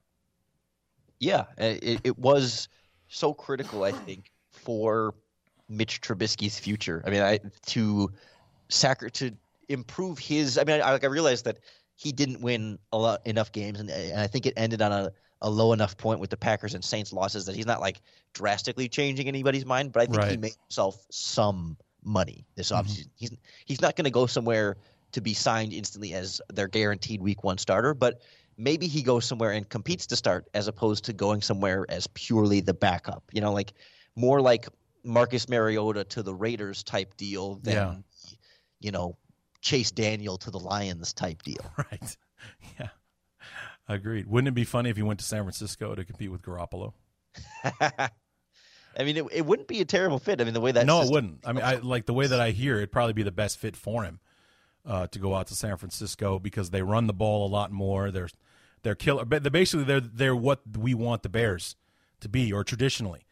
Yeah, 1.19 1.45
it, 1.57 2.01
it 2.05 2.18
was 2.18 2.69
so 3.10 3.34
critical, 3.34 3.84
I 3.84 3.91
think, 3.91 4.31
for 4.51 5.14
Mitch 5.68 5.99
Trubisky's 5.99 6.57
future. 6.57 7.03
I 7.05 7.10
mean, 7.10 7.22
I 7.22 7.39
to 7.68 8.11
sacri- 8.69 9.11
to 9.11 9.31
improve 9.68 10.19
his. 10.19 10.57
I 10.57 10.64
mean, 10.64 10.81
I, 10.81 10.91
like 10.91 11.03
I 11.03 11.07
realized 11.07 11.45
that 11.45 11.60
he 12.03 12.11
didn't 12.11 12.41
win 12.41 12.77
a 12.91 12.97
lot 12.97 13.25
enough 13.25 13.53
games, 13.53 13.80
and, 13.80 13.89
and 13.89 14.19
I 14.19 14.27
think 14.27 14.45
it 14.45 14.53
ended 14.57 14.81
on 14.81 14.91
a, 14.91 15.11
a 15.41 15.49
low 15.49 15.71
enough 15.71 15.95
point 15.95 16.19
with 16.19 16.30
the 16.30 16.35
Packers 16.35 16.73
and 16.73 16.84
Saints 16.84 17.13
losses 17.13 17.45
that 17.45 17.55
he's 17.55 17.65
not 17.65 17.80
like 17.80 18.01
drastically 18.34 18.89
changing 18.89 19.30
anybody's 19.30 19.65
mind. 19.65 19.93
But 19.93 20.01
I 20.01 20.05
think 20.07 20.17
Right. 20.17 20.31
he 20.31 20.38
made 20.38 20.53
himself 20.67 21.05
some 21.09 21.77
money 22.03 22.45
this 22.55 22.71
Mhm. 22.71 22.81
offseason. 22.84 23.07
He's 23.15 23.31
he's 23.65 23.81
not 23.81 23.95
going 23.95 24.03
to 24.03 24.11
go 24.11 24.25
somewhere 24.25 24.75
to 25.13 25.21
be 25.21 25.34
signed 25.34 25.71
instantly 25.71 26.13
as 26.13 26.41
their 26.51 26.67
guaranteed 26.67 27.21
week 27.21 27.43
one 27.45 27.57
starter, 27.57 27.93
but 27.93 28.21
maybe 28.57 28.88
he 28.88 29.01
goes 29.01 29.25
somewhere 29.25 29.51
and 29.51 29.69
competes 29.69 30.05
to 30.07 30.17
start 30.17 30.49
as 30.53 30.67
opposed 30.67 31.05
to 31.05 31.13
going 31.13 31.41
somewhere 31.41 31.85
as 31.88 32.05
purely 32.07 32.59
the 32.59 32.73
backup. 32.73 33.23
You 33.31 33.39
know, 33.39 33.53
like 33.53 33.73
more 34.17 34.41
like 34.41 34.67
Marcus 35.05 35.47
Mariota 35.47 36.03
to 36.03 36.21
the 36.21 36.35
Raiders 36.35 36.84
type 36.84 37.15
deal 37.15 37.55
than 37.55 37.73
Yeah. 37.73 37.95
you 38.81 38.91
know 38.91 39.15
Chase 39.64 39.91
Daniel 39.91 40.38
to 40.38 40.52
the 40.52 40.60
Lions 40.60 41.14
type 41.14 41.41
deal. 41.41 41.65
Right. 41.77 42.18
Yeah. 42.80 42.90
Agreed. 43.88 44.27
Wouldn't 44.27 44.49
it 44.49 44.53
be 44.53 44.65
funny 44.65 44.90
if 44.90 44.98
you 44.98 45.06
went 45.06 45.19
to 45.19 45.26
San 45.26 45.44
Francisco 45.44 45.95
to 45.95 46.03
compete 46.03 46.30
with 46.30 46.41
Garoppolo? 46.41 46.94
I 47.81 48.10
mean, 48.99 49.18
it, 49.18 49.26
it 49.31 49.45
wouldn't 49.45 49.68
be 49.68 49.81
a 49.81 49.85
terrible 49.85 50.19
fit. 50.19 50.40
I 50.40 50.44
mean, 50.44 50.53
the 50.53 50.61
way 50.61 50.72
that 50.72 50.85
no, 50.85 51.02
it 51.02 51.10
wouldn't. 51.10 51.40
I 51.45 51.53
mean, 51.53 51.64
I 51.64 51.76
like 51.76 52.06
the 52.06 52.14
way 52.14 52.27
that 52.27 52.40
I 52.40 52.52
hear 52.52 52.77
it'd 52.77 52.91
probably 52.91 53.14
be 53.14 53.23
the 53.23 53.31
best 53.31 53.57
fit 53.57 53.76
for 53.76 54.03
him 54.03 54.19
uh, 54.85 55.07
to 55.07 55.19
go 55.19 55.34
out 55.34 55.48
to 55.48 55.56
San 55.56 55.77
Francisco 55.77 56.38
because 56.38 56.69
they 56.69 56.81
run 56.81 57.07
the 57.07 57.14
ball 57.14 57.48
a 57.48 57.49
lot 57.49 57.72
more. 57.72 58.11
They're 58.11 58.30
they're 58.84 58.95
killer. 58.95 59.26
But 59.26 59.44
they're 59.44 59.52
basically 59.52 59.85
they're 59.85 60.02
they're 60.02 60.35
what 60.35 60.60
we 60.77 60.94
want 60.94 61.23
the 61.23 61.30
Bears 61.30 61.76
to 62.19 62.30
be, 62.30 62.52
or 62.53 62.64
traditionally, 62.64 63.26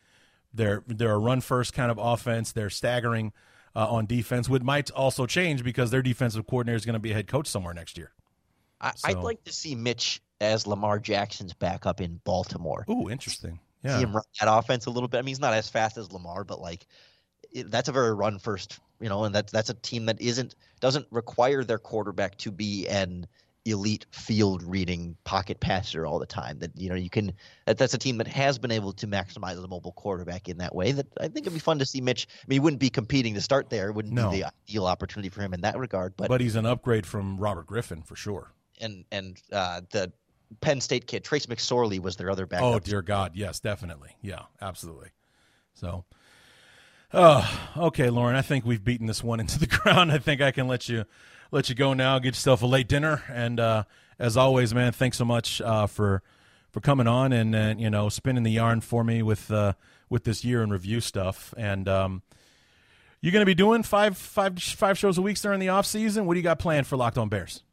they're 0.54 0.84
they're 0.88 1.12
a 1.12 1.20
run 1.20 1.42
first 1.42 1.74
kind 1.74 1.92
of 1.92 1.98
offense. 1.98 2.52
They're 2.52 2.70
staggering 2.70 3.34
uh, 3.76 3.88
on 3.88 4.06
defense, 4.06 4.50
which 4.50 4.64
might 4.64 4.92
also 4.92 5.26
change 5.26 5.64
because 5.64 5.92
their 5.92 6.02
defensive 6.02 6.46
coordinator 6.48 6.78
is 6.78 6.86
going 6.86 6.94
to 6.94 7.00
be 7.00 7.12
a 7.12 7.14
head 7.14 7.28
coach 7.28 7.48
somewhere 7.48 7.74
next 7.74 7.98
year. 7.98 8.12
I, 8.80 8.94
I'd 9.04 9.18
like 9.18 9.44
to 9.44 9.54
see 9.54 9.76
Mitch 9.76 10.22
as 10.40 10.66
Lamar 10.66 11.00
Jackson's 11.00 11.54
backup 11.54 12.02
in 12.02 12.20
Baltimore. 12.24 12.86
Ooh, 12.90 13.10
interesting. 13.10 13.60
Yeah. 13.84 13.98
See 13.98 14.04
him 14.04 14.14
run 14.14 14.24
that 14.40 14.52
offense 14.52 14.86
a 14.88 14.90
little 14.90 15.08
bit. 15.08 15.20
I 15.20 15.22
mean, 15.22 15.28
he's 15.28 15.40
not 15.40 15.54
as 15.54 15.70
fast 15.70 15.98
as 15.98 16.12
Lamar, 16.12 16.44
but 16.44 16.60
like 16.60 16.86
it, 17.52 17.70
that's 17.70 17.90
a 17.90 17.92
very 17.92 18.14
run 18.14 18.40
first, 18.40 18.80
you 19.00 19.10
know, 19.10 19.24
and 19.24 19.34
that's 19.34 19.52
that's 19.52 19.70
a 19.70 19.74
team 19.76 20.06
that 20.08 20.20
isn't 20.20 20.56
doesn't 20.80 21.06
require 21.12 21.64
their 21.64 21.80
quarterback 21.80 22.38
to 22.40 22.52
be 22.52 22.88
an 22.88 23.28
elite 23.66 24.08
field 24.12 24.64
reading 24.64 25.16
pocket 25.24 25.60
passer 25.60 26.06
all 26.06 26.18
the 26.18 26.26
time. 26.26 26.58
That 26.60 26.72
you 26.76 26.90
know 26.90 26.96
you 26.96 27.10
can 27.10 27.34
that, 27.68 27.78
that's 27.78 27.94
a 27.94 27.98
team 27.98 28.18
that 28.18 28.28
has 28.28 28.58
been 28.58 28.72
able 28.72 28.92
to 28.94 29.08
maximize 29.08 29.62
the 29.62 29.68
mobile 29.68 29.92
quarterback 29.92 30.50
in 30.50 30.58
that 30.58 30.74
way. 30.74 30.92
That 30.94 31.08
I 31.20 31.24
think 31.24 31.40
it'd 31.46 31.54
be 31.54 31.60
fun 31.60 31.78
to 31.80 31.86
see 31.86 32.02
Mitch. 32.02 32.28
I 32.32 32.46
mean, 32.48 32.56
he 32.56 32.60
wouldn't 32.60 32.80
be 32.80 32.90
competing 32.90 33.34
to 33.36 33.42
start 33.42 33.70
there. 33.70 33.90
It 33.90 33.94
wouldn't 33.94 34.14
No. 34.14 34.32
be 34.32 34.40
the 34.42 34.52
ideal 34.68 34.86
opportunity 34.88 35.30
for 35.30 35.42
him 35.42 35.54
in 35.54 35.62
that 35.62 35.78
regard. 35.78 36.16
But 36.18 36.30
But 36.30 36.42
he's 36.42 36.56
an 36.56 36.66
upgrade 36.66 37.06
from 37.06 37.38
Robert 37.38 37.68
Griffin 37.68 38.02
for 38.02 38.16
sure. 38.16 38.52
and 38.80 39.06
and 39.12 39.40
uh, 39.52 39.82
the 39.92 40.12
Penn 40.60 40.82
State 40.82 41.06
kid 41.08 41.24
Trace 41.24 41.46
McSorley 41.46 42.00
was 42.00 42.16
their 42.18 42.30
other 42.32 42.46
backup. 42.46 42.66
Oh 42.66 42.80
dear 42.80 43.02
God, 43.02 43.34
yes, 43.36 43.60
definitely, 43.60 44.18
yeah, 44.22 44.44
absolutely. 44.60 45.10
So, 45.76 46.04
oh, 47.14 47.70
okay, 47.78 48.10
Lorin, 48.10 48.36
I 48.36 48.42
think 48.42 48.66
we've 48.66 48.84
beaten 48.84 49.08
this 49.08 49.24
one 49.24 49.40
into 49.40 49.60
the 49.60 49.68
ground. 49.68 50.12
I 50.12 50.18
think 50.18 50.42
I 50.42 50.52
can 50.52 50.68
let 50.68 50.90
you 50.90 51.06
let 51.52 51.70
you 51.70 51.76
go 51.76 51.94
now. 51.94 52.18
Get 52.20 52.30
yourself 52.30 52.62
a 52.62 52.66
late 52.66 52.88
dinner, 52.88 53.24
and 53.30 53.60
uh, 53.60 53.84
as 54.18 54.38
always, 54.38 54.74
man, 54.74 54.92
thanks 54.92 55.18
so 55.18 55.26
much 55.26 55.62
uh, 55.62 55.88
for 55.88 56.24
for 56.72 56.80
coming 56.80 57.08
on 57.08 57.34
and, 57.34 57.54
and 57.54 57.80
you 57.82 57.90
know 57.90 58.10
spinning 58.10 58.44
the 58.44 58.52
yarn 58.52 58.82
for 58.82 59.04
me 59.04 59.22
with 59.22 59.52
uh, 59.52 59.74
with 60.10 60.24
this 60.24 60.44
year 60.44 60.64
in 60.64 60.70
review 60.70 61.02
stuff. 61.02 61.54
And 61.58 61.88
um, 61.88 62.22
you're 63.20 63.34
going 63.34 63.42
to 63.42 63.46
be 63.46 63.56
doing 63.56 63.84
five 63.84 64.18
five 64.18 64.62
five 64.62 64.98
shows 64.98 65.18
a 65.18 65.22
week 65.22 65.40
during 65.40 65.60
the 65.60 65.70
off 65.70 65.86
season. 65.86 66.26
What 66.26 66.36
do 66.36 66.40
you 66.40 66.44
got 66.44 66.60
planned 66.60 66.88
for 66.88 66.96
Locked 66.96 67.18
On 67.18 67.30
Bears? 67.30 67.64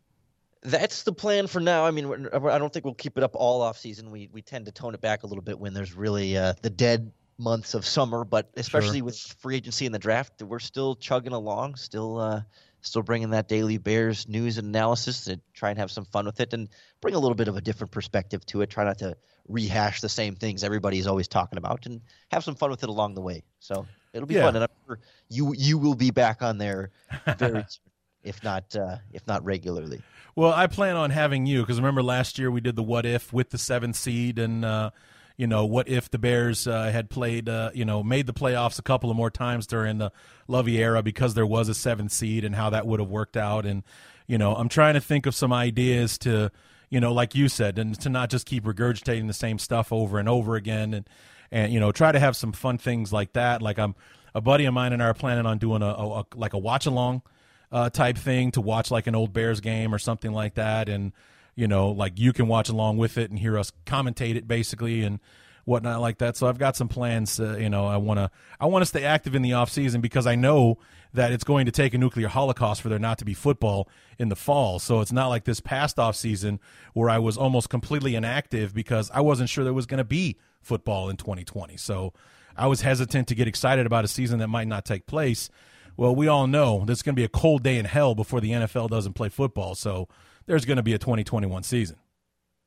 That's 0.62 1.04
the 1.04 1.12
plan 1.12 1.46
for 1.46 1.60
now. 1.60 1.86
I 1.86 1.92
mean, 1.92 2.26
I 2.32 2.58
don't 2.58 2.72
think 2.72 2.84
we'll 2.84 2.94
keep 2.94 3.16
it 3.16 3.22
up 3.22 3.36
all 3.36 3.62
off 3.62 3.78
season. 3.78 4.10
We 4.10 4.28
we 4.32 4.42
tend 4.42 4.66
to 4.66 4.72
tone 4.72 4.94
it 4.94 5.00
back 5.00 5.22
a 5.22 5.26
little 5.26 5.44
bit 5.44 5.58
when 5.58 5.72
there's 5.72 5.94
really 5.94 6.36
uh, 6.36 6.54
the 6.62 6.70
dead 6.70 7.12
months 7.38 7.74
of 7.74 7.86
summer, 7.86 8.24
but 8.24 8.50
especially 8.56 9.00
with 9.00 9.16
free 9.16 9.56
agency 9.56 9.86
and 9.86 9.94
the 9.94 9.98
draft, 9.98 10.42
we're 10.42 10.58
still 10.58 10.96
chugging 10.96 11.32
along, 11.32 11.76
still 11.76 12.18
uh, 12.18 12.42
still 12.88 13.02
bringing 13.02 13.30
that 13.30 13.48
daily 13.48 13.78
Bears 13.78 14.28
news 14.28 14.58
and 14.58 14.68
analysis 14.68 15.24
to 15.24 15.40
try 15.54 15.70
and 15.70 15.78
have 15.78 15.90
some 15.90 16.04
fun 16.04 16.26
with 16.26 16.40
it 16.40 16.52
and 16.52 16.68
bring 17.00 17.14
a 17.14 17.18
little 17.18 17.34
bit 17.34 17.48
of 17.48 17.56
a 17.56 17.60
different 17.60 17.92
perspective 17.92 18.44
to 18.46 18.62
it. 18.62 18.70
Try 18.70 18.84
not 18.84 18.98
to 18.98 19.16
rehash 19.48 20.00
the 20.00 20.08
same 20.08 20.34
things 20.34 20.64
everybody's 20.64 21.06
always 21.06 21.28
talking 21.28 21.58
about, 21.58 21.86
and 21.86 22.00
have 22.30 22.44
some 22.44 22.54
fun 22.54 22.70
with 22.70 22.82
it 22.82 22.88
along 22.88 23.14
the 23.14 23.20
way. 23.20 23.44
So 23.60 23.86
it'll 24.12 24.26
be 24.26 24.34
Yeah. 24.34 24.42
fun, 24.42 24.56
and 24.56 24.64
I'm 24.64 24.70
sure 24.86 24.98
you 25.28 25.54
you 25.56 25.78
will 25.78 25.94
be 25.94 26.10
back 26.10 26.42
on 26.42 26.58
there 26.58 26.90
very 27.38 27.62
soon, 27.68 27.92
if 28.24 28.42
not 28.42 28.74
uh, 28.76 28.96
if 29.12 29.26
not 29.26 29.44
regularly. 29.44 30.02
Well, 30.36 30.52
I 30.52 30.66
plan 30.66 30.96
on 30.96 31.10
having 31.10 31.46
you 31.46 31.62
because 31.62 31.78
remember 31.78 32.02
last 32.02 32.38
year 32.38 32.50
we 32.50 32.60
did 32.60 32.76
the 32.76 32.82
what 32.82 33.04
if 33.06 33.32
with 33.32 33.50
the 33.50 33.58
seventh 33.58 33.96
seed, 33.96 34.38
and 34.38 34.64
uh, 34.64 34.90
you 35.38 35.46
know 35.46 35.64
what 35.64 35.88
if 35.88 36.10
the 36.10 36.18
Bears 36.18 36.66
uh, 36.66 36.90
had 36.90 37.08
played, 37.08 37.48
uh, 37.48 37.70
you 37.72 37.84
know, 37.84 38.02
made 38.02 38.26
the 38.26 38.34
playoffs 38.34 38.78
a 38.80 38.82
couple 38.82 39.08
of 39.08 39.16
more 39.16 39.30
times 39.30 39.68
during 39.68 39.98
the 39.98 40.10
Lovie 40.48 40.78
era 40.78 41.00
because 41.00 41.34
there 41.34 41.46
was 41.46 41.68
a 41.68 41.74
seventh 41.74 42.10
seed 42.10 42.44
and 42.44 42.56
how 42.56 42.70
that 42.70 42.86
would 42.86 42.98
have 42.98 43.08
worked 43.08 43.36
out, 43.36 43.64
and 43.64 43.84
you 44.26 44.36
know 44.36 44.54
I'm 44.56 44.68
trying 44.68 44.94
to 44.94 45.00
think 45.00 45.26
of 45.26 45.36
some 45.36 45.52
ideas 45.52 46.18
to, 46.18 46.50
you 46.90 46.98
know, 46.98 47.12
like 47.12 47.36
you 47.36 47.48
said, 47.48 47.78
and 47.78 47.98
to 48.00 48.10
not 48.10 48.30
just 48.30 48.46
keep 48.46 48.64
regurgitating 48.64 49.28
the 49.28 49.32
same 49.32 49.60
stuff 49.60 49.92
over 49.92 50.18
and 50.18 50.28
over 50.28 50.56
again, 50.56 50.92
and 50.92 51.08
and 51.52 51.72
you 51.72 51.78
know 51.78 51.92
try 51.92 52.10
to 52.10 52.18
have 52.18 52.36
some 52.36 52.50
fun 52.50 52.76
things 52.76 53.12
like 53.12 53.32
that. 53.34 53.62
Like 53.62 53.78
I'm 53.78 53.94
a 54.34 54.40
buddy 54.40 54.64
of 54.64 54.74
mine 54.74 54.92
and 54.92 55.00
I 55.00 55.06
are 55.06 55.14
planning 55.14 55.46
on 55.46 55.58
doing 55.58 55.82
a, 55.82 55.86
a, 55.86 56.20
a 56.20 56.26
like 56.34 56.52
a 56.52 56.58
watch 56.58 56.86
along 56.86 57.22
uh, 57.70 57.90
type 57.90 58.18
thing 58.18 58.50
to 58.52 58.60
watch 58.60 58.90
like 58.90 59.06
an 59.06 59.14
old 59.14 59.32
Bears 59.32 59.60
game 59.60 59.94
or 59.94 60.00
something 60.00 60.32
like 60.32 60.54
that, 60.54 60.88
and 60.88 61.12
you 61.58 61.66
know, 61.66 61.88
like 61.88 62.20
you 62.20 62.32
can 62.32 62.46
watch 62.46 62.68
along 62.68 62.98
with 62.98 63.18
it 63.18 63.30
and 63.30 63.38
hear 63.38 63.58
us 63.58 63.72
commentate 63.84 64.36
it 64.36 64.46
basically 64.46 65.02
and 65.02 65.18
whatnot 65.64 66.00
like 66.00 66.18
that. 66.18 66.36
So 66.36 66.46
I've 66.46 66.56
got 66.56 66.76
some 66.76 66.86
plans. 66.86 67.40
Uh, 67.40 67.56
you 67.56 67.68
know, 67.68 67.84
I 67.84 67.96
want 67.96 68.18
to 68.18 68.30
I 68.60 68.66
want 68.66 68.82
to 68.82 68.86
stay 68.86 69.02
active 69.02 69.34
in 69.34 69.42
the 69.42 69.54
off 69.54 69.68
season 69.68 70.00
because 70.00 70.24
I 70.24 70.36
know 70.36 70.78
that 71.14 71.32
it's 71.32 71.42
going 71.42 71.66
to 71.66 71.72
take 71.72 71.94
a 71.94 71.98
nuclear 71.98 72.28
holocaust 72.28 72.80
for 72.80 72.88
there 72.88 73.00
not 73.00 73.18
to 73.18 73.24
be 73.24 73.34
football 73.34 73.88
in 74.20 74.28
the 74.28 74.36
fall. 74.36 74.78
So 74.78 75.00
it's 75.00 75.10
not 75.10 75.26
like 75.26 75.44
this 75.44 75.58
past 75.58 75.98
off 75.98 76.14
season 76.14 76.60
where 76.92 77.10
I 77.10 77.18
was 77.18 77.36
almost 77.36 77.70
completely 77.70 78.14
inactive 78.14 78.72
because 78.72 79.10
I 79.12 79.20
wasn't 79.20 79.50
sure 79.50 79.64
there 79.64 79.74
was 79.74 79.86
going 79.86 79.98
to 79.98 80.04
be 80.04 80.38
football 80.60 81.10
in 81.10 81.16
2020. 81.16 81.76
So 81.76 82.12
I 82.56 82.68
was 82.68 82.82
hesitant 82.82 83.26
to 83.28 83.34
get 83.34 83.48
excited 83.48 83.84
about 83.84 84.04
a 84.04 84.08
season 84.08 84.38
that 84.38 84.48
might 84.48 84.68
not 84.68 84.84
take 84.84 85.06
place. 85.06 85.50
Well, 85.96 86.14
we 86.14 86.28
all 86.28 86.46
know 86.46 86.84
there's 86.86 87.02
going 87.02 87.16
to 87.16 87.20
be 87.20 87.24
a 87.24 87.28
cold 87.28 87.64
day 87.64 87.78
in 87.78 87.84
hell 87.84 88.14
before 88.14 88.40
the 88.40 88.52
NFL 88.52 88.90
doesn't 88.90 89.14
play 89.14 89.28
football. 89.28 89.74
So 89.74 90.08
there's 90.48 90.64
going 90.64 90.78
to 90.78 90.82
be 90.82 90.94
a 90.94 90.98
2021 90.98 91.62
season. 91.62 91.96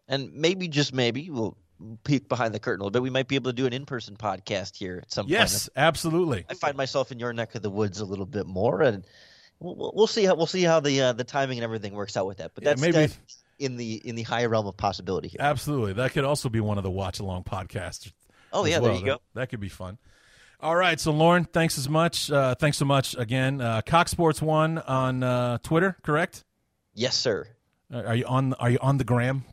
and 0.07 0.33
maybe 0.33 0.67
just 0.69 0.93
maybe 0.93 1.29
we'll 1.29 1.57
peek 2.03 2.29
behind 2.29 2.53
the 2.53 2.59
curtain 2.59 2.81
a 2.81 2.83
little 2.83 2.91
bit. 2.91 3.01
We 3.01 3.09
might 3.09 3.27
be 3.27 3.35
able 3.35 3.51
to 3.51 3.55
do 3.55 3.65
an 3.65 3.73
in-person 3.73 4.15
podcast 4.15 4.75
here 4.77 4.99
at 5.01 5.11
some 5.11 5.25
Yes, 5.27 5.67
point. 5.67 5.73
absolutely. 5.77 6.45
I 6.49 6.53
find 6.53 6.77
myself 6.77 7.11
in 7.11 7.19
your 7.19 7.33
neck 7.33 7.55
of 7.55 7.61
the 7.63 7.69
woods 7.71 7.99
a 7.99 8.05
little 8.05 8.25
bit 8.27 8.45
more, 8.45 8.81
and 8.81 9.05
we'll, 9.59 9.91
we'll- 9.95 10.07
see 10.07 10.23
how 10.23 10.35
we'll 10.35 10.45
see 10.47 10.63
how 10.63 10.79
the 10.79 11.01
uh, 11.01 11.13
the 11.13 11.23
timing 11.23 11.57
and 11.57 11.63
everything 11.63 11.93
works 11.93 12.15
out 12.15 12.27
with 12.27 12.37
that. 12.37 12.51
But 12.55 12.63
Yeah, 12.63 12.69
that's 12.71 12.81
maybe- 12.81 12.93
that's 12.93 13.17
in 13.59 13.77
the 13.77 13.95
in 14.07 14.15
the 14.15 14.23
higher 14.23 14.47
realm 14.49 14.67
of 14.67 14.77
possibility 14.77 15.27
here. 15.27 15.37
Absolutely. 15.39 15.93
That 15.93 16.13
could 16.13 16.23
also 16.23 16.49
be 16.49 16.59
one 16.59 16.77
of 16.77 16.83
the 16.83 16.91
watch 16.91 17.19
along 17.19 17.43
podcasts. 17.43 18.11
Oh, 18.53 18.65
yeah, 18.65 18.79
there 18.79 18.91
well. 18.91 18.99
you 18.99 19.05
go. 19.05 19.11
That, 19.13 19.21
that 19.41 19.47
could 19.49 19.59
be 19.59 19.69
fun. 19.69 19.97
All 20.59 20.75
right. 20.75 20.99
So, 20.99 21.11
Lorin, 21.11 21.45
thanks 21.45 21.77
as 21.79 21.87
much. 21.89 22.29
Uh, 22.31 22.53
thanks 22.55 22.77
so 22.77 22.85
much 22.85 23.15
again. 23.17 23.61
Uh, 23.61 23.81
Cox 23.83 24.11
Sports 24.11 24.41
One 24.41 24.77
on 24.77 25.23
uh, 25.23 25.57
Twitter, 25.63 25.95
correct? 26.03 26.43
Yes, 26.93 27.15
sir. 27.15 27.47
Uh, 27.91 28.03
Are 28.03 28.15
you 28.15 28.25
on? 28.25 28.53
Are 28.53 28.69
you 28.69 28.79
on 28.81 28.97
the 28.97 29.03
gram? 29.03 29.43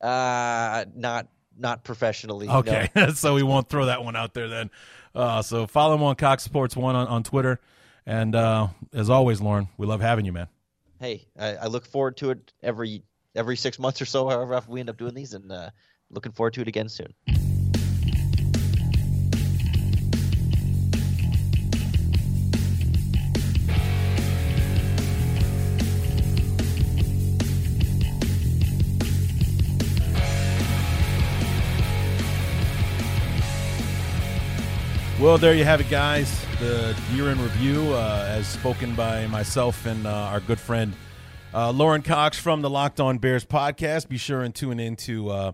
Uh, 0.00 0.84
not 0.94 1.28
not 1.56 1.84
professionally. 1.84 2.46
no. 2.46 2.58
Okay, 2.58 2.88
so 3.14 3.34
we 3.34 3.42
won't 3.42 3.68
throw 3.68 3.86
that 3.86 4.04
one 4.04 4.16
out 4.16 4.34
there 4.34 4.48
then. 4.48 4.70
Uh, 5.14 5.42
so 5.42 5.66
follow 5.66 5.94
him 5.94 6.02
on 6.02 6.16
Cox 6.16 6.42
Sports 6.42 6.76
One 6.76 6.96
on, 6.96 7.06
on 7.06 7.22
Twitter, 7.22 7.60
and 8.06 8.34
uh, 8.34 8.68
as 8.92 9.10
always, 9.10 9.40
Lorin, 9.40 9.68
we 9.76 9.86
love 9.86 10.00
having 10.00 10.24
you, 10.24 10.32
man. 10.32 10.48
Hey, 11.00 11.26
I, 11.38 11.56
I 11.56 11.66
look 11.66 11.86
forward 11.86 12.16
to 12.18 12.30
it 12.30 12.52
every 12.62 13.02
every 13.34 13.56
six 13.56 13.78
months 13.78 14.00
or 14.00 14.06
so, 14.06 14.28
however 14.28 14.54
often 14.54 14.72
we 14.72 14.80
end 14.80 14.90
up 14.90 14.96
doing 14.96 15.14
these, 15.14 15.34
and 15.34 15.50
uh, 15.52 15.70
looking 16.10 16.32
forward 16.32 16.54
to 16.54 16.62
it 16.62 16.68
again 16.68 16.88
soon. 16.88 17.14
Well, 35.24 35.38
there 35.38 35.54
you 35.54 35.64
have 35.64 35.80
it, 35.80 35.88
guys. 35.88 36.44
The 36.60 36.94
year 37.14 37.30
in 37.30 37.40
review, 37.40 37.94
uh, 37.94 38.26
as 38.28 38.46
spoken 38.46 38.94
by 38.94 39.26
myself 39.28 39.86
and 39.86 40.06
uh, 40.06 40.10
our 40.10 40.38
good 40.38 40.60
friend 40.60 40.92
uh, 41.54 41.70
Lorin 41.70 42.02
Cox 42.02 42.38
from 42.38 42.60
the 42.60 42.68
Locked 42.68 43.00
On 43.00 43.16
Bears 43.16 43.46
podcast. 43.46 44.06
Be 44.10 44.18
sure 44.18 44.42
and 44.42 44.54
tune 44.54 44.78
in 44.78 44.96
to, 44.96 45.30
uh, 45.30 45.52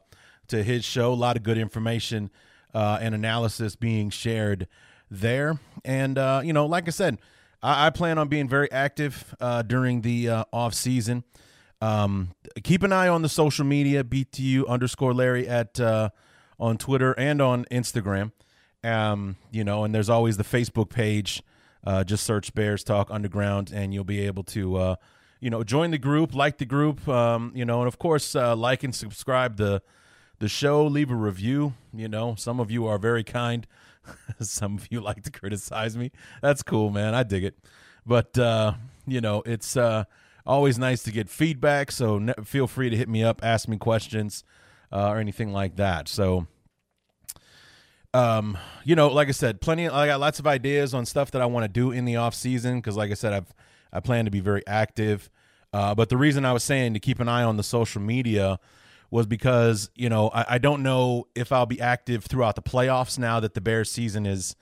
to 0.49 0.65
his 0.65 0.85
show. 0.85 1.13
A 1.13 1.15
lot 1.15 1.37
of 1.37 1.45
good 1.45 1.57
information 1.57 2.33
uh, 2.75 2.99
and 3.01 3.15
analysis 3.15 3.77
being 3.77 4.11
shared 4.11 4.67
there. 5.09 5.61
And, 5.85 6.19
uh, 6.19 6.43
you 6.43 6.53
know, 6.53 6.67
like 6.67 6.89
I 6.89 6.91
said, 6.91 7.19
I, 7.63 7.87
I, 7.87 7.91
plan 7.91 8.19
on 8.19 8.27
being 8.27 8.49
very 8.49 8.71
active 8.73 9.37
during 9.69 10.01
the 10.01 10.31
off 10.53 10.75
season. 10.75 11.23
Um, 11.81 12.33
keep 12.65 12.83
an 12.83 12.93
eye 12.93 13.07
on 13.07 13.23
the 13.23 13.29
social 13.29 13.65
media, 13.65 14.03
BTU 14.03 14.67
underscore 14.67 15.15
Larry 15.15 15.47
at 15.47 15.79
on 15.79 16.77
Twitter 16.77 17.13
and 17.13 17.41
on 17.41 17.67
Instagram. 17.67 18.33
Um, 18.83 19.37
you 19.51 19.65
know, 19.65 19.85
and 19.85 19.95
there's 19.95 20.09
always 20.09 20.37
the 20.37 20.45
Facebook 20.45 20.89
page. 20.89 21.43
Uh, 21.85 22.05
just 22.05 22.25
search 22.25 22.55
Bears 22.55 22.85
Talk 22.85 23.11
Underground, 23.11 23.73
and 23.75 23.95
you'll 23.95 24.05
be 24.05 24.21
able 24.27 24.45
to, 24.45 24.77
uh, 24.77 24.97
you 25.41 25.49
know, 25.49 25.65
join 25.65 25.91
the 25.91 25.99
group, 25.99 26.35
like 26.35 26.59
the 26.59 26.67
group, 26.67 27.07
um, 27.09 27.53
you 27.55 27.65
know, 27.65 27.81
and 27.81 27.89
of 27.89 27.99
course, 27.99 28.35
uh, 28.35 28.55
like 28.55 28.83
and 28.83 28.95
subscribe 28.95 29.57
the 29.57 29.83
the 30.39 30.49
show. 30.49 30.87
Leave 30.87 31.11
a 31.11 31.15
review. 31.15 31.75
You 31.95 32.09
know, 32.09 32.35
some 32.35 32.61
of 32.61 32.71
you 32.71 32.87
are 32.87 32.99
very 32.99 33.25
kind. 33.25 33.67
some 34.41 34.77
of 34.77 34.89
you 34.91 35.01
like 35.01 35.23
to 35.23 35.31
criticize 35.31 35.97
me. 35.97 36.11
That's 36.43 36.63
cool, 36.63 36.91
man. 36.91 37.15
I 37.15 37.23
dig 37.23 37.45
it. 37.45 37.59
But 38.07 38.37
uh, 38.39 38.75
you 39.07 39.21
know, 39.21 39.43
it's 39.47 39.77
uh, 39.77 40.05
always 40.47 40.79
nice 40.79 41.03
to 41.05 41.13
get 41.13 41.29
feedback. 41.29 41.91
So 41.91 42.19
ne- 42.19 42.35
feel 42.45 42.67
free 42.67 42.91
to 42.91 42.97
hit 42.97 43.09
me 43.09 43.23
up, 43.25 43.41
ask 43.43 43.69
me 43.69 43.77
questions, 43.77 44.45
uh, 44.93 45.09
or 45.09 45.19
anything 45.19 45.53
like 45.53 45.77
that. 45.77 46.09
So 46.09 46.47
um, 48.13 48.59
you 48.85 48.97
know, 48.97 49.09
like 49.09 49.29
I 49.29 49.33
said, 49.33 49.61
plenty. 49.61 49.89
I 49.89 50.07
got 50.07 50.21
lots 50.21 50.39
of 50.39 50.47
ideas 50.47 50.95
on 50.95 51.07
stuff 51.07 51.31
that 51.33 51.43
I 51.43 51.47
want 51.47 51.65
to 51.65 51.69
do 51.69 51.93
in 51.93 52.05
the 52.05 52.17
off 52.17 52.35
season 52.35 52.79
because, 52.79 52.97
like 52.97 53.11
I 53.11 53.15
said, 53.15 53.33
I've 53.33 53.55
I 53.93 54.01
plan 54.01 54.25
to 54.25 54.31
be 54.31 54.41
very 54.41 54.67
active. 54.67 55.31
Uh, 55.73 55.95
but 55.95 56.09
the 56.09 56.17
reason 56.17 56.45
I 56.45 56.53
was 56.53 56.65
saying 56.65 56.95
to 56.95 57.01
keep 57.01 57.21
an 57.21 57.29
eye 57.29 57.45
on 57.45 57.57
the 57.57 57.63
social 57.63 58.03
media 58.03 58.59
was 59.11 59.27
because 59.27 59.91
you 59.95 60.09
know 60.09 60.29
I, 60.29 60.47
I 60.51 60.59
don't 60.59 60.83
know 60.83 61.27
if 61.35 61.53
I'll 61.53 61.67
be 61.67 61.81
active 61.81 62.25
throughout 62.25 62.57
the 62.57 62.63
playoffs 62.63 63.19
now 63.19 63.41
that 63.41 63.55
the 63.55 63.61
Bears 63.61 63.91
season 63.91 64.27
is 64.27 64.57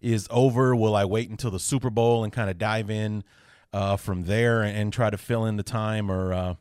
is 0.00 0.26
over. 0.30 0.74
Will 0.74 0.96
I 0.96 1.04
wait 1.04 1.28
until 1.28 1.50
the 1.50 1.58
Super 1.58 1.90
Bowl 1.90 2.24
and 2.24 2.32
kind 2.32 2.48
of 2.48 2.56
dive 2.58 2.90
in 2.90 3.24
uh, 3.72 3.96
from 3.96 4.24
there 4.24 4.62
and, 4.62 4.76
and, 4.76 4.92
try 4.92 5.10
to 5.10 5.18
fill 5.18 5.44
in 5.44 5.56
the 5.56 5.62
time, 5.62 6.10
or 6.10 6.32
uh, 6.32 6.54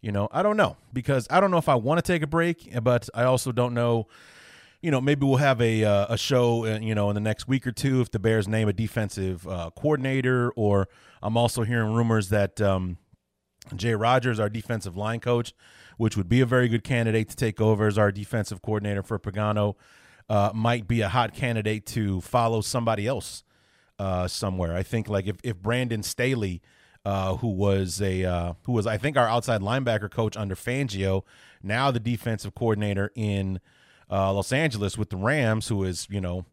you 0.00 0.12
know, 0.12 0.28
I 0.30 0.42
don't 0.42 0.56
know 0.56 0.76
because 0.92 1.26
I 1.30 1.40
don't 1.40 1.50
know 1.50 1.58
if 1.58 1.68
I 1.68 1.74
want 1.74 1.98
to 1.98 2.02
take 2.02 2.22
a 2.22 2.26
break, 2.26 2.70
but 2.82 3.08
I 3.14 3.24
also 3.24 3.50
don't 3.50 3.74
know 3.74 4.06
you 4.82 4.90
know, 4.90 5.00
maybe 5.00 5.24
we'll 5.24 5.36
have 5.36 5.60
a 5.60 5.84
uh, 5.84 6.06
a 6.10 6.18
show, 6.18 6.66
uh, 6.66 6.78
you 6.80 6.94
know, 6.94 7.08
in 7.08 7.14
the 7.14 7.20
next 7.20 7.46
week 7.46 7.66
or 7.66 7.72
two 7.72 8.00
if 8.00 8.10
the 8.10 8.18
Bears 8.18 8.48
name 8.48 8.68
a 8.68 8.72
defensive 8.72 9.46
uh, 9.46 9.70
coordinator. 9.76 10.50
Or 10.56 10.88
I'm 11.22 11.36
also 11.36 11.62
hearing 11.62 11.94
rumors 11.94 12.30
that 12.30 12.60
um, 12.60 12.98
Jay 13.76 13.94
Rodgers, 13.94 14.40
our 14.40 14.48
defensive 14.48 14.96
line 14.96 15.20
coach, 15.20 15.54
which 15.98 16.16
would 16.16 16.28
be 16.28 16.40
a 16.40 16.46
very 16.46 16.68
good 16.68 16.82
candidate 16.82 17.28
to 17.30 17.36
take 17.36 17.60
over 17.60 17.86
as 17.86 17.96
our 17.96 18.10
defensive 18.10 18.60
coordinator 18.60 19.04
for 19.04 19.20
Pagano, 19.20 19.76
uh, 20.28 20.50
might 20.52 20.88
be 20.88 21.00
a 21.00 21.08
hot 21.08 21.32
candidate 21.32 21.86
to 21.86 22.20
follow 22.20 22.60
somebody 22.60 23.06
else 23.06 23.44
uh, 24.00 24.26
somewhere. 24.26 24.74
I 24.74 24.82
think 24.82 25.08
like 25.08 25.28
if 25.28 25.36
if 25.42 25.56
Brandon 25.62 26.02
Staley. 26.02 26.60
Uh, 27.04 27.34
who 27.38 27.48
was 27.48 28.00
a 28.00 28.24
uh, 28.24 28.52
who 28.62 28.70
was 28.70 28.86
I 28.86 28.96
think 28.96 29.16
our 29.16 29.26
outside 29.26 29.60
linebacker 29.60 30.08
coach 30.08 30.36
under 30.36 30.54
Fangio, 30.54 31.24
now 31.60 31.90
the 31.90 31.98
defensive 31.98 32.54
coordinator 32.54 33.10
in 33.16 33.58
uh, 34.12 34.32
Los 34.32 34.52
Angeles 34.52 34.96
with 34.96 35.10
the 35.10 35.16
Rams, 35.16 35.68
who 35.68 35.82
is 35.82 36.06
you 36.10 36.20
know 36.20 36.44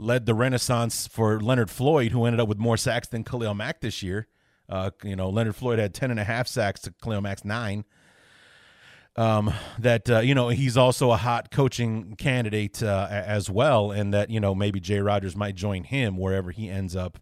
led 0.00 0.26
the 0.26 0.34
renaissance 0.34 1.06
for 1.06 1.40
Leonard 1.40 1.70
Floyd, 1.70 2.12
who 2.12 2.24
ended 2.24 2.40
up 2.40 2.48
with 2.48 2.58
more 2.58 2.76
sacks 2.76 3.08
than 3.08 3.22
Khalil 3.22 3.54
Mack 3.54 3.80
this 3.80 4.02
year. 4.02 4.26
Uh, 4.68 4.90
you 5.04 5.16
know, 5.16 5.28
Leonard 5.28 5.56
Floyd 5.56 5.78
had 5.78 5.92
10 5.92 6.10
and 6.10 6.20
a 6.20 6.24
half 6.24 6.46
sacks 6.46 6.80
to 6.82 6.94
Khalil 7.02 7.20
Mack's 7.20 7.44
nine. 7.44 7.84
Um, 9.16 9.52
that, 9.78 10.08
uh, 10.08 10.20
you 10.20 10.34
know, 10.34 10.48
he's 10.48 10.76
also 10.76 11.10
a 11.10 11.16
hot 11.16 11.50
coaching 11.50 12.14
candidate 12.16 12.82
uh, 12.82 13.08
as 13.10 13.50
well. 13.50 13.90
And 13.90 14.14
that, 14.14 14.30
you 14.30 14.40
know, 14.40 14.54
maybe 14.54 14.80
Jay 14.80 15.00
Rodgers 15.00 15.36
might 15.36 15.56
join 15.56 15.84
him 15.84 16.16
wherever 16.16 16.52
he 16.52 16.70
ends 16.70 16.94
up 16.94 17.18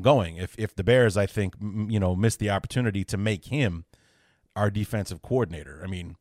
going. 0.00 0.38
If, 0.38 0.58
if 0.58 0.74
the 0.74 0.82
Bears, 0.82 1.16
I 1.16 1.26
think, 1.26 1.54
m- 1.60 1.88
you 1.90 2.00
know, 2.00 2.16
miss 2.16 2.36
the 2.36 2.50
opportunity 2.50 3.04
to 3.04 3.16
make 3.18 3.46
him 3.46 3.84
our 4.56 4.70
defensive 4.70 5.20
coordinator. 5.20 5.82
I 5.84 5.86
mean, 5.86 6.16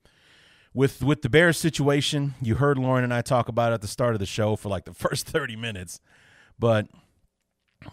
with 0.77 1.01
with 1.01 1.23
the 1.23 1.29
Bears 1.29 1.57
situation, 1.57 2.35
you 2.39 2.53
heard 2.53 2.77
Lorin 2.77 3.03
and 3.03 3.11
I 3.11 3.23
talk 3.23 3.47
about 3.47 3.73
at 3.73 3.81
the 3.81 3.87
start 3.87 4.13
of 4.13 4.19
the 4.19 4.27
show 4.27 4.55
for 4.55 4.69
like 4.69 4.85
the 4.85 4.93
first 4.93 5.25
30 5.25 5.55
minutes. 5.55 5.99
But 6.59 6.87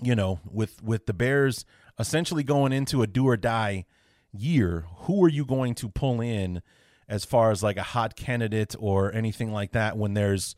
you 0.02 0.14
know, 0.14 0.40
with 0.44 0.82
with 0.82 1.06
the 1.06 1.14
Bears 1.14 1.64
essentially 1.98 2.42
going 2.42 2.74
into 2.74 3.00
a 3.00 3.06
do 3.06 3.26
or 3.26 3.38
die 3.38 3.86
year, 4.34 4.84
who 4.98 5.24
are 5.24 5.30
you 5.30 5.46
going 5.46 5.74
to 5.76 5.88
pull 5.88 6.20
in 6.20 6.60
as 7.08 7.24
far 7.24 7.50
as 7.50 7.62
like 7.62 7.78
a 7.78 7.82
hot 7.82 8.16
candidate 8.16 8.76
or 8.78 9.10
anything 9.14 9.50
like 9.50 9.72
that 9.72 9.96
when 9.96 10.12
there's 10.12 10.54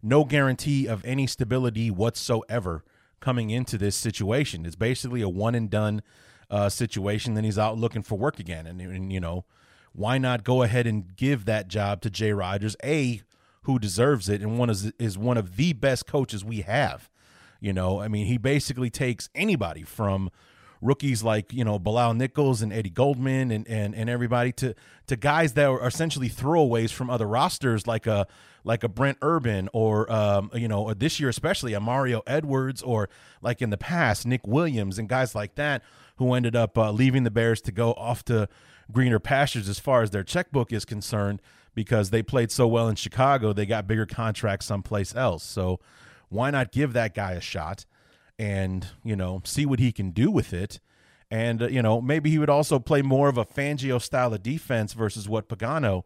no 0.00 0.24
guarantee 0.24 0.86
of 0.86 1.04
any 1.04 1.26
stability 1.26 1.90
whatsoever 1.90 2.84
coming 3.18 3.50
into 3.50 3.76
this 3.78 3.96
situation? 3.96 4.64
It's 4.64 4.76
basically 4.76 5.22
a 5.22 5.28
one 5.28 5.56
and 5.56 5.68
done 5.68 6.02
uh, 6.48 6.68
situation. 6.68 7.34
Then 7.34 7.42
he's 7.42 7.58
out 7.58 7.78
looking 7.78 8.04
for 8.04 8.16
work 8.16 8.38
again, 8.38 8.64
and, 8.64 8.80
and 8.80 9.12
you 9.12 9.18
know 9.18 9.44
why 9.94 10.18
not 10.18 10.44
go 10.44 10.62
ahead 10.62 10.86
and 10.86 11.16
give 11.16 11.44
that 11.44 11.68
job 11.68 12.00
to 12.02 12.10
Jay 12.10 12.32
Rodgers, 12.32 12.76
a 12.84 13.22
who 13.62 13.78
deserves 13.78 14.28
it 14.28 14.42
and 14.42 14.58
one 14.58 14.68
is 14.68 14.92
is 14.98 15.16
one 15.16 15.38
of 15.38 15.56
the 15.56 15.72
best 15.72 16.06
coaches 16.06 16.44
we 16.44 16.60
have. 16.62 17.08
You 17.60 17.72
know, 17.72 18.00
I 18.00 18.08
mean, 18.08 18.26
he 18.26 18.36
basically 18.36 18.90
takes 18.90 19.30
anybody 19.34 19.84
from 19.84 20.30
rookies 20.82 21.22
like 21.22 21.52
you 21.52 21.64
know 21.64 21.78
Bilal 21.78 22.14
Nichols 22.14 22.60
and 22.60 22.72
Eddie 22.72 22.90
Goldman 22.90 23.50
and 23.50 23.66
and 23.66 23.94
and 23.94 24.10
everybody 24.10 24.52
to 24.52 24.74
to 25.06 25.16
guys 25.16 25.54
that 25.54 25.66
are 25.66 25.86
essentially 25.86 26.28
throwaways 26.28 26.92
from 26.92 27.08
other 27.08 27.26
rosters 27.26 27.86
like 27.86 28.06
a 28.06 28.26
like 28.64 28.84
a 28.84 28.88
Brent 28.88 29.18
Urban 29.22 29.70
or 29.72 30.10
um, 30.12 30.50
you 30.54 30.68
know 30.68 30.92
this 30.92 31.18
year 31.18 31.30
especially 31.30 31.72
a 31.72 31.80
Mario 31.80 32.22
Edwards 32.26 32.82
or 32.82 33.08
like 33.40 33.62
in 33.62 33.70
the 33.70 33.78
past 33.78 34.26
Nick 34.26 34.46
Williams 34.46 34.98
and 34.98 35.08
guys 35.08 35.34
like 35.34 35.54
that 35.54 35.82
who 36.16 36.34
ended 36.34 36.54
up 36.54 36.76
uh, 36.76 36.90
leaving 36.90 37.24
the 37.24 37.30
Bears 37.30 37.60
to 37.62 37.72
go 37.72 37.92
off 37.94 38.24
to 38.26 38.48
greener 38.92 39.18
pastures 39.18 39.68
as 39.68 39.78
far 39.78 40.02
as 40.02 40.10
their 40.10 40.24
checkbook 40.24 40.72
is 40.72 40.84
concerned 40.84 41.40
because 41.74 42.10
they 42.10 42.22
played 42.22 42.50
so 42.50 42.66
well 42.66 42.88
in 42.88 42.96
Chicago, 42.96 43.52
they 43.52 43.66
got 43.66 43.86
bigger 43.86 44.06
contracts 44.06 44.66
someplace 44.66 45.14
else. 45.14 45.42
So 45.42 45.80
why 46.28 46.50
not 46.50 46.72
give 46.72 46.92
that 46.92 47.14
guy 47.14 47.32
a 47.32 47.40
shot 47.40 47.84
and, 48.38 48.86
you 49.02 49.16
know, 49.16 49.42
see 49.44 49.66
what 49.66 49.78
he 49.78 49.92
can 49.92 50.10
do 50.10 50.30
with 50.30 50.52
it? 50.52 50.80
And, 51.30 51.62
uh, 51.62 51.68
you 51.68 51.82
know, 51.82 52.00
maybe 52.00 52.30
he 52.30 52.38
would 52.38 52.50
also 52.50 52.78
play 52.78 53.02
more 53.02 53.28
of 53.28 53.38
a 53.38 53.44
Fangio 53.44 54.00
style 54.00 54.32
of 54.32 54.42
defense 54.42 54.92
versus 54.92 55.28
what 55.28 55.48
Pagano 55.48 56.04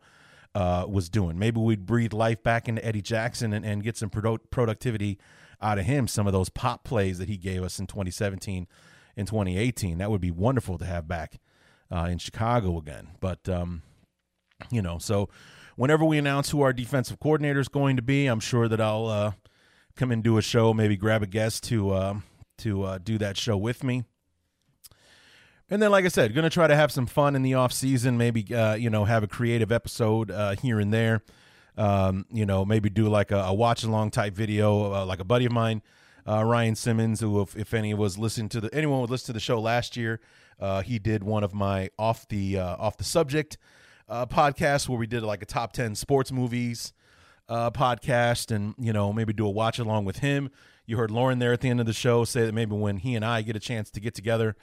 uh, 0.55 0.87
was 0.89 1.09
doing. 1.09 1.39
Maybe 1.39 1.61
we'd 1.61 1.87
breathe 1.87 2.13
life 2.13 2.43
back 2.43 2.69
into 2.69 2.85
Eddie 2.85 3.03
Jackson 3.03 3.53
and, 3.53 3.65
and 3.65 3.83
get 3.83 3.97
some 3.97 4.11
produ- 4.11 4.41
productivity 4.51 5.19
out 5.61 5.79
of 5.79 5.85
him, 5.85 6.09
some 6.09 6.27
of 6.27 6.33
those 6.33 6.49
pop 6.49 6.85
plays 6.85 7.19
that 7.19 7.29
he 7.29 7.37
gave 7.37 7.63
us 7.63 7.79
in 7.79 7.87
2017 7.87 8.67
and 9.17 9.27
2018. 9.27 9.99
That 9.99 10.11
would 10.11 10.21
be 10.21 10.31
wonderful 10.31 10.79
to 10.79 10.85
have 10.85 11.09
back 11.09 11.39
uh, 11.91 12.09
in 12.11 12.19
Chicago 12.19 12.79
again. 12.79 13.09
But 13.21 13.49
um, 13.49 13.83
you 14.71 14.83
know, 14.83 14.99
so 14.99 15.29
whenever 15.77 16.05
we 16.05 16.19
announce 16.19 16.51
who 16.51 16.61
our 16.63 16.73
defensive 16.73 17.21
coordinator 17.21 17.61
is 17.61 17.69
going 17.69 17.97
to 17.97 18.03
be, 18.03 18.27
I'm 18.27 18.41
sure 18.41 18.69
that 18.69 18.81
I'll 18.81 19.07
uh, 19.07 19.33
come 19.97 20.11
and 20.11 20.23
do 20.23 20.39
a 20.39 20.43
show, 20.43 20.75
maybe 20.75 20.97
grab 20.97 21.23
a 21.23 21.27
guest 21.27 21.65
to 21.65 21.91
uh, 21.91 22.15
to 22.59 22.99
do 23.03 23.19
that 23.19 23.37
show 23.37 23.57
with 23.57 23.85
me. 23.85 24.05
And 25.71 25.83
then, 25.83 25.91
like 25.91 26.05
I 26.07 26.09
said, 26.09 26.35
going 26.35 26.45
to 26.45 26.51
try 26.51 26.67
to 26.67 26.77
have 26.77 26.91
some 26.91 27.07
fun 27.07 27.37
in 27.37 27.43
the 27.43 27.55
off 27.55 27.73
season. 27.73 28.17
Maybe 28.17 28.55
uh, 28.55 28.75
you 28.75 28.89
know 28.89 29.05
have 29.05 29.23
a 29.23 29.27
creative 29.27 29.71
episode 29.71 30.31
uh, 30.31 30.53
here 30.53 30.81
and 30.81 30.93
there. 30.93 31.23
Um, 31.77 32.27
you 32.31 32.47
know, 32.47 32.65
maybe 32.65 32.89
do 32.91 33.09
like 33.09 33.31
a, 33.31 33.39
a 33.39 33.55
watch 33.55 33.85
along 33.85 34.11
type 34.13 34.35
video. 34.35 34.93
Uh, 34.93 35.05
like 35.05 35.21
a 35.21 35.25
buddy 35.25 35.45
of 35.45 35.53
mine, 35.53 35.83
uh, 36.27 36.43
Ryan 36.43 36.75
Simmons, 36.75 37.21
who 37.21 37.41
if, 37.43 37.55
if 37.55 37.75
any 37.75 37.93
was 37.93 38.17
listening 38.17 38.49
to 38.51 38.63
the 38.63 38.75
anyone 38.75 39.01
would 39.03 39.11
listen 39.11 39.27
to 39.27 39.33
the 39.35 39.41
show 39.41 39.61
last 39.61 39.97
year, 39.97 40.21
uh, 40.61 40.83
he 40.83 40.99
did 40.99 41.23
one 41.23 41.45
of 41.45 41.55
my 41.55 41.91
off 41.99 42.27
the 42.29 42.59
uh, 42.59 42.77
off 42.77 42.97
the 42.97 43.05
subject 43.05 43.59
uh, 44.09 44.27
podcasts 44.27 44.89
where 44.89 44.99
we 44.99 45.07
did 45.07 45.23
like 45.23 45.43
a 45.43 45.47
top 45.47 45.73
ten 45.73 45.95
sports 45.95 46.33
movies 46.33 46.93
uh, 47.49 47.71
podcast, 47.71 48.55
and 48.55 48.75
you 48.79 48.93
know 48.93 49.13
maybe 49.13 49.33
do 49.33 49.47
a 49.47 49.51
watch 49.51 49.79
along 49.79 50.05
with 50.05 50.19
him. 50.19 50.51
You 50.87 50.97
heard 50.97 51.11
Lorin 51.11 51.39
there 51.39 51.53
at 51.53 51.61
the 51.61 51.69
end 51.69 51.81
of 51.81 51.87
the 51.87 51.93
show 51.93 52.25
say 52.25 52.47
that 52.47 52.55
maybe 52.55 52.75
when 52.75 52.99
he 52.99 53.15
and 53.15 53.25
I 53.25 53.43
get 53.43 53.57
a 53.57 53.61
chance 53.61 53.91
to 53.91 54.01
get 54.01 54.15
together 54.15 54.57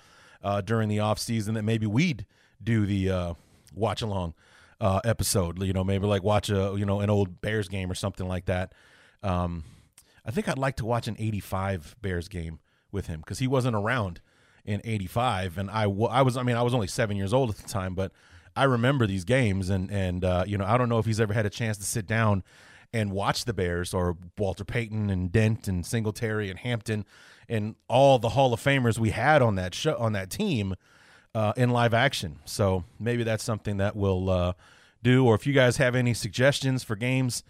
uh, 0.44 0.62
during 0.62 0.90
the 0.90 1.00
off 1.00 1.20
season, 1.20 1.54
that 1.54 1.64
maybe 1.64 1.86
we'd 1.86 2.26
do 2.64 2.86
the 2.86 3.10
uh, 3.10 3.34
watch 3.74 4.02
along 4.02 4.34
uh, 4.82 5.02
episode. 5.04 5.62
You 5.62 5.74
know, 5.74 5.84
maybe 5.84 6.06
like 6.06 6.24
watch 6.24 6.50
a 6.50 6.76
you 6.78 6.86
know 6.86 7.00
an 7.00 7.10
old 7.10 7.42
Bears 7.42 7.68
game 7.68 7.92
or 7.92 7.96
something 7.96 8.28
like 8.28 8.46
that. 8.46 8.74
Um, 9.24 9.64
I 10.26 10.32
think 10.32 10.48
I'd 10.48 10.58
like 10.58 10.76
to 10.78 10.86
watch 10.86 11.08
an 11.08 11.16
'85 11.20 11.96
Bears 12.02 12.28
game 12.28 12.60
with 12.92 13.08
him 13.08 13.20
because 13.20 13.40
he 13.40 13.48
wasn't 13.48 13.76
around 13.76 14.22
in 14.66 14.82
'85, 14.84 15.58
and 15.58 15.70
I, 15.70 15.84
w- 15.84 16.08
I 16.08 16.22
was. 16.22 16.38
I 16.38 16.44
mean, 16.44 16.56
I 16.56 16.62
was 16.62 16.74
only 16.74 16.88
seven 16.88 17.18
years 17.18 17.34
old 17.34 17.50
at 17.50 17.58
the 17.58 17.68
time, 17.70 17.96
but 17.96 18.12
I 18.56 18.64
remember 18.64 19.06
these 19.08 19.24
games, 19.24 19.70
and 19.70 19.92
and 19.92 20.24
uh, 20.26 20.44
you 20.48 20.58
know, 20.58 20.66
I 20.66 20.78
don't 20.78 20.90
know 20.90 21.00
if 21.00 21.06
he's 21.06 21.20
ever 21.20 21.34
had 21.34 21.46
a 21.46 21.50
chance 21.50 21.78
to 21.78 21.84
sit 21.84 22.08
down 22.08 22.44
and 22.94 23.12
watch 23.12 23.46
the 23.46 23.54
Bears 23.54 23.94
or 23.94 24.18
Walter 24.38 24.64
Payton 24.64 25.10
and 25.10 25.32
Dent 25.32 25.68
and 25.68 25.86
Singletary 25.86 26.50
and 26.50 26.60
Hampton 26.60 27.06
and 27.50 27.76
all 27.88 28.20
the 28.20 28.30
Hall 28.30 28.54
of 28.54 28.62
Famers 28.62 28.98
we 28.98 29.10
had 29.12 29.42
on 29.42 29.56
that 29.56 29.76
show 29.76 29.96
on 29.98 30.14
that 30.14 30.30
team 30.30 30.76
uh, 31.34 31.54
in 31.58 31.70
live 31.70 31.94
action. 31.94 32.40
So 32.46 32.86
maybe 33.00 33.24
that's 33.24 33.44
something 33.44 33.78
that 33.78 33.96
we'll 33.96 34.30
uh, 34.30 34.54
do. 35.04 35.26
Or 35.26 35.36
if 35.36 35.46
you 35.46 35.54
guys 35.54 35.78
have 35.78 35.96
any 35.96 36.14
suggestions 36.14 36.84
for 36.84 36.96
games 36.96 37.44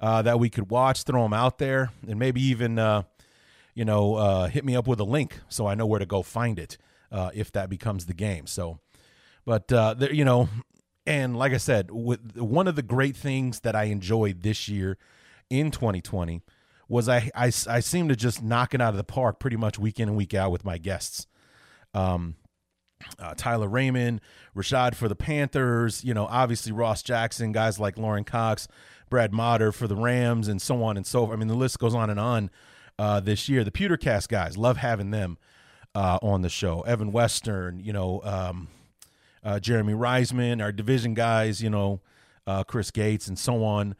uh, 0.00 0.22
that 0.22 0.38
we 0.38 0.50
could 0.50 0.70
watch, 0.70 1.04
throw 1.04 1.22
them 1.22 1.32
out 1.32 1.58
there, 1.58 1.90
and 2.08 2.18
maybe 2.18 2.42
even 2.42 2.78
uh, 2.78 3.02
you 3.78 3.84
know 3.84 4.16
uh, 4.16 4.48
hit 4.48 4.64
me 4.64 4.74
up 4.74 4.88
with 4.88 4.98
a 4.98 5.04
link 5.04 5.38
so 5.48 5.68
I 5.68 5.76
know 5.76 5.86
where 5.86 6.00
to 6.00 6.06
go 6.06 6.24
find 6.24 6.58
it 6.58 6.78
uh, 7.12 7.30
if 7.32 7.52
that 7.52 7.70
becomes 7.70 8.06
the 8.06 8.12
game. 8.12 8.48
So, 8.48 8.80
but 9.46 9.72
uh, 9.72 9.94
there, 9.94 10.12
you 10.12 10.24
know, 10.24 10.48
and 11.06 11.36
like 11.36 11.52
I 11.52 11.58
said, 11.58 11.92
with 11.92 12.36
one 12.36 12.66
of 12.66 12.74
the 12.74 12.82
great 12.82 13.16
things 13.16 13.60
that 13.60 13.76
I 13.76 13.84
enjoyed 13.84 14.42
this 14.42 14.68
year 14.68 14.98
in 15.48 15.70
2020 15.70 16.42
was 16.88 17.08
I 17.08 17.30
I, 17.36 17.52
I 17.68 17.78
seem 17.78 18.08
to 18.08 18.16
just 18.16 18.42
knock 18.42 18.74
it 18.74 18.80
out 18.80 18.90
of 18.90 18.96
the 18.96 19.04
park 19.04 19.38
pretty 19.38 19.56
much 19.56 19.78
week 19.78 20.00
in 20.00 20.08
and 20.08 20.18
week 20.18 20.34
out 20.34 20.50
with 20.50 20.64
my 20.64 20.76
guests. 20.76 21.28
Um, 21.94 22.34
uh, 23.20 23.34
Tyler 23.36 23.68
Raymond, 23.68 24.20
Rashad 24.56 24.96
for 24.96 25.08
the 25.08 25.14
Panthers, 25.14 26.02
you 26.02 26.14
know, 26.14 26.26
obviously 26.26 26.72
Ross 26.72 27.00
Jackson, 27.04 27.52
guys 27.52 27.78
like 27.78 27.96
Lorin 27.96 28.24
Cox, 28.24 28.66
Brad 29.08 29.32
Motter 29.32 29.70
for 29.70 29.86
the 29.86 29.94
Rams, 29.94 30.48
and 30.48 30.60
so 30.60 30.82
on 30.82 30.96
and 30.96 31.06
so 31.06 31.26
forth. 31.26 31.36
I 31.36 31.38
mean, 31.38 31.46
the 31.46 31.54
list 31.54 31.78
goes 31.78 31.94
on 31.94 32.10
and 32.10 32.18
on 32.18 32.50
uh, 32.98 33.20
this 33.20 33.48
year. 33.48 33.64
The 33.64 33.70
Pewtercast 33.70 34.28
guys, 34.28 34.56
love 34.56 34.78
having 34.78 35.10
them 35.10 35.38
uh, 35.94 36.18
on 36.22 36.42
the 36.42 36.48
show. 36.48 36.82
Evan 36.82 37.12
Western, 37.12 37.80
you 37.80 37.92
know, 37.92 38.20
um, 38.24 38.68
uh, 39.44 39.60
Jeremy 39.60 39.94
Reisman, 39.94 40.62
our 40.62 40.72
division 40.72 41.14
guys, 41.14 41.62
you 41.62 41.70
know, 41.70 42.00
uh, 42.46 42.64
Chris 42.64 42.90
Gates, 42.90 43.28
and 43.28 43.38
so 43.38 43.64
on. 43.64 43.94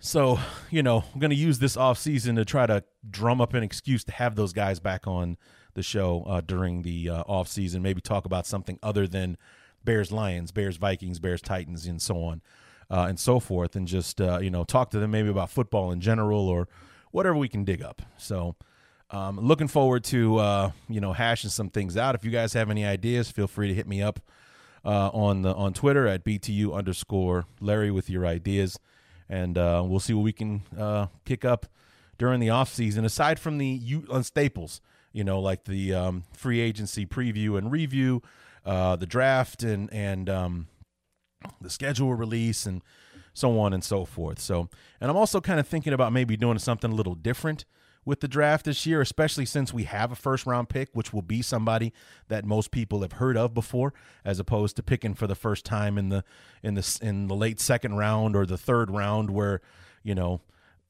So, 0.00 0.38
you 0.70 0.82
know, 0.82 1.04
I'm 1.14 1.20
going 1.20 1.30
to 1.30 1.36
use 1.36 1.58
this 1.58 1.76
off 1.76 1.98
season 1.98 2.36
to 2.36 2.44
try 2.44 2.66
to 2.66 2.84
drum 3.08 3.40
up 3.40 3.54
an 3.54 3.62
excuse 3.62 4.04
to 4.04 4.12
have 4.12 4.34
those 4.36 4.52
guys 4.52 4.80
back 4.80 5.06
on 5.06 5.38
the 5.74 5.82
show 5.82 6.24
uh, 6.26 6.40
during 6.40 6.82
the 6.82 7.08
uh, 7.08 7.22
off 7.22 7.48
season. 7.48 7.82
Maybe 7.82 8.00
talk 8.00 8.26
about 8.26 8.46
something 8.46 8.78
other 8.82 9.06
than 9.06 9.38
Bears 9.82 10.12
Lions, 10.12 10.52
Bears 10.52 10.76
Vikings, 10.76 11.20
Bears 11.20 11.40
Titans, 11.40 11.86
and 11.86 12.02
so 12.02 12.22
on 12.22 12.42
uh, 12.90 13.06
and 13.08 13.18
so 13.18 13.40
forth, 13.40 13.76
and 13.76 13.88
just 13.88 14.20
uh, 14.20 14.38
you 14.40 14.50
know 14.50 14.64
talk 14.64 14.90
to 14.90 14.98
them 14.98 15.10
maybe 15.10 15.28
about 15.28 15.50
football 15.50 15.90
in 15.90 16.00
general 16.00 16.48
or 16.48 16.68
whatever 17.14 17.36
we 17.36 17.48
can 17.48 17.64
dig 17.64 17.82
up. 17.82 18.02
So. 18.18 18.56
Um, 19.10 19.38
looking 19.38 19.68
forward 19.68 20.02
to 20.04 20.38
uh, 20.38 20.70
you 20.88 21.00
know 21.00 21.12
hashing 21.12 21.50
some 21.50 21.68
things 21.68 21.96
out. 21.96 22.14
If 22.16 22.24
you 22.24 22.32
guys 22.32 22.54
have 22.54 22.70
any 22.70 22.84
ideas, 22.84 23.30
feel 23.30 23.46
free 23.46 23.68
to 23.68 23.74
hit 23.74 23.86
me 23.86 24.02
up 24.02 24.18
uh, 24.84 25.10
on 25.12 25.42
the 25.42 25.54
on 25.54 25.72
Twitter 25.72 26.08
at 26.08 26.24
btu 26.24 26.74
underscore 26.74 27.44
Larry 27.60 27.90
with 27.92 28.10
your 28.10 28.26
ideas, 28.26 28.80
and 29.28 29.56
uh, 29.56 29.84
we'll 29.86 30.00
see 30.00 30.14
what 30.14 30.22
we 30.22 30.32
can 30.32 30.62
uh, 30.76 31.06
kick 31.24 31.44
up 31.44 31.66
during 32.18 32.40
the 32.40 32.50
off 32.50 32.72
season. 32.72 33.04
Aside 33.04 33.38
from 33.38 33.58
the 33.58 33.66
U- 33.66 34.06
on 34.10 34.24
staples, 34.24 34.80
you 35.12 35.22
know, 35.22 35.38
like 35.38 35.64
the 35.64 35.94
um, 35.94 36.24
free 36.32 36.60
agency 36.60 37.06
preview 37.06 37.56
and 37.56 37.70
review, 37.70 38.20
uh, 38.64 38.96
the 38.96 39.06
draft, 39.06 39.62
and 39.62 39.92
and 39.92 40.28
um, 40.28 40.66
the 41.60 41.70
schedule 41.70 42.14
release, 42.14 42.66
and 42.66 42.82
so 43.34 43.58
on 43.58 43.74
and 43.74 43.84
so 43.84 44.04
forth. 44.04 44.38
So, 44.38 44.68
and 45.00 45.10
I'm 45.10 45.16
also 45.16 45.40
kind 45.40 45.60
of 45.60 45.68
thinking 45.68 45.92
about 45.92 46.12
maybe 46.12 46.36
doing 46.36 46.58
something 46.58 46.90
a 46.90 46.94
little 46.94 47.16
different 47.16 47.64
with 48.04 48.20
the 48.20 48.28
draft 48.28 48.66
this 48.66 48.86
year, 48.86 49.00
especially 49.00 49.46
since 49.46 49.72
we 49.72 49.84
have 49.84 50.12
a 50.12 50.14
first 50.14 50.46
round 50.46 50.68
pick, 50.68 50.90
which 50.92 51.12
will 51.12 51.22
be 51.22 51.42
somebody 51.42 51.92
that 52.28 52.44
most 52.44 52.70
people 52.70 53.02
have 53.02 53.12
heard 53.12 53.36
of 53.36 53.54
before, 53.54 53.92
as 54.24 54.38
opposed 54.38 54.76
to 54.76 54.82
picking 54.82 55.14
for 55.14 55.26
the 55.26 55.34
first 55.34 55.64
time 55.64 55.98
in 55.98 56.08
the 56.10 56.24
in 56.62 56.74
the 56.74 56.98
in 57.02 57.26
the 57.26 57.34
late 57.34 57.60
second 57.60 57.96
round 57.96 58.36
or 58.36 58.46
the 58.46 58.58
third 58.58 58.90
round, 58.90 59.30
where 59.30 59.60
you 60.02 60.14
know 60.14 60.40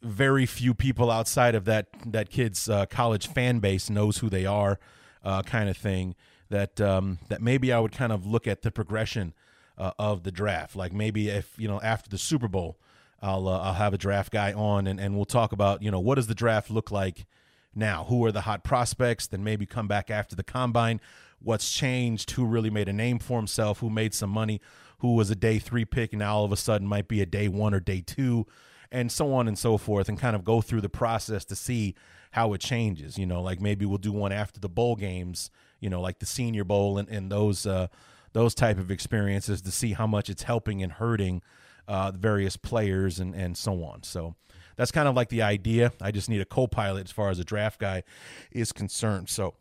very 0.02 0.44
few 0.44 0.74
people 0.74 1.10
outside 1.10 1.54
of 1.54 1.64
that 1.64 1.86
that 2.04 2.30
kid's 2.30 2.68
uh, 2.68 2.86
college 2.86 3.26
fan 3.28 3.58
base 3.58 3.88
knows 3.88 4.18
who 4.18 4.28
they 4.28 4.44
are, 4.44 4.78
uh, 5.24 5.42
kind 5.42 5.68
of 5.68 5.76
thing. 5.76 6.14
That 6.50 6.80
um, 6.80 7.18
that 7.28 7.40
maybe 7.40 7.72
I 7.72 7.80
would 7.80 7.92
kind 7.92 8.12
of 8.12 8.26
look 8.26 8.46
at 8.46 8.62
the 8.62 8.70
progression 8.70 9.34
uh, 9.78 9.92
of 9.98 10.22
the 10.22 10.32
draft. 10.32 10.76
Like 10.76 10.92
maybe 10.92 11.28
if 11.28 11.54
you 11.58 11.68
know 11.68 11.80
after 11.80 12.08
the 12.08 12.18
Super 12.18 12.48
Bowl, 12.48 12.78
I'll 13.20 13.48
uh, 13.48 13.60
I'll 13.60 13.74
have 13.74 13.94
a 13.94 13.98
draft 13.98 14.32
guy 14.32 14.52
on 14.52 14.86
and 14.86 15.00
and 15.00 15.16
we'll 15.16 15.24
talk 15.24 15.52
about 15.52 15.82
you 15.82 15.90
know 15.90 16.00
what 16.00 16.16
does 16.16 16.26
the 16.26 16.34
draft 16.34 16.70
look 16.70 16.90
like 16.90 17.26
now? 17.74 18.04
Who 18.04 18.24
are 18.24 18.32
the 18.32 18.42
hot 18.42 18.64
prospects? 18.64 19.26
Then 19.26 19.44
maybe 19.44 19.66
come 19.66 19.88
back 19.88 20.10
after 20.10 20.36
the 20.36 20.44
combine. 20.44 21.00
What's 21.40 21.72
changed? 21.72 22.30
Who 22.32 22.46
really 22.46 22.70
made 22.70 22.88
a 22.88 22.92
name 22.92 23.18
for 23.18 23.38
himself? 23.38 23.80
Who 23.80 23.90
made 23.90 24.14
some 24.14 24.30
money? 24.30 24.60
Who 24.98 25.14
was 25.14 25.30
a 25.30 25.36
day 25.36 25.58
three 25.58 25.84
pick 25.84 26.12
and 26.12 26.20
now 26.20 26.36
all 26.36 26.44
of 26.44 26.52
a 26.52 26.56
sudden 26.56 26.86
might 26.86 27.08
be 27.08 27.20
a 27.20 27.26
day 27.26 27.48
one 27.48 27.74
or 27.74 27.80
day 27.80 28.00
two? 28.00 28.46
and 28.94 29.10
so 29.10 29.34
on 29.34 29.48
and 29.48 29.58
so 29.58 29.76
forth, 29.76 30.08
and 30.08 30.18
kind 30.20 30.36
of 30.36 30.44
go 30.44 30.60
through 30.60 30.80
the 30.80 30.88
process 30.88 31.44
to 31.44 31.56
see 31.56 31.96
how 32.30 32.52
it 32.52 32.60
changes. 32.60 33.18
You 33.18 33.26
know, 33.26 33.42
like 33.42 33.60
maybe 33.60 33.84
we'll 33.84 33.98
do 33.98 34.12
one 34.12 34.30
after 34.30 34.60
the 34.60 34.68
bowl 34.68 34.94
games, 34.94 35.50
you 35.80 35.90
know, 35.90 36.00
like 36.00 36.20
the 36.20 36.26
Senior 36.26 36.62
Bowl 36.62 36.96
and, 36.96 37.08
and 37.08 37.30
those 37.30 37.66
uh, 37.66 37.88
those 38.34 38.54
type 38.54 38.78
of 38.78 38.90
experiences 38.90 39.62
to 39.62 39.70
see 39.70 39.94
how 39.94 40.06
much 40.06 40.28
it's 40.28 40.42
helping 40.42 40.82
and 40.82 40.92
hurting 40.92 41.40
uh, 41.88 42.12
various 42.12 42.58
players 42.58 43.18
and 43.18 43.34
and 43.34 43.56
so 43.56 43.82
on. 43.82 44.02
So 44.02 44.34
that's 44.76 44.92
kind 44.92 45.08
of 45.08 45.14
like 45.14 45.30
the 45.30 45.42
idea. 45.42 45.92
I 46.00 46.10
just 46.10 46.28
need 46.28 46.40
a 46.40 46.44
co-pilot 46.44 47.06
as 47.06 47.12
far 47.12 47.30
as 47.30 47.38
a 47.38 47.44
draft 47.44 47.80
guy 47.80 48.02
is 48.50 48.72
concerned. 48.72 49.30
So 49.30 49.54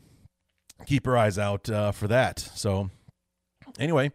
keep 0.85 1.05
your 1.05 1.17
eyes 1.17 1.37
out 1.37 1.69
uh, 1.69 1.91
for 1.91 2.07
that. 2.07 2.39
So 2.39 2.89
anyway, 3.79 4.11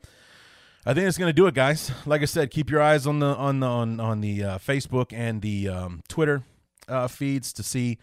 I 0.85 0.95
think 0.95 1.07
it's 1.07 1.19
going 1.19 1.29
to 1.29 1.35
do 1.35 1.47
it, 1.47 1.55
guys. 1.55 1.93
Like 2.07 2.23
I 2.23 2.27
said, 2.27 2.51
keep 2.51 2.71
your 2.71 2.81
eyes 2.81 3.07
on 3.07 3.21
the 3.21 3.27
on 3.27 3.61
the 3.61 3.67
on, 3.67 4.01
on 4.01 4.21
the 4.21 4.43
uh, 4.43 4.59
Facebook 4.59 5.13
and 5.13 5.43
the 5.43 5.69
um, 5.69 6.03
Twitter 6.09 6.43
uh, 6.89 7.09
feeds 7.09 7.53
to 7.55 7.63
see 7.63 7.99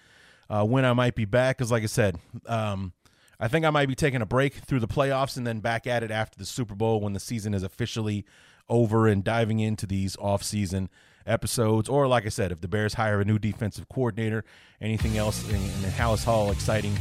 uh, 0.50 0.64
when 0.64 0.85
I 0.85 0.93
might 0.93 1.16
be 1.16 1.25
back. 1.25 1.58
Because, 1.58 1.72
like 1.72 1.84
I 1.84 1.88
said, 1.88 2.17
um, 2.45 2.93
I 3.39 3.47
think 3.47 3.65
I 3.65 3.69
might 3.69 3.88
be 3.88 3.95
taking 3.95 4.22
a 4.22 4.25
break 4.25 4.53
through 4.53 4.80
the 4.80 4.88
playoffs 4.88 5.38
and 5.38 5.45
then 5.45 5.59
back 5.59 5.88
at 5.88 6.03
it 6.03 6.11
after 6.11 6.38
the 6.38 6.45
Super 6.45 6.75
Bowl 6.75 7.01
when 7.01 7.14
the 7.14 7.19
season 7.19 7.53
is 7.53 7.64
officially 7.64 8.25
over 8.69 9.07
and 9.07 9.23
diving 9.23 9.59
into 9.59 9.85
these 9.85 10.15
off-season 10.17 10.89
episodes. 11.25 11.89
Or, 11.89 12.07
like 12.07 12.25
I 12.25 12.30
said, 12.30 12.51
if 12.51 12.61
the 12.61 12.67
Bears 12.67 12.93
hire 12.93 13.22
a 13.22 13.25
new 13.25 13.39
defensive 13.39 13.88
coordinator, 13.89 14.43
anything 14.81 15.17
else 15.17 15.47
in, 15.49 15.55
in 15.55 15.81
the 15.81 15.89
Halas 15.89 16.23
Hall 16.23 16.51
exciting 16.51 16.95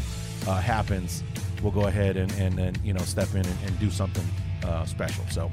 uh, 0.47 0.61
happens, 0.61 1.23
we'll 1.63 1.73
go 1.73 1.87
ahead 1.87 2.17
and, 2.17 2.31
and, 2.33 2.59
and 2.59 2.79
you 2.85 2.93
know 2.93 3.03
step 3.03 3.31
in 3.31 3.47
and, 3.47 3.59
and 3.65 3.79
do 3.79 3.91
something 3.91 4.25
uh, 4.65 4.85
special. 4.85 5.25
So 5.31 5.51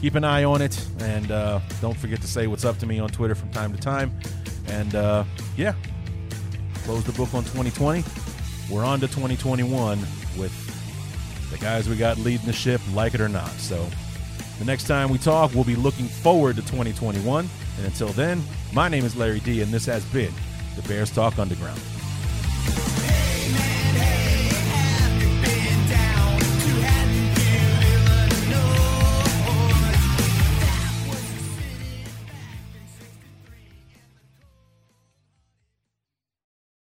keep 0.00 0.14
an 0.14 0.24
eye 0.24 0.44
on 0.44 0.62
it, 0.62 0.78
and 1.00 1.30
uh, 1.30 1.60
don't 1.80 1.96
forget 1.96 2.20
to 2.20 2.28
say 2.28 2.46
what's 2.46 2.64
up 2.64 2.78
to 2.78 2.86
me 2.86 2.98
on 2.98 3.08
Twitter 3.08 3.34
from 3.34 3.50
time 3.50 3.72
to 3.72 3.80
time. 3.80 4.18
And 4.66 4.94
uh, 4.94 5.24
yeah, 5.56 5.74
close 6.84 7.04
the 7.04 7.12
book 7.12 7.32
on 7.34 7.44
2020. 7.44 8.04
We're 8.70 8.84
on 8.84 9.00
to 9.00 9.06
2021 9.06 9.98
with 10.36 10.52
the 11.50 11.58
guys 11.58 11.88
we 11.88 11.96
got 11.96 12.18
leading 12.18 12.46
the 12.46 12.52
ship, 12.52 12.80
like 12.92 13.14
it 13.14 13.20
or 13.20 13.28
not. 13.28 13.50
So 13.52 13.86
the 14.58 14.64
next 14.64 14.86
time 14.86 15.08
we 15.08 15.18
talk, 15.18 15.54
we'll 15.54 15.64
be 15.64 15.76
looking 15.76 16.06
forward 16.06 16.56
to 16.56 16.62
2021. 16.62 17.48
And 17.78 17.86
until 17.86 18.08
then, 18.08 18.42
my 18.72 18.88
name 18.88 19.04
is 19.04 19.16
Larry 19.16 19.40
D, 19.40 19.62
and 19.62 19.72
this 19.72 19.86
has 19.86 20.04
been 20.06 20.32
the 20.76 20.82
Bears 20.82 21.10
Talk 21.10 21.38
Underground. 21.38 21.80
Amen. 23.48 23.87